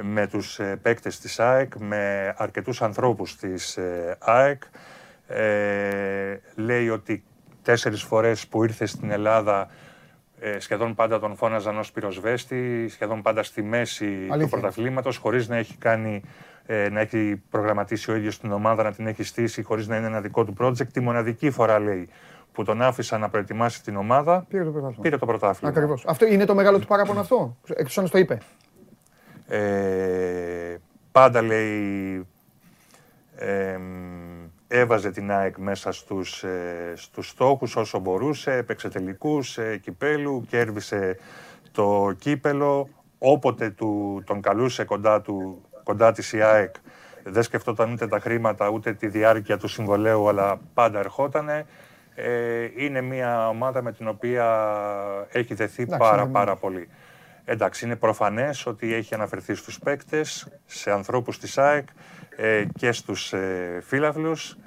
με 0.01 0.27
τους 0.27 0.59
ε, 0.59 0.79
παίκτες 0.81 1.19
της 1.19 1.39
ΑΕΚ, 1.39 1.75
με 1.75 2.33
αρκετούς 2.37 2.81
ανθρώπους 2.81 3.35
της 3.35 3.77
ε, 3.77 4.17
ΑΕΚ. 4.19 4.63
Ε, 5.27 6.37
λέει 6.55 6.89
ότι 6.89 7.23
τέσσερις 7.63 8.03
φορές 8.03 8.47
που 8.47 8.63
ήρθε 8.63 8.85
στην 8.85 9.11
Ελλάδα 9.11 9.69
ε, 10.39 10.59
σχεδόν 10.59 10.95
πάντα 10.95 11.19
τον 11.19 11.35
φώναζαν 11.35 11.77
ως 11.77 11.91
πυροσβέστη, 11.91 12.87
σχεδόν 12.89 13.21
πάντα 13.21 13.43
στη 13.43 13.61
μέση 13.61 14.05
του 14.05 14.33
Αλήθεια. 14.33 14.59
πρωταθλήματος, 14.59 15.17
χωρίς 15.17 15.47
να 15.47 15.57
έχει 15.57 15.77
κάνει 15.77 16.21
ε, 16.65 16.89
να 16.89 16.99
έχει 16.99 17.41
προγραμματίσει 17.49 18.11
ο 18.11 18.15
ίδιος 18.15 18.39
την 18.39 18.51
ομάδα, 18.51 18.83
να 18.83 18.91
την 18.91 19.07
έχει 19.07 19.23
στήσει, 19.23 19.61
χωρίς 19.61 19.87
να 19.87 19.95
είναι 19.95 20.07
ένα 20.07 20.21
δικό 20.21 20.45
του 20.45 20.53
project. 20.59 20.87
Τη 20.87 20.99
μοναδική 20.99 21.51
φορά, 21.51 21.79
λέει, 21.79 22.09
που 22.51 22.63
τον 22.63 22.81
άφησαν 22.81 23.19
να 23.19 23.29
προετοιμάσει 23.29 23.83
την 23.83 23.95
ομάδα, 23.95 24.45
Πήρε 24.49 24.63
το 24.63 24.71
πρωτάθλημα. 24.71 25.01
πήρε 25.01 25.17
το 25.17 25.25
πρωτάθλημα. 25.25 25.71
Ακριβώς. 25.71 26.03
Αυτό 26.07 26.25
είναι 26.25 26.45
το 26.45 26.55
μεγάλο 26.55 26.79
του 26.79 26.87
παράπονο 26.87 27.19
αυτό; 27.19 27.57
Εκτός 27.67 27.97
αν 27.97 28.09
το 28.09 28.17
είπε. 28.17 28.37
Ε, 29.47 30.75
πάντα 31.11 31.41
λέει 31.41 32.27
ε, 33.35 33.79
έβαζε 34.67 35.11
την 35.11 35.31
ΑΕΚ 35.31 35.57
μέσα 35.57 35.91
στους, 35.91 36.43
ε, 36.43 36.93
στους 36.95 37.27
στόχους 37.29 37.75
όσο 37.75 37.99
μπορούσε, 37.99 38.53
έπαιξε 38.53 38.89
τελικούς, 38.89 39.57
ε, 39.57 39.77
κυπέλου, 39.77 40.45
κέρδισε 40.49 41.17
το 41.71 42.15
κύπελο, 42.19 42.89
όποτε 43.17 43.69
του, 43.69 44.21
τον 44.25 44.41
καλούσε 44.41 44.83
κοντά, 44.83 45.21
του, 45.21 45.61
κοντά 45.83 46.11
της 46.11 46.33
η 46.33 46.41
ΑΕΚ 46.41 46.75
δεν 47.23 47.43
σκεφτόταν 47.43 47.91
ούτε 47.91 48.07
τα 48.07 48.19
χρήματα 48.19 48.69
ούτε 48.69 48.93
τη 48.93 49.07
διάρκεια 49.07 49.57
του 49.57 49.67
συμβολέου 49.67 50.29
αλλά 50.29 50.59
πάντα 50.73 50.99
ερχότανε. 50.99 51.65
Ε, 52.23 52.69
είναι 52.77 53.01
μια 53.01 53.47
ομάδα 53.47 53.81
με 53.81 53.91
την 53.91 54.07
οποία 54.07 54.45
έχει 55.31 55.53
δεθεί 55.53 55.81
Εντάξει, 55.83 56.09
πάρα 56.09 56.21
είναι- 56.21 56.31
πάρα 56.31 56.55
πολύ. 56.55 56.89
Εντάξει, 57.45 57.85
είναι 57.85 57.95
προφανές 57.95 58.65
ότι 58.65 58.93
έχει 58.93 59.13
αναφερθεί 59.13 59.55
στους 59.55 59.79
παίκτες, 59.79 60.47
σε 60.65 60.91
ανθρώπους 60.91 61.39
της 61.39 61.57
ΑΕΚ 61.57 61.87
ε, 62.35 62.63
και 62.77 62.91
στους 62.91 63.33
ε, 63.33 63.79
φύλαυλους. 63.83 64.57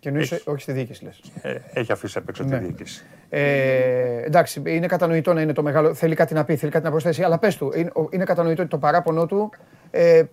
Και 0.00 0.08
εννοείς, 0.08 0.32
Έχει. 0.32 0.50
όχι 0.50 0.60
στη 0.62 0.72
διοίκηση 0.72 1.04
λες. 1.04 1.20
Ε, 1.42 1.54
έχει 1.72 1.92
αφήσει 1.92 2.18
απ' 2.18 2.28
έξω 2.28 2.44
Ναι. 2.44 2.58
τη 2.58 2.64
διοίκηση. 2.64 3.04
Ε, 3.28 4.22
εντάξει, 4.22 4.62
είναι 4.66 4.86
κατανοητό 4.86 5.32
να 5.32 5.40
είναι 5.40 5.52
το 5.52 5.62
μεγάλο. 5.62 5.94
Θέλει 5.94 6.14
κάτι 6.14 6.34
να 6.34 6.44
πει, 6.44 6.56
θέλει 6.56 6.72
κάτι 6.72 6.84
να 6.84 6.90
προσθέσει. 6.90 7.22
Αλλά 7.22 7.38
πες 7.38 7.56
του, 7.56 7.72
είναι, 7.76 7.90
ο- 7.94 8.08
είναι 8.10 8.24
κατανοητό 8.24 8.62
ότι 8.62 8.70
το 8.70 8.78
παράπονο 8.78 9.26
του. 9.26 9.50
Ε, 9.90 10.18
ε, 10.18 10.26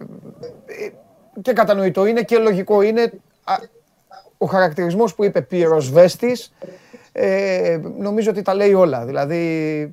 και 1.42 1.54
κατανοητό 1.54 2.06
είναι 2.06 2.22
και 2.24 2.38
λογικό 2.38 2.82
είναι. 2.82 3.12
α, 3.44 3.56
ο 4.38 4.46
χαρακτηρισμός 4.46 5.16
που 5.16 5.24
είπε 5.24 5.42
πυροσβέστη 5.42 6.38
ε, 7.12 7.80
νομίζω 7.98 8.30
ότι 8.30 8.42
τα 8.42 8.54
λέει 8.54 8.74
όλα. 8.74 9.06
Δηλαδή, 9.06 9.92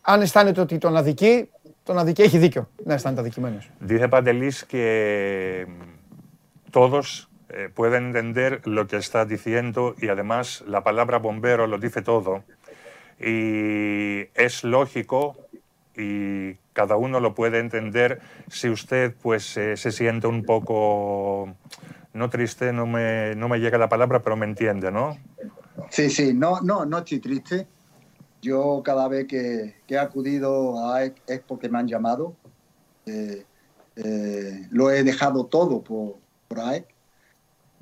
αν 0.00 0.20
αισθάνεται 0.20 0.60
ότι 0.60 0.78
τον 0.78 0.96
αδικεί, 0.96 1.50
τον 1.82 1.98
αδικεί 1.98 2.22
έχει 2.22 2.38
δίκιο 2.38 2.68
να 2.84 2.94
αισθάνεται 2.94 3.20
αδικημένος. 3.20 3.70
Δice 3.88 4.08
Pantelis 4.08 4.64
que 4.72 5.66
mm, 5.66 6.70
todos 6.70 7.28
eh, 7.48 7.68
pueden 7.74 8.02
entender 8.06 8.60
lo 8.64 8.86
que 8.86 8.96
está 8.96 9.24
diciendo, 9.24 9.94
y 10.04 10.08
además, 10.08 10.64
la 10.66 10.82
palabra 10.82 11.18
bombero 11.18 11.66
lo 11.66 11.78
dice 11.78 12.02
todo. 12.02 12.42
Και 13.18 13.28
είναι 14.36 14.48
λογικό, 14.62 15.36
y 15.96 16.54
cada 16.72 16.96
uno 16.96 17.20
lo 17.20 17.34
puede 17.34 17.58
entender, 17.60 18.20
si 18.48 18.68
usted 18.68 19.14
eh, 19.24 19.76
se 19.76 19.90
siente 19.92 20.26
un 20.26 20.42
poco. 20.42 20.76
No 22.14 22.30
triste, 22.30 22.72
no 22.72 22.86
me, 22.86 23.34
no 23.34 23.48
me 23.48 23.58
llega 23.58 23.76
la 23.76 23.88
palabra, 23.88 24.22
pero 24.22 24.36
me 24.36 24.46
entiende, 24.46 24.90
¿no? 24.90 25.18
Sí, 25.90 26.08
sí, 26.08 26.32
no, 26.32 26.60
no, 26.60 26.86
no 26.86 26.98
estoy 26.98 27.18
triste. 27.18 27.66
Yo 28.40 28.82
cada 28.84 29.08
vez 29.08 29.26
que, 29.26 29.76
he 29.88 29.98
acudido 29.98 30.78
a 30.78 30.96
AEC 30.96 31.22
es 31.26 31.40
porque 31.40 31.68
me 31.68 31.78
han 31.78 31.88
llamado. 31.88 32.36
Eh, 33.06 33.44
eh, 33.96 34.68
lo 34.70 34.90
he 34.90 35.02
dejado 35.02 35.46
todo 35.46 35.82
por, 35.82 36.16
por 36.48 36.60
AEC. 36.60 36.86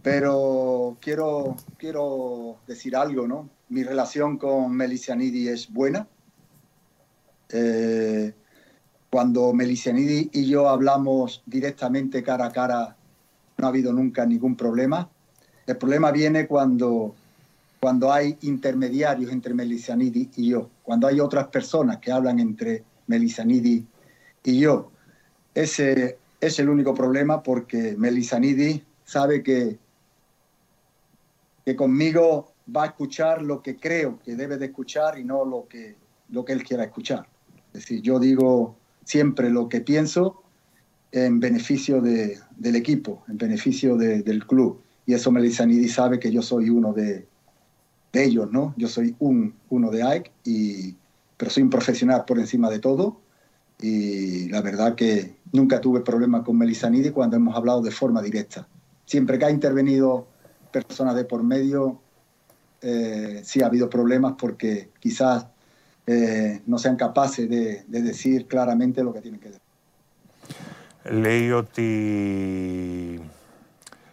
Pero 0.02 0.96
quiero, 1.00 1.56
quiero 1.78 2.58
decir 2.66 2.96
algo, 2.96 3.28
¿no? 3.28 3.48
Mi 3.68 3.84
relación 3.84 4.36
con 4.36 4.72
Melisianidi 4.74 5.48
es 5.48 5.72
buena. 5.72 6.08
Eh, 7.50 8.32
cuando 9.10 9.52
Melisianidi 9.52 10.30
y 10.32 10.46
yo 10.48 10.68
hablamos 10.68 11.42
directamente 11.44 12.22
cara 12.22 12.46
a 12.46 12.52
cara, 12.52 12.96
no 13.62 13.68
ha 13.68 13.70
habido 13.70 13.92
nunca 13.92 14.26
ningún 14.26 14.56
problema. 14.56 15.08
El 15.66 15.76
problema 15.76 16.10
viene 16.10 16.46
cuando 16.48 17.14
cuando 17.80 18.12
hay 18.12 18.36
intermediarios 18.42 19.32
entre 19.32 19.54
Melisanidi 19.54 20.30
y 20.36 20.50
yo, 20.50 20.70
cuando 20.84 21.08
hay 21.08 21.18
otras 21.18 21.48
personas 21.48 21.98
que 21.98 22.12
hablan 22.12 22.38
entre 22.38 22.84
Melisanidi 23.08 23.84
y 24.44 24.60
yo. 24.60 24.92
Ese 25.52 26.16
es 26.40 26.58
el 26.60 26.68
único 26.68 26.94
problema 26.94 27.42
porque 27.42 27.96
Melisanidi 27.98 28.84
sabe 29.04 29.42
que, 29.42 29.78
que 31.64 31.74
conmigo 31.74 32.52
va 32.74 32.84
a 32.84 32.86
escuchar 32.86 33.42
lo 33.42 33.60
que 33.62 33.76
creo 33.76 34.20
que 34.24 34.36
debe 34.36 34.58
de 34.58 34.66
escuchar 34.66 35.18
y 35.18 35.24
no 35.24 35.44
lo 35.44 35.66
que, 35.68 35.96
lo 36.28 36.44
que 36.44 36.52
él 36.52 36.62
quiera 36.62 36.84
escuchar. 36.84 37.26
Es 37.72 37.80
decir, 37.80 38.00
yo 38.00 38.20
digo 38.20 38.76
siempre 39.04 39.50
lo 39.50 39.68
que 39.68 39.80
pienso 39.80 40.41
en 41.12 41.40
beneficio 41.40 42.00
de- 42.00 42.38
del 42.56 42.76
equipo, 42.76 43.22
en 43.28 43.36
beneficio 43.38 43.96
de- 43.96 44.22
del 44.22 44.46
club. 44.46 44.80
Y 45.06 45.14
eso 45.14 45.30
Melisanidi 45.30 45.88
sabe 45.88 46.18
que 46.18 46.32
yo 46.32 46.42
soy 46.42 46.70
uno 46.70 46.92
de, 46.92 47.28
ellos, 48.14 48.50
¿no? 48.52 48.74
Yo 48.76 48.88
soy 48.88 49.16
un, 49.20 49.54
uno 49.70 49.90
de 49.90 50.02
AEC, 50.02 50.30
y, 50.44 50.94
pero 51.36 51.50
soy 51.50 51.62
un 51.62 51.70
profesional 51.70 52.24
por 52.26 52.38
encima 52.38 52.68
de 52.68 52.78
todo. 52.78 53.20
Y 53.80 54.48
la 54.50 54.60
verdad 54.60 54.94
que 54.94 55.36
nunca 55.52 55.80
tuve 55.80 56.02
problemas 56.02 56.42
con 56.42 56.58
Melisanidi 56.58 57.10
cuando 57.10 57.36
hemos 57.36 57.56
hablado 57.56 57.80
de 57.80 57.90
forma 57.90 58.20
directa. 58.20 58.68
Siempre 59.06 59.38
que 59.38 59.46
ha 59.46 59.50
intervenido 59.50 60.26
personas 60.70 61.16
de 61.16 61.24
por 61.24 61.42
medio, 61.42 62.00
eh, 62.82 63.40
sí 63.44 63.62
ha 63.62 63.66
habido 63.66 63.88
problemas 63.88 64.34
porque 64.38 64.90
quizás 65.00 65.46
eh, 66.06 66.60
no 66.66 66.78
sean 66.78 66.96
capaces 66.96 67.48
de, 67.48 67.84
de 67.86 68.02
decir 68.02 68.46
claramente 68.46 69.02
lo 69.02 69.12
que 69.12 69.20
tienen 69.20 69.40
que 69.40 69.48
decir. 69.48 69.62
Λέει 71.04 71.52
ότι 71.52 71.88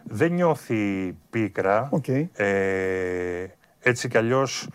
δεν 0.03 0.32
νιώθει 0.32 1.16
πίκρα. 1.30 1.90
Ε, 2.34 3.45
έτσι 3.80 4.07
κι 4.07 4.18
αλλιώς, 4.18 4.68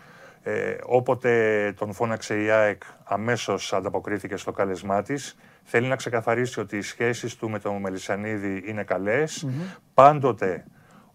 ε, 0.43 0.75
όποτε 0.85 1.73
τον 1.77 1.93
φώναξε 1.93 2.41
η 2.41 2.49
ΑΕΚ, 2.49 2.83
αμέσως 3.03 3.73
ανταποκρίθηκε 3.73 4.37
στο 4.37 4.51
κάλεσμά 4.51 5.01
της. 5.01 5.37
Θέλει 5.63 5.87
να 5.87 5.95
ξεκαθαρίσει 5.95 6.59
ότι 6.59 6.77
οι 6.77 6.81
σχέσεις 6.81 7.35
του 7.35 7.49
με 7.49 7.59
τον 7.59 7.75
Μελισανίδη 7.75 8.63
είναι 8.65 8.83
καλές. 8.83 9.47
Πάντοτε, 9.93 10.65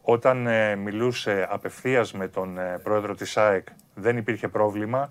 όταν 0.03 0.47
ε, 0.47 0.77
μιλούσε 0.77 1.47
απευθείας 1.51 2.13
με 2.13 2.29
τον 2.29 2.59
ε, 2.59 2.79
πρόεδρο 2.83 3.15
της 3.15 3.37
ΑΕΚ, 3.37 3.67
δεν 3.95 4.17
υπήρχε 4.17 4.49
πρόβλημα, 4.49 5.09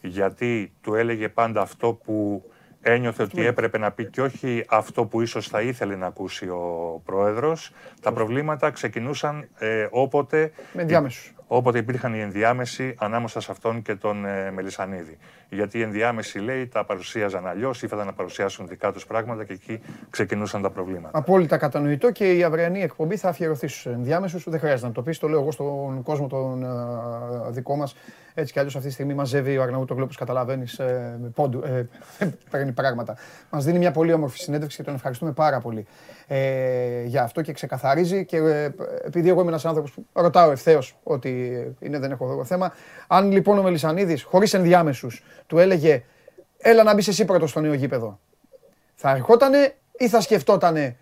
γιατί 0.00 0.72
του 0.80 0.94
έλεγε 0.94 1.28
πάντα 1.28 1.60
αυτό 1.60 1.92
που 2.04 2.44
ένιωθε 2.82 3.22
ότι 3.22 3.46
έπρεπε 3.46 3.78
να 3.78 3.90
πει 3.90 4.10
και 4.10 4.22
όχι 4.22 4.64
αυτό 4.68 5.04
που 5.04 5.20
ίσως 5.20 5.48
θα 5.48 5.60
ήθελε 5.60 5.96
να 5.96 6.06
ακούσει 6.06 6.48
ο 6.48 7.00
πρόεδρος. 7.04 7.72
Τα 8.00 8.12
προβλήματα 8.12 8.70
ξεκινούσαν 8.70 9.48
ε, 9.58 9.86
όποτε, 9.90 10.52
Με 10.72 10.82
ενδιάμεσους. 10.82 11.34
όποτε 11.46 11.78
υπήρχαν 11.78 12.14
οι 12.14 12.20
ενδιάμεσοι 12.20 12.94
ανάμεσα 12.98 13.40
σε 13.40 13.50
αυτόν 13.50 13.82
και 13.82 13.94
τον 13.94 14.24
ε, 14.24 14.50
Μελισανίδη. 14.50 15.18
Γιατί 15.48 15.78
οι 15.78 15.82
ενδιάμεσοι, 15.82 16.38
λέει, 16.38 16.66
τα 16.66 16.84
παρουσίαζαν 16.84 17.46
αλλιώς, 17.46 17.82
ήθελαν 17.82 18.06
να 18.06 18.12
παρουσιάσουν 18.12 18.66
δικά 18.68 18.92
τους 18.92 19.06
πράγματα 19.06 19.44
και 19.44 19.52
εκεί 19.52 19.80
ξεκινούσαν 20.10 20.62
τα 20.62 20.70
προβλήματα. 20.70 21.18
Απόλυτα 21.18 21.56
κατανοητό 21.56 22.10
και 22.12 22.32
η 22.32 22.42
αυριανή 22.42 22.82
εκπομπή 22.82 23.16
θα 23.16 23.28
αφιερωθεί 23.28 23.66
στους 23.68 23.86
ενδιάμεσους. 23.86 24.44
Δεν 24.48 24.58
χρειάζεται 24.58 24.86
να 24.86 24.92
το 24.92 25.02
πεις, 25.02 25.18
το 25.18 25.28
λέω 25.28 25.40
εγώ 25.40 25.50
στον 25.50 26.02
κόσμο 26.02 26.26
τον 26.26 26.62
ε, 26.62 26.66
δικό 27.50 27.76
μας. 27.76 27.94
Έτσι 28.34 28.52
κι 28.52 28.58
αλλιώς 28.58 28.76
αυτή 28.76 28.88
τη 28.88 28.92
στιγμή 28.92 29.14
μαζεύει 29.14 29.58
ο 29.58 29.62
Αρναούτογλου, 29.62 30.02
όπως 30.02 30.16
καταλαβαίνεις, 30.16 30.78
ε, 30.78 31.18
με 31.20 31.28
πόντου. 31.28 31.62
Ε, 31.64 31.86
παίρνει 32.50 32.72
πράγματα. 32.72 33.16
Μας 33.50 33.64
δίνει 33.64 33.78
μια 33.78 33.90
πολύ 33.90 34.12
όμορφη 34.12 34.38
συνέντευξη 34.38 34.76
και 34.76 34.82
τον 34.82 34.94
ευχαριστούμε 34.94 35.32
πάρα 35.32 35.60
πολύ 35.60 35.86
ε, 36.26 37.02
για 37.04 37.22
αυτό 37.22 37.42
και 37.42 37.52
ξεκαθαρίζει. 37.52 38.24
Και 38.24 38.36
ε, 38.36 38.70
επειδή 39.04 39.28
εγώ 39.28 39.40
είμαι 39.40 39.50
ένας 39.50 39.64
άνθρωπος 39.64 39.92
που 39.92 40.06
ρωτάω 40.12 40.50
ευθέως 40.50 40.98
ότι 41.02 41.56
είναι, 41.80 41.98
δεν 41.98 42.10
έχω 42.10 42.44
θέμα. 42.44 42.72
Αν 43.06 43.30
λοιπόν 43.30 43.58
ο 43.58 43.62
Μελισανίδης, 43.62 44.22
χωρίς 44.22 44.54
ενδιάμεσους, 44.54 45.22
του 45.46 45.58
έλεγε 45.58 46.02
Έλα 46.64 46.82
να 46.82 46.94
μπεις 46.94 47.08
εσύ 47.08 47.24
πρώτος 47.24 47.50
στο 47.50 47.60
νέο 47.60 47.72
γήπεδο. 47.72 48.18
Θα 48.94 49.10
ερχότανε 49.10 49.74
ή 49.98 50.08
θα 50.08 50.20
σκεφτότανε 50.20 50.96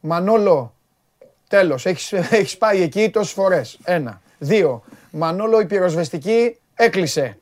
Μανόλο, 0.00 0.74
τέλος, 1.48 1.86
έχεις, 1.86 2.12
έχεις 2.12 2.58
πάει 2.58 2.82
εκεί 2.82 3.10
τόσες 3.10 3.32
φορές. 3.32 3.78
Ένα. 3.84 4.20
Δύο. 4.38 4.82
Μανόλο, 5.10 5.60
η 5.60 5.66
πυροσβεστική 5.66 6.58
έκλεισε 6.74 7.38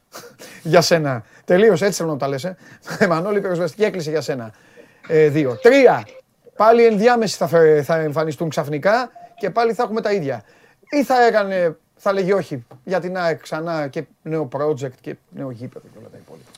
για 0.63 0.81
σένα. 0.81 1.25
Τελείωσε, 1.45 1.85
έτσι 1.87 1.99
θέλω 1.99 2.13
να 2.13 2.19
τα 2.19 2.29
λες, 2.29 2.45
ε. 2.45 2.57
Μανόλο, 3.09 3.37
η 3.37 3.41
πυροσβεστική 3.41 3.85
έκλεισε 3.85 4.11
για 4.11 4.21
σένα. 4.21 4.53
Ε, 5.09 5.29
δύο. 5.29 5.57
Τρία. 5.57 6.07
Πάλι 6.57 6.87
ενδιάμεση 6.87 7.37
θα, 7.37 7.47
φε- 7.47 7.85
θα 7.85 7.97
εμφανιστούν 7.99 8.49
ξαφνικά 8.49 9.11
και 9.37 9.51
πάλι 9.51 9.73
θα 9.73 9.83
έχουμε 9.83 10.01
τα 10.01 10.13
ίδια. 10.13 10.43
Ή 10.91 11.05
θα 11.05 11.23
έκανε, 11.27 11.77
θα 11.97 12.13
λέγει 12.13 12.33
όχι, 12.33 12.67
για 12.85 13.01
την 13.01 13.17
ΑΕΚ 13.19 13.41
ξανά 13.41 13.89
και 13.89 14.05
νέο 14.23 14.49
project 14.53 14.91
και 15.01 15.17
νέο 15.29 15.51
γήπεδο 15.51 15.87
και 15.93 15.99
όλα 15.99 16.09
τα 16.09 16.17
υπόλοιπα. 16.21 16.51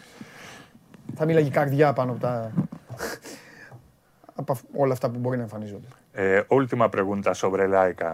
Θα 1.17 1.25
μίλαγε 1.25 1.47
η 1.47 1.51
καρδιά 1.51 1.93
πάνω 1.93 2.11
από 2.13 2.21
τα... 2.21 2.53
από 4.41 4.53
αυ- 4.53 4.65
όλα 4.77 4.93
αυτά 4.93 5.09
που 5.11 5.19
μπορεί 5.19 5.37
να 5.37 5.43
εμφανίζονται. 5.43 5.87
Eh, 6.17 6.43
última 6.49 6.89
pregunta 6.97 7.33
sobre 7.35 7.63
Laica. 7.75 8.11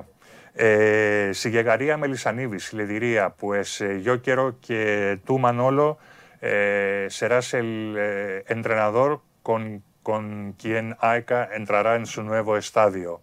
Eh, 0.58 1.32
si 1.34 1.50
llegaría 1.50 1.98
Melisanidis, 1.98 2.72
le 2.72 2.86
diría, 2.86 3.30
pues 3.30 3.82
eh, 3.82 4.00
yo 4.02 4.22
quiero 4.22 4.58
que 4.60 5.20
tú, 5.26 5.38
Manolo, 5.38 5.98
eh, 6.40 7.08
serás 7.10 7.52
el 7.52 8.42
entrenador 8.48 9.20
con, 9.42 9.82
con 10.02 10.54
quien 10.54 10.96
AECA 11.00 11.50
entrará 11.54 11.96
en 11.96 12.06
su 12.06 12.22
nuevo 12.22 12.56
estadio. 12.56 13.20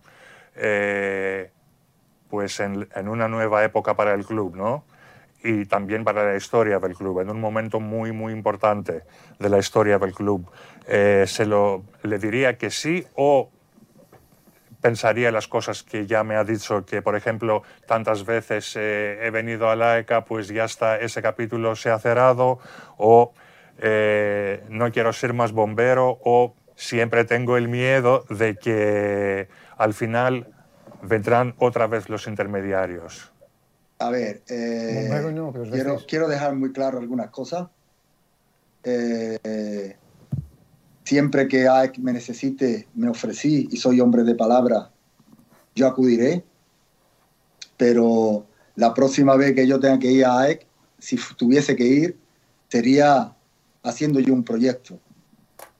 Pues 2.29 2.59
en, 2.59 2.87
en 2.95 3.07
una 3.07 3.27
nueva 3.27 3.63
época 3.63 3.95
para 3.95 4.13
el 4.13 4.25
club, 4.25 4.55
¿no? 4.55 4.85
Y 5.43 5.65
también 5.65 6.03
para 6.03 6.23
la 6.25 6.35
historia 6.35 6.79
del 6.79 6.95
club, 6.95 7.19
en 7.19 7.29
un 7.29 7.39
momento 7.39 7.79
muy, 7.79 8.11
muy 8.11 8.33
importante 8.33 9.01
de 9.39 9.49
la 9.49 9.57
historia 9.57 9.97
del 9.97 10.13
club. 10.13 10.49
Se 10.85 11.45
lo, 11.45 11.83
le 12.03 12.19
diría 12.19 12.57
que 12.57 12.69
sí 12.69 13.05
o 13.15 13.49
pensaría 14.83 15.31
las 15.31 15.47
cosas 15.47 15.81
que 15.81 16.05
ya 16.05 16.25
me 16.25 16.35
ha 16.35 16.43
dicho, 16.43 16.85
que 16.85 17.01
por 17.01 17.15
ejemplo 17.15 17.63
tantas 17.87 18.25
veces 18.25 18.75
eh, 18.75 19.17
he 19.21 19.29
venido 19.31 19.69
a 19.69 19.77
la 19.77 19.97
ECA, 19.97 20.25
pues 20.25 20.49
ya 20.49 20.65
está, 20.65 20.99
ese 20.99 21.21
capítulo 21.21 21.77
se 21.77 21.89
ha 21.89 21.97
cerrado, 21.99 22.59
o 22.97 23.33
eh, 23.79 24.61
no 24.67 24.91
quiero 24.91 25.13
ser 25.13 25.33
más 25.33 25.53
bombero, 25.53 26.19
o 26.25 26.53
siempre 26.75 27.23
tengo 27.23 27.55
el 27.55 27.69
miedo 27.69 28.25
de 28.29 28.57
que 28.57 29.47
al 29.77 29.93
final 29.93 30.53
vendrán 31.01 31.55
otra 31.59 31.87
vez 31.87 32.09
los 32.09 32.27
intermediarios. 32.27 33.31
A 33.99 34.09
ver, 34.09 34.41
eh, 34.49 35.31
no, 35.33 35.53
quiero, 36.05 36.27
dejar 36.27 36.55
muy 36.55 36.73
claro 36.73 36.99
algunas 36.99 37.29
cosas. 37.29 37.69
Eh, 38.83 39.95
siempre 41.03 41.47
que 41.47 41.67
AEC 41.67 41.97
me 41.99 42.13
necesite, 42.13 42.87
me 42.95 43.09
ofrecí 43.09 43.67
y 43.71 43.77
soy 43.77 43.99
hombre 43.99 44.23
de 44.23 44.35
palabra, 44.35 44.91
yo 45.75 45.87
acudiré. 45.87 46.43
Pero 47.77 48.45
la 48.75 48.93
próxima 48.93 49.35
vez 49.35 49.53
que 49.53 49.67
yo 49.67 49.79
tenga 49.79 49.99
que 49.99 50.11
ir 50.11 50.25
a 50.25 50.39
AEC, 50.41 50.65
si 50.99 51.17
tuviese 51.37 51.75
que 51.75 51.85
ir, 51.85 52.17
sería 52.69 53.35
haciendo 53.83 54.19
yo 54.19 54.33
un 54.33 54.43
proyecto, 54.43 54.99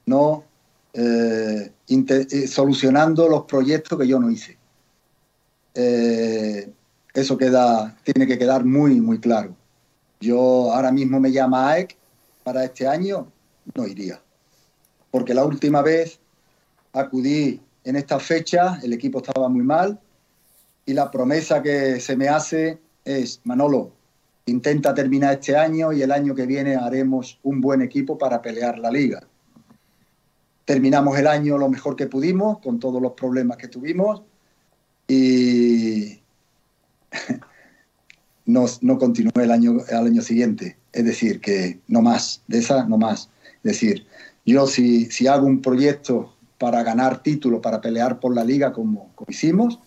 no 0.06 0.44
eh, 0.92 1.72
eh, 1.88 2.46
solucionando 2.46 3.28
los 3.28 3.44
proyectos 3.44 3.98
que 3.98 4.06
yo 4.06 4.20
no 4.20 4.30
hice. 4.30 4.58
Eh, 5.74 6.70
eso 7.14 7.36
queda, 7.36 7.96
tiene 8.04 8.26
que 8.26 8.38
quedar 8.38 8.64
muy, 8.64 9.00
muy 9.00 9.18
claro. 9.18 9.56
Yo 10.20 10.72
ahora 10.72 10.92
mismo 10.92 11.18
me 11.20 11.32
llama 11.32 11.72
AEC 11.72 11.96
para 12.42 12.64
este 12.64 12.86
año, 12.86 13.26
no 13.74 13.86
iría. 13.86 14.20
Porque 15.14 15.32
la 15.32 15.44
última 15.44 15.80
vez 15.80 16.18
acudí 16.92 17.60
en 17.84 17.94
esta 17.94 18.18
fecha, 18.18 18.80
el 18.82 18.92
equipo 18.92 19.18
estaba 19.18 19.48
muy 19.48 19.62
mal 19.62 20.00
y 20.84 20.92
la 20.92 21.08
promesa 21.08 21.62
que 21.62 22.00
se 22.00 22.16
me 22.16 22.26
hace 22.26 22.80
es, 23.04 23.40
Manolo, 23.44 23.92
intenta 24.46 24.92
terminar 24.92 25.34
este 25.34 25.56
año 25.56 25.92
y 25.92 26.02
el 26.02 26.10
año 26.10 26.34
que 26.34 26.46
viene 26.46 26.74
haremos 26.74 27.38
un 27.44 27.60
buen 27.60 27.80
equipo 27.80 28.18
para 28.18 28.42
pelear 28.42 28.80
la 28.80 28.90
liga. 28.90 29.22
Terminamos 30.64 31.16
el 31.16 31.28
año 31.28 31.58
lo 31.58 31.68
mejor 31.68 31.94
que 31.94 32.08
pudimos, 32.08 32.58
con 32.58 32.80
todos 32.80 33.00
los 33.00 33.12
problemas 33.12 33.56
que 33.56 33.68
tuvimos, 33.68 34.22
y 35.06 36.18
no, 38.46 38.66
no 38.80 38.98
continué 38.98 39.44
el 39.44 39.52
año, 39.52 39.76
al 39.92 40.06
año 40.06 40.22
siguiente. 40.22 40.76
Es 40.92 41.04
decir, 41.04 41.40
que 41.40 41.78
no 41.86 42.02
más, 42.02 42.42
de 42.48 42.58
esa 42.58 42.84
no 42.88 42.98
más. 42.98 43.30
Es 43.62 43.78
decir, 43.80 44.08
yo 44.44 44.66
si, 44.66 45.06
si 45.06 45.26
hago 45.26 45.46
un 45.46 45.62
proyecto 45.62 46.34
para 46.58 46.82
ganar 46.82 47.22
títulos, 47.22 47.60
para 47.60 47.80
pelear 47.80 48.20
por 48.20 48.34
la 48.34 48.44
liga 48.44 48.72
como, 48.72 49.12
como 49.14 49.30
hicimos, 49.30 49.78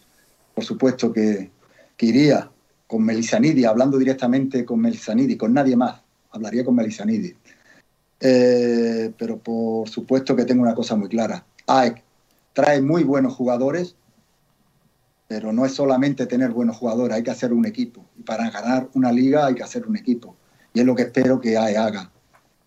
por 0.57 0.63
supuesto 0.65 1.13
que, 1.13 1.51
iría 1.99 2.49
con 2.87 3.03
Melisanidi, 3.03 3.63
hablando 3.63 3.99
directamente 3.99 4.65
con 4.65 4.79
Melisanidi, 4.79 5.37
con 5.37 5.53
nadie 5.53 5.75
más. 5.75 6.01
Hablaría 6.31 6.65
con 6.65 6.73
Melisanidi. 6.73 7.35
Eh, 8.19 9.13
pero 9.17 9.37
por 9.37 9.87
supuesto 9.87 10.35
que 10.35 10.45
tengo 10.45 10.63
una 10.63 10.73
cosa 10.73 10.95
muy 10.95 11.09
clara. 11.09 11.45
AEC 11.67 12.03
trae 12.53 12.81
muy 12.81 13.03
buenos 13.03 13.35
jugadores, 13.35 13.95
pero 15.27 15.53
no 15.53 15.63
es 15.63 15.73
solamente 15.73 16.25
tener 16.25 16.49
buenos 16.49 16.77
jugadores, 16.77 17.15
hay 17.15 17.23
que 17.23 17.31
hacer 17.31 17.53
un 17.53 17.67
equipo. 17.67 18.03
Y 18.17 18.23
para 18.23 18.49
ganar 18.49 18.89
una 18.95 19.11
liga 19.11 19.45
hay 19.45 19.53
que 19.53 19.63
hacer 19.63 19.85
un 19.85 19.95
equipo. 19.95 20.35
Y 20.73 20.79
es 20.79 20.87
lo 20.87 20.95
que 20.95 21.03
espero 21.03 21.39
que 21.39 21.55
AE 21.55 21.77
haga. 21.77 22.11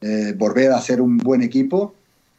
Eh, 0.03 0.33
volver 0.45 0.69
a 0.73 0.77
hacer 0.77 0.99
un 1.01 1.19
buen 1.19 1.43
equipo, 1.43 1.95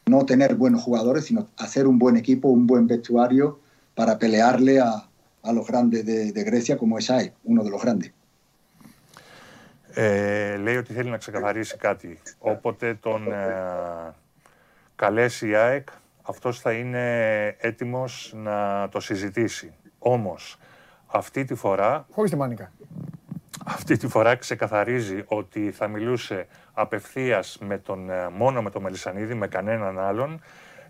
no 0.06 0.24
tener 0.32 0.50
buenos 0.56 0.82
jugadores, 0.82 1.22
sino 1.26 1.40
hacer 1.64 1.86
un 1.86 1.96
buen 1.98 2.16
equipo, 2.16 2.48
un 2.48 2.66
buen 2.66 2.86
vestuario 2.88 3.60
para 3.94 4.18
pelearle 4.18 4.80
a, 4.80 4.92
a 5.42 5.52
los 5.52 5.66
grandes 5.70 6.04
de, 6.04 6.32
de 6.32 6.42
Grecia 6.44 6.76
como 6.76 6.98
es 6.98 7.08
AE, 7.10 7.32
uno 7.44 7.62
de 7.64 7.70
los 7.70 7.80
grandes. 7.82 8.12
Ε, 9.94 10.56
λέει 10.56 10.76
ότι 10.76 10.92
θέλει 10.92 11.10
να 11.10 11.16
ξεκαθαρίσει 11.16 11.76
κάτι. 11.76 12.18
Όποτε 12.38 12.94
τον 12.94 13.32
ε, 13.32 14.14
καλέσει 14.96 15.48
η 15.48 15.54
ΑΕΚ, 15.54 15.88
αυτός 16.22 16.60
θα 16.60 16.72
είναι 16.72 17.46
έτοιμος 17.58 18.32
να 18.36 18.88
το 18.88 19.00
συζητήσει. 19.00 19.72
Όμως, 19.98 20.58
αυτή 21.06 21.44
τη 21.44 21.54
φορά, 21.54 22.06
Χωρίς 22.10 22.30
τη 22.30 22.36
μάνικα. 22.36 22.72
αυτή 23.66 23.96
τη 23.96 24.08
φορά 24.08 24.34
ξεκαθαρίζει 24.36 25.22
ότι 25.26 25.70
θα 25.70 25.88
μιλούσε 25.88 26.46
απευθείας 26.72 27.58
με 27.60 27.78
τον, 27.78 28.10
ε, 28.10 28.28
μόνο 28.28 28.62
με 28.62 28.70
τον 28.70 28.82
Μελισανίδη, 28.82 29.34
με 29.34 29.48
κανέναν 29.48 29.98
άλλον. 29.98 30.42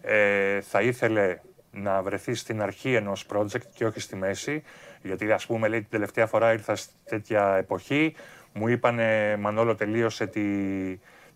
Ε, 0.02 0.60
θα 0.60 0.82
ήθελε 0.82 1.38
να 1.70 2.02
βρεθεί 2.02 2.34
στην 2.34 2.62
αρχή 2.62 2.94
ενός 2.94 3.26
project 3.32 3.64
και 3.74 3.84
όχι 3.84 4.00
στη 4.00 4.16
μέση, 4.16 4.62
γιατί 5.02 5.32
ας 5.32 5.46
πούμε 5.46 5.68
λέει 5.68 5.80
την 5.80 5.90
τελευταία 5.90 6.26
φορά 6.26 6.52
ήρθα 6.52 6.76
σε 6.76 6.88
τέτοια 7.04 7.56
εποχή, 7.56 8.14
μου 8.52 8.68
είπανε 8.68 9.36
Μανόλο 9.36 9.74
τελείωσε 9.74 10.26
τη, 10.26 10.42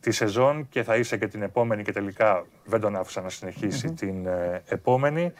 τη 0.00 0.10
σεζόν 0.10 0.68
και 0.68 0.82
θα 0.82 0.96
είσαι 0.96 1.16
και 1.16 1.26
την 1.26 1.42
επόμενη 1.42 1.82
και 1.82 1.92
τελικά 1.92 2.46
δεν 2.64 2.80
τον 2.80 2.96
άφησα 2.96 3.20
να 3.20 3.28
συνεχισει 3.28 3.92
την 3.92 4.26
ε, 4.26 4.62
επόμενη. 4.68 5.32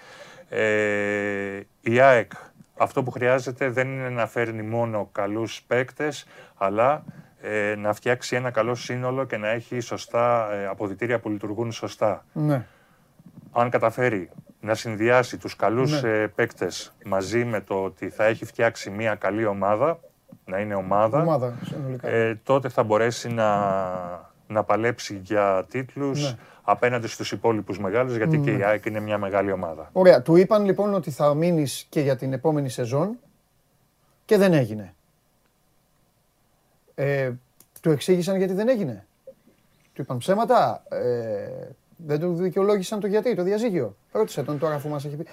Ε, 0.48 1.60
η 1.80 2.00
ΑΕΚ 2.00 2.32
αυτό 2.76 3.02
που 3.02 3.10
χρειάζεται 3.10 3.68
δεν 3.68 3.88
είναι 3.88 4.08
να 4.08 4.26
φέρνει 4.26 4.62
μόνο 4.62 5.08
καλούς 5.12 5.62
παίκτες, 5.66 6.26
αλλά 6.54 7.04
ε, 7.48 7.74
να 7.76 7.92
φτιάξει 7.92 8.36
ένα 8.36 8.50
καλό 8.50 8.74
σύνολο 8.74 9.24
και 9.24 9.36
να 9.36 9.48
έχει 9.48 9.80
σωστά 9.80 10.52
ε, 10.52 10.66
αποδητήρια 10.66 11.20
που 11.20 11.28
λειτουργούν 11.28 11.72
σωστά. 11.72 12.24
Ναι. 12.32 12.66
Αν 13.52 13.70
καταφέρει 13.70 14.30
να 14.60 14.74
συνδυάσει 14.74 15.36
τους 15.38 15.56
καλούς 15.56 16.02
Ναι. 16.02 16.08
ε, 16.10 16.26
παίκτες 16.26 16.94
μαζί 17.04 17.44
με 17.44 17.60
το 17.60 17.82
ότι 17.84 18.08
θα 18.10 18.24
έχει 18.24 18.44
φτιάξει 18.44 18.90
μια 18.90 19.14
καλή 19.14 19.46
ομάδα, 19.46 19.98
να 20.44 20.58
είναι 20.58 20.74
ομάδα, 20.74 21.20
Ομάδα 21.20 21.54
συνολικά. 21.64 22.08
ε, 22.08 22.40
τότε 22.42 22.68
θα 22.68 22.82
μπορέσει 22.82 23.28
να, 23.28 23.70
να 24.46 24.62
παλέψει 24.64 25.20
για 25.24 25.64
τίτλους 25.70 26.22
Ναι. 26.22 26.38
απέναντι 26.62 27.06
στους 27.08 27.32
υπόλοιπους 27.32 27.78
μεγάλους, 27.78 28.16
γιατί 28.16 28.38
και 28.38 28.50
η 28.52 28.62
ΑΕΚ 28.62 28.84
είναι 28.84 29.00
μια 29.00 29.18
μεγάλη 29.18 29.52
ομάδα. 29.52 29.88
Ωραία. 29.92 30.22
Του 30.22 30.36
είπαν 30.36 30.64
λοιπόν 30.64 30.94
ότι 30.94 31.10
θα 31.10 31.34
μείνεις 31.34 31.86
και 31.88 32.00
για 32.00 32.16
την 32.16 32.32
επόμενη 32.32 32.68
σεζόν 32.68 33.16
και 34.24 34.36
δεν 34.36 34.52
έγινε. 34.52 34.94
Ε, 36.98 37.30
του 37.80 37.90
εξήγησαν 37.90 38.36
γιατί 38.36 38.52
δεν 38.52 38.68
έγινε. 38.68 39.06
Του 39.92 40.02
είπαν 40.02 40.18
ψέματα. 40.18 40.82
Ε, 40.88 41.68
δεν 41.96 42.20
του 42.20 42.34
δικαιολόγησαν 42.34 43.00
το 43.00 43.06
γιατί, 43.06 43.34
το 43.34 43.42
διαζύγιο. 43.42 43.96
Ρώτησε 44.12 44.42
τον 44.42 44.58
τώρα 44.58 44.74
αφού 44.74 44.88
μας 44.88 45.04
έχει 45.04 45.16
πει. 45.16 45.26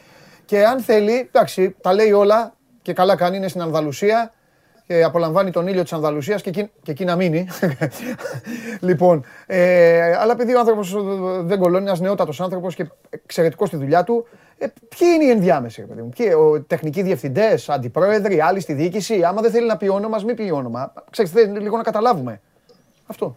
Και 0.46 0.66
αν 0.66 0.80
θέλει, 0.80 1.20
εντάξει, 1.20 1.76
τα 1.82 1.94
λέει 1.94 2.12
όλα 2.12 2.56
και 2.82 2.94
καλά 2.94 3.16
κάνει, 3.16 3.38
είναι 3.38 3.48
στην 3.48 3.62
Ανδαλουσία 3.62 4.34
και 4.88 5.04
απολαμβάνει 5.04 5.52
τον 5.52 5.68
ήλιο 5.68 5.84
της 5.84 5.94
Ανδαλουσίας 5.94 6.42
και 6.42 6.50
εκεί, 6.50 6.70
και 6.84 6.92
εκεί 6.92 7.06
να 7.06 7.16
μείνει. 7.16 7.48
λοιπόν, 8.80 9.26
ε, 9.46 10.16
αλλά 10.16 10.32
επειδή 10.32 10.56
ο 10.56 10.60
άνθρωπος 10.60 10.96
δεν 11.46 11.60
κολώνει, 11.60 11.86
ένας 11.86 12.00
νεότατος 12.00 12.42
άνθρωπος 12.42 12.76
και 12.76 12.86
εξαιρετικός 13.10 13.68
στη 13.68 13.78
δουλειά 13.78 14.04
του, 14.04 14.28
ε, 14.58 14.66
ποιοι 14.98 15.08
είναι 15.16 15.24
οι 15.24 15.30
ενδιάμεσοι, 15.30 15.82
ρε 15.82 15.88
παιδί 15.88 16.02
μου; 16.02 16.10
Ποιοι, 16.18 16.28
ο, 16.38 16.62
τεχνικοί 16.62 17.02
διευθυντές, 17.02 17.70
αντιπρόεδροι, 17.70 18.40
άλλοι 18.42 18.60
στη 18.60 18.74
διοίκηση. 18.74 19.24
Άμα 19.24 19.42
δεν 19.42 19.52
θέλει 19.52 19.68
να 19.68 19.78
πει 19.78 19.88
όνομα, 19.88 20.20
μην 20.26 20.36
πει 20.36 20.52
όνομα. 20.54 20.94
Ξέρετε, 21.10 21.40
θέλει 21.42 21.60
λίγο 21.60 21.78
να 21.78 21.84
καταλάβουμε. 21.84 22.42
Αυτό. 23.08 23.36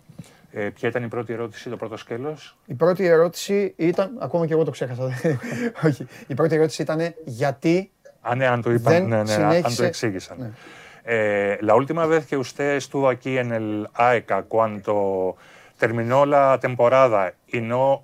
Ε, 0.52 0.68
ποια 0.74 0.88
ήταν 0.88 1.02
η 1.02 1.08
πρώτη 1.08 1.32
ερώτηση, 1.32 1.70
το 1.70 1.76
πρώτο 1.76 1.96
σκέλος; 1.96 2.56
Η 2.66 2.74
πρώτη 2.74 3.06
ερώτηση 3.06 3.74
ήταν. 3.76 4.16
Ακόμα 4.18 4.46
και 4.46 4.52
εγώ 4.52 4.64
το 4.64 4.70
ξέχασα. 4.70 5.02
Όχι. 5.86 6.06
Η 6.26 6.34
πρώτη 6.34 6.54
ερώτηση 6.54 6.82
ήταν 6.82 7.14
γιατί. 7.24 7.90
Ah, 8.30 8.36
ναι, 8.36 8.46
αν 8.46 8.62
το 8.62 8.72
είπαν, 8.72 8.92
Δεν 8.92 9.06
ναι, 9.06 9.16
ναι, 9.16 9.26
συνέχισε- 9.26 9.64
αν 9.66 9.74
το 9.76 9.84
εξήγησαν. 9.84 10.36
Ναι. 10.40 10.50
Eh, 11.08 11.58
la 11.60 11.76
última 11.76 12.04
vez 12.06 12.26
que 12.26 12.36
usted 12.36 12.76
estuvo 12.76 13.08
aquí 13.08 13.38
en 13.38 13.52
el 13.52 13.88
AECA, 13.94 14.42
cuando 14.42 15.36
terminó 15.78 16.26
la 16.26 16.58
temporada 16.60 17.34
y 17.46 17.60
no 17.60 18.02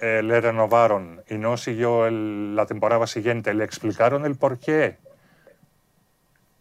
eh, 0.00 0.22
le 0.22 0.40
renovaron 0.40 1.22
y 1.28 1.34
no 1.34 1.56
siguió 1.56 2.06
el- 2.06 2.54
la 2.54 2.66
temporada 2.66 3.08
siguiente, 3.08 3.52
¿le 3.52 3.64
explicaron 3.64 4.24
el 4.24 4.36
por 4.36 4.58
qué? 4.58 4.96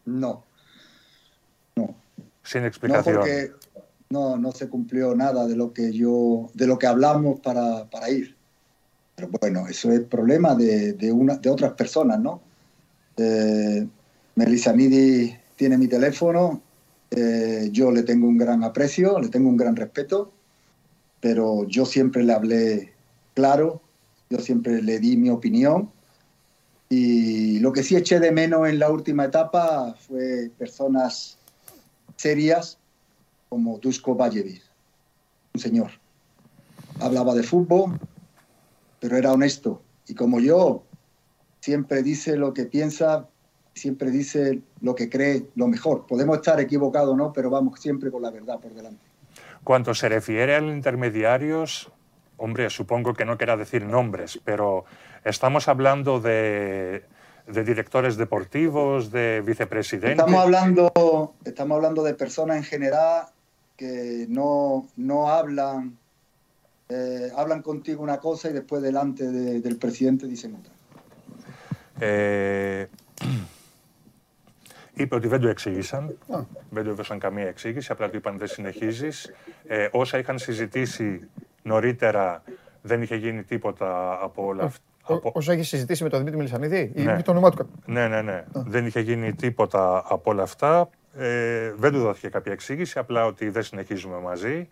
No, 0.06 0.44
Sin 2.42 2.62
no 2.62 2.68
explicación. 2.68 3.16
porque 3.18 3.52
no, 4.10 4.38
no 4.38 4.52
se 4.54 4.68
cumplió 4.70 5.14
nada 5.14 5.46
de 5.46 5.56
lo 5.56 5.72
que 5.74 5.92
yo, 5.94 6.50
de 6.56 6.66
lo 6.66 6.80
que 6.80 6.88
hablamos 6.88 7.40
para, 7.42 7.86
para 7.86 8.10
ir. 8.10 8.36
Pero 9.16 9.30
bueno, 9.40 9.68
eso 9.68 9.92
es 9.92 10.00
problema 10.02 10.56
de, 10.56 10.94
de, 10.94 11.12
una, 11.12 11.36
de 11.36 11.50
otras 11.50 11.74
personas, 11.74 12.20
¿no? 12.20 12.42
Eh, 13.18 13.86
Melissa 14.36 14.72
Nidi 14.74 15.36
tiene 15.58 15.78
mi 15.78 15.90
teléfono, 15.90 16.62
eh, 17.12 17.70
yo 17.74 17.92
le 17.92 18.04
tengo 18.04 18.28
un 18.28 18.38
gran 18.38 18.64
aprecio, 18.64 19.20
le 19.20 19.28
tengo 19.28 19.50
un 19.50 19.58
gran 19.58 19.76
respeto, 19.76 20.32
pero 21.20 21.68
yo 21.68 21.86
siempre 21.86 22.24
le 22.24 22.34
hablé 22.34 22.94
claro, 23.34 23.82
yo 24.30 24.40
siempre 24.40 24.82
le 24.82 25.00
di 25.00 25.18
mi 25.18 25.30
opinión 25.30 25.92
y 26.90 27.60
lo 27.60 27.74
que 27.74 27.84
sí 27.84 27.96
eché 27.96 28.20
de 28.20 28.32
menos 28.32 28.70
en 28.70 28.80
la 28.80 28.90
última 28.90 29.26
etapa 29.26 29.96
fue 30.08 30.52
personas 30.58 31.38
serias 32.16 32.78
como 33.50 33.78
Dusko 33.80 34.16
Vallevis, 34.16 34.64
un 35.54 35.62
señor. 35.62 35.92
Hablaba 37.00 37.34
de 37.34 37.44
fútbol, 37.44 38.00
pero 39.00 39.18
era 39.18 39.34
honesto. 39.34 39.82
Y 40.08 40.14
como 40.14 40.40
yo, 40.40 40.84
siempre 41.60 42.04
dice 42.04 42.38
lo 42.38 42.54
que 42.54 42.66
piensa, 42.66 43.28
siempre 43.78 44.12
dice 44.12 44.60
lo 44.82 44.94
que 44.96 45.10
cree 45.10 45.46
lo 45.56 45.68
mejor. 45.68 46.06
Podemos 46.08 46.38
estar 46.38 46.60
equivocados, 46.60 47.16
¿no? 47.16 47.32
Pero 47.32 47.50
vamos 47.50 47.80
siempre 47.80 48.12
con 48.12 48.22
la 48.22 48.32
verdad 48.32 48.60
por 48.60 48.74
delante. 48.74 49.02
Cuando 49.64 49.94
se 49.94 50.10
refiere 50.10 50.56
a 50.56 50.60
intermediarios, 50.60 51.92
hombre, 52.38 52.70
supongo 52.70 53.14
que 53.14 53.26
no 53.26 53.38
quiera 53.38 53.56
decir 53.58 53.86
nombres, 53.86 54.40
pero 54.44 54.86
estamos 55.26 55.68
hablando 55.68 56.20
de, 56.20 57.04
de 57.48 57.64
directores 57.64 58.18
deportivos, 58.18 59.12
de 59.12 59.42
vicepresidentes. 59.46 60.20
Estamos 60.20 60.42
hablando, 60.42 61.34
estamos 61.46 61.76
hablando 61.76 62.04
de 62.04 62.14
personas 62.14 62.58
en 62.58 62.64
general 62.64 63.26
que 63.76 64.26
no, 64.30 64.88
no 64.96 65.30
hablan, 65.30 65.98
eh, 66.90 67.30
hablan 67.36 67.62
contigo 67.62 68.02
una 68.02 68.18
cosa 68.20 68.50
y 68.50 68.54
después 68.54 68.82
delante 68.82 69.30
de- 69.30 69.60
del 69.62 69.78
presidente 69.78 70.26
dicen 70.28 70.56
otra. 70.56 70.74
Ε, 72.00 72.88
είπε 74.98 75.16
ότι 75.16 75.28
δεν 75.28 75.40
το 75.42 75.48
εξήγησαν, 75.48 76.18
δεν 76.70 76.84
του 76.84 76.90
έδωσαν 76.90 77.20
καμία 77.20 77.48
εξήγηση, 77.48 77.92
απλά 77.92 78.10
του 78.10 78.16
είπαν 78.18 78.38
δεν 78.38 78.48
συνεχίζεις. 78.48 79.34
Ε, 79.68 79.88
όσα 79.92 80.18
είχαν 80.18 80.38
συζητήσει 80.38 81.28
νωρίτερα 81.64 82.44
δεν 82.82 83.02
είχε 83.02 83.16
γίνει 83.16 83.44
τίποτα 83.44 84.20
από 84.22 84.46
όλα 84.46 84.64
αυτά. 84.64 84.82
Ό- 85.10 85.30
Όσο 85.34 85.52
έχει 85.52 85.64
συζητήσει 85.64 86.04
με 86.04 86.10
τον 86.10 86.18
Δημήτρη 86.20 86.38
Μελισανίδη, 86.38 86.92
ή 86.96 87.02
Ναι. 87.02 87.14
με 87.14 87.22
το 87.22 87.32
όνομά 87.32 87.52
του. 87.52 87.70
Ναι, 87.86 88.08
ναι, 88.08 88.22
ναι. 88.22 88.44
Δεν 88.54 88.86
είχε 88.86 89.00
γίνει 89.00 89.34
τίποτα 89.34 90.04
από 90.08 90.32
όλα 90.32 90.44
αυτά. 90.44 90.90
Ε, 91.18 91.72
δεν 91.78 91.92
του 91.92 92.00
δόθηκε 92.00 92.28
κάποια 92.30 92.52
εξήγηση, 92.52 93.00
απλά 93.00 93.26
ότι 93.26 93.50
δεν 93.50 93.64
συνεχίζουμε 93.64 94.18
μαζί. 94.20 94.68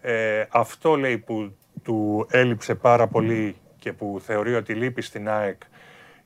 Ε, 0.00 0.44
αυτό 0.48 0.96
λέει 0.96 1.18
που 1.18 1.56
του 1.82 2.26
έλειψε 2.30 2.74
πάρα 2.74 3.06
πολύ 3.06 3.56
και 3.78 3.92
που 3.92 4.20
θεωρεί 4.24 4.54
ότι 4.54 4.74
λείπει 4.74 5.02
στην 5.02 5.28
ΑΕΚ 5.28 5.60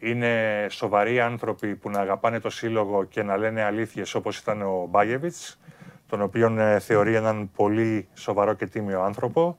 είναι 0.00 0.66
σοβαροί 0.70 1.20
άνθρωποι 1.20 1.74
που 1.76 1.90
να 1.90 2.00
αγαπάνε 2.00 2.40
το 2.40 2.50
σύλλογο 2.50 3.04
και 3.04 3.22
να 3.22 3.36
λένε 3.36 3.62
αλήθειες 3.62 4.14
όπως 4.14 4.38
ήταν 4.38 4.62
ο 4.62 4.86
Μπάγεβιτς, 4.90 5.60
τον 6.08 6.22
οποίον 6.22 6.58
ε, 6.58 6.78
θεωρεί 6.78 7.14
έναν 7.14 7.50
πολύ 7.56 8.08
σοβαρό 8.14 8.54
και 8.54 8.66
τίμιο 8.66 9.02
άνθρωπο. 9.02 9.56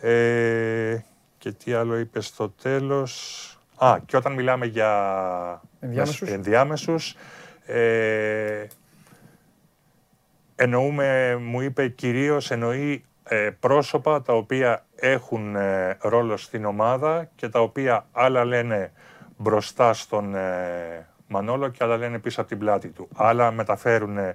Ε, 0.00 0.96
και 1.38 1.52
τι 1.52 1.72
άλλο 1.72 1.98
είπες 1.98 2.26
στο 2.26 2.48
τέλος; 2.50 3.46
Α, 3.76 3.96
και 4.06 4.16
όταν 4.16 4.32
μιλάμε 4.32 4.66
για 4.66 5.60
Ενδιάμεσους. 5.80 6.28
ενδιάμεσους 6.30 7.16
ε, 7.66 8.66
εννοούμε, 10.56 11.36
μου 11.40 11.60
είπε 11.60 11.88
κυρίως, 11.88 12.50
εννοεί 12.50 13.04
ε, 13.24 13.50
πρόσωπα 13.60 14.22
τα 14.22 14.32
οποία 14.32 14.86
έχουν 14.96 15.56
ε, 15.56 15.96
ρόλο 16.00 16.36
στην 16.36 16.64
ομάδα 16.64 17.28
και 17.34 17.48
τα 17.48 17.60
οποία 17.60 18.06
άλλα 18.12 18.44
λένε 18.44 18.92
μπροστά 19.42 19.92
στον 19.94 20.34
ε, 20.34 21.06
Μανόλο 21.26 21.68
και 21.68 21.84
άλλα 21.84 21.96
λένε 21.96 22.18
πίσω 22.18 22.40
από 22.40 22.48
την 22.50 22.58
πλάτη 22.58 22.88
του. 22.88 23.08
Άλλα 23.14 23.50
μεταφέρουν 23.50 24.18
ε, 24.18 24.34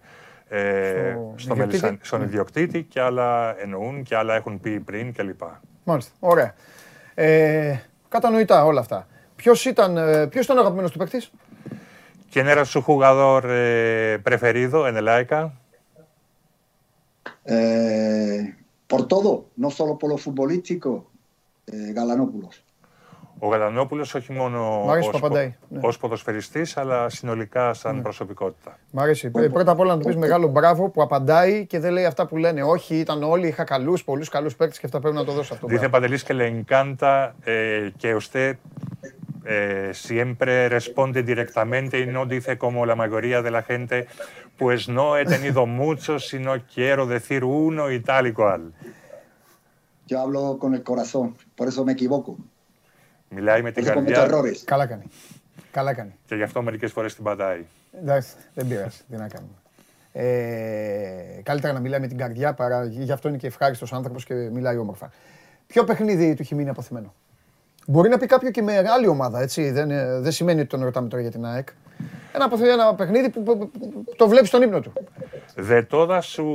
Στο 0.50 1.34
στο 1.36 1.54
ιδιοκτήτη. 1.54 1.58
Μελισσαν- 1.60 2.00
στον 2.02 2.20
Ναι. 2.20 2.26
ιδιοκτήτη 2.26 2.84
και 2.84 3.02
άλλα 3.02 3.60
εννοούν 3.62 4.04
και 4.04 4.16
άλλα 4.16 4.36
έχουν 4.36 4.60
πει 4.60 4.80
πριν 4.80 5.14
κλπ. 5.14 5.42
Μάλιστα. 5.84 6.12
Ωραία. 6.20 6.54
Ε, 7.14 7.76
κατανοητά 8.10 8.66
όλα 8.66 8.80
αυτά. 8.80 9.08
Ποιος 9.36 9.66
ήταν, 9.66 9.98
ε, 9.98 10.28
ποιος 10.28 10.46
ήταν 10.46 10.58
ο 10.58 10.60
αγαπημένος 10.60 10.92
του 10.92 10.98
παίκτης, 10.98 11.32
¿Quién 12.34 12.48
era 12.56 12.66
su 12.66 12.82
jugador 12.90 13.42
eh, 13.48 14.20
preferido 14.28 14.78
en 14.90 14.96
el 15.02 15.08
AECA? 15.08 15.42
Eh, 17.46 18.56
por 18.92 19.02
todo, 19.08 19.32
no 19.56 19.70
solo 19.72 19.98
por 19.98 20.10
lo 20.14 20.18
futbolístico, 20.18 20.92
eh, 21.68 21.92
Galanópulos. 21.98 22.56
Ο 23.40 23.48
Γαλανόπουλος 23.48 24.14
όχι 24.16 24.34
μόνο 24.34 24.84
Μ' 24.86 24.90
αρέσει 24.90 25.08
ως, 25.08 25.20
που 25.20 25.26
απαντάει, 25.26 25.56
ναι. 25.68 25.80
ως 25.84 25.98
ποδοσφαιριστής, 25.98 26.78
αλλά 26.78 27.10
συνολικά 27.10 27.74
σαν 27.74 28.02
προσωπικότητα. 28.02 28.78
Μ' 28.92 29.00
αρέσει. 29.00 29.32
Ε, 29.36 29.48
Πρώτα 29.48 29.72
απ' 29.72 29.80
όλα 29.80 29.96
να 29.96 30.02
του 30.02 30.08
πεις 30.08 30.16
μεγάλο 30.16 30.48
μπράβο 30.48 30.90
που 30.90 31.02
απαντάει 31.02 31.66
και 31.66 31.80
δεν 31.80 31.92
λέει 31.94 32.06
αυτά 32.06 32.28
που 32.28 32.38
λένε. 32.38 32.64
Όχι, 32.64 32.96
ήταν 32.96 33.24
όλοι, 33.24 33.48
είχα 33.48 33.64
καλούς, 33.64 34.04
πολλούς 34.04 34.30
καλούς 34.30 34.56
παίκτες 34.56 34.80
και 34.80 34.86
αυτά 34.86 35.00
πρέπει 35.00 35.16
να 35.16 35.24
το 35.24 35.32
δώσω 35.32 35.54
αυτό. 35.54 35.68
Dice 35.70 35.90
Panteliz 35.90 36.24
que 36.28 36.34
le 36.34 36.48
encanta 36.48 37.36
eh, 37.46 37.92
que 38.02 38.16
usted 38.16 38.58
eh, 39.46 39.92
siempre 39.94 40.68
responde 40.70 41.24
directamente 41.24 42.00
y 42.00 42.06
no 42.06 42.26
dice 42.26 42.58
como 42.58 42.86
la 42.86 42.96
mayoría 42.96 43.42
de 43.42 43.52
la 43.52 43.64
gente, 43.64 44.08
pues 44.58 44.90
no 44.90 45.16
he 45.18 45.26
tenido 45.26 45.66
muchos, 45.66 46.28
sino 46.28 46.52
quiero 46.74 47.06
decir 47.06 47.44
uno 47.44 47.92
y 47.92 48.00
tal 48.02 48.28
y 48.28 48.34
cual. 48.34 48.74
Yo 50.08 50.20
hablo 50.20 50.58
con 50.58 50.74
el 50.74 50.84
corazón, 50.84 51.36
por 51.56 51.68
eso 51.68 51.86
me 51.86 51.94
equivoco. 51.94 52.38
Μιλάει 53.30 53.62
με 53.62 53.70
Por 53.70 53.74
την 53.74 53.84
eso 53.84 53.88
cometo 53.90 53.94
καρδιά 53.94 54.28
errores. 54.30 54.62
Καλά 54.66 54.86
κάνει. 54.86 55.04
Καλά 55.72 55.94
κάνει. 55.94 56.14
και 56.26 56.36
γι' 56.36 56.44
αυτό 56.44 56.62
μερικές 56.62 56.92
φορές 56.92 57.16
την 57.16 57.24
πατάει. 57.24 57.66
Εντάξει, 58.02 58.34
δεν 58.54 58.68
πειράζει. 58.68 58.98
Τι 59.10 59.16
να 59.18 59.28
κάνουμε. 59.28 59.54
Ε, 60.12 61.42
καλύτερα 61.44 61.74
να 61.74 61.80
μιλάει 61.80 62.00
με 62.00 62.08
την 62.08 62.18
καρδιά 62.18 62.54
παρά 62.54 62.86
γι' 62.86 63.12
αυτό 63.12 63.28
είναι 63.28 63.38
και 63.38 63.48
ευχάριστος 63.48 63.94
άνθρωπος 63.94 64.24
και 64.26 64.34
μιλάει 64.34 64.78
όμορφα. 64.78 65.12
Ποιο 65.68 65.84
παιχνίδι 65.84 66.34
του 66.34 66.42
έχει 66.42 66.56
μείνει 66.56 66.70
αποθυμένο; 66.70 67.14
Μπορεί 67.88 68.10
να 68.10 68.18
πει 68.18 68.26
κάποιο 68.26 68.50
και 68.52 68.62
με 68.62 68.84
άλλη 68.96 69.08
ομάδα, 69.08 69.42
έτσι. 69.42 69.72
Δεν, 69.72 69.92
ε, 69.92 70.20
δεν 70.20 70.32
σημαίνει 70.32 70.60
ότι 70.60 70.70
τον 70.70 70.84
ρωτάμε 70.84 71.08
τώρα 71.08 71.22
για 71.22 71.32
την 71.32 71.46
ΑΕΚ. 71.46 71.68
Ένα, 72.34 72.46
αποθε- 72.46 72.70
ένα 72.70 72.96
παιχνίδι 72.96 73.30
που, 73.30 73.44
που- 73.44 73.58
που- 73.58 73.70
που 73.80 74.04
το 74.16 74.28
βλέπεις 74.28 74.48
στον 74.48 74.62
ύπνο 74.62 74.80
του. 74.80 74.94
De 75.70 75.82
toda 75.90 76.22
su 76.22 76.48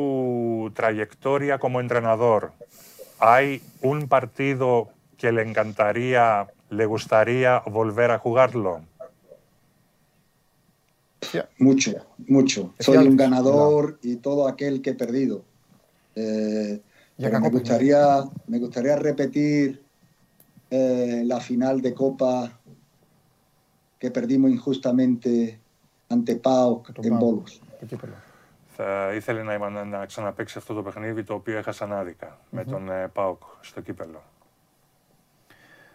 trayectoria 0.81 1.59
como 1.59 1.81
entrenador, 1.81 2.41
¿hay 3.19 3.61
un 3.81 3.99
partido 4.09 4.89
que 5.21 5.33
le 5.33 5.43
encantaría, 5.49 6.47
le 6.72 6.86
gustaría 6.86 7.52
volver 7.78 8.10
a 8.12 8.20
jugarlo? 8.20 8.82
Mucho, 11.60 11.92
mucho. 12.28 12.74
Es 12.78 12.86
Soy 12.86 12.98
que 12.98 13.04
un 13.04 13.08
al- 13.12 13.18
ganador 13.18 13.98
y 14.02 14.16
todo 14.18 14.48
aquel 14.48 14.82
que 14.82 14.92
he 14.92 14.96
perdido. 14.96 15.44
Eh, 16.16 16.82
Ya 17.20 17.30
pero 17.30 17.32
que 17.32 17.40
me 17.42 17.48
Copa- 17.50 17.58
gustaría, 17.60 18.02
me 18.52 18.60
gustaría 18.60 18.96
repetir 18.96 19.82
eh, 20.70 21.24
la 21.26 21.40
final 21.40 21.82
de 21.82 21.92
Copa 21.94 22.34
que 24.00 24.12
perdimos 24.12 24.52
injustamente 24.52 25.60
ante 26.10 26.36
Pau 26.36 26.84
το 26.94 27.02
en 27.04 27.10
Πάο. 27.10 27.20
Bolos. 27.20 27.52
Το 27.80 27.86
κύπελο. 27.86 28.14
θα 28.76 29.14
ήθελε 29.14 29.44
να, 29.44 29.70
να, 29.70 29.84
να 29.84 30.06
ξαναπαίξει 30.06 30.58
αυτό 30.58 30.74
το 30.74 30.84
παιχνίδι 30.84 31.24
το 31.24 31.34
οποίο 31.34 31.58
έχασαν 31.58 31.94
άδικα 31.94 32.40
με 32.50 32.64
τον 32.66 32.90
ε, 32.92 33.08
Πάοκ 33.08 33.42
στο 33.62 33.82
κύπελο. 33.82 34.22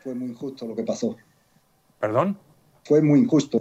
Fue 0.06 0.14
muy 0.14 0.28
injusto 0.28 0.66
lo 0.66 0.74
que 0.74 0.82
pasó. 0.82 1.16
Perdón? 1.98 2.28
Fue 2.84 3.00
muy 3.08 3.18
injusto. 3.24 3.56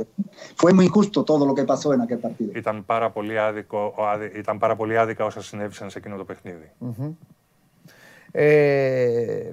Fue 0.61 0.71
muy 0.73 0.85
injusto 0.85 1.23
todo 1.23 1.45
lo 1.45 1.53
que 1.53 1.63
pasó 1.63 1.93
en 1.93 2.01
aquel 2.01 2.19
partido. 2.19 2.51
Ήταν 2.55 2.85
πάρα, 2.85 3.09
πολύ 3.11 3.37
άδικο, 3.37 3.93
ο 3.97 4.03
άδη- 4.07 4.31
ήταν 4.35 4.57
πάρα 4.57 4.75
πολύ 4.75 4.97
άδικα 4.97 5.25
όσα 5.25 5.41
συνέβησαν 5.41 5.89
σε 5.89 5.97
εκείνο 5.99 6.17
το 6.17 6.25
παιχνίδι. 6.25 6.71
Ε, 8.31 9.51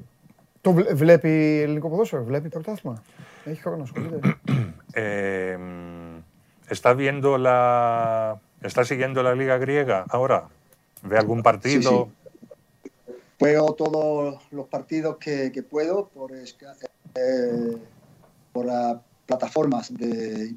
το 0.60 0.73
βλέ- 0.73 0.94
βλέπει 0.94 1.60
ελληνικό 1.62 1.89
ποδόσφαιρο, 1.89 2.24
βλέπει 2.24 2.48
πρωτάθλημα. 2.48 3.02
Έχει 3.44 3.60
χρόνο, 3.60 3.82
ασχολείται. 3.82 4.20
Eh, 4.94 5.57
mm, 5.58 6.16
¿Está 6.74 6.90
viendo 7.02 7.31
la. 7.47 7.57
¿Está 8.68 8.82
siguiendo 8.90 9.18
la 9.23 9.32
Liga 9.40 9.57
Griega 9.65 9.98
ahora? 10.16 10.39
¿Ve 11.10 11.16
algún 11.23 11.40
partido? 11.42 11.92
Juego 13.43 13.73
todos 13.73 14.41
los 14.51 14.69
partidos 14.69 15.17
que, 15.17 15.65
puedo 15.69 16.07
por, 16.07 16.31
eh, 16.33 17.77
las 18.63 18.97
plataformas 19.25 19.91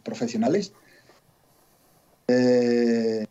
profesionales. 0.05 0.73
Eh, 2.29 3.27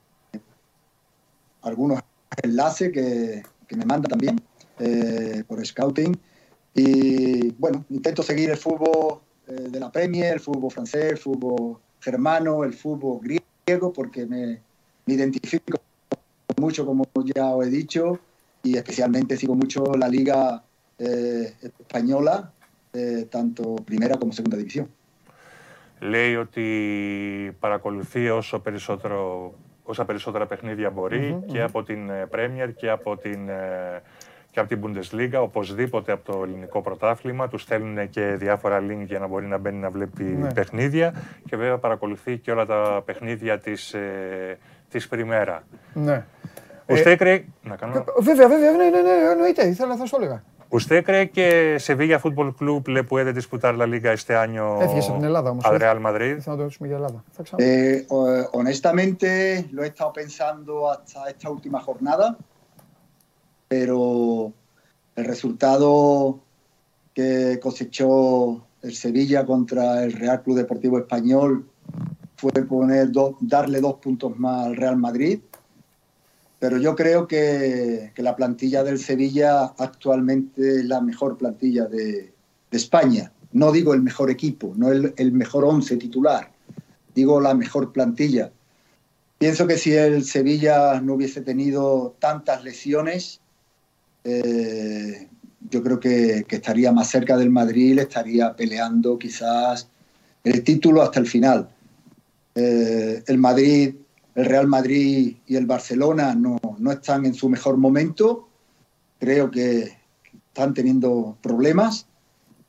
algunos 1.62 2.02
enlaces 2.44 2.92
que, 2.92 3.44
que 3.66 3.78
me 3.78 3.86
mandan 3.86 4.10
también 4.10 4.42
eh, 4.78 5.46
por 5.48 5.66
scouting. 5.66 6.20
Y 6.74 7.52
bueno, 7.52 7.86
intento 7.92 8.24
seguir 8.24 8.50
el 8.50 8.58
fútbol 8.58 9.22
eh, 9.48 9.70
de 9.70 9.80
la 9.80 9.90
Premier, 9.90 10.34
el 10.34 10.42
fútbol 10.42 10.70
francés, 10.70 11.12
el 11.12 11.18
fútbol 11.18 11.78
germano, 12.02 12.66
el 12.66 12.74
fútbol 12.74 13.22
griego, 13.22 13.94
porque 13.94 14.26
me, 14.26 14.62
me 15.06 15.14
identifico 15.14 15.80
mucho, 16.58 16.86
como 16.86 17.06
ya 17.34 17.56
os 17.56 17.66
he 17.66 17.70
dicho, 17.70 18.20
y 18.68 18.72
especialmente 18.82 19.32
sigo 19.42 19.54
mucho 19.62 19.80
la 20.04 20.08
liga 20.18 20.40
eh, 21.08 21.46
española, 21.82 22.34
eh, 23.00 23.22
tanto 23.36 23.62
primera 23.90 24.16
como 24.20 24.32
segunda 24.40 24.58
división. 24.58 24.88
Λέει 26.00 26.36
ότι 26.36 26.66
παρακολουθεί 27.60 28.30
όσο 28.30 28.60
περισσότερο, 28.60 29.54
όσα 29.84 30.06
περισσότερα 30.06 30.46
παιχνίδια 30.46 30.90
μπορεί 30.90 31.44
και 31.46 31.62
από 31.62 31.84
την 31.84 32.10
ε, 32.10 32.28
Premier 32.32 32.70
και 32.76 32.90
από 32.90 33.18
την, 33.18 33.50
ε, 33.50 34.02
και 34.52 34.60
από 34.60 34.70
την 34.70 34.80
Bundesliga, 34.84 35.40
οπωσδήποτε 35.42 36.12
από 36.12 36.32
το 36.32 36.44
ελληνικό 36.44 36.82
πρωτάθλημα. 36.82 37.48
Του 37.48 37.58
στέλνουν 37.58 38.10
και 38.10 38.22
διάφορα 38.40 38.80
link 38.80 39.06
για 39.06 39.20
να 39.20 39.28
μπορεί 39.28 39.46
να 39.46 39.58
μπαίνει 39.58 39.78
να 39.78 39.90
βλέπει 39.90 40.24
Ναι. 40.24 40.54
παιχνίδια 40.54 41.14
και 41.46 41.56
βέβαια 41.58 41.78
παρακολουθεί 41.78 42.38
και 42.38 42.52
όλα 42.52 42.66
τα 42.66 43.02
παιχνίδια 43.06 43.60
της, 43.60 43.94
ε, 43.94 44.58
της 44.90 45.08
Πριμέρα. 45.08 45.64
ναι. 45.94 46.26
¿Usted 46.88 47.12
eh, 47.12 47.18
cree.? 47.18 47.48
No, 47.64 47.78
no. 47.78 48.06
¿Usted 50.70 51.06
cree 51.06 51.30
que 51.30 51.78
Sevilla 51.80 52.20
Fútbol 52.20 52.56
Club 52.56 52.88
le 52.90 53.04
puede 53.04 53.34
disputar 53.34 53.76
la 53.76 53.88
liga 53.88 54.14
este 54.14 54.36
año 54.36 54.80
al 54.82 55.80
Real 55.80 56.00
Madrid? 56.00 56.38
Eh, 57.60 58.06
honestamente, 58.10 59.68
lo 59.72 59.84
he 59.84 59.88
estado 59.88 60.14
pensando 60.14 60.92
hasta 60.92 61.30
esta 61.30 61.50
última 61.50 61.80
jornada, 61.82 62.36
pero 63.68 64.52
el 65.16 65.26
resultado 65.26 66.40
que 67.14 67.60
cosechó 67.62 68.66
el 68.82 68.94
Sevilla 68.94 69.46
contra 69.46 70.04
el 70.04 70.14
Real 70.14 70.42
Club 70.44 70.58
Deportivo 70.58 71.00
Español 71.00 71.66
fue 72.36 72.52
poner 72.52 73.10
darle 73.40 73.80
dos 73.80 73.96
puntos 73.96 74.38
más 74.38 74.66
al 74.66 74.76
Real 74.76 74.98
Madrid 74.98 75.40
pero 76.68 76.80
yo 76.80 76.96
creo 76.96 77.28
que, 77.28 78.12
la 78.18 78.36
plantilla 78.36 78.84
del 78.84 78.98
Sevilla 78.98 79.66
actualmente 79.78 80.80
es 80.80 80.86
la 80.86 81.00
mejor 81.00 81.38
plantilla 81.38 81.86
de, 81.86 82.34
España. 82.72 83.32
No 83.52 83.72
digo 83.72 83.94
el 83.94 84.02
mejor 84.02 84.32
equipo, 84.32 84.74
no 84.76 84.92
el, 84.92 85.32
mejor 85.32 85.64
once 85.64 85.96
titular, 85.98 86.52
digo 87.14 87.40
la 87.40 87.54
mejor 87.54 87.92
plantilla. 87.92 88.52
Pienso 89.38 89.68
que 89.68 89.78
si 89.78 89.94
el 89.94 90.26
Sevilla 90.26 91.00
no 91.02 91.14
hubiese 91.14 91.42
tenido 91.42 92.16
tantas 92.18 92.64
lesiones, 92.64 93.42
eh, 94.24 95.30
yo 95.70 95.84
creo 95.84 96.00
que, 96.00 96.48
estaría 96.50 96.92
más 96.92 97.12
cerca 97.12 97.38
del 97.38 97.52
Madrid, 97.52 98.00
estaría 98.00 98.56
peleando 98.56 99.20
quizás 99.20 99.88
el 100.44 100.64
título 100.64 101.04
hasta 101.04 101.20
el 101.20 101.28
final. 101.28 101.70
Eh, 102.56 103.22
el 103.28 103.38
Madrid, 103.38 103.94
el 104.35 104.45
Real 104.45 104.67
Madrid 104.67 105.37
y 105.47 105.57
el 105.57 105.67
Barcelona 105.67 106.35
no, 106.35 106.59
no 106.79 106.93
están 106.93 107.27
en 107.27 107.35
su 107.35 107.49
mejor 107.49 107.77
momento. 107.77 108.49
Creo 109.19 109.51
que 109.51 109.99
están 110.49 110.75
teniendo 110.75 111.37
problemas 111.43 112.07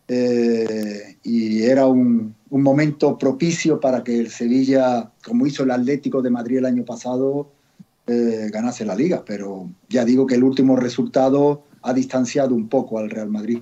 eh, 0.08 1.18
y 1.24 1.64
era 1.64 1.86
un, 1.86 2.36
un 2.50 2.64
momento 2.64 3.18
propicio 3.18 3.80
para 3.80 4.04
que 4.04 4.20
el 4.20 4.30
Sevilla, 4.30 5.12
como 5.24 5.48
hizo 5.48 5.64
el 5.64 5.72
Atlético 5.72 6.22
de 6.22 6.30
Madrid 6.30 6.58
el 6.58 6.66
año 6.66 6.84
pasado, 6.84 7.52
eh, 8.08 8.50
ganase 8.52 8.84
la 8.86 8.96
liga. 8.96 9.24
Pero 9.26 9.70
ya 9.88 10.04
digo 10.04 10.26
que 10.28 10.36
el 10.36 10.44
último 10.44 10.76
resultado 10.76 11.64
ha 11.82 11.94
distanciado 11.94 12.54
un 12.56 12.68
poco 12.68 13.00
al 13.00 13.10
Real 13.10 13.30
Madrid. 13.30 13.62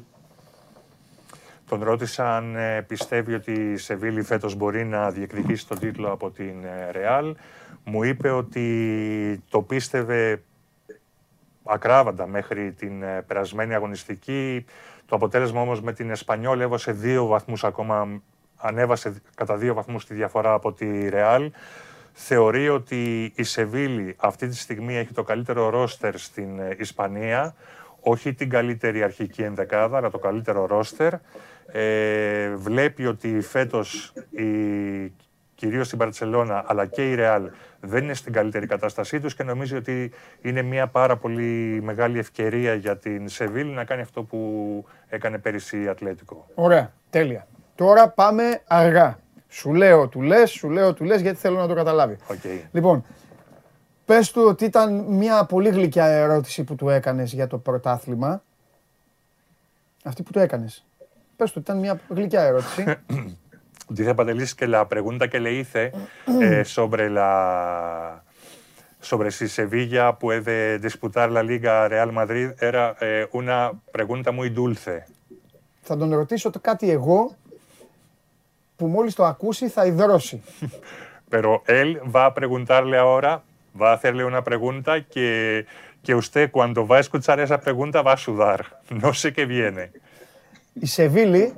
Τον 1.70 1.84
ρώτησα 1.84 2.36
αν 2.36 2.56
ε, 2.56 2.82
πιστεύει 2.82 3.34
ότι 3.34 3.52
η 3.52 3.78
Σεβίλη 3.78 4.22
φέτος 4.22 4.56
μπορεί 4.56 4.86
να 4.86 5.10
διεκδικήσει 5.12 5.68
τον 5.68 5.80
τίτλο 5.80 6.12
από 6.12 6.32
την 6.32 6.64
ε, 6.64 6.92
Ρεάλ. 6.92 7.36
Μου 7.85 8.03
είπε 8.03 8.31
ότι 8.31 9.43
το 9.49 9.63
πίστευε 9.63 10.43
ακράβαντα 11.65 12.27
μέχρι 12.27 12.73
την 12.73 13.03
ε, 13.03 13.23
περασμένη 13.27 13.75
αγωνιστική. 13.75 14.65
Το 15.07 15.17
αποτέλεσμα 15.17 15.61
όμως 15.61 15.81
με 15.81 15.93
την 15.93 16.11
Εσπανιόλ 16.11 16.61
έβασε 16.61 16.93
δύο 16.93 17.27
βαθμούς 17.27 17.65
ακόμα, 17.65 18.23
ανέβασε 18.57 19.23
κατά 19.35 19.57
δύο 19.57 19.75
βαθμούς 19.75 20.07
τη 20.07 20.15
διαφορά 20.15 20.53
από 20.53 20.73
τη 20.73 21.09
Ρεάλ. 21.09 21.51
Θεωρεί 22.13 22.69
ότι 22.69 23.33
η 23.35 23.43
Σεβίλη 23.43 24.15
αυτή 24.19 24.49
τη 24.49 24.57
στιγμή 24.57 24.97
έχει 24.97 25.13
το 25.13 25.23
καλύτερο 25.23 25.69
ρόστερ 25.69 26.19
στην 26.19 26.59
ε, 26.59 26.77
Ισπανία, 26.79 27.55
όχι 28.01 28.35
την 28.35 28.51
καλύτερη 28.51 29.03
αρχική 29.03 29.43
ενδεκάδα, 29.43 29.97
αλλά 29.97 30.11
το 30.11 30.19
καλύτερο 30.19 30.67
ρόστερ. 30.67 31.13
Ε, 31.67 32.55
βλέπει 32.55 33.07
ότι 33.07 33.41
φέτος 33.41 34.13
η, 34.31 34.45
κυρίως 35.55 35.93
η 35.93 35.97
Μπαρτσελώνα 35.97 36.65
αλλά 36.67 36.87
και 36.87 37.11
η 37.11 37.15
Ρεάλ 37.15 37.51
δεν 37.81 38.03
είναι 38.05 38.15
στην 38.15 38.33
καλύτερη 38.33 38.67
κατάστασή 38.67 39.21
τους 39.21 39.35
και 39.35 39.43
νομίζει 39.43 39.77
ότι 39.77 40.13
είναι 40.41 40.63
μια 40.63 40.87
πάρα 40.87 41.17
πολύ 41.17 41.81
μεγάλη 41.83 42.19
ευκαιρία 42.19 42.75
για 42.75 42.97
την 42.97 43.29
Σεβίλη 43.29 43.71
να 43.71 43.85
κάνει 43.85 44.03
αυτό 44.03 44.23
που 44.23 44.39
έκανε 45.09 45.39
πέρυσι 45.39 45.83
η 45.83 45.89
Ατλέτικο. 45.89 46.47
Ωραία, 46.55 46.93
τέλεια. 47.11 47.47
Τώρα 47.75 48.09
πάμε 48.09 48.63
αργά. 48.67 49.19
Σου 49.49 49.75
λέω, 49.75 50.09
του 50.09 50.23
λες, 50.23 50.51
σου 50.51 50.71
λέω, 50.71 50.95
του 50.95 51.05
λες, 51.05 51.21
γιατί 51.21 51.39
θέλω 51.39 51.59
να 51.59 51.67
το 51.67 51.75
καταλάβει. 51.75 52.17
Okay. 52.29 52.61
Λοιπόν, 52.73 53.05
πες 54.05 54.31
του 54.31 54.43
ότι 54.49 54.65
ήταν 54.65 55.05
μια 55.09 55.45
πολύ 55.45 55.69
γλυκιά 55.69 56.07
ερώτηση 56.07 56.65
που 56.65 56.75
του 56.75 56.89
έκανες 56.89 57.33
για 57.33 57.47
το 57.47 57.59
πρωτάθλημα. 57.59 58.43
Αυτή 60.05 60.23
που 60.23 60.31
του 60.31 60.39
έκανες. 60.39 60.85
Πες 61.37 61.53
του 61.53 61.61
ότι 61.61 61.71
ήταν 61.71 61.79
μια 61.79 62.01
γλυκιά 62.09 62.43
ερώτηση. 62.43 62.85
Dice 63.90 64.14
Patelis 64.14 64.54
que 64.54 64.68
la 64.68 64.88
pregunta 64.88 65.30
que 65.30 65.40
le 65.40 65.54
hice 65.54 65.92
eh, 66.28 66.64
sobre 66.66 67.10
la 67.10 68.24
sobre 69.02 69.32
si 69.32 69.48
Sevilla 69.48 70.20
puede 70.20 70.78
disputar 70.80 71.32
la 71.32 71.44
Liga 71.44 71.88
Real 71.88 72.12
Madrid 72.12 72.50
era 72.60 72.96
eh, 73.02 73.28
una 73.32 73.72
pregunta 73.92 74.32
muy 74.32 74.50
dulce. 74.50 75.06
θα 75.82 75.98
τον 75.98 76.14
ρωτήσω 76.14 76.50
το 76.50 76.60
κάτι 76.60 76.92
εγώ 76.92 77.36
που 78.76 78.88
μόλις 78.88 79.16
το 79.16 79.26
ακούσει 79.26 79.68
θα 79.68 79.86
υδρώσει. 79.86 80.42
Pero 81.32 81.62
él 81.68 81.90
va 82.16 82.26
a 82.26 82.34
preguntarle 82.34 82.98
ahora, 82.98 83.32
va 83.80 83.92
a 83.92 83.94
hacerle 83.94 84.24
una 84.26 84.44
pregunta 84.44 84.92
que, 85.14 85.66
que 86.04 86.14
usted 86.16 86.50
cuando 86.52 86.88
va 86.88 86.98
a 86.98 87.00
escuchar 87.06 87.40
esa 87.40 87.60
pregunta 87.66 88.02
va 88.02 88.14
a 88.14 88.18
sudar. 88.18 88.60
No 89.04 89.14
sé 89.14 89.34
qué 89.34 89.46
viene. 89.46 89.92
Η 90.74 90.86
Σεβίλη, 90.86 91.54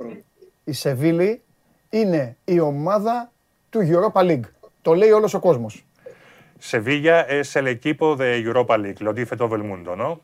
η 0.64 0.72
Σεβίλη 0.72 1.42
Είναι 1.89 2.37
η 2.43 2.59
ομάδα 2.59 3.31
του 3.69 3.79
Europa 3.91 4.21
League. 4.21 4.49
Το 4.81 4.93
λέει 4.93 5.11
όλος 5.11 5.33
ο 5.33 5.39
κόσμος. 5.39 5.85
Σεβίλια 6.59 7.29
εσελικίποτε 7.29 8.41
Europa 8.45 8.75
League. 8.75 8.97
Λόγεται 8.99 9.21
η 9.21 9.25
Φετοβελμούντο, 9.25 9.91
ενώ. 9.91 10.21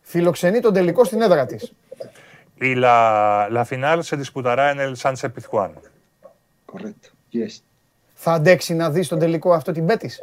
Φιλοξενεί 0.00 0.60
τον 0.60 0.72
τελικό 0.72 1.04
στην 1.04 1.22
έδρα 1.22 1.46
της. 1.46 1.72
Η 2.54 2.74
La 2.78 3.64
Final 3.68 4.02
se 4.02 4.16
disputará 4.16 4.70
en 4.70 4.80
el 4.80 4.96
Sanse 4.96 5.28
Pifcoan. 5.28 5.70
Correcto. 6.72 7.08
Θα 8.14 8.32
αντέξει 8.32 8.74
να 8.74 8.90
δεις 8.90 9.08
τον 9.08 9.18
τελικό 9.18 9.52
αυτό 9.52 9.72
την 9.72 9.86
πέτης; 9.86 10.22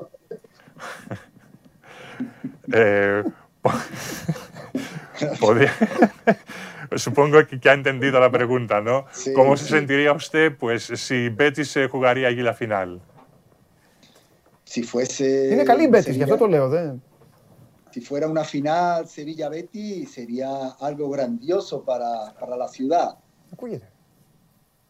ε, 2.71 3.21
Πό. 3.61 3.71
supongo 6.97 7.37
que, 7.45 7.69
ha 7.69 7.73
entendido 7.73 8.19
la 8.19 8.31
pregunta, 8.31 8.81
¿no? 8.81 9.05
¿Cómo 9.35 9.57
se 9.57 9.65
sentiría 9.65 10.13
usted 10.13 10.55
pues, 10.57 10.83
si 10.95 11.29
Betis 11.29 11.69
se 11.69 11.87
jugaría 11.87 12.27
allí 12.27 12.41
la 12.41 12.53
final? 12.53 13.01
Si 14.63 14.83
fuese. 14.83 15.49
Tiene 15.49 15.65
Cali 15.65 15.87
Betis, 15.87 16.17
leo. 16.17 16.75
¿eh? 16.75 16.99
Si 17.91 17.99
fuera 17.99 18.27
una 18.27 18.45
final 18.45 19.07
Sevilla-Betis, 19.07 20.11
sería 20.11 20.69
algo 20.79 21.09
grandioso 21.09 21.83
para, 21.83 22.33
para 22.39 22.55
la 22.55 22.69
ciudad. 22.69 23.17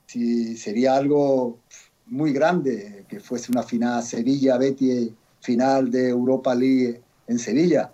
Si 0.06 0.56
sería 0.56 0.96
algo 0.96 1.60
muy 2.06 2.32
grande 2.32 3.06
que 3.08 3.20
fuese 3.20 3.52
una 3.52 3.64
final 3.64 4.04
Sevilla-Betis, 4.04 5.12
final 5.40 5.90
de 5.90 6.10
Europa 6.10 6.54
League 6.54 7.02
en 7.28 7.40
Sevilla 7.40 7.92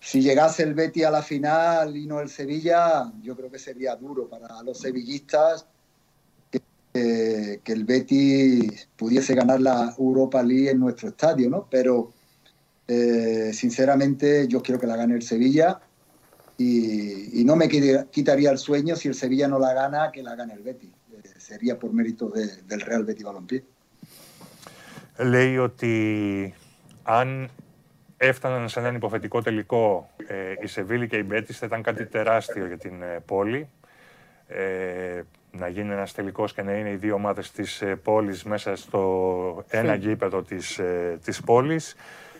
Si 0.00 0.20
llegase 0.20 0.62
el 0.62 0.74
Betis 0.74 1.04
a 1.04 1.10
la 1.10 1.22
final 1.22 1.96
y 1.96 2.06
no 2.06 2.20
el 2.20 2.28
Sevilla, 2.28 3.10
yo 3.22 3.34
creo 3.36 3.50
que 3.50 3.58
sería 3.58 3.96
duro 3.96 4.28
para 4.28 4.62
los 4.62 4.78
sevillistas 4.78 5.66
que, 6.50 6.60
que- 6.92 7.60
que 7.64 7.72
el 7.72 7.84
Betis 7.84 8.88
pudiese 8.96 9.34
ganar 9.34 9.60
la 9.60 9.94
Europa 9.98 10.42
League 10.42 10.70
en 10.70 10.78
nuestro 10.78 11.08
estadio, 11.08 11.50
¿no? 11.50 11.66
Pero 11.68 12.12
eh, 12.86 13.50
sinceramente 13.52 14.46
yo 14.46 14.62
quiero 14.62 14.78
que 14.80 14.86
la 14.86 14.96
gane 14.96 15.14
el 15.16 15.22
Sevilla 15.22 15.80
y, 16.56 17.40
y 17.40 17.44
no 17.44 17.56
me 17.56 17.68
quite- 17.68 18.06
quitaría 18.12 18.50
el 18.52 18.58
sueño 18.58 18.94
si 18.94 19.08
el 19.08 19.14
Sevilla 19.14 19.48
no 19.48 19.58
la 19.58 19.72
gana, 19.74 20.10
que 20.12 20.22
la 20.22 20.36
gane 20.36 20.54
el 20.54 20.62
Betis. 20.62 20.90
Eh, 21.12 21.22
sería 21.38 21.78
por 21.80 21.92
mérito 21.92 22.28
de- 22.28 22.62
del 22.68 22.80
Real 22.80 23.04
Betis 23.04 23.24
Balompié. 23.24 23.62
λέει 25.18 25.56
ότι 25.58 25.94
αν 27.02 27.48
έφταναν 28.23 28.69
σε 28.69 28.79
έναν 28.79 28.95
υποθετικό 28.95 29.41
τελικό 29.41 30.09
ε, 30.27 30.35
η 30.61 30.67
Σεβίλη 30.67 31.07
και 31.07 31.17
η 31.17 31.23
Μπέτης 31.25 31.57
θα 31.57 31.65
ήταν 31.65 31.81
κάτι 31.81 32.05
τεράστιο 32.05 32.65
για 32.67 32.77
την 32.77 33.01
ε, 33.01 33.19
πόλη. 33.25 33.69
Ε, 34.47 35.21
να 35.51 35.67
γίνει 35.67 35.93
ένας 35.93 36.13
τελικός 36.13 36.53
και 36.53 36.61
να 36.61 36.71
είναι 36.71 36.89
οι 36.89 36.95
δύο 36.95 37.13
ομάδες 37.13 37.51
της 37.51 37.81
ε, 37.81 37.95
πόλης 37.95 38.43
μέσα 38.43 38.75
στο 38.75 39.65
ένα 39.69 39.95
γήπεδο 39.95 40.41
της, 40.41 40.79
ε, 40.79 41.19
της 41.23 41.41
πόλης. 41.41 41.95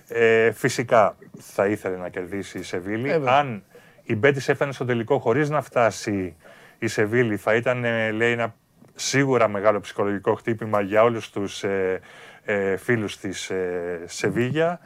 Ε, 0.07 0.51
φυσικά 0.51 1.15
θα 1.39 1.67
ήθελε 1.67 1.97
να 1.97 2.09
κερδίσει 2.09 2.59
η 2.59 2.63
Σεβίλη. 2.63 3.09
Ε, 3.09 3.11
βέβαια. 3.11 3.37
αν 3.37 3.63
η 4.03 4.15
Μπέτης 4.15 4.49
έφτανε 4.49 4.71
στο 4.71 4.85
τελικό 4.85 5.19
χωρίς 5.19 5.49
να 5.49 5.61
φτάσει 5.61 6.35
η 6.79 6.87
Σεβίλη 6.87 7.37
θα 7.37 7.55
ήταν, 7.55 7.83
ε, 7.83 8.11
λέει, 8.11 8.31
ένα 8.31 8.55
σίγουρα 8.95 9.47
μεγάλο 9.47 9.79
ψυχολογικό 9.79 10.35
χτύπημα 10.35 10.81
για 10.81 11.03
όλους 11.03 11.29
τους 11.29 11.63
ε, 11.63 11.99
ε, 12.43 12.77
φίλους 12.77 13.17
της 13.17 13.49
ε, 13.49 14.01
Σεβίγια. 14.05 14.79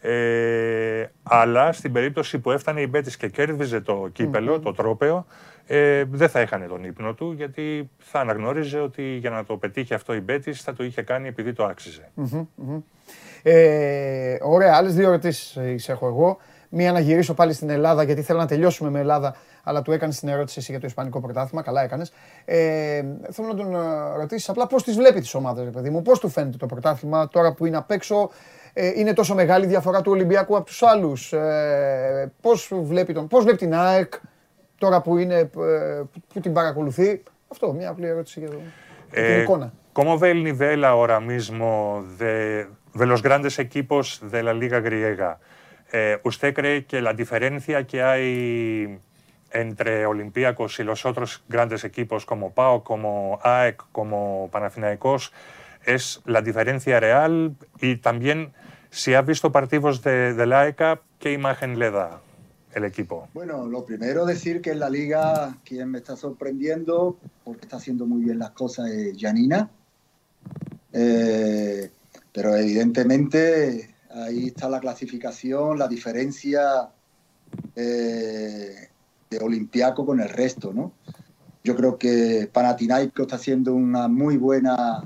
Ε, 0.00 1.04
αλλά 1.22 1.72
στην 1.72 1.92
περίπτωση 1.92 2.38
που 2.38 2.50
έφτανε 2.50 2.80
η 2.80 2.86
Μπέτης 2.90 3.16
και 3.16 3.28
κέρδιζε 3.28 3.80
το 3.80 4.08
κυπελο 4.12 4.60
το 4.60 4.72
τρόπεο, 4.72 5.26
ε, 5.66 6.04
δεν 6.10 6.28
θα 6.28 6.40
έχανε 6.40 6.66
τον 6.66 6.84
ύπνο 6.84 7.14
του, 7.14 7.32
γιατί 7.32 7.90
θα 7.98 8.20
αναγνώριζε 8.20 8.78
ότι 8.78 9.02
για 9.02 9.30
να 9.30 9.44
το 9.44 9.56
πετύχει 9.56 9.94
αυτό 9.94 10.14
η 10.14 10.20
Μπέτης 10.20 10.62
θα 10.62 10.72
το 10.72 10.84
είχε 10.84 11.02
κάνει 11.02 11.28
επειδή 11.28 11.52
το 11.52 11.64
άξιζε. 11.64 12.10
Ε, 13.42 14.36
ωραία, 14.42 14.74
άλλες 14.76 14.94
δύο 14.94 15.08
ερωτήσεις 15.08 15.88
έχω 15.88 16.06
εγώ. 16.06 16.38
Μία 16.72 16.92
να 16.92 17.00
γυρίσω 17.00 17.34
πάλι 17.34 17.52
στην 17.52 17.70
Ελλάδα, 17.70 18.02
γιατί 18.02 18.22
θέλω 18.22 18.38
να 18.38 18.46
τελειώσουμε 18.46 18.90
με 18.90 19.00
Ελλάδα, 19.00 19.34
αλλά 19.62 19.82
του 19.82 19.92
έκανες 19.92 20.18
την 20.18 20.28
ερώτηση 20.28 20.58
εσύ 20.58 20.70
για 20.70 20.80
το 20.80 20.86
Ισπανικό 20.86 21.20
πρωτάθλημα. 21.20 21.62
Καλά 21.62 21.82
έκανες. 21.82 22.12
Ε, 22.44 23.02
θέλω 23.30 23.48
να 23.48 23.54
τον 23.54 23.74
ε, 23.74 23.78
ρωτήσεις 24.16 24.48
απλά 24.48 24.66
πώς 24.66 24.82
τις 24.82 24.96
βλέπει 24.96 25.20
τις 25.20 25.34
ομάδες, 25.34 25.70
παιδί 25.70 25.90
μου. 25.90 26.02
Πώς 26.02 26.18
του 26.18 26.28
φαίνεται 26.28 26.56
το 26.56 26.66
πρωτάθλημα 26.66 27.28
τώρα 27.28 27.52
που 27.52 27.66
είναι 27.66 27.76
απ' 27.76 27.90
έξω; 27.90 28.30
Ε, 28.72 28.92
είναι 28.94 29.12
τόσο 29.12 29.34
μεγάλη 29.34 29.64
η 29.64 29.68
διαφορά 29.68 30.02
του 30.02 30.12
Ολυμπιακού 30.12 30.56
από 30.56 30.70
του 30.70 30.86
άλλου. 30.86 31.12
Ε, 31.30 32.26
πώ 32.40 32.50
βλέπει, 32.82 33.12
τον, 33.12 33.28
πώς 33.28 33.42
βλέπει 33.42 33.58
την 33.58 33.74
ΑΕΚ 33.74 34.14
τώρα 34.78 35.00
που, 35.00 35.18
είναι, 35.18 35.38
ε, 35.38 35.44
που, 35.44 35.60
που 36.34 36.40
την 36.40 36.52
παρακολουθεί. 36.52 37.22
Αυτό, 37.48 37.72
μια 37.72 37.90
απλή 37.90 38.06
ερώτηση 38.06 38.40
για, 38.40 38.48
το, 38.48 38.56
για 39.12 39.22
την 39.22 39.38
Eh, 39.38 39.42
εικόνα. 39.42 39.72
¿Cómo 39.92 40.18
ve 40.18 40.30
el 40.30 40.44
nivel 40.44 40.84
ahora 40.84 41.18
mismo 41.20 42.04
de, 42.18 42.68
de 42.94 43.06
los 43.06 43.22
grandes 43.22 43.58
equipos 43.58 44.20
de 44.32 44.42
la 44.42 44.54
Liga 44.54 44.78
griega? 44.80 45.40
Eh, 45.92 46.20
¿Usted 46.22 46.54
cree 46.54 46.84
que 46.86 47.00
la 47.02 47.12
diferencia 47.12 47.86
que 47.86 48.02
hay 48.02 48.98
entre 49.50 50.06
Olympiacos 50.06 50.78
y 50.78 50.84
los 50.84 51.04
otros 51.04 51.42
grandes 51.48 51.82
equipos 51.84 52.24
como 52.24 52.52
PAO, 52.52 52.84
como 52.84 53.40
AEK, 53.42 53.84
como 53.90 54.48
Panathinaikos, 54.52 55.32
es 55.84 56.20
la 56.24 56.42
diferencia 56.42 57.00
real? 57.00 57.56
Y 57.80 57.96
también, 57.96 58.52
si 58.90 59.14
ha 59.14 59.22
visto 59.22 59.52
partidos 59.52 60.02
de, 60.02 60.46
la 60.46 60.62
AECA, 60.62 61.00
¿qué 61.18 61.32
imagen 61.32 61.78
le 61.78 61.90
da 61.90 62.20
el 62.74 62.84
equipo? 62.84 63.28
Bueno, 63.34 63.66
lo 63.66 63.84
primero 63.84 64.24
decir 64.24 64.60
que 64.60 64.70
en 64.70 64.80
la 64.80 64.90
liga 64.90 65.56
quien 65.64 65.90
me 65.90 65.98
está 65.98 66.16
sorprendiendo, 66.16 67.18
porque 67.44 67.62
está 67.62 67.76
haciendo 67.76 68.06
muy 68.06 68.24
bien 68.24 68.38
las 68.38 68.50
cosas, 68.50 68.90
es 68.90 69.16
Janina. 69.18 69.70
Eh, 70.92 71.90
pero 72.32 72.56
evidentemente 72.56 73.94
ahí 74.10 74.48
está 74.48 74.68
la 74.68 74.80
clasificación, 74.80 75.78
la 75.78 75.88
diferencia 75.88 76.88
eh, 77.76 78.88
de 79.30 79.38
Olimpiaco 79.38 80.04
con 80.04 80.20
el 80.20 80.28
resto, 80.28 80.72
¿no? 80.72 80.92
Yo 81.62 81.76
creo 81.76 81.98
que 81.98 82.48
Panathinaikos 82.52 83.26
está 83.26 83.36
haciendo 83.36 83.74
una 83.74 84.08
muy 84.08 84.36
buena 84.38 85.04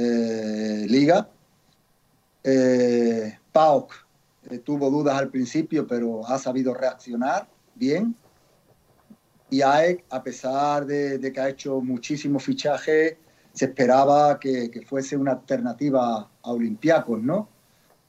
eh, 0.00 0.86
liga. 0.88 1.28
Eh, 2.44 3.36
PAOK 3.50 4.06
eh, 4.50 4.58
tuvo 4.58 4.90
dudas 4.90 5.18
al 5.18 5.28
principio, 5.28 5.86
pero 5.86 6.24
ha 6.24 6.38
sabido 6.38 6.72
reaccionar 6.72 7.48
bien. 7.74 8.14
Y 9.50 9.62
AEK, 9.62 10.04
a 10.10 10.22
pesar 10.22 10.86
de, 10.86 11.32
que 11.32 11.40
ha 11.40 11.48
hecho 11.48 11.80
muchísimos 11.80 12.44
fichajes, 12.44 13.16
se 13.52 13.64
esperaba 13.64 14.38
que, 14.38 14.70
fuese 14.86 15.16
una 15.16 15.32
alternativa 15.32 16.30
a 16.42 16.52
Olympiacos, 16.52 17.20
¿no? 17.20 17.48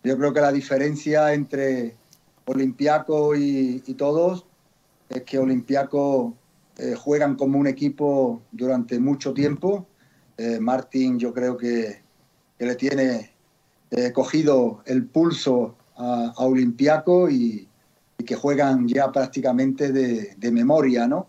Yo 0.04 0.18
creo 0.18 0.32
que 0.32 0.42
la 0.42 0.52
diferencia 0.52 1.34
entre 1.34 1.96
Olympiacos 2.46 3.38
y, 3.38 3.82
y 3.86 3.94
todos 3.96 4.46
es 5.10 5.24
que 5.24 5.40
Olympiacos 5.40 6.34
eh, 6.80 6.96
juegan 6.96 7.36
como 7.36 7.60
un 7.60 7.68
equipo 7.68 8.42
durante 8.54 9.00
mucho 9.00 9.34
tiempo. 9.34 9.86
Eh, 10.40 10.58
Martín 10.62 11.20
yo 11.20 11.34
creo 11.34 11.58
que, 11.58 12.02
le 12.60 12.76
tiene 12.76 13.32
eh, 13.92 14.14
cogido 14.14 14.82
el 14.86 15.06
pulso 15.06 15.76
a, 15.98 16.34
a 16.36 16.46
Olympiaco 16.46 17.30
y, 17.30 17.68
que 18.26 18.36
juegan 18.36 18.88
ya 18.88 19.12
prácticamente 19.12 19.92
de, 19.92 20.52
memoria, 20.52 21.08
¿no? 21.08 21.28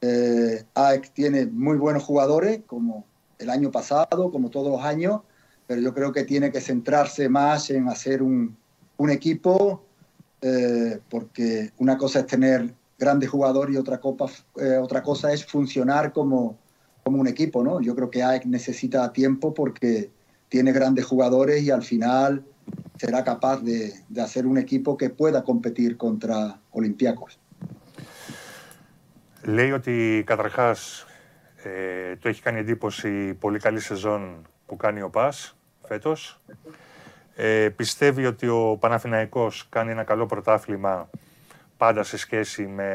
Eh, 0.00 0.64
AEK 0.74 1.12
tiene 1.12 1.46
muy 1.46 1.78
buenos 1.78 2.02
jugadores, 2.02 2.60
como 2.66 3.04
el 3.38 3.50
año 3.50 3.70
pasado, 3.70 4.30
como 4.30 4.50
todos 4.50 4.70
los 4.70 4.84
años, 4.84 5.20
pero 5.66 5.80
yo 5.80 5.94
creo 5.94 6.12
que 6.12 6.24
tiene 6.24 6.50
que 6.50 6.60
centrarse 6.60 7.28
más 7.28 7.70
en 7.70 7.88
hacer 7.88 8.22
un, 8.22 8.56
equipo, 9.10 9.84
eh, 10.40 10.98
porque 11.10 11.72
una 11.78 11.96
cosa 11.96 12.20
es 12.20 12.26
tener 12.26 12.74
grandes 12.98 13.28
jugadores 13.28 13.74
y 13.74 13.78
otra, 13.78 14.00
eh, 14.56 14.76
otra 14.76 15.02
cosa 15.02 15.32
es 15.32 15.44
funcionar 15.44 16.12
como, 16.12 16.58
como 17.03 17.19
un 17.19 17.27
equipo, 17.27 17.63
¿no? 17.63 17.81
Yo 17.81 17.95
creo 17.95 18.09
que 18.09 18.23
AEK 18.23 18.45
necesita 18.45 19.11
tiempo 19.13 19.53
porque 19.53 20.09
tiene 20.47 20.71
grandes 20.71 21.05
jugadores 21.05 21.63
y 21.63 21.71
al 21.71 21.83
final 21.83 22.43
será 22.97 23.23
capaz 23.23 23.57
de, 23.61 23.93
de 24.07 24.21
hacer 24.21 24.45
un 24.45 24.57
equipo 24.57 24.97
que 24.97 25.09
pueda 25.09 25.43
competir 25.43 25.97
contra 25.97 26.59
Olympiacos. 26.71 27.39
Λέει 29.43 29.71
ότι 29.71 30.23
καταρχάς 30.25 31.05
ε, 31.63 32.15
το 32.15 32.29
έχει 32.29 32.41
κάνει 32.41 32.59
εντύπωση 32.59 33.27
η 33.27 33.33
πολύ 33.33 33.59
καλή 33.59 33.79
σεζόν 33.79 34.47
που 34.65 34.75
κάνει 34.75 35.01
ο 35.01 35.09
ΠΑΣ 35.09 35.57
φέτος. 35.87 36.41
Ε, 37.35 37.69
πιστεύει 37.75 38.25
ότι 38.25 38.47
ο 38.47 38.77
Παναθηναϊκός 38.79 39.67
κάνει 39.69 39.91
ένα 39.91 40.03
καλό 40.03 40.25
πρωτάθλημα 40.25 41.09
πάντα 41.77 42.03
σε 42.03 42.17
σχέση 42.17 42.67
με 42.67 42.89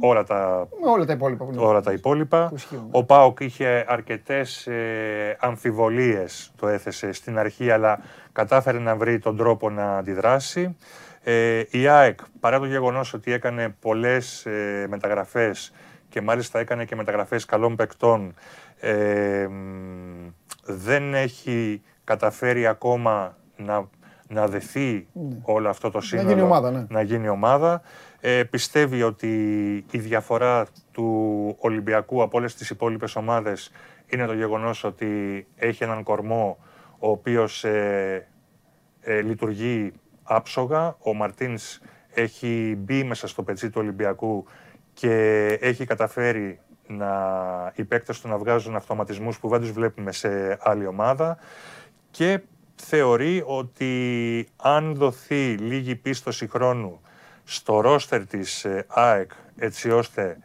όλα 0.00 0.24
τα, 0.24 0.68
Με 0.82 0.90
όλα 0.90 1.04
τα 1.04 1.12
υπόλοιπα. 1.12 1.44
που 1.44 1.52
είναι. 1.52 1.62
όλα 1.62 1.80
τα 1.80 1.92
υπόλοιπα. 1.92 2.48
Που 2.48 2.54
ισχύουν. 2.54 2.88
Ο 2.90 3.04
ΠΑΟΚ 3.04 3.40
είχε 3.40 3.84
αρκετές 3.88 4.66
ε, 4.66 5.36
αμφιβολίες, 5.40 6.52
το 6.56 6.68
έθεσε 6.68 7.12
στην 7.12 7.38
αρχή, 7.38 7.70
αλλά 7.70 7.98
κατάφερε 8.32 8.78
να 8.78 8.96
βρει 8.96 9.18
τον 9.18 9.36
τρόπο 9.36 9.70
να 9.70 9.96
αντιδράσει. 9.96 10.76
Ε, 11.22 11.62
η 11.70 11.86
ΑΕΚ, 11.88 12.18
παρά 12.40 12.58
το 12.58 12.66
γεγονός 12.66 13.14
ότι 13.14 13.32
έκανε 13.32 13.74
πολλές 13.80 14.46
ε, 14.46 14.86
μεταγραφές 14.88 15.72
και 16.08 16.20
μάλιστα 16.20 16.58
έκανε 16.58 16.84
και 16.84 16.96
μεταγραφές 16.96 17.44
καλών 17.44 17.76
παικτών, 17.76 18.34
ε, 18.80 19.46
μ, 19.50 20.30
δεν 20.64 21.14
έχει 21.14 21.82
καταφέρει 22.04 22.66
ακόμα 22.66 23.36
να, 23.56 23.88
να 24.28 24.46
δεθεί 24.46 25.06
όλο 25.42 25.68
αυτό 25.68 25.90
το 25.90 26.00
σύνολο. 26.00 26.28
γίνει 26.28 26.40
ομάδα, 26.40 26.70
ναι. 26.70 26.86
να 26.88 27.02
γίνει 27.02 27.28
ομάδα. 27.28 27.82
Ε, 28.26 28.44
πιστεύει 28.44 29.02
ότι 29.02 29.28
η 29.90 29.98
διαφορά 29.98 30.66
του 30.92 31.56
Ολυμπιακού 31.58 32.22
από 32.22 32.38
όλες 32.38 32.54
τις 32.54 32.70
υπόλοιπες 32.70 33.16
ομάδες 33.16 33.72
είναι 34.06 34.26
το 34.26 34.34
γεγονός 34.34 34.84
ότι 34.84 35.46
έχει 35.56 35.84
έναν 35.84 36.02
κορμό 36.02 36.58
ο 36.98 37.10
οποίος 37.10 37.64
ε, 37.64 38.28
ε, 39.00 39.20
λειτουργεί 39.20 39.92
άψογα. 40.22 40.96
Ο 40.98 41.14
Μαρτίνς 41.14 41.80
έχει 42.14 42.74
μπει 42.78 43.04
μέσα 43.04 43.26
στο 43.26 43.42
πετσί 43.42 43.70
του 43.70 43.80
Ολυμπιακού 43.80 44.44
και 44.92 45.46
έχει 45.60 45.84
καταφέρει 45.84 46.60
να, 46.86 47.12
οι 47.74 47.84
παίκτες 47.84 48.20
του 48.20 48.28
να 48.28 48.38
βγάζουν 48.38 48.76
αυτοματισμούς 48.76 49.38
που 49.38 49.48
δεν 49.48 49.60
τους 49.60 49.72
βλέπουμε 49.72 50.12
σε 50.12 50.58
άλλη 50.60 50.86
ομάδα. 50.86 51.38
Και 52.10 52.40
θεωρεί 52.74 53.42
ότι 53.46 54.46
αν 54.56 54.94
δοθεί 54.94 55.54
λίγη 55.56 55.96
πίστοση 55.96 56.48
χρόνου 56.48 57.00
στο 57.44 57.80
ρόστερ 57.80 58.26
της 58.26 58.64
ε, 58.64 58.84
ΑΕΚ 58.88 59.30
έτσι 59.56 59.90
ώστε 59.90 60.38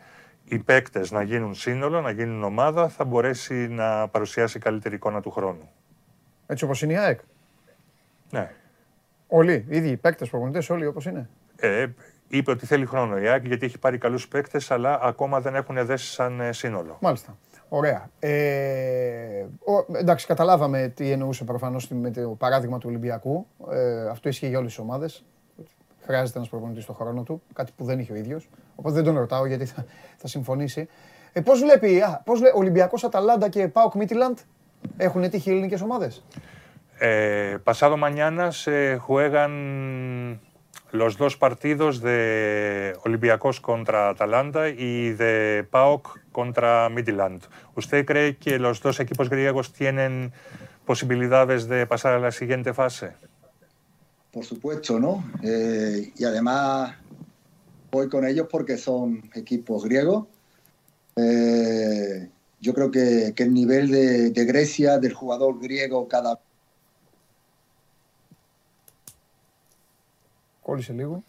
οι 0.43 0.57
παίκτες 0.57 1.11
να 1.11 1.21
γίνουν 1.21 1.55
σύνολο, 1.55 2.01
να 2.01 2.11
γίνουν 2.11 2.43
ομάδα, 2.43 2.89
θα 2.89 3.05
μπορέσει 3.05 3.53
να 3.53 4.07
παρουσιάσει 4.07 4.59
καλύτερη 4.59 4.95
εικόνα 4.95 5.21
του 5.21 5.31
χρόνου. 5.31 5.69
Έτσι 6.47 6.63
όπως 6.63 6.81
είναι 6.81 6.93
η 6.93 6.97
ΑΕΚ. 6.97 7.19
Ναι. 8.29 8.51
Όλοι, 9.27 9.65
οι 9.69 9.77
ίδιοι 9.77 9.89
οι 9.89 9.97
παίκτες, 9.97 10.29
προπονητές, 10.29 10.69
όλοι 10.69 10.85
όπως 10.85 11.05
είναι. 11.05 11.29
Ε, 11.55 11.87
είπε 12.27 12.51
ότι 12.51 12.65
θέλει 12.65 12.85
χρόνο 12.85 13.17
η 13.17 13.27
ΑΕΚ 13.27 13.45
γιατί 13.45 13.65
έχει 13.65 13.77
πάρει 13.77 13.97
καλούς 13.97 14.27
παίκτες 14.27 14.71
αλλά 14.71 14.99
ακόμα 15.01 15.41
δεν 15.41 15.55
έχουν 15.55 15.85
δέσει 15.85 16.11
σαν 16.11 16.39
ε, 16.39 16.51
σύνολο. 16.51 16.97
Μάλιστα. 17.01 17.37
Ωραία. 17.69 18.09
Ε, 18.19 19.45
ο, 19.59 19.97
εντάξει, 19.97 20.25
καταλάβαμε 20.25 20.91
τι 20.95 21.11
εννοούσε 21.11 21.43
προφανώς 21.43 21.87
με 21.87 22.11
το 22.11 22.29
παράδειγμα 22.29 22.77
του 22.77 22.85
Ολυμπιακού. 22.89 23.47
Ε, 23.71 24.09
αυτό 24.09 24.29
ισχύει 24.29 24.47
για 24.47 24.57
όλες 24.57 24.71
τις 24.71 24.79
ομάδες. 24.79 25.25
Χρειάζεται 26.09 26.38
ένας 26.38 26.49
προπονητής 26.49 26.83
στον 26.83 26.95
χρόνο 26.95 27.23
του, 27.23 27.41
κάτι 27.53 27.71
που 27.77 27.83
δεν 27.83 27.99
είχε 27.99 28.11
ο 28.13 28.15
ίδιος. 28.15 28.49
Οπότε 28.75 28.95
δεν 28.95 29.03
τον 29.03 29.17
ρωτάω 29.17 29.45
γιατί 29.45 29.65
θα, 29.65 29.85
θα 30.17 30.27
συμφωνήσει. 30.27 30.88
Ε, 31.33 31.41
Πώς 31.41 31.59
βλέπει, 31.59 32.01
α, 32.01 32.21
πώς 32.25 32.39
βλέ, 32.39 32.51
Ολυμπιακός 32.53 33.03
Αταλάντα 33.03 33.49
και 33.49 33.67
Πάοκ 33.67 33.93
Μίτιλαντ 33.93 34.38
έχουν 34.97 35.29
τύχει 35.29 35.49
ελληνικές 35.49 35.81
ομάδες; 35.81 36.23
Eh, 37.01 37.59
pasado 37.69 37.95
mañana 38.07 38.45
se 38.63 38.77
juegan 39.07 39.53
los 40.99 41.11
dos 41.21 41.33
partidos 41.45 41.93
de 42.07 42.19
Olympiacos 43.07 43.55
contra 43.69 43.99
Atalanta 44.09 44.61
y 44.89 44.93
de 45.21 45.33
PAOK 45.75 46.03
contra 46.38 46.69
Midland. 46.95 47.41
¿Usted 47.81 47.99
cree 48.09 48.29
que 48.43 48.53
los 48.65 48.75
dos 48.85 48.95
equipos 49.05 49.27
griegos 49.33 49.65
tienen 49.79 50.13
posibilidades 50.91 51.61
de 51.71 51.79
pasar 51.93 52.11
a 52.15 52.19
la 52.27 52.31
siguiente 52.39 52.71
fase? 52.81 53.07
por 54.39 54.45
supuesto, 54.45 54.97
¿no? 54.97 55.29
Eh, 55.43 56.13
y 56.15 56.23
además 56.23 56.95
voy 57.91 58.07
con 58.07 58.25
ellos 58.25 58.47
porque 58.49 58.77
son 58.77 59.29
equipos 59.35 59.83
griegos. 59.83 60.27
Eh, 61.17 62.29
yo 62.61 62.73
creo 62.73 62.89
que, 62.89 63.33
que 63.35 63.43
el 63.43 63.53
nivel 63.53 63.91
de, 63.91 64.45
Grecia, 64.45 64.97
del 64.97 65.13
jugador 65.13 65.59
griego 65.59 66.07
cada... 66.07 66.39
¿Cuál 70.61 70.79
es 70.79 70.89
el 70.89 71.01
ego? 71.01 71.21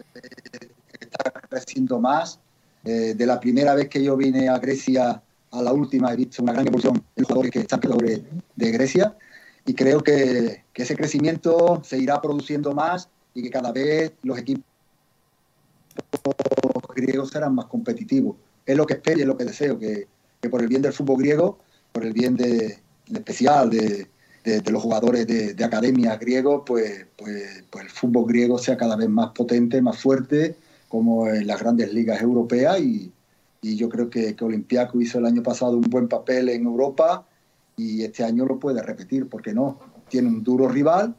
Está 1.00 1.32
creciendo 1.32 1.98
más. 1.98 2.38
Eh, 2.84 3.14
de 3.16 3.26
la 3.26 3.40
primera 3.40 3.74
vez 3.74 3.88
que 3.88 4.04
yo 4.04 4.16
vine 4.16 4.48
a 4.48 4.56
Grecia 4.58 5.20
a 5.50 5.62
la 5.62 5.72
última 5.72 6.12
he 6.12 6.16
visto 6.16 6.44
una 6.44 6.52
gran 6.52 6.68
evolución 6.68 6.94
de 6.94 7.22
los 7.22 7.26
jugadores 7.26 7.50
que 7.50 7.58
están 7.58 7.80
de 7.80 8.70
Grecia 8.70 9.16
y 9.66 9.74
creo 9.74 10.00
que, 10.02 10.64
ese 10.74 10.96
crecimiento 10.96 11.82
se 11.84 11.98
irá 11.98 12.22
produciendo 12.22 12.72
más 12.72 13.10
y 13.34 13.42
que 13.42 13.50
cada 13.50 13.70
vez 13.70 14.12
los 14.22 14.38
equipos 14.38 14.64
griegos 16.94 17.28
serán 17.28 17.54
más 17.54 17.66
competitivos. 17.66 18.36
Es 18.64 18.78
lo 18.78 18.86
que 18.86 18.94
espero 18.94 19.18
y 19.18 19.22
es 19.22 19.28
lo 19.28 19.36
que 19.36 19.44
deseo, 19.44 19.78
que, 19.78 20.08
que 20.40 20.48
por 20.48 20.62
el 20.62 20.68
bien 20.68 20.80
del 20.80 20.94
fútbol 20.94 21.18
griego, 21.18 21.58
por 21.92 22.06
el 22.06 22.14
bien 22.14 22.34
de, 22.34 22.78
especial 23.12 23.68
de, 23.68 24.06
de, 24.42 24.60
de, 24.60 24.70
los 24.70 24.82
jugadores 24.82 25.26
de, 25.26 25.52
de 25.52 25.64
academia 25.64 26.16
griegos, 26.16 26.62
pues, 26.64 27.06
pues, 27.14 27.64
pues, 27.68 27.84
el 27.84 27.90
fútbol 27.90 28.26
griego 28.26 28.56
sea 28.56 28.78
cada 28.78 28.96
vez 28.96 29.10
más 29.10 29.32
potente, 29.32 29.82
más 29.82 29.98
fuerte, 29.98 30.56
como 30.88 31.28
en 31.28 31.46
las 31.46 31.60
grandes 31.60 31.92
ligas 31.92 32.22
europeas. 32.22 32.80
Y, 32.80 33.12
y 33.60 33.76
yo 33.76 33.90
creo 33.90 34.08
que, 34.08 34.34
que 34.34 34.44
Olympiaco 34.46 34.98
hizo 34.98 35.18
el 35.18 35.26
año 35.26 35.42
pasado 35.42 35.72
un 35.72 35.90
buen 35.90 36.08
papel 36.08 36.48
en 36.48 36.64
Europa 36.64 37.26
y 37.80 38.02
este 38.02 38.24
año 38.24 38.44
lo 38.44 38.58
puede 38.58 38.82
repetir, 38.82 39.28
porque 39.28 39.52
no? 39.52 39.78
Tiene 40.08 40.28
un 40.28 40.42
duro 40.42 40.68
rival, 40.68 41.14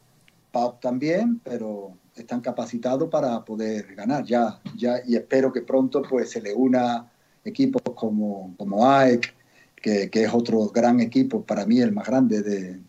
PAOK 0.52 0.80
también, 0.80 1.40
pero 1.44 1.94
están 2.16 2.42
capacitados 2.42 3.10
para 3.10 3.44
poder 3.44 3.96
ganar 3.96 4.24
ya, 4.24 4.60
ya 4.76 5.02
y 5.06 5.16
espero 5.16 5.52
que 5.52 5.62
pronto 5.62 6.02
pues 6.02 6.30
se 6.30 6.42
le 6.42 6.54
una 6.54 7.10
equipos 7.44 7.82
como, 7.96 8.54
como 8.58 8.88
AEK, 8.88 9.34
que, 9.76 10.10
que 10.10 10.24
es 10.24 10.34
otro 10.34 10.68
gran 10.68 11.00
equipo, 11.00 11.44
para 11.44 11.66
mí 11.66 11.80
el 11.80 11.92
más 11.92 12.06
grande 12.06 12.42
de, 12.42 12.80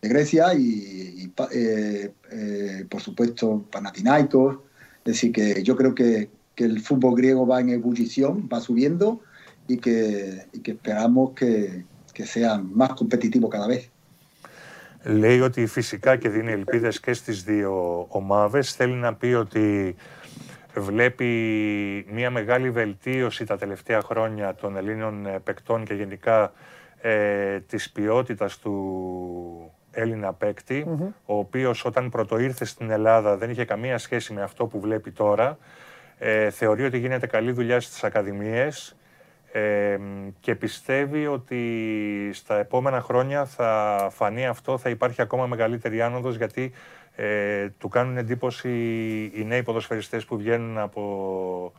de 0.00 0.08
Grecia 0.08 0.54
y, 0.54 0.60
y 0.60 1.32
eh, 1.52 2.12
eh, 2.30 2.86
por 2.88 3.00
supuesto 3.00 3.64
Panathinaikos. 3.70 4.58
Es 5.04 5.14
decir, 5.14 5.32
que 5.32 5.62
yo 5.62 5.74
creo 5.74 5.94
que, 5.94 6.28
que, 6.54 6.64
el 6.64 6.80
fútbol 6.80 7.16
griego 7.16 7.46
va 7.46 7.60
en 7.60 7.70
ebullición, 7.70 8.48
va 8.52 8.60
subiendo 8.60 9.20
y 9.66 9.78
que, 9.78 10.46
y 10.52 10.60
que 10.60 10.72
esperamos 10.72 11.32
que, 11.32 11.84
que 12.18 12.26
sea 12.34 12.52
más 12.80 12.90
competitivo 13.00 13.46
cada 13.48 13.66
vez. 13.68 13.82
Λέει 15.02 15.40
ότι 15.40 15.66
φυσικά 15.66 16.16
και 16.16 16.28
δίνει 16.28 16.52
ελπίδες 16.52 17.00
και 17.00 17.12
στις 17.12 17.42
δύο 17.42 18.06
ομάδες. 18.08 18.72
Θέλει 18.72 18.94
να 18.94 19.14
πει 19.14 19.26
ότι 19.26 19.96
βλέπει 20.74 21.26
μια 22.10 22.30
μεγάλη 22.30 22.70
βελτίωση 22.70 23.44
τα 23.44 23.56
τελευταία 23.56 24.00
χρόνια 24.00 24.54
των 24.54 24.76
Ελλήνων 24.76 25.26
παικτών 25.44 25.84
και 25.84 25.94
γενικά 25.94 26.52
ε, 27.00 27.60
της 27.60 27.90
ποιότητας 27.90 28.58
του 28.58 29.72
Έλληνα 29.90 30.32
παίκτη, 30.32 30.86
mm-hmm. 30.88 31.12
ο 31.24 31.38
οποίος 31.38 31.84
όταν 31.84 32.10
πρωτοήρθε 32.10 32.64
στην 32.64 32.90
Ελλάδα 32.90 33.36
δεν 33.36 33.50
είχε 33.50 33.64
καμία 33.64 33.98
σχέση 33.98 34.32
με 34.32 34.42
αυτό 34.42 34.66
που 34.66 34.80
βλέπει 34.80 35.10
τώρα. 35.10 35.58
Ε, 36.18 36.50
θεωρεί 36.50 36.84
ότι 36.84 36.98
γίνεται 36.98 37.26
καλή 37.26 37.52
δουλειά 37.52 37.80
στις 37.80 38.04
ακαδημίες 38.04 38.96
ε, 39.52 39.98
και 40.40 40.54
πιστεύει 40.54 41.26
ότι 41.26 41.60
στα 42.32 42.58
επόμενα 42.58 43.00
χρόνια 43.00 43.44
θα 43.44 44.08
φανεί 44.12 44.46
αυτό, 44.46 44.78
θα 44.78 44.90
υπάρχει 44.90 45.22
ακόμα 45.22 45.46
μεγαλύτερη 45.46 46.02
άνοδος 46.02 46.36
γιατί 46.36 46.72
ε, 47.16 47.68
του 47.78 47.88
κάνουν 47.88 48.16
εντύπωση 48.16 48.70
οι 49.34 49.44
νέοι 49.44 49.62
ποδοσφαιριστές 49.62 50.24
που 50.24 50.36
βγαίνουν 50.36 50.78
από, 50.78 51.72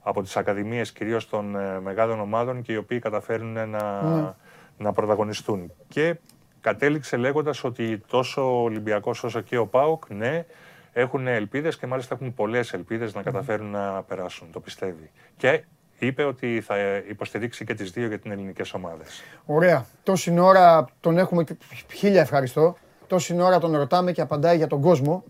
από 0.00 0.22
τις 0.22 0.36
ακαδημίες 0.36 0.92
κυρίως 0.92 1.28
των 1.28 1.56
ε, 1.56 1.80
μεγάλων 1.80 2.20
ομάδων 2.20 2.62
και 2.62 2.72
οι 2.72 2.76
οποίοι 2.76 2.98
καταφέρουν 2.98 3.68
να, 3.68 4.02
mm. 4.04 4.34
να 4.78 4.92
πρωταγωνιστούν. 4.92 5.72
Και 5.88 6.16
κατέληξε 6.60 7.16
λέγοντας 7.16 7.64
ότι 7.64 8.02
τόσο 8.06 8.60
ο 8.60 8.62
Ολυμπιακός 8.62 9.24
όσο 9.24 9.40
και 9.40 9.56
ο 9.56 9.66
ΠΑΟΚ, 9.66 10.04
ναι, 10.08 10.44
έχουν 10.92 11.26
ελπίδες 11.26 11.76
και 11.76 11.86
μάλιστα 11.86 12.14
έχουν 12.14 12.34
πολλές 12.34 12.72
ελπίδες 12.72 13.14
να 13.14 13.22
καταφέρουν 13.22 13.70
να 13.70 14.02
περάσουν, 14.02 14.50
το 14.50 14.60
πιστεύει. 14.60 15.10
Και 15.36 15.64
είπε 15.98 16.24
ότι 16.24 16.60
θα 16.60 16.76
υποστηρίξει 17.08 17.64
και 17.64 17.74
τις 17.74 17.90
δύο 17.90 18.06
για 18.06 18.18
την 18.18 18.30
ελληνικές 18.30 18.74
ομάδες. 18.74 19.22
Ωραία. 19.46 19.86
Τόση 20.02 20.38
ώρα 20.38 20.84
τον 21.00 21.18
έχουμε, 21.18 21.44
χίλια 21.92 22.20
ευχαριστώ, 22.20 22.76
τόση 23.06 23.40
ώρα 23.40 23.58
τον 23.58 23.76
ρωτάμε 23.76 24.12
και 24.12 24.20
απαντάει 24.20 24.56
για 24.56 24.66
τον 24.66 24.80
κόσμο, 24.80 25.24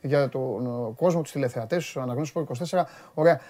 για 0.00 0.28
τον 0.28 0.94
κόσμο, 0.94 1.22
τους 1.22 1.32
τηλεθεατές, 1.32 1.84
τους 1.84 1.96
αναγνώσεις 1.96 2.34
24. 2.70 2.84
Ωραία. 3.14 3.40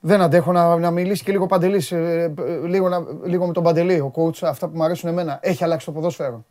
Δεν 0.00 0.20
αντέχω 0.20 0.52
να, 0.52 0.76
να 0.76 0.90
μιλήσει 0.90 1.24
και 1.24 1.32
λίγο 1.32 1.46
Παντελής, 1.46 1.92
ε, 1.92 2.34
λίγο, 2.64 2.88
να, 2.88 3.04
λίγο 3.24 3.46
με 3.46 3.52
τον 3.52 3.62
Παντελή, 3.62 4.00
ο 4.00 4.12
coach, 4.14 4.38
αυτά 4.42 4.68
που 4.68 4.76
μου 4.76 4.84
αρέσουν 4.84 5.08
εμένα. 5.08 5.38
Έχει 5.42 5.64
αλλάξει 5.64 5.86
το 5.86 5.92
ποδόσφαιρο. 5.92 6.44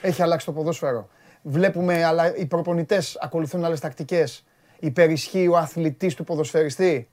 Έχει 0.00 0.22
αλλάξει 0.22 0.46
το 0.46 0.52
ποδόσφαιρο. 0.52 1.08
Βλέπουμε, 1.42 2.04
αλλά 2.04 2.36
οι 2.36 2.46
προπονητές 2.46 3.18
ακολουθούν 3.20 3.64
άλλες 3.64 3.80
τακτικές. 3.80 4.44
Υπερισχύει 4.78 5.48
ο 5.48 5.56
αθλητής 5.56 6.14
του 6.14 6.24
ποδοσφαιριστή. 6.24 7.08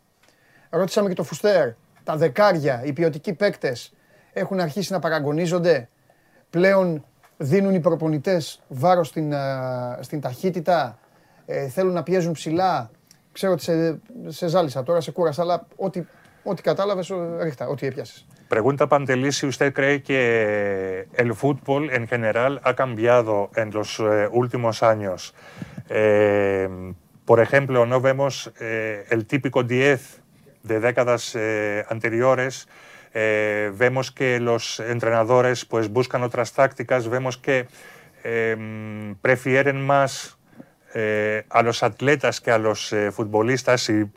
Ρώτησαμε 0.76 1.10
και 1.10 1.16
το 1.16 1.24
Φουστέρ. 1.24 1.69
Τα 2.03 2.16
δεκάρια, 2.16 2.84
οι 2.85 2.93
ποιοτικοί 2.93 3.34
παίκτες 3.34 3.93
έχουν 4.34 4.60
αρχίσει 4.60 4.92
να 4.92 5.00
παραγωνίζονται. 5.00 5.90
Πλέον 6.50 7.06
δίνουν 7.38 7.74
οι 7.74 7.80
προπονητές 7.80 8.61
βάρος 8.68 9.08
στην, 9.08 9.34
στην 10.00 10.22
ταχύτητα. 10.22 11.00
Ε, 11.45 11.68
θέλουν 11.68 11.93
να 11.93 12.03
πιέζουν 12.03 12.32
ψηλά. 12.32 12.92
Ξέρω 13.32 13.52
ότι 13.52 13.61
σε, 13.61 14.00
σε 14.27 14.48
ζάλισα 14.48 14.84
τώρα, 14.84 15.02
σε 15.02 15.11
κούρασα, 15.11 15.42
αλλά 15.42 15.68
ό,τι, 15.76 16.03
ό,τι 16.43 16.61
κατάλαβες, 16.61 17.11
ρίχτα, 17.40 17.68
ό,τι 17.68 17.85
έπιασες. 17.88 18.26
Pregunta 18.50 18.85
Pantelis 18.88 19.35
si 19.40 19.45
usted 19.53 19.74
cree 19.74 20.03
que 20.10 20.22
el 21.24 21.32
fútbol 21.42 21.90
en 21.90 22.06
general 22.14 22.52
ha 22.68 22.74
cambiado 22.82 23.50
en 23.61 23.68
los 23.77 23.90
eh, 24.00 24.03
últimos 24.32 24.84
años. 24.84 25.34
Eh, 25.90 26.69
por 27.26 27.40
ejemplo, 27.40 27.85
no 27.85 28.00
vemos 28.02 28.52
eh, 28.60 29.06
el 29.10 29.26
típico 29.26 29.64
10 29.64 30.23
de 30.64 30.80
décadas 30.80 31.38
anteriores. 31.90 32.67
vemos 33.14 34.11
que 34.11 34.40
los 34.40 34.80
entrenadores 34.80 35.66
pues, 35.66 35.90
buscan 35.90 36.24
otras 36.24 36.53
tácticas. 36.53 37.08
Vemos 37.08 37.38
que 37.38 37.67
prefieren 39.22 39.85
más 39.85 40.38
a 41.50 41.61
los 41.64 41.83
atletas 41.83 42.42
que 42.42 42.51
a 42.51 42.58
los 42.58 42.95
futbolistas 43.11 43.90
y 43.90 44.09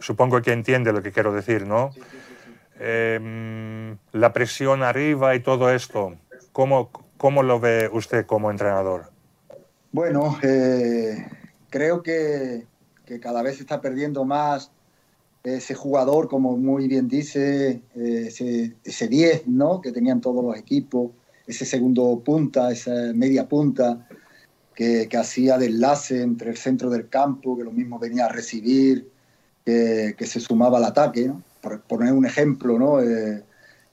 supongo 0.00 0.42
que 0.42 0.52
entiende 0.52 0.92
lo 0.92 1.02
que 1.02 1.12
quiero 1.12 1.32
decir, 1.32 1.66
¿no? 1.66 1.92
Sí, 1.92 2.00
sí, 2.00 2.06
sí. 2.10 2.40
Eh, 2.80 3.96
la 4.12 4.32
presión 4.32 4.82
arriba 4.82 5.34
y 5.34 5.40
todo 5.40 5.70
esto, 5.70 6.16
¿cómo, 6.52 6.90
cómo 7.18 7.42
lo 7.42 7.60
ve 7.60 7.90
usted 7.92 8.26
como 8.26 8.50
entrenador? 8.50 9.10
Bueno, 9.92 10.38
eh, 10.42 11.26
creo 11.68 12.02
que, 12.02 12.66
que, 13.04 13.20
cada 13.20 13.42
vez 13.42 13.56
se 13.56 13.62
está 13.62 13.80
perdiendo 13.82 14.24
más 14.24 14.72
ese 15.42 15.74
jugador, 15.74 16.28
como 16.28 16.56
muy 16.56 16.86
bien 16.86 17.08
dice, 17.08 17.82
eh, 17.94 18.24
ese, 18.28 18.74
ese 18.84 19.08
10 19.08 19.46
¿no? 19.48 19.80
que 19.80 19.92
tenían 19.92 20.20
todos 20.20 20.44
los 20.44 20.56
equipos, 20.56 21.12
ese 21.46 21.64
segundo 21.64 22.20
punta, 22.24 22.70
esa 22.70 23.12
media 23.14 23.48
punta, 23.48 24.06
que, 24.74 25.08
que 25.08 25.16
hacía 25.16 25.58
de 25.58 25.66
enlace 25.66 26.22
entre 26.22 26.50
el 26.50 26.56
centro 26.56 26.90
del 26.90 27.08
campo, 27.08 27.56
que 27.56 27.64
lo 27.64 27.72
mismo 27.72 27.98
venía 27.98 28.26
a 28.26 28.28
recibir, 28.28 29.10
que, 29.64 30.14
que 30.16 30.26
se 30.26 30.40
sumaba 30.40 30.78
al 30.78 30.84
ataque. 30.84 31.32
Por 31.60 31.80
poner 31.82 32.12
un 32.12 32.24
ejemplo, 32.24 32.78
¿no? 32.78 33.00
Eh, 33.02 33.42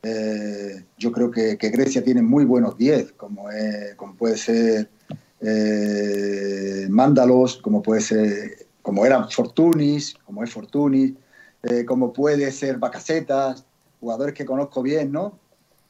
eh, 0.03 0.83
yo 0.97 1.11
creo 1.11 1.31
que, 1.31 1.55
Grecia 1.55 2.03
tiene 2.03 2.21
muy 2.21 2.45
buenos 2.45 2.77
10, 2.77 3.13
como, 3.13 3.47
como 3.97 4.15
puede 4.15 4.37
ser 4.37 4.89
Mándalos, 6.89 7.57
como 7.57 7.81
puede 7.81 8.01
ser, 8.01 8.67
como 8.81 9.05
era 9.05 9.27
Fortunis, 9.27 10.15
como 10.25 10.43
es 10.43 10.51
Fortunis, 10.51 11.13
eh, 11.63 11.85
como 11.85 12.13
puede 12.13 12.51
ser 12.51 12.77
Bacacetas, 12.77 13.65
jugadores 13.99 14.33
que 14.33 14.45
conozco 14.45 14.81
bien, 14.83 15.11
¿no? 15.11 15.39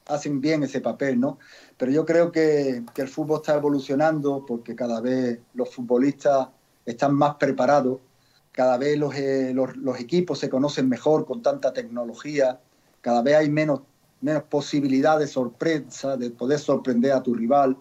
Hacen 0.06 0.40
bien 0.40 0.62
ese 0.62 0.80
papel, 0.80 1.20
¿no? 1.20 1.38
Pero 1.76 1.92
yo 1.92 2.06
creo 2.06 2.32
que, 2.32 2.82
el 2.96 3.08
fútbol 3.08 3.40
está 3.40 3.56
evolucionando 3.56 4.44
porque 4.46 4.74
cada 4.74 5.00
vez 5.00 5.38
los 5.54 5.74
futbolistas 5.74 6.48
están 6.86 7.14
más 7.14 7.34
preparados, 7.34 8.00
cada 8.52 8.78
vez 8.78 8.98
los, 8.98 9.14
eh, 9.14 9.54
equipos 9.98 10.38
se 10.38 10.48
conocen 10.48 10.88
mejor 10.88 11.26
con 11.26 11.42
tanta 11.42 11.72
tecnología, 11.72 12.60
cada 13.00 13.22
vez 13.22 13.36
hay 13.36 13.50
menos 13.50 13.80
menos 14.20 14.42
posibilidad 14.44 15.16
de 15.16 15.28
sorpresa, 15.28 16.16
de 16.16 16.30
poder 16.30 16.58
sorprender 16.58 17.12
a 17.12 17.22
tu 17.22 17.34
rival. 17.34 17.76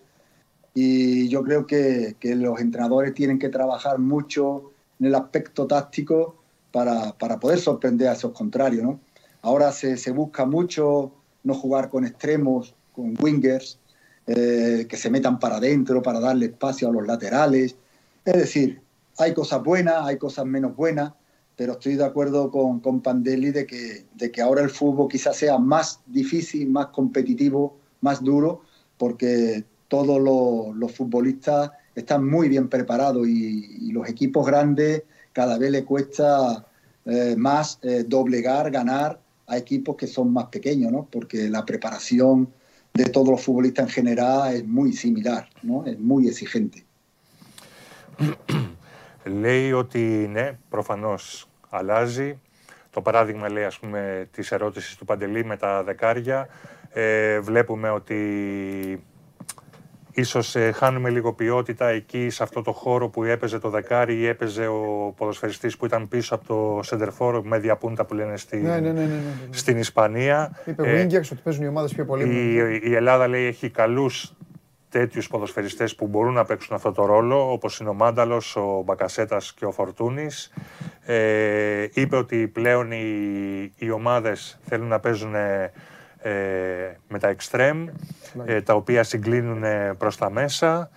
Y 0.75 1.27
yo 1.29 1.43
creo 1.43 1.65
que 1.65 2.15
los 2.21 2.59
entrenadores 2.59 3.15
tienen 3.15 3.39
que 3.39 3.49
trabajar 3.49 3.97
mucho 3.97 4.71
en 4.99 5.07
el 5.07 5.15
aspecto 5.15 5.65
táctico 5.65 6.35
para, 6.71 7.17
para 7.17 7.39
poder 7.39 7.59
sorprender 7.59 8.09
a 8.09 8.13
esos 8.13 8.31
contrarios. 8.31 8.83
¿no? 8.83 8.99
Ahora 9.41 9.71
se, 9.71 9.97
se, 9.97 10.11
busca 10.11 10.45
mucho 10.45 11.11
no 11.43 11.53
jugar 11.53 11.89
con 11.89 12.05
extremos, 12.05 12.75
con 12.93 13.15
wingers, 13.19 13.79
eh, 14.27 14.85
que 14.89 14.97
se 14.97 15.09
metan 15.09 15.39
para 15.39 15.57
adentro 15.57 16.01
para 16.01 16.19
darle 16.19 16.47
espacio 16.47 16.89
a 16.89 16.91
los 16.91 17.07
laterales. 17.07 17.75
Es 18.25 18.33
decir, 18.33 18.81
hay 19.17 19.33
cosas 19.33 19.63
buenas, 19.63 20.05
hay 20.05 20.17
cosas 20.17 20.45
menos 20.45 20.75
buenas, 20.75 21.13
pero 21.55 21.73
estoy 21.73 21.95
de 21.95 22.03
acuerdo 22.03 22.51
con, 22.51 22.81
con 22.81 23.01
Pandeli 23.01 23.51
de 23.51 23.65
que, 23.65 24.05
de 24.13 24.31
que 24.31 24.41
ahora 24.41 24.61
el 24.61 24.69
fútbol 24.69 25.07
quizás 25.09 25.37
sea 25.37 25.57
más 25.57 26.01
difícil, 26.05 26.69
más 26.69 26.87
competitivo, 26.87 27.77
más 28.01 28.21
duro, 28.21 28.61
porque 28.97 29.63
todos 29.87 30.21
los, 30.21 30.75
los 30.75 30.91
futbolistas 30.91 31.71
están 31.95 32.27
muy 32.27 32.49
bien 32.49 32.67
preparados 32.67 33.27
y, 33.27 33.87
y, 33.87 33.91
los 33.91 34.07
equipos 34.07 34.45
grandes 34.45 35.03
cada 35.36 35.58
vez 35.58 35.70
le 35.70 35.84
cuesta 35.84 36.64
eh, 37.04 37.34
más 37.36 37.78
eh, 37.82 38.04
doblegar, 38.06 38.70
ganar 38.70 39.18
a 39.46 39.56
equipos 39.56 39.96
que 39.96 40.06
son 40.06 40.32
más 40.32 40.46
pequeños, 40.46 40.92
¿no? 40.92 41.08
porque 41.10 41.48
la 41.48 41.64
preparación 41.64 42.52
de 42.94 43.04
todos 43.04 43.28
los 43.28 43.42
futbolistas 43.42 43.86
en 43.86 43.92
general 43.92 44.54
es 44.54 44.64
muy 44.66 44.92
similar, 44.92 45.48
¿no? 45.62 45.84
es 45.86 45.98
muy 45.98 46.28
exigente. 46.28 46.84
λέει 49.24 49.72
ότι 49.72 50.28
ναι, 50.32 50.58
προφανώς 50.68 51.48
αλλάζει. 51.70 52.38
Το 52.90 53.00
παράδειγμα 53.00 53.48
λέει 53.48 53.64
ας 53.64 53.78
πούμε 53.78 54.28
της 54.32 54.52
ερώτησης 54.52 54.96
του 54.96 55.04
Παντελή 55.04 55.44
με 55.44 55.56
τα 55.56 55.82
δεκάρια. 55.82 56.48
Ε, 56.90 57.40
βλέπουμε 57.40 57.90
ότι 57.90 59.04
ίσως 60.17 60.55
ε, 60.55 60.71
χάνουμε 60.71 61.09
λίγο 61.09 61.33
ποιότητα 61.33 61.87
εκεί 61.87 62.29
σε 62.29 62.43
αυτό 62.43 62.61
το 62.61 62.71
χώρο 62.71 63.09
που 63.09 63.23
έπαιζε 63.23 63.59
το 63.59 63.69
δεκάρι 63.69 64.15
ή 64.15 64.27
έπαιζε 64.27 64.67
ο 64.67 65.13
ποδοσφαιριστής 65.17 65.77
που 65.77 65.85
ήταν 65.85 66.07
πίσω 66.07 66.35
από 66.35 66.45
το 66.47 66.83
σεντερφόρ 66.83 67.41
με 67.43 67.59
διαπούντα 67.59 68.05
που 68.05 68.13
λένε 68.13 68.37
στη, 68.37 68.57
ναι, 68.57 68.79
ναι, 68.79 68.91
ναι, 68.91 69.07
στην 69.49 69.77
Ισπανία. 69.77 70.59
Είπε 70.65 70.81
ο 70.81 70.85
ε, 70.85 71.07
ότι 71.15 71.39
παίζουν 71.43 71.63
οι 71.63 71.67
ομάδες 71.67 71.93
πιο 71.93 72.05
πολύ. 72.05 72.23
Η, 72.23 72.81
η 72.83 72.95
Ελλάδα 72.95 73.27
λέει 73.27 73.45
έχει 73.45 73.69
καλούς 73.69 74.33
τέτοιους 74.89 75.27
ποδοσφαιριστές 75.27 75.95
που 75.95 76.07
μπορούν 76.07 76.33
να 76.33 76.45
παίξουν 76.45 76.75
αυτό 76.75 76.91
το 76.91 77.05
ρόλο, 77.05 77.51
όπως 77.51 77.79
είναι 77.79 77.89
ο 77.89 77.93
Μάνταλος, 77.93 78.55
ο 78.55 78.81
Μπακασέτας 78.85 79.53
και 79.53 79.65
ο 79.65 79.71
Φορτούνης. 79.71 80.53
Ε, 81.05 81.87
είπε 81.93 82.15
ότι 82.15 82.47
πλέον 82.47 82.91
οι, 82.91 83.73
οι 83.77 83.91
ομάδες 83.91 84.59
θέλουν 84.63 84.87
να 84.87 84.99
παίζουν 84.99 85.35
ε, 85.35 85.71
με 87.07 87.19
τα 87.19 87.35
extreme, 87.35 87.85
ε, 88.45 88.61
τα 88.61 88.73
οποία 88.73 89.03
συγκλίνουν 89.03 89.63
προς 89.97 90.17
τα 90.17 90.29
μέσα. 90.29 90.89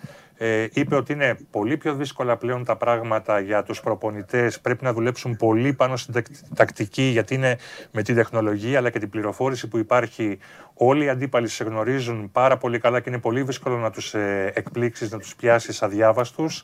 Ε, 0.43 0.67
είπε 0.73 0.95
ότι 0.95 1.13
είναι 1.13 1.37
πολύ 1.51 1.77
πιο 1.77 1.95
δύσκολα 1.95 2.37
πλέον 2.37 2.63
τα 2.63 2.75
πράγματα 2.75 3.39
για 3.39 3.63
τους 3.63 3.81
προπονητές. 3.81 4.59
Πρέπει 4.59 4.83
να 4.83 4.93
δουλέψουν 4.93 5.35
πολύ 5.35 5.73
πάνω 5.73 5.97
στην 5.97 6.23
τακτική 6.55 7.01
γιατί 7.01 7.33
είναι 7.33 7.57
με 7.91 8.01
την 8.01 8.15
τεχνολογία 8.15 8.77
αλλά 8.77 8.89
και 8.89 8.99
την 8.99 9.09
πληροφόρηση 9.09 9.67
που 9.67 9.77
υπάρχει. 9.77 10.39
Όλοι 10.73 11.05
οι 11.05 11.09
αντίπαλοι 11.09 11.47
σε 11.47 11.63
γνωρίζουν 11.63 12.31
πάρα 12.31 12.57
πολύ 12.57 12.79
καλά 12.79 12.99
και 12.99 13.09
είναι 13.09 13.19
πολύ 13.19 13.41
δύσκολο 13.41 13.77
να 13.77 13.91
τους 13.91 14.13
ε, 14.13 14.51
εκπλήξεις, 14.55 15.11
να 15.11 15.19
τους 15.19 15.35
πιάσεις 15.35 15.81
αδιάβαστους. 15.83 16.63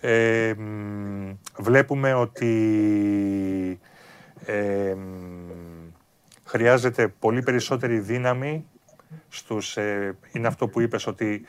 Ε, 0.00 0.52
βλέπουμε 1.58 2.14
ότι 2.14 2.50
ε, 4.46 4.94
χρειάζεται 6.50 7.08
πολύ 7.18 7.42
περισσότερη 7.42 7.98
δύναμη 7.98 8.66
στους, 9.28 9.76
ε, 9.76 10.16
είναι 10.32 10.46
αυτό 10.46 10.68
που 10.68 10.80
είπες 10.80 11.06
ότι 11.06 11.46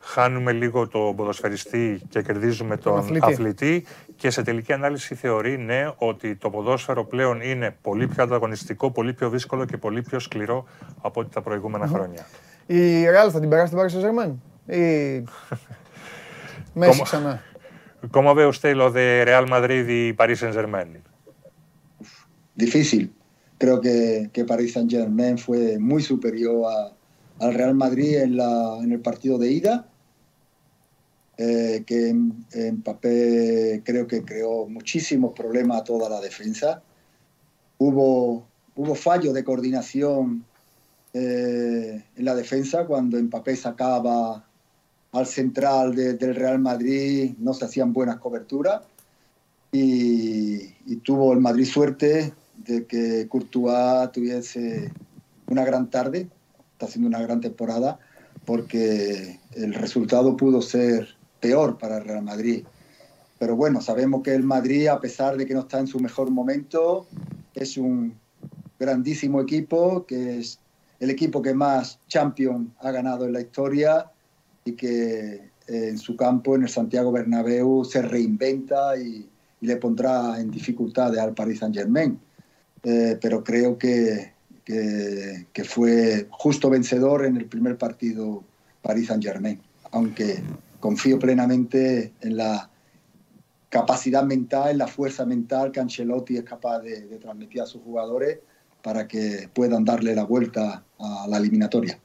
χάνουμε 0.00 0.52
λίγο 0.52 0.88
τον 0.88 1.16
ποδοσφαιριστή 1.16 2.00
και 2.08 2.22
κερδίζουμε 2.22 2.76
τον 2.76 2.98
αθλητή. 2.98 3.32
αθλητή. 3.32 3.86
Και 4.16 4.30
σε 4.30 4.42
τελική 4.42 4.72
ανάλυση 4.72 5.14
θεωρεί, 5.14 5.58
ναι, 5.58 5.90
ότι 5.96 6.36
το 6.36 6.50
ποδόσφαιρο 6.50 7.04
πλέον 7.04 7.40
είναι 7.40 7.76
πολύ 7.82 8.06
πιο 8.06 8.22
ανταγωνιστικό, 8.22 8.90
πολύ 8.90 9.12
πιο 9.12 9.30
δύσκολο 9.30 9.64
και 9.64 9.76
πολύ 9.76 10.02
πιο 10.02 10.18
σκληρό 10.18 10.64
από 11.00 11.20
ό,τι 11.20 11.30
τα 11.30 11.42
προηγούμενα 11.42 11.86
mm-hmm. 11.86 11.92
χρόνια. 11.92 12.26
Η 12.66 13.04
Real 13.04 13.30
θα 13.30 13.40
την 13.40 13.48
περάσει 13.48 13.74
την 13.74 13.80
Paris 13.80 13.92
Saint-Germain 13.92 14.34
ή 14.74 15.24
Μέση 16.72 17.02
ξανά. 17.02 17.42
¿Cómo 18.12 18.34
ve 18.34 18.46
usted 18.46 18.76
lo 18.76 18.92
de 18.92 19.24
Real 19.24 19.46
Madrid 19.48 19.84
y 19.88 20.12
Paris 20.12 20.38
Saint-Germain? 20.40 20.88
Difícil. 22.64 23.17
Creo 23.58 23.80
que, 23.80 24.30
que 24.32 24.44
Paris 24.44 24.72
Saint-Germain 24.72 25.36
fue 25.36 25.78
muy 25.78 26.02
superior 26.02 26.64
a, 26.72 27.44
al 27.44 27.54
Real 27.54 27.74
Madrid 27.74 28.18
en, 28.18 28.36
la, 28.36 28.78
en 28.82 28.92
el 28.92 29.00
partido 29.00 29.38
de 29.38 29.52
ida 29.52 29.88
eh, 31.40 31.84
que 31.86 32.08
en, 32.08 32.82
papel 32.82 33.80
creo 33.84 34.08
que 34.08 34.24
creó 34.24 34.66
muchísimos 34.66 35.32
problemas 35.34 35.80
a 35.80 35.84
toda 35.84 36.08
la 36.08 36.20
defensa. 36.20 36.82
Hubo, 37.78 38.44
hubo 38.74 38.94
fallos 38.96 39.32
de 39.34 39.44
coordinación 39.44 40.44
eh, 41.14 42.04
en 42.16 42.24
la 42.24 42.34
defensa 42.34 42.86
cuando 42.86 43.22
Mbappé 43.22 43.54
sacaba 43.54 44.44
al 45.12 45.26
central 45.26 45.94
de, 45.94 46.14
del 46.14 46.34
Real 46.34 46.58
Madrid, 46.58 47.34
no 47.38 47.54
se 47.54 47.66
hacían 47.66 47.92
buenas 47.92 48.16
coberturas 48.18 48.82
y, 49.70 50.74
tuvo 51.04 51.32
el 51.32 51.38
Madrid 51.38 51.66
suerte 51.66 52.32
de 52.64 52.86
que 52.86 53.26
Courtois 53.28 54.10
tuviese 54.12 54.90
una 55.46 55.64
gran 55.64 55.90
tarde, 55.90 56.28
está 56.72 56.86
haciendo 56.86 57.08
una 57.08 57.22
gran 57.22 57.40
temporada, 57.40 57.98
porque 58.44 59.38
el 59.54 59.74
resultado 59.74 60.36
pudo 60.36 60.62
ser 60.62 61.16
peor 61.40 61.78
para 61.78 61.98
el 61.98 62.04
Real 62.04 62.22
Madrid. 62.22 62.64
Pero 63.38 63.56
bueno, 63.56 63.80
sabemos 63.80 64.22
que 64.22 64.34
el 64.34 64.42
Madrid, 64.42 64.88
a 64.88 65.00
pesar 65.00 65.36
de 65.36 65.46
que 65.46 65.54
no 65.54 65.60
está 65.60 65.78
en 65.78 65.86
su 65.86 66.00
mejor 66.00 66.30
momento, 66.30 67.06
es 67.54 67.76
un 67.76 68.14
grandísimo 68.78 69.40
equipo, 69.40 70.04
que 70.06 70.38
es 70.38 70.58
el 71.00 71.10
equipo 71.10 71.40
que 71.42 71.54
más 71.54 71.98
Champions 72.08 72.70
ha 72.80 72.90
ganado 72.90 73.26
en 73.26 73.32
la 73.32 73.40
historia 73.40 74.10
y 74.64 74.72
que 74.72 75.34
eh, 75.34 75.88
en 75.90 75.98
su 75.98 76.16
campo, 76.16 76.56
en 76.56 76.62
el 76.62 76.68
Santiago 76.68 77.12
Bernabéu, 77.12 77.84
se 77.84 78.02
reinventa 78.02 78.96
y, 78.96 79.28
y 79.60 79.66
le 79.66 79.76
pondrá 79.76 80.40
en 80.40 80.50
dificultades 80.50 81.20
al 81.20 81.34
Paris 81.34 81.60
Saint-Germain 81.60 82.18
Eh, 82.83 83.17
pero 83.21 83.43
creo 83.43 83.77
que, 83.77 84.33
que, 84.65 85.47
que, 85.53 85.63
fue 85.63 86.27
justo 86.29 86.69
vencedor 86.69 87.25
en 87.25 87.37
el 87.37 87.45
primer 87.45 87.77
partido 87.77 88.43
Paris 88.81 89.07
Saint-Germain, 89.07 89.61
aunque 89.91 90.43
confío 90.79 91.17
plenamente 91.17 92.11
en 92.21 92.37
la 92.37 92.69
capacidad 93.69 94.23
mental, 94.23 94.71
en 94.71 94.77
la 94.79 94.87
fuerza 94.87 95.25
mental 95.25 95.71
que 95.71 95.79
Ancelotti 95.79 96.37
es 96.37 96.43
capaz 96.43 96.79
de, 96.79 97.07
de 97.07 97.17
transmitir 97.17 97.61
a 97.61 97.65
sus 97.65 97.81
jugadores 97.81 98.39
para 98.81 99.07
que 99.07 99.49
puedan 99.53 99.85
darle 99.85 100.13
la 100.13 100.25
vuelta 100.25 100.83
a 100.99 101.25
la 101.27 101.37
eliminatoria. 101.37 101.97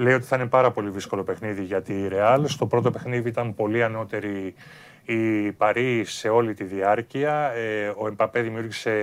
Λέει 0.00 0.14
ότι 0.14 0.24
θα 0.24 0.36
είναι 0.36 0.46
πάρα 0.46 0.70
πολύ 0.70 0.90
δύσκολο 0.90 1.24
παιχνίδι 1.24 1.62
για 1.62 1.82
τη 1.82 2.08
Ρεάλ. 2.08 2.46
Στο 2.46 2.66
πρώτο 2.66 2.90
παιχνίδι 2.90 3.28
ήταν 3.28 3.54
πολύ 3.54 3.82
ανώτερη 3.82 4.54
η 5.05 5.51
Παρή 5.51 6.03
σε 6.05 6.29
όλη 6.29 6.53
τη 6.53 6.63
διάρκεια. 6.63 7.51
Ε, 7.55 7.93
ο 7.97 8.07
Εμπαπέ 8.07 8.41
δημιούργησε 8.41 8.93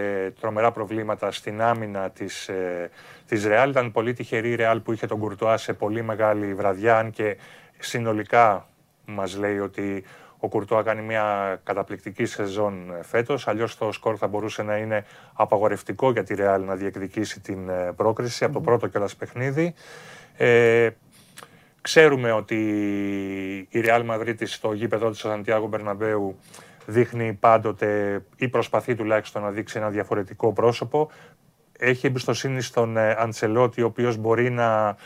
τρομερά 0.41 0.73
προβλήματα 0.73 1.31
στην 1.31 1.63
άμυνα 1.63 2.11
της, 2.11 2.49
ε, 2.49 2.91
της 3.27 3.47
Ρεάλ. 3.47 3.71
Ήταν 3.71 3.93
πολύ 3.93 4.13
τυχερή 4.13 4.51
η 4.51 4.55
Ρεάλ 4.55 4.81
που 4.81 4.93
είχε 4.93 5.07
τον 5.07 5.19
Κουρτουά 5.19 5.57
σε 5.57 5.73
πολύ 5.73 6.03
μεγάλη 6.03 6.55
βραδιά, 6.55 6.99
αν 6.99 7.11
και 7.11 7.37
συνολικά 7.79 8.69
μας 9.05 9.37
λέει 9.37 9.59
ότι 9.59 10.05
ο 10.39 10.49
Κουρτόα 10.49 10.83
κάνει 10.83 11.03
μια 11.03 11.61
καταπληκτική 11.65 12.25
σεζόν 12.25 12.93
φέτος. 13.03 13.49
Αλλιώς 13.49 13.77
το 13.77 13.93
σκορ 13.93 14.17
θα 14.19 14.27
μπορούσε 14.27 14.63
να 14.63 14.77
είναι 14.77 15.05
απαγορευτικό 15.33 16.11
για 16.11 16.23
τη 16.23 16.35
Ρεάλ 16.35 16.65
να 16.65 16.75
διεκδικήσει 16.75 17.41
την 17.41 17.71
πρόκριση 17.97 18.39
mm-hmm. 18.41 18.47
από 18.47 18.55
το 18.55 18.61
πρώτο 18.61 18.87
κιόλας 18.87 19.17
παιχνίδι. 19.17 19.75
Ε, 20.37 20.91
Ξέρουμε 21.83 22.33
ότι 22.33 22.57
η 23.71 23.83
Real 23.85 24.07
Madrid 24.11 24.35
στο 24.45 24.73
γήπεδο 24.73 25.11
της 25.11 25.19
Σαντιάγο 25.19 25.67
Μπερναμπέου 25.67 26.39
δείχνει 26.87 27.33
πάντοτε 27.33 28.23
ή 28.37 28.49
προσπαθεί 28.49 28.95
τουλάχιστον 28.95 29.43
να 29.43 29.51
δείξει 29.51 29.79
ένα 29.79 29.91
διαφορετικό 29.91 30.53
πρόσωπο. 30.53 31.11
Έχει 31.79 32.07
εμπιστοσύνη 32.07 32.61
στον 32.61 32.97
ε, 32.97 33.11
Αντσελότη, 33.19 33.83
ο 33.83 33.87
οποίος 33.87 34.17
μπορεί 34.17 34.51
να 34.51 34.97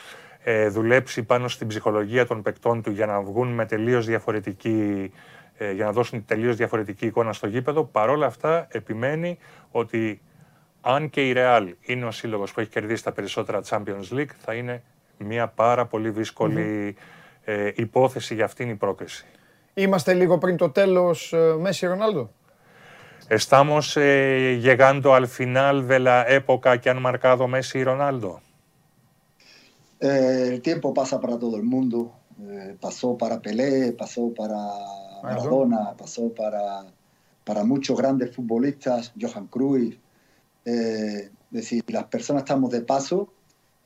ε, 0.42 0.68
δουλέψει 0.68 1.22
πάνω 1.22 1.48
στην 1.48 1.66
ψυχολογία 1.66 2.26
των 2.26 2.42
παικτών 2.42 2.82
του 2.82 2.90
για 2.90 3.06
να 3.06 3.20
βγουν 3.20 3.48
με 3.48 3.66
τελείως 3.66 4.06
διαφορετική 4.06 5.12
ε, 5.56 5.72
για 5.72 5.84
να 5.84 5.92
δώσουν 5.92 6.24
τελείως 6.24 6.56
διαφορετική 6.56 7.06
εικόνα 7.06 7.32
στο 7.32 7.46
γήπεδο. 7.46 7.84
Παρ' 7.84 8.08
όλα 8.08 8.26
αυτά 8.26 8.66
επιμένει 8.70 9.38
ότι 9.70 10.20
αν 10.80 11.10
και 11.10 11.28
η 11.28 11.32
Real 11.36 11.68
είναι 11.80 12.04
ο 12.04 12.10
σύλλογος 12.10 12.52
που 12.52 12.60
έχει 12.60 12.70
κερδίσει 12.70 13.04
τα 13.04 13.12
περισσότερα 13.12 13.62
Champions 13.68 14.12
League, 14.12 14.34
θα 14.38 14.54
είναι 14.54 14.82
μια 15.17 15.47
πάρα 15.47 15.85
πολύ 15.85 16.09
δύσκολη 16.09 16.95
ε, 17.43 17.71
υπόθεση 17.75 18.33
για 18.33 18.45
αυτήν 18.45 18.69
η 18.69 18.75
πρόκριση. 18.75 19.25
Είμαστε 19.73 20.13
λίγο 20.13 20.37
πριν 20.37 20.57
το 20.57 20.69
τέλος 20.69 21.33
ε, 21.33 21.55
Μέση 21.59 21.85
Ρονάλντο. 21.87 22.29
Estamos 23.29 23.95
eh, 23.95 24.59
llegando 24.59 25.13
al 25.13 25.27
final 25.27 25.87
de 25.87 25.99
la 25.99 26.27
época 26.27 26.79
que 26.81 26.89
han 26.89 26.99
marcado 26.99 27.47
Messi 27.47 27.77
y 27.79 27.83
Ronaldo. 27.83 28.41
Eh, 29.99 30.47
el 30.53 30.61
tiempo 30.61 30.93
pasa 30.95 31.19
para 31.21 31.37
todo 31.37 31.55
el 31.57 31.63
mundo. 31.63 32.11
Eh, 32.41 32.75
pasó 32.79 33.17
para 33.17 33.39
Pelé, 33.39 33.91
pasó 33.91 34.33
para 34.33 34.57
Maradona, 35.21 35.93
pasó 35.95 36.33
para, 36.33 36.85
para 37.43 37.63
muchos 37.63 37.95
grandes 38.01 38.35
futbolistas, 38.35 39.13
Johan 39.21 39.45
Cruyff. 39.47 39.97
Eh, 40.65 41.29
es 41.29 41.31
decir, 41.51 41.83
las 41.87 42.05
personas 42.05 42.41
estamos 42.43 42.71
de 42.71 42.81
paso 42.81 43.31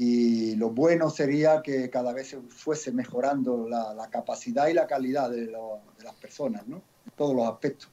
y 0.00 0.54
lo 0.54 0.70
bueno 0.70 1.10
sería 1.10 1.60
que 1.60 1.90
cada 1.90 2.12
vez 2.12 2.28
se 2.28 2.40
fuese 2.40 2.92
mejorando 2.92 3.68
la, 3.68 4.08
capacidad 4.10 4.68
y 4.68 4.72
la 4.72 4.86
calidad 4.86 5.28
de, 5.28 5.50
las 5.50 6.14
personas, 6.20 6.66
¿no? 6.68 6.76
En 6.76 7.12
todos 7.16 7.34
los 7.34 7.48
aspectos. 7.48 7.90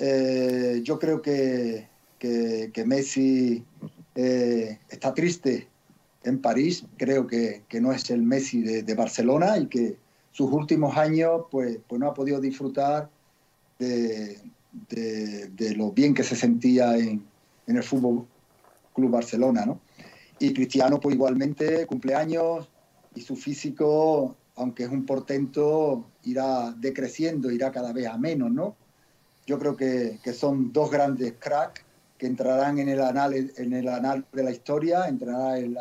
Eh, 0.00 0.80
yo 0.82 0.98
creo 0.98 1.22
que, 1.22 1.88
que, 2.18 2.84
Messi 2.84 3.64
eh, 4.16 4.80
está 4.88 5.14
triste 5.14 5.68
en 6.24 6.40
París, 6.40 6.84
creo 6.96 7.28
que, 7.28 7.62
que 7.68 7.80
no 7.80 7.92
es 7.92 8.10
el 8.10 8.22
Messi 8.22 8.62
de, 8.62 8.82
de 8.82 8.94
Barcelona 8.94 9.56
y 9.56 9.66
que 9.66 9.96
sus 10.32 10.50
últimos 10.50 10.96
años 10.96 11.42
pues, 11.48 11.78
pues 11.86 12.00
no 12.00 12.08
ha 12.08 12.14
podido 12.14 12.40
disfrutar 12.40 13.08
de- 13.78 14.42
de 14.88 15.74
lo 15.76 15.92
bien 15.92 16.14
que 16.14 16.24
se 16.24 16.34
sentía 16.34 16.96
en, 16.96 17.24
en 17.66 17.76
el 17.76 17.82
Fútbol 17.82 18.26
Club 18.92 19.10
Barcelona, 19.10 19.64
¿no? 19.64 19.80
Y 20.44 20.52
Cristiano, 20.52 21.00
pues 21.00 21.14
igualmente, 21.14 21.86
cumpleaños 21.86 22.68
y 23.14 23.22
su 23.22 23.34
físico, 23.34 24.36
aunque 24.56 24.82
es 24.82 24.90
un 24.90 25.06
portento, 25.06 26.10
irá 26.24 26.70
decreciendo, 26.72 27.50
irá 27.50 27.72
cada 27.72 27.94
vez 27.94 28.06
a 28.08 28.18
menos, 28.18 28.52
¿no? 28.52 28.76
Yo 29.46 29.58
creo 29.58 29.74
que, 29.74 30.18
son 30.34 30.70
dos 30.70 30.90
grandes 30.90 31.32
cracks 31.38 31.82
que 32.18 32.26
entrarán 32.26 32.78
en 32.78 32.90
el 32.90 33.00
anal, 33.00 33.52
en 33.56 33.72
el 33.72 33.88
anal 33.88 34.26
de 34.34 34.42
la 34.42 34.50
historia, 34.50 35.08
entrarán 35.08 35.56
en 35.56 35.74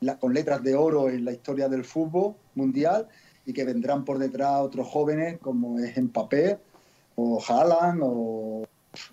la- 0.00 0.18
con 0.18 0.34
letras 0.34 0.64
de 0.64 0.74
oro 0.74 1.08
en 1.08 1.24
la 1.24 1.30
historia 1.30 1.68
del 1.68 1.84
fútbol 1.84 2.34
mundial 2.56 3.06
y 3.46 3.52
que 3.52 3.64
vendrán 3.64 4.04
por 4.04 4.18
detrás 4.18 4.62
otros 4.62 4.88
jóvenes 4.88 5.38
como 5.38 5.78
es 5.78 5.96
Mbappé 5.96 6.58
o 7.14 7.40
Haaland 7.40 8.00
o 8.02 8.64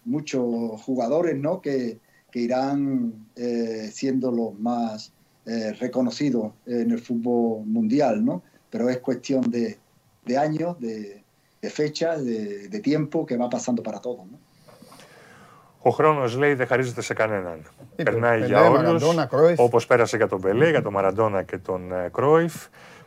muchos 0.06 0.82
jugadores 0.82 1.38
¿no? 1.38 1.61
que, 1.61 2.00
que 2.32 2.40
irán 2.40 3.14
eh, 3.35 3.90
siendo 3.91 4.32
los 4.32 4.58
más 4.59 5.11
eh, 5.45 5.74
reconocidos 5.80 6.51
en 6.66 6.91
el 6.91 6.99
fútbol 6.99 7.66
mundial, 7.66 8.24
¿no? 8.24 8.43
Pero 8.69 8.90
es 8.90 8.98
cuestión 8.99 9.41
de, 9.49 9.77
de 10.25 10.38
años, 10.38 10.80
de, 10.80 11.24
de 11.61 11.69
fechas, 11.69 12.24
de, 12.24 12.67
de 12.67 12.80
tiempo 12.80 13.25
que 13.25 13.35
va 13.38 13.49
pasando 13.49 13.82
para 13.83 13.99
todos, 13.99 14.25
¿no? 14.32 14.38
Ο 15.82 15.90
χρόνο 15.90 16.25
λέει 16.38 16.53
δεν 16.53 16.67
χαρίζεται 16.67 17.01
σε 17.01 17.14
κανέναν. 17.14 17.59
Είπε, 17.95 18.11
Περνάει 18.11 18.33
Πελέ, 18.40 18.45
για 18.45 18.61
όλου. 18.61 18.74
Μαραντόνα, 18.74 19.25
Κρόιφ. 19.25 19.59
Όπω 19.59 19.80
πέρασε 19.88 20.17
για 20.17 20.27
τον 20.27 20.41
Πελέ, 20.41 20.69
για 20.69 20.82
τον 20.82 20.93
Μαραντόνα 20.93 21.43
και 21.43 21.58
τον 21.58 21.91
ε, 21.91 22.09
Κρόιφ. 22.14 22.53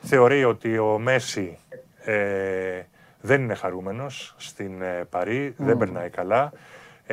Θεωρεί 0.02 0.44
ότι 0.44 0.78
ο 0.78 0.98
Μέση 0.98 1.58
ε, 2.04 2.82
δεν 3.20 3.42
είναι 3.42 3.54
χαρούμενο 3.54 4.06
στην 4.36 4.82
ε, 4.82 5.04
Παρή, 5.10 5.54
δεν 5.56 5.78
περνάει 5.78 6.08
καλά. 6.08 6.52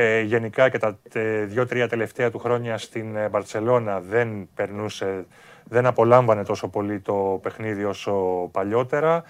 Ε, 0.01 0.21
γενικά 0.21 0.69
και 0.69 0.77
τα 0.77 0.99
τε- 1.09 1.45
δύο-τρία 1.47 1.87
τελευταία 1.87 2.31
του 2.31 2.39
χρόνια 2.39 2.77
στην 2.77 3.15
ε, 3.15 3.29
Μπαρτσελώνα 3.29 3.99
δεν 3.99 4.49
περνούσε, 4.55 5.25
δεν 5.63 5.85
απολάμβανε 5.85 6.43
τόσο 6.43 6.67
πολύ 6.67 6.99
το 6.99 7.39
παιχνίδι 7.41 7.83
όσο 7.83 8.13
παλιότερα. 8.51 9.23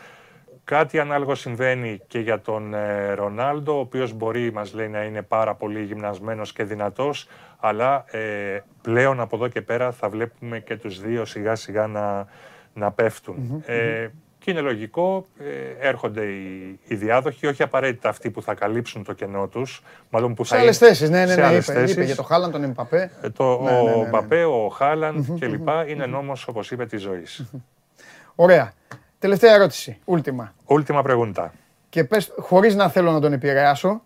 Κάτι 0.63 0.99
ανάλογο 0.99 1.35
συμβαίνει 1.35 2.01
και 2.07 2.19
για 2.19 2.39
τον 2.41 2.73
ε, 2.73 3.13
Ρονάλντο, 3.13 3.75
ο 3.75 3.79
οποίος 3.79 4.13
μπορεί, 4.13 4.51
μας 4.51 4.73
λέει, 4.73 4.87
να 4.87 5.03
είναι 5.03 5.21
πάρα 5.21 5.55
πολύ 5.55 5.83
γυμνασμένος 5.83 6.53
και 6.53 6.63
δυνατός, 6.63 7.27
αλλά 7.59 8.05
ε, 8.11 8.59
πλέον 8.81 9.19
από 9.19 9.35
εδώ 9.35 9.47
και 9.47 9.61
πέρα 9.61 9.91
θα 9.91 10.09
βλέπουμε 10.09 10.59
και 10.59 10.75
τους 10.77 11.01
δύο 11.01 11.25
σιγά 11.25 11.55
σιγά 11.55 11.87
να, 11.87 12.27
να 12.73 12.91
πεφτουν 12.91 13.63
Ε, 13.65 14.07
και 14.51 14.55
είναι 14.59 14.67
λογικό, 14.69 15.25
ε, 15.79 15.87
έρχονται 15.87 16.23
οι, 16.25 16.79
οι 16.87 16.95
διάδοχοι, 16.95 17.47
όχι 17.47 17.63
απαραίτητα 17.63 18.09
αυτοί 18.09 18.29
που 18.31 18.41
θα 18.41 18.53
καλύψουν 18.53 19.03
το 19.03 19.13
κενό 19.13 19.47
τους, 19.47 19.81
μάλλον 20.09 20.33
που 20.33 20.43
Σε 20.43 20.55
θα 20.55 20.61
άλλες 20.61 20.79
είναι- 20.79 20.87
θέσεις, 20.89 21.09
ναι, 21.09 21.25
ναι, 21.25 21.31
σε 21.31 21.39
ναι. 21.39 21.45
άλλες 21.45 21.67
Είπε, 21.67 21.79
είπε 21.79 21.87
θέσεις. 21.87 22.05
για 22.05 22.15
το 22.15 22.23
Χάλαν, 22.23 22.51
τον 22.51 22.63
Εμπαπέ. 22.63 23.11
Ε, 23.21 23.29
Το, 23.29 23.59
Ναι, 23.61 23.71
ναι, 23.71 23.81
ναι, 23.81 23.91
ο 23.91 24.01
ναι. 24.03 24.09
Μπαπέ, 24.09 24.43
ο 24.45 24.67
Χάλαν 24.69 25.37
κλπ. 25.39 25.67
είναι 25.87 26.05
νόμος, 26.05 26.47
όπως 26.47 26.71
είπε, 26.71 26.85
της 26.85 27.01
ζωής. 27.01 27.45
Ωραία. 28.35 28.73
Τελευταία 29.19 29.53
ερώτηση. 29.53 29.97
Ούλτιμα. 30.05 30.53
Última 30.65 31.03
pregunta. 31.03 31.45
Και 31.89 32.03
πες, 32.03 32.31
χωρίς 32.39 32.75
να 32.75 32.89
θέλω 32.89 33.11
να 33.11 33.19
τον 33.19 33.33
επηρεάσω, 33.33 34.01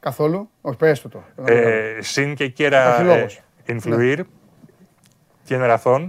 καθόλου, 0.00 0.48
όχι 0.60 0.76
πες 0.76 1.00
του 1.00 1.08
το. 1.08 1.22
Eh, 1.46 2.00
sin 2.14 2.34
que 2.36 2.50
quiera 2.58 2.66
Υπάρχει 2.66 3.00
eh, 3.00 3.04
λόγος. 3.04 3.40
influir, 3.68 4.18
tiene 5.48 5.76
razón. 5.76 6.08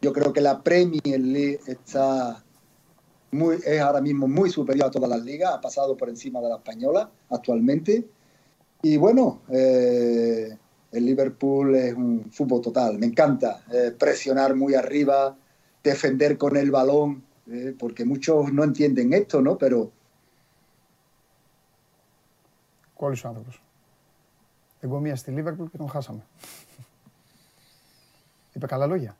Yo 0.00 0.12
creo 0.12 0.32
que 0.32 0.40
la 0.40 0.62
Premier 0.62 1.20
League 1.20 1.60
está 1.66 2.42
muy, 3.32 3.56
es 3.64 3.80
ahora 3.80 4.00
mismo 4.00 4.28
muy 4.28 4.50
superior 4.50 4.86
a 4.86 4.90
todas 4.90 5.10
las 5.10 5.22
ligas, 5.22 5.54
ha 5.54 5.60
pasado 5.60 5.96
por 5.96 6.08
encima 6.08 6.40
de 6.40 6.48
la 6.48 6.56
española 6.56 7.10
actualmente. 7.30 8.06
Y 8.82 8.96
bueno, 8.96 9.42
eh, 9.50 10.56
el 10.92 11.04
Liverpool 11.04 11.74
es 11.74 11.94
un 11.94 12.30
fútbol 12.30 12.60
total, 12.60 12.98
me 12.98 13.06
encanta 13.06 13.64
eh, 13.72 13.92
presionar 13.98 14.54
muy 14.54 14.74
arriba, 14.74 15.36
defender 15.82 16.38
con 16.38 16.56
el 16.56 16.70
balón, 16.70 17.24
eh, 17.50 17.74
porque 17.78 18.04
muchos 18.04 18.52
no 18.52 18.64
entienden 18.64 19.12
esto, 19.12 19.40
¿no? 19.40 19.56
Pero 19.56 19.92
Κόλλησε 22.96 23.26
ο 23.26 23.28
άνθρωπος. 23.28 23.62
Εγώ 24.80 25.00
μία 25.00 25.16
στη 25.16 25.30
Λίβερπουλ 25.30 25.66
και 25.66 25.76
τον 25.76 25.88
χάσαμε. 25.88 26.26
Είπε 28.52 28.66
καλά 28.66 28.86
λόγια. 28.86 29.16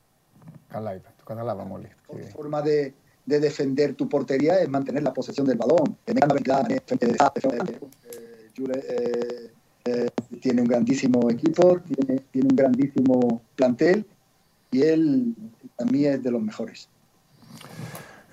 Το 1.24 1.68
όλοι. 1.72 1.88
Η 2.16 2.30
φόρμα 2.34 2.62
de, 2.62 2.92
de 3.30 3.40
defender 3.40 3.94
tu 3.94 4.08
portería 4.08 4.52
es 4.60 4.68
mantener 4.68 5.02
la 5.02 5.12
posesión 5.12 5.46
del 5.46 5.58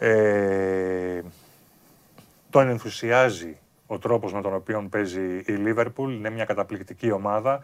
eh, 0.01 1.21
τον 2.49 2.67
ενθουσιάζει 2.67 3.57
ο 3.87 3.97
τρόπος 3.97 4.33
με 4.33 4.41
τον 4.41 4.53
οποίο 4.53 4.87
παίζει 4.91 5.43
η 5.45 5.51
Λίβερπουλ. 5.51 6.13
Είναι 6.13 6.29
μια 6.29 6.45
καταπληκτική 6.45 7.11
ομάδα. 7.11 7.63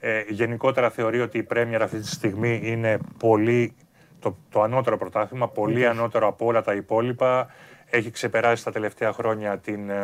Ε, 0.00 0.22
γενικότερα 0.28 0.90
θεωρεί 0.90 1.20
ότι 1.20 1.38
η 1.38 1.42
πρέμια 1.42 1.82
αυτή 1.82 1.98
τη 1.98 2.08
στιγμή 2.08 2.60
είναι 2.64 2.98
πολύ 3.18 3.74
το, 4.20 4.36
το 4.50 4.62
ανώτερο 4.62 4.96
πρωτάθλημα, 4.96 5.48
πολύ 5.48 5.86
ανώτερο 5.86 6.26
από 6.26 6.46
όλα 6.46 6.62
τα 6.62 6.74
υπόλοιπα. 6.74 7.50
Έχει 7.90 8.10
ξεπεράσει 8.10 8.64
τα 8.64 8.72
τελευταία 8.72 9.12
χρόνια 9.12 9.58
την, 9.58 9.90
ε, 9.90 9.96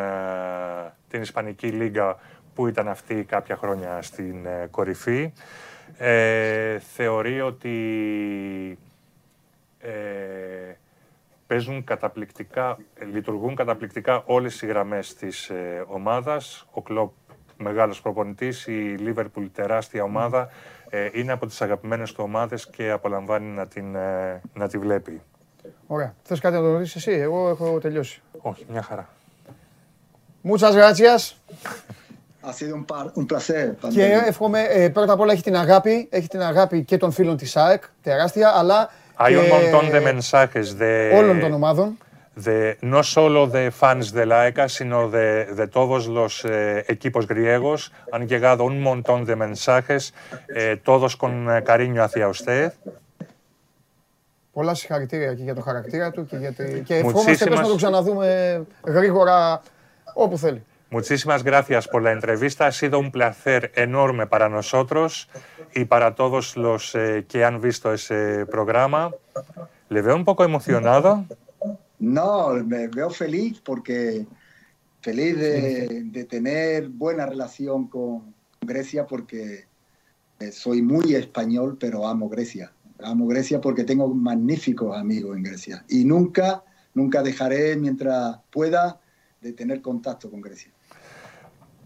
την 1.08 1.20
Ισπανική 1.20 1.66
Λίγκα 1.66 2.18
που 2.54 2.66
ήταν 2.66 2.88
αυτή 2.88 3.24
κάποια 3.24 3.56
χρόνια 3.56 4.02
στην 4.02 4.46
ε, 4.46 4.68
κορυφή. 4.70 5.32
Ε, 5.98 6.78
θεωρεί 6.78 7.40
ότι 7.40 7.78
ε, 9.78 9.90
παίζουν 11.46 11.84
καταπληκτικά, 11.84 12.78
λειτουργούν 13.12 13.54
καταπληκτικά 13.54 14.22
όλες 14.26 14.62
οι 14.62 14.66
γραμμές 14.66 15.14
της 15.14 15.48
ε, 15.48 15.84
ομάδας. 15.86 16.66
Ο 16.70 16.82
Κλόπ 16.82 17.12
μεγάλος 17.56 18.00
προπονητής, 18.00 18.66
η 18.66 18.96
Λίβερπουλ 18.98 19.46
τεράστια 19.52 20.02
ομάδα, 20.02 20.48
ε, 20.96 21.10
είναι 21.12 21.32
από 21.32 21.46
τις 21.46 21.62
αγαπημένες 21.62 22.12
του 22.12 22.20
ομάδες 22.26 22.66
και 22.70 22.90
απολαμβάνει 22.90 23.46
να, 23.46 23.66
την, 23.66 23.94
ε, 23.94 24.40
να 24.54 24.68
τη 24.68 24.78
βλέπει. 24.78 25.20
Ωραία. 25.86 26.14
Θες 26.22 26.40
κάτι 26.40 26.54
να 26.54 26.60
το 26.60 26.72
ρωτήσεις 26.72 26.94
εσύ, 26.96 27.10
εγώ 27.10 27.48
έχω 27.48 27.78
τελειώσει. 27.78 28.22
Όχι, 28.40 28.66
μια 28.70 28.82
χαρά. 28.82 29.08
Muchas 30.44 30.74
gracias. 30.80 31.20
Ha 32.48 32.52
sido 32.52 32.74
un, 32.80 32.84
par- 32.92 33.10
un 33.14 33.26
placer. 33.26 33.74
Και 33.90 34.06
Pantaleón. 34.22 34.26
εύχομαι, 34.28 34.62
ε, 34.62 34.88
πρώτα 34.88 35.12
απ' 35.12 35.20
όλα 35.20 35.32
έχει 35.32 35.42
την 35.42 35.56
αγάπη, 35.56 36.08
έχει 36.10 36.28
την 36.28 36.42
αγάπη 36.42 36.84
και 36.84 36.96
των 36.96 37.10
φίλων 37.12 37.36
της 37.36 37.56
ΑΕΚ, 37.56 37.82
τεράστια, 38.02 38.52
αλλά 38.56 38.90
Hay 39.18 39.26
un 39.36 39.42
και 39.44 39.50
montón 39.52 39.90
de 39.90 40.00
mensajes 40.00 40.66
de, 40.78 41.14
όλων 41.16 41.40
των 41.40 41.52
ομάδων. 41.52 41.98
de 42.35 42.77
no 42.81 43.03
solo 43.03 43.47
de 43.47 43.71
fans 43.71 44.13
de 44.13 44.25
la 44.25 44.47
ECA, 44.47 44.69
sino 44.69 45.09
de, 45.09 45.27
de 45.59 45.67
todos 45.67 46.07
los 46.07 46.45
eh, 46.45 46.85
equipos 46.87 47.27
griegos. 47.27 47.91
Han 48.13 48.27
llegado 48.27 48.63
un 48.63 48.81
montón 48.81 49.25
de 49.25 49.35
mensajes, 49.35 50.13
eh, 50.55 50.79
todos 50.83 51.17
con 51.17 51.31
eh, 51.49 51.63
cariño 51.63 52.01
hacia 52.03 52.27
usted. 52.29 52.73
Πολλά 54.53 54.73
συγχαρητήρια 54.73 55.33
και 55.33 55.43
για 55.43 55.55
το 55.55 55.61
χαρακτήρα 55.61 56.11
του 56.11 56.25
και, 56.25 56.37
για 56.37 56.51
τη... 56.53 56.81
και 56.81 56.95
ευχόμαστε 56.95 57.31
Muchísimas- 57.31 57.49
πες 57.49 57.59
να 57.59 57.67
το 57.67 57.75
ξαναδούμε 57.75 58.61
γρήγορα 58.85 59.61
όπου 60.13 60.37
θέλει. 60.37 60.63
Muchísimas 60.93 61.41
gracias 61.45 61.87
por 61.87 62.01
la 62.03 62.11
entrevista. 62.11 62.61
Ha 62.67 62.73
sido 62.73 62.99
un 62.99 63.11
placer 63.17 63.71
enorme 63.75 64.27
para 64.27 64.49
nosotros 64.49 65.29
y 65.73 65.85
para 65.85 66.15
todos 66.15 66.57
los 66.57 66.83
eh, 66.95 67.23
que 67.29 67.45
han 67.45 67.61
visto 67.61 67.93
ese 67.93 68.45
programa. 68.55 69.01
Le 69.93 70.01
veo 70.01 70.15
un 70.21 70.25
poco 70.25 70.43
emocionado. 70.43 71.09
No, 71.99 72.53
me 72.71 72.87
veo 72.87 73.09
feliz 73.09 73.61
porque 73.63 74.25
feliz 75.01 75.37
de, 75.37 76.03
de 76.05 76.23
tener 76.25 76.89
buena 76.89 77.25
relación 77.25 77.87
con 77.87 78.33
Grecia 78.61 79.05
porque 79.05 79.65
eh, 80.39 80.51
soy 80.51 80.81
muy 80.81 81.15
español, 81.15 81.77
pero 81.79 82.07
amo 82.07 82.29
Grecia. 82.29 82.71
Amo 83.03 83.27
Grecia 83.27 83.59
porque 83.61 83.83
tengo 83.83 84.07
magníficos 84.13 84.97
amigos 84.97 85.35
en 85.37 85.43
Grecia 85.43 85.83
y 85.89 86.05
nunca, 86.05 86.63
nunca 86.93 87.21
dejaré 87.23 87.75
mientras 87.75 88.37
pueda 88.51 88.99
de 89.41 89.53
tener 89.53 89.81
contacto 89.81 90.29
con 90.29 90.41
Grecia. 90.41 90.71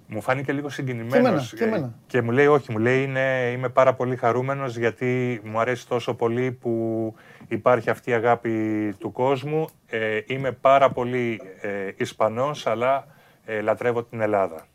Μου 0.07 0.21
φάνηκε 0.21 0.51
λίγο 0.51 0.67
Και 0.67 0.73
συγκινημένος 0.73 1.17
εμένα, 1.19 1.41
και 1.57 1.63
ε, 1.63 1.67
εμένα. 1.67 1.99
και 2.07 2.21
μου 2.21 2.31
λέει 2.31 2.45
όχι, 2.45 2.71
μου 2.71 2.77
λέει 2.77 3.03
είναι, 3.03 3.51
είμαι 3.53 3.69
πάρα 3.69 3.93
πολύ 3.95 4.15
χαρούμενος 4.15 4.77
γιατί 4.77 5.41
μου 5.43 5.59
αρέσει 5.59 5.87
τόσο 5.87 6.13
πολύ 6.13 6.51
που 6.51 7.13
υπάρχει 7.49 7.89
αυτή 7.89 8.09
η 8.09 8.13
αγάπη 8.13 8.93
του 8.99 9.11
κόσμου. 9.11 9.67
Ε, 9.87 10.19
είμαι 10.25 10.51
πάρα 10.51 10.89
πολύ 10.89 11.41
ε, 11.61 11.91
Ισπανός 11.97 12.67
αλλά 12.67 13.07
ε, 13.45 13.61
λατρεύω 13.61 14.03
την 14.03 14.21
Ελλάδα. 14.21 14.67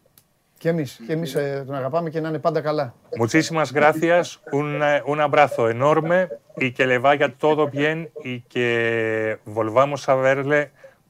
Και 0.58 0.68
εμείς, 0.68 1.00
και 1.06 1.12
εμείς 1.12 1.34
ε, 1.34 1.64
τον 1.66 1.74
αγαπάμε 1.74 2.10
και 2.10 2.20
να 2.20 2.28
είναι 2.28 2.38
πάντα 2.38 2.60
καλά. 2.60 2.94
Muchísimas 3.18 3.72
gracias, 3.72 4.40
un, 4.52 4.82
eh, 4.82 5.02
un 5.12 5.20
abrazo 5.20 5.70
enorme 5.70 6.28
y 6.64 6.72
que 6.76 6.84
le 6.86 6.98
vaya 6.98 7.28
todo 7.46 7.62
bien 7.78 8.10
y 8.30 8.34
que 8.52 9.38
volvamos 9.44 10.08
a 10.12 10.14
verle 10.14 10.60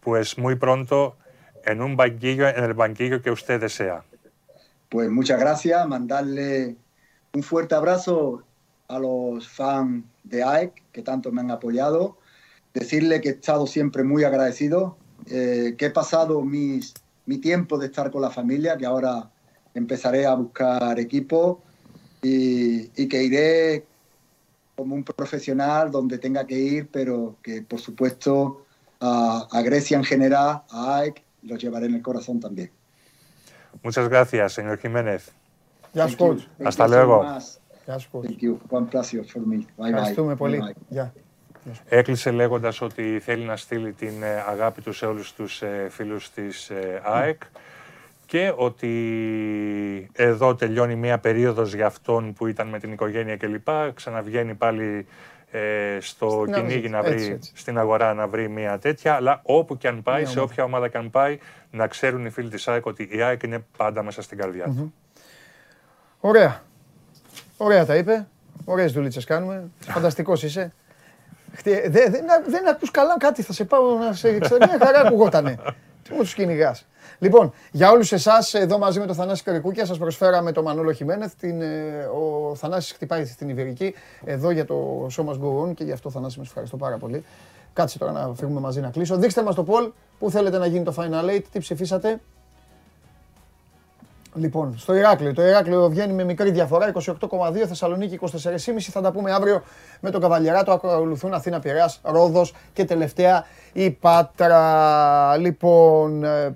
pues 0.05 0.39
muy 0.39 0.55
pronto 0.55 1.17
en 1.71 1.83
un 1.87 1.97
banquillo, 1.97 2.47
en 2.49 2.65
el 2.71 2.75
banquillo 2.75 3.21
que 3.23 3.31
usted 3.31 3.61
desea. 3.61 3.99
Pues 4.89 5.09
muchas 5.19 5.39
gracias, 5.45 5.79
mandarle 5.97 6.77
un 7.37 7.43
fuerte 7.43 7.75
abrazo 7.75 8.43
a 8.89 8.97
los 8.99 9.49
fans 9.49 10.05
de 10.23 10.39
AEC 10.43 10.73
que 10.96 11.02
tanto 11.02 11.30
me 11.34 11.42
han 11.42 11.52
apoyado, 11.52 12.18
decirle 12.74 13.20
que 13.20 13.30
he 13.30 13.32
estado 13.34 13.68
siempre 13.68 14.06
muy 14.06 14.24
agradecido, 14.24 14.98
eh, 15.30 15.76
que 15.78 15.88
he 15.88 15.90
pasado 15.90 16.42
mis, 16.42 16.94
mi 17.26 17.38
tiempo 17.40 17.78
de 17.78 17.88
estar 17.88 18.12
con 18.12 18.22
la 18.22 18.32
familia, 18.32 18.78
que 18.78 18.86
ahora 18.86 19.30
empezaré 19.74 20.26
a 20.26 20.34
buscar 20.36 20.98
equipo 20.98 21.62
y, 22.22 22.90
y 22.96 23.10
que 23.10 23.24
iré 23.24 23.86
como 24.78 24.96
un 24.96 25.04
profesional 25.04 25.92
donde 25.92 26.18
tenga 26.18 26.48
que 26.48 26.58
ir, 26.58 26.88
pero 26.90 27.36
que 27.44 27.62
por 27.62 27.82
supuesto 27.82 28.66
a, 29.02 29.48
a 29.52 29.62
Grecia 29.62 29.98
en 29.98 30.06
general, 30.06 30.62
a 30.70 31.00
AEC, 31.00 31.22
los 31.44 31.62
llevaré 31.62 31.88
en 31.88 31.96
el 31.96 32.02
corazón 32.02 32.40
también. 32.40 32.72
Muchas 33.84 34.08
gracias, 34.08 34.54
señor 34.54 34.78
Jiménez. 34.80 35.34
Hasta 36.64 36.88
luego. 36.88 37.26
Much. 37.86 37.90
Γεια 37.90 37.98
σου, 37.98 38.10
coach. 38.14 38.26
Thank 38.26 38.42
you. 38.42 38.78
One 38.78 38.86
pleasure 38.94 39.24
for 39.24 39.40
me. 39.40 39.58
Bye 39.78 39.84
bye. 39.84 39.88
Ευχαριστούμε 39.88 40.34
Bye 40.34 40.38
πολύ. 40.38 40.60
bye. 40.68 40.82
Γεια. 40.88 41.14
Έκλεισε 41.90 42.32
λέγοντας 42.32 42.82
ότι 42.82 43.20
θέλει 43.20 43.44
να 43.44 43.56
στείλει 43.56 43.92
την 43.94 44.24
ε, 44.24 44.44
αγάπη 44.48 44.82
τους 44.82 44.98
σε 44.98 45.06
όλους 45.06 45.34
τους 45.34 45.62
ε, 45.62 45.88
φίλους 45.90 46.30
της 46.32 46.70
ε, 46.70 47.02
ΑΕΚ 47.04 47.42
και 48.26 48.54
ότι 48.56 50.10
εδώ 50.14 50.56
τελειώνει 50.56 50.96
μία 50.96 51.20
περίοδος 51.20 51.74
για 51.74 51.86
αυτόν 51.86 52.34
που 52.34 52.48
ήταν 52.48 52.68
με 52.68 52.80
την 52.80 52.92
οικογένεια 52.92 53.38
κλπ. 53.38 53.68
Ξαναβγαίνει 53.94 54.54
πάλι 54.54 55.06
ε, 55.52 55.98
στο 56.02 56.44
Στην 56.48 56.54
κυνήγι 56.54 56.90
να 56.90 56.98
έτσι, 56.98 57.12
βρει, 57.14 57.26
έτσι. 57.34 57.52
στην 57.56 57.78
αγορά 57.78 58.14
να 58.14 58.28
βρει 58.28 58.50
μία 58.50 58.78
τέτοια, 58.80 59.14
αλλά 59.14 59.42
όπου 59.44 59.78
και 59.78 59.88
αν 59.88 60.04
πάει, 60.04 60.22
Μία 60.22 60.30
σε 60.30 60.38
ομάδα. 60.40 60.52
όποια 60.52 60.64
ομάδα 60.64 60.88
και 60.88 60.98
αν 60.98 61.10
πάει, 61.10 61.38
να 61.72 61.88
ξέρουν 61.88 62.26
οι 62.26 62.30
φίλοι 62.30 62.50
της 62.50 62.68
ΑΕΚ 62.68 62.86
ότι 62.86 63.10
η 63.12 63.22
ΑΕΚ 63.22 63.44
είναι 63.44 63.66
πάντα 63.78 64.04
μέσα 64.04 64.22
στην 64.22 64.38
καρδιά 64.38 64.66
του. 64.66 64.94
Ωραία. 66.20 66.62
Ωραία 67.58 67.86
τα 67.86 67.96
είπε. 67.96 68.28
Ωραίες 68.66 68.92
δουλίτσες 68.92 69.24
κάνουμε. 69.26 69.64
Φανταστικός 69.80 70.44
είσαι. 70.44 70.74
Χτε- 71.54 71.90
δε- 71.90 72.10
Δεν 72.10 72.26
δεν 72.48 72.68
ακούς 72.68 72.92
καλά 72.92 73.18
κάτι, 73.18 73.42
θα 73.42 73.54
σε 73.54 73.64
πάω 73.64 73.98
να 73.98 74.14
σε 74.14 74.40
ξέρω. 74.40 74.58
Μια 74.70 74.86
χαρά 74.86 75.00
ακουγότανε. 75.06 75.58
Τι 76.04 76.14
μου 76.14 76.20
τους 76.20 76.34
κυνηγάς. 76.34 76.86
Λοιπόν, 77.20 77.54
για 77.72 77.92
όλους 77.92 78.12
εσάς, 78.12 78.54
εδώ 78.54 78.78
μαζί 78.78 79.00
με 79.00 79.06
τον 79.06 79.16
Θανάση 79.16 79.44
Καρικούκια, 79.44 79.86
σας 79.86 79.98
προσφέραμε 79.98 80.52
το 80.52 80.64
Μανώλο 80.64 80.92
Χιμένεθ. 80.92 81.34
Την, 81.40 81.62
ε, 81.62 82.06
ο 82.06 82.56
Θανάσης 82.56 82.92
χτυπάει 82.92 83.26
στην 83.26 83.50
Ιβερική, 83.50 83.94
εδώ 84.26 84.50
για 84.52 84.66
το 84.66 85.08
Show 85.16 85.26
Must 85.26 85.40
Go 85.42 85.64
On 85.70 85.74
και 85.74 85.84
γι' 85.84 85.92
αυτό 85.92 86.10
Θανάση, 86.10 86.38
με 86.40 86.44
ευχαριστώ 86.48 86.78
πάρα 86.78 86.98
πολύ. 86.98 87.24
Κάτσε 87.74 87.98
τώρα 87.98 88.12
να 88.12 88.34
φύγουμε 88.36 88.60
μαζί 88.60 88.80
να 88.80 88.90
κλείσω. 88.90 89.18
Δείξτε 89.18 89.44
μας 89.44 89.56
το 89.56 89.66
poll, 89.68 89.92
πού 90.20 90.30
θέλετε 90.32 90.58
να 90.58 90.66
γίνει 90.66 90.84
το 90.84 90.94
Final 90.98 91.30
Eight, 91.36 91.44
τι 91.52 91.60
ψηφίσατε. 91.60 92.20
Λοιπόν, 94.38 94.78
στο 94.78 94.94
Ηράκλειο. 94.94 95.34
Το 95.34 95.46
Ηράκλειο 95.46 95.90
βγαίνει 95.90 96.14
με 96.14 96.24
μικρή 96.24 96.52
διαφορά, 96.52 96.92
28,2, 96.94 97.66
Θεσσαλονίκη 97.68 98.20
24,5. 98.22 98.28
Θα 98.80 99.02
τα 99.02 99.12
πούμε 99.12 99.32
αύριο 99.32 99.62
με 100.00 100.10
τον 100.10 100.22
Καβαλιαράτο. 100.22 100.72
Ακολουθούν 100.72 101.34
Αθήνα, 101.34 101.60
Πειραιάς, 101.60 102.00
Ρόδος 102.04 102.54
και 102.74 102.86
τελευταία 102.86 103.46
η 103.74 103.92
Πάτρα. 103.92 105.38
Λοιπόν, 105.38 106.24
ε, 106.24 106.56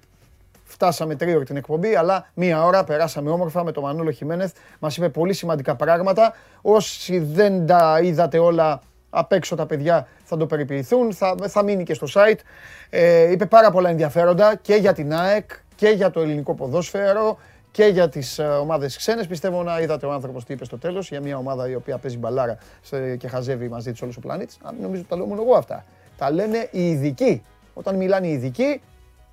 φτάσαμε 0.64 1.16
τρίωρη 1.16 1.46
την 1.46 1.58
εκπομπή, 1.58 1.96
αλλά 1.96 2.30
μία 2.34 2.66
ώρα 2.66 2.84
περάσαμε 2.84 3.30
όμορφα 3.30 3.64
με 3.64 3.72
τον 3.72 3.84
Μανούλο 3.84 4.12
Χιμένεθ. 4.12 4.52
Μας 4.80 4.98
είπε 4.98 5.10
πολύ 5.10 5.34
σημαντικά 5.34 5.76
πράγματα. 5.76 6.34
Όσοι 6.62 7.20
δεν 7.20 7.66
τα 7.66 8.00
είδατε 8.04 8.38
όλα 8.38 8.82
απ' 9.10 9.32
έξω 9.32 9.56
τα 9.56 9.66
παιδιά 9.66 10.08
θα 10.24 10.38
το 10.38 10.46
περιποιηθούν, 10.46 11.14
θα, 11.14 11.36
θα 11.48 11.64
μείνει 11.64 11.84
και 11.84 11.94
στο 11.94 12.08
site. 12.14 12.40
Ε, 12.90 13.32
είπε 13.32 13.46
πάρα 13.46 13.72
πολλά 13.72 13.90
ενδιαφέροντα 13.90 14.56
και 14.62 14.76
για 14.76 14.94
την 14.94 15.14
ΑΕΚ 15.14 15.50
και 15.76 15.88
για 15.88 16.12
το 16.12 16.22
ελληνικό 16.22 16.54
ποδόσφαιρο 16.54 17.38
και 17.72 17.86
για 17.86 18.10
τις 18.10 18.40
ομάδες 18.40 18.98
ξένες. 18.98 19.28
Πιστεύω 19.28 19.64
να 19.64 19.80
είδατε 19.80 20.06
ο 20.06 20.12
άνθρωπος 20.12 20.46
τι 20.46 20.54
είπε 20.54 20.66
στο 20.66 20.78
τέλος 20.78 21.10
για 21.10 21.22
μια 21.22 21.38
ομάδα 21.38 21.70
η 21.70 21.76
οποία 21.76 21.98
παίζει 21.98 22.18
μπαλάρα 22.18 22.58
σε- 22.82 23.16
και 23.16 23.28
χαζεύει 23.28 23.68
μαζί 23.70 23.92
της 23.92 24.02
όλος 24.02 24.18
ο 24.18 24.20
πλανήτης. 24.20 24.58
Νομίζω 24.82 25.00
ότι 25.00 25.10
τα 25.10 25.16
λέω 25.16 25.26
μόνο 25.26 25.42
εγώ 25.42 25.56
αυτά. 25.56 25.86
Τα 26.18 26.32
λένε 26.32 26.68
οι 26.72 26.90
ειδικοί. 26.90 27.44
Όταν 27.74 27.96
μιλάνε 27.96 28.28
οι 28.28 28.32
ειδικοί, 28.32 28.82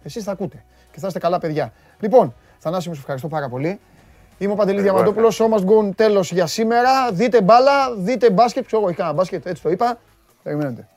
εσείς 0.03 0.25
θα 0.25 0.33
ακούτε 0.33 0.65
και 0.93 1.01
θα 1.01 1.07
είστε 1.07 1.19
καλά 1.19 1.39
παιδιά. 1.39 1.73
Λοιπόν, 2.01 2.35
Θανάση, 2.59 2.89
μου 2.89 2.95
σε 2.95 3.01
ευχαριστώ 3.01 3.29
πάρα 3.29 3.49
πολύ. 3.49 3.81
Είμαι 4.39 4.53
ο 4.53 4.55
Παντελής 4.57 4.81
Εγώ 4.85 4.93
Διαμαντόπουλος. 4.93 5.41
So 5.43 5.45
must 5.55 5.65
go 5.65 5.85
on 5.89 5.95
τέλος 5.97 6.33
για 6.33 6.47
σήμερα. 6.47 7.13
Δείτε 7.13 7.43
μπάλα, 7.43 7.95
δείτε 7.95 8.31
μπάσκετ. 8.31 8.67
Ξέρω 8.67 8.81
εγώ, 8.81 8.89
έχει 8.91 8.99
κανένα 8.99 9.17
μπάσκετ, 9.17 9.47
έτσι 9.47 9.63
το 9.63 9.71
είπα. 9.71 9.99
Περιμένετε. 10.43 10.89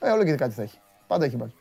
Ε, 0.00 0.10
όλο 0.10 0.24
και 0.24 0.34
κάτι 0.34 0.54
θα 0.54 0.62
έχει. 0.62 0.78
Πάντα 1.06 1.24
έχει 1.24 1.36
μπάσκετ. 1.36 1.58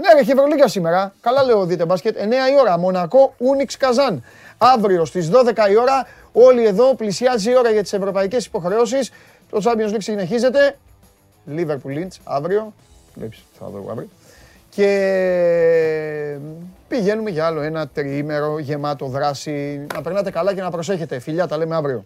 Ναι, 0.00 0.12
ρε, 0.12 0.20
έχει 0.20 0.30
Ευρωλίγα 0.30 0.68
σήμερα. 0.68 1.12
Καλά 1.20 1.42
λέω, 1.42 1.64
δείτε 1.64 1.84
μπάσκετ. 1.84 2.16
9 2.16 2.22
η 2.22 2.60
ώρα. 2.60 2.78
Μονακό, 2.78 3.34
Ούνιξ, 3.38 3.76
Καζάν. 3.76 4.24
Αύριο 4.58 5.04
στις 5.04 5.30
12 5.30 5.70
η 5.70 5.76
ώρα. 5.76 6.06
Όλοι 6.32 6.66
εδώ 6.66 6.94
πλησιάζει 6.94 7.50
η 7.50 7.56
ώρα 7.56 7.70
για 7.70 7.82
τις 7.82 7.92
ευρωπαϊκές 7.92 8.46
υποχρεώσεις. 8.46 9.10
Το 9.50 9.60
Champions 9.64 9.94
League 9.94 10.02
συνεχίζεται. 10.02 10.76
Liverpool 11.56 11.98
Lynch 11.98 12.16
αύριο. 12.24 12.72
Βλέπεις, 13.14 13.44
θα 13.58 13.66
δω 13.66 13.78
εγώ 13.78 13.90
αύριο. 13.90 14.08
Και 14.70 16.36
πηγαίνουμε 16.88 17.30
για 17.30 17.46
άλλο 17.46 17.60
ένα 17.60 17.88
τριήμερο 17.88 18.58
γεμάτο 18.58 19.06
δράση. 19.06 19.86
Να 19.94 20.02
περνάτε 20.02 20.30
καλά 20.30 20.54
και 20.54 20.60
να 20.60 20.70
προσέχετε. 20.70 21.18
Φιλιά, 21.18 21.46
τα 21.46 21.56
λέμε 21.56 21.76
αύριο. 21.76 22.04